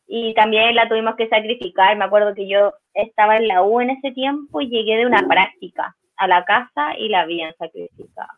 y 0.07 0.35
también 0.35 0.74
la 0.74 0.89
tuvimos 0.89 1.16
que 1.16 1.28
sacrificar. 1.28 1.97
Me 1.97 2.05
acuerdo 2.05 2.35
que 2.35 2.49
yo 2.49 2.74
estaba 2.95 3.37
en 3.37 3.49
la 3.49 3.62
U 3.62 3.81
en 3.81 3.91
ese 3.91 4.12
tiempo 4.12 4.61
y 4.61 4.69
llegué 4.69 4.97
de 4.97 5.07
una 5.07 5.27
práctica 5.27 5.97
a 6.16 6.28
la 6.28 6.45
casa 6.45 6.97
y 6.99 7.09
la 7.09 7.20
habían 7.23 7.55
sacrificado. 7.57 8.28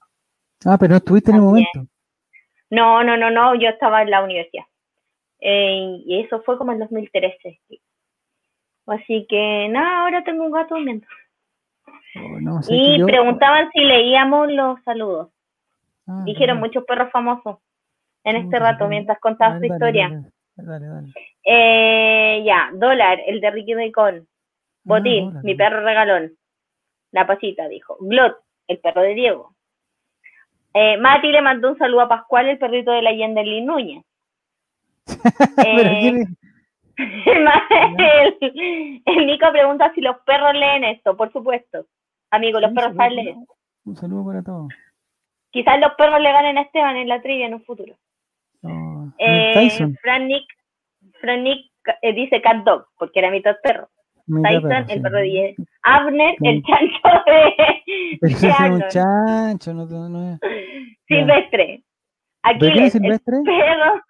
Ah, 0.65 0.77
pero 0.79 0.91
no 0.91 0.97
estuviste 0.97 1.31
en 1.31 1.37
el 1.37 1.43
momento. 1.43 1.87
No, 2.71 3.03
no, 3.05 3.17
no, 3.17 3.31
no, 3.31 3.55
yo 3.55 3.69
estaba 3.69 4.03
en 4.03 4.11
la 4.11 4.23
universidad. 4.23 4.65
Eh, 5.41 6.03
y 6.05 6.21
eso 6.21 6.43
fue 6.43 6.59
como 6.59 6.73
en 6.73 6.81
2013. 6.81 7.61
Así 8.87 9.27
que 9.29 9.69
nada, 9.71 10.01
ahora 10.01 10.25
tengo 10.25 10.45
un 10.45 10.53
gato 10.53 10.75
durmiendo. 10.75 11.07
Oh, 12.17 12.61
y 12.69 13.03
preguntaban 13.05 13.71
si 13.73 13.81
leíamos 13.81 14.51
los 14.51 14.83
saludos. 14.83 15.29
Ah, 16.07 16.23
Dijeron 16.25 16.59
muchos 16.59 16.85
perros 16.85 17.11
famosos 17.13 17.59
en 18.25 18.37
este 18.37 18.59
rato 18.59 18.89
mientras 18.89 19.21
contabas 19.21 19.61
tu 19.61 19.67
historia. 19.67 20.25
Dale, 20.63 20.87
dale. 20.87 21.09
Eh, 21.45 22.43
ya, 22.45 22.71
dólar, 22.75 23.21
el 23.27 23.41
de 23.41 23.51
Ricky 23.51 23.75
Bacon. 23.75 24.17
Ah, 24.19 24.25
Botín, 24.85 25.41
mi 25.43 25.55
perro 25.55 25.83
regalón. 25.83 26.33
La 27.13 27.27
pasita, 27.27 27.69
dijo. 27.69 27.97
Glot, 28.01 28.37
el 28.67 28.79
perro 28.81 29.03
de 29.03 29.15
Diego. 29.15 29.55
Eh, 30.75 30.97
Mati 30.99 31.29
le 31.29 31.43
mandó 31.43 31.71
un 31.71 31.79
saludo 31.79 32.03
a 32.03 32.09
Pascual, 32.09 32.49
el 32.49 32.59
perrito 32.59 32.93
de 32.93 33.03
la 33.03 33.13
Yenderlin 33.13 33.67
Núñez. 33.67 34.05
eh, 35.67 36.25
el, 36.99 37.49
el, 39.05 39.27
Nico 39.27 39.51
pregunta 39.53 39.93
si 39.95 40.01
los 40.01 40.17
perros 40.27 40.55
leen 40.55 40.85
esto, 40.85 41.17
por 41.17 41.33
supuesto. 41.33 41.87
Amigo, 42.31 42.61
los 42.61 42.73
perros 42.73 42.97
saben 42.97 43.17
leer. 43.17 43.37
Un 43.85 43.97
saludo 43.97 44.27
para 44.27 44.43
todos. 44.43 44.69
Quizás 45.51 45.81
los 45.81 45.95
perros 45.95 46.21
le 46.21 46.33
ganen 46.33 46.59
a 46.59 46.63
Esteban 46.63 46.97
en 46.97 47.09
la 47.09 47.23
trivia 47.23 47.47
en 47.47 47.55
un 47.55 47.65
futuro. 47.65 47.95
Eh, 49.19 49.71
Fran 50.03 50.29
Nick, 50.29 50.45
Fran 51.21 51.45
Nick 51.45 51.71
eh, 52.03 52.13
dice 52.13 52.41
cat 52.43 52.65
dog, 52.65 52.87
porque 52.99 53.19
era 53.21 53.31
mitad 53.31 53.57
perro. 53.63 53.89
Tyson, 54.43 54.91
el 54.91 55.03
perro 55.03 55.17
de 55.17 55.23
10. 55.23 55.57
Abner, 55.83 56.35
el 56.43 56.63
chancho 56.63 57.23
de. 57.27 58.19
Pero 58.21 58.35
es 58.35 58.71
un 58.71 58.89
chancho, 58.89 59.75
no, 59.75 59.87
no 59.87 60.33
es. 60.35 60.41
Silvestre. 61.09 61.83
Aquí 62.43 62.67
¿De 62.67 62.73
quién 62.73 62.85
es 62.85 62.93
Silvestre? 62.93 63.37
Perro. 63.45 64.03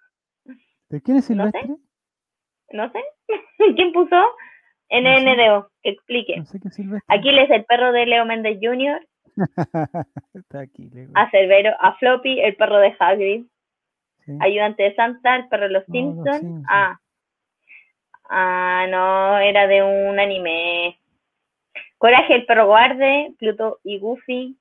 ¿De 0.90 1.02
quién 1.02 1.16
es 1.18 1.24
Silvestre? 1.24 1.68
No 2.72 2.90
sé. 2.90 3.00
¿Quién 3.76 3.92
puso? 3.92 4.16
NNDO, 4.90 5.70
que 5.82 5.90
explique. 5.90 6.36
No 6.38 6.44
sé 6.46 6.58
qué 6.60 6.68
Aquiles, 7.08 7.50
el 7.50 7.64
perro 7.66 7.92
de 7.92 8.06
Leo 8.06 8.24
Méndez 8.24 8.58
Jr. 8.60 9.06
Está 10.34 10.60
aquí, 10.60 10.90
A 11.14 11.30
Cerbero, 11.30 11.74
a 11.78 11.94
Floppy, 11.98 12.40
el 12.40 12.56
perro 12.56 12.78
de 12.78 12.94
Hagrid. 12.98 13.46
Ayudante 14.40 14.82
de 14.82 14.94
Santa, 14.94 15.36
el 15.36 15.48
perro 15.48 15.64
de 15.64 15.72
los 15.72 15.84
Simpsons. 15.86 16.64
Ah. 16.68 16.98
ah, 18.28 18.86
no, 18.88 19.38
era 19.38 19.66
de 19.66 19.82
un 19.82 20.18
anime. 20.18 20.98
Coraje, 21.98 22.34
el 22.34 22.46
perro 22.46 22.66
guarde, 22.66 23.34
Pluto 23.38 23.80
y 23.82 23.98
Goofy. 23.98 24.56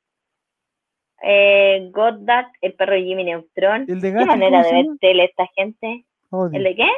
Eh, 1.24 1.90
Goddard, 1.92 2.48
el 2.62 2.74
perro 2.74 2.96
Jimmy 2.96 3.24
Neutron. 3.24 3.86
¿El 3.88 4.02
de 4.02 4.14
¿Qué 4.14 4.26
manera 4.26 4.64
de 4.64 4.72
ver 4.72 4.86
tele 5.00 5.26
esta 5.26 5.48
gente? 5.56 6.06
¿El 6.52 6.64
de 6.64 6.76
qué? 6.76 6.90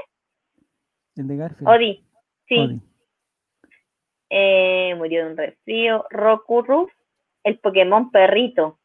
El 1.15 1.27
de 1.27 1.37
Garfield. 1.37 1.69
Odi, 1.69 2.03
sí. 2.47 2.81
Eh, 4.29 4.93
murió 4.97 5.25
de 5.25 5.31
un 5.31 5.37
resfrío. 5.37 6.05
Rokuru, 6.09 6.89
el 7.43 7.59
Pokémon 7.59 8.11
perrito. 8.11 8.78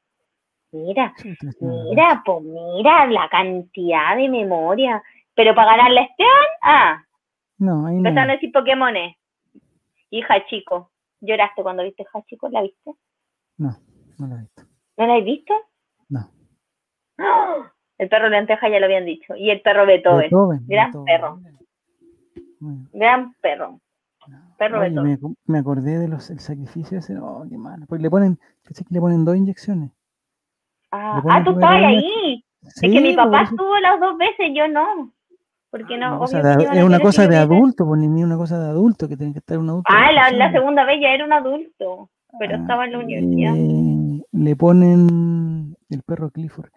Mira, 0.74 1.14
mira, 1.60 2.22
pues 2.24 2.42
mira 2.42 3.06
la 3.06 3.28
cantidad 3.28 4.16
de 4.16 4.28
memoria. 4.28 5.02
Pero 5.34 5.54
para 5.54 5.76
ganar 5.76 5.92
la 5.92 6.02
Esteban, 6.02 6.46
ah. 6.62 7.04
No, 7.58 7.86
ahí 7.86 7.94
no. 7.94 8.08
Empezaron 8.08 8.30
a 8.30 8.34
decir 8.34 8.52
Pokémones. 8.52 9.16
Hija 10.10 10.46
chico. 10.46 10.90
¿Lloraste 11.20 11.62
cuando 11.62 11.82
viste 11.82 12.02
hija 12.02 12.22
chico? 12.26 12.48
¿La 12.48 12.62
viste? 12.62 12.92
No, 13.56 13.70
no 14.18 14.26
la 14.26 14.36
he 14.36 14.40
visto. 14.40 14.62
¿No 14.96 15.06
la 15.06 15.14
has 15.14 15.24
visto? 15.24 15.54
No. 16.08 16.30
El 17.98 18.08
perro 18.08 18.28
lenteja 18.28 18.68
ya 18.68 18.80
lo 18.80 18.86
habían 18.86 19.04
dicho. 19.04 19.34
Y 19.36 19.50
el 19.50 19.60
perro 19.60 19.86
Beethoven. 19.86 20.30
Gran 20.66 20.92
perro. 21.04 21.40
Gran 22.92 23.34
perro. 23.40 23.80
Perro 24.58 24.80
me, 24.80 25.18
me, 25.46 25.58
acordé 25.58 25.98
de 25.98 26.08
los 26.08 26.30
el 26.30 26.38
sacrificio 26.38 26.98
ese. 26.98 27.18
Oh, 27.18 27.44
qué 27.48 27.58
malo. 27.58 27.84
Porque 27.86 28.02
le 28.02 28.10
ponen, 28.10 28.38
que 28.62 28.84
le 28.88 29.00
ponen 29.00 29.24
dos 29.24 29.36
inyecciones. 29.36 29.90
Ah, 30.94 31.22
ah 31.28 31.44
tú 31.44 31.50
estabas 31.52 31.82
ahí. 31.82 32.44
es 32.62 32.80
que 32.80 33.00
mi 33.00 33.14
papá 33.14 33.42
estuvo 33.42 33.78
las 33.80 33.98
dos 33.98 34.16
veces, 34.16 34.52
yo 34.54 34.68
no. 34.68 35.12
Porque 35.70 35.98
no, 35.98 36.24
es 36.24 36.84
una 36.84 37.00
cosa 37.00 37.26
de 37.26 37.36
adulto, 37.36 37.84
pues 37.84 38.00
ni 38.00 38.22
una 38.22 38.36
cosa 38.36 38.60
de 38.60 38.66
adulto, 38.66 39.08
que 39.08 39.16
tiene 39.16 39.32
que 39.32 39.40
estar 39.40 39.58
un 39.58 39.70
adulto. 39.70 39.92
Ah, 39.92 40.12
la, 40.12 40.30
la, 40.30 40.52
segunda 40.52 40.84
vez 40.84 41.00
ya 41.02 41.08
era 41.08 41.24
un 41.24 41.32
adulto, 41.32 42.10
pero 42.38 42.54
ah, 42.54 42.58
estaba 42.58 42.84
en 42.84 42.92
la 42.92 42.98
universidad. 42.98 43.54
le 44.30 44.56
ponen 44.56 45.74
el 45.90 46.02
perro 46.02 46.30
Clifford, 46.30 46.70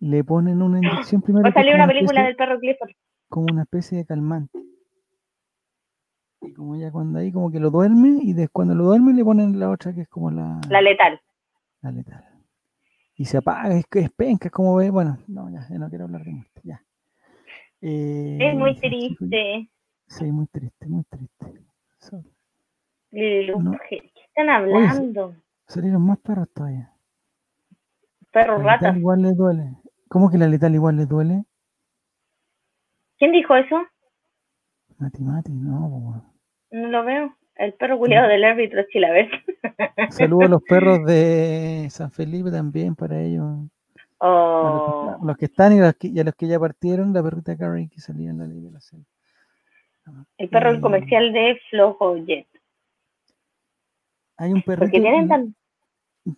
le 0.00 0.24
ponen 0.24 0.60
una 0.60 0.76
inyección 0.76 1.22
primero. 1.22 1.44
Va 1.44 1.48
a 1.48 1.54
salir 1.54 1.74
una 1.74 1.86
película 1.86 2.22
del 2.22 2.36
perro 2.36 2.60
Clifford. 2.60 2.90
Como 3.30 3.46
una 3.50 3.62
especie 3.62 3.96
de 3.96 4.04
calmante. 4.04 4.58
Y 6.42 6.52
como 6.52 6.76
ya 6.76 6.92
cuando 6.92 7.20
ahí 7.20 7.32
como 7.32 7.50
que 7.50 7.60
lo 7.60 7.70
duerme 7.70 8.18
y 8.20 8.34
después 8.34 8.50
cuando 8.52 8.74
lo 8.74 8.84
duerme 8.84 9.14
le 9.14 9.24
ponen 9.24 9.58
la 9.58 9.70
otra 9.70 9.94
que 9.94 10.02
es 10.02 10.08
como 10.08 10.30
la... 10.30 10.60
La 10.68 10.82
letal. 10.82 11.18
La 11.80 11.90
letal. 11.90 12.33
Y 13.16 13.24
se 13.26 13.38
apaga, 13.38 13.74
es, 13.74 13.84
es 13.92 14.10
penca, 14.10 14.50
como 14.50 14.76
ve, 14.76 14.90
bueno, 14.90 15.18
no, 15.28 15.48
ya, 15.50 15.66
no 15.78 15.88
quiero 15.88 16.04
hablar 16.04 16.24
de 16.24 16.32
muerte, 16.32 16.60
ya. 16.64 16.82
Eh, 17.80 18.38
es 18.40 18.54
muy 18.56 18.74
triste. 18.76 19.70
Sí, 20.06 20.24
muy 20.24 20.46
triste, 20.46 20.86
muy 20.86 21.04
triste. 21.04 21.64
¿Qué 23.10 23.52
están 24.26 24.50
hablando? 24.50 25.36
salieron 25.66 26.04
más 26.04 26.18
perros 26.18 26.48
todavía. 26.52 26.92
Perros 28.32 28.62
ratas. 28.62 28.96
Igual 28.96 29.22
le 29.22 29.32
duele. 29.32 29.76
¿Cómo 30.08 30.30
que 30.30 30.38
la 30.38 30.48
letal 30.48 30.74
igual 30.74 30.96
le 30.96 31.06
duele? 31.06 31.44
¿Quién 33.18 33.32
dijo 33.32 33.54
eso? 33.54 33.76
Mati 34.98 35.22
Mati, 35.22 35.52
no, 35.52 36.24
no 36.70 36.88
lo 36.88 37.04
veo. 37.04 37.36
El 37.56 37.72
perro 37.74 37.98
culiado 37.98 38.28
del 38.28 38.44
árbitro 38.44 38.82
Chilaver. 38.90 39.28
Saludos 40.10 40.44
a 40.44 40.48
los 40.48 40.62
perros 40.62 41.04
de 41.04 41.86
San 41.90 42.10
Felipe 42.10 42.50
también 42.50 42.94
para 42.94 43.20
ellos. 43.20 43.44
Oh. 44.18 45.18
los, 45.22 45.36
que, 45.36 45.44
están 45.46 45.72
y, 45.74 45.80
los 45.80 45.94
que, 45.94 46.08
a 46.18 46.24
los 46.24 46.34
que 46.34 46.46
ya 46.46 46.58
partieron, 46.58 47.12
la 47.12 47.22
perrita 47.22 47.56
Carrie 47.56 47.88
que 47.88 48.00
salía 48.00 48.30
en 48.30 48.38
la 48.38 48.46
ley 48.46 48.60
de 48.60 48.70
la 48.70 48.80
selva. 48.80 49.04
El 50.38 50.48
perro 50.48 50.80
comercial 50.80 51.32
de 51.32 51.60
Flojo 51.70 52.16
Jet. 52.16 52.46
Hay 54.36 54.52
un 54.52 54.62
perrito. 54.62 54.98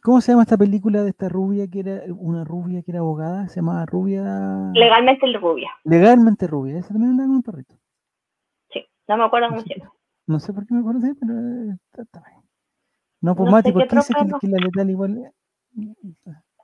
¿Cómo 0.03 0.21
se 0.21 0.33
llama 0.33 0.43
esta 0.43 0.57
película 0.57 1.03
de 1.05 1.11
esta 1.11 1.29
rubia 1.29 1.69
que 1.71 1.81
era 1.81 2.03
una 2.09 2.43
rubia 2.45 2.83
que 2.83 2.91
era 2.91 3.01
abogada? 3.01 3.47
Se 3.49 3.57
llamaba 3.57 3.87
Rubia. 3.87 4.73
Legalmente 4.75 5.27
rubia. 5.39 5.71
Legalmente 5.85 6.47
rubia. 6.49 6.79
Esa 6.79 6.89
también 6.89 7.15
era 7.15 7.29
un 7.29 7.43
perrito. 7.43 7.77
Sí, 8.71 8.85
no 9.07 9.17
me 9.17 9.25
acuerdo 9.25 9.49
cómo 9.51 9.61
se 9.61 9.75
llama. 9.77 9.93
No 10.27 10.41
sé 10.41 10.53
por 10.53 10.67
qué 10.67 10.75
me 10.75 10.81
acuerdo, 10.81 11.01
pero 11.21 11.35
eh, 11.35 11.77
está, 11.99 12.23
bien. 12.29 12.43
No, 13.21 13.35
pues 13.35 13.51
Mati, 13.51 13.73
¿por 13.73 13.87
qué 13.87 13.97
dice 13.97 14.15
que, 14.41 14.49
la 14.49 14.59
letal 14.59 14.91
igual? 14.91 15.33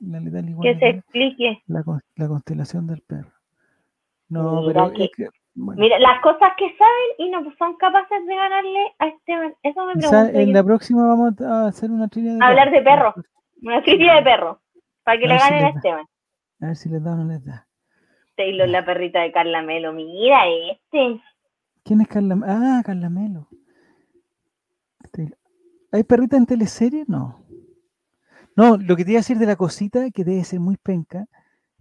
La 0.01 0.21
letal 0.21 0.49
igual. 0.49 0.73
Que 0.73 0.79
se 0.79 0.89
explique. 0.89 1.63
La, 1.67 1.85
la, 2.17 2.29
constelación 2.29 2.87
del 2.87 3.03
perro. 3.03 3.33
No, 4.29 4.63
pero 4.67 4.93
es 4.93 5.11
que, 5.17 5.29
Mira, 5.55 5.99
las 5.99 6.21
cosas 6.23 6.53
que 6.57 6.75
saben 6.77 7.09
y 7.19 7.29
no 7.31 7.45
son 7.59 7.77
capaces 7.77 8.27
de 8.27 8.35
ganarle 8.35 8.95
a 8.99 9.07
Esteban. 9.09 9.55
Eso 9.63 9.85
me 9.85 9.95
pregunto. 9.95 10.39
En 10.39 10.53
la 10.53 10.65
próxima 10.65 11.07
vamos 11.07 11.39
a 11.43 11.67
hacer 11.67 11.91
una 11.91 12.09
trivia 12.09 12.35
de 12.35 12.39
Hablar 12.43 12.71
de 12.71 12.81
perro. 12.81 13.15
Una 13.63 13.83
trivia 13.83 14.15
de 14.15 14.23
perro. 14.23 14.61
Para 15.05 15.19
que 15.19 15.27
le 15.27 15.37
ganen 15.37 15.65
a, 15.65 15.69
Esteban. 15.69 16.07
A 16.61 16.67
ver 16.67 16.77
si 16.77 16.89
les 16.89 17.05
da 17.05 17.13
o 17.13 17.17
no 17.17 17.25
les 17.25 17.45
da. 17.45 17.67
Taylor, 18.37 18.69
la 18.69 18.85
perrita 18.85 19.21
de 19.21 19.33
Carla 19.33 19.61
Melo. 19.63 19.93
Mira 19.93 20.47
este. 20.49 21.21
¿Quién 21.85 22.01
es 22.01 22.09
Carla? 22.09 22.39
Ah, 22.47 22.83
Carla 22.85 23.11
Melo. 23.11 23.49
¿Hay 25.93 26.05
perrita 26.05 26.37
en 26.37 26.47
teleserie? 26.47 27.05
No. 27.07 27.45
No, 28.57 28.77
lo 28.77 28.97
que 28.97 29.05
te 29.05 29.13
iba 29.13 29.19
a 29.19 29.21
decir 29.21 29.39
de 29.39 29.47
la 29.47 29.57
cosita, 29.57 30.11
que 30.11 30.25
debe 30.25 30.45
ser 30.45 30.61
muy 30.61 30.77
penca, 30.77 31.27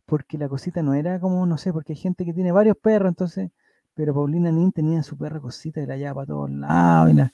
porque 0.06 0.38
la 0.38 0.50
cosita 0.50 0.82
no 0.82 0.94
era 0.94 1.20
como, 1.20 1.46
no 1.46 1.58
sé, 1.58 1.72
porque 1.72 1.94
hay 1.94 1.98
gente 1.98 2.26
que 2.26 2.34
tiene 2.34 2.52
varios 2.52 2.78
perros, 2.78 3.10
entonces, 3.10 3.52
pero 3.94 4.14
Paulina 4.14 4.52
Nin 4.52 4.72
tenía 4.72 5.04
su 5.04 5.18
perra 5.18 5.40
cosita 5.40 5.82
y 5.82 5.86
la 5.86 5.98
llevaba 5.98 6.16
para 6.16 6.28
todos 6.28 6.50
lados 6.50 7.12
y 7.12 7.14
la, 7.14 7.34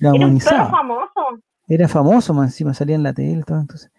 la 0.00 0.14
Era 0.14 0.26
un 0.26 0.38
perro 0.38 0.68
famoso. 0.68 1.42
Era 1.68 1.88
famoso, 1.88 2.34
más 2.34 2.48
encima 2.48 2.74
salía 2.74 2.96
en 2.96 3.02
la 3.02 3.12
tele, 3.12 3.42
todo, 3.44 3.60
entonces, 3.60 3.90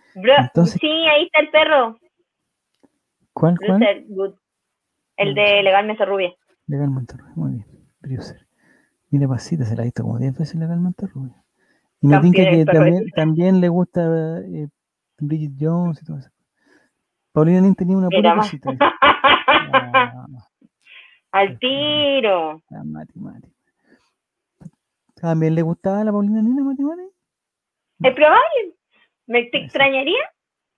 Sí, 0.79 0.87
ahí 0.87 1.25
está 1.25 1.39
el 1.39 1.49
perro. 1.51 1.97
¿Cuál, 3.33 3.57
cuál? 3.65 4.05
El 5.17 5.35
de 5.35 5.63
Legalmente 5.63 6.05
Rubia. 6.05 6.33
Legalmente 6.67 7.15
Rubia, 7.15 7.33
muy 7.35 7.51
bien. 7.51 7.58
Brucer. 8.09 8.47
Mira, 9.11 9.27
pasita, 9.27 9.65
se 9.65 9.75
la 9.75 9.83
ha 9.83 9.85
visto 9.85 10.03
como 10.03 10.17
10 10.17 10.37
veces 10.37 10.55
Legalmente 10.55 11.07
Rubia. 11.07 11.43
Y 12.01 12.07
me 12.07 12.19
tinca 12.19 12.43
que 12.49 12.65
también, 12.65 13.05
también, 13.15 13.61
le 13.61 13.69
gusta 13.69 14.01
eh, 14.39 14.67
Bridget 15.17 15.53
Jones 15.59 16.01
y 16.01 16.05
todo 16.05 16.19
eso. 16.19 16.29
Paulina 17.31 17.61
Nin 17.61 17.75
tenía 17.75 17.97
una 17.97 18.09
pura 18.09 18.35
cosita. 18.35 18.71
Al 21.31 21.59
tiro. 21.59 22.61
La 22.69 22.83
matemática. 22.83 23.53
¿También 25.15 25.55
le 25.55 25.61
gustaba 25.61 26.03
la 26.03 26.11
Paulina 26.11 26.41
Nin 26.41 26.55
la 26.55 26.63
matemática? 26.63 27.09
Es 28.01 28.13
probable. 28.15 28.75
¿Me 29.27 29.43
te 29.43 29.65
extrañaría? 29.65 30.21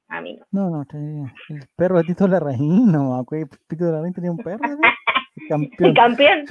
A 0.07 0.19
mí 0.19 0.37
no. 0.51 0.69
No, 0.69 0.69
no, 0.69 0.85
el 0.91 1.67
perro 1.75 1.97
de 1.99 2.03
Tito 2.03 2.27
Larraín, 2.27 2.91
no, 2.91 3.25
Pito 3.67 3.85
de 3.85 3.91
Larraín 3.93 4.13
tenía 4.13 4.31
un 4.31 4.37
perro. 4.37 4.59
Campeón. 5.49 5.93
Campeón. 5.93 6.45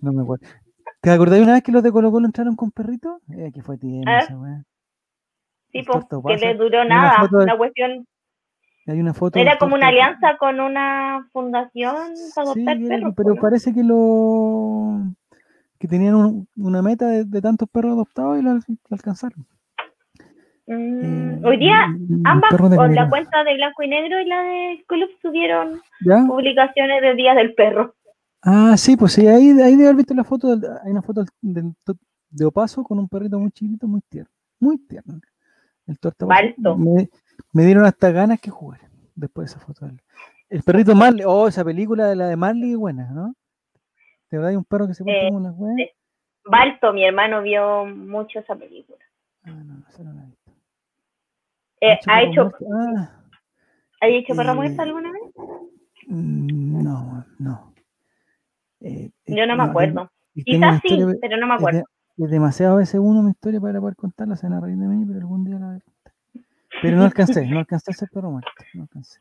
No, 0.00 0.12
me 0.12 0.22
acuerdo. 0.22 0.46
¿Te 1.00 1.10
acordás 1.10 1.40
una 1.40 1.54
vez 1.54 1.62
que 1.62 1.72
los 1.72 1.82
de 1.82 1.92
Colo 1.92 2.10
Colo 2.10 2.26
entraron 2.26 2.56
con 2.56 2.70
perritos? 2.70 3.20
Eh, 3.30 3.50
que 3.54 3.62
fue 3.62 3.78
tiempo 3.78 4.10
¿Ah? 4.10 4.18
esa 4.18 4.64
Sí, 5.72 5.82
pues, 5.82 6.04
que 6.26 6.46
le 6.46 6.54
duró 6.54 6.84
nada, 6.84 7.28
una 7.32 7.56
cuestión 7.56 8.06
hay 8.86 9.00
una 9.00 9.14
foto 9.14 9.38
Era 9.38 9.56
como 9.58 9.74
una 9.74 9.88
alianza 9.88 10.36
con 10.38 10.60
una 10.60 11.26
fundación 11.32 11.96
para 12.34 12.50
adoptar 12.50 12.76
sí, 12.76 12.86
perros. 12.86 13.14
Pero 13.16 13.34
parece 13.36 13.72
que 13.72 13.82
lo 13.82 15.00
que 15.78 15.88
tenían 15.88 16.46
una 16.56 16.82
meta 16.82 17.08
de, 17.08 17.42
tantos 17.42 17.68
perros 17.68 17.92
adoptados 17.92 18.38
y 18.38 18.42
lo, 18.42 18.58
alcanzaron. 18.90 19.46
Mm, 20.66 21.04
eh, 21.04 21.40
hoy 21.44 21.58
día 21.58 21.94
ambas, 22.24 22.56
con 22.56 22.94
la 22.94 23.10
cuenta 23.10 23.44
de 23.44 23.54
Blanco 23.54 23.82
y 23.82 23.88
Negro 23.88 24.18
y 24.20 24.26
la 24.26 24.42
de 24.42 24.84
Club 24.86 25.10
subieron 25.20 25.82
publicaciones 26.26 27.02
de 27.02 27.14
Días 27.14 27.36
del 27.36 27.54
Perro. 27.54 27.94
Ah, 28.42 28.74
sí, 28.76 28.96
pues 28.96 29.12
sí, 29.12 29.26
ahí, 29.26 29.50
ahí 29.60 29.72
debe 29.72 29.84
haber 29.84 29.96
visto 29.96 30.14
la 30.14 30.24
foto, 30.24 30.52
hay 30.84 30.90
una 30.90 31.02
foto 31.02 31.24
de 31.42 32.44
Opaso 32.44 32.82
con 32.82 32.98
un 32.98 33.08
perrito 33.08 33.38
muy 33.38 33.50
chiquito, 33.50 33.86
muy 33.86 34.00
tierno, 34.08 34.30
muy 34.58 34.78
tierno. 34.78 35.20
El 35.86 35.98
torta 35.98 36.26
me 37.52 37.64
dieron 37.64 37.84
hasta 37.84 38.10
ganas 38.10 38.40
que 38.40 38.50
jugar 38.50 38.80
después 39.14 39.46
de 39.46 39.56
esa 39.56 39.66
foto. 39.66 39.86
El 40.48 40.62
perrito 40.62 40.94
Marley, 40.94 41.24
oh, 41.26 41.46
esa 41.46 41.64
película 41.64 42.08
de 42.08 42.16
la 42.16 42.28
de 42.28 42.36
Marley 42.36 42.74
buena, 42.74 43.10
¿no? 43.10 43.34
¿De 44.30 44.38
verdad 44.38 44.50
hay 44.50 44.56
un 44.56 44.64
perro 44.64 44.86
que 44.86 44.94
se 44.94 45.04
pone 45.04 45.26
como 45.28 45.38
una 45.38 45.52
buena? 45.52 45.84
Balto, 46.46 46.92
mi 46.92 47.04
hermano 47.04 47.42
vio 47.42 47.86
mucho 47.86 48.38
esa 48.38 48.54
película. 48.54 48.98
Ah, 49.44 49.50
no, 49.50 49.84
esa 49.88 50.02
no 50.02 50.12
la 50.12 50.24
visto. 50.24 50.43
Eh, 51.84 51.98
¿Ha 52.06 52.22
hecho, 52.22 52.50
ah, 52.72 53.10
¿Ha 54.00 54.08
hecho 54.08 54.34
perro 54.34 54.52
eh, 54.52 54.54
muerto 54.54 54.80
alguna 54.80 55.12
vez? 55.12 55.22
Mm, 56.06 56.82
no, 56.82 57.26
no. 57.38 57.74
Eh, 58.80 59.10
yo 59.26 59.46
no 59.46 59.54
me 59.54 59.64
acuerdo. 59.64 60.10
Quizás 60.32 60.80
sí, 60.82 60.98
pero 61.20 61.36
no 61.36 61.46
me 61.46 61.54
acuerdo. 61.54 61.84
Es, 62.16 62.30
demasiado 62.30 62.76
veces 62.76 62.98
uno 63.02 63.22
mi 63.22 63.32
historia 63.32 63.60
para 63.60 63.80
poder 63.80 63.96
contarla, 63.96 64.36
se 64.36 64.46
van 64.46 64.56
a 64.56 64.60
reír 64.60 64.78
de 64.78 64.86
mí, 64.86 65.04
pero 65.04 65.18
algún 65.18 65.44
día 65.44 65.58
la 65.58 65.66
voy 65.66 65.76
a 65.76 65.80
contar. 65.80 66.14
Pero 66.80 66.96
no 66.96 67.04
alcancé, 67.04 67.46
no 67.46 67.58
alcancé 67.58 67.90
a 67.90 67.94
ser 67.94 68.08
perro 68.10 68.30
muerto, 68.30 68.50
no 68.72 68.82
alcancé. 68.82 69.20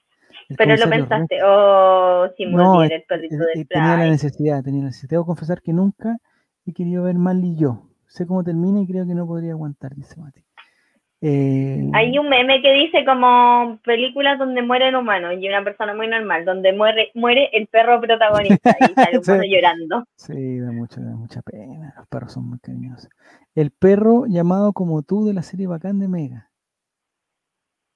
pero 0.58 0.78
lo 0.78 0.90
pensaste, 0.90 1.44
o 1.44 1.48
oh, 1.50 2.30
si 2.38 2.46
no, 2.46 2.82
el 2.82 3.04
perrito 3.04 3.36
del 3.36 3.68
Tenía 3.68 3.98
la 3.98 4.08
necesidad, 4.08 4.64
tenía 4.64 4.84
la 4.84 4.88
necesidad. 4.88 5.10
Tengo 5.10 5.24
que 5.24 5.28
confesar 5.28 5.62
que 5.62 5.74
nunca 5.74 6.18
he 6.66 6.72
querido 6.72 7.04
ver 7.04 7.16
mal 7.16 7.44
y 7.44 7.58
yo. 7.58 7.90
Sé 8.08 8.26
cómo 8.26 8.42
termina 8.42 8.80
y 8.80 8.88
creo 8.88 9.06
que 9.06 9.16
no 9.16 9.28
podría 9.28 9.52
aguantar, 9.52 9.96
dice 9.96 10.18
Mati. 10.18 10.46
Eh, 11.26 11.90
Hay 11.94 12.20
un 12.20 12.28
meme 12.28 12.62
que 12.62 12.74
dice 12.74 13.06
como 13.06 13.80
películas 13.86 14.38
donde 14.38 14.62
mueren 14.62 14.94
humanos 14.94 15.36
y 15.40 15.48
una 15.48 15.64
persona 15.64 15.94
muy 15.94 16.06
normal, 16.10 16.44
donde 16.44 16.74
muere, 16.74 17.12
muere 17.16 17.50
el 17.54 17.68
perro 17.68 18.02
protagonista 18.02 18.76
y 18.78 18.94
sale 18.94 19.20
un 19.20 19.24
perro 19.24 19.44
llorando. 19.46 20.04
Sí, 20.18 20.60
da, 20.60 20.74
mucho, 20.74 21.00
da 21.00 21.16
mucha 21.16 21.42
pena, 21.42 21.94
los 21.96 22.08
perros 22.10 22.34
son 22.34 22.50
muy 22.50 22.60
cariñosos. 22.60 23.08
El 23.56 23.72
perro 23.72 24.26
llamado 24.26 24.74
como 24.74 25.02
tú 25.02 25.26
de 25.26 25.34
la 25.34 25.44
serie 25.44 25.66
Bacán 25.66 25.98
de 26.00 26.10
Mega. 26.10 26.50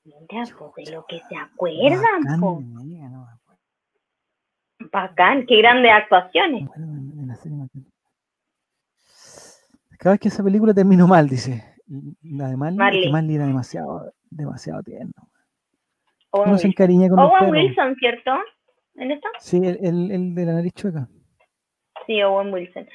de 0.06 0.92
lo 0.92 1.06
que 1.06 1.20
se 1.20 1.36
acuerdan. 1.36 2.22
Bacán, 4.90 5.46
qué 5.46 5.58
grandes 5.58 5.92
actuaciones. 5.92 6.70
Cada 10.00 10.14
vez 10.14 10.20
que 10.22 10.30
esa 10.30 10.44
película 10.46 10.74
terminó 10.74 11.10
mal, 11.10 11.28
dice. 11.28 11.77
La 12.24 12.50
de 12.50 12.58
Marley, 12.58 13.04
que 13.04 13.10
Marley 13.10 13.36
era 13.36 13.46
demasiado, 13.46 14.12
demasiado 14.30 14.84
tierno. 14.84 15.14
Uno 16.32 16.58
se 16.58 16.68
encariña 16.68 17.10
con 17.10 17.20
Owen 17.20 17.50
Wilson, 17.50 17.96
¿cierto? 17.96 18.32
¿En 18.96 19.12
esta? 19.12 19.30
Sí, 19.40 19.58
el, 19.58 20.12
el, 20.12 20.36
de 20.36 20.46
la 20.46 20.54
nariz 20.54 20.74
chueca. 20.74 21.08
Sí, 22.06 22.22
Owen 22.22 22.54
Wilson. 22.54 22.88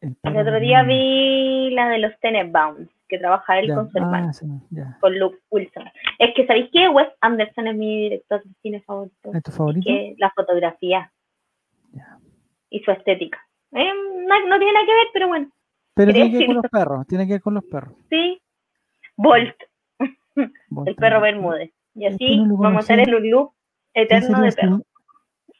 El, 0.00 0.36
otro 0.36 0.60
día 0.60 0.82
vi 0.82 1.70
la 1.70 1.88
de 1.88 1.98
los 1.98 2.18
Tenenbaums, 2.20 2.88
que 3.08 3.18
trabaja 3.18 3.58
él 3.58 3.74
con 3.74 3.90
su 3.90 3.98
hermano, 3.98 4.30
ah, 4.30 4.98
con 5.00 5.18
Luke 5.18 5.38
Wilson. 5.50 5.84
Es 6.18 6.34
que, 6.34 6.46
¿sabéis 6.46 6.70
qué? 6.72 6.88
Wes 6.88 7.08
Anderson 7.20 7.68
es 7.68 7.76
mi 7.76 8.04
director 8.04 8.42
de 8.42 8.50
cine 8.62 8.80
favorito. 8.82 9.30
¿Es 9.34 9.42
tu 9.42 9.50
favorito? 9.50 9.84
Que 9.86 10.14
la 10.18 10.30
fotografía. 10.30 11.12
Y 12.70 12.80
su 12.80 12.90
estética. 12.92 13.38
Eh, 13.72 13.92
no, 14.28 14.46
no 14.46 14.58
tiene 14.58 14.72
nada 14.72 14.86
que 14.86 14.94
ver, 14.94 15.06
pero 15.12 15.28
bueno. 15.28 15.50
Pero 15.94 16.12
tiene 16.12 16.30
que 16.30 16.38
ver 16.38 16.46
con 16.46 16.56
los 16.56 16.70
perros, 16.70 17.06
tiene 17.06 17.26
que 17.26 17.32
ver 17.32 17.42
con 17.42 17.54
los 17.54 17.64
perros. 17.64 17.94
Sí. 18.08 18.40
Bolt. 19.16 19.54
el 20.86 20.94
perro 20.96 21.20
Bermúdez. 21.20 21.72
Y 21.94 22.06
así 22.06 22.42
vamos 22.46 22.84
a 22.84 22.86
tener 22.86 23.14
un 23.14 23.30
loop 23.30 23.52
eterno 23.94 24.42
de 24.42 24.52
perro. 24.52 24.80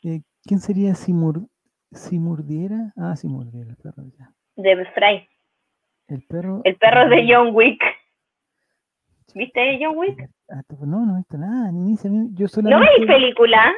Eh, 0.02 0.20
¿Quién 0.44 0.60
sería 0.60 0.94
si, 0.94 1.12
mordiera? 1.12 2.92
Ah, 2.96 3.16
si 3.16 3.28
mordiera 3.28 3.70
el 3.70 3.76
perro 3.76 4.04
ya. 4.18 4.32
De 4.56 4.84
Fry. 4.86 5.28
El 6.08 6.22
perro. 6.22 6.60
El 6.64 6.76
perro 6.76 7.08
de 7.08 7.26
John 7.28 7.50
Wick. 7.52 7.82
¿Viste 9.34 9.78
John 9.80 9.96
Wick? 9.96 10.28
Ah, 10.48 10.62
no, 10.80 11.06
no 11.06 11.14
he 11.14 11.18
visto 11.18 11.38
nada. 11.38 11.70
Ni, 11.70 11.96
ni, 12.02 12.34
yo 12.34 12.46
¿No 12.62 12.78
hay 12.78 13.06
película? 13.06 13.72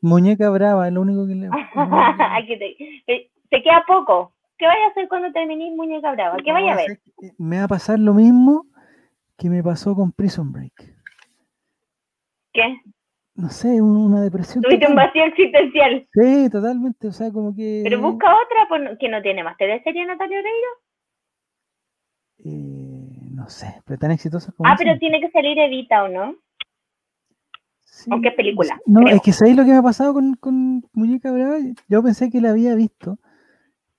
Muñeca 0.00 0.48
Brava, 0.50 0.86
es 0.86 0.94
lo 0.94 1.02
único 1.02 1.26
que 1.26 1.34
le. 1.34 1.48
se 3.50 3.62
queda 3.62 3.84
poco. 3.86 4.32
¿Qué 4.58 4.66
vaya 4.66 4.86
a 4.86 4.88
hacer 4.88 5.08
cuando 5.08 5.30
termines 5.32 5.74
Muñeca 5.76 6.12
Brava? 6.12 6.36
¿Qué 6.44 6.52
vaya 6.52 6.72
a 6.72 6.76
ver? 6.76 7.00
Me 7.38 7.58
va 7.58 7.64
a 7.64 7.68
pasar 7.68 7.98
lo 8.00 8.12
mismo 8.12 8.66
que 9.36 9.48
me 9.48 9.62
pasó 9.62 9.94
con 9.94 10.10
Prison 10.10 10.50
Break. 10.50 10.96
¿Qué? 12.52 12.80
No 13.36 13.50
sé, 13.50 13.80
una 13.80 14.20
depresión. 14.20 14.62
Tuviste 14.62 14.88
un 14.88 14.96
vacío 14.96 15.24
existencial. 15.26 16.08
Sí, 16.12 16.50
totalmente, 16.50 17.06
o 17.06 17.12
sea, 17.12 17.30
como 17.30 17.54
que... 17.54 17.82
Pero 17.84 18.00
busca 18.00 18.34
otra 18.34 18.96
que 18.98 19.08
no 19.08 19.22
tiene 19.22 19.44
más. 19.44 19.56
¿Te 19.56 19.80
sería 19.84 20.04
Natalia 20.04 20.40
Oreiro? 20.40 20.68
Eh, 22.44 23.30
no 23.30 23.48
sé, 23.48 23.80
pero 23.86 23.96
tan 23.96 24.10
exitosa 24.10 24.50
como... 24.50 24.68
Ah, 24.68 24.74
pero 24.76 24.98
tiene 24.98 25.20
que 25.20 25.30
salir 25.30 25.56
Evita, 25.56 26.02
¿o 26.02 26.08
no? 26.08 26.34
Sí, 27.84 28.10
¿O 28.12 28.20
qué 28.20 28.32
película? 28.32 28.76
No, 28.86 29.08
es 29.08 29.22
que 29.22 29.32
¿sabéis 29.32 29.56
lo 29.56 29.64
que 29.64 29.70
me 29.70 29.76
ha 29.76 29.82
pasado 29.82 30.14
con, 30.14 30.34
con 30.34 30.82
Muñeca 30.92 31.30
Brava? 31.30 31.58
Yo 31.88 32.02
pensé 32.02 32.30
que 32.30 32.40
la 32.40 32.50
había 32.50 32.74
visto 32.74 33.18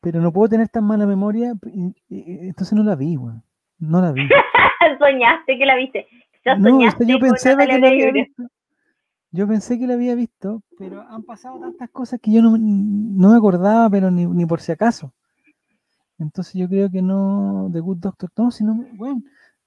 pero 0.01 0.21
no 0.21 0.31
puedo 0.31 0.49
tener 0.49 0.69
tan 0.69 0.85
mala 0.85 1.05
memoria, 1.05 1.53
entonces 2.09 2.73
no 2.73 2.83
la 2.83 2.95
vi, 2.95 3.17
weón. 3.17 3.43
No 3.79 4.01
la 4.01 4.11
vi. 4.11 4.21
Soñaste 4.99 5.57
que 5.57 5.65
la 5.65 5.75
viste. 5.75 6.07
no, 6.57 6.81
yo 6.81 7.19
pensé 7.19 7.55
que 7.57 7.79
la 7.79 7.87
había 7.87 8.11
visto. 8.11 8.43
Yo 9.31 9.47
pensé 9.47 9.77
que 9.77 9.85
la 9.85 9.93
había 9.93 10.15
visto, 10.15 10.63
pero 10.77 11.01
han 11.01 11.23
pasado 11.23 11.59
tantas 11.59 11.89
cosas 11.91 12.19
que 12.19 12.31
yo 12.31 12.41
no, 12.41 12.57
me 12.57 13.37
acordaba, 13.37 13.87
pero 13.89 14.09
ni, 14.09 14.25
ni, 14.25 14.45
por 14.45 14.59
si 14.59 14.71
acaso. 14.71 15.13
Entonces 16.17 16.55
yo 16.55 16.67
creo 16.67 16.89
que 16.89 17.01
no, 17.01 17.69
The 17.71 17.79
Good 17.79 17.97
Doctor, 17.97 18.31
no, 18.37 18.49
sino, 18.49 18.73
bueno, 18.93 19.21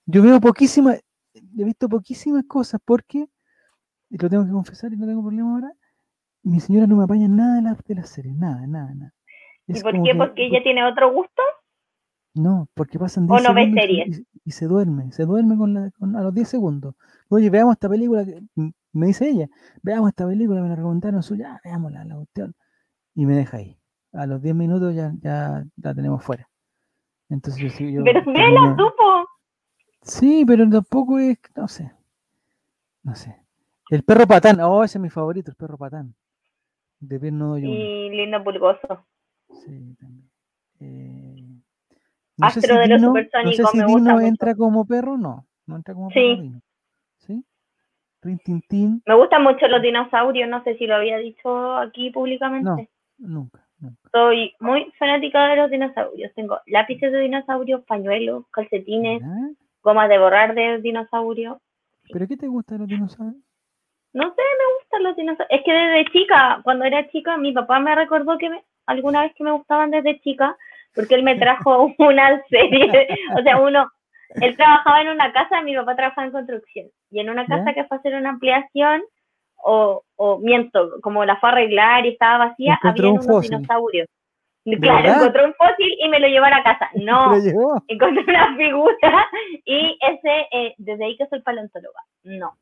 yo 0.04 0.22
veo 0.22 0.40
poquísimas, 0.40 1.00
he 1.34 1.64
visto 1.64 1.88
poquísimas 1.88 2.44
cosas 2.48 2.80
porque, 2.84 3.28
y 4.10 4.18
lo 4.18 4.28
tengo 4.28 4.44
que 4.44 4.50
confesar 4.50 4.92
y 4.92 4.96
no 4.96 5.06
tengo 5.06 5.22
problema 5.22 5.52
ahora, 5.52 5.72
mi 6.42 6.58
señora 6.58 6.88
no 6.88 6.96
me 6.96 7.04
apaña 7.04 7.28
nada 7.28 7.54
de 7.56 7.62
las 7.62 7.84
de 7.84 7.94
la 7.94 8.04
serie, 8.04 8.34
nada, 8.34 8.66
nada, 8.66 8.92
nada. 8.94 9.14
¿Y 9.66 9.80
por 9.80 10.02
qué? 10.02 10.14
¿Porque 10.14 10.46
ella 10.46 10.62
tiene 10.62 10.84
otro 10.84 11.12
gusto? 11.12 11.42
No, 12.34 12.68
porque 12.74 12.98
pasan 12.98 13.26
10 13.26 13.40
¿O 13.40 13.52
no 13.52 13.54
series? 13.54 14.22
Y, 14.44 14.50
se 14.50 14.66
duerme, 14.66 15.12
se 15.12 15.24
duerme 15.24 15.56
con 15.56 15.74
la, 15.74 15.90
a 16.18 16.22
los 16.22 16.34
10 16.34 16.48
segundos. 16.48 16.94
Oye, 17.28 17.50
veamos 17.50 17.74
esta 17.74 17.88
película, 17.88 18.24
me 18.92 19.06
dice 19.06 19.28
ella, 19.28 19.48
veamos 19.82 20.08
esta 20.08 20.26
película, 20.26 20.62
me 20.62 20.68
la 20.68 20.76
recomendaron 20.76 21.22
suya, 21.22 21.60
veámosla, 21.64 22.04
la 22.04 22.16
cuestión. 22.16 22.54
Y 23.14 23.26
me 23.26 23.34
deja 23.34 23.58
ahí. 23.58 23.78
A 24.12 24.26
los 24.26 24.42
10 24.42 24.54
minutos 24.54 24.94
ya, 24.94 25.12
ya 25.20 25.64
la 25.76 25.94
tenemos 25.94 26.24
fuera. 26.24 26.48
Entonces 27.28 27.78
yo, 27.78 27.86
yo 27.86 28.04
Pero 28.04 28.24
me 28.24 28.50
la 28.50 28.76
supo. 28.76 29.28
Sí, 30.02 30.44
pero 30.46 30.68
tampoco 30.68 31.18
es, 31.18 31.38
no 31.56 31.68
sé. 31.68 31.92
No 33.02 33.14
sé. 33.14 33.36
El 33.90 34.04
perro 34.04 34.26
patán, 34.26 34.60
oh, 34.60 34.82
ese 34.82 34.98
es 34.98 35.02
mi 35.02 35.10
favorito, 35.10 35.50
el 35.50 35.56
perro 35.56 35.78
patán. 35.78 36.14
De 36.98 37.18
pierno 37.18 37.58
Y 37.58 38.10
lindo 38.10 38.42
pulgoso. 38.42 39.04
Sí, 39.52 39.96
también. 40.00 40.30
Eh, 40.80 41.62
no 42.36 42.46
Astro 42.46 42.62
sé 42.62 42.68
si 42.68 42.76
de 42.76 42.88
los 42.88 43.00
supersónicos. 43.00 43.58
No 43.58 43.66
sé 43.66 43.72
si 43.72 43.78
me 43.78 43.86
Dino 43.86 44.20
entra 44.20 44.54
como 44.54 44.84
perro, 44.84 45.16
no. 45.18 45.46
No 45.66 45.76
entra 45.76 45.94
como 45.94 46.10
sí. 46.10 46.36
perro. 46.36 46.60
¿Sí? 47.18 47.44
Rintintín. 48.22 49.02
Me 49.06 49.14
gustan 49.14 49.42
mucho 49.42 49.66
los 49.68 49.82
dinosaurios, 49.82 50.48
no 50.48 50.62
sé 50.64 50.76
si 50.76 50.86
lo 50.86 50.96
había 50.96 51.18
dicho 51.18 51.76
aquí 51.76 52.10
públicamente. 52.10 52.88
No, 53.18 53.28
nunca, 53.28 53.66
nunca. 53.78 54.10
Soy 54.12 54.54
muy 54.60 54.92
fanática 54.98 55.48
de 55.48 55.56
los 55.56 55.70
dinosaurios. 55.70 56.32
Tengo 56.34 56.60
lápices 56.66 57.12
de 57.12 57.18
dinosaurios, 57.18 57.84
pañuelos, 57.84 58.44
calcetines, 58.50 59.22
gomas 59.82 60.08
de 60.08 60.18
borrar 60.18 60.54
de 60.54 60.80
dinosaurios. 60.80 61.58
¿Pero 62.12 62.28
qué 62.28 62.36
te 62.36 62.46
gusta 62.46 62.74
de 62.74 62.78
los 62.80 62.88
dinosaurios? 62.88 63.42
No 64.12 64.24
sé, 64.24 64.42
me 64.42 64.74
gustan 64.78 65.02
los 65.02 65.16
dinosaurios. 65.16 65.58
Es 65.58 65.64
que 65.64 65.72
desde 65.72 66.10
chica, 66.12 66.60
cuando 66.64 66.84
era 66.84 67.08
chica, 67.10 67.36
mi 67.36 67.52
papá 67.52 67.80
me 67.80 67.94
recordó 67.94 68.36
que 68.38 68.50
me, 68.50 68.62
alguna 68.86 69.22
vez 69.22 69.32
que 69.34 69.44
me 69.44 69.52
gustaban 69.52 69.90
desde 69.90 70.20
chica, 70.20 70.56
porque 70.94 71.14
él 71.14 71.22
me 71.22 71.36
trajo 71.36 71.92
una 71.98 72.42
serie, 72.48 73.08
o 73.38 73.42
sea, 73.42 73.58
uno, 73.58 73.90
él 74.40 74.56
trabajaba 74.56 75.00
en 75.02 75.08
una 75.08 75.32
casa, 75.32 75.62
mi 75.62 75.74
papá 75.74 75.96
trabajaba 75.96 76.26
en 76.26 76.32
construcción, 76.32 76.86
y 77.10 77.20
en 77.20 77.30
una 77.30 77.46
casa 77.46 77.72
que 77.74 77.84
fue 77.84 77.96
a 77.96 78.00
hacer 78.00 78.14
una 78.14 78.30
ampliación, 78.30 79.02
o, 79.64 80.02
o 80.16 80.38
miento, 80.38 81.00
como 81.02 81.24
la 81.24 81.36
fue 81.36 81.48
a 81.50 81.52
arreglar 81.52 82.04
y 82.04 82.10
estaba 82.10 82.46
vacía, 82.46 82.78
había 82.82 83.12
unos 83.12 83.26
dinosaurios. 83.50 84.08
Claro, 84.64 85.08
encontró 85.18 85.44
un 85.44 85.54
fósil 85.54 85.92
y 85.98 86.08
me 86.08 86.20
lo 86.20 86.28
llevó 86.28 86.46
a 86.46 86.50
la 86.50 86.62
casa. 86.62 86.88
No, 86.94 87.30
encontré 87.88 88.24
una 88.28 88.56
figura 88.56 89.28
y 89.64 89.98
ese, 90.00 90.46
eh, 90.52 90.74
desde 90.78 91.04
ahí 91.04 91.16
que 91.16 91.26
soy 91.26 91.40
paleontóloga. 91.42 92.00
No, 92.24 92.56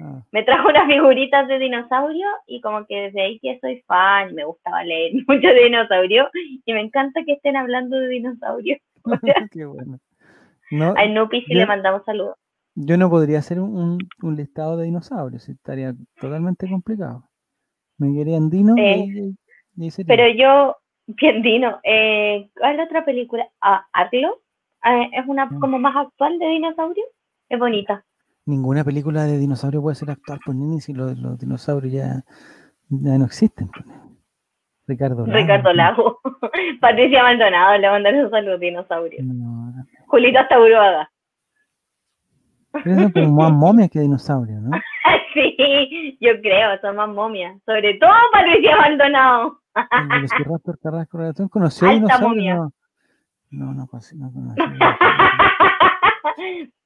Ah. 0.00 0.22
Me 0.30 0.42
trajo 0.42 0.68
unas 0.68 0.86
figuritas 0.86 1.48
de 1.48 1.58
dinosaurio 1.58 2.26
y 2.46 2.60
como 2.60 2.86
que 2.86 3.02
desde 3.02 3.22
ahí 3.22 3.38
que 3.38 3.58
soy 3.60 3.82
fan, 3.86 4.34
me 4.34 4.44
gustaba 4.44 4.84
leer 4.84 5.12
mucho 5.26 5.48
de 5.48 5.64
dinosaurio 5.64 6.28
y 6.64 6.72
me 6.72 6.80
encanta 6.80 7.24
que 7.24 7.32
estén 7.32 7.56
hablando 7.56 7.98
de 7.98 8.08
dinosaurios. 8.08 8.78
Qué 9.52 9.64
bueno. 9.64 9.98
No, 10.70 10.94
a 10.96 11.06
Nupi 11.06 11.42
sí 11.42 11.54
le 11.54 11.64
mandamos 11.64 12.04
saludos. 12.04 12.36
Yo 12.74 12.96
no 12.98 13.08
podría 13.08 13.38
hacer 13.38 13.60
un, 13.60 13.98
un, 14.22 14.36
listado 14.36 14.76
de 14.76 14.84
dinosaurios, 14.84 15.48
estaría 15.48 15.94
totalmente 16.20 16.68
complicado. 16.68 17.24
Me 17.96 18.12
querían 18.12 18.50
dino 18.50 18.74
eh, 18.76 19.32
Pero 20.06 20.28
yo, 20.28 20.76
bien 21.06 21.40
dino. 21.40 21.80
Eh, 21.84 22.50
¿Cuál 22.58 22.72
es 22.72 22.76
la 22.78 22.84
otra 22.84 23.04
película? 23.04 23.48
Ah, 23.62 23.86
Arlo. 23.92 24.42
Eh, 24.84 25.10
es 25.12 25.26
una 25.26 25.44
ah. 25.44 25.56
como 25.58 25.78
más 25.78 25.96
actual 25.96 26.38
de 26.38 26.48
dinosaurio. 26.48 27.04
Es 27.48 27.58
bonita 27.58 28.04
ninguna 28.46 28.84
película 28.84 29.24
de 29.24 29.38
dinosaurio 29.38 29.82
puede 29.82 29.96
ser 29.96 30.10
actual, 30.10 30.38
por 30.44 30.54
pues, 30.54 30.56
ni 30.56 30.80
si 30.80 30.94
los, 30.94 31.38
dinosaurios 31.38 31.92
ya, 31.92 32.24
ya 32.88 33.18
no 33.18 33.24
existen. 33.26 33.68
Pues, 33.68 33.84
Ricardo 34.86 35.26
Lago. 35.26 35.38
Ricardo 35.38 35.72
Lago. 35.72 36.20
Patricia 36.80 37.22
Maldonado, 37.22 37.76
le 37.78 37.90
mandaron 37.90 38.24
un 38.24 38.30
saludo 38.30 38.58
dinosaurio. 38.58 39.18
No, 39.22 39.74
Julito 40.06 40.38
hasta 40.38 40.60
Uruaga. 40.60 41.10
Pero 42.84 42.94
son 42.94 43.12
como 43.12 43.32
más 43.32 43.52
momias 43.52 43.90
que 43.90 44.00
dinosaurios, 44.00 44.62
¿no? 44.62 44.70
sí, 45.34 46.18
yo 46.20 46.40
creo, 46.40 46.80
son 46.80 46.96
más 46.96 47.08
momias. 47.08 47.60
Sobre 47.64 47.94
todo 47.94 48.12
Patricia 48.32 48.76
Maldonado. 48.76 49.60
El 49.74 50.08
Velociraptor 50.08 50.78
Carrasco 50.78 51.48
conoció 51.50 51.88
dinosaurios. 51.88 52.72
No, 53.50 53.72
no, 53.72 53.74
no, 53.74 53.88
no, 54.14 54.30
no 54.40 54.54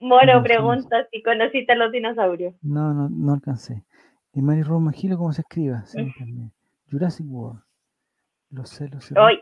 Moro 0.00 0.42
pregunta 0.42 1.06
si 1.10 1.22
conociste 1.22 1.72
a 1.72 1.76
los 1.76 1.92
dinosaurios. 1.92 2.54
No, 2.62 2.94
no, 2.94 3.08
no 3.08 3.34
alcancé. 3.34 3.84
Y 4.32 4.42
Mary 4.42 4.62
Roma 4.62 4.92
Gilo, 4.92 5.18
¿cómo 5.18 5.32
se 5.32 5.42
escriba? 5.42 5.84
Sí, 5.86 5.98
también. 6.18 6.52
Jurassic 6.90 7.26
World. 7.28 7.60
Los 8.50 8.70
celos. 8.70 9.12
Hoy. 9.12 9.40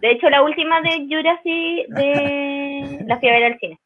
De 0.00 0.10
hecho, 0.10 0.28
la 0.28 0.42
última 0.42 0.80
de 0.82 1.06
Jurassic 1.08 1.88
de 1.88 3.04
la 3.06 3.18
fui 3.18 3.28
a 3.28 3.32
ver 3.32 3.44
al 3.44 3.58
cine. 3.58 3.80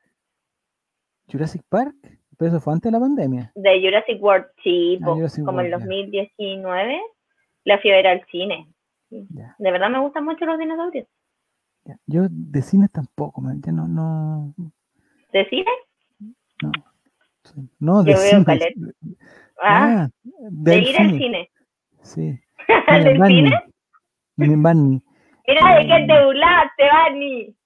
¿Jurassic 1.30 1.62
Park? 1.68 1.94
Pero 2.36 2.50
eso 2.50 2.60
fue 2.60 2.74
antes 2.74 2.90
de 2.90 2.98
la 2.98 3.00
pandemia. 3.00 3.52
De 3.54 3.80
Jurassic 3.80 4.22
World, 4.22 4.46
sí, 4.62 4.98
ah, 5.02 5.16
como 5.44 5.60
en 5.60 5.70
2019 5.70 7.00
la 7.64 7.78
fui 7.78 7.90
a 7.90 7.96
ver 7.96 8.06
al 8.06 8.26
cine. 8.26 8.68
De 9.08 9.70
verdad 9.70 9.88
me 9.88 10.00
gustan 10.00 10.24
mucho 10.24 10.44
los 10.44 10.58
dinosaurios. 10.58 11.06
Yo 12.06 12.26
de 12.28 12.62
cine 12.62 12.88
tampoco, 12.88 13.40
¿me 13.40 13.54
no, 13.72 13.86
no. 13.86 14.54
¿De 15.32 15.48
cine? 15.48 15.70
No. 16.62 16.72
No, 17.78 18.02
de 18.02 18.16
cine. 18.16 18.44
Ah, 19.62 20.04
ah, 20.04 20.08
de 20.50 20.78
ir 20.78 20.96
al 20.96 21.10
cine. 21.10 21.50
Sí. 22.02 22.40
¿Del 22.88 23.26
cine? 23.26 23.52
Barney. 24.36 25.02
Mira 25.46 25.78
de 25.78 25.86
qué 25.86 26.06
te 26.06 26.24
burlaste, 26.24 26.82
Barney. 26.92 27.56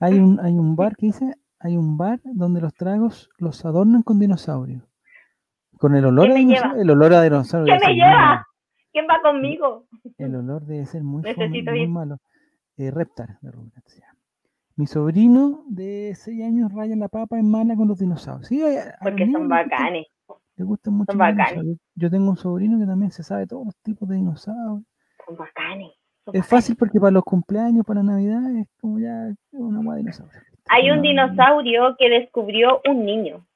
Hay 0.00 0.18
un, 0.18 0.40
hay 0.40 0.52
un 0.52 0.76
bar 0.76 0.96
que 0.96 1.06
dice, 1.06 1.34
hay 1.58 1.76
un 1.76 1.98
bar 1.98 2.20
donde 2.24 2.60
los 2.60 2.72
tragos 2.74 3.28
los 3.38 3.64
adornan 3.64 4.02
con 4.02 4.18
dinosaurios. 4.18 4.82
Con 5.78 5.94
el 5.94 6.04
olor, 6.04 6.30
a, 6.30 6.34
dinosaurio, 6.34 6.82
el 6.82 6.90
olor 6.90 7.14
a 7.14 7.22
dinosaurio. 7.22 7.78
¿Qué 7.78 7.86
me 7.86 7.94
lleva? 7.94 8.46
¿Quién 8.92 9.06
va 9.08 9.20
conmigo? 9.22 9.86
El 10.18 10.36
olor 10.36 10.64
debe 10.66 10.86
ser 10.86 11.02
muy, 11.02 11.22
muy 11.22 11.86
malo. 11.88 12.18
Eh, 12.76 12.90
Reptar, 12.90 13.38
de 13.40 13.50
Mi 14.80 14.86
sobrino 14.86 15.62
de 15.66 16.14
6 16.14 16.42
años 16.42 16.72
raya 16.72 16.96
la 16.96 17.08
papa 17.08 17.38
en 17.38 17.50
mala 17.50 17.76
con 17.76 17.86
los 17.86 17.98
dinosaurios. 17.98 18.48
Sí, 18.48 18.62
Porque 19.02 19.30
son 19.30 19.46
bacanes. 19.46 20.06
Le 20.56 20.64
gustan 20.64 20.94
mucho. 20.94 21.12
Son 21.12 21.18
bacanes. 21.18 21.76
Yo 21.94 22.08
tengo 22.08 22.30
un 22.30 22.38
sobrino 22.38 22.78
que 22.78 22.86
también 22.86 23.10
se 23.10 23.22
sabe 23.22 23.46
todos 23.46 23.66
los 23.66 23.76
tipos 23.82 24.08
de 24.08 24.16
dinosaurios. 24.16 24.82
Son 25.26 25.36
bacanes. 25.36 25.92
es 26.32 26.46
fácil 26.46 26.76
porque 26.76 26.98
para 26.98 27.10
los 27.10 27.24
cumpleaños, 27.24 27.84
para 27.84 28.02
Navidad, 28.02 28.56
es 28.56 28.68
como 28.80 28.98
ya 28.98 29.30
una 29.52 29.96
de 29.96 29.98
dinosaurio. 29.98 30.40
Hay 30.70 30.90
un 30.90 31.02
dinosaurio 31.02 31.94
que 31.98 32.08
descubrió 32.08 32.80
un 32.88 33.04
niño. 33.04 33.46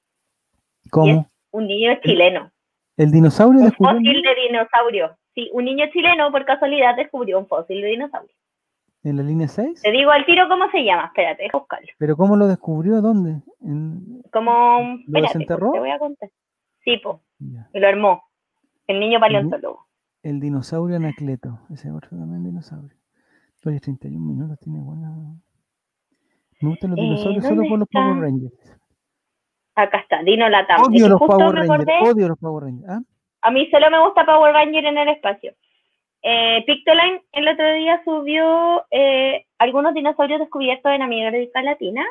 ¿Cómo? 0.91 1.27
Un 1.53 1.67
niño 1.67 1.93
chileno. 2.03 2.51
¿El 2.99 3.11
dinosaurio 3.11 3.63
un 3.63 3.73
fósil 3.73 4.21
de 4.21 4.35
dinosaurio. 4.47 5.17
Sí, 5.35 5.49
un 5.55 5.65
niño 5.65 5.87
chileno 5.91 6.31
por 6.31 6.45
casualidad 6.45 6.97
descubrió 6.97 7.39
un 7.39 7.47
fósil 7.47 7.81
de 7.81 7.89
dinosaurio. 7.89 8.35
¿En 9.05 9.19
la 9.19 9.23
línea 9.23 9.47
6? 9.47 9.83
Te 9.83 9.91
digo 9.91 10.11
al 10.11 10.25
tiro 10.25 10.49
cómo 10.49 10.71
se 10.71 10.83
llama, 10.83 11.05
espérate, 11.07 11.43
deja 11.43 11.59
buscarlo. 11.59 11.87
¿Pero 11.99 12.17
cómo 12.17 12.37
lo 12.37 12.47
descubrió? 12.47 13.03
¿Dónde? 13.03 13.43
¿Cómo? 14.33 14.99
¿Lo 15.07 15.21
desenterró? 15.21 15.73
Te 15.73 15.79
voy 15.79 15.91
a 15.91 15.99
contar. 15.99 16.31
Sí, 16.83 16.97
po. 16.99 17.23
Y 17.39 17.81
lo 17.81 17.87
armó. 17.87 18.23
El 18.87 19.01
niño 19.01 19.21
paleontólogo. 19.21 19.87
El, 20.23 20.41
dinosaurio 20.41 20.97
anacleto. 20.97 21.61
Ese 21.71 21.91
otro 21.91 22.11
también 22.11 22.45
dinosaurio. 22.45 22.97
Todavía 23.61 23.81
31 23.81 24.19
minutos, 24.19 24.59
tiene 24.61 24.81
buena. 24.81 25.11
Me 26.61 26.69
gustan 26.71 26.91
los 26.91 26.99
eh, 26.99 27.03
dinosaurios 27.03 27.45
solo 27.45 27.63
por 27.69 27.79
los 27.79 27.89
Power 27.89 28.21
Rangers. 28.21 28.79
Acá 29.75 29.99
está, 29.99 30.23
Dino 30.23 30.49
Latam. 30.49 30.83
Odio 30.83 31.09
los 31.09 31.21
Power 31.21 31.55
Rangers. 31.55 32.09
Odio 32.09 32.29
los 32.29 32.39
Power 32.39 32.65
Rangers. 32.65 32.89
¿Ah? 32.89 33.01
A 33.43 33.51
mí 33.51 33.69
solo 33.71 33.91
me 33.91 34.03
gusta 34.03 34.25
Power 34.25 34.55
Ranger 34.55 34.87
en 34.87 34.97
el 34.97 35.09
espacio. 35.09 35.53
Eh, 36.27 36.65
Pictoline 36.67 37.23
el 37.33 37.49
otro 37.49 37.71
día 37.75 38.01
subió 38.03 38.83
eh, 38.91 39.45
algunos 39.59 39.93
dinosaurios 39.93 40.41
descubiertos 40.41 40.91
en 40.91 41.03
América 41.03 41.63
Latina 41.63 42.03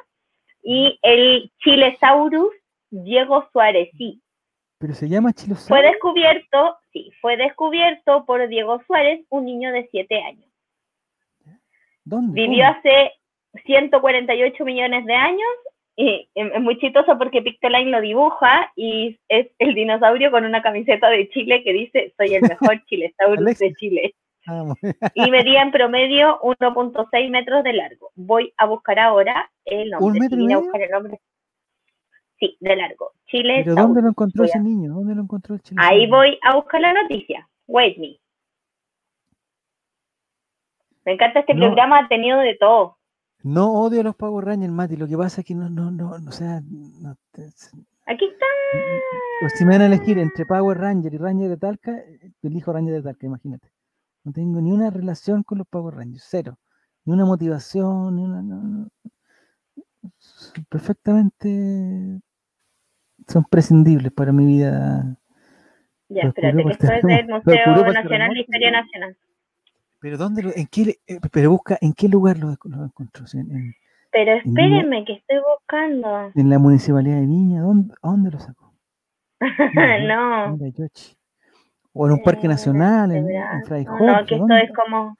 y 0.62 1.00
el 1.02 1.52
Chilesaurus 1.58 2.54
Diego 2.92 3.50
Suárez, 3.52 3.90
sí. 3.98 4.22
¿Pero 4.78 4.94
se 4.94 5.10
llama 5.10 5.34
Chilesaurus? 5.34 5.68
Fue 5.68 5.82
descubierto, 5.82 6.78
sí, 6.92 7.12
fue 7.22 7.38
descubierto 7.38 8.24
por 8.26 8.48
Diego 8.48 8.84
Suárez, 8.86 9.26
un 9.30 9.46
niño 9.46 9.72
de 9.72 9.88
7 9.90 10.22
años. 10.22 10.50
¿Dónde? 12.06 12.40
Vivió 12.40 12.68
hace 12.68 13.14
148 13.66 14.64
millones 14.64 15.06
de 15.06 15.16
años 15.16 15.50
y 15.96 16.28
es 16.34 16.62
muy 16.62 16.78
chistoso 16.80 17.18
porque 17.18 17.42
Pictoline 17.42 17.92
lo 17.92 18.02
dibuja 18.02 18.72
y 18.76 19.20
es 19.30 19.48
el 19.60 19.76
dinosaurio 19.76 20.32
con 20.32 20.44
una 20.44 20.62
camiseta 20.64 21.10
de 21.10 21.30
Chile 21.30 21.64
que 21.64 21.74
dice 21.74 22.14
soy 22.18 22.36
el 22.36 22.42
mejor 22.42 22.84
chilesaurus 22.88 23.60
de 23.60 23.74
Chile. 23.76 24.16
Ah, 24.46 24.66
y 25.14 25.32
medía 25.32 25.62
en 25.62 25.72
promedio 25.72 26.40
1.6 26.42 27.30
metros 27.30 27.64
de 27.64 27.74
largo. 27.74 28.12
Voy 28.16 28.54
a 28.58 28.66
buscar 28.66 29.00
ahora 29.00 29.50
el 29.64 29.92
nombre. 29.92 30.20
¿Un 30.20 30.20
metro 30.20 30.62
buscar 30.62 30.82
el 30.82 30.90
nombre. 30.90 31.20
Sí, 32.40 32.58
de 32.60 32.76
largo. 32.76 33.12
Chile. 33.28 33.62
¿Pero 33.64 33.76
dónde 33.76 34.02
lo 34.02 34.10
encontró 34.10 34.44
ese 34.44 34.60
niño? 34.60 34.94
¿Dónde 34.94 35.16
lo 35.16 35.22
encontró 35.22 35.56
el 35.56 35.62
Ahí 35.78 36.08
voy 36.08 36.38
a 36.42 36.56
buscar 36.56 36.82
la 36.82 36.94
noticia. 36.94 37.48
Wait 37.68 37.98
me. 37.98 38.20
Me 41.06 41.14
encanta 41.14 41.42
este 41.42 41.56
programa, 41.56 42.00
ha 42.00 42.08
tenido 42.08 42.40
de 42.40 42.56
todo. 42.56 42.98
No 43.44 43.74
odio 43.74 44.00
a 44.00 44.04
los 44.04 44.16
Power 44.16 44.46
Rangers, 44.46 44.72
Mati. 44.72 44.96
Lo 44.96 45.08
que 45.08 45.18
pasa 45.18 45.42
es 45.42 45.48
que 45.48 45.54
no, 45.54 45.70
no, 45.70 45.92
no, 45.92 46.12
o 46.12 46.32
sea. 46.32 46.62
No, 46.62 47.18
Aquí 48.06 48.26
está. 48.26 48.46
Pues 49.42 49.54
si 49.58 49.66
me 49.66 49.74
van 49.74 49.82
a 49.82 49.86
elegir 49.88 50.18
entre 50.18 50.46
Power 50.46 50.78
Ranger 50.78 51.14
y 51.14 51.18
Ranger 51.18 51.50
de 51.50 51.58
Talca, 51.58 52.02
elijo 52.42 52.72
Ranger 52.72 52.96
de 52.96 53.02
Talca, 53.02 53.26
imagínate. 53.26 53.70
No 54.24 54.32
tengo 54.32 54.62
ni 54.62 54.72
una 54.72 54.90
relación 54.90 55.44
con 55.44 55.58
los 55.58 55.68
Power 55.68 55.96
Rangers, 55.96 56.26
cero. 56.28 56.58
Ni 57.06 57.14
una 57.14 57.26
motivación, 57.26 58.16
ni 58.16 58.24
una. 58.24 58.88
perfectamente. 60.70 62.22
Son 63.28 63.44
prescindibles 63.50 64.12
para 64.14 64.32
mi 64.32 64.46
vida. 64.46 65.18
Ya, 66.08 66.24
espérate, 66.24 66.64
que 66.64 66.72
esto 66.72 66.92
es 66.92 67.04
del 67.04 67.28
Museo 67.28 67.92
Nacional 67.92 68.34
de 68.34 68.40
Historia 68.40 68.72
Nacional. 68.72 69.18
Pero 70.04 70.18
dónde 70.18 70.52
en 70.58 70.68
qué, 70.68 71.00
eh, 71.08 71.20
pero 71.32 71.52
busca, 71.52 71.78
¿en 71.80 71.94
qué 71.94 72.10
lugar 72.10 72.38
lo, 72.38 72.50
encontró? 72.52 72.92
pero 74.12 74.34
espérenme 74.34 75.06
que 75.06 75.14
estoy 75.14 75.38
buscando. 75.40 76.30
En 76.36 76.50
la 76.50 76.60
municipalidad 76.60 77.22
de 77.22 77.26
Viña, 77.26 77.62
¿dónde, 77.62 77.94
¿a 78.02 78.10
dónde 78.10 78.32
lo 78.32 78.38
sacó? 78.38 78.74
no. 79.40 80.58
o 81.94 82.06
en 82.06 82.12
un 82.12 82.22
parque 82.22 82.48
eh, 82.48 82.50
nacional, 82.50 83.14
en, 83.14 83.30
en 83.30 83.86
No, 83.86 84.26
que 84.26 84.36
esto 84.36 84.56
es 84.56 84.72
como, 84.74 85.18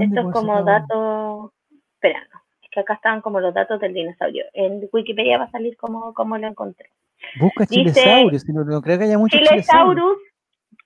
esto 0.00 0.20
es 0.20 0.26
como 0.32 0.64
datos, 0.64 1.52
espera, 1.94 2.18
no, 2.32 2.40
es 2.60 2.70
que 2.72 2.80
acá 2.80 2.94
están 2.94 3.20
como 3.20 3.38
los 3.38 3.54
datos 3.54 3.78
del 3.80 3.94
dinosaurio. 3.94 4.46
En 4.52 4.80
Wikipedia 4.92 5.38
va 5.38 5.44
a 5.44 5.50
salir 5.52 5.76
como, 5.76 6.12
como 6.12 6.36
lo 6.36 6.48
encontré. 6.48 6.90
Busca 7.38 7.66
Chilesaurus, 7.66 8.42
si 8.42 8.52
no, 8.52 8.64
no, 8.64 8.82
creo 8.82 8.98
que 8.98 9.04
haya 9.04 9.16
muchos 9.16 9.40
Chilesaurus 9.40 10.18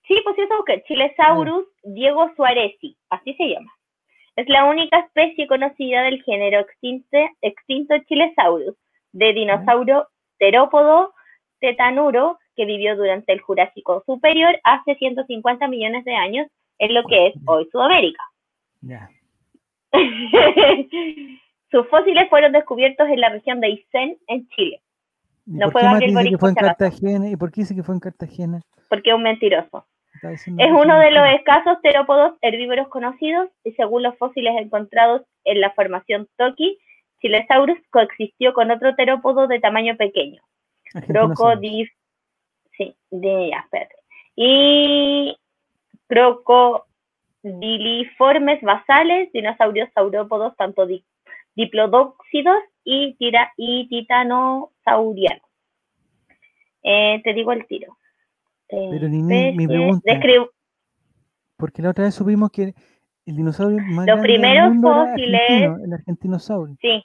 Sí, 0.06 0.20
pues 0.24 0.38
eso 0.38 0.64
que 0.64 0.82
Chilesaurus 0.82 1.66
Diego 1.84 2.30
Suarezi, 2.34 2.96
así 3.10 3.34
se 3.34 3.48
llama. 3.48 3.72
Es 4.36 4.48
la 4.48 4.64
única 4.64 4.98
especie 4.98 5.46
conocida 5.46 6.02
del 6.02 6.22
género 6.22 6.60
extinto, 6.60 7.18
extinto 7.40 7.94
Chilesaurus, 8.08 8.74
de 9.12 9.32
dinosaurio 9.32 10.08
terópodo 10.38 11.12
tetanuro 11.60 12.38
que 12.56 12.64
vivió 12.64 12.96
durante 12.96 13.32
el 13.32 13.40
Jurásico 13.40 14.02
Superior 14.06 14.58
hace 14.64 14.94
150 14.96 15.68
millones 15.68 16.04
de 16.04 16.14
años 16.14 16.46
en 16.78 16.94
lo 16.94 17.04
que 17.04 17.28
es 17.28 17.34
hoy 17.46 17.68
Sudamérica. 17.70 18.22
Sus 21.70 21.88
fósiles 21.88 22.28
fueron 22.28 22.52
descubiertos 22.52 23.08
en 23.08 23.20
la 23.20 23.28
región 23.30 23.60
de 23.60 23.68
Aysén, 23.68 24.18
en 24.26 24.48
Chile. 24.48 24.82
No 25.46 25.70
fue 25.70 25.82
que 25.82 26.38
fue 26.38 26.50
en 26.50 26.54
Cartagena? 26.54 27.28
¿Y 27.28 27.36
por 27.36 27.50
qué 27.50 27.62
dice 27.62 27.74
que 27.74 27.82
fue 27.82 27.94
en 27.94 28.00
Cartagena? 28.00 28.60
Porque 28.88 29.10
es 29.10 29.16
un 29.16 29.22
mentiroso. 29.22 29.86
Es 30.22 30.46
uno 30.46 31.00
de 31.00 31.10
los 31.10 31.28
escasos 31.34 31.82
terópodos 31.82 32.34
herbívoros 32.42 32.86
conocidos 32.88 33.48
y 33.64 33.72
según 33.72 34.04
los 34.04 34.16
fósiles 34.18 34.54
encontrados 34.56 35.22
en 35.44 35.60
la 35.60 35.72
formación 35.72 36.28
Toki, 36.36 36.78
Chilesaurus 37.20 37.78
coexistió 37.90 38.52
con 38.52 38.70
otro 38.70 38.94
terópodo 38.94 39.48
de 39.48 39.58
tamaño 39.58 39.96
pequeño. 39.96 40.40
Crocodif... 41.08 41.90
Sí, 42.76 42.94
de, 43.10 43.48
ya, 43.50 43.60
espérate. 43.60 43.96
Y 44.36 45.36
crocodiliformes 46.06 48.62
basales, 48.62 49.32
dinosaurios 49.32 49.88
saurópodos, 49.94 50.54
tanto 50.56 50.86
diplodóxidos 51.54 52.62
y, 52.84 53.14
tira, 53.14 53.52
y 53.56 53.88
titanosaurianos. 53.88 55.48
Eh, 56.82 57.20
te 57.22 57.32
digo 57.34 57.52
el 57.52 57.66
tiro. 57.66 57.96
Pero 58.90 59.08
ni 59.08 59.22
mi 59.22 59.66
pregunta. 59.66 60.20
Porque 61.56 61.82
la 61.82 61.90
otra 61.90 62.04
vez 62.04 62.14
supimos 62.14 62.50
que 62.50 62.74
el 63.26 63.36
dinosaurio 63.36 63.78
más 63.80 64.06
Los 64.06 64.20
primeros 64.20 64.74
fósiles. 64.80 65.50
el 65.84 65.92
argentinosaurio. 65.92 66.76
Sí, 66.80 67.04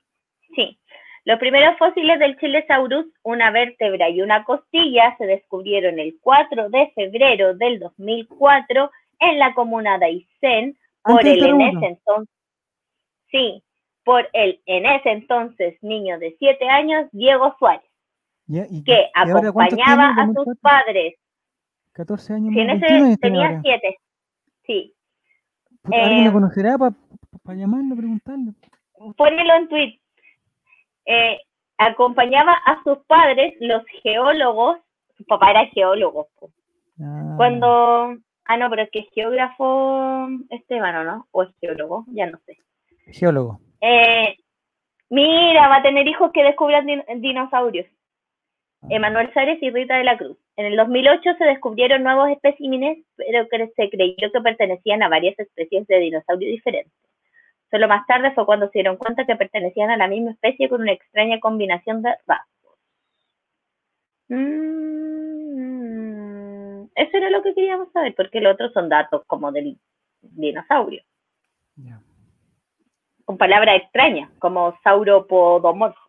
sí. 0.55 0.79
Los 1.25 1.39
primeros 1.39 1.77
fósiles 1.77 2.19
del 2.19 2.37
Chilesaurus, 2.39 3.05
una 3.23 3.51
vértebra 3.51 4.09
y 4.09 4.21
una 4.21 4.45
costilla, 4.45 5.15
se 5.17 5.25
descubrieron 5.25 5.99
el 5.99 6.17
4 6.21 6.69
de 6.69 6.91
febrero 6.95 7.53
del 7.53 7.79
2004 7.79 8.89
en 9.19 9.39
la 9.39 9.53
comuna 9.53 9.97
de 9.97 10.05
Aysén, 10.05 10.77
por 11.03 11.25
el 11.25 11.43
en 11.43 11.61
ese 11.61 11.85
entonces, 11.85 12.35
sí, 13.29 13.63
por 14.03 14.29
el 14.33 14.61
en 14.65 14.85
ese 14.85 15.11
entonces 15.11 15.77
niño 15.81 16.17
de 16.19 16.35
siete 16.39 16.67
años, 16.69 17.07
Diego 17.11 17.55
Suárez, 17.59 17.89
que 18.85 19.09
acompañaba 19.13 20.09
a 20.17 20.27
sus 20.33 20.57
padres. 20.61 21.15
14 21.97 22.33
años. 22.33 22.53
Sí, 22.53 22.59
en 22.59 22.69
ese 22.69 23.17
tenía 23.17 23.59
siete, 23.61 23.97
sí. 24.67 24.93
¿Alguien 25.83 26.25
lo 26.25 26.29
eh, 26.29 26.33
conocerá 26.33 26.77
para 26.77 27.57
llamarlo, 27.57 27.95
preguntarle? 27.95 28.51
Ponelo 29.17 29.53
en 29.55 29.67
tweet. 29.67 29.99
Eh, 31.05 31.39
acompañaba 31.79 32.51
a 32.51 32.83
sus 32.83 32.99
padres, 33.07 33.55
los 33.59 33.83
geólogos, 34.03 34.77
su 35.17 35.25
papá 35.25 35.51
era 35.51 35.65
geólogo. 35.67 36.27
Ah. 37.01 37.33
Cuando, 37.35 38.17
ah, 38.45 38.57
no, 38.57 38.69
pero 38.69 38.83
es 38.83 38.91
que 38.91 38.99
es 38.99 39.07
geógrafo 39.15 40.27
Esteban, 40.51 40.95
¿o 40.97 41.03
no? 41.03 41.27
¿O 41.31 41.43
es 41.43 41.49
geólogo? 41.59 42.05
Ya 42.09 42.27
no 42.27 42.37
sé. 42.45 42.57
Geólogo. 43.11 43.59
Eh, 43.81 44.35
mira, 45.09 45.67
va 45.67 45.77
a 45.77 45.83
tener 45.83 46.07
hijos 46.07 46.31
que 46.31 46.43
descubran 46.43 46.85
dinosaurios. 47.15 47.87
Ah. 48.83 48.87
Emanuel 48.91 49.33
Sárez 49.33 49.57
y 49.63 49.71
Rita 49.71 49.95
de 49.95 50.03
la 50.03 50.17
Cruz. 50.17 50.37
En 50.57 50.65
el 50.65 50.75
2008 50.75 51.35
se 51.37 51.45
descubrieron 51.45 52.03
nuevos 52.03 52.29
especímenes, 52.29 53.05
pero 53.15 53.47
que 53.47 53.71
se 53.75 53.89
creyó 53.91 54.31
que 54.31 54.41
pertenecían 54.41 55.03
a 55.03 55.09
varias 55.09 55.37
especies 55.37 55.85
de 55.85 55.99
dinosaurios 55.99 56.51
diferentes. 56.51 56.91
Solo 57.69 57.87
más 57.87 58.07
tarde 58.07 58.31
fue 58.31 58.47
cuando 58.47 58.65
se 58.67 58.79
dieron 58.79 58.97
cuenta 58.97 59.27
que 59.27 59.35
pertenecían 59.35 59.91
a 59.91 59.97
la 59.97 60.07
misma 60.07 60.31
especie 60.31 60.67
con 60.67 60.81
una 60.81 60.93
extraña 60.93 61.39
combinación 61.39 62.01
de 62.01 62.15
rasgos. 62.25 62.79
Mm, 64.29 65.27
eso 66.95 67.17
era 67.17 67.29
lo 67.29 67.43
que 67.43 67.53
queríamos 67.53 67.91
saber, 67.91 68.15
porque 68.15 68.41
los 68.41 68.55
otros 68.55 68.73
son 68.73 68.89
datos 68.89 69.23
como 69.27 69.51
del 69.51 69.77
dinosaurio. 70.21 71.03
Con 73.25 73.37
palabras 73.37 73.75
extrañas, 73.75 74.31
como 74.39 74.75
sauropodomorfo. 74.83 76.06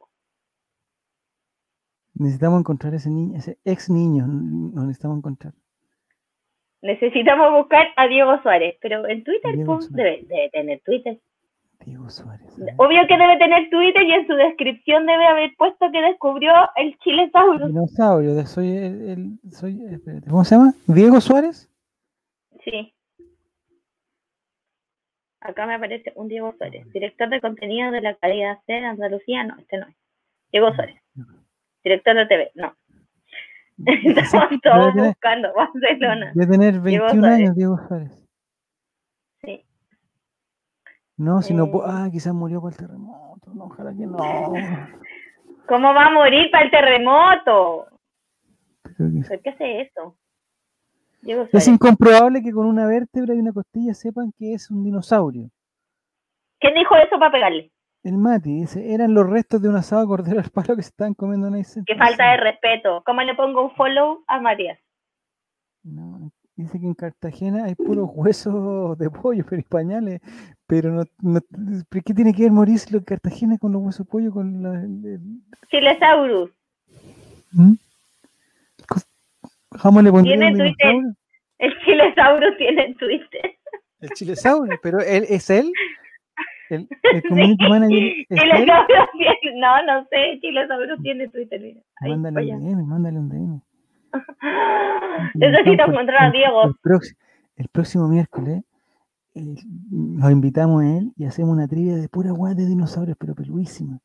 Necesitamos 2.18 2.60
encontrar 2.60 2.94
ese 2.94 3.10
niño, 3.10 3.38
ese 3.38 3.58
ex 3.64 3.88
niño, 3.88 4.26
lo 4.26 4.82
necesitamos 4.82 5.18
encontrar. 5.18 5.52
Necesitamos 6.82 7.52
buscar 7.52 7.86
a 7.96 8.06
Diego 8.06 8.40
Suárez, 8.42 8.76
pero 8.80 9.06
en 9.08 9.24
Twitter 9.24 9.56
debe, 9.56 10.24
debe 10.28 10.50
tener 10.50 10.80
Twitter. 10.84 11.18
Diego 11.84 12.10
Suárez. 12.10 12.46
Obvio 12.76 13.06
que 13.08 13.16
debe 13.16 13.38
tener 13.38 13.70
Twitter 13.70 14.02
y 14.02 14.12
en 14.12 14.26
su 14.26 14.34
descripción 14.34 15.06
debe 15.06 15.26
haber 15.26 15.54
puesto 15.56 15.90
que 15.90 16.00
descubrió 16.02 16.52
el 16.76 16.98
chilesauro. 16.98 17.66
Dinosaurio, 17.66 18.46
soy 18.46 18.76
el, 18.76 19.38
soy, 19.50 19.78
¿cómo 20.28 20.44
se 20.44 20.56
llama? 20.56 20.74
¿Diego 20.86 21.20
Suárez? 21.20 21.70
Sí. 22.64 22.92
Acá 25.40 25.66
me 25.66 25.74
aparece 25.74 26.12
un 26.16 26.28
Diego 26.28 26.52
Suárez, 26.58 26.90
director 26.92 27.28
de 27.28 27.40
contenido 27.40 27.90
de 27.92 28.00
la 28.00 28.14
calidad 28.16 28.58
C 28.66 28.72
de 28.72 28.84
Andalucía. 28.84 29.44
No, 29.44 29.56
este 29.58 29.78
no 29.78 29.86
es. 29.86 29.96
Diego 30.50 30.74
Suárez. 30.74 31.00
Director 31.88 32.16
de 32.16 32.26
TV, 32.26 32.52
no. 32.54 32.74
Estamos 33.86 34.60
todos 34.62 34.94
buscando 34.94 35.48
Barcelona. 35.54 36.32
Debe 36.34 36.50
tener 36.50 36.80
21 36.80 37.26
años, 37.26 37.56
Diego 37.56 37.78
Suárez. 37.88 38.12
No, 41.16 41.42
si 41.42 41.54
no, 41.54 41.64
eh. 41.64 41.70
ah, 41.84 42.08
quizás 42.12 42.34
murió 42.34 42.60
por 42.60 42.72
el 42.72 42.78
terremoto, 42.78 43.52
no, 43.54 43.64
ojalá 43.64 43.90
que 43.92 44.06
no. 44.06 44.18
¿Cómo 45.66 45.94
va 45.94 46.06
a 46.06 46.12
morir 46.12 46.50
para 46.52 46.64
el 46.64 46.70
terremoto? 46.70 47.86
¿Por 48.82 49.42
qué 49.42 49.50
hace 49.50 49.80
eso? 49.80 50.14
es 51.52 51.68
incomprobable 51.68 52.42
que 52.42 52.52
con 52.52 52.66
una 52.66 52.86
vértebra 52.86 53.34
y 53.34 53.38
una 53.38 53.52
costilla 53.52 53.94
sepan 53.94 54.30
que 54.38 54.54
es 54.54 54.70
un 54.70 54.84
dinosaurio. 54.84 55.48
¿Quién 56.60 56.74
dijo 56.74 56.94
eso 56.96 57.18
para 57.18 57.32
pegarle? 57.32 57.72
El 58.04 58.16
Mati 58.16 58.60
dice, 58.60 58.94
eran 58.94 59.12
los 59.12 59.28
restos 59.28 59.60
de 59.60 59.68
un 59.68 59.76
asado 59.76 60.06
cordero 60.06 60.40
al 60.40 60.50
palo 60.50 60.76
que 60.76 60.82
se 60.82 60.90
estaban 60.90 61.14
comiendo 61.14 61.48
en 61.48 61.56
ese. 61.56 61.82
Qué 61.86 61.96
falta 61.96 62.30
de 62.30 62.36
respeto. 62.38 63.02
¿Cómo 63.04 63.22
le 63.22 63.34
pongo 63.34 63.64
un 63.64 63.74
follow 63.74 64.24
a 64.28 64.40
Matías? 64.40 64.78
No, 65.82 66.30
dice 66.54 66.78
que 66.78 66.86
en 66.86 66.94
Cartagena 66.94 67.64
hay 67.64 67.74
puros 67.74 68.10
huesos 68.12 68.96
de 68.98 69.10
pollo, 69.10 69.44
pero 69.48 69.60
españoles, 69.60 70.20
pero 70.66 70.92
no, 70.92 71.04
no, 71.22 71.40
¿qué 71.90 72.14
tiene 72.14 72.32
que 72.32 72.42
ver 72.42 72.52
Mauricio 72.52 72.98
en 72.98 73.04
Cartagena 73.04 73.58
con 73.58 73.72
los 73.72 73.82
huesos 73.82 74.06
de 74.06 74.10
pollo? 74.10 74.32
Con 74.32 74.62
la, 74.62 74.74
el... 74.80 75.20
Chilesaurus. 75.68 76.50
¿Mm? 77.52 77.74
¿Cómo 79.82 80.02
le 80.02 80.10
Tiene 80.22 80.54
Twitter. 80.54 80.94
El 81.58 81.78
Chilesaurus 81.84 82.56
tiene 82.56 82.94
Twitter. 82.94 83.56
El 84.00 84.10
Chilesaurus, 84.10 84.78
pero 84.82 85.00
él 85.00 85.26
es 85.28 85.50
él. 85.50 85.72
El, 86.70 86.88
el 87.12 87.22
community 87.22 87.64
sí. 87.64 87.70
manager 87.70 87.98
es 87.98 88.26
él. 88.28 88.38
Tiene, 89.12 89.60
no, 89.60 89.82
no 89.84 90.04
sé, 90.10 90.38
Chilesaurus 90.40 91.02
tiene 91.02 91.28
Twitter. 91.28 91.60
Mira. 91.60 91.80
Ahí, 92.00 92.16
mándale 92.16 92.54
un 92.54 92.60
DM, 92.60 92.86
mándale 92.86 93.18
un 93.18 93.28
DM. 93.28 93.60
Necesito 95.34 95.84
encontrar 95.84 96.24
a 96.24 96.30
Diego. 96.30 96.64
El, 96.64 96.74
próximo, 96.82 97.18
el 97.56 97.68
próximo 97.68 98.08
miércoles 98.08 98.62
eh, 99.34 99.54
nos 99.90 100.30
invitamos 100.30 100.82
a 100.82 100.98
él 100.98 101.12
y 101.16 101.24
hacemos 101.24 101.52
una 101.52 101.68
trivia 101.68 101.96
de 101.96 102.08
pura 102.08 102.32
guay 102.32 102.54
de 102.54 102.66
dinosaurios, 102.66 103.16
pero 103.18 103.34
peludísima. 103.34 103.98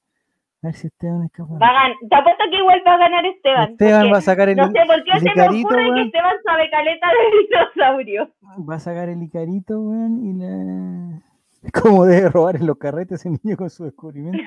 A 0.64 0.68
ver 0.68 0.76
si 0.76 0.88
Esteban 0.88 1.24
es 1.24 1.32
capaz. 1.32 1.60
Va 1.60 1.68
a 1.68 1.92
te 2.10 2.16
apuesto 2.16 2.44
que 2.50 2.58
igual 2.58 2.82
va 2.88 2.94
a 2.94 2.98
ganar 2.98 3.26
Esteban. 3.26 3.72
Esteban 3.72 4.14
va 4.14 4.18
a 4.18 4.22
sacar 4.22 4.48
el 4.48 4.56
No 4.56 4.68
sé 4.68 4.80
por 4.88 5.04
qué 5.04 5.20
se 5.20 5.36
me 5.36 5.60
ocurre 5.60 5.94
que 5.94 6.02
Esteban 6.04 6.36
sabe 6.46 6.70
caleta 6.70 7.08
de 7.08 7.38
dinosaurio. 7.42 8.30
Va 8.70 8.76
a 8.76 8.80
sacar 8.80 9.10
el 9.10 9.22
Icarito, 9.22 9.82
weón, 9.82 10.24
y 10.24 10.34
la... 10.34 11.22
Como 11.82 12.06
debe 12.06 12.30
robar 12.30 12.56
en 12.56 12.68
los 12.68 12.78
carretes 12.78 13.22
ese 13.22 13.30
niño 13.30 13.58
con 13.58 13.70
su 13.70 13.86
descubrimiento. 13.86 14.40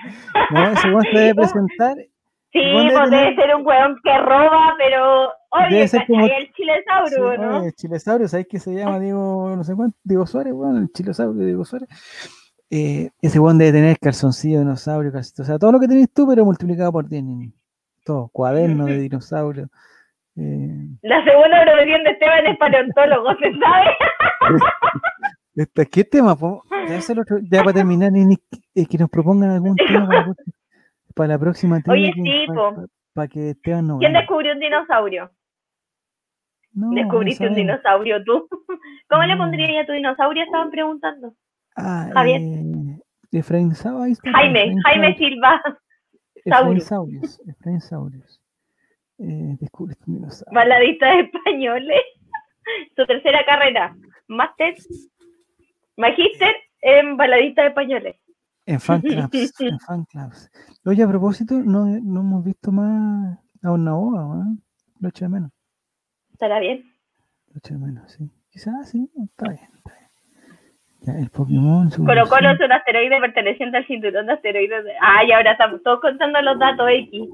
No, 0.50 0.68
ese 0.68 0.88
weón 0.88 1.02
se 1.02 1.18
debe 1.18 1.34
presentar. 1.34 1.96
Sí, 2.52 2.60
pues 2.72 3.10
debe 3.10 3.34
ser 3.34 3.54
un 3.54 3.66
weón 3.66 3.98
que 4.02 4.18
roba, 4.18 4.74
pero 4.78 5.30
Oye, 5.50 5.82
el 5.82 6.52
chilesaurio, 6.52 7.38
¿no? 7.38 7.64
el 7.64 7.72
chilesaurio, 7.74 8.28
¿sabes 8.28 8.46
qué 8.48 8.58
se 8.58 8.74
llama? 8.74 8.98
Diego, 8.98 9.54
no 9.56 9.64
sé 9.64 9.74
cuánto, 9.74 9.96
Diego 10.02 10.26
Suárez, 10.26 10.52
bueno, 10.52 10.78
el 10.78 10.92
chilesaurio 10.92 11.44
Diego 11.44 11.64
Suárez. 11.64 11.88
Eh, 12.70 13.10
ese 13.22 13.38
weón 13.38 13.58
debe 13.58 13.72
tener 13.72 13.98
calzoncillo, 13.98 14.58
dinosaurio, 14.58 15.12
o 15.14 15.22
sea, 15.22 15.58
todo 15.58 15.72
lo 15.72 15.80
que 15.80 15.88
tenés 15.88 16.12
tú, 16.12 16.26
pero 16.26 16.44
multiplicado 16.44 16.92
por 16.92 17.08
10, 17.08 17.24
Todo, 18.04 18.28
cuaderno 18.32 18.86
de 18.86 18.98
dinosaurio. 18.98 19.68
Eh. 20.36 20.88
La 21.02 21.24
segunda 21.24 21.62
profesión 21.62 22.04
de 22.04 22.10
Esteban 22.10 22.46
es 22.46 22.58
paleontólogo, 22.58 23.30
¿se 23.36 23.52
sabe? 23.58 23.86
¿Qué 25.90 26.04
tema? 26.04 26.36
Ya, 26.88 27.00
ya 27.50 27.62
para 27.62 27.72
terminar, 27.72 28.12
es 28.74 28.88
que 28.88 28.98
nos 28.98 29.08
propongan 29.08 29.50
algún 29.50 29.76
tema 29.88 30.34
para, 31.14 31.28
la 31.28 31.38
próxima 31.38 31.80
Oye, 31.88 32.12
sí, 32.14 32.46
para, 33.14 33.28
que 33.28 33.50
Esteban 33.50 33.86
no 33.86 33.98
¿Quién 33.98 34.12
descubrió 34.12 34.52
un 34.52 34.60
dinosaurio? 34.60 35.30
Descubriste 36.72 37.48
un 37.48 37.54
dinosaurio 37.54 38.22
tú. 38.22 38.46
¿Cómo 39.08 39.22
le 39.24 39.36
pondría 39.36 39.80
a 39.80 39.86
tu 39.86 39.92
dinosaurio? 39.92 40.44
Estaban 40.44 40.70
preguntando. 40.70 41.32
Ah, 41.74 42.10
Javier. 42.12 42.42
Eh, 42.42 43.00
Efraín 43.32 43.70
Jaime, 43.72 44.74
Jaime 44.84 45.16
Silva. 45.16 45.62
Efraín 46.44 46.80
Saurios. 46.82 47.40
Efraín 47.48 47.80
Saurios. 47.80 48.42
Eh, 49.18 49.56
descubriste 49.58 50.04
un 50.06 50.16
dinosaurio. 50.16 50.54
Baladista 50.54 51.06
de 51.06 51.20
españoles. 51.20 52.02
Su 52.96 53.06
tercera 53.06 53.42
carrera. 53.46 53.96
Máster. 54.28 54.74
Magíster 55.97 56.55
en 56.83 57.16
baladista 57.16 57.62
de 57.62 57.68
españoles. 57.68 58.16
En 58.66 58.81
fan 58.81 59.00
clubs. 59.02 59.60
en 59.60 59.78
fan 59.81 60.05
clubs. 60.05 60.50
Oye, 60.84 61.02
a 61.02 61.08
propósito, 61.08 61.55
no, 61.55 61.86
no 61.86 62.20
hemos 62.20 62.44
visto 62.44 62.70
más 62.73 63.39
a 63.62 63.73
una 63.73 63.91
¿no? 63.91 64.57
Lo 65.00 65.08
echo 65.08 65.25
de 65.25 65.28
menos. 65.28 65.50
¿Estará 66.33 66.60
bien? 66.60 66.84
Mucho 67.52 67.78
menos, 67.78 68.12
sí. 68.12 68.31
Quizás 68.50 68.91
sí, 68.91 69.10
está 69.23 69.49
bien, 69.49 69.68
está 69.75 69.92
bien. 69.92 70.10
Ya, 71.00 71.18
el 71.18 71.31
Pokémon. 71.31 71.91
Colo 71.91 72.28
Colo 72.28 72.50
es 72.50 72.60
un 72.60 72.73
asteroide 72.73 73.20
perteneciente 73.20 73.76
al 73.76 73.86
cinturón 73.86 74.26
de 74.26 74.33
asteroides. 74.33 74.84
De... 74.84 74.92
Ay, 75.00 75.33
ahora 75.33 75.52
estamos 75.52 75.83
todos 75.83 76.00
contando 76.00 76.41
los 76.42 76.58
datos 76.58 76.89
X. 76.91 77.23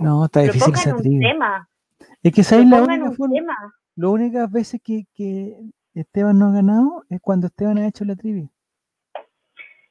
no, 0.00 0.24
está 0.24 0.40
difícil 0.40 0.74
esa 0.74 0.96
trivia. 0.96 1.68
Es 2.22 2.32
que 2.32 2.42
sabes 2.42 2.66
la 2.66 2.82
única 2.82 3.10
forma. 3.12 3.56
Las 3.96 4.10
únicas 4.10 4.50
veces 4.50 4.80
que, 4.82 5.04
que 5.14 5.56
Esteban 5.94 6.38
no 6.38 6.48
ha 6.48 6.52
ganado 6.52 7.04
es 7.10 7.20
cuando 7.20 7.46
Esteban 7.46 7.78
ha 7.78 7.86
hecho 7.86 8.04
la 8.04 8.16
trivia. 8.16 8.48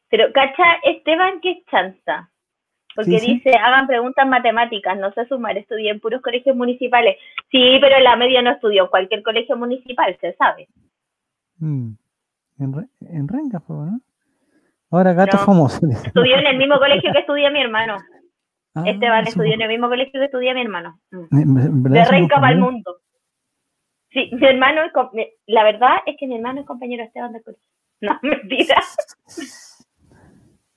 Pero, 0.10 0.32
¿cacha? 0.34 0.64
Esteban, 0.84 1.40
¿qué 1.42 1.52
es 1.52 1.66
chanza? 1.68 2.30
Porque 2.96 3.20
dice, 3.22 3.52
hagan 3.52 3.88
preguntas 3.88 4.28
matemáticas, 4.28 4.98
no 4.98 5.14
sé 5.14 5.26
sumar, 5.28 5.58
estudié 5.58 5.92
en 5.92 6.02
puros 6.02 6.22
colegios 6.22 6.56
municipales. 6.56 7.16
Sí, 7.50 7.78
pero 7.80 7.96
en 7.96 8.04
la 8.04 8.18
media 8.18 8.42
no 8.42 8.52
estudió, 8.52 8.90
cualquier 8.90 9.24
colegio 9.24 9.56
municipal, 9.56 10.18
se 10.20 10.34
sabe. 10.34 10.68
Mm. 11.58 11.94
En, 12.60 12.90
en 13.00 13.28
Renga, 13.28 13.64
¿no? 13.70 14.02
Ahora 14.92 15.14
gato 15.14 15.38
famoso. 15.38 15.88
Estudió 15.88 16.36
en 16.36 16.48
el 16.48 16.58
mismo 16.58 16.78
colegio 16.78 17.14
que 17.14 17.20
estudia 17.20 17.50
mi 17.50 17.62
hermano. 17.62 17.98
Ah, 18.76 18.84
Esteban 18.86 19.26
estudió 19.26 19.54
en 19.54 19.62
el 19.62 19.70
mismo 19.70 19.88
colegio 19.88 20.20
que 20.20 20.26
estudia 20.26 20.54
mi 20.54 20.62
hermano. 20.62 21.00
Mm. 21.12 21.84
De 21.84 22.06
Renca 22.06 22.42
para 22.42 22.52
el 22.52 22.60
mundo. 22.60 22.98
Sí, 24.12 24.30
mi 24.34 24.46
hermano, 24.46 24.82
la 25.48 25.64
verdad 25.64 25.98
es 26.06 26.18
que 26.20 26.28
mi 26.28 26.36
hermano 26.36 26.62
es 26.62 26.68
compañero 26.68 27.04
Esteban 27.04 27.34
de 27.34 27.42
colegio. 27.42 27.68
No, 28.02 28.18
mentira. 28.24 28.78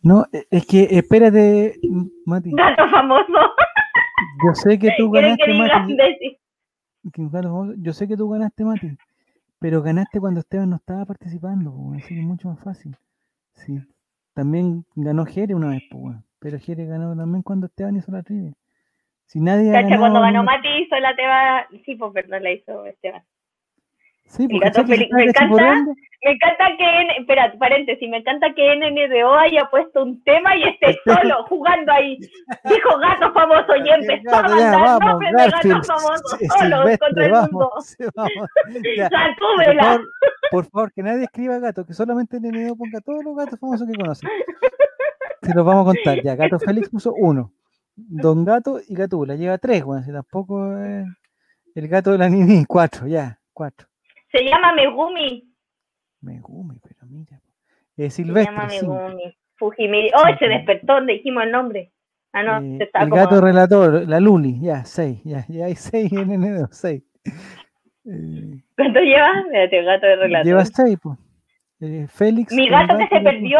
No, 0.02 0.26
e, 0.30 0.46
es 0.50 0.66
que 0.66 0.86
espérate, 0.90 1.80
Mati. 2.26 2.50
Gato 2.52 2.86
famoso. 2.90 3.32
Yo 4.44 4.54
sé 4.54 4.78
que 4.78 4.90
tú 4.98 5.10
ganaste, 5.12 5.54
Mati. 5.54 5.96
Yo 7.78 7.92
sé 7.94 8.06
que 8.06 8.16
tú 8.16 8.28
ganaste, 8.28 8.62
Mati. 8.62 8.98
Pero 9.58 9.80
ganaste 9.80 10.20
cuando 10.20 10.40
Esteban 10.40 10.68
no 10.68 10.76
estaba 10.76 11.06
participando, 11.06 11.92
así 11.96 12.08
que 12.08 12.20
es 12.20 12.26
mucho 12.26 12.48
más 12.48 12.60
fácil. 12.60 12.94
Sí. 13.54 13.80
También 14.34 14.84
ganó 14.94 15.24
Jere 15.24 15.54
una 15.54 15.68
vez, 15.68 15.84
pero 16.38 16.58
Jere 16.58 16.84
ganó 16.84 17.16
también 17.16 17.42
cuando 17.42 17.66
Esteban 17.66 17.96
hizo 17.96 18.12
la 18.12 18.22
trivia. 18.22 18.52
Si 19.26 19.40
nadie 19.40 19.72
Cacha, 19.72 19.98
cuando 19.98 20.20
ganó 20.20 20.44
Mati 20.44 20.68
hizo 20.68 20.96
la 20.98 21.14
teba, 21.16 21.66
sí, 21.84 21.94
pues 21.96 22.12
perdón, 22.12 22.42
la 22.42 22.52
hizo 22.52 22.86
Esteban. 22.86 23.22
Sí, 24.26 24.48
porque 24.48 25.08
me 25.12 25.24
encanta, 25.24 25.84
me 26.24 26.30
encanta 26.30 26.64
que, 26.78 27.20
espera, 27.20 27.52
paréntesis, 27.58 28.08
me 28.08 28.16
encanta 28.16 28.52
que 28.54 28.74
NNDO 28.74 29.34
haya 29.34 29.68
puesto 29.70 30.02
un 30.02 30.24
tema 30.24 30.56
y 30.56 30.64
esté 30.64 30.98
solo 31.04 31.44
jugando 31.44 31.92
ahí. 31.92 32.18
Dijo 32.64 32.98
gato 32.98 33.32
famoso 33.32 33.76
y 33.76 33.90
empezó 33.90 34.34
a 34.34 34.42
mandar 34.42 35.00
nombres 35.00 35.32
de 35.32 35.50
gatos 35.50 35.86
famosos 35.86 36.38
solos 36.58 36.98
contra 36.98 37.26
el 37.26 37.32
mundo. 37.32 37.70
por, 38.14 39.76
favor, 39.76 40.04
por 40.50 40.64
favor, 40.70 40.92
que 40.92 41.02
nadie 41.02 41.24
escriba 41.24 41.58
gato, 41.58 41.84
que 41.84 41.92
solamente 41.92 42.40
NNDO 42.40 42.76
ponga 42.76 43.00
todos 43.00 43.22
los 43.22 43.36
gatos 43.36 43.60
famosos 43.60 43.86
que 43.86 43.94
conoce. 43.94 44.26
Se 45.42 45.54
los 45.54 45.64
vamos 45.64 45.82
a 45.82 45.92
contar 45.92 46.22
ya. 46.22 46.34
Gato 46.34 46.58
Félix 46.58 46.88
puso 46.88 47.12
uno. 47.12 47.52
Don 47.96 48.44
Gato 48.44 48.80
y 48.86 48.94
Gatula. 48.94 49.36
Lleva 49.36 49.58
tres, 49.58 49.84
bueno, 49.84 50.02
si 50.04 50.12
tampoco 50.12 50.78
es 50.78 51.06
el 51.74 51.88
gato 51.88 52.12
de 52.12 52.18
la 52.18 52.28
Nini, 52.28 52.64
cuatro, 52.68 53.06
ya, 53.06 53.38
cuatro. 53.52 53.88
Se 54.30 54.42
llama 54.44 54.72
Megumi. 54.72 55.48
Megumi, 56.20 56.78
pero 56.82 57.06
mira. 57.08 57.40
Es 57.96 58.14
Silvestre. 58.14 58.54
Se 58.54 58.82
llama 58.84 58.98
Megumi. 59.06 59.36
Fujimiri. 59.56 60.10
Oh, 60.16 60.38
se 60.38 60.48
despertó, 60.48 61.00
le 61.00 61.14
dijimos 61.14 61.44
el 61.44 61.52
nombre. 61.52 61.92
Ah, 62.32 62.42
no, 62.42 62.58
eh, 62.58 62.78
se 62.78 62.84
está 62.84 63.02
El 63.02 63.10
gato 63.10 63.40
relator, 63.40 64.08
la 64.08 64.18
Luli, 64.18 64.60
ya, 64.60 64.84
seis, 64.84 65.20
ya, 65.24 65.46
ya 65.48 65.66
hay 65.66 65.76
seis 65.76 66.12
en 66.12 66.32
enero, 66.32 66.66
seis. 66.72 67.04
Eh, 68.06 68.60
¿Cuánto 68.76 69.00
lleva? 69.00 69.30
el 69.52 69.84
gato 69.84 70.06
de 70.06 70.16
relator. 70.16 70.44
Lleva 70.44 70.64
seis, 70.64 70.98
pues. 71.00 71.18
Eh, 71.80 72.06
Félix. 72.08 72.52
Mi 72.52 72.68
gato, 72.68 72.96
que 72.98 73.08
se 73.08 73.20
perdió. 73.20 73.58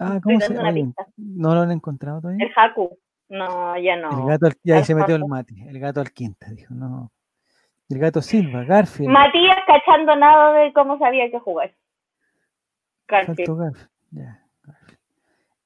Ah, 0.00 0.20
¿cómo 0.22 0.40
se 0.40 0.52
llama? 0.52 0.72
No 1.16 1.54
lo 1.54 1.60
han 1.62 1.70
encontrado 1.70 2.20
todavía. 2.20 2.44
El 2.44 2.52
Haku. 2.54 2.98
No, 3.34 3.76
ya 3.78 3.96
no. 3.96 4.10
El 4.10 4.26
gato, 4.28 4.56
ya 4.62 4.76
ahí 4.76 4.84
se 4.84 4.94
metió 4.94 5.16
el 5.16 5.24
Mati. 5.26 5.60
El 5.66 5.80
gato 5.80 6.00
al 6.00 6.12
quinto, 6.12 6.46
dijo, 6.54 6.72
no. 6.72 7.10
El 7.90 7.98
gato 7.98 8.22
Silva, 8.22 8.62
Garfield. 8.62 9.10
Matías 9.10 9.58
cachando 9.66 10.14
nada 10.14 10.52
de 10.52 10.72
cómo 10.72 10.98
sabía 10.98 11.28
que 11.32 11.40
jugar. 11.40 11.74
Garfield. 13.08 13.58
Garfield. 13.58 13.88
Ya, 14.12 14.40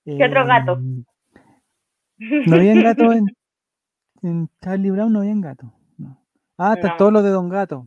¿Qué 0.07 0.25
otro 0.25 0.47
gato? 0.47 0.73
Em, 0.79 1.05
no 2.47 2.57
había 2.57 2.75
gato 2.83 3.13
en, 3.13 3.27
en 4.23 4.49
Charlie 4.63 4.91
Brown, 4.91 5.13
no 5.13 5.21
había 5.21 5.35
gato. 5.37 5.71
No. 5.99 6.19
Ah, 6.57 6.73
está 6.75 6.97
todo 6.97 7.11
lo 7.11 7.23
de 7.23 7.31
Don 7.31 7.51
Gato. 7.51 7.87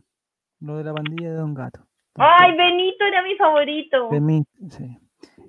Lo 0.60 0.76
de 0.76 0.84
la 0.84 0.92
bandilla 0.92 1.30
de 1.30 1.36
Don 1.36 1.54
Gato. 1.54 1.84
Ay, 2.14 2.56
Benito 2.56 3.04
era 3.04 3.20
mi 3.22 3.34
favorito. 3.34 4.10
Benito, 4.10 4.48
sí. 4.68 4.96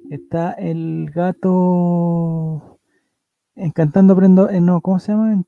Está 0.10 0.54
el 0.54 1.12
gato 1.14 2.73
encantando 3.56 4.14
aprendo, 4.14 4.50
eh, 4.50 4.62
no, 4.62 4.82
¿cómo 4.82 5.00
se 5.00 5.12
llama? 5.12 5.34
En 5.34 5.46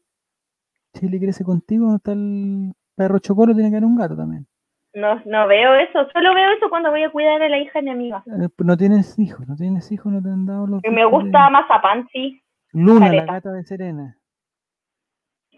Chile 0.93 1.19
crece 1.19 1.43
contigo, 1.43 1.95
está 1.95 2.13
el 2.13 2.73
perro 2.95 3.19
chocolo, 3.19 3.53
tiene 3.53 3.69
que 3.69 3.77
haber 3.77 3.85
un 3.85 3.97
gato 3.97 4.15
también. 4.15 4.47
No, 4.93 5.21
no 5.25 5.47
veo 5.47 5.75
eso, 5.75 6.07
solo 6.13 6.33
veo 6.33 6.51
eso 6.51 6.69
cuando 6.69 6.89
voy 6.89 7.03
a 7.03 7.11
cuidar 7.11 7.41
a 7.41 7.49
la 7.49 7.59
hija 7.59 7.79
de 7.79 7.83
mi 7.83 7.91
amiga. 7.91 8.23
Eh, 8.27 8.47
no 8.59 8.77
tienes 8.77 9.19
hijos, 9.19 9.45
no 9.47 9.55
tienes 9.55 9.91
hijos, 9.91 10.11
no 10.11 10.21
te 10.21 10.29
han 10.29 10.45
dado 10.45 10.67
los. 10.67 10.81
Me 10.89 11.05
gusta 11.05 11.49
más 11.49 11.67
Mazapán, 11.67 12.07
sí. 12.13 12.41
Luna, 12.71 13.11
la 13.11 13.25
gata 13.25 13.51
de 13.51 13.63
Serena. 13.63 14.17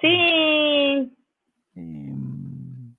Sí. 0.02 1.16
Em, 1.76 2.96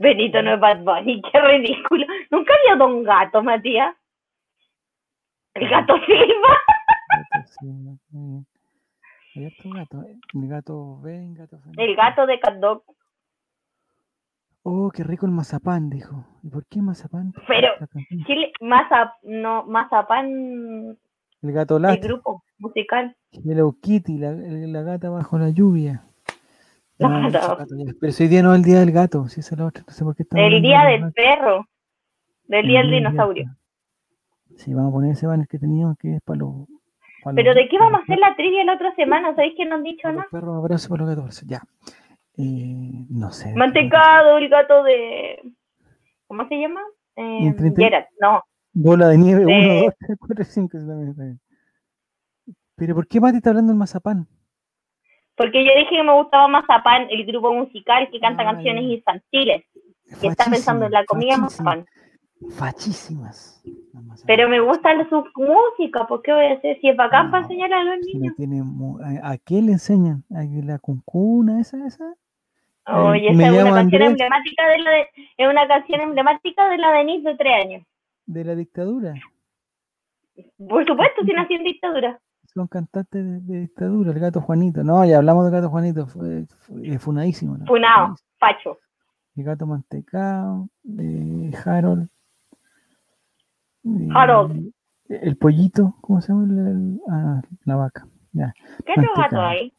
Benito 0.00 0.42
no 0.42 0.54
es 0.54 0.60
Bad 0.60 0.82
Bunny, 0.82 1.22
qué 1.32 1.40
ridículo. 1.40 2.06
Nunca 2.30 2.52
había 2.54 2.76
Don 2.76 3.02
Gato, 3.04 3.42
Matías. 3.42 3.94
El 5.54 5.68
gato 5.68 5.94
Silva. 6.06 6.58
El 7.14 7.24
gato, 7.30 8.57
el 9.46 10.48
gato 10.48 11.00
ven, 11.00 11.34
gato 11.34 11.60
El 11.76 11.96
gato 11.96 12.26
de 12.26 12.40
Cat 12.40 12.56
Dog. 12.56 12.82
Oh, 14.62 14.90
qué 14.90 15.02
rico 15.02 15.26
el 15.26 15.32
mazapán, 15.32 15.88
dijo. 15.88 16.26
¿Y 16.42 16.50
por 16.50 16.66
qué 16.66 16.82
mazapán? 16.82 17.32
Pero, 17.46 17.68
¿qué 18.26 18.52
mazap, 18.60 19.12
no, 19.22 19.64
mazapán. 19.64 20.98
El 21.42 21.52
gato. 21.52 21.76
El 21.78 22.00
grupo 22.00 22.42
musical. 22.58 23.16
Hello 23.32 23.74
Kitty, 23.80 24.18
la, 24.18 24.32
la 24.32 24.82
gata 24.82 25.08
bajo 25.10 25.38
la 25.38 25.50
lluvia. 25.50 26.04
No, 27.00 27.30
Pero 27.30 28.10
ese 28.10 28.26
día 28.26 28.42
no 28.42 28.52
es 28.52 28.58
el 28.58 28.64
día 28.64 28.80
del 28.80 28.90
gato, 28.90 29.28
si 29.28 29.38
es 29.38 29.52
el 29.52 29.60
otro, 29.60 29.84
no 29.86 29.92
sé 29.92 30.02
por 30.02 30.16
qué 30.16 30.24
está. 30.24 30.40
El 30.40 30.60
día 30.60 30.84
del 30.84 31.12
perro, 31.12 31.64
del 32.48 32.66
día 32.66 32.80
del 32.80 32.90
dinosaurio. 32.90 33.56
Sí, 34.56 34.74
vamos 34.74 34.90
a 34.90 34.94
poner 34.94 35.12
ese 35.12 35.28
banner 35.28 35.46
que 35.46 35.60
teníamos 35.60 35.96
que 35.96 36.16
es 36.16 36.22
para 36.22 36.40
los. 36.40 36.66
Pero 37.34 37.54
¿de 37.54 37.68
qué 37.68 37.78
vamos 37.78 38.00
a 38.00 38.02
hacer 38.02 38.18
la 38.18 38.34
trivia 38.36 38.64
la 38.64 38.74
otra 38.74 38.94
semana? 38.94 39.34
¿Sabéis 39.34 39.54
que 39.56 39.64
no 39.64 39.76
han 39.76 39.82
dicho 39.82 40.10
nada? 40.10 40.26
Perro, 40.30 40.54
abrazo 40.54 40.88
por 40.88 41.00
los 41.00 41.08
gatos, 41.08 41.42
ya. 41.46 41.62
Eh, 42.36 43.06
no 43.10 43.30
sé. 43.30 43.52
Mantecado, 43.54 44.38
el 44.38 44.48
gato 44.48 44.82
de. 44.84 45.42
¿Cómo 46.26 46.46
se 46.48 46.60
llama? 46.60 46.80
Eh, 47.16 47.52
Gerard, 47.76 48.06
no. 48.20 48.44
Bola 48.72 49.08
de 49.08 49.18
nieve, 49.18 49.44
1, 49.44 49.84
2, 49.84 49.94
3, 49.98 50.18
4, 50.20 50.44
5. 50.44 50.78
Pero 52.76 52.94
¿por 52.94 53.08
qué 53.08 53.20
Mati 53.20 53.38
está 53.38 53.50
hablando 53.50 53.72
del 53.72 53.78
mazapán? 53.78 54.28
Porque 55.38 55.64
yo 55.64 55.70
dije 55.76 55.96
que 55.96 56.02
me 56.02 56.14
gustaba 56.14 56.48
Mazapán, 56.48 57.06
el 57.10 57.24
grupo 57.24 57.52
musical 57.52 58.08
que 58.10 58.18
canta 58.18 58.44
canciones 58.44 58.84
infantiles. 58.84 59.64
Que 60.20 60.26
está 60.26 60.46
pensando 60.50 60.86
en 60.86 60.92
la 60.92 61.04
comida 61.04 61.36
Mazapán. 61.36 61.86
Fachísimas. 62.50 63.62
Pero 64.26 64.48
me 64.48 64.60
gusta 64.60 64.90
su 65.08 65.24
música, 65.36 66.06
¿por 66.06 66.22
qué 66.22 66.32
voy 66.32 66.46
a 66.46 66.52
hacer? 66.54 66.78
Si 66.80 66.88
es 66.88 66.96
bacán 66.96 67.30
para 67.30 67.42
enseñar 67.42 67.72
a 67.72 67.82
los 67.82 67.98
niños. 68.06 68.34
¿A 69.22 69.36
qué 69.38 69.60
le 69.60 69.72
enseñan? 69.72 70.24
¿A 70.30 70.44
la 70.44 70.78
cuncuna 70.78 71.60
esa? 71.60 71.84
esa? 71.86 72.14
Oye, 72.86 73.30
esa 73.30 73.46
es 73.48 73.62
una 73.62 73.74
canción 73.74 74.02
emblemática 74.02 74.68
de 74.68 74.78
la 74.78 74.90
de, 74.90 75.06
es 75.36 75.48
una 75.50 75.68
canción 75.68 76.00
emblemática 76.00 76.68
de 76.70 76.78
la 76.78 76.92
Denise 76.92 77.28
de 77.28 77.36
tres 77.36 77.64
años. 77.64 77.86
¿De 78.24 78.44
la 78.44 78.54
dictadura? 78.54 79.14
Por 80.68 80.86
supuesto, 80.86 81.22
si 81.24 81.32
nació 81.32 81.56
en 81.56 81.64
dictadura. 81.64 82.20
Son 82.44 82.66
cantantes 82.66 83.46
de, 83.46 83.60
dictadura, 83.60 84.12
el 84.12 84.20
gato 84.20 84.40
Juanito. 84.40 84.82
No, 84.84 85.04
ya 85.04 85.18
hablamos 85.18 85.44
del 85.44 85.52
gato 85.52 85.68
Juanito, 85.68 86.06
fue, 86.06 86.46
fue 86.60 86.98
funadísimo. 86.98 87.58
Funado, 87.66 88.14
facho. 88.38 88.78
El 89.36 89.44
gato 89.44 89.66
mantecado, 89.66 90.68
de 90.82 91.54
Harold. 91.64 92.08
Harold. 94.14 94.72
El 95.08 95.36
pollito, 95.36 95.96
¿cómo 96.00 96.20
se 96.20 96.32
llama? 96.32 96.98
ah, 97.10 97.42
la 97.64 97.76
vaca. 97.76 98.06
Ya. 98.32 98.52
¿Qué 98.84 98.92
otro 98.92 99.14
gato 99.16 99.40
hay? 99.40 99.72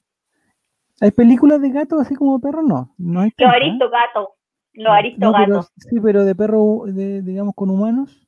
¿Hay 1.01 1.11
películas 1.11 1.61
de 1.61 1.69
gatos 1.69 2.01
así 2.01 2.15
como 2.15 2.39
perros? 2.39 2.65
No. 2.65 2.93
no 2.97 3.21
hay 3.21 3.31
Los 3.37 3.51
aristogatos. 3.51 4.29
Los 4.73 4.93
aristogatos. 4.93 5.71
sí, 5.77 5.99
pero 6.01 6.25
de 6.25 6.35
perros, 6.35 6.93
de, 6.93 7.21
digamos, 7.21 7.53
con 7.55 7.69
humanos. 7.69 8.27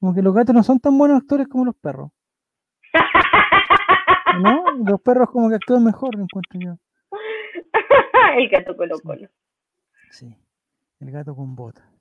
Como 0.00 0.14
que 0.14 0.22
los 0.22 0.34
gatos 0.34 0.54
no 0.54 0.62
son 0.62 0.80
tan 0.80 0.96
buenos 0.98 1.18
actores 1.18 1.48
como 1.48 1.64
los 1.64 1.76
perros. 1.76 2.10
¿No? 4.42 4.64
Los 4.84 5.00
perros 5.00 5.30
como 5.30 5.48
que 5.48 5.56
actúan 5.56 5.84
mejor, 5.84 6.14
encuentro 6.14 6.60
yo. 6.60 6.76
el 8.36 8.48
gato 8.48 8.76
con 8.76 8.88
los 8.88 9.00
sí. 9.00 9.28
sí, 10.10 10.36
el 11.00 11.10
gato 11.10 11.34
con 11.34 11.54
botas. 11.54 11.95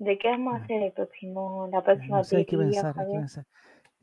¿De 0.00 0.16
qué 0.16 0.30
vamos 0.30 0.54
a 0.54 0.64
hacer 0.64 0.82
el 0.82 0.92
próximo, 0.92 1.68
la 1.70 1.82
próxima 1.82 2.16
no 2.16 2.24
sé, 2.24 2.38
hay 2.38 2.46
que 2.46 2.56
pensar, 2.56 2.94
hay 2.98 3.06
que 3.06 3.18
pensar. 3.18 3.44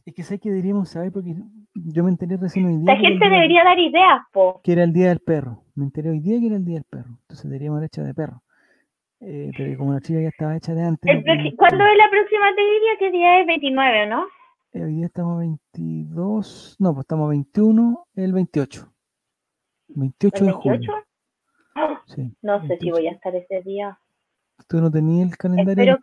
Es 0.05 0.13
que 0.13 0.21
sé 0.21 0.39
que 0.39 0.49
deberíamos 0.49 0.89
saber 0.89 1.11
porque 1.11 1.33
yo 1.73 2.03
me 2.03 2.11
enteré 2.11 2.37
recién 2.37 2.67
hoy 2.67 2.77
día. 2.77 2.93
La 2.93 2.99
gente 2.99 3.27
debería 3.27 3.63
dar 3.63 3.79
ideas, 3.79 4.21
po. 4.31 4.61
Que 4.63 4.73
era 4.73 4.83
el 4.83 4.93
día 4.93 5.09
del 5.09 5.21
perro. 5.21 5.63
Me 5.73 5.85
enteré 5.85 6.11
hoy 6.11 6.19
día 6.19 6.39
que 6.39 6.45
era 6.45 6.55
el 6.55 6.65
día 6.65 6.75
del 6.75 6.83
perro. 6.83 7.17
Entonces 7.21 7.49
deberíamos 7.49 7.77
haber 7.77 7.87
hecho 7.87 8.03
de 8.03 8.13
perro. 8.13 8.43
Eh, 9.21 9.49
pero 9.57 9.75
como 9.79 9.93
la 9.93 9.99
chica 9.99 10.21
ya 10.21 10.27
estaba 10.27 10.55
hecha 10.55 10.75
de 10.75 10.83
antes. 10.83 11.11
¿Cuándo 11.57 11.83
es 11.83 11.97
la 11.97 12.09
próxima 12.11 12.45
te 12.55 12.61
diría? 12.61 12.91
¿Qué 12.99 13.11
día 13.11 13.41
es? 13.41 13.47
29, 13.47 14.07
¿no? 14.07 14.27
Eh, 14.73 14.83
hoy 14.83 14.93
día 14.97 15.07
estamos 15.07 15.39
22. 15.39 16.75
No, 16.77 16.93
pues 16.93 17.05
estamos 17.05 17.29
21, 17.29 18.05
el 18.15 18.33
28. 18.33 18.93
28 19.87 20.45
de 20.45 20.51
julio. 20.51 20.93
Sí, 22.05 22.35
no 22.41 22.65
sé 22.65 22.77
si 22.79 22.89
voy 22.89 23.05
a 23.07 23.11
estar 23.11 23.35
ese 23.35 23.61
día. 23.61 23.99
¿Tú 24.67 24.81
no 24.81 24.91
tenías 24.91 25.29
el 25.29 25.37
calendario 25.37 25.97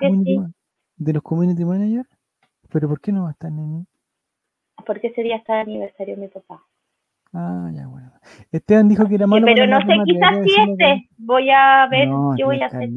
de 0.96 1.12
los, 1.12 1.22
community, 1.22 1.64
managers? 1.64 2.08
¿Pero 2.70 2.88
por 2.88 3.00
qué 3.00 3.12
no 3.12 3.24
va 3.24 3.28
a 3.30 3.32
estar, 3.32 3.50
Nini? 3.50 3.86
porque 4.86 5.08
ese 5.08 5.22
día 5.22 5.36
está 5.36 5.60
el 5.60 5.68
aniversario 5.68 6.16
de 6.16 6.22
mi 6.22 6.28
papá. 6.28 6.62
Ah, 7.32 7.70
ya, 7.72 7.86
bueno. 7.86 8.12
Esteban 8.52 8.88
dijo 8.88 9.06
que 9.08 9.16
era 9.16 9.26
malo. 9.26 9.46
Pero 9.46 9.66
no 9.66 9.80
sé, 9.80 9.94
quizás 10.04 10.36
sí 10.44 10.54
este. 10.68 11.08
Voy 11.18 11.50
a 11.50 11.86
ver 11.90 12.08
qué 12.36 12.44
voy 12.44 12.60
a 12.60 12.66
hacer. 12.66 12.90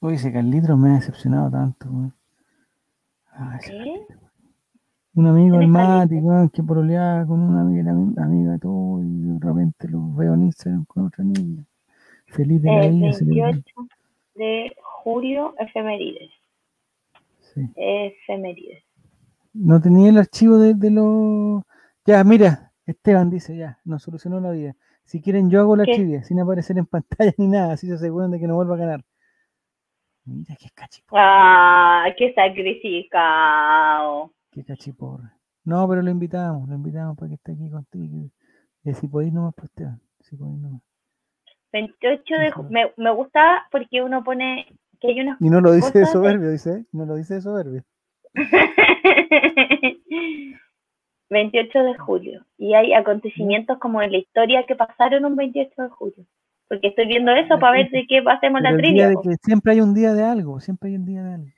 Oye, 0.00 0.14
ese 0.14 0.32
Carlitro 0.32 0.76
me 0.76 0.90
ha 0.90 0.94
decepcionado 0.94 1.50
tanto. 1.50 1.88
Un 5.14 5.26
amigo 5.26 5.60
Mati, 5.62 6.20
que 6.52 6.62
pololeaba 6.62 7.26
con 7.26 7.40
una 7.40 7.62
amiga, 7.62 7.90
amiga 7.90 8.58
todo, 8.58 9.02
y 9.02 9.22
de 9.22 9.38
repente 9.40 9.88
lo 9.88 10.12
veo 10.14 10.34
en 10.34 10.44
Instagram 10.44 10.84
con 10.84 11.06
otra 11.06 11.24
niña. 11.24 11.64
Feliz 12.26 12.62
de 12.62 12.86
El 12.86 13.00
28 13.00 13.88
de 14.38 14.74
julio, 15.02 15.54
efemérides. 15.58 16.30
Sí. 17.40 17.60
Efemérides. 17.76 18.82
No 19.52 19.80
tenía 19.80 20.10
el 20.10 20.18
archivo 20.18 20.56
de, 20.58 20.74
de 20.74 20.90
los. 20.90 21.62
Ya, 22.06 22.24
mira, 22.24 22.72
Esteban 22.86 23.28
dice 23.30 23.56
ya, 23.56 23.78
nos 23.84 24.02
solucionó 24.02 24.40
la 24.40 24.50
vida. 24.52 24.74
Si 25.04 25.20
quieren, 25.20 25.50
yo 25.50 25.60
hago 25.60 25.76
la 25.76 25.82
archivia 25.82 26.22
sin 26.24 26.40
aparecer 26.40 26.78
en 26.78 26.86
pantalla 26.90 27.34
ni 27.38 27.48
nada, 27.48 27.72
así 27.74 27.86
se 27.86 27.94
aseguran 27.94 28.30
de 28.30 28.38
que 28.38 28.46
no 28.46 28.54
vuelva 28.54 28.74
a 28.74 28.78
ganar. 28.78 29.04
Mira 30.24 30.54
qué 30.58 30.68
cachiporra. 30.74 32.04
¡Ah! 32.04 32.14
¡Qué 32.16 32.32
sacrificado! 32.34 34.32
Qué 34.50 34.64
cachiporra. 34.64 35.38
No, 35.64 35.88
pero 35.88 36.02
lo 36.02 36.10
invitamos, 36.10 36.68
lo 36.68 36.74
invitamos 36.74 37.16
para 37.16 37.28
que 37.28 37.34
esté 37.36 37.52
aquí 37.52 37.70
contigo. 37.70 38.30
Y 38.84 38.94
si 38.94 39.08
podéis 39.08 39.32
nomás, 39.32 39.54
pues 39.54 39.70
Esteban. 39.70 40.00
Si 40.20 40.36
podéis 40.36 40.60
nomás. 40.60 40.82
28 41.72 42.34
de 42.34 42.52
me, 42.70 42.92
me 42.96 43.10
gusta 43.10 43.66
porque 43.70 44.02
uno 44.02 44.24
pone 44.24 44.66
que 45.00 45.08
hay 45.08 45.20
unas 45.20 45.40
Y 45.40 45.50
no 45.50 45.60
lo 45.60 45.72
dice 45.72 45.98
de 45.98 46.06
soberbio, 46.06 46.50
dice, 46.50 46.84
no 46.92 47.04
lo 47.06 47.14
dice 47.16 47.34
de 47.34 47.40
soberbio. 47.40 47.82
28 51.30 51.82
de 51.82 51.98
julio. 51.98 52.44
Y 52.56 52.74
hay 52.74 52.94
acontecimientos 52.94 53.78
como 53.78 54.02
en 54.02 54.12
la 54.12 54.18
historia 54.18 54.64
que 54.66 54.76
pasaron 54.76 55.24
un 55.24 55.36
28 55.36 55.82
de 55.82 55.88
julio. 55.88 56.24
Porque 56.68 56.88
estoy 56.88 57.06
viendo 57.06 57.32
eso 57.32 57.58
para 57.58 57.78
ver 57.78 57.90
de 57.90 58.06
qué 58.06 58.22
hacemos 58.26 58.60
la 58.60 58.76
trivia. 58.76 59.10
siempre 59.42 59.72
hay 59.72 59.80
un 59.80 59.94
día 59.94 60.12
de 60.12 60.22
algo, 60.22 60.60
siempre 60.60 60.90
hay 60.90 60.96
un 60.96 61.06
día 61.06 61.22
de 61.22 61.34
algo. 61.34 61.48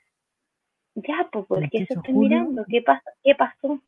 Ya, 0.94 1.28
pues, 1.32 1.46
porque 1.46 1.78
eso 1.78 1.94
estoy 1.94 2.14
mirando. 2.14 2.64
¿Qué, 2.68 2.84
¿Qué 3.22 3.34
pasó? 3.34 3.80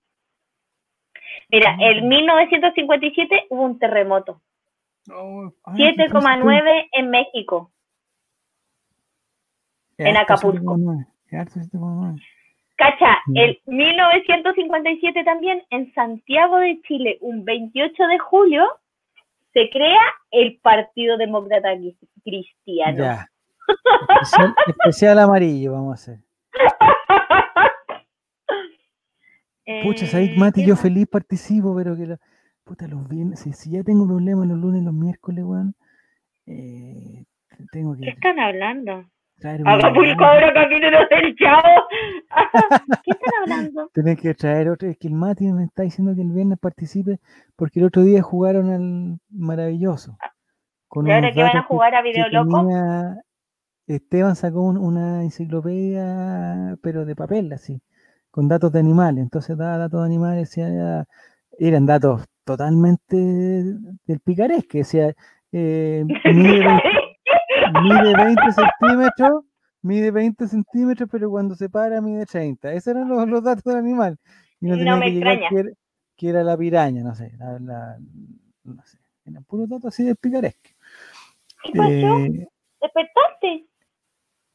Mira, 1.50 1.76
en 1.78 2.08
1957 2.08 3.46
hubo 3.50 3.62
un 3.62 3.78
terremoto. 3.78 4.40
7,9 5.06 6.88
en 6.92 7.10
México. 7.10 7.72
En 9.98 10.16
Acapulco. 10.16 10.76
Cacha, 12.76 13.18
el 13.34 13.60
1957 13.66 15.24
también 15.24 15.62
en 15.70 15.92
Santiago 15.94 16.58
de 16.58 16.80
Chile, 16.82 17.18
un 17.20 17.44
28 17.44 18.06
de 18.06 18.18
julio, 18.18 18.64
se 19.52 19.70
crea 19.70 20.00
el 20.30 20.58
Partido 20.60 21.16
Demócrata 21.16 21.68
Cristiano. 22.24 22.98
Ya. 22.98 23.28
Especial, 24.66 25.18
amarillo, 25.20 25.72
vamos 25.72 25.90
a 25.90 25.94
hacer. 25.94 26.18
Pucha, 29.84 30.16
ahí 30.16 30.36
Mati, 30.36 30.66
yo 30.66 30.76
feliz 30.76 31.06
participo, 31.06 31.74
pero 31.76 31.96
que 31.96 32.16
puta, 32.64 32.88
los 32.88 33.08
viernes, 33.08 33.40
si, 33.40 33.70
ya 33.70 33.82
tengo 33.82 34.06
problemas 34.06 34.48
los 34.48 34.58
lunes, 34.58 34.82
los 34.82 34.94
miércoles, 34.94 35.44
weón, 35.44 35.74
eh, 36.46 37.24
tengo 37.70 37.94
que... 37.94 38.00
¿Qué 38.04 38.10
están 38.10 38.38
hablando? 38.38 39.06
Acapulco 39.44 40.24
ahora 40.24 40.52
camino 40.52 40.86
del 40.86 41.34
chavo. 41.36 41.88
¿Qué 43.04 43.10
están 43.10 43.32
hablando? 43.42 43.90
Tienes 43.92 44.20
que 44.20 44.34
traer 44.34 44.68
otro. 44.68 44.88
Es 44.88 44.96
que 44.98 45.08
el 45.08 45.14
Mati 45.14 45.50
me 45.52 45.64
está 45.64 45.82
diciendo 45.82 46.14
que 46.14 46.22
el 46.22 46.30
viernes 46.30 46.58
participe 46.58 47.18
porque 47.56 47.80
el 47.80 47.86
otro 47.86 48.02
día 48.02 48.22
jugaron 48.22 48.70
al 48.70 49.18
maravilloso. 49.30 50.16
Con 50.86 51.06
¿Y 51.06 51.12
ahora 51.12 51.32
que 51.32 51.42
van 51.42 51.56
a 51.56 51.62
jugar 51.62 51.94
a 51.94 52.02
Video 52.02 52.28
Loco? 52.28 52.68
Esteban 53.86 54.36
sacó 54.36 54.62
una 54.62 55.22
enciclopedia, 55.22 56.76
pero 56.82 57.04
de 57.04 57.16
papel, 57.16 57.52
así, 57.52 57.82
con 58.30 58.48
datos 58.48 58.72
de 58.72 58.78
animales. 58.78 59.22
Entonces 59.22 59.56
daba 59.56 59.76
datos 59.76 60.00
de 60.00 60.06
animales, 60.06 60.56
eran 61.68 61.86
datos 61.86 62.24
totalmente 62.44 63.16
del 63.16 64.20
picaresque. 64.24 64.78
Decía, 64.78 65.14
eh, 65.52 66.04
mide 67.82 68.16
20 68.16 68.42
centímetros, 68.52 69.44
mide 69.82 70.10
20 70.10 70.48
centímetros, 70.48 71.08
pero 71.10 71.30
cuando 71.30 71.54
se 71.54 71.68
para 71.68 72.00
mide 72.00 72.26
30. 72.26 72.72
Esos 72.72 72.94
eran 72.94 73.08
los, 73.08 73.44
datos 73.44 73.64
del 73.64 73.76
animal. 73.76 74.18
Y 74.60 74.66
no, 74.66 74.76
tenía 74.76 75.00
que 75.00 75.10
llegar 75.10 75.38
que 76.16 76.28
era, 76.28 76.44
la 76.44 76.56
piraña, 76.56 77.02
no 77.02 77.16
sé, 77.16 77.32
la, 77.38 77.98
no 78.64 78.82
sé, 78.84 78.98
eran 79.24 79.42
puros 79.44 79.68
datos 79.68 79.86
así 79.86 80.04
de 80.04 80.14
picaresque. 80.14 80.76
¿Qué 81.64 81.72
pasó? 81.76 81.90
Eh, 81.90 82.48
¿Despertaste? 82.80 83.66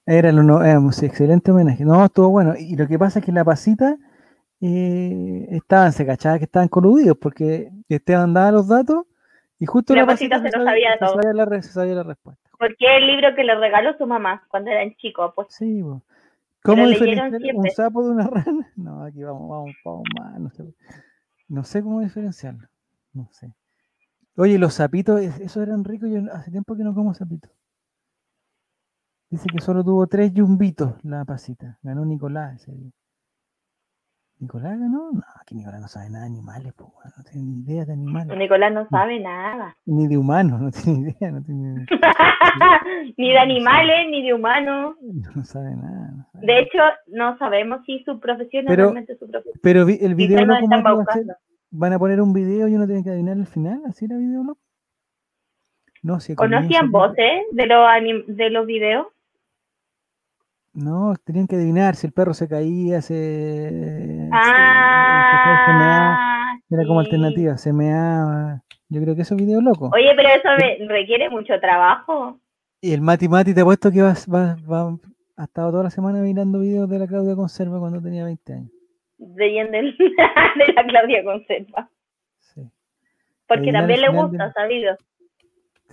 Era 0.05 0.31
un 0.31 0.87
excelente 0.87 1.51
homenaje. 1.51 1.83
No, 1.83 2.05
estuvo 2.05 2.29
bueno. 2.29 2.53
Y 2.57 2.77
lo 2.77 2.87
que 2.87 2.97
pasa 2.97 3.19
es 3.19 3.25
que 3.25 3.33
la 3.33 3.43
pasita 3.43 3.97
eh, 4.61 5.47
estaban, 5.51 5.91
se 5.91 6.05
cachaba 6.05 6.37
que 6.37 6.45
estaban 6.45 6.67
coludidos 6.67 7.17
porque 7.17 7.71
Esteban 7.89 8.33
daba 8.33 8.51
los 8.51 8.67
datos 8.67 9.05
y 9.59 9.65
justo 9.65 9.95
la, 9.95 10.05
pasita, 10.05 10.39
se, 10.41 10.55
lo 10.55 10.63
sabía, 10.63 10.97
todo. 10.99 11.15
sabía 11.15 11.33
la, 11.33 11.61
sabía 11.61 11.95
la 11.95 12.03
respuesta. 12.03 12.49
Porque 12.59 12.75
es 12.79 12.97
el 12.97 13.07
libro 13.07 13.35
que 13.35 13.43
le 13.43 13.55
regaló 13.55 13.97
su 13.97 14.05
mamá 14.05 14.43
cuando 14.49 14.71
eran 14.71 14.95
chicos. 14.95 15.33
Pues. 15.35 15.47
Sí, 15.49 15.83
¿Cómo 16.63 16.87
diferenciar 16.87 17.31
un 17.55 17.69
sapo 17.71 18.03
de 18.03 18.11
una 18.11 18.27
rana? 18.27 18.71
No, 18.75 19.03
aquí 19.03 19.23
vamos, 19.23 19.49
vamos, 19.49 19.75
vamos 19.85 20.03
más. 20.19 20.39
No 20.39 20.49
sé, 20.49 20.63
no 21.47 21.63
sé 21.63 21.81
cómo 21.81 22.01
diferenciarlo. 22.01 22.67
No 23.13 23.29
sé. 23.31 23.53
Oye, 24.35 24.59
los 24.59 24.75
sapitos, 24.75 25.19
esos 25.21 25.63
eran 25.63 25.83
ricos. 25.83 26.09
Yo 26.09 26.21
hace 26.33 26.51
tiempo 26.51 26.75
que 26.75 26.83
no 26.83 26.93
como 26.93 27.13
sapitos. 27.13 27.51
Dice 29.29 29.47
que 29.49 29.59
solo 29.59 29.83
tuvo 29.83 30.07
tres 30.07 30.33
yumbitos 30.33 30.93
la 31.03 31.25
pasita. 31.25 31.79
Ganó 31.81 32.05
Nicolás 32.05 32.61
ese 32.61 32.71
día. 32.73 32.91
¿Nicolás 34.39 34.79
ganó? 34.79 35.11
No, 35.11 35.23
que 35.47 35.55
Nicolás 35.55 35.81
no 35.81 35.87
sabe 35.87 36.09
nada 36.09 36.25
de 36.25 36.31
animales, 36.31 36.73
pues, 36.75 36.89
no 37.17 37.23
tiene 37.23 37.47
ni 37.47 37.61
idea 37.61 37.85
de 37.85 37.93
animales. 37.93 38.37
Nicolás 38.37 38.71
no 38.71 38.87
sabe 38.89 39.19
nada. 39.19 39.75
Ni 39.85 40.07
de 40.07 40.17
humanos, 40.17 40.61
no 40.61 40.69
tiene 40.69 41.09
idea. 41.09 41.31
No 41.31 41.41
tiene... 41.41 41.85
ni 43.17 43.31
de 43.31 43.39
animales, 43.39 43.95
ni 44.11 44.23
de 44.23 44.33
humanos. 44.35 44.95
No 45.35 45.43
sabe 45.43 45.75
nada. 45.75 46.27
De 46.33 46.59
hecho, 46.59 46.77
no 47.07 47.35
sabemos 47.39 47.81
si 47.85 48.03
su 48.03 48.19
profesión 48.19 48.67
es 48.67 48.75
realmente 48.75 49.17
su 49.17 49.27
profesión. 49.27 49.59
Pero 49.63 49.87
el 49.87 50.15
video 50.15 50.45
loco 50.45 50.67
va 50.69 50.91
a 50.91 51.03
hacer, 51.09 51.25
van 51.71 51.93
a 51.93 51.99
poner 51.99 52.21
un 52.21 52.33
video 52.33 52.67
y 52.67 52.75
uno 52.75 52.85
tiene 52.85 53.03
que 53.03 53.09
adivinar 53.09 53.37
el 53.37 53.47
final, 53.47 53.81
así 53.87 54.05
era 54.05 54.17
video 54.17 54.43
loco. 54.43 54.61
No, 56.03 56.19
si 56.19 56.35
¿Conocían 56.35 56.91
voces 56.91 57.41
de 57.51 57.65
los, 57.65 57.87
de 58.27 58.49
los 58.51 58.67
videos? 58.67 59.07
No, 60.77 61.15
tenían 61.25 61.47
que 61.47 61.55
adivinar 61.55 61.95
si 61.95 62.05
el 62.05 62.13
perro 62.13 62.35
se 62.35 62.47
caía, 62.47 63.01
se. 63.01 64.29
Ah, 64.31 65.73
Era 66.69 66.85
como 66.85 66.99
alternativa, 66.99 67.57
se 67.57 67.73
meaba. 67.73 68.61
Yo 68.87 69.01
creo 69.01 69.15
que 69.15 69.23
eso 69.23 69.33
es 69.33 69.41
video 69.41 69.59
loco. 69.59 69.89
Oye, 69.91 70.13
pero 70.15 70.29
eso 70.29 70.49
requiere 70.87 71.31
mucho 71.31 71.59
trabajo. 71.59 72.39
Y 72.79 72.93
el 72.93 73.01
Mati 73.01 73.27
Mati, 73.27 73.55
te 73.55 73.61
apuesto 73.61 73.91
que 73.91 74.03
vas, 74.03 74.31
va, 74.31 74.55
va, 74.71 74.95
ha 75.35 75.45
estado 75.45 75.71
toda 75.71 75.85
la 75.85 75.89
semana 75.89 76.19
mirando 76.19 76.59
videos 76.59 76.87
de 76.87 76.99
la 76.99 77.07
Claudia 77.07 77.35
Conserva 77.35 77.79
cuando 77.79 77.99
tenía 77.99 78.23
20 78.25 78.53
años. 78.53 78.71
De, 79.17 79.45
de 79.49 80.73
la 80.75 80.85
Claudia 80.85 81.23
Conserva. 81.23 81.89
Sí. 82.37 82.69
Porque 83.47 83.71
también 83.71 84.01
le 84.01 84.09
gusta, 84.09 84.53
sabido. 84.53 84.95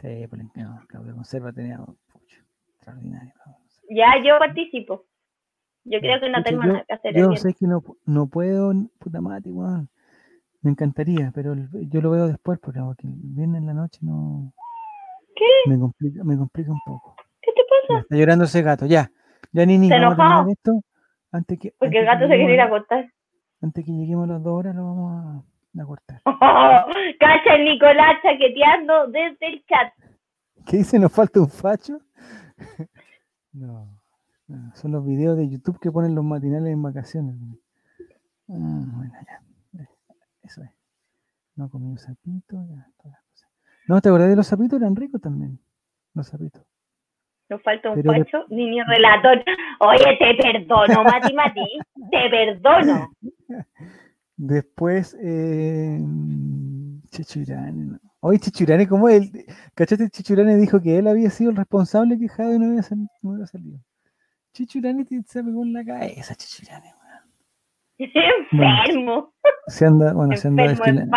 Sí, 0.03 0.27
pues 0.29 0.43
no, 0.57 0.79
Claudia 0.89 1.15
Conserva 1.15 1.53
tenía 1.55 1.79
mucho, 1.79 2.43
extraordinario. 2.75 3.33
Ya 3.95 4.21
yo 4.25 4.39
participo. 4.39 5.05
Yo 5.85 6.01
creo 6.01 6.19
que 6.19 6.31
no 6.31 6.43
tengo 6.43 6.65
nada 6.65 6.85
que 6.87 6.95
hacer. 6.95 7.17
Yo 7.17 7.31
sé 7.37 7.55
que 7.55 7.67
no, 7.67 7.83
no 8.07 8.27
puedo, 8.27 8.73
puta 8.99 9.21
mati, 9.21 9.51
Me 10.63 10.71
encantaría, 10.71 11.31
pero 11.35 11.55
yo 11.55 12.01
lo 12.01 12.11
veo 12.11 12.27
después 12.27 12.59
porque 12.59 12.81
viene 13.05 13.59
en 13.59 13.67
la 13.67 13.75
noche 13.75 14.01
no. 14.03 14.53
¿Qué? 15.37 15.71
Me 15.71 15.79
complica, 15.79 16.25
me 16.25 16.37
complica 16.37 16.73
un 16.73 16.81
poco. 16.85 17.17
¿Qué 17.43 17.53
te 17.53 17.63
pasa? 17.69 18.01
está 18.01 18.17
llorando 18.17 18.45
ese 18.45 18.63
gato, 18.63 18.87
ya. 18.87 19.11
Ya 19.53 19.67
ni 19.67 19.79
ni 19.79 19.91
vamos 19.91 20.19
a 20.19 20.51
esto. 20.51 20.73
Antes 21.31 21.59
que, 21.59 21.75
porque 21.79 21.99
el 21.99 22.07
gato 22.07 22.27
se 22.27 22.35
quiere 22.35 22.55
ir 22.55 22.61
a 22.61 22.71
cortar. 22.71 23.11
Antes 23.61 23.85
que 23.85 23.93
lleguemos 23.93 24.29
a 24.29 24.35
las 24.35 24.43
dos 24.43 24.53
horas 24.55 24.75
lo 24.75 24.85
vamos 24.85 25.45
a, 25.77 25.83
a 25.83 25.87
cortar. 25.87 26.21
cacha 27.21 27.55
el 27.57 27.65
Nicolás 27.65 28.23
chaqueteando 28.23 29.09
desde 29.09 29.47
el 29.47 29.65
chat. 29.67 29.93
¿Qué 30.67 30.79
dice? 30.79 30.99
¿Nos 30.99 31.13
falta 31.13 31.41
un 31.41 31.49
facho? 31.49 31.99
No, 33.55 33.89
son 34.75 34.93
los 34.93 35.07
videos 35.07 35.37
de 35.37 35.49
YouTube 35.49 35.79
que 35.79 35.91
ponen 35.93 36.15
los 36.15 36.25
matinales 36.25 36.73
en 36.73 36.83
vacaciones. 36.83 37.37
Ah, 38.49 38.85
bueno, 38.97 39.13
ya. 39.27 39.89
Eso 40.43 40.63
es. 40.63 40.71
No 41.57 41.71
comí 41.71 41.87
un 41.87 41.99
sapito, 41.99 42.57
ya, 42.69 42.87
todas 43.01 43.13
las 43.13 43.23
cosas. 43.27 43.51
No, 43.87 44.01
¿te 44.01 44.09
acordás 44.09 44.29
de 44.29 44.37
los 44.37 44.47
sapitos? 44.47 44.81
Eran 44.81 44.97
ricos 44.97 45.21
también. 45.21 45.59
Los 46.15 46.27
sapitos. 46.27 46.63
No 47.49 47.59
falta 47.61 47.91
un 47.91 48.03
pacho, 48.03 48.45
ni 48.49 48.71
ni 48.71 48.83
relator. 48.83 49.45
Oye, 49.81 50.17
te 50.19 50.35
perdono, 50.35 51.05
Mati 51.05 51.35
Mati. 51.35 51.79
te 52.11 52.31
perdono. 52.31 53.13
Después, 54.37 55.17
eh, 55.21 56.01
Hoy 58.27 58.39
Chichurane, 58.39 58.89
¿cómo 58.89 59.11
él? 59.11 59.31
¿Cachaste? 59.75 60.09
Chichurane 60.09 60.57
dijo 60.57 60.81
que 60.81 60.97
él 60.97 61.09
había 61.09 61.29
sido 61.29 61.51
el 61.51 61.59
responsable 61.59 62.19
que 62.19 62.27
Jade 62.27 62.59
no 62.59 62.71
había, 62.71 62.83
salido. 62.83 63.81
Chichurane 64.55 65.05
se 65.27 65.45
pegó 65.45 65.63
en 65.63 65.75
la 65.75 65.85
cabeza, 65.85 66.35
Chichurane, 66.35 66.95
Enfermo. 67.99 69.35
se 69.67 69.85
anda, 69.85 70.15
bueno, 70.15 70.35
se 70.39 70.49
anda 70.49 70.69
desfilando. 70.69 71.15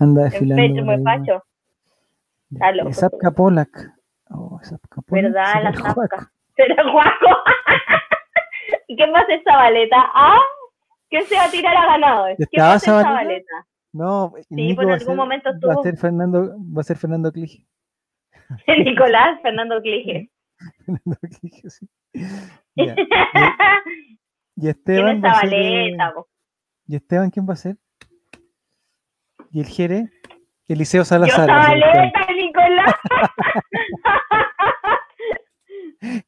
Anda 0.00 0.24
desfilando. 0.24 0.64
Enfermo 0.64 0.90
de 0.90 1.04
pacho. 1.04 1.44
Zapka 2.94 3.30
Polak. 3.30 3.92
Oh, 4.30 4.58
Zapka 4.64 5.00
Polak. 5.02 5.22
¿Verdad? 5.22 5.62
La 5.62 5.72
Zapka. 5.72 6.32
Será 6.56 6.82
guaco. 6.90 7.42
¿Y 8.88 8.96
qué 8.96 9.06
más 9.06 9.24
es 9.28 9.40
Zabaleta? 9.44 9.98
¿Ah? 10.14 10.40
¿Quién 11.10 11.24
se 11.26 11.36
va 11.36 11.44
a 11.44 11.50
tirar 11.52 11.76
a 11.76 11.86
ganado? 11.86 12.26
¿Qué 12.36 12.60
más 12.60 12.82
es 12.82 12.92
Zabaleta? 12.92 13.66
No, 13.92 14.32
sí, 14.48 14.74
pues 14.74 14.86
en 14.86 14.94
algún 14.94 15.16
momento 15.16 15.50
estuvo. 15.50 15.74
Va 15.74 15.80
a 15.80 15.82
ser 15.82 15.96
Fernando, 15.96 16.56
va 16.58 16.80
a 16.80 16.84
ser 16.84 16.96
Fernando 16.96 17.32
Clige. 17.32 17.66
Nicolás 18.84 19.40
Fernando 19.42 19.80
Clige. 19.80 20.30
Fernando 20.84 21.16
Clige, 21.40 21.70
sí. 21.70 21.88
Y 24.60 24.68
Esteban. 24.68 25.22
Va 25.22 25.30
a 25.30 25.40
ser, 25.42 25.94
¿Y 26.88 26.96
Esteban 26.96 27.30
quién 27.30 27.48
va 27.48 27.52
a 27.52 27.56
ser? 27.56 27.76
¿Y 29.52 29.60
el 29.60 29.66
Jere? 29.66 30.10
Eliseo 30.66 31.04
Salazar. 31.04 31.46
Zabaleta, 31.46 32.26
Nicolás. 32.34 32.94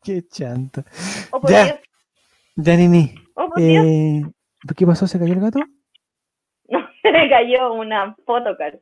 Qué 0.03 0.27
chanto. 0.29 0.85
Oh, 1.33 1.41
ya. 1.49 1.81
Ya, 2.57 2.77
Nini. 2.77 3.15
Oh, 3.35 3.51
eh, 3.59 4.23
¿Qué 4.77 4.87
pasó? 4.87 5.07
¿Se 5.07 5.19
cayó 5.19 5.33
el 5.33 5.41
gato? 5.41 5.61
No, 7.05 7.11
le 7.13 7.29
cayó 7.31 7.73
una 7.73 8.15
photocard. 8.27 8.79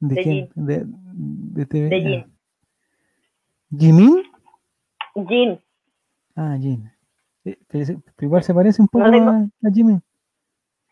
¿De, 0.00 0.14
de 0.14 0.22
quién? 0.22 0.48
De, 0.54 0.82
de 0.86 1.66
TV. 1.66 1.88
De 1.88 2.00
Jin. 2.00 2.38
¿Jimin? 3.78 4.22
Jin. 5.28 5.60
Ah, 6.36 6.56
Jin. 6.58 6.90
Eh, 7.44 7.58
igual 8.20 8.42
se 8.42 8.54
parece 8.54 8.80
un 8.80 8.88
poco 8.88 9.04
a, 9.04 9.08
a 9.08 9.70
Jimin. 9.72 10.00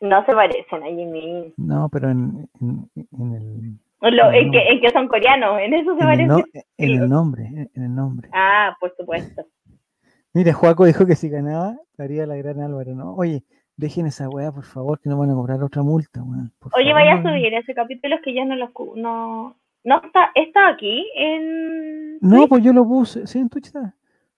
No 0.01 0.25
se 0.27 0.33
parecen 0.33 0.83
a 0.83 0.87
Jimin. 0.87 1.55
No, 1.57 1.89
pero 1.89 2.11
en, 2.11 2.49
en, 2.61 2.91
en 2.95 3.35
el 3.35 3.79
en, 4.03 4.51
que, 4.53 4.59
en, 4.59 4.81
que, 4.81 4.91
son 4.91 5.09
coreanos, 5.09 5.59
en 5.61 5.75
eso 5.75 5.97
se 5.97 6.01
en 6.03 6.29
parece. 6.29 6.67
en 6.77 6.91
el 6.91 7.09
nombre, 7.09 7.71
en 7.75 7.83
el 7.83 7.95
nombre. 7.95 8.29
Ah, 8.33 8.77
por 8.79 8.95
supuesto. 8.97 9.47
Mira, 10.35 10.53
Juaco 10.53 10.85
dijo 10.85 11.07
que 11.07 11.17
si 11.17 11.31
ganaba, 11.31 11.79
haría 11.97 12.27
la 12.27 12.37
gran 12.37 12.61
Álvaro, 12.61 12.95
¿no? 12.95 13.15
Oye, 13.15 13.43
dejen 13.77 14.07
esa 14.07 14.29
weá, 14.29 14.53
por 14.53 14.65
favor, 14.65 15.01
que 15.01 15.09
no 15.09 15.19
van 15.19 15.31
a 15.31 15.35
cobrar 15.35 15.63
otra 15.63 15.83
multa, 15.83 16.23
weón. 16.23 16.53
Oye, 16.75 16.93
vaya 16.93 17.15
a 17.15 17.23
subir 17.23 17.53
ese 17.55 17.75
capítulo 17.75 18.17
que 18.23 18.35
ya 18.35 18.45
no 18.45 18.57
lo... 18.57 18.73
No, 18.97 19.57
no 19.85 20.03
está, 20.03 20.31
está 20.35 20.69
aquí 20.69 21.07
en... 21.15 22.19
No, 22.21 22.49
pues 22.49 22.65
yo 22.65 22.73
lo 22.73 22.85
puse, 22.85 23.27
sí, 23.27 23.39
en 23.39 23.49
Twitch 23.49 23.67
está. 23.67 23.95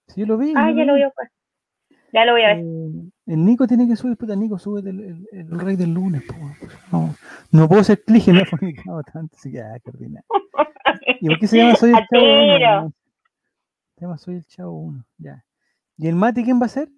Sí, 0.07 0.21
yo 0.21 0.27
lo 0.27 0.37
vi. 0.37 0.53
Ah, 0.55 0.71
ya 0.71 0.85
lo 0.85 0.93
voy 0.93 1.03
a 1.03 1.05
ver. 1.17 1.31
Ya 2.11 2.25
lo 2.25 2.31
voy 2.33 2.41
a 2.41 2.47
ver. 2.47 2.57
Eh, 2.59 3.11
el 3.27 3.45
Nico 3.45 3.67
tiene 3.67 3.87
que 3.87 3.95
subir, 3.95 4.17
puta, 4.17 4.35
Nico, 4.35 4.57
sube 4.57 4.81
el, 4.81 5.27
el, 5.31 5.59
rey 5.59 5.75
del 5.75 5.93
lunes, 5.93 6.23
no, 6.91 7.13
no 7.51 7.67
puedo 7.67 7.83
ser 7.83 8.03
cliché, 8.03 8.33
no 8.33 8.39
he 8.39 8.45
fornicado 8.45 9.03
tanto, 9.03 9.35
así 9.37 9.51
que, 9.51 9.61
ah, 9.61 9.77
ordinario. 9.85 10.25
¿Y 11.21 11.27
por 11.27 11.39
qué 11.39 11.47
se 11.47 11.57
llama 11.57 11.75
Soy 11.75 11.91
el 11.91 12.07
Chavo 12.11 12.55
1? 12.55 12.93
Se 13.95 14.01
llama 14.01 14.17
Soy 14.17 14.35
el 14.35 14.45
Chavo 14.45 14.71
1, 14.71 15.05
ya. 15.19 15.45
¿Y 15.97 16.07
el 16.07 16.15
Mati 16.15 16.43
quién 16.43 16.59
va 16.59 16.65
a 16.65 16.69
ser? 16.69 16.89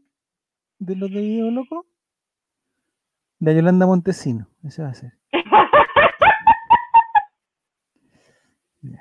¿De 0.80 0.95
los 0.95 1.11
de 1.11 1.22
Video 1.22 1.52
Loco? 1.52 1.86
La 3.42 3.52
Yolanda 3.53 3.88
Montesino, 3.88 4.48
ese 4.64 4.84
va 4.84 4.90
a 4.90 4.94
ser. 4.94 5.14
ya, 8.84 9.00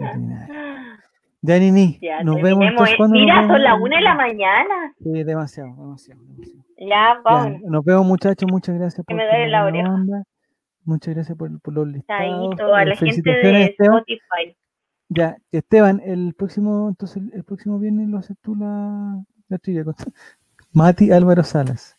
ordinario. 0.00 0.54
Ya, 1.42 1.58
Nini, 1.58 2.00
nos 2.24 2.40
vemos 2.40 2.64
entonces 2.64 2.96
cuando. 2.96 3.18
Mira, 3.18 3.46
son 3.46 3.62
las 3.62 3.78
una 3.78 3.96
de 3.96 4.02
la 4.02 4.14
mañana. 4.14 4.94
Sí, 4.98 5.24
demasiado, 5.24 5.76
demasiado. 5.76 6.22
demasiado. 6.22 6.64
Ya, 6.78 7.20
vamos. 7.22 7.60
nos 7.64 7.84
vemos, 7.84 8.06
muchachos. 8.06 8.50
Muchas 8.50 8.78
gracias 8.78 9.04
por. 9.04 9.14
Que 9.14 9.16
me 9.22 9.26
duele 9.26 9.48
la 9.48 9.66
oreja. 9.66 9.94
Muchas 10.84 11.14
gracias 11.14 11.36
por, 11.36 11.60
por 11.60 11.74
los 11.74 11.86
listados. 11.86 12.56
Chaito, 12.56 12.74
a 12.74 12.86
la 12.86 12.96
gente 12.96 13.30
de 13.30 13.76
Spotify. 13.78 14.56
Ya, 15.10 15.36
Esteban, 15.50 16.00
el 16.02 16.32
próximo, 16.32 16.88
entonces 16.88 17.22
el, 17.34 17.44
próximo 17.44 17.78
viernes 17.78 18.08
lo 18.08 18.16
haces 18.16 18.38
tú 18.40 18.56
la, 18.56 19.22
la 19.48 19.58
trivia 19.58 19.84
con 19.84 19.94
Mati 20.72 21.12
Álvaro 21.12 21.42
Salas. 21.42 21.98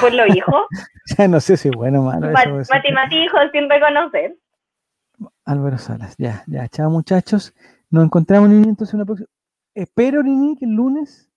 ¿Por 0.00 0.12
lo 0.12 0.26
hijo? 0.26 0.66
ya 1.18 1.28
no 1.28 1.40
sé 1.40 1.56
si 1.56 1.70
bueno 1.70 2.00
o 2.00 2.04
malo. 2.04 2.30
Mati, 2.32 2.92
Mati, 2.92 3.16
hijo, 3.16 3.38
sin 3.52 3.68
reconocer. 3.68 4.36
Álvaro 5.44 5.78
Salas, 5.78 6.14
ya, 6.18 6.44
ya, 6.46 6.68
chao 6.68 6.90
muchachos. 6.90 7.54
Nos 7.90 8.04
encontramos, 8.04 8.48
Nini, 8.50 8.68
entonces 8.68 8.94
una 8.94 9.04
próxima. 9.04 9.28
Espero, 9.74 10.22
Nini, 10.22 10.56
que 10.56 10.64
el 10.64 10.72
lunes, 10.72 11.30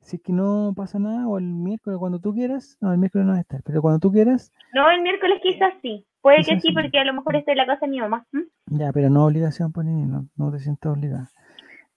si 0.00 0.16
es 0.16 0.22
que 0.22 0.32
no 0.32 0.72
pasa 0.76 0.98
nada, 0.98 1.26
o 1.26 1.38
el 1.38 1.44
miércoles, 1.44 1.98
cuando 1.98 2.20
tú 2.20 2.32
quieras. 2.34 2.76
No, 2.80 2.92
el 2.92 2.98
miércoles 2.98 3.26
no 3.26 3.32
va 3.32 3.38
a 3.38 3.42
estar, 3.42 3.62
pero 3.64 3.82
cuando 3.82 3.98
tú 3.98 4.12
quieras. 4.12 4.52
No, 4.72 4.90
el 4.90 5.02
miércoles 5.02 5.40
quizás 5.42 5.74
sí. 5.82 6.06
Puede 6.20 6.44
que 6.44 6.60
sí, 6.60 6.70
porque 6.72 6.98
a 6.98 7.04
lo 7.04 7.14
mejor 7.14 7.34
esté 7.34 7.52
en 7.52 7.58
la 7.58 7.66
casa 7.66 7.86
de 7.86 7.90
mi 7.90 8.00
mamá. 8.00 8.24
Ya, 8.66 8.92
pero 8.92 9.10
no 9.10 9.26
obligación, 9.26 9.72
pues, 9.72 9.86
Nini, 9.86 10.06
no, 10.06 10.28
no 10.36 10.52
te 10.52 10.60
sientas 10.60 10.92
obligada. 10.92 11.28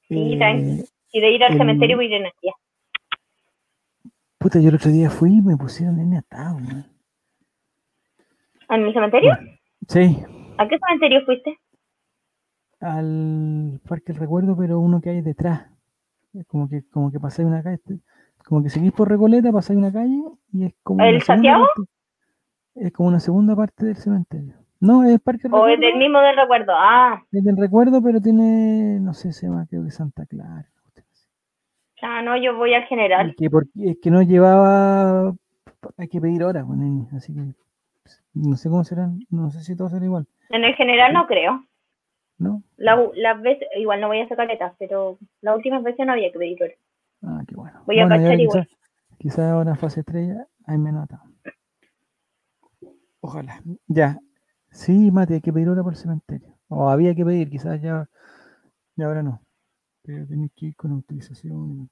Sí, 0.07 0.39
eh, 0.41 0.83
Y 1.11 1.22
de 1.22 1.31
ir 1.31 1.43
al 1.43 1.57
cementerio 1.57 1.97
voy 1.97 2.05
a 2.05 2.09
ir 2.09 2.14
en 2.15 2.25
el 2.25 2.31
día. 2.41 2.53
Puta, 4.45 4.59
yo 4.59 4.69
el 4.69 4.75
otro 4.75 4.91
día 4.91 5.09
fui 5.09 5.38
y 5.38 5.41
me 5.41 5.57
pusieron 5.57 5.99
en 5.99 6.17
atado. 6.17 6.59
¿En 8.69 8.85
mi 8.85 8.93
cementerio? 8.93 9.35
Sí. 9.88 10.24
¿A 10.59 10.67
qué 10.67 10.77
cementerio 10.77 11.25
fuiste? 11.25 11.57
al 12.80 13.82
Parque 13.90 14.14
del 14.14 14.22
Recuerdo, 14.22 14.56
pero 14.56 14.80
uno 14.80 15.01
que 15.01 15.09
hay 15.09 15.22
detrás. 15.22 15.67
Es 16.35 16.45
como 16.45 16.69
que, 16.69 16.83
como 16.91 17.11
que 17.11 17.19
pasáis 17.19 17.48
una 17.48 17.64
calle, 17.64 17.80
como 18.45 18.61
que 18.61 18.69
seguís 18.69 18.91
por 18.91 19.09
Recoleta, 19.09 19.51
pasáis 19.51 19.80
una 19.80 19.91
calle 19.91 20.22
y 20.53 20.65
es 20.65 20.75
como. 20.83 21.03
¿El 21.03 21.24
Santiago? 21.24 21.65
es 22.75 22.93
como 22.93 23.09
una 23.09 23.19
segunda 23.19 23.56
parte 23.56 23.88
del 23.88 23.95
cementerio. 23.95 24.53
No, 24.80 25.03
es 25.06 25.14
el 25.14 25.19
Parque 25.22 25.48
del 25.48 25.56
O 25.56 25.67
es 25.67 25.80
del 25.80 25.98
mismo 25.98 26.19
del 26.19 26.35
recuerdo, 26.35 26.74
ah. 26.75 27.19
Es 27.32 27.43
del 27.43 27.57
recuerdo, 27.57 27.99
pero 27.99 28.22
tiene, 28.22 28.99
no 28.99 29.15
sé, 29.15 29.33
se 29.33 29.48
llama, 29.48 29.65
creo 29.67 29.83
que 29.83 29.90
Santa 29.90 30.27
Clara. 30.27 30.69
Ah, 32.08 32.22
no, 32.22 32.38
yo 32.38 32.56
voy 32.56 32.72
al 32.75 32.84
general. 32.84 33.32
Es 33.32 33.35
que, 33.35 33.50
porque, 33.50 33.72
es 33.75 33.98
que 34.00 34.11
no 34.11 34.22
llevaba, 34.22 35.34
hay 35.98 36.08
que 36.08 36.22
pedir 36.22 36.43
horas, 36.43 36.64
bueno, 36.64 37.08
así 37.17 37.34
que 37.34 37.42
no 38.35 38.56
sé 38.58 38.69
cómo 38.69 38.84
serán, 38.84 39.22
no 39.32 39.50
sé 39.50 39.61
si 39.61 39.75
todo 39.75 39.90
será 39.90 40.06
igual. 40.06 40.27
En 40.51 40.64
el 40.64 40.75
general 40.75 41.14
no 41.14 41.25
creo. 41.25 41.66
¿no? 42.38 42.61
La, 42.77 43.01
las 43.16 43.42
veces, 43.42 43.67
igual 43.75 44.01
no 44.01 44.08
voy 44.08 44.22
a 44.22 44.27
sacar 44.27 44.45
letras, 44.45 44.75
pero 44.77 45.17
las 45.42 45.56
últimas 45.56 45.82
veces 45.82 46.06
no 46.06 46.11
había 46.11 46.32
que 46.32 46.38
pedir 46.38 46.77
Ah, 47.24 47.42
qué 47.48 47.56
bueno. 47.56 47.82
Voy 47.88 48.00
a 48.00 48.08
cachar 48.08 48.40
igual. 48.40 48.69
Quizás 49.17 49.51
ahora 49.51 49.72
en 49.72 49.77
fase 49.77 50.01
estrella 50.01 50.45
hay 50.67 50.77
menos 50.77 51.08
Ojalá. 53.22 53.64
Ya. 53.88 54.19
Sí, 54.69 55.09
Mate, 55.09 55.35
hay 55.35 55.42
que 55.42 55.51
pedir 55.53 55.69
hora 55.69 55.82
por 55.82 55.93
el 55.93 55.98
cementerio. 55.98 56.53
O 56.67 56.90
había 56.90 57.16
que 57.16 57.25
pedir, 57.25 57.50
quizás 57.50 57.82
ya, 57.82 58.08
ya 58.95 59.06
ahora 59.06 59.24
no. 59.24 59.42
Pero 60.06 60.27
tenéis 60.27 60.51
que 60.56 60.67
ir 60.67 60.75
con 60.75 60.92
autorización 60.92 61.90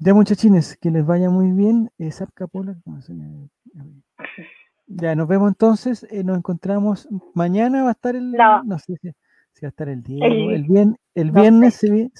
Ya, 0.00 0.14
muchachines, 0.14 0.76
que 0.76 0.90
les 0.90 1.06
vaya 1.06 1.30
muy 1.30 1.52
bien. 1.52 1.90
Eh, 1.98 2.10
Pola, 2.50 2.76
Ya, 4.86 5.14
nos 5.14 5.28
vemos 5.28 5.48
entonces. 5.48 6.06
Eh, 6.10 6.24
nos 6.24 6.36
encontramos. 6.36 7.08
Mañana 7.34 7.84
va 7.84 7.90
a 7.90 7.92
estar 7.92 8.16
el. 8.16 8.32
No, 8.32 8.78
sé 8.78 8.96
si. 9.00 9.10
Si 9.52 9.64
va 9.64 9.68
a 9.68 9.70
estar 9.70 9.88
el 9.88 10.02
Diego. 10.02 10.50
El, 10.50 10.64
bien, 10.64 10.96
el, 11.14 11.30
viernes 11.30 11.74
se 11.74 11.88
viene, 11.88 12.10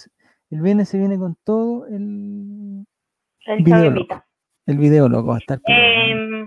el 0.51 0.61
viernes 0.63 0.89
se 0.89 0.99
viene 0.99 1.19
con 1.19 1.37
todo 1.43 1.87
el, 1.89 2.87
el 3.47 3.65
video 3.65 3.91
loco. 3.91 4.25
El 4.67 4.79
video 4.79 5.09
loco 5.09 5.29
va 5.29 5.35
a 5.35 5.39
estar. 5.39 5.61
Eh, 5.67 6.45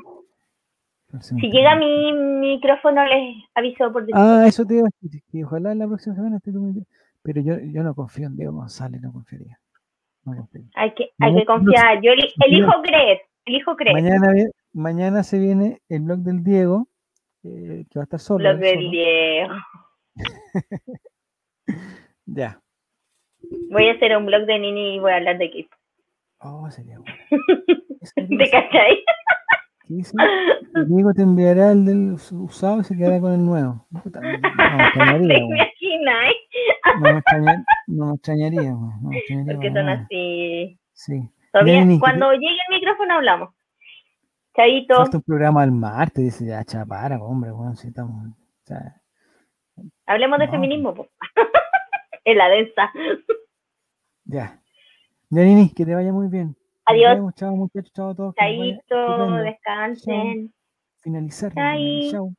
si 1.19 1.35
llega 1.35 1.75
mi 1.75 2.13
micrófono, 2.13 3.03
les 3.05 3.35
aviso 3.53 3.91
por 3.91 4.05
Ah, 4.13 4.45
eso 4.47 4.65
te 4.65 4.75
iba 4.75 4.87
a 4.87 4.89
decir. 5.01 5.21
Que 5.29 5.43
ojalá 5.43 5.75
la 5.75 5.87
próxima 5.87 6.15
semana 6.15 6.37
esté 6.37 6.53
tu 6.53 6.85
Pero 7.27 7.41
yo, 7.41 7.59
yo 7.59 7.83
no 7.83 7.93
confío 7.93 8.27
en 8.27 8.37
Diego 8.37 8.53
González, 8.53 9.01
no 9.01 9.11
confiaría. 9.11 9.59
No 10.23 10.47
Hay 10.75 10.93
que, 10.93 11.09
hay 11.19 11.35
que 11.35 11.45
confiar. 11.45 12.01
yo 12.01 12.13
elijo 12.13 12.81
creer. 12.81 13.19
Elijo 13.43 13.75
creer. 13.75 13.95
Mañana, 13.95 14.33
mañana 14.71 15.23
se 15.23 15.37
viene 15.37 15.81
el 15.89 16.03
blog 16.03 16.19
del 16.19 16.41
Diego, 16.41 16.87
eh, 17.43 17.83
que 17.91 17.99
va 17.99 18.03
a 18.03 18.05
estar 18.05 18.21
solo. 18.21 18.39
Blog 18.39 18.59
del 18.59 18.91
Diego. 18.91 19.55
ya. 22.27 22.61
Voy 23.71 23.89
a 23.89 23.91
hacer 23.91 24.15
un 24.15 24.25
blog 24.25 24.45
de 24.45 24.59
Nini 24.59 24.95
y 24.95 24.99
voy 24.99 25.11
a 25.11 25.17
hablar 25.17 25.37
de 25.37 25.45
equipo. 25.45 25.75
Oh, 26.39 26.71
sería 26.71 26.97
bueno. 26.97 27.17
¿Te 28.15 28.49
cachai? 28.49 29.03
¿Qué 29.87 30.03
El 30.75 30.87
Diego 30.89 31.13
te 31.13 31.21
enviará 31.21 31.71
el 31.71 31.85
del 31.85 32.13
usado 32.13 32.81
y 32.81 32.83
se 32.83 32.97
quedará 32.97 33.21
con 33.21 33.33
el 33.33 33.45
nuevo. 33.45 33.87
No, 33.89 33.99
extrañaría. 34.05 35.39
No 35.39 35.47
me, 37.01 37.19
extrañaría, 37.19 37.65
no 37.87 38.05
me 38.05 38.15
extrañaría. 38.15 38.71
No 38.71 39.09
me 39.09 39.17
extrañaría 39.17 39.53
Porque 39.53 39.71
son 39.73 39.89
así. 39.89 40.79
Sí. 40.93 41.29
cuando 41.99 42.33
llegue 42.33 42.57
el 42.69 42.75
micrófono 42.75 43.13
hablamos. 43.15 43.53
Chaito. 44.55 44.95
Falta 44.95 45.17
un 45.17 45.23
programa 45.23 45.61
al 45.63 45.71
martes, 45.71 46.23
dice 46.23 46.45
ya 46.47 46.63
chapara, 46.63 47.17
hombre, 47.21 47.51
bueno, 47.51 47.75
si 47.75 47.87
estamos. 47.87 48.33
Hablemos 50.05 50.39
de 50.39 50.47
feminismo, 50.49 50.93
pues. 50.95 51.09
en 52.25 52.37
la 52.37 52.49
densa. 52.49 52.91
Ya. 54.25 54.59
Nini, 55.29 55.73
que 55.73 55.85
te 55.85 55.95
vaya 55.95 56.11
muy 56.11 56.27
bien. 56.27 56.57
Adiós. 56.87 57.33
Chao, 57.35 57.55
muchachos. 57.55 57.91
Chao 57.93 58.09
a 58.11 58.15
todos. 58.15 58.35
Chaito, 58.35 59.43
descansen. 59.43 60.53
Finalizar. 61.03 61.53
Chao. 62.11 62.31